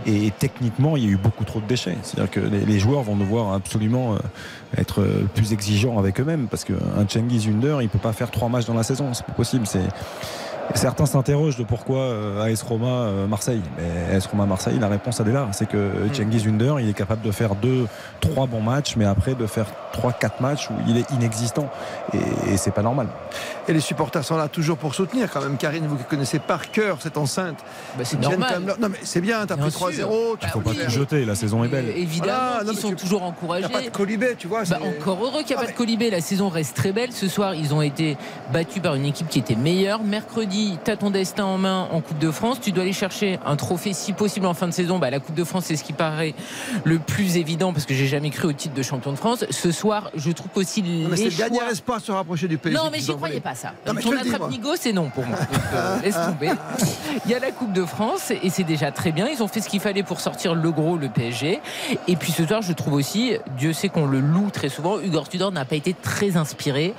Et 0.07 0.33
techniquement, 0.39 0.97
il 0.97 1.05
y 1.05 1.07
a 1.07 1.11
eu 1.11 1.17
beaucoup 1.17 1.45
trop 1.45 1.61
de 1.61 1.67
déchets. 1.67 1.97
C'est-à-dire 2.03 2.31
que 2.31 2.41
les, 2.41 2.79
joueurs 2.79 3.03
vont 3.03 3.17
devoir 3.17 3.53
absolument 3.53 4.17
être 4.77 5.07
plus 5.35 5.53
exigeants 5.53 5.99
avec 5.99 6.21
eux-mêmes 6.21 6.47
parce 6.49 6.65
qu'un 6.65 7.09
Cengiz 7.09 7.49
Under, 7.49 7.83
il 7.83 7.89
peut 7.89 7.99
pas 7.99 8.13
faire 8.13 8.31
trois 8.31 8.49
matchs 8.49 8.67
dans 8.67 8.75
la 8.75 8.83
saison. 8.83 9.15
C'est 9.15 9.27
pas 9.27 9.33
possible. 9.33 9.67
C'est 9.67 9.89
Certains 10.75 11.07
s'interrogent 11.07 11.57
de 11.57 11.63
pourquoi 11.65 11.99
euh, 11.99 12.53
AS 12.53 12.63
Roma 12.63 12.87
euh, 12.87 13.27
Marseille. 13.27 13.63
Mais 13.77 14.17
AS 14.17 14.27
Roma 14.27 14.47
Marseille, 14.47 14.79
la 14.81 14.89
réponse 14.89 15.21
elle 15.21 15.29
est 15.29 15.33
là. 15.33 15.49
C'est 15.53 15.69
que 15.69 15.77
mm. 15.77 16.15
Cengiz 16.15 16.47
Under, 16.47 16.81
il 16.81 16.89
est 16.89 16.95
capable 16.95 17.23
de 17.23 17.31
faire 17.31 17.55
deux, 17.55 17.87
trois 18.21 18.47
bons 18.47 18.61
matchs, 18.61 18.97
mais 18.97 19.05
après 19.05 19.35
de 19.35 19.47
faire 19.47 19.67
trois, 19.93 20.13
quatre 20.13 20.41
matchs 20.41 20.71
où 20.71 20.75
il 20.89 20.97
est 20.97 21.11
inexistant. 21.13 21.71
Et, 22.13 22.57
c'est 22.57 22.73
pas 22.73 22.83
normal. 22.83 23.09
Et 23.69 23.73
les 23.73 23.81
supporters 23.81 24.25
sont 24.25 24.37
là 24.37 24.49
toujours 24.49 24.77
pour 24.77 24.95
soutenir 24.95 25.31
quand 25.31 25.41
même. 25.43 25.57
Karine, 25.57 25.87
vous 25.87 25.97
qui 25.97 26.05
connaissez 26.05 26.39
par 26.39 26.71
cœur 26.71 26.99
cette 27.01 27.17
enceinte. 27.17 27.59
Bah, 27.97 28.05
c'est 28.05 28.21
normal. 28.21 28.63
Non 28.79 28.89
mais 28.89 28.99
c'est 29.03 29.21
bien, 29.21 29.45
t'as 29.47 29.57
pris 29.57 29.71
3-0. 29.71 29.93
Il 29.93 30.39
bah 30.41 30.49
faut 30.49 30.61
pas 30.61 30.71
tout 30.71 30.91
jeter, 30.91 31.25
la 31.25 31.35
saison 31.35 31.65
est 31.65 31.69
belle. 31.69 31.89
évidemment, 31.97 32.61
ils 32.71 32.77
sont 32.77 32.93
toujours 32.93 33.23
encouragés. 33.23 33.67
Il 33.67 33.69
n'y 33.69 33.75
a 33.75 33.79
pas 33.79 33.85
de 33.85 33.91
colibé, 33.91 34.35
tu 34.37 34.49
vois. 34.49 34.65
Bah, 34.65 34.79
encore 34.83 35.25
heureux 35.25 35.43
qu'il 35.43 35.57
n'y 35.57 35.63
a 35.63 35.65
pas 35.65 35.71
de 35.71 35.77
colibé. 35.77 36.11
La 36.11 36.21
saison 36.21 36.49
reste 36.49 36.77
très 36.77 36.93
belle. 36.93 37.13
Ce 37.13 37.29
soir, 37.29 37.55
ils 37.55 37.75
ont 37.75 37.83
été 37.83 38.17
battus 38.53 38.83
par 38.83 38.95
une 38.95 39.05
équipe 39.05 39.29
qui 39.29 39.39
était 39.39 39.57
meilleure. 39.57 40.03
Mercredi, 40.03 40.54
tu 40.85 40.91
as 40.91 40.97
ton 40.97 41.11
destin 41.11 41.45
en 41.45 41.59
main 41.59 41.89
en 41.91 42.01
Coupe 42.01 42.19
de 42.19 42.31
France. 42.31 42.59
Tu 42.61 42.73
dois 42.73 42.83
aller 42.83 42.93
chercher 42.93 43.39
un 43.45 43.57
trophée 43.57 43.93
si 43.93 44.13
possible 44.13 44.47
en 44.47 44.55
fin 44.55 44.67
de 44.67 44.73
saison. 44.73 44.99
Bah, 44.99 45.11
la 45.11 45.21
Coupe 45.21 45.35
de 45.35 45.45
France, 45.45 45.65
c'est 45.67 45.77
ce 45.77 45.85
qui 45.85 45.93
paraît 45.93 46.35
le 46.85 46.99
plus 46.99 47.37
évident 47.37 47.73
parce 47.73 47.87
que 47.87 47.95
j'ai 47.95 48.07
jamais 48.07 48.31
cru 48.31 48.49
au 48.49 48.53
titre 48.53 48.75
de 48.75 48.83
champion 48.83 49.13
de 49.13 49.17
France. 49.17 49.45
Ce 49.51 49.73
soir, 49.73 50.11
je 50.15 50.31
trouve 50.31 50.51
aussi 50.55 50.83
les. 50.83 51.17
c'est 51.17 51.25
le 51.25 51.31
dernier 51.31 51.61
espoir 51.71 52.01
se 52.01 52.13
rapprocher 52.13 52.49
du 52.49 52.59
PSG. 52.59 52.79
Non, 52.79 52.91
mais 52.91 53.01
j'y 53.01 53.15
croyais 53.15 53.41
pas 53.41 53.55
ça. 53.55 53.73
Non, 53.87 53.95
ton 53.95 54.17
attrape-nigo, 54.17 54.77
c'est 54.79 54.93
non 54.93 55.11
pour 55.11 55.25
moi. 55.27 55.39
Euh, 55.73 56.01
laisse 56.03 56.15
tomber. 56.15 56.53
Il 57.25 57.31
y 57.31 57.35
a 57.35 57.39
la 57.39 57.51
Coupe 57.51 57.73
de 57.73 57.85
France 57.85 58.33
et 58.43 58.51
c'est 58.51 58.65
déjà 58.65 58.93
très 58.93 59.13
bien. 59.13 59.29
Ils 59.29 59.43
ont 59.43 59.49
fait 59.49 59.61
ce 59.61 59.69
qu'il 59.69 59.81
fallait 59.81 60.03
pour 60.03 60.21
sortir 60.21 60.55
le 60.55 60.71
gros, 60.71 60.97
le 60.97 61.09
PSG. 61.09 61.61
Et 62.09 62.17
puis 62.17 62.33
ce 62.33 62.47
soir, 62.47 62.63
je 62.63 62.73
trouve 62.73 62.95
aussi, 62.95 63.37
Dieu 63.59 63.73
sait 63.73 63.89
qu'on 63.89 64.07
le 64.07 64.21
loue 64.21 64.51
très 64.51 64.69
souvent, 64.69 65.01
Hugo 65.01 65.23
Tudor 65.29 65.53
n'a 65.53 65.65
pas 65.65 65.77
été 65.77 65.95
très 65.95 66.37
inspiré. 66.37 66.95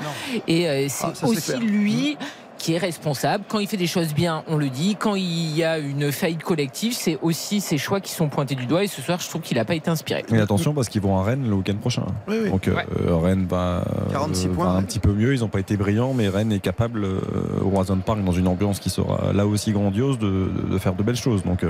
Et 0.48 0.70
euh, 0.70 0.88
c'est 0.90 1.06
ah, 1.06 1.28
aussi 1.28 1.58
lui 1.58 2.18
qui 2.66 2.74
est 2.74 2.80
responsable. 2.80 3.44
Quand 3.48 3.60
il 3.60 3.68
fait 3.68 3.78
des 3.78 3.86
choses 3.86 4.16
bien, 4.16 4.44
on 4.48 4.58
le 4.58 4.70
dit. 4.70 4.96
Quand 4.96 5.14
il 5.14 5.56
y 5.56 5.64
a 5.64 5.78
une 5.78 6.12
faillite 6.12 6.42
collective, 6.42 6.94
c'est 6.94 7.20
aussi 7.22 7.62
ses 7.62 7.78
choix 7.78 8.00
qui 8.02 8.12
sont 8.12 8.28
pointés 8.28 8.56
du 8.56 8.66
doigt. 8.66 8.84
Et 8.84 8.88
ce 8.88 9.04
soir, 9.04 9.20
je 9.20 9.30
trouve 9.30 9.42
qu'il 9.44 9.58
n'a 9.58 9.66
pas 9.66 9.76
été 9.76 9.92
inspiré. 9.92 10.26
Mais 10.32 10.42
attention, 10.42 10.74
parce 10.74 10.90
qu'ils 10.90 11.02
vont 11.02 11.16
à 11.20 11.24
Rennes 11.24 11.48
le 11.48 11.54
week-end 11.54 11.76
prochain. 11.76 12.06
Donc 12.28 12.68
euh, 12.68 12.76
Rennes 13.18 13.46
va, 13.48 13.84
euh, 14.16 14.18
un 14.66 14.82
petit 14.82 14.98
peu 14.98 15.14
mieux. 15.14 15.36
Ils 15.36 15.42
n'ont 15.42 15.48
pas 15.48 15.60
été 15.60 15.78
brillants, 15.78 16.16
mais 16.16 16.28
Rennes 16.28 16.52
est 16.52 16.60
capable, 16.60 17.04
euh, 17.04 17.20
au 17.64 17.70
Roison 17.70 17.98
Park, 17.98 18.24
dans 18.24 18.32
une 18.32 18.48
ambiance 18.48 18.80
qui 18.80 18.90
sera 18.90 19.32
là 19.32 19.46
aussi 19.46 19.72
grandiose, 19.72 20.18
de, 20.18 20.50
faire 20.80 20.96
de 20.96 21.04
belles 21.04 21.16
choses. 21.16 21.44
Donc, 21.44 21.64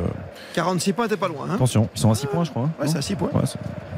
46 0.53 0.93
points, 0.93 1.09
t'es 1.09 1.17
pas 1.17 1.27
loin. 1.27 1.47
Hein. 1.49 1.55
attention, 1.55 1.89
ils 1.93 1.99
sont 1.99 2.11
à 2.11 2.15
6 2.15 2.27
points, 2.27 2.45
je 2.45 2.51
crois. 2.51 2.63
Hein. 2.63 2.81
ouais, 2.81 2.87
c'est 2.87 2.99
à 2.99 3.01
6 3.01 3.15
points. 3.15 3.31
alors, 3.33 3.47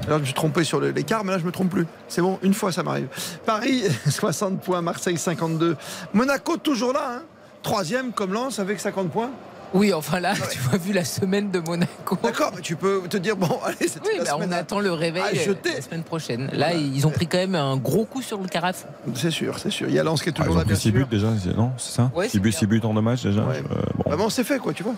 je 0.07 0.13
me 0.21 0.25
suis 0.25 0.33
trompé 0.33 0.63
sur 0.63 0.81
l'écart, 0.81 1.23
mais 1.23 1.33
là, 1.33 1.37
je 1.37 1.45
me 1.45 1.51
trompe 1.51 1.69
plus. 1.69 1.85
C'est 2.07 2.21
bon, 2.21 2.39
une 2.41 2.55
fois, 2.55 2.71
ça 2.71 2.81
m'arrive. 2.81 3.07
Paris, 3.45 3.83
60 4.09 4.61
points. 4.61 4.81
Marseille, 4.81 5.17
52. 5.17 5.77
Monaco, 6.13 6.57
toujours 6.57 6.86
là. 6.93 7.17
Hein 7.17 7.21
troisième 7.63 8.11
comme 8.13 8.33
lance 8.33 8.59
avec 8.59 8.79
50 8.79 9.09
points 9.09 9.31
oui, 9.73 9.93
enfin 9.93 10.21
là, 10.21 10.33
tu 10.49 10.59
vois, 10.59 10.77
vu 10.77 10.93
la 10.93 11.03
semaine 11.03 11.51
de 11.51 11.59
Monaco. 11.59 12.17
D'accord, 12.23 12.53
mais 12.55 12.61
tu 12.61 12.77
peux 12.77 13.01
te 13.09 13.17
dire, 13.17 13.35
bon, 13.35 13.59
allez, 13.65 13.89
c'est 13.89 13.99
oui, 13.99 14.13
bah, 14.23 14.37
on 14.39 14.49
attend 14.53 14.79
le 14.79 14.93
réveil 14.93 15.23
euh, 15.45 15.53
la 15.65 15.81
semaine 15.81 16.03
prochaine. 16.03 16.49
Là, 16.53 16.73
ils 16.73 17.05
ont 17.05 17.11
pris 17.11 17.27
quand 17.27 17.37
même 17.37 17.55
un 17.55 17.75
gros 17.75 18.05
coup 18.05 18.21
sur 18.21 18.39
le 18.39 18.47
carafon. 18.47 18.87
C'est 19.13 19.29
sûr, 19.29 19.59
c'est 19.59 19.69
sûr. 19.69 19.89
Il 19.89 19.93
y 19.93 19.99
a 19.99 20.03
Lens 20.03 20.21
qui 20.21 20.29
est 20.29 20.31
toujours 20.31 20.55
ah, 20.55 20.59
là, 20.59 20.63
bien 20.63 20.75
6 20.75 20.91
buts 20.91 21.05
déjà, 21.11 21.27
non 21.57 21.73
C'est 21.77 21.91
ça 21.91 22.09
6 22.29 22.39
buts, 22.39 22.53
buts 22.61 22.81
en 22.85 22.93
matchs 22.93 23.23
déjà. 23.23 23.43
Ouais. 23.43 23.61
Euh, 24.09 24.15
bon. 24.15 24.29
c'est 24.29 24.45
fait, 24.45 24.57
quoi, 24.57 24.71
tu 24.71 24.83
vois. 24.83 24.95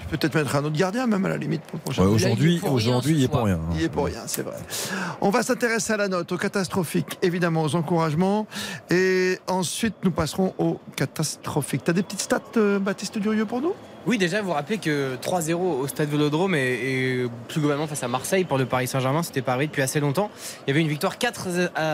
Tu 0.00 0.06
peux 0.08 0.16
peut-être 0.16 0.34
mettre 0.34 0.56
un 0.56 0.64
autre 0.64 0.76
gardien, 0.76 1.06
même 1.06 1.24
à 1.24 1.28
la 1.28 1.36
limite, 1.36 1.62
pour 1.62 1.78
le 1.78 1.82
prochain. 1.82 2.02
aujourd'hui, 2.04 2.60
aujourd'hui, 2.62 3.16
il 3.18 3.24
est 3.24 3.28
pour 3.28 3.44
rien. 3.44 3.60
Il 3.74 3.82
est 3.82 3.88
pour 3.88 4.06
rien, 4.06 4.22
c'est 4.26 4.42
vrai. 4.42 4.56
On 5.20 5.30
va 5.30 5.42
s'intéresser 5.42 5.92
à 5.92 5.96
la 5.96 6.08
note, 6.08 6.30
au 6.32 6.36
catastrophique, 6.36 7.18
évidemment, 7.22 7.62
aux 7.62 7.74
encouragements. 7.74 8.46
Et 8.90 9.38
ensuite, 9.46 9.94
nous 10.04 10.10
passerons 10.10 10.54
au 10.58 10.78
catastrophique. 10.96 11.84
Tu 11.84 11.90
as 11.90 11.94
des 11.94 12.02
petites 12.02 12.22
stats, 12.22 12.40
euh, 12.56 12.78
Baptiste 12.78 13.18
Durieux, 13.18 13.46
pour 13.46 13.60
nous? 13.60 13.74
Oui, 14.06 14.18
déjà, 14.18 14.40
vous 14.40 14.52
rappelez 14.52 14.78
que 14.78 15.16
3-0 15.16 15.54
au 15.54 15.88
stade 15.88 16.08
Vélodrome 16.08 16.54
et, 16.54 17.26
plus 17.48 17.60
globalement 17.60 17.88
face 17.88 18.04
à 18.04 18.08
Marseille 18.08 18.44
pour 18.44 18.56
le 18.56 18.64
Paris 18.64 18.86
Saint-Germain, 18.86 19.24
c'était 19.24 19.42
pas 19.42 19.52
arrivé 19.52 19.66
depuis 19.66 19.82
assez 19.82 19.98
longtemps. 19.98 20.30
Il 20.66 20.70
y 20.70 20.72
avait 20.72 20.80
une 20.80 20.88
victoire 20.88 21.18
4 21.18 21.48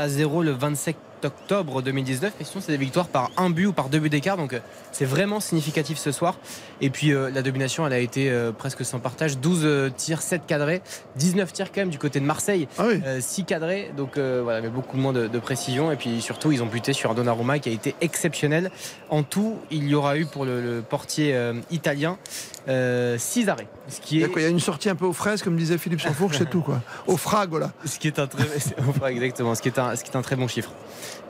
0 0.08 0.42
le 0.42 0.50
27 0.50 0.96
octobre 1.24 1.82
2019. 1.82 2.34
Et 2.40 2.44
sinon, 2.44 2.62
c'est 2.64 2.72
des 2.72 2.78
victoires 2.78 3.08
par 3.08 3.30
un 3.36 3.50
but 3.50 3.66
ou 3.66 3.72
par 3.72 3.88
deux 3.88 3.98
buts 3.98 4.10
d'écart. 4.10 4.36
Donc, 4.36 4.52
euh, 4.52 4.60
c'est 4.92 5.04
vraiment 5.04 5.40
significatif 5.40 5.98
ce 5.98 6.12
soir. 6.12 6.38
Et 6.80 6.90
puis, 6.90 7.12
euh, 7.12 7.30
la 7.30 7.42
domination, 7.42 7.86
elle 7.86 7.92
a 7.92 7.98
été 7.98 8.30
euh, 8.30 8.52
presque 8.52 8.84
sans 8.84 8.98
partage. 8.98 9.38
12 9.38 9.92
tirs, 9.96 10.22
7 10.22 10.46
cadrés. 10.46 10.82
19 11.16 11.52
tirs 11.52 11.72
quand 11.72 11.82
même 11.82 11.90
du 11.90 11.98
côté 11.98 12.20
de 12.20 12.24
Marseille. 12.24 12.68
6 12.76 12.78
ah 12.78 13.44
cadrés. 13.46 13.90
Donc, 13.96 14.18
voilà, 14.18 14.60
mais 14.60 14.68
beaucoup 14.68 14.96
moins 14.96 15.12
de, 15.12 15.38
précision. 15.38 15.90
Et 15.90 15.96
puis, 15.96 16.20
surtout, 16.20 16.52
ils 16.52 16.62
ont 16.62 16.66
buté 16.66 16.92
sur 16.92 17.14
Donnarumma 17.14 17.58
qui 17.58 17.68
a 17.68 17.72
été 17.72 17.94
exceptionnel. 18.00 18.70
En 19.10 19.22
tout, 19.22 19.58
il 19.70 19.88
y 19.88 19.94
aura 19.94 20.16
eu 20.16 20.26
pour 20.26 20.44
le, 20.44 20.82
portier 20.88 21.36
italien 21.70 22.18
6 22.66 23.48
arrêts. 23.48 23.66
Ce 23.88 24.00
qui 24.00 24.22
est... 24.22 24.30
Il 24.36 24.42
y 24.42 24.44
a 24.44 24.48
une 24.48 24.60
sortie 24.60 24.88
un 24.88 24.94
peu 24.94 25.06
aux 25.06 25.12
fraises, 25.12 25.42
comme 25.42 25.56
disait 25.56 25.78
Philippe 25.78 26.00
Sanfourche, 26.00 26.38
c'est 26.38 26.50
tout, 26.50 26.60
quoi. 26.60 26.80
Au 27.06 27.16
frago, 27.16 27.58
là. 27.58 27.72
Ce 27.84 27.98
qui 27.98 28.08
est 28.08 28.18
un 28.18 28.26
très... 28.26 28.44
Exactement. 29.10 29.54
Ce 29.54 29.62
qui 29.62 29.68
est 29.68 29.78
un, 29.78 29.96
ce 29.96 30.04
qui 30.04 30.10
est 30.10 30.16
un 30.16 30.22
très 30.22 30.36
bon 30.36 30.48
chiffre. 30.48 30.70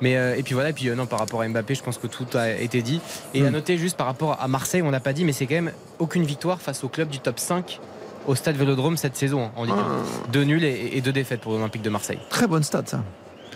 Mais 0.01 0.17
euh, 0.17 0.37
et 0.37 0.43
puis 0.43 0.55
voilà, 0.55 0.71
et 0.71 0.73
puis 0.73 0.89
euh, 0.89 0.95
non, 0.95 1.07
par 1.07 1.19
rapport 1.19 1.43
à 1.43 1.49
Mbappé, 1.49 1.75
je 1.75 1.83
pense 1.83 1.99
que 1.99 2.07
tout 2.07 2.27
a 2.35 2.51
été 2.51 2.83
dit. 2.83 3.01
Et 3.35 3.45
à 3.47 3.51
hmm. 3.51 3.53
noter 3.55 3.79
juste 3.79 3.97
par 3.97 4.07
rapport 4.07 4.41
à 4.41 4.49
Marseille, 4.49 4.83
on 4.83 4.91
n'a 4.91 5.01
pas 5.01 5.13
dit, 5.13 5.25
mais 5.25 5.33
c'est 5.33 5.47
quand 5.47 5.55
même 5.55 5.73
aucune 5.99 6.25
victoire 6.25 6.61
face 6.61 6.85
au 6.85 6.89
club 6.89 7.09
du 7.09 7.19
top 7.19 7.39
5 7.39 7.81
au 8.27 8.35
stade 8.35 8.57
Vélodrome 8.57 8.97
cette 8.97 9.17
saison 9.17 9.51
en 9.57 9.65
Ligue 9.65 9.75
1. 9.75 9.79
Ah. 9.79 10.29
Deux 10.31 10.45
nuls 10.45 10.65
et, 10.65 11.01
deux 11.01 11.13
défaites 11.13 11.41
pour 11.41 11.53
l'Olympique 11.53 11.83
de 11.83 11.91
Marseille. 11.91 12.19
Très 12.31 12.47
bonne 12.47 12.63
stade 12.63 12.89
ça. 12.89 13.03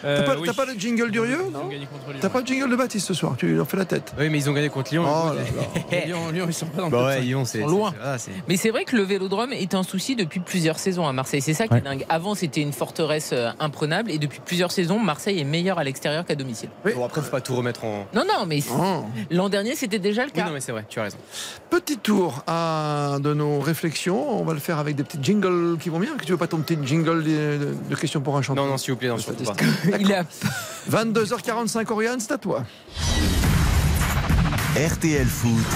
Euh, 0.06 0.24
t'as 0.44 0.54
pas, 0.54 0.64
le 0.66 0.78
jingle 0.78 1.10
d'Urieux 1.10 1.46
T'as 2.20 2.28
pas 2.28 2.40
le 2.40 2.46
jingle 2.46 2.70
de 2.70 2.76
Baptiste 2.76 3.08
ce 3.08 3.14
soir 3.14 3.34
Tu 3.36 3.54
leur 3.54 3.68
fais 3.68 3.76
la 3.76 3.84
tête. 3.84 4.14
Oui, 4.18 4.28
mais 4.30 4.38
ils 4.38 4.48
ont 4.48 4.52
gagné 4.52 4.68
contre 4.68 4.92
Lyon. 4.92 5.04
Oh 5.06 5.32
Lyon, 6.06 6.46
ils 6.46 6.54
sont 6.54 6.66
pas 6.66 6.82
dans 6.82 6.86
le 6.86 6.90
bah 6.90 7.18
Lyon, 7.18 7.44
c'est 7.44 7.60
loin. 7.60 7.92
mais 8.48 8.56
c'est 8.56 8.70
vrai 8.70 8.84
que 8.84 8.96
le 8.96 9.02
Vélodrome 9.02 9.52
est 9.52 9.74
un 9.74 9.82
souci 9.82 10.16
depuis 10.16 10.40
plusieurs 10.40 10.78
saisons 10.78 11.06
à 11.06 11.12
Marseille. 11.12 11.42
C'est 11.42 11.54
ça 11.54 11.66
qui 11.66 11.74
est 11.74 11.80
dingue. 11.80 12.04
Avant, 12.08 12.34
c'était 12.34 12.60
une 12.60 12.72
forteresse 12.72 13.30
euh, 13.32 13.50
imprenable 13.58 14.10
et 14.10 14.18
depuis 14.18 14.40
plusieurs 14.44 14.70
saisons, 14.70 14.98
Marseille 14.98 15.40
est 15.40 15.44
meilleur 15.44 15.78
à 15.78 15.84
l'extérieur 15.84 16.24
qu'à 16.24 16.34
domicile. 16.34 16.68
Bon, 16.84 17.04
après, 17.04 17.20
faut 17.20 17.30
pas 17.30 17.40
tout 17.40 17.56
remettre 17.56 17.84
en. 17.84 18.06
Non, 18.14 18.24
non, 18.26 18.46
mais 18.46 18.60
oh. 18.70 19.04
l'an 19.30 19.48
dernier, 19.48 19.74
c'était 19.74 19.98
déjà 19.98 20.24
le 20.24 20.30
cas. 20.30 20.44
non, 20.44 20.52
mais 20.52 20.60
c'est 20.60 20.72
vrai, 20.72 20.84
tu 20.88 21.00
as 21.00 21.04
raison. 21.04 21.18
Petit 21.70 21.98
tour 21.98 22.42
à 22.46 23.16
de 23.20 23.34
nos 23.34 23.60
réflexions. 23.60 24.40
On 24.40 24.44
va 24.44 24.54
le 24.54 24.60
faire 24.60 24.78
avec 24.78 24.96
des 24.96 25.02
petits 25.02 25.18
jingles 25.20 25.78
qui 25.80 25.88
vont 25.88 25.98
bien. 25.98 26.12
Tu 26.24 26.32
veux 26.32 26.38
pas 26.38 26.46
ton 26.46 26.58
petit 26.58 26.78
jingle 26.84 27.24
de, 27.24 27.94
questions 27.96 28.20
pour 28.20 28.36
un 28.36 28.42
champion? 28.42 28.64
Non, 28.64 28.70
non, 28.70 28.78
s'il 28.78 28.92
vous 28.92 28.98
plaît, 28.98 29.08
non, 29.08 29.16
Il 30.00 30.12
a 30.12 30.22
22h45, 30.90 31.90
Oriane, 31.92 32.20
c'est 32.20 32.32
à 32.32 32.38
toi. 32.38 32.64
RTL 34.76 35.26
Foot. 35.26 35.66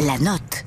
La 0.00 0.18
note. 0.18 0.64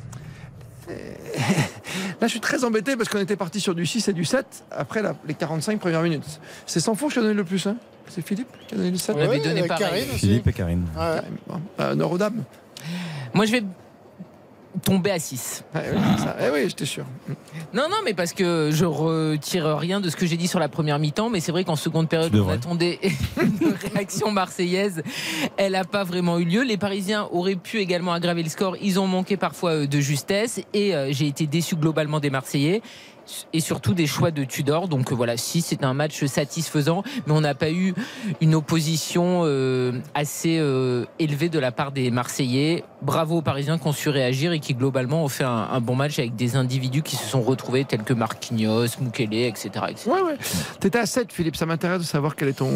Là, 0.90 2.28
je 2.28 2.28
suis 2.28 2.40
très 2.40 2.64
embêté 2.64 2.98
parce 2.98 3.08
qu'on 3.08 3.20
était 3.20 3.36
parti 3.38 3.60
sur 3.62 3.74
du 3.74 3.86
6 3.86 4.10
et 4.10 4.14
du 4.14 4.26
7 4.26 4.46
après 4.72 5.02
les 5.26 5.34
45 5.34 5.80
premières 5.80 6.02
minutes. 6.02 6.40
C'est 6.66 6.80
sans 6.82 6.96
faux 6.96 7.08
qui 7.08 7.20
a 7.20 7.22
donné 7.22 7.34
le 7.34 7.44
plus. 7.46 7.66
Hein 7.68 7.78
c'est 8.10 8.26
Philippe 8.26 8.50
qui 8.68 8.74
a 8.74 8.78
donné 8.78 8.92
le 8.92 8.98
7 8.98 9.16
On 9.18 9.22
avait 9.22 9.40
donné 9.40 9.64
pareil. 9.64 10.06
Philippe 10.18 10.48
et 10.48 10.54
Karine. 10.54 10.86
Ah 10.98 11.16
ouais. 11.16 11.56
Euh, 11.80 11.96
Moi, 13.34 13.46
je 13.46 13.52
vais 13.52 13.64
tomber 14.84 15.12
à 15.12 15.20
6. 15.20 15.64
Ah 15.74 15.82
eh 16.42 16.50
oui, 16.52 16.66
j'étais 16.68 16.86
sûr. 16.86 17.06
Non, 17.74 17.84
non, 17.90 17.98
mais 18.06 18.14
parce 18.14 18.34
que 18.34 18.70
je 18.72 18.86
retire 18.86 19.78
rien 19.78 20.00
de 20.00 20.10
ce 20.10 20.16
que 20.16 20.26
j'ai 20.26 20.38
dit 20.38 20.48
sur 20.48 20.60
la 20.60 20.70
première 20.70 21.00
mi-temps, 21.00 21.30
mais 21.30 21.40
c'est 21.40 21.52
vrai 21.52 21.64
qu'en 21.64 21.76
seconde 21.76 22.08
période, 22.08 22.36
on 22.36 22.50
attendait 22.50 23.00
une 23.62 23.74
réaction 23.94 24.32
marseillaise. 24.32 25.04
Elle 25.58 25.74
n'a 25.74 25.86
pas 25.86 26.04
vraiment 26.04 26.38
eu 26.40 26.46
lieu. 26.46 26.64
Les 26.64 26.78
Parisiens 26.78 27.28
auraient 27.32 27.56
pu 27.56 27.80
également 27.80 28.14
aggraver 28.14 28.44
le 28.44 28.50
score. 28.50 28.78
Ils 28.82 29.00
ont 29.00 29.08
manqué 29.08 29.38
parfois 29.38 29.72
euh, 29.72 29.88
de 29.88 30.00
justesse 30.00 30.62
et 30.74 30.96
euh, 30.96 31.10
j'ai 31.12 31.28
été 31.28 31.48
déçu 31.48 31.76
globalement 31.76 32.20
des 32.20 32.30
Marseillais 32.30 32.82
et 33.54 33.60
surtout 33.60 33.94
des 33.94 34.08
choix 34.08 34.32
de 34.32 34.44
Tudor. 34.44 34.88
Donc 34.88 35.12
voilà, 35.12 35.38
si 35.38 35.62
c'est 35.62 35.84
un 35.84 35.94
match 35.94 36.26
satisfaisant, 36.26 37.04
mais 37.28 37.34
on 37.34 37.42
n'a 37.42 37.54
pas 37.54 37.70
eu 37.70 37.94
une 38.42 38.56
opposition 38.56 39.44
assez 40.16 40.60
élevée 41.20 41.50
de 41.50 41.60
la 41.60 41.72
part 41.72 41.92
des 41.92 42.10
Marseillais. 42.10 42.84
Bravo 43.02 43.38
aux 43.38 43.42
Parisiens 43.42 43.78
qui 43.78 43.88
ont 43.88 43.94
su 43.94 44.10
réagir 44.10 44.52
et 44.52 44.60
qui 44.60 44.74
globalement 44.74 45.24
ont 45.24 45.30
fait 45.30 45.46
un, 45.46 45.80
bon 45.80 45.96
match 45.96 46.20
avec 46.20 46.36
des 46.36 46.58
individus 46.58 47.02
qui 47.02 47.16
se 47.16 47.24
sont 47.24 47.42
retrouvés 47.42 47.86
tels 47.86 48.04
que 48.04 48.14
Marquinhos, 48.14 48.88
Mukele, 49.00 49.34
etc. 49.34 49.70
etc. 49.90 50.10
Ouais, 50.10 50.22
ouais. 50.22 50.38
T'étais 50.80 51.00
à 51.00 51.06
7, 51.06 51.32
Philippe. 51.32 51.56
Ça 51.56 51.66
m'intéresse 51.66 52.00
de 52.00 52.06
savoir 52.06 52.36
quelle 52.36 52.50
est 52.50 52.54
ton, 52.54 52.72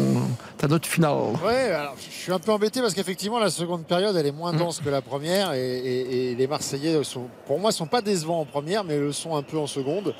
ta 0.56 0.66
note 0.66 0.86
finale. 0.86 1.12
Ouais, 1.44 1.70
alors 1.72 1.94
je 1.98 2.10
suis 2.10 2.32
un 2.32 2.38
peu 2.38 2.52
embêté 2.52 2.80
parce 2.80 2.94
qu'effectivement, 2.94 3.38
la 3.38 3.50
seconde 3.50 3.84
période, 3.84 4.16
elle 4.16 4.26
est 4.26 4.32
moins 4.32 4.52
dense 4.52 4.80
que 4.80 4.88
la 4.88 5.02
première. 5.02 5.52
Et, 5.52 6.34
les 6.34 6.46
Marseillais, 6.46 7.02
sont, 7.04 7.28
pour 7.46 7.58
moi, 7.58 7.72
sont 7.72 7.86
pas 7.86 8.00
décevants 8.00 8.40
en 8.40 8.44
première, 8.46 8.84
mais 8.84 8.98
le 8.98 9.12
sont 9.12 9.36
un 9.36 9.42
peu 9.42 9.58
en 9.58 9.66
seconde. 9.66 10.14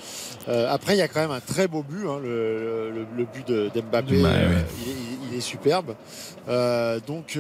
Euh, 0.49 0.71
après, 0.71 0.95
il 0.95 0.99
y 0.99 1.03
a 1.03 1.09
quand 1.09 1.21
même 1.21 1.31
un 1.31 1.41
très 1.41 1.67
beau 1.69 1.83
but. 1.83 2.07
Hein, 2.07 2.19
le, 2.23 3.27
but 3.33 3.51
d'Mbappé, 3.51 4.23
euh, 4.25 4.61
il, 5.31 5.39
est 5.39 5.41
superbe. 5.41 5.95
Euh, 6.49 7.01
donc, 7.07 7.39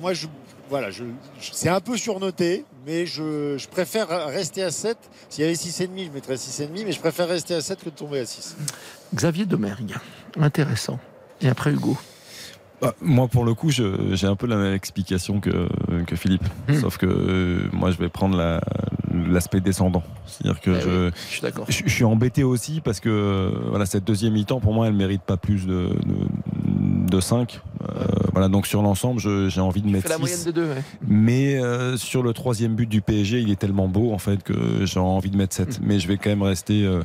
moi, 0.00 0.12
je 0.12 0.26
voilà, 0.70 0.90
je, 0.90 1.04
c'est 1.40 1.68
un 1.68 1.80
peu 1.80 1.96
surnoté, 1.96 2.64
mais 2.86 3.06
je, 3.06 3.66
préfère 3.68 4.08
rester 4.28 4.62
à 4.62 4.70
7. 4.70 4.96
S'il 5.28 5.44
y 5.44 5.46
avait 5.46 5.56
6,5, 5.56 5.88
je 6.06 6.10
mettrais 6.10 6.34
6,5, 6.34 6.68
mais 6.84 6.92
je 6.92 7.00
préfère 7.00 7.28
rester 7.28 7.54
à 7.54 7.60
7 7.60 7.80
que 7.80 7.90
de 7.90 7.94
tomber 7.94 8.20
à 8.20 8.26
6. 8.26 8.56
Xavier 9.14 9.46
Domergue, 9.46 9.94
intéressant. 10.38 10.98
Et 11.40 11.48
après 11.48 11.72
Hugo. 11.72 11.96
Bah, 12.80 12.94
moi, 13.00 13.28
pour 13.28 13.44
le 13.44 13.54
coup, 13.54 13.70
j'ai 13.70 14.26
un 14.26 14.36
peu 14.36 14.46
la 14.46 14.56
même 14.56 14.74
explication 14.74 15.40
que, 15.40 15.68
que 16.06 16.16
Philippe. 16.16 16.44
Hmm. 16.68 16.80
Sauf 16.80 16.98
que 16.98 17.06
euh, 17.06 17.68
moi, 17.72 17.90
je 17.90 17.98
vais 17.98 18.08
prendre 18.08 18.36
l'aspect 19.28 19.60
descendant. 19.60 20.02
C'est-à-dire 20.26 20.60
que 20.60 20.70
eh 20.70 21.72
je, 21.72 21.82
je, 21.86 21.90
suis 21.90 22.04
embêté 22.04 22.44
aussi 22.44 22.80
parce 22.80 23.00
que 23.00 23.52
voilà, 23.68 23.86
cette 23.86 24.04
deuxième 24.04 24.32
mi-temps, 24.34 24.60
pour 24.60 24.72
moi, 24.72 24.86
elle 24.86 24.94
mérite 24.94 25.22
pas 25.22 25.36
plus 25.36 25.66
de, 25.66 25.90
de 27.14 27.20
5. 27.20 27.60
Euh, 27.82 28.04
voilà, 28.32 28.48
donc 28.48 28.66
sur 28.66 28.82
l'ensemble, 28.82 29.20
j'ai 29.20 29.60
envie 29.60 29.82
de 29.82 29.88
mettre. 29.88 30.08
la 30.08 30.18
moyenne 30.18 30.42
des 30.44 30.52
deux, 30.52 30.68
Mais 31.06 31.56
euh, 31.56 31.96
sur 31.96 32.22
le 32.22 32.32
troisième 32.32 32.74
but 32.74 32.88
du 32.88 33.00
PSG, 33.00 33.40
il 33.40 33.50
est 33.50 33.58
tellement 33.58 33.88
beau 33.88 34.12
en 34.12 34.18
fait 34.18 34.42
que 34.42 34.84
j'ai 34.84 35.00
envie 35.00 35.30
de 35.30 35.36
mettre 35.36 35.54
7. 35.54 35.80
Mm. 35.80 35.84
Mais 35.86 35.98
je 35.98 36.08
vais 36.08 36.16
quand 36.16 36.30
même 36.30 36.42
rester 36.42 36.84
euh, 36.84 37.02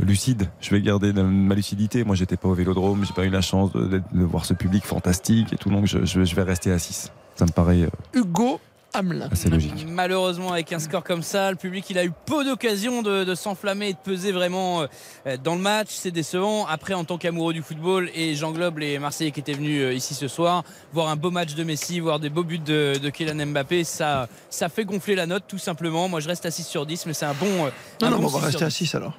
lucide. 0.00 0.48
Je 0.60 0.70
vais 0.70 0.80
garder 0.80 1.12
ma 1.12 1.54
lucidité. 1.54 2.04
Moi, 2.04 2.16
j'étais 2.16 2.36
pas 2.36 2.48
au 2.48 2.54
Vélodrome, 2.54 3.04
j'ai 3.04 3.14
pas 3.14 3.24
eu 3.24 3.30
la 3.30 3.42
chance 3.42 3.72
de, 3.72 4.02
voir 4.12 4.44
ce 4.44 4.54
public 4.54 4.84
fantastique 4.84 5.52
et 5.52 5.56
tout, 5.56 5.70
donc 5.70 5.86
je, 5.86 6.04
je 6.04 6.34
vais 6.34 6.42
rester 6.42 6.72
à 6.72 6.78
6. 6.78 7.12
Ça 7.36 7.44
me 7.46 7.52
paraît. 7.52 7.88
Hugo 8.14 8.60
ah, 8.94 9.02
c'est 9.34 9.50
logique. 9.50 9.86
Malheureusement, 9.86 10.52
avec 10.52 10.72
un 10.72 10.78
score 10.78 11.04
comme 11.04 11.22
ça, 11.22 11.50
le 11.50 11.56
public 11.56 11.88
il 11.90 11.98
a 11.98 12.04
eu 12.04 12.12
peu 12.24 12.44
d'occasions 12.44 13.02
de, 13.02 13.34
s'enflammer 13.34 13.90
et 13.90 13.92
de 13.92 13.98
peser 13.98 14.32
vraiment 14.32 14.82
euh, 15.26 15.36
dans 15.36 15.54
le 15.54 15.60
match. 15.60 15.88
C'est 15.90 16.10
décevant. 16.10 16.66
Après, 16.66 16.94
en 16.94 17.04
tant 17.04 17.18
qu'amoureux 17.18 17.52
du 17.52 17.62
football, 17.62 18.10
et 18.14 18.34
j'englobe 18.34 18.78
les 18.78 18.98
Marseillais 18.98 19.30
qui 19.30 19.40
étaient 19.40 19.52
venus 19.52 19.82
euh, 19.82 19.92
ici 19.92 20.14
ce 20.14 20.26
soir, 20.26 20.64
voir 20.92 21.08
un 21.08 21.16
beau 21.16 21.30
match 21.30 21.54
de 21.54 21.64
Messi, 21.64 22.00
voir 22.00 22.18
des 22.18 22.30
beaux 22.30 22.44
buts 22.44 22.58
de, 22.58 23.08
Kylian 23.10 23.46
Mbappé, 23.46 23.84
ça, 23.84 24.26
ça 24.48 24.68
fait 24.68 24.84
gonfler 24.84 25.14
la 25.14 25.26
note 25.26 25.44
tout 25.46 25.58
simplement. 25.58 26.08
Moi, 26.08 26.20
je 26.20 26.28
reste 26.28 26.46
à 26.46 26.50
6 26.50 26.64
sur 26.64 26.86
10, 26.86 27.06
mais 27.06 27.12
c'est 27.12 27.26
un 27.26 27.34
bon. 27.34 27.66
Euh, 27.66 27.70
non, 28.02 28.10
non, 28.10 28.24
on 28.24 28.26
va 28.28 28.46
rester 28.46 28.64
à 28.64 28.70
6 28.70 28.94
alors. 28.94 29.18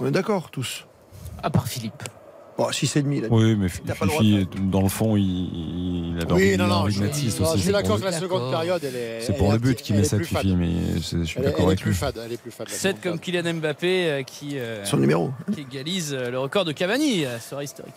On 0.00 0.06
est 0.06 0.12
d'accord 0.12 0.50
tous. 0.50 0.86
À 1.42 1.50
part 1.50 1.68
Philippe. 1.68 2.02
Bon, 2.56 2.68
6,5 2.70 3.22
là. 3.22 3.28
Oui, 3.30 3.56
mais 3.56 3.68
Fifi, 3.68 4.46
dans 4.60 4.82
le 4.82 4.88
fond, 4.88 5.16
il, 5.16 6.16
avait 6.20 6.32
oui, 6.32 6.56
non, 6.56 6.68
non, 6.68 6.88
je, 6.88 7.04
6 7.04 7.40
aussi. 7.40 7.56
Je 7.56 7.62
suis 7.62 7.72
d'accord 7.72 7.98
que 7.98 8.04
la 8.04 8.12
seconde 8.12 8.50
période, 8.50 8.82
elle 8.84 8.94
est. 8.94 9.20
C'est 9.22 9.36
pour 9.36 9.50
le 9.50 9.58
but 9.58 9.80
qui 9.82 9.92
met 9.92 10.04
7 10.04 10.24
Fifi, 10.24 10.54
mais 10.54 10.72
je 10.96 11.24
suis 11.24 11.40
d'accord 11.40 11.66
avec 11.66 11.82
lui. 11.82 11.96
Elle 12.24 12.32
est 12.32 12.36
plus 12.36 12.52
fade. 12.52 12.68
7 12.68 13.00
comme 13.00 13.18
Kylian 13.18 13.54
Mbappé 13.54 14.06
euh, 14.06 14.22
qui. 14.22 14.58
Euh, 14.58 14.84
Son 14.84 14.98
numéro. 14.98 15.32
Qui 15.52 15.62
égalise 15.62 16.14
euh, 16.14 16.30
le 16.30 16.38
record 16.38 16.64
de 16.64 16.70
Cavani, 16.72 17.24
serait 17.40 17.64
historique. 17.64 17.94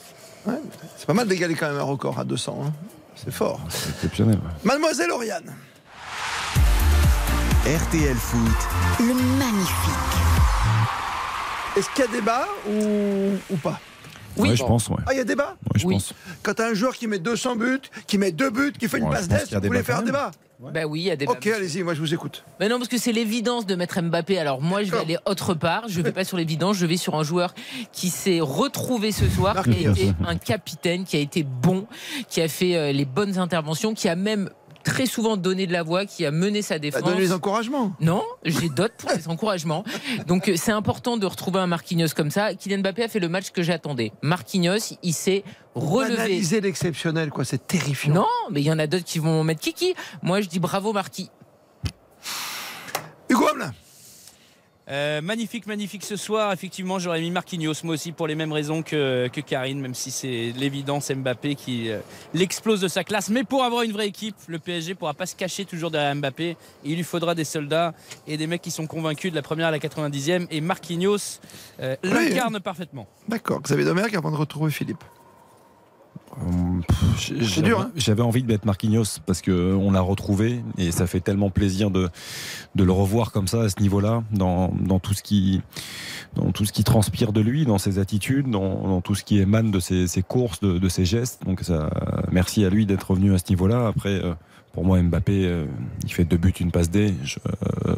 Ouais, 0.47 0.55
c'est 0.97 1.05
pas 1.05 1.13
mal 1.13 1.27
d'égaler 1.27 1.53
quand 1.53 1.67
même 1.67 1.77
un 1.77 1.83
record 1.83 2.17
à 2.17 2.23
200. 2.23 2.59
Hein. 2.65 2.73
C'est 3.15 3.31
fort. 3.31 3.59
C'est 3.69 3.89
exceptionnel. 3.89 4.39
Mademoiselle 4.63 5.11
Oriane. 5.11 5.53
RTL 7.65 8.15
Foot. 8.15 8.39
Le 8.99 9.13
magnifique. 9.37 10.17
Est-ce 11.75 11.89
qu'il 11.91 12.05
y 12.05 12.07
a 12.07 12.11
débat 12.11 12.47
ou, 12.67 13.53
ou 13.53 13.57
pas? 13.57 13.79
Oui, 14.37 14.55
je 14.55 14.63
pense. 14.63 14.89
Ah, 15.05 15.13
il 15.13 15.17
y 15.17 15.19
a 15.19 15.23
débat 15.23 15.55
je 15.75 15.87
pense. 15.87 16.13
Quand 16.43 16.53
tu 16.53 16.61
as 16.61 16.67
un 16.67 16.73
joueur 16.73 16.95
qui 16.95 17.07
met 17.07 17.19
200 17.19 17.55
buts, 17.55 17.81
qui 18.07 18.17
met 18.17 18.31
deux 18.31 18.49
buts, 18.49 18.73
qui 18.77 18.87
fait 18.87 18.99
une 18.99 19.09
passe 19.09 19.27
d'ess, 19.27 19.53
vous 19.53 19.61
voulez 19.61 19.83
faire 19.83 19.99
un 19.99 20.03
débat 20.03 20.31
Bah 20.59 20.85
oui, 20.87 21.01
il 21.01 21.05
y 21.05 21.11
a 21.11 21.15
débat. 21.15 21.31
Ok, 21.33 21.47
allez-y, 21.47 21.83
moi 21.83 21.93
je 21.93 21.99
vous 21.99 22.13
écoute. 22.13 22.43
Mais 22.59 22.69
non, 22.69 22.77
parce 22.77 22.89
que 22.89 22.97
c'est 22.97 23.11
l'évidence 23.11 23.65
de 23.65 23.75
mettre 23.75 24.01
Mbappé. 24.01 24.39
Alors 24.39 24.61
moi, 24.61 24.83
je 24.83 24.91
vais 24.91 24.99
aller 24.99 25.17
autre 25.25 25.53
part. 25.53 25.83
Je 25.87 26.01
vais 26.01 26.11
pas 26.11 26.23
sur 26.23 26.37
l'évidence. 26.37 26.77
Je 26.77 26.85
vais 26.85 26.97
sur 26.97 27.15
un 27.15 27.23
joueur 27.23 27.53
qui 27.91 28.09
s'est 28.09 28.39
retrouvé 28.41 29.11
ce 29.11 29.27
soir, 29.29 29.63
qui 29.63 29.85
a 29.85 29.91
été 29.91 30.13
un 30.25 30.37
capitaine, 30.37 31.03
qui 31.03 31.17
a 31.17 31.19
été 31.19 31.43
bon, 31.43 31.87
qui 32.29 32.41
a 32.41 32.47
fait 32.47 32.75
euh, 32.75 32.91
les 32.91 33.05
bonnes 33.05 33.37
interventions, 33.37 33.93
qui 33.93 34.09
a 34.09 34.15
même 34.15 34.49
très 34.87 35.05
souvent 35.05 35.35
donné 35.35 35.67
de 35.67 35.73
la 35.73 35.83
voix, 35.83 36.05
qui 36.05 36.25
a 36.25 36.31
mené 36.31 36.61
sa 36.61 36.79
défense. 36.79 37.03
donné 37.03 37.19
les 37.19 37.33
encouragements 37.33 37.93
Non, 37.99 38.23
j'ai 38.45 38.69
d'autres 38.69 38.95
pour 38.95 39.11
les 39.11 39.27
encouragements. 39.27 39.83
Donc 40.27 40.47
euh, 40.47 40.53
c'est 40.55 40.71
important 40.71 41.17
de 41.17 41.25
retrouver 41.25 41.59
un 41.59 41.67
Marquinhos 41.67 42.13
comme 42.15 42.31
ça. 42.31 42.53
Kylian 42.53 42.79
Mbappé 42.79 43.03
a 43.03 43.07
fait 43.09 43.19
le 43.19 43.27
match 43.27 43.51
que 43.51 43.61
j'attendais. 43.61 44.13
Marquinhos, 44.21 44.95
il 45.03 45.13
s'est 45.13 45.43
relevé. 45.75 46.15
Analyser 46.15 46.61
l'exceptionnel, 46.61 47.31
quoi, 47.31 47.43
c'est 47.43 47.67
terrifiant. 47.67 48.13
Non, 48.13 48.27
mais 48.49 48.61
il 48.61 48.65
y 48.65 48.71
en 48.71 48.79
a 48.79 48.87
d'autres 48.87 49.03
qui 49.03 49.19
vont 49.19 49.43
mettre 49.43 49.61
Kiki. 49.61 49.93
Moi, 50.23 50.39
je 50.41 50.47
dis 50.47 50.59
bravo 50.59 50.93
Marquis. 50.93 51.29
Hugo 53.29 53.45
Hamelin 53.49 53.73
euh, 54.89 55.21
magnifique, 55.21 55.67
magnifique 55.67 56.05
ce 56.05 56.15
soir. 56.15 56.53
Effectivement, 56.53 56.97
j'aurais 56.97 57.19
mis 57.19 57.31
Marquinhos, 57.31 57.73
moi 57.83 57.95
aussi, 57.95 58.13
pour 58.13 58.27
les 58.27 58.35
mêmes 58.35 58.53
raisons 58.53 58.83
que, 58.83 59.27
que 59.27 59.41
Karine, 59.41 59.81
même 59.81 59.93
si 59.93 60.11
c'est 60.11 60.53
l'évidence 60.55 61.11
Mbappé 61.11 61.55
qui 61.55 61.89
euh, 61.89 61.99
l'explose 62.33 62.79
de 62.79 62.87
sa 62.87 63.03
classe. 63.03 63.29
Mais 63.29 63.43
pour 63.43 63.63
avoir 63.63 63.83
une 63.83 63.91
vraie 63.91 64.07
équipe, 64.07 64.35
le 64.47 64.59
PSG 64.59 64.95
pourra 64.95 65.13
pas 65.13 65.25
se 65.25 65.35
cacher 65.35 65.65
toujours 65.65 65.91
derrière 65.91 66.15
Mbappé. 66.15 66.55
Il 66.85 66.95
lui 66.95 67.03
faudra 67.03 67.35
des 67.35 67.43
soldats 67.43 67.93
et 68.27 68.37
des 68.37 68.47
mecs 68.47 68.61
qui 68.61 68.71
sont 68.71 68.87
convaincus 68.87 69.31
de 69.31 69.35
la 69.35 69.41
première 69.41 69.67
à 69.67 69.71
la 69.71 69.79
90e. 69.79 70.47
Et 70.51 70.61
Marquinhos 70.61 71.39
euh, 71.81 71.95
l'incarne 72.03 72.59
parfaitement. 72.61 73.07
D'accord. 73.27 73.61
Xavier 73.61 73.85
Domergue 73.85 74.15
avant 74.15 74.31
de 74.31 74.37
retrouver 74.37 74.71
Philippe. 74.71 75.03
Hein. 76.45 77.91
J'avais 77.95 78.21
envie 78.21 78.43
de 78.43 78.47
mettre 78.47 78.65
Marquinhos 78.65 79.19
parce 79.25 79.41
qu'on 79.41 79.91
l'a 79.91 80.01
retrouvé 80.01 80.61
et 80.77 80.91
ça 80.91 81.07
fait 81.07 81.19
tellement 81.19 81.49
plaisir 81.49 81.91
de, 81.91 82.09
de 82.75 82.83
le 82.83 82.91
revoir 82.91 83.31
comme 83.31 83.47
ça 83.47 83.61
à 83.61 83.69
ce 83.69 83.81
niveau-là, 83.81 84.23
dans, 84.31 84.73
dans, 84.79 84.99
tout 84.99 85.13
ce 85.13 85.23
qui, 85.23 85.61
dans 86.35 86.51
tout 86.51 86.65
ce 86.65 86.71
qui 86.71 86.83
transpire 86.83 87.33
de 87.33 87.41
lui, 87.41 87.65
dans 87.65 87.77
ses 87.77 87.99
attitudes, 87.99 88.49
dans, 88.49 89.01
tout 89.01 89.15
ce 89.15 89.23
qui 89.23 89.39
émane 89.39 89.71
de 89.71 89.79
ses, 89.79 90.07
courses, 90.27 90.59
de, 90.59 90.89
ses 90.89 91.05
gestes. 91.05 91.43
Donc 91.45 91.61
ça, 91.61 91.89
merci 92.31 92.65
à 92.65 92.69
lui 92.69 92.85
d'être 92.85 93.11
revenu 93.11 93.33
à 93.33 93.37
ce 93.37 93.45
niveau-là. 93.49 93.87
Après, 93.87 94.23
euh, 94.23 94.33
pour 94.73 94.85
moi, 94.85 95.01
Mbappé, 95.01 95.45
euh, 95.45 95.65
il 96.03 96.11
fait 96.11 96.25
deux 96.25 96.37
buts, 96.37 96.53
une 96.59 96.71
passe 96.71 96.89
D, 96.89 97.13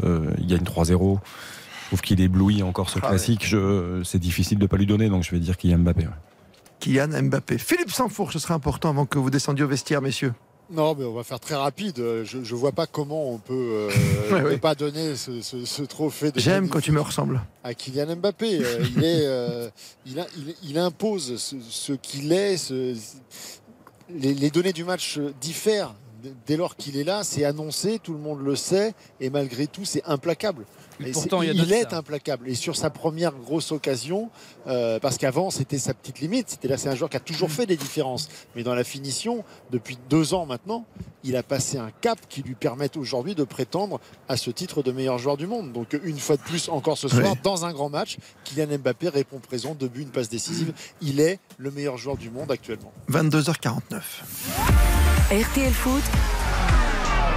euh, 0.01 0.31
il 0.37 0.47
gagne 0.47 0.63
3-0. 0.63 1.19
Je 1.83 1.95
trouve 1.95 2.01
qu'il 2.01 2.21
éblouit 2.21 2.61
encore 2.61 2.89
ce 2.89 2.99
ah 3.01 3.07
classique. 3.07 3.55
C'est 4.03 4.19
difficile 4.19 4.59
de 4.59 4.67
pas 4.67 4.77
lui 4.77 4.85
donner, 4.85 5.09
donc 5.09 5.23
je 5.23 5.31
vais 5.31 5.39
dire 5.39 5.57
qu'il 5.57 5.71
y 5.71 5.73
a 5.73 5.77
Mbappé. 5.77 6.05
Kylian 6.79 7.23
Mbappé. 7.23 7.57
Philippe 7.57 7.91
Sanfour, 7.91 8.31
ce 8.31 8.39
serait 8.39 8.53
important 8.53 8.89
avant 8.89 9.05
que 9.05 9.19
vous 9.19 9.29
descendiez 9.29 9.63
au 9.63 9.67
vestiaire, 9.67 10.01
messieurs. 10.01 10.33
Non, 10.71 10.93
mais 10.93 11.03
on 11.03 11.13
va 11.13 11.23
faire 11.23 11.39
très 11.39 11.55
rapide. 11.55 11.97
Je 11.97 12.37
ne 12.37 12.43
vois 12.55 12.71
pas 12.71 12.85
comment 12.85 13.31
on 13.31 13.39
peut 13.39 13.89
euh, 14.31 14.51
ne 14.51 14.55
pas 14.57 14.75
donner 14.75 15.15
ce, 15.15 15.81
trophée. 15.83 16.31
J'aime 16.35 16.69
quand 16.69 16.79
tu 16.79 16.91
me 16.91 17.01
ressembles. 17.01 17.41
À 17.63 17.73
Kylian 17.73 18.15
Mbappé. 18.17 18.59
Euh, 18.61 18.85
il, 18.95 19.03
est, 19.03 19.25
euh, 19.25 19.69
il, 20.63 20.77
impose 20.77 21.37
ce, 21.37 21.93
qu'il 21.93 22.31
est. 22.31 22.71
Les, 24.11 24.33
les, 24.33 24.49
données 24.51 24.73
du 24.73 24.83
match 24.83 25.19
diffèrent 25.41 25.95
dès 26.45 26.57
lors 26.57 26.75
qu'il 26.75 26.97
est 26.97 27.03
là. 27.03 27.23
C'est 27.23 27.45
annoncé, 27.45 27.97
tout 27.97 28.13
le 28.13 28.19
monde 28.19 28.41
le 28.43 28.55
sait. 28.55 28.93
Et 29.19 29.31
malgré 29.31 29.65
tout, 29.65 29.85
c'est 29.85 30.03
implacable 30.05 30.65
pourtant, 31.13 31.41
il, 31.41 31.71
est 31.71 31.93
implacable. 31.93 32.49
Et 32.49 32.55
sur 32.55 32.75
sa 32.75 32.89
première 32.89 33.33
grosse 33.33 33.71
occasion, 33.71 34.29
euh, 34.67 34.99
parce 34.99 35.17
qu'avant 35.17 35.49
c'était 35.49 35.77
sa 35.77 35.93
petite 35.93 36.19
limite, 36.19 36.49
c'était 36.49 36.67
là 36.67 36.77
c'est 36.77 36.89
un 36.89 36.95
joueur 36.95 37.09
qui 37.09 37.17
a 37.17 37.21
toujours 37.21 37.51
fait 37.51 37.65
des 37.65 37.77
différences. 37.77 38.29
Mais 38.55 38.63
dans 38.63 38.75
la 38.75 38.83
finition, 38.83 39.43
depuis 39.71 39.97
deux 40.09 40.33
ans 40.33 40.45
maintenant, 40.45 40.85
il 41.23 41.35
a 41.35 41.43
passé 41.43 41.77
un 41.77 41.91
cap 42.01 42.19
qui 42.29 42.41
lui 42.41 42.55
permet 42.55 42.97
aujourd'hui 42.97 43.35
de 43.35 43.43
prétendre 43.43 43.99
à 44.27 44.37
ce 44.37 44.51
titre 44.51 44.83
de 44.83 44.91
meilleur 44.91 45.17
joueur 45.17 45.37
du 45.37 45.47
monde. 45.47 45.71
Donc 45.71 45.97
une 46.03 46.19
fois 46.19 46.37
de 46.37 46.41
plus 46.41 46.69
encore 46.69 46.97
ce 46.97 47.07
soir, 47.07 47.35
dans 47.43 47.65
un 47.65 47.71
grand 47.71 47.89
match, 47.89 48.17
Kylian 48.43 48.77
Mbappé 48.79 49.09
répond 49.09 49.39
présent, 49.39 49.75
deux 49.75 49.87
buts, 49.87 50.01
une 50.01 50.09
passe 50.09 50.29
décisive. 50.29 50.73
Il 51.01 51.19
est 51.19 51.39
le 51.57 51.71
meilleur 51.71 51.97
joueur 51.97 52.17
du 52.17 52.29
monde 52.29 52.51
actuellement. 52.51 52.91
22h49. 53.11 54.01
RTL 55.31 55.73
Foot. 55.73 56.03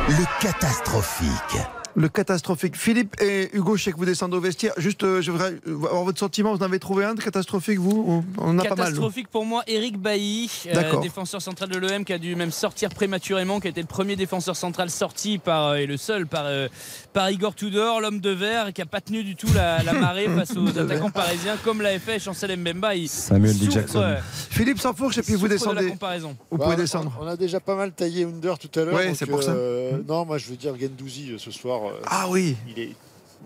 Le 0.08 0.40
catastrophique. 0.40 1.81
Le 1.94 2.08
catastrophique. 2.08 2.74
Philippe 2.76 3.20
et 3.20 3.50
Hugo, 3.52 3.76
je 3.76 3.84
sais 3.84 3.92
que 3.92 3.98
vous 3.98 4.06
descendez 4.06 4.34
au 4.36 4.40
vestiaire. 4.40 4.72
Juste, 4.78 5.02
euh, 5.04 5.20
je 5.20 5.30
voudrais 5.30 5.52
avoir 5.66 6.04
votre 6.04 6.18
sentiment. 6.18 6.54
Vous 6.54 6.62
en 6.62 6.66
avez 6.66 6.78
trouvé 6.78 7.04
un 7.04 7.14
de 7.14 7.20
catastrophique, 7.20 7.78
vous? 7.78 8.24
On 8.38 8.48
en 8.48 8.58
a 8.58 8.62
pas 8.62 8.70
mal. 8.70 8.78
Catastrophique 8.78 9.28
pour 9.28 9.44
moi, 9.44 9.62
Eric 9.66 9.98
Bailly, 9.98 10.50
euh, 10.74 11.00
défenseur 11.02 11.42
central 11.42 11.68
de 11.68 11.76
l'OM 11.78 12.04
qui 12.06 12.14
a 12.14 12.18
dû 12.18 12.34
même 12.34 12.50
sortir 12.50 12.88
prématurément, 12.88 13.60
qui 13.60 13.66
a 13.66 13.70
été 13.70 13.82
le 13.82 13.86
premier 13.86 14.16
défenseur 14.16 14.56
central 14.56 14.88
sorti 14.88 15.36
par, 15.36 15.68
euh, 15.68 15.74
et 15.74 15.86
le 15.86 15.98
seul 15.98 16.26
par, 16.26 16.44
euh, 16.46 16.68
par 17.12 17.30
Igor 17.30 17.54
Tudor, 17.54 18.00
l'homme 18.00 18.20
de 18.20 18.30
verre, 18.30 18.68
et 18.68 18.72
qui 18.72 18.80
n'a 18.80 18.86
pas 18.86 19.02
tenu 19.02 19.22
du 19.22 19.36
tout 19.36 19.52
la, 19.54 19.82
la 19.82 19.92
marée 19.92 20.28
face 20.34 20.56
aux 20.56 20.78
attaquants 20.78 21.10
parisiens, 21.10 21.58
comme 21.62 21.82
l'a 21.82 21.98
fait 21.98 22.18
Chancel 22.18 22.56
Mbemba. 22.58 22.94
Il 22.94 23.08
Samuel 23.10 23.54
souffre, 23.54 23.70
Jackson. 23.70 24.00
euh, 24.00 24.16
Philippe 24.48 24.78
Sansfourche, 24.80 25.18
et 25.18 25.22
puis 25.22 25.34
vous 25.34 25.40
souffre 25.46 25.48
de 25.50 25.74
la 25.74 25.80
descendez. 25.80 25.90
comparaison. 25.90 26.36
Vous 26.50 26.56
Bah, 26.56 26.64
pouvez 26.64 26.76
on- 26.76 26.78
descendre. 26.80 27.18
On 27.20 27.26
a 27.26 27.36
déjà 27.36 27.60
pas 27.60 27.76
mal 27.76 27.92
taillé 27.92 28.24
Under 28.24 28.58
tout 28.58 28.70
à 28.80 28.84
l'heure. 28.84 28.94
Ouais, 28.94 29.08
donc, 29.08 29.16
c'est 29.16 29.26
pour 29.26 29.42
ça. 29.42 29.50
euh, 29.52 29.98
Non, 30.08 30.24
moi 30.24 30.38
je 30.38 30.48
veux 30.48 30.56
dire 30.56 30.74
Gendouzi 30.80 31.32
euh, 31.32 31.38
ce 31.38 31.50
soir. 31.50 31.81
Euh, 31.88 32.00
Ah 32.06 32.26
oui. 32.28 32.56
Il 32.68 32.78
est. 32.82 32.92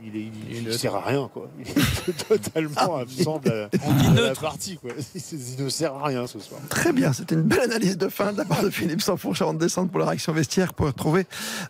Il, 0.04 0.14
est, 0.14 0.20
il, 0.50 0.66
il 0.68 0.78
sert 0.78 0.94
à 0.94 1.00
rien 1.00 1.28
quoi. 1.32 1.48
Il 1.58 1.66
est 1.70 2.28
totalement 2.28 2.96
absent 2.96 3.38
de 3.38 3.48
la, 3.48 3.68
de 3.68 4.38
partie 4.38 4.76
quoi. 4.76 4.90
Il 5.32 5.64
ne 5.64 5.68
sert 5.70 5.94
à 5.94 6.04
rien 6.04 6.26
ce 6.26 6.38
soir. 6.38 6.60
Très 6.68 6.92
bien, 6.92 7.14
c'était 7.14 7.34
une 7.34 7.40
belle 7.42 7.60
analyse 7.60 7.96
de 7.96 8.08
fin 8.10 8.34
de 8.34 8.36
la 8.38 8.44
part 8.44 8.62
de 8.62 8.68
Philippe 8.68 9.00
Sansfourche 9.00 9.40
avant 9.40 9.54
de 9.54 9.58
descendre 9.58 9.90
pour 9.90 9.98
la 9.98 10.04
réaction 10.06 10.34
vestiaire 10.34 10.74
pour 10.74 10.86
retrouver 10.86 11.24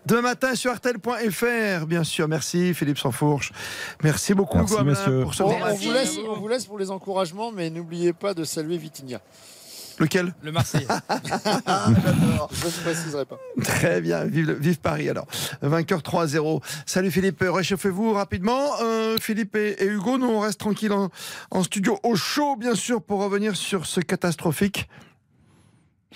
demain 0.07 0.23
matin 0.23 0.57
sur 0.57 0.75
RTL.fr. 0.75 1.86
Bien 1.86 2.03
sûr, 2.03 2.27
merci 2.27 2.75
Philippe 2.75 2.99
Sansfourche. 2.99 3.53
Merci 4.03 4.35
beaucoup 4.35 4.59
Merci, 4.59 5.05
pour 5.23 5.33
ce 5.33 5.45
on, 5.45 5.59
match. 5.61 5.78
vous 5.81 5.93
laisse, 5.93 6.19
on 6.28 6.41
vous 6.41 6.49
laisse 6.49 6.67
pour 6.67 6.78
les 6.81 6.91
encouragements, 6.91 7.53
mais 7.53 7.70
n'oubliez 7.70 8.12
pas 8.12 8.35
de 8.35 8.43
saluer 8.43 8.77
Vitinha. 8.77 9.20
Lequel 9.99 10.34
Le 10.42 10.52
Marseillais. 10.52 10.86
Je 11.10 12.66
ne 12.66 12.83
préciserai 12.83 13.25
pas. 13.25 13.39
Très 13.62 14.00
bien, 14.00 14.25
vive, 14.25 14.78
Paris 14.81 15.08
alors. 15.08 15.26
Vainqueur 15.62 16.00
3-0. 16.00 16.62
Salut 16.84 17.10
Philippe, 17.10 17.42
réchauffez-vous 17.47 18.12
rapidement. 18.12 18.73
Euh, 18.83 19.16
Philippe 19.20 19.57
et, 19.57 19.83
et 19.83 19.86
Hugo, 19.86 20.18
nous 20.18 20.28
on 20.28 20.41
reste 20.41 20.60
tranquille 20.60 20.92
en, 20.92 21.10
en 21.50 21.62
studio 21.62 21.99
au 22.02 22.15
chaud 22.15 22.57
bien 22.57 22.75
sûr 22.75 23.02
pour 23.02 23.23
revenir 23.23 23.57
sur 23.57 23.86
ce 23.86 24.00
catastrophique. 24.00 24.89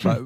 Bah, 0.05 0.19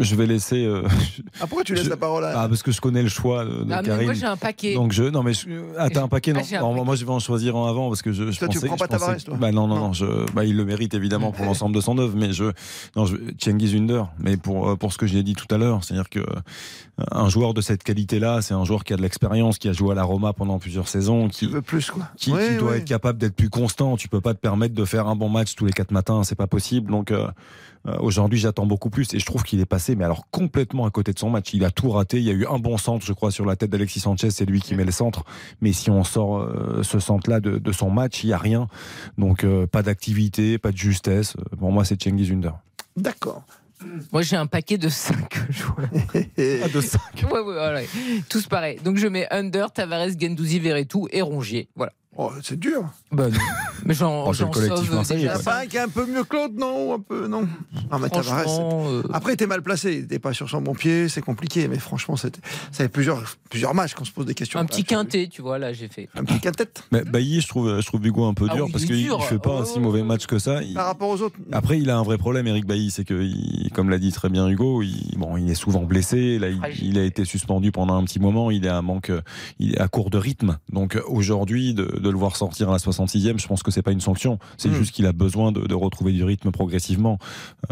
je 0.00 0.14
vais 0.16 0.26
laisser. 0.26 0.64
euh, 0.64 0.82
Ah 1.40 1.46
pourquoi 1.46 1.64
tu 1.64 1.74
laisses 1.74 1.84
je- 1.84 1.90
la 1.90 1.96
parole 1.96 2.24
à... 2.24 2.42
Ah, 2.42 2.48
parce 2.48 2.62
que 2.62 2.70
je 2.72 2.80
connais 2.80 3.02
le 3.02 3.08
choix 3.08 3.44
de, 3.44 3.50
de 3.64 3.72
Ah, 3.72 3.80
mais 3.82 3.88
Karine. 3.88 4.04
moi 4.04 4.14
j'ai 4.14 4.26
un 4.26 4.36
paquet. 4.36 4.74
Donc 4.74 4.92
je 4.92 5.04
non 5.04 5.22
mais 5.22 5.32
je, 5.34 5.46
ah 5.78 5.88
t'as 5.90 6.02
un 6.02 6.08
paquet 6.08 6.32
non, 6.32 6.40
Ah, 6.42 6.56
un 6.56 6.60
Non, 6.60 6.72
paquet. 6.72 6.84
moi 6.84 6.96
je 6.96 7.04
vais 7.04 7.10
en 7.12 7.18
choisir 7.18 7.56
un 7.56 7.68
avant 7.68 7.88
parce 7.88 8.02
que 8.02 8.12
je, 8.12 8.30
je 8.30 8.38
Toi, 8.38 8.48
tu 8.48 8.54
pensais 8.58 8.66
prends 8.66 8.76
pas 8.76 8.88
Tavares, 8.88 9.16
toi 9.24 9.36
bah 9.38 9.50
non 9.52 9.66
non 9.66 9.76
Non. 9.76 9.80
non, 9.88 9.92
je, 9.92 10.06
bah 10.34 10.44
il 10.44 10.56
le 10.56 10.64
mérite 10.64 10.94
évidemment 10.94 11.32
pour 11.32 11.44
l'ensemble 11.46 11.74
de 11.74 11.80
son 11.80 11.96
œuvre 11.98 12.14
mais 12.16 12.32
je 12.32 12.44
non 12.96 13.06
je 13.06 13.16
Cengiz 13.38 13.74
Under 13.74 14.08
mais 14.18 14.36
pour 14.36 14.68
euh, 14.70 14.76
pour 14.76 14.92
ce 14.92 14.98
que 14.98 15.06
j'ai 15.06 15.22
dit 15.22 15.34
tout 15.34 15.52
à 15.54 15.58
l'heure 15.58 15.82
c'est-à-dire 15.84 16.08
que 16.10 16.20
euh, 16.20 16.24
un 17.10 17.28
joueur 17.28 17.54
de 17.54 17.60
cette 17.60 17.82
qualité 17.82 18.18
là 18.18 18.42
c'est 18.42 18.54
un 18.54 18.64
joueur 18.64 18.84
qui 18.84 18.92
a 18.92 18.96
de 18.96 19.02
l'expérience 19.02 19.58
qui 19.58 19.68
a 19.68 19.72
joué 19.72 19.92
à 19.92 19.94
la 19.94 20.04
Roma 20.04 20.32
pendant 20.32 20.58
plusieurs 20.58 20.88
saisons 20.88 21.28
qui 21.28 21.46
Tu 21.46 21.52
veux 21.52 21.62
plus 21.62 21.90
quoi 21.90 22.04
qui, 22.16 22.32
Oui, 22.32 22.40
qui 22.50 22.56
doit 22.58 22.76
être 22.76 22.84
capable 22.84 23.18
d'être 23.18 23.34
plus 23.34 23.50
constant. 23.50 23.96
Tu 23.96 24.08
peux 24.08 24.20
pas 24.20 24.34
te 24.34 24.38
permettre 24.40 24.74
de 24.74 24.84
faire 24.84 25.08
un 25.08 25.16
bon 25.16 25.28
match 25.28 25.54
tous 25.54 25.64
les 25.66 25.72
quatre 25.72 25.90
matins, 25.90 26.22
c'est 26.24 26.34
pas 26.34 26.46
possible. 26.46 26.90
Donc 26.90 27.10
euh, 27.10 27.28
euh, 27.86 27.96
aujourd'hui, 28.00 28.38
j'attends 28.38 28.66
beaucoup 28.66 28.90
plus 28.90 29.12
et 29.14 29.18
je 29.18 29.26
trouve 29.26 29.42
qu'il 29.42 29.60
est 29.60 29.66
passé, 29.66 29.94
mais 29.94 30.04
alors 30.04 30.28
complètement 30.30 30.86
à 30.86 30.90
côté 30.90 31.12
de 31.12 31.18
son 31.18 31.30
match. 31.30 31.52
Il 31.52 31.64
a 31.64 31.70
tout 31.70 31.90
raté. 31.90 32.18
Il 32.18 32.24
y 32.24 32.30
a 32.30 32.32
eu 32.32 32.46
un 32.46 32.58
bon 32.58 32.78
centre, 32.78 33.04
je 33.04 33.12
crois, 33.12 33.30
sur 33.30 33.44
la 33.44 33.56
tête 33.56 33.70
d'Alexis 33.70 34.00
Sanchez. 34.00 34.30
C'est 34.30 34.46
lui 34.46 34.60
qui 34.60 34.74
met 34.74 34.84
le 34.84 34.92
centre. 34.92 35.24
Mais 35.60 35.72
si 35.72 35.90
on 35.90 36.04
sort 36.04 36.38
euh, 36.38 36.82
ce 36.82 36.98
centre-là 36.98 37.40
de, 37.40 37.58
de 37.58 37.72
son 37.72 37.90
match, 37.90 38.24
il 38.24 38.30
y 38.30 38.32
a 38.32 38.38
rien. 38.38 38.68
Donc 39.18 39.44
euh, 39.44 39.66
pas 39.66 39.82
d'activité, 39.82 40.58
pas 40.58 40.72
de 40.72 40.76
justesse. 40.76 41.36
Pour 41.58 41.72
moi, 41.72 41.84
c'est 41.84 42.02
Cengiz 42.02 42.30
Under. 42.32 42.54
D'accord. 42.96 43.42
Moi 44.12 44.22
j'ai 44.22 44.36
un 44.36 44.46
paquet 44.46 44.78
de 44.78 44.88
5 44.88 45.50
joueurs. 45.50 45.90
Ah, 45.92 46.68
de 46.68 46.80
5. 46.80 47.00
Ouais, 47.30 47.40
ouais, 47.40 47.54
ouais, 47.54 47.88
tous 48.30 48.46
pareils. 48.46 48.78
Donc 48.82 48.96
je 48.96 49.06
mets 49.08 49.26
Under, 49.30 49.70
Tavares, 49.70 50.18
Gendouzi, 50.18 50.58
Verretou 50.58 51.08
et 51.10 51.20
Rongier. 51.20 51.68
Voilà. 51.76 51.92
Oh, 52.16 52.30
c'est 52.42 52.58
dur. 52.58 52.84
Bah 53.14 53.28
non. 53.28 53.38
Mais 53.86 53.92
j'en 53.92 54.24
Oh, 54.26 54.32
le 54.32 54.46
collectif 54.46 54.90
Il 55.10 55.20
y 55.20 55.28
a 55.28 55.38
pas 55.38 55.60
un 55.60 55.66
qui 55.66 55.76
est 55.76 55.80
un 55.80 55.88
peu 55.88 56.06
mieux 56.06 56.24
que 56.24 56.34
l'autre, 56.36 56.54
non 56.56 56.94
Un 56.94 57.00
peu, 57.00 57.26
non 57.28 57.46
Ah, 57.90 57.98
mais 57.98 58.08
euh, 58.16 59.02
Après, 59.12 59.36
t'es 59.36 59.46
mal 59.46 59.62
placé, 59.62 60.06
t'es 60.06 60.18
pas 60.18 60.32
sur 60.32 60.48
son 60.48 60.62
bon 60.62 60.72
pied, 60.74 61.08
c'est 61.10 61.20
compliqué, 61.20 61.68
mais 61.68 61.78
franchement, 61.78 62.16
c'était- 62.16 62.40
ça 62.72 62.84
fait 62.84 62.88
plusieurs, 62.88 63.22
plusieurs 63.50 63.74
matchs 63.74 63.92
qu'on 63.92 64.06
se 64.06 64.12
pose 64.12 64.24
des 64.24 64.32
questions. 64.34 64.58
un 64.58 64.64
petit 64.64 64.84
quintet, 64.84 65.28
tu 65.30 65.42
vois, 65.42 65.58
là 65.58 65.74
j'ai 65.74 65.88
fait. 65.88 66.08
Un 66.16 66.24
petit 66.24 66.40
quintet 66.40 66.66
Mais 66.92 67.02
Bailly, 67.04 67.42
je 67.42 67.48
trouve, 67.48 67.78
je 67.80 67.86
trouve 67.86 68.04
Hugo 68.06 68.24
un 68.24 68.32
peu 68.32 68.46
Ah 68.50 68.54
dur 68.54 68.64
oui, 68.66 68.72
parce 68.72 68.84
qu'il 68.86 68.96
il 68.98 69.10
fait 69.28 69.38
pas 69.38 69.60
un 69.60 69.64
si 69.66 69.78
mauvais 69.80 70.02
match 70.02 70.26
que 70.26 70.38
ça. 70.38 70.62
Il- 70.62 70.72
par 70.74 70.86
rapport 70.86 71.10
aux 71.10 71.20
autres. 71.20 71.36
Après, 71.52 71.78
il 71.78 71.90
a 71.90 71.98
un 71.98 72.02
vrai 72.02 72.16
problème, 72.16 72.46
Eric 72.46 72.64
Bailly, 72.66 72.90
c'est 72.90 73.04
que, 73.04 73.22
il- 73.22 73.70
comme 73.74 73.90
l'a 73.90 73.98
dit 73.98 74.12
très 74.12 74.30
bien 74.30 74.48
Hugo, 74.48 74.82
il, 74.82 75.14
bon, 75.18 75.36
il 75.36 75.50
est 75.50 75.54
souvent 75.54 75.82
blessé. 75.82 76.38
Là, 76.38 76.48
il, 76.80 76.98
a 76.98 77.04
été 77.04 77.24
suspendu 77.26 77.70
pendant 77.70 77.96
un 77.96 78.04
petit 78.04 78.18
moment. 78.18 78.50
Il 78.50 78.64
est 78.64 78.68
à 78.70 78.80
manque, 78.80 79.12
il 79.58 79.74
est 79.74 79.78
à 79.80 79.88
court 79.88 80.08
de 80.10 80.16
rythme. 80.18 80.58
Donc 80.72 80.98
aujourd'hui, 81.06 81.74
de, 81.74 81.84
de 81.84 82.08
le 82.08 82.16
voir 82.16 82.36
sortir 82.36 82.70
à 82.70 82.72
la 82.72 82.78
66e, 83.06 83.38
je 83.40 83.46
pense 83.46 83.62
que 83.62 83.70
c'est 83.70 83.82
pas 83.82 83.92
une 83.92 84.00
sanction. 84.00 84.38
C'est 84.56 84.68
Mm. 84.68 84.74
juste 84.74 84.92
qu'il 84.94 85.06
a 85.06 85.12
besoin 85.12 85.52
de, 85.52 85.60
de 85.66 85.74
retrouver 85.74 86.12
du 86.12 86.24
rythme 86.24 86.50
progressivement. 86.50 87.18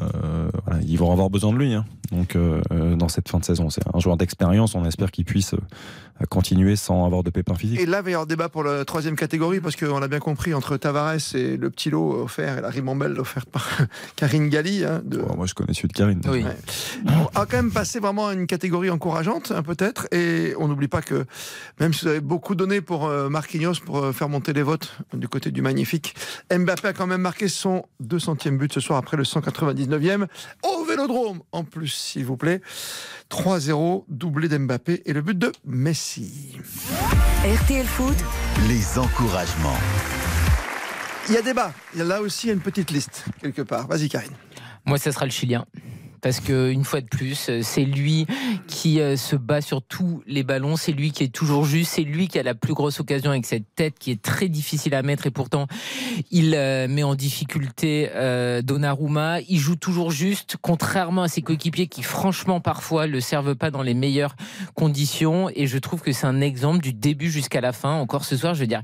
Euh, 0.00 0.48
voilà, 0.66 0.80
ils 0.86 0.98
vont 0.98 1.12
avoir 1.12 1.30
besoin 1.30 1.52
de 1.52 1.58
lui. 1.58 1.74
hein. 1.74 1.84
Donc 2.10 2.36
euh, 2.36 2.60
euh, 2.72 2.94
dans 2.96 3.08
cette 3.08 3.28
fin 3.28 3.38
de 3.38 3.44
saison, 3.44 3.70
c'est 3.70 3.82
un 3.94 3.98
joueur 4.00 4.16
d'expérience. 4.16 4.74
On 4.74 4.84
espère 4.84 5.10
qu'il 5.10 5.24
puisse 5.24 5.54
continuer 6.28 6.76
sans 6.76 7.04
avoir 7.06 7.22
de 7.24 7.30
pépins 7.30 7.54
physiques. 7.54 7.80
Et 7.80 7.86
là, 7.86 7.98
il 8.00 8.04
va 8.04 8.10
y 8.10 8.14
avoir 8.14 8.26
débat 8.26 8.48
pour 8.48 8.62
la 8.62 8.84
troisième 8.84 9.16
catégorie, 9.16 9.60
parce 9.60 9.74
qu'on 9.74 9.98
l'a 9.98 10.06
bien 10.08 10.20
compris, 10.20 10.54
entre 10.54 10.76
Tavares 10.76 11.16
et 11.34 11.56
le 11.56 11.68
petit 11.70 11.90
lot 11.90 12.22
offert, 12.22 12.58
et 12.58 12.60
la 12.60 12.68
ribambelle 12.68 13.18
offerte 13.18 13.48
par 13.48 13.66
Karine 14.16 14.48
Galli. 14.48 14.84
hein, 14.84 15.00
de... 15.04 15.18
Moi, 15.36 15.46
je 15.46 15.54
connais 15.54 15.72
celui 15.74 15.88
de 15.88 15.94
Karine. 15.94 16.20
Oui. 16.28 16.44
Ouais. 16.44 16.56
On 17.06 17.38
va 17.40 17.46
quand 17.46 17.56
même 17.56 17.72
passer 17.72 17.98
vraiment 17.98 18.28
à 18.28 18.34
une 18.34 18.46
catégorie 18.46 18.90
encourageante, 18.90 19.52
hein, 19.56 19.62
peut-être. 19.62 20.06
Et 20.12 20.54
on 20.58 20.68
n'oublie 20.68 20.86
pas 20.86 21.02
que, 21.02 21.24
même 21.80 21.92
si 21.92 22.04
vous 22.04 22.10
avez 22.12 22.20
beaucoup 22.20 22.54
donné 22.54 22.80
pour 22.82 23.06
euh, 23.06 23.28
Marquinhos, 23.28 23.80
pour 23.84 23.98
euh, 23.98 24.12
faire 24.12 24.28
monter 24.28 24.52
les 24.52 24.62
votes 24.62 24.96
du 25.22 25.28
côté 25.28 25.52
du 25.52 25.62
magnifique, 25.62 26.16
Mbappé 26.52 26.88
a 26.88 26.92
quand 26.92 27.06
même 27.06 27.20
marqué 27.20 27.46
son 27.46 27.84
200e 28.02 28.58
but 28.58 28.72
ce 28.72 28.80
soir 28.80 28.98
après 28.98 29.16
le 29.16 29.22
199e 29.22 30.26
au 30.64 30.84
vélodrome. 30.84 31.42
En 31.52 31.62
plus, 31.62 31.88
s'il 31.88 32.24
vous 32.24 32.36
plaît. 32.36 32.60
3-0, 33.30 34.04
doublé 34.08 34.48
d'Mbappé 34.48 35.00
et 35.06 35.12
le 35.12 35.22
but 35.22 35.38
de 35.38 35.52
Messi. 35.64 36.58
RTL 37.44 37.86
Foot, 37.86 38.16
Les 38.66 38.98
encouragements. 38.98 39.78
Il 41.28 41.34
y 41.34 41.36
a 41.38 41.42
débat. 41.42 41.72
Il 41.94 42.00
y 42.00 42.02
a 42.02 42.04
là 42.04 42.20
aussi 42.20 42.50
une 42.50 42.60
petite 42.60 42.90
liste, 42.90 43.24
quelque 43.40 43.62
part. 43.62 43.86
Vas-y, 43.86 44.08
Karine. 44.08 44.32
Moi, 44.84 44.98
ça 44.98 45.12
sera 45.12 45.24
le 45.24 45.30
Chilien. 45.30 45.64
Parce 46.22 46.38
que 46.38 46.70
une 46.70 46.84
fois 46.84 47.00
de 47.00 47.06
plus, 47.06 47.48
euh, 47.48 47.60
c'est 47.62 47.84
lui 47.84 48.26
qui 48.68 49.00
euh, 49.00 49.16
se 49.16 49.34
bat 49.34 49.60
sur 49.60 49.82
tous 49.82 50.22
les 50.24 50.44
ballons, 50.44 50.76
c'est 50.76 50.92
lui 50.92 51.10
qui 51.10 51.24
est 51.24 51.34
toujours 51.34 51.64
juste, 51.64 51.92
c'est 51.94 52.04
lui 52.04 52.28
qui 52.28 52.38
a 52.38 52.44
la 52.44 52.54
plus 52.54 52.74
grosse 52.74 53.00
occasion 53.00 53.32
avec 53.32 53.44
cette 53.44 53.74
tête 53.74 53.98
qui 53.98 54.12
est 54.12 54.22
très 54.22 54.48
difficile 54.48 54.94
à 54.94 55.02
mettre 55.02 55.26
et 55.26 55.32
pourtant 55.32 55.66
il 56.30 56.54
euh, 56.54 56.86
met 56.86 57.02
en 57.02 57.16
difficulté 57.16 58.08
Donnarumma. 58.62 59.40
Il 59.48 59.58
joue 59.58 59.74
toujours 59.74 60.12
juste, 60.12 60.56
contrairement 60.60 61.22
à 61.22 61.28
ses 61.28 61.42
coéquipiers 61.42 61.88
qui 61.88 62.04
franchement 62.04 62.60
parfois 62.60 63.08
le 63.08 63.20
servent 63.20 63.56
pas 63.56 63.72
dans 63.72 63.82
les 63.82 63.94
meilleures 63.94 64.36
conditions. 64.74 65.50
Et 65.54 65.66
je 65.66 65.78
trouve 65.78 66.02
que 66.02 66.12
c'est 66.12 66.26
un 66.26 66.40
exemple 66.40 66.82
du 66.82 66.92
début 66.92 67.30
jusqu'à 67.30 67.60
la 67.60 67.72
fin. 67.72 67.94
Encore 67.94 68.24
ce 68.24 68.36
soir, 68.36 68.54
je 68.54 68.60
veux 68.60 68.66
dire, 68.68 68.82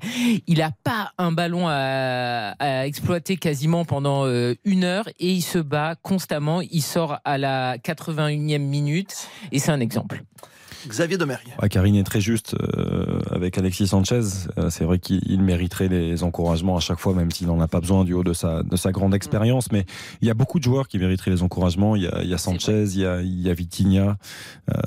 il 0.48 0.60
a 0.60 0.72
pas 0.82 1.12
un 1.18 1.30
ballon 1.30 1.68
à, 1.68 2.56
à 2.58 2.86
exploiter 2.86 3.36
quasiment 3.36 3.84
pendant 3.84 4.26
une 4.64 4.84
heure 4.84 5.08
et 5.20 5.32
il 5.32 5.42
se 5.42 5.58
bat 5.58 5.94
constamment. 6.02 6.60
Il 6.62 6.82
sort 6.82 7.20
à 7.28 7.36
la 7.36 7.76
81e 7.76 8.58
minute 8.58 9.28
et 9.52 9.58
c'est 9.58 9.70
un 9.70 9.80
exemple. 9.80 10.22
Xavier 10.86 11.18
Domergue. 11.18 11.54
Ouais, 11.60 11.68
Karine 11.68 11.96
est 11.96 12.04
très 12.04 12.20
juste 12.20 12.54
euh, 12.54 13.20
avec 13.30 13.58
Alexis 13.58 13.88
Sanchez. 13.88 14.20
Euh, 14.58 14.70
c'est 14.70 14.84
vrai 14.84 14.98
qu'il 14.98 15.20
il 15.26 15.42
mériterait 15.42 15.88
les 15.88 16.22
encouragements 16.22 16.76
à 16.76 16.80
chaque 16.80 16.98
fois, 16.98 17.14
même 17.14 17.30
s'il 17.30 17.46
n'en 17.46 17.60
a 17.60 17.68
pas 17.68 17.80
besoin 17.80 18.04
du 18.04 18.14
haut 18.14 18.24
de 18.24 18.32
sa, 18.32 18.62
de 18.62 18.76
sa 18.76 18.92
grande 18.92 19.14
expérience. 19.14 19.72
Mais 19.72 19.84
il 20.20 20.28
y 20.28 20.30
a 20.30 20.34
beaucoup 20.34 20.58
de 20.58 20.64
joueurs 20.64 20.88
qui 20.88 20.98
mériteraient 20.98 21.30
les 21.30 21.42
encouragements. 21.42 21.96
Il 21.96 22.02
y 22.02 22.06
a, 22.06 22.22
il 22.22 22.28
y 22.28 22.34
a 22.34 22.38
Sanchez, 22.38 22.84
il 22.84 23.00
y 23.00 23.06
a, 23.06 23.20
il 23.20 23.40
y 23.40 23.50
a 23.50 23.54
Vitinha. 23.54 24.16
Euh, 24.70 24.80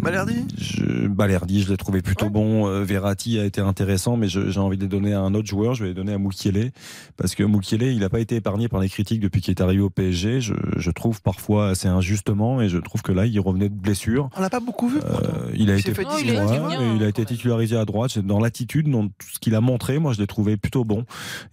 Balerdi? 0.00 0.46
je, 0.58 1.06
Balerdi, 1.06 1.62
je 1.62 1.70
l'ai 1.70 1.76
trouvé 1.76 2.02
plutôt 2.02 2.30
bon. 2.30 2.66
Euh, 2.66 2.84
Verratti 2.84 3.38
a 3.38 3.44
été 3.44 3.60
intéressant, 3.60 4.16
mais 4.16 4.28
j'ai 4.28 4.58
envie 4.58 4.76
de 4.76 4.82
les 4.82 4.88
donner 4.88 5.12
à 5.12 5.20
un 5.20 5.34
autre 5.34 5.48
joueur. 5.48 5.74
Je 5.74 5.82
vais 5.82 5.88
les 5.90 5.94
donner 5.94 6.12
à 6.12 6.18
Moukielé. 6.18 6.72
Parce 7.16 7.34
que 7.34 7.42
Moukielé, 7.42 7.92
il 7.92 8.00
n'a 8.00 8.08
pas 8.08 8.20
été 8.20 8.36
épargné 8.36 8.68
par 8.68 8.80
les 8.80 8.88
critiques 8.88 9.20
depuis 9.20 9.40
qu'il 9.40 9.52
est 9.52 9.62
arrivé 9.62 9.82
au 9.82 9.90
PSG. 9.90 10.40
Je, 10.40 10.54
je 10.76 10.90
trouve 10.90 11.22
parfois 11.22 11.68
assez 11.68 11.88
injustement. 11.88 12.60
Et 12.60 12.68
je 12.68 12.78
trouve 12.78 13.02
que 13.02 13.12
là, 13.12 13.26
il 13.26 13.38
revenait 13.40 13.68
de 13.68 13.74
blessure. 13.74 14.30
On 14.36 14.40
l'a 14.40 14.50
pas 14.50 14.60
beaucoup 14.60 14.88
vu. 14.88 14.98
Euh, 14.98 15.33
il 15.54 15.70
a 15.70 15.74
Il 15.74 15.80
été, 15.80 15.88
s'est 15.90 15.94
fait 15.94 16.04
Non, 16.04 16.10
il 16.18 16.30
a 16.30 16.32
été 16.44 16.52
Ouais, 16.60 16.96
il 16.96 17.02
a 17.02 17.06
hein, 17.06 17.08
été 17.08 17.24
titularisé 17.24 17.76
à 17.76 17.84
droite. 17.84 18.10
C'est 18.14 18.24
Dans 18.26 18.40
l'attitude, 18.40 18.90
dans 18.90 19.06
tout 19.08 19.12
ce 19.32 19.38
qu'il 19.38 19.54
a 19.54 19.60
montré, 19.60 19.98
moi, 19.98 20.12
je 20.12 20.20
l'ai 20.20 20.26
trouvé 20.26 20.56
plutôt 20.56 20.84
bon. 20.84 21.04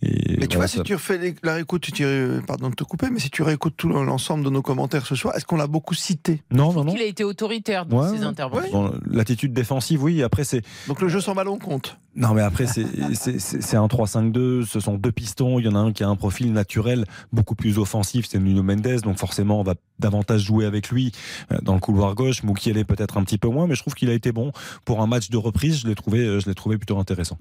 Et 0.02 0.38
Mais 0.40 0.48
tu 0.48 0.58
voilà, 0.58 0.58
vois, 0.58 0.68
si 0.68 0.82
tu 0.84 0.94
refais 0.94 1.18
les- 1.18 1.36
la 1.44 1.56
réécoute, 1.56 1.82
tu, 1.92 2.06
pardon 2.48 2.70
de 2.70 2.76
te 2.76 2.84
couper, 2.84 3.08
mais 3.12 3.20
si 3.20 3.30
tu 3.30 3.42
réécoutes 3.44 3.76
tout 3.78 3.90
l'ensemble 3.90 4.44
de 4.44 4.50
nos 4.50 4.62
commentaires 4.62 5.06
ce 5.06 5.16
soir, 5.16 5.36
est-ce 5.36 5.46
qu'on 5.46 5.58
l'a 5.58 5.68
beaucoup 5.68 5.94
cité? 5.94 6.42
Non, 6.52 6.74
non, 6.74 6.84
non. 6.86 6.94
Il 6.96 7.02
a 7.02 7.06
été 7.06 7.24
autoritaire 7.24 7.86
dans 7.86 8.02
Ouais, 8.04 8.16
ses 8.16 8.22
ouais. 8.22 8.26
interventions. 8.26 8.90
Dans 8.90 8.94
L'attitude 9.10 9.54
défensive, 9.54 10.04
oui. 10.04 10.24
Après, 10.24 10.44
c'est 10.44 10.62
Donc 10.88 11.02
le 11.02 11.08
jeu 11.10 11.22
sans 11.22 11.36
ballon 11.36 11.58
compte. 11.58 11.98
Non, 12.14 12.34
mais 12.34 12.42
après, 12.42 12.66
c'est 12.68 13.78
un 13.78 13.88
3-5-2. 13.88 14.66
Ce 14.66 14.80
sont 14.80 14.96
deux 14.96 15.12
pistons. 15.12 15.60
Il 15.60 15.66
y 15.66 15.70
en 15.70 15.76
a 15.76 15.80
un 15.80 15.94
qui 15.94 16.04
a 16.04 16.10
un 16.10 16.18
profil 16.18 16.52
naturel 16.52 17.06
beaucoup 17.32 17.56
plus 17.56 17.78
offensif. 17.78 18.26
C'est 18.30 18.40
Nuno 18.40 18.64
Mendes. 18.64 19.02
Donc, 19.04 19.18
forcément, 19.18 19.62
on 19.62 19.64
va 19.64 19.76
davantage 20.00 20.42
jouer 20.42 20.66
avec 20.66 20.90
lui 20.90 21.14
euh, 21.52 21.58
dans 21.62 21.74
le 21.74 21.80
couloir 21.80 22.14
gauche. 22.16 22.44
Moukielé 22.44 22.84
peut-être 22.84 23.18
un 23.18 23.24
petit 23.24 23.38
peu 23.38 23.48
moins, 23.48 23.66
mais 23.66 23.76
je 23.76 23.82
trouve 23.82 23.94
qu'il 23.94 24.10
a 24.10 24.14
été 24.14 24.34
bon. 24.34 24.52
Pour 24.84 25.02
un 25.02 25.08
match 25.08 25.30
de 25.30 25.38
reprise, 25.38 25.80
je 25.80 25.88
l'ai 25.88 25.96
trouvé, 25.96 26.20
euh, 26.20 26.40
je 26.42 26.50
l'ai 26.50 26.56
trouvé 26.56 26.78
plutôt 26.78 27.00
intéressant. 27.00 27.38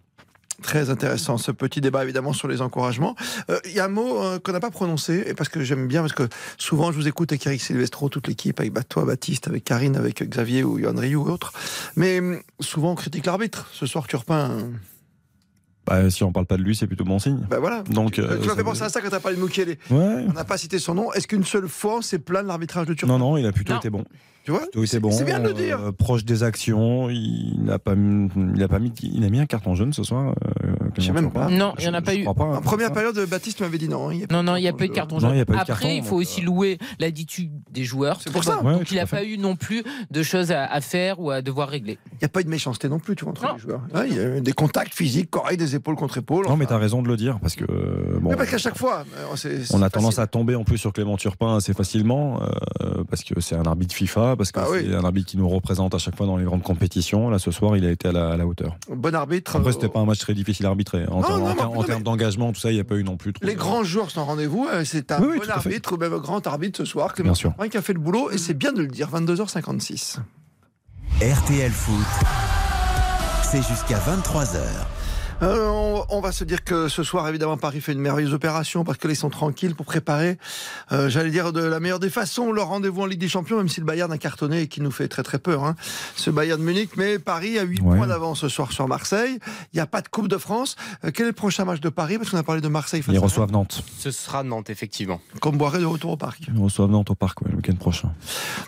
Très 0.62 0.90
intéressant 0.90 1.38
ce 1.38 1.50
petit 1.52 1.80
débat 1.80 2.02
évidemment 2.04 2.32
sur 2.32 2.46
les 2.48 2.60
encouragements. 2.60 3.14
Euh, 3.50 3.58
Il 3.64 3.72
y 3.72 3.80
a 3.80 3.86
un 3.86 3.88
mot 3.88 4.22
euh, 4.22 4.38
qu'on 4.38 4.52
n'a 4.52 4.60
pas 4.60 4.70
prononcé 4.70 5.24
et 5.26 5.34
parce 5.34 5.48
que 5.48 5.62
j'aime 5.62 5.86
bien 5.88 6.00
parce 6.02 6.12
que 6.12 6.28
souvent 6.58 6.92
je 6.92 6.96
vous 6.96 7.08
écoute 7.08 7.32
avec 7.32 7.46
Eric 7.46 7.60
Silvestro, 7.60 8.08
toute 8.08 8.28
l'équipe, 8.28 8.60
avec 8.60 8.88
toi 8.88 9.04
Baptiste, 9.04 9.48
avec 9.48 9.64
Karine, 9.64 9.96
avec 9.96 10.22
Xavier 10.22 10.62
ou 10.64 10.78
Yann 10.78 10.98
Rioux 10.98 11.22
ou 11.26 11.30
autres. 11.30 11.52
Mais 11.96 12.18
hum, 12.20 12.40
souvent 12.60 12.92
on 12.92 12.94
critique 12.94 13.26
l'arbitre. 13.26 13.68
Ce 13.72 13.86
soir 13.86 14.06
Turpin. 14.06 14.50
euh, 14.50 14.62
Bah, 15.86 16.10
si 16.10 16.22
on 16.24 16.32
parle 16.32 16.46
pas 16.46 16.56
de 16.56 16.62
lui, 16.62 16.76
c'est 16.76 16.86
plutôt 16.86 17.04
bon 17.04 17.18
signe. 17.18 17.40
Bah 17.50 17.58
voilà. 17.58 17.82
Donc, 17.84 18.12
tu 18.12 18.20
euh, 18.20 18.38
m'as 18.46 18.54
fait 18.54 18.62
penser 18.62 18.82
à 18.82 18.88
ça 18.90 19.00
quand 19.00 19.08
t'as 19.10 19.18
parlé 19.20 19.36
de 19.36 19.42
Moukielé. 19.42 19.78
Ouais. 19.90 20.24
On 20.28 20.32
n'a 20.32 20.44
pas 20.44 20.58
cité 20.58 20.78
son 20.78 20.94
nom. 20.94 21.12
Est-ce 21.14 21.26
qu'une 21.26 21.44
seule 21.44 21.68
fois 21.68 21.96
on 21.98 22.02
s'est 22.02 22.18
plaint 22.18 22.42
de 22.42 22.48
l'arbitrage 22.48 22.86
de 22.86 22.94
Turpin 22.94 23.12
Non, 23.18 23.18
non, 23.32 23.36
il 23.38 23.46
a 23.46 23.52
plutôt 23.52 23.74
été 23.76 23.90
bon. 23.90 24.04
Tu 24.44 24.52
vois 24.52 24.60
Plutôt 24.60 24.82
été 24.84 24.98
bon. 25.00 25.10
c'est 25.10 25.24
bien 25.24 25.38
de 25.38 25.48
le 25.48 25.54
dire. 25.54 25.78
euh, 25.80 25.92
proche 25.92 26.24
des 26.24 26.42
actions. 26.42 27.10
Il 27.10 27.62
n'a 27.62 27.78
pas, 27.78 27.94
mis- 27.94 28.30
il 28.54 28.62
a 28.62 28.68
pas 28.68 28.78
mis, 28.78 28.90
il 29.02 29.22
a 29.24 29.28
mis 29.28 29.38
un 29.38 29.46
carton 29.46 29.74
jaune 29.74 29.92
ce 29.92 30.02
soir. 30.02 30.34
euh, 30.64 30.72
Je 30.96 31.02
sais 31.02 31.12
même 31.12 31.30
pas. 31.30 31.48
Non, 31.50 31.74
il 31.78 31.82
n'y 31.82 31.88
en 31.90 31.94
a 31.94 32.00
pas 32.00 32.14
eu. 32.14 32.24
pas. 32.24 32.30
En 32.30 32.60
première 32.62 32.90
période, 32.92 33.18
Baptiste 33.28 33.60
m'avait 33.60 33.76
dit 33.78 33.88
non. 33.88 34.10
il 34.10 34.20
y 34.20 34.24
a 34.24 34.26
pas 34.26 34.34
Non, 34.36 34.42
non, 34.42 34.56
il 34.56 34.62
n'y 34.62 34.68
a 34.68 34.72
pas 34.72 34.84
eu 34.84 34.88
de 34.88 34.94
carton 34.94 35.16
Non, 35.20 35.28
jaune. 35.28 35.38
Après, 35.40 35.64
carton, 35.66 35.88
il 35.88 36.02
faut 36.02 36.10
donc, 36.16 36.20
aussi 36.20 36.40
louer 36.40 36.78
l'attitude 36.98 37.50
des 37.70 37.84
joueurs. 37.84 38.18
C'est 38.22 38.32
pour 38.32 38.44
ça. 38.44 38.56
Donc, 38.56 38.64
Ouais, 38.64 38.76
il 38.80 38.86
tout 38.86 38.94
n'a 38.94 39.06
pas 39.06 39.24
eu 39.24 39.36
non 39.38 39.56
plus 39.56 39.82
de 40.10 40.22
choses 40.22 40.52
à, 40.52 40.64
à 40.64 40.80
faire 40.80 41.20
ou 41.20 41.30
à 41.30 41.42
devoir 41.42 41.68
régler. 41.68 41.98
Il 42.12 42.18
n'y 42.22 42.26
a 42.26 42.28
pas 42.28 42.40
eu 42.40 42.44
de 42.44 42.50
méchanceté 42.50 42.88
non 42.88 42.98
plus, 42.98 43.16
tu 43.16 43.24
vois, 43.24 43.32
entre 43.32 43.52
les 43.54 43.58
joueurs. 43.60 43.82
Il 44.08 44.16
y 44.16 44.18
a 44.20 44.36
eu 44.38 44.40
des 44.40 44.52
contacts 44.52 44.94
physiques 44.94 45.30
corrects, 45.30 45.58
des 45.58 45.74
épaules 45.76 45.96
contre 45.96 46.18
épaules. 46.18 46.46
Non, 46.46 46.56
mais 46.56 46.66
t'as 46.66 46.78
raison 46.78 47.02
de 47.02 47.08
le 47.08 47.16
dire 47.16 47.38
parce 47.40 47.56
que 47.56 47.64
euh, 47.64 48.18
bon. 48.20 48.30
Mais 48.30 48.36
parce 48.36 48.50
qu'à 48.50 48.58
chaque 48.58 48.78
fois, 48.78 49.04
euh, 49.18 49.26
On 49.28 49.32
a 49.34 49.36
facile. 49.36 49.90
tendance 49.90 50.18
à 50.18 50.26
tomber 50.26 50.54
en 50.54 50.64
plus 50.64 50.78
sur 50.78 50.92
Clément 50.92 51.16
Turpin 51.16 51.56
assez 51.56 51.74
facilement 51.74 52.40
euh, 52.82 53.04
parce 53.08 53.22
que 53.22 53.38
c'est 53.40 53.54
un 53.56 53.64
arbitre 53.64 53.94
FIFA, 53.94 54.29
parce 54.36 54.52
que 54.52 54.60
Ah 54.60 54.66
oui. 54.70 54.86
c'est 54.88 54.94
un 54.94 55.04
arbitre 55.04 55.28
qui 55.30 55.36
nous 55.36 55.48
représente 55.48 55.94
à 55.94 55.98
chaque 55.98 56.16
fois 56.16 56.26
dans 56.26 56.36
les 56.36 56.44
grandes 56.44 56.62
compétitions. 56.62 57.30
Là, 57.30 57.38
ce 57.38 57.50
soir, 57.50 57.76
il 57.76 57.84
a 57.84 57.90
été 57.90 58.08
à 58.08 58.12
la, 58.12 58.30
à 58.30 58.36
la 58.36 58.46
hauteur. 58.46 58.76
Bon 58.88 59.14
arbitre. 59.14 59.56
Après, 59.56 59.68
euh, 59.68 59.72
c'était 59.72 59.88
pas 59.88 60.00
un 60.00 60.04
match 60.04 60.18
très 60.18 60.34
difficile 60.34 60.66
à 60.66 60.68
arbitrer. 60.70 61.06
En 61.08 61.20
Non, 61.20 61.22
termes- 61.22 61.40
non, 61.40 61.78
en 61.78 61.82
termes- 61.84 62.02
d'engagement, 62.02 62.52
tout 62.52 62.60
ça, 62.60 62.70
il 62.70 62.74
n'y 62.74 62.80
a 62.80 62.84
pas 62.84 62.96
eu 62.96 63.04
non 63.04 63.16
plus 63.16 63.32
trop. 63.32 63.46
Les 63.46 63.54
grands 63.54 63.84
joueurs 63.84 64.10
sont 64.10 64.20
en 64.20 64.24
rendez-vous. 64.26 64.68
euh, 64.72 64.84
C'est 64.84 65.12
un 65.12 65.20
Oui, 65.20 65.28
oui, 65.32 65.38
bon 65.38 65.50
arbitre 65.50 65.92
ou 65.92 65.96
même 65.96 66.12
un 66.12 66.18
grand 66.18 66.46
arbitre 66.46 66.78
ce 66.78 66.84
soir, 66.84 67.14
Clément 67.14 67.32
Bien 67.58 67.68
qui 67.68 67.76
a 67.76 67.82
fait 67.82 67.92
le 67.92 68.00
boulot. 68.00 68.30
Et 68.30 68.38
c'est 68.38 68.54
bien 68.54 68.72
de 68.72 68.80
le 68.82 68.88
dire, 68.88 69.08
22h56. 69.10 70.18
RTL 71.20 71.70
Foot, 71.70 72.06
c'est 73.42 73.62
jusqu'à 73.62 73.98
23h. 73.98 74.58
Euh, 75.42 75.68
on, 75.68 76.04
on 76.10 76.20
va 76.20 76.32
se 76.32 76.44
dire 76.44 76.64
que 76.64 76.88
ce 76.88 77.02
soir, 77.02 77.26
évidemment, 77.28 77.56
Paris 77.56 77.80
fait 77.80 77.92
une 77.92 78.00
merveilleuse 78.00 78.34
opération 78.34 78.84
parce 78.84 78.98
que 78.98 79.08
là, 79.08 79.14
ils 79.14 79.16
sont 79.16 79.30
tranquilles 79.30 79.74
pour 79.74 79.86
préparer, 79.86 80.38
euh, 80.92 81.08
j'allais 81.08 81.30
dire, 81.30 81.52
de 81.52 81.62
la 81.62 81.80
meilleure 81.80 81.98
des 82.00 82.10
façons 82.10 82.52
leur 82.52 82.68
rendez-vous 82.68 83.02
en 83.02 83.06
Ligue 83.06 83.20
des 83.20 83.28
Champions, 83.28 83.56
même 83.56 83.68
si 83.68 83.80
le 83.80 83.86
Bayern 83.86 84.10
a 84.12 84.18
cartonné 84.18 84.62
et 84.62 84.68
qui 84.68 84.80
nous 84.80 84.90
fait 84.90 85.08
très 85.08 85.22
très 85.22 85.38
peur, 85.38 85.64
hein, 85.64 85.76
ce 86.16 86.30
Bayern 86.30 86.60
de 86.60 86.64
Munich. 86.66 86.90
Mais 86.96 87.18
Paris 87.18 87.58
a 87.58 87.62
8 87.62 87.80
Ouais. 87.80 87.96
points 87.96 88.06
d'avance 88.06 88.40
ce 88.40 88.48
soir 88.48 88.72
sur 88.72 88.86
Marseille. 88.88 89.38
Il 89.72 89.76
n'y 89.76 89.80
a 89.80 89.86
pas 89.86 90.02
de 90.02 90.08
Coupe 90.08 90.28
de 90.28 90.36
France. 90.36 90.76
Euh, 91.04 91.10
quel 91.14 91.24
est 91.26 91.30
le 91.30 91.34
prochain 91.34 91.64
match 91.64 91.80
de 91.80 91.88
Paris? 91.88 92.18
Parce 92.18 92.30
qu'on 92.30 92.36
a 92.38 92.42
parlé 92.42 92.60
de 92.60 92.68
Marseille 92.68 93.00
face 93.02 93.14
Ils 93.14 93.18
reçoivent 93.18 93.50
Nantes. 93.52 93.82
Ce 93.98 94.10
sera 94.10 94.42
Nantes, 94.42 94.68
effectivement. 94.70 95.20
Comme 95.40 95.56
Boiré 95.56 95.78
de 95.78 95.86
retour 95.86 96.12
au 96.12 96.16
parc. 96.16 96.42
Ils 96.54 96.60
reçoivent 96.62 96.90
Nantes 96.90 97.10
au 97.10 97.14
parc 97.14 97.40
ouais, 97.42 97.48
le 97.50 97.56
week-end 97.56 97.74
prochain. 97.76 98.12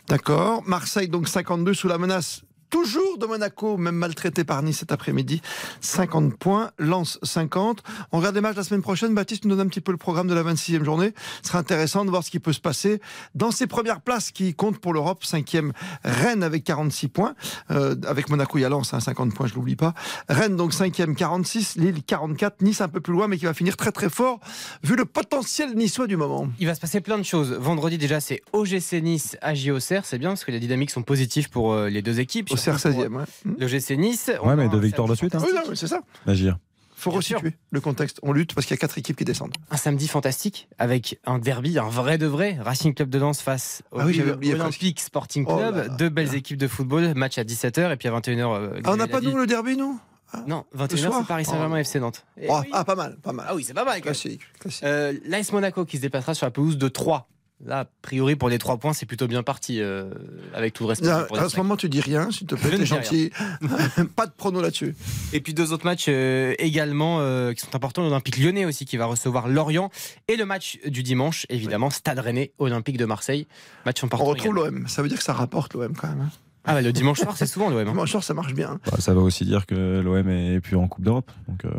D'accord. 0.08 0.62
Marseille, 0.66 1.08
donc 1.08 1.28
52 1.28 1.74
sous 1.74 1.88
la 1.88 1.98
menace. 1.98 2.42
Toujours 2.72 3.18
de 3.18 3.26
Monaco, 3.26 3.76
même 3.76 3.96
maltraité 3.96 4.44
par 4.44 4.62
Nice 4.62 4.78
cet 4.78 4.92
après-midi. 4.92 5.42
50 5.82 6.38
points, 6.38 6.70
Lance 6.78 7.18
50. 7.22 7.82
On 8.12 8.16
regarde 8.16 8.34
les 8.34 8.40
matchs 8.40 8.56
la 8.56 8.64
semaine 8.64 8.80
prochaine. 8.80 9.14
Baptiste 9.14 9.44
nous 9.44 9.50
donne 9.50 9.66
un 9.66 9.68
petit 9.68 9.82
peu 9.82 9.92
le 9.92 9.98
programme 9.98 10.26
de 10.26 10.32
la 10.32 10.42
26e 10.42 10.82
journée. 10.82 11.12
Ce 11.42 11.48
sera 11.48 11.58
intéressant 11.58 12.06
de 12.06 12.10
voir 12.10 12.24
ce 12.24 12.30
qui 12.30 12.40
peut 12.40 12.54
se 12.54 12.60
passer 12.60 13.02
dans 13.34 13.50
ces 13.50 13.66
premières 13.66 14.00
places 14.00 14.30
qui 14.30 14.54
comptent 14.54 14.78
pour 14.78 14.94
l'Europe. 14.94 15.22
5e, 15.22 15.72
Rennes 16.02 16.42
avec 16.42 16.64
46 16.64 17.08
points. 17.08 17.34
Euh, 17.70 17.94
avec 18.06 18.30
Monaco, 18.30 18.56
il 18.56 18.62
y 18.62 18.64
a 18.64 18.70
Lens, 18.70 18.94
hein, 18.94 19.00
50 19.00 19.34
points, 19.34 19.48
je 19.48 19.54
l'oublie 19.54 19.76
pas. 19.76 19.92
Rennes, 20.30 20.56
donc 20.56 20.72
5e, 20.72 21.14
46. 21.14 21.76
Lille, 21.76 22.02
44. 22.02 22.62
Nice 22.62 22.80
un 22.80 22.88
peu 22.88 23.02
plus 23.02 23.12
loin, 23.12 23.28
mais 23.28 23.36
qui 23.36 23.44
va 23.44 23.52
finir 23.52 23.76
très 23.76 23.92
très 23.92 24.08
fort, 24.08 24.40
vu 24.82 24.96
le 24.96 25.04
potentiel 25.04 25.76
niçois 25.76 26.06
du 26.06 26.16
moment. 26.16 26.48
Il 26.58 26.66
va 26.66 26.74
se 26.74 26.80
passer 26.80 27.02
plein 27.02 27.18
de 27.18 27.22
choses. 27.22 27.52
Vendredi, 27.52 27.98
déjà, 27.98 28.20
c'est 28.20 28.40
OGC 28.54 29.02
Nice, 29.02 29.36
AJ 29.42 29.68
Auxerre. 29.68 30.06
C'est 30.06 30.18
bien 30.18 30.30
parce 30.30 30.46
que 30.46 30.52
les 30.52 30.60
dynamiques 30.60 30.90
sont 30.90 31.02
positives 31.02 31.50
pour 31.50 31.74
euh, 31.74 31.90
les 31.90 32.00
deux 32.00 32.18
équipes. 32.18 32.48
Auxerre, 32.70 32.78
surtout 32.80 32.96
pour, 32.96 33.04
16e, 33.04 33.16
ouais. 33.16 33.24
euh, 33.46 33.54
L'OGC 33.58 33.90
Nice. 33.98 34.30
On 34.42 34.48
Ouais, 34.48 34.56
mais 34.56 34.68
deux 34.68 34.78
victoires 34.78 35.08
de 35.08 35.14
suite. 35.14 35.34
Hein. 35.34 35.38
Oui, 35.42 35.50
non, 35.54 35.62
mais 35.68 35.76
c'est 35.76 35.86
ça. 35.88 36.00
Agir. 36.26 36.58
faut 36.94 37.10
Bien 37.10 37.16
resituer 37.18 37.54
le 37.70 37.80
contexte. 37.80 38.20
On 38.22 38.32
lutte 38.32 38.54
parce 38.54 38.66
qu'il 38.66 38.74
y 38.74 38.78
a 38.78 38.80
quatre 38.80 38.96
équipes 38.98 39.16
qui 39.16 39.24
descendent. 39.24 39.52
un 39.70 39.76
samedi 39.76 40.06
fantastique 40.08 40.68
avec 40.78 41.18
un 41.26 41.38
derby, 41.38 41.78
un 41.78 41.88
vrai 41.88 42.18
de 42.18 42.26
vrai. 42.26 42.58
Racing 42.60 42.94
Club 42.94 43.08
de 43.10 43.18
Lens 43.18 43.40
face 43.42 43.82
au 43.90 44.00
Ah 44.00 44.06
oui, 44.06 44.22
Olympique 44.52 45.00
Sporting 45.00 45.44
Oh 45.48 45.56
Club. 45.56 45.76
là 45.76 45.82
là. 45.84 45.88
Deux 45.88 46.08
belles 46.08 46.34
équipes 46.34 46.58
de 46.58 46.68
football. 46.68 47.12
Match 47.14 47.38
à 47.38 47.44
17h 47.44 47.92
et 47.92 47.96
puis 47.96 48.08
à 48.08 48.12
21h. 48.12 48.54
euh, 48.54 48.80
Ah, 48.84 48.92
on 48.92 48.96
n'a 48.96 49.06
pas 49.08 49.20
nous 49.20 49.36
le 49.36 49.46
derby, 49.46 49.76
nous? 49.76 49.98
Non, 50.46 50.64
Le 50.72 50.78
21h 50.78 50.96
soir? 50.98 51.18
C'est 51.20 51.26
Paris 51.28 51.44
Saint-Germain 51.44 51.76
Oh. 51.76 51.80
FC 51.80 52.00
Nantes. 52.00 52.24
Oh, 52.48 52.60
oui. 52.62 52.68
Ah, 52.72 52.84
pas 52.84 52.94
mal, 52.94 53.18
pas 53.22 53.32
mal. 53.34 53.44
Ah 53.50 53.54
oui, 53.54 53.64
c'est 53.64 53.74
pas 53.74 53.84
mal. 53.84 54.00
Classique, 54.00 54.40
classique. 54.58 54.82
Euh, 54.84 55.12
L'AS 55.26 55.52
Monaco 55.52 55.84
qui 55.84 55.98
se 55.98 56.02
déplacera 56.02 56.32
sur 56.32 56.46
la 56.46 56.50
pelouse 56.50 56.78
de 56.78 56.88
3. 56.88 57.28
Là, 57.64 57.80
a 57.80 57.84
priori, 58.02 58.34
pour 58.34 58.48
les 58.48 58.58
3 58.58 58.76
points, 58.78 58.92
c'est 58.92 59.06
plutôt 59.06 59.28
bien 59.28 59.44
parti, 59.44 59.80
euh, 59.80 60.10
avec 60.52 60.72
tout 60.74 60.82
le 60.82 60.88
respect. 60.88 61.06
Là, 61.06 61.28
à 61.32 61.42
ce 61.44 61.48
cinq. 61.50 61.58
moment, 61.58 61.76
tu 61.76 61.88
dis 61.88 62.00
rien, 62.00 62.30
s'il 62.32 62.46
te 62.48 62.56
plaît, 62.56 62.76
t'es 62.76 62.84
gentil. 62.86 63.30
pas 64.16 64.26
de 64.26 64.32
prono 64.32 64.60
là-dessus. 64.60 64.96
Et 65.32 65.40
puis 65.40 65.54
deux 65.54 65.72
autres 65.72 65.84
matchs 65.84 66.06
euh, 66.08 66.54
également 66.58 67.18
euh, 67.20 67.52
qui 67.52 67.60
sont 67.60 67.74
importants. 67.76 68.02
L'Olympique 68.02 68.38
lyonnais 68.38 68.64
aussi 68.64 68.84
qui 68.84 68.96
va 68.96 69.06
recevoir 69.06 69.46
Lorient. 69.48 69.90
Et 70.26 70.36
le 70.36 70.44
match 70.44 70.80
du 70.86 71.04
dimanche, 71.04 71.46
évidemment, 71.50 71.90
Stade 71.90 72.18
Rennais, 72.18 72.52
Olympique 72.58 72.96
de 72.96 73.04
Marseille. 73.04 73.46
Match 73.86 74.02
On 74.02 74.06
important. 74.06 74.24
retrouve 74.24 74.56
également. 74.58 74.78
l'OM. 74.80 74.88
Ça 74.88 75.02
veut 75.02 75.08
dire 75.08 75.18
que 75.18 75.24
ça 75.24 75.32
rapporte 75.32 75.74
l'OM 75.74 75.94
quand 75.94 76.08
même. 76.08 76.20
hein. 76.22 76.30
Ah, 76.64 76.74
bah, 76.74 76.82
le 76.82 76.92
dimanche 76.92 77.20
soir, 77.20 77.36
c'est 77.36 77.46
souvent 77.46 77.70
l'OM. 77.70 77.78
hein. 77.86 77.90
Dimanche 77.92 78.10
soir, 78.10 78.24
ça 78.24 78.34
marche 78.34 78.54
bien. 78.54 78.80
Bah, 78.90 78.96
ça 78.98 79.14
va 79.14 79.20
aussi 79.20 79.44
dire 79.44 79.66
que 79.66 80.00
l'OM 80.00 80.28
est 80.28 80.60
plus 80.60 80.74
en 80.76 80.88
Coupe 80.88 81.04
d'Europe. 81.04 81.30
Donc, 81.46 81.64
euh, 81.64 81.70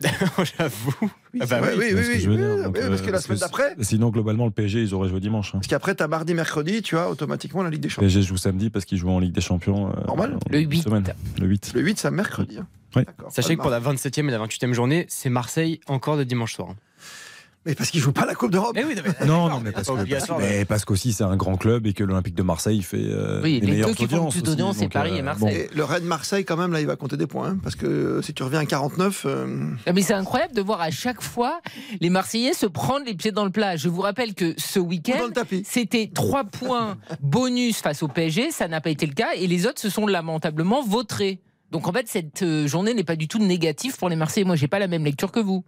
J'avoue. 0.58 1.10
Ah 1.40 1.46
bah 1.46 1.60
oui, 1.62 1.68
oui, 1.78 1.84
oui, 1.86 1.92
que 1.92 1.96
oui, 1.96 2.26
oui, 2.26 2.36
oui, 2.36 2.62
Donc, 2.64 2.78
parce 2.78 3.00
que 3.00 3.10
la 3.10 3.18
euh, 3.18 3.20
semaine 3.20 3.38
d'après, 3.38 3.74
Sinon, 3.80 4.10
globalement, 4.10 4.44
le 4.44 4.50
PSG, 4.50 4.82
ils 4.82 4.94
auraient 4.94 5.08
joué 5.08 5.20
dimanche. 5.20 5.48
hein. 5.54 5.58
parce 5.58 5.66
qu'après, 5.68 5.94
t'as 5.94 6.06
mardi, 6.08 6.34
mercredi, 6.34 6.82
tu 6.82 6.96
as 6.98 7.08
automatiquement 7.08 7.62
la 7.62 7.70
Ligue 7.70 7.80
des 7.80 7.88
Le 7.88 7.92
Champions. 7.92 8.08
PSG 8.08 8.22
joue 8.22 8.36
samedi 8.36 8.68
parce 8.70 8.84
qu'ils 8.84 8.98
jouent 8.98 9.10
en 9.10 9.18
Ligue 9.18 9.32
des 9.32 9.40
Champions. 9.40 9.88
euh, 9.90 10.04
Normal. 10.06 10.38
Le 10.50 10.58
8. 10.60 10.82
semaine. 10.82 11.04
Le 11.40 11.46
8. 11.46 11.72
Le 11.74 11.80
8, 11.80 11.98
c'est 11.98 12.08
un 12.08 12.12
mercredi. 12.12 12.58
hein. 12.58 12.66
Oui. 12.94 13.04
D'accord. 13.06 13.32
Sachez 13.32 13.56
que 13.56 13.60
pour 13.62 13.70
de 13.70 13.74
la 13.76 13.80
27e 13.80 14.28
et 14.28 14.30
la 14.30 14.38
28e 14.46 14.72
journée, 14.74 15.06
c'est 15.08 15.30
Marseille 15.30 15.80
encore 15.86 16.16
le 16.16 16.26
dimanche 16.26 16.54
soir. 16.54 16.74
Mais 17.64 17.74
parce 17.76 17.90
qu'ils 17.90 18.00
jouent 18.00 18.12
pas 18.12 18.26
la 18.26 18.34
Coupe 18.34 18.50
d'Europe. 18.50 18.72
Mais 18.74 18.84
oui, 18.84 18.94
non, 18.96 19.02
mais- 19.06 19.26
Non, 19.26 19.48
non, 19.48 19.60
mais 19.60 19.70
parce, 19.70 19.86
que, 19.88 19.92
parce, 20.10 20.66
parce 20.68 20.84
qu'aussi 20.84 21.12
c'est 21.12 21.22
un 21.24 21.36
grand 21.36 21.56
club 21.56 21.86
et 21.86 21.92
que 21.92 22.02
l'Olympique 22.02 22.34
de 22.34 22.42
Marseille 22.42 22.82
fait 22.82 22.96
euh, 22.98 23.40
Oui, 23.42 23.54
les, 23.54 23.60
les 23.60 23.72
meilleures 23.72 23.88
deux 23.90 23.94
qui 23.94 24.06
font 24.08 24.28
plus 24.30 24.42
d'audience, 24.42 24.70
aussi, 24.76 24.80
c'est 24.80 24.88
Paris 24.88 25.16
et 25.16 25.22
Marseille. 25.22 25.54
Et 25.56 25.68
le 25.74 25.84
Rennes 25.84 26.04
Marseille, 26.04 26.44
quand 26.44 26.56
même, 26.56 26.72
là, 26.72 26.80
il 26.80 26.86
va 26.88 26.96
compter 26.96 27.16
des 27.16 27.26
points. 27.28 27.50
hein, 27.50 27.58
parce 27.62 27.76
que 27.76 27.86
euh, 27.86 28.22
si 28.22 28.34
tu 28.34 28.42
reviens 28.42 28.60
à 28.60 28.66
49, 28.66 29.22
euh, 29.26 29.68
Ah, 29.86 29.92
Mais 29.92 30.02
c'est 30.02 30.14
incroyable 30.14 30.54
de 30.54 30.60
voir 30.62 30.80
à 30.80 30.90
chaque 30.90 31.22
fois 31.22 31.60
les 32.00 32.10
Marseillais 32.10 32.52
se 32.52 32.66
prendre 32.66 33.06
les 33.06 33.14
pieds 33.14 33.30
dans 33.32 33.44
le 33.44 33.50
plat. 33.50 33.76
Je 33.76 33.88
vous 33.88 34.00
rappelle 34.00 34.34
que 34.34 34.54
ce 34.58 34.80
week-end, 34.80 35.28
c'était 35.64 36.10
3 36.12 36.44
points 36.50 36.98
bonus 37.20 37.78
face 37.80 38.02
au 38.02 38.08
PSG. 38.08 38.50
Ça 38.50 38.66
n'a 38.68 38.80
pas 38.80 38.90
été 38.90 39.06
le 39.06 39.14
cas. 39.14 39.34
Et 39.36 39.46
les 39.46 39.66
autres 39.66 39.80
se 39.80 39.88
sont 39.88 40.06
lamentablement 40.06 40.82
vautrés. 40.82 41.40
Donc 41.70 41.86
en 41.88 41.92
fait, 41.92 42.06
cette 42.08 42.42
euh, 42.42 42.66
journée 42.66 42.92
n'est 42.92 43.04
pas 43.04 43.16
du 43.16 43.28
tout 43.28 43.38
négative 43.38 43.96
pour 43.96 44.08
les 44.08 44.16
Marseillais. 44.16 44.44
Moi, 44.44 44.56
j'ai 44.56 44.68
pas 44.68 44.78
la 44.78 44.88
même 44.88 45.04
lecture 45.04 45.30
que 45.32 45.40
vous. 45.40 45.64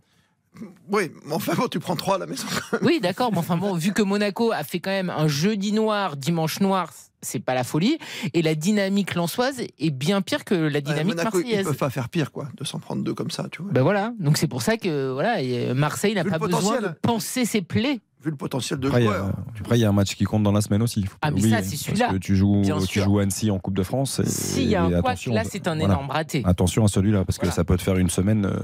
Oui, 0.88 1.10
mais 1.26 1.32
enfin 1.34 1.54
bon, 1.54 1.68
tu 1.68 1.80
prends 1.80 1.96
3 1.96 2.16
à 2.16 2.18
la 2.18 2.26
maison. 2.26 2.46
Oui, 2.82 3.00
d'accord. 3.00 3.32
Mais 3.32 3.38
enfin 3.38 3.56
bon, 3.56 3.74
vu 3.74 3.92
que 3.92 4.02
Monaco 4.02 4.52
a 4.52 4.62
fait 4.64 4.80
quand 4.80 4.90
même 4.90 5.10
un 5.10 5.26
jeudi 5.28 5.72
noir, 5.72 6.16
dimanche 6.16 6.60
noir, 6.60 6.92
c'est 7.22 7.40
pas 7.40 7.54
la 7.54 7.64
folie. 7.64 7.98
Et 8.34 8.42
la 8.42 8.54
dynamique 8.54 9.14
lançoise 9.14 9.60
est 9.60 9.90
bien 9.90 10.20
pire 10.22 10.44
que 10.44 10.54
la 10.54 10.80
dynamique 10.80 11.16
Monaco, 11.16 11.38
ils 11.38 11.42
marseillaise. 11.42 11.66
peuvent 11.66 11.76
pas 11.76 11.90
faire 11.90 12.08
pire, 12.08 12.30
quoi, 12.30 12.48
de 12.56 12.64
s'en 12.64 12.78
prendre 12.78 13.02
deux 13.02 13.14
comme 13.14 13.30
ça, 13.30 13.46
tu 13.50 13.62
vois. 13.62 13.72
Ben 13.72 13.82
voilà. 13.82 14.12
Donc 14.18 14.36
c'est 14.36 14.46
pour 14.46 14.62
ça 14.62 14.76
que 14.76 15.10
voilà, 15.10 15.38
Marseille 15.74 16.14
n'a 16.14 16.24
pas 16.24 16.38
besoin 16.38 16.80
de 16.80 16.88
penser 17.02 17.44
ses 17.44 17.62
plaies. 17.62 18.00
Vu 18.24 18.30
le 18.30 18.36
potentiel 18.36 18.78
de 18.80 18.88
Après, 18.88 19.02
joueurs. 19.02 19.32
après, 19.60 19.76
il 19.78 19.82
y 19.82 19.84
a 19.84 19.88
un 19.90 19.92
match 19.92 20.14
qui 20.14 20.24
compte 20.24 20.42
dans 20.42 20.52
la 20.52 20.62
semaine 20.62 20.80
aussi. 20.82 21.00
il 21.00 21.06
faut 21.08 21.18
pas 21.20 21.28
Ah, 21.28 21.30
mais 21.30 21.40
ça, 21.42 21.46
c'est 21.62 21.70
parce 21.70 21.82
celui-là. 21.82 22.08
que 22.12 22.16
tu 22.16 22.34
joues, 22.36 22.62
Bien 22.62 22.78
tu 22.78 22.86
sûr. 22.86 23.04
joues 23.04 23.18
Annecy 23.18 23.50
en 23.50 23.58
Coupe 23.58 23.76
de 23.76 23.82
France. 23.82 24.18
et- 24.20 24.26
S'il 24.26 24.68
y 24.68 24.74
a 24.74 24.82
un 24.84 24.92
attention, 24.94 25.34
là, 25.34 25.42
c'est 25.44 25.68
un 25.68 25.74
voilà. 25.76 25.92
énorme 25.92 26.10
raté. 26.10 26.42
Attention 26.46 26.84
à 26.84 26.88
celui-là, 26.88 27.24
parce 27.26 27.36
que 27.38 27.50
ça 27.50 27.64
peut 27.64 27.76
te 27.76 27.82
faire 27.82 27.96
une 27.98 28.08
semaine 28.08 28.46
euh, 28.46 28.58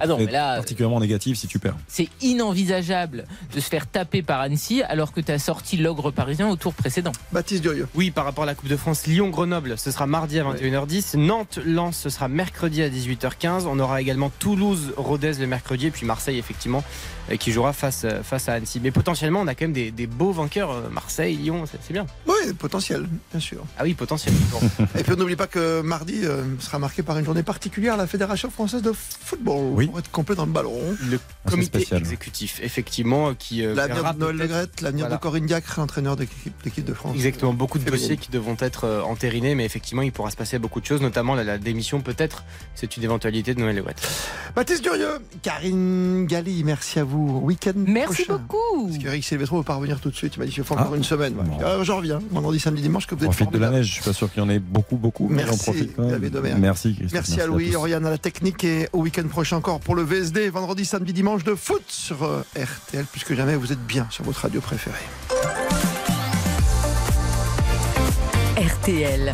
Ah 0.00 0.06
non, 0.08 0.16
très- 0.16 0.26
mais 0.26 0.32
là, 0.32 0.56
particulièrement 0.56 0.98
négative 0.98 1.36
si 1.36 1.46
tu 1.46 1.58
perds. 1.60 1.76
C'est 1.86 2.08
inenvisageable 2.20 3.24
de 3.54 3.60
se 3.60 3.68
faire 3.68 3.86
taper 3.86 4.22
par 4.22 4.40
Annecy 4.40 4.82
alors 4.82 5.12
que 5.12 5.20
tu 5.20 5.30
as 5.32 5.38
sorti 5.38 5.76
l'ogre 5.76 6.10
parisien 6.10 6.48
au 6.48 6.56
tour 6.56 6.74
précédent. 6.74 7.12
Baptiste 7.32 7.62
Durieux. 7.62 7.86
Oui, 7.94 8.10
par 8.10 8.24
rapport 8.24 8.42
à 8.44 8.46
la 8.46 8.54
Coupe 8.54 8.68
de 8.68 8.76
France, 8.76 9.06
Lyon-Grenoble, 9.06 9.78
ce 9.78 9.90
sera 9.90 10.06
mardi 10.06 10.38
à 10.40 10.44
21h10. 10.44 11.16
Nantes-Lens, 11.16 11.96
ce 11.96 12.08
sera 12.10 12.28
mercredi 12.28 12.82
à 12.82 12.88
18h15. 12.88 13.66
On 13.66 13.78
aura 13.78 14.00
également 14.00 14.30
Toulouse-Rodez 14.38 15.34
le 15.38 15.46
mercredi. 15.46 15.86
Et 15.86 15.90
puis 15.90 16.06
Marseille, 16.06 16.38
effectivement, 16.38 16.82
euh, 17.23 17.23
qui 17.38 17.52
jouera 17.52 17.72
face, 17.72 18.02
euh, 18.04 18.22
face 18.22 18.48
à 18.48 18.54
Annecy. 18.54 18.80
Mais 18.82 18.90
potentiellement, 18.90 19.40
on 19.40 19.46
a 19.46 19.54
quand 19.54 19.64
même 19.64 19.72
des, 19.72 19.90
des 19.90 20.06
beaux 20.06 20.32
vainqueurs. 20.32 20.70
euh, 20.70 20.88
Marseille, 20.90 21.36
Lyon, 21.36 21.64
c'est 21.70 21.78
c'est 21.82 21.92
bien. 21.92 22.06
Oui, 22.26 22.52
potentiel, 22.58 23.06
bien 23.30 23.40
sûr. 23.40 23.64
Ah 23.78 23.82
oui, 23.84 23.94
potentiel. 23.94 24.34
Et 24.98 25.02
puis 25.02 25.12
on 25.12 25.16
n'oublie 25.16 25.36
pas 25.36 25.46
que 25.46 25.80
mardi 25.80 26.20
euh, 26.24 26.42
sera 26.60 26.78
marqué 26.78 27.02
par 27.02 27.18
une 27.18 27.24
journée 27.24 27.42
particulière, 27.42 27.96
la 27.96 28.06
Fédération 28.06 28.50
française 28.50 28.82
de 28.82 28.92
football. 28.92 29.86
Pour 29.86 29.98
être 29.98 30.10
complet 30.10 30.36
dans 30.36 30.46
le 30.46 30.52
ballon. 30.52 30.78
Le 31.08 31.18
comité 31.48 31.86
exécutif, 31.96 32.60
effectivement, 32.62 33.34
qui. 33.34 33.64
euh, 33.64 33.74
L'avenir 33.74 33.96
verra 33.96 34.12
de 34.12 34.18
Noël 34.18 34.36
Legrette, 34.36 34.80
l'avenir 34.80 35.04
Voilà. 35.06 35.16
de 35.16 35.20
Corinne 35.22 35.46
Diacre, 35.46 35.78
entraîneur 35.78 36.16
d'équipe 36.16 36.54
d'équipe 36.62 36.84
de 36.84 36.94
France. 36.94 37.14
Exactement, 37.16 37.52
beaucoup 37.54 37.78
de 37.78 37.84
dossiers 37.84 38.16
qui 38.16 38.30
devront 38.30 38.56
être 38.60 38.84
euh, 38.84 39.02
entérinés, 39.02 39.54
mais 39.54 39.64
effectivement, 39.64 40.02
il 40.02 40.12
pourra 40.12 40.30
se 40.30 40.36
passer 40.36 40.58
beaucoup 40.58 40.80
de 40.80 40.86
choses, 40.86 41.00
notamment 41.00 41.34
la, 41.34 41.44
la 41.44 41.58
démission, 41.58 42.00
peut-être. 42.00 42.44
C'est 42.74 42.96
une 42.96 43.02
éventualité 43.04 43.54
de 43.54 43.60
Noël 43.60 43.76
Legrette. 43.76 44.06
Baptiste 44.54 44.82
Durieux, 44.82 45.18
Karine 45.42 46.26
Galli, 46.26 46.64
merci 46.64 46.98
à 46.98 47.04
vous. 47.04 47.13
Week-end 47.16 47.72
Merci 47.76 48.24
prochain. 48.24 48.38
beaucoup. 48.38 48.86
Parce 48.88 48.98
qu'Eric 48.98 49.24
Silvestro 49.24 49.56
ne 49.56 49.60
veut 49.60 49.64
pas 49.64 49.74
revenir 49.74 50.00
tout 50.00 50.10
de 50.10 50.14
suite. 50.16 50.34
Il 50.36 50.40
m'a 50.40 50.46
dit 50.46 50.52
qu'il 50.52 50.64
faut 50.64 50.74
encore 50.74 50.94
une 50.94 51.04
semaine. 51.04 51.34
Ah, 51.64 51.82
J'en 51.82 51.98
reviens, 51.98 52.20
vendredi, 52.30 52.58
samedi, 52.60 52.82
dimanche, 52.82 53.06
que 53.06 53.14
vous 53.14 53.24
êtes 53.24 53.30
Profite 53.30 53.52
de 53.52 53.58
la 53.58 53.70
neige, 53.70 53.86
je 53.86 53.92
suis 53.94 54.02
pas 54.02 54.12
sûr 54.12 54.32
qu'il 54.32 54.42
y 54.42 54.46
en 54.46 54.50
ait 54.50 54.58
beaucoup, 54.58 54.96
beaucoup, 54.96 55.28
mais 55.28 55.44
Merci, 55.44 55.52
on 55.60 55.72
profite 55.72 55.96
quand 55.96 56.02
même. 56.02 56.10
David 56.12 56.36
Omer. 56.36 56.58
Merci, 56.58 56.94
Christophe. 56.94 57.12
Merci, 57.12 57.40
à 57.40 57.46
Louis. 57.46 57.74
Oriane 57.76 58.04
à 58.06 58.10
la 58.10 58.18
technique 58.18 58.64
et 58.64 58.88
au 58.92 59.00
week-end 59.02 59.26
prochain 59.28 59.56
encore 59.56 59.80
pour 59.80 59.94
le 59.94 60.02
VSD, 60.02 60.48
vendredi, 60.50 60.84
samedi, 60.84 61.12
dimanche 61.12 61.44
de 61.44 61.54
foot 61.54 61.82
sur 61.88 62.22
euh, 62.24 62.42
RTL. 62.56 63.04
Plus 63.06 63.24
que 63.24 63.34
jamais, 63.34 63.56
vous 63.56 63.72
êtes 63.72 63.84
bien 63.86 64.06
sur 64.10 64.24
votre 64.24 64.40
radio 64.40 64.60
préférée. 64.60 64.94
RTL. 68.56 69.32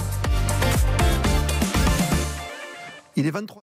Il 3.17 3.26
est 3.26 3.31
23. 3.31 3.62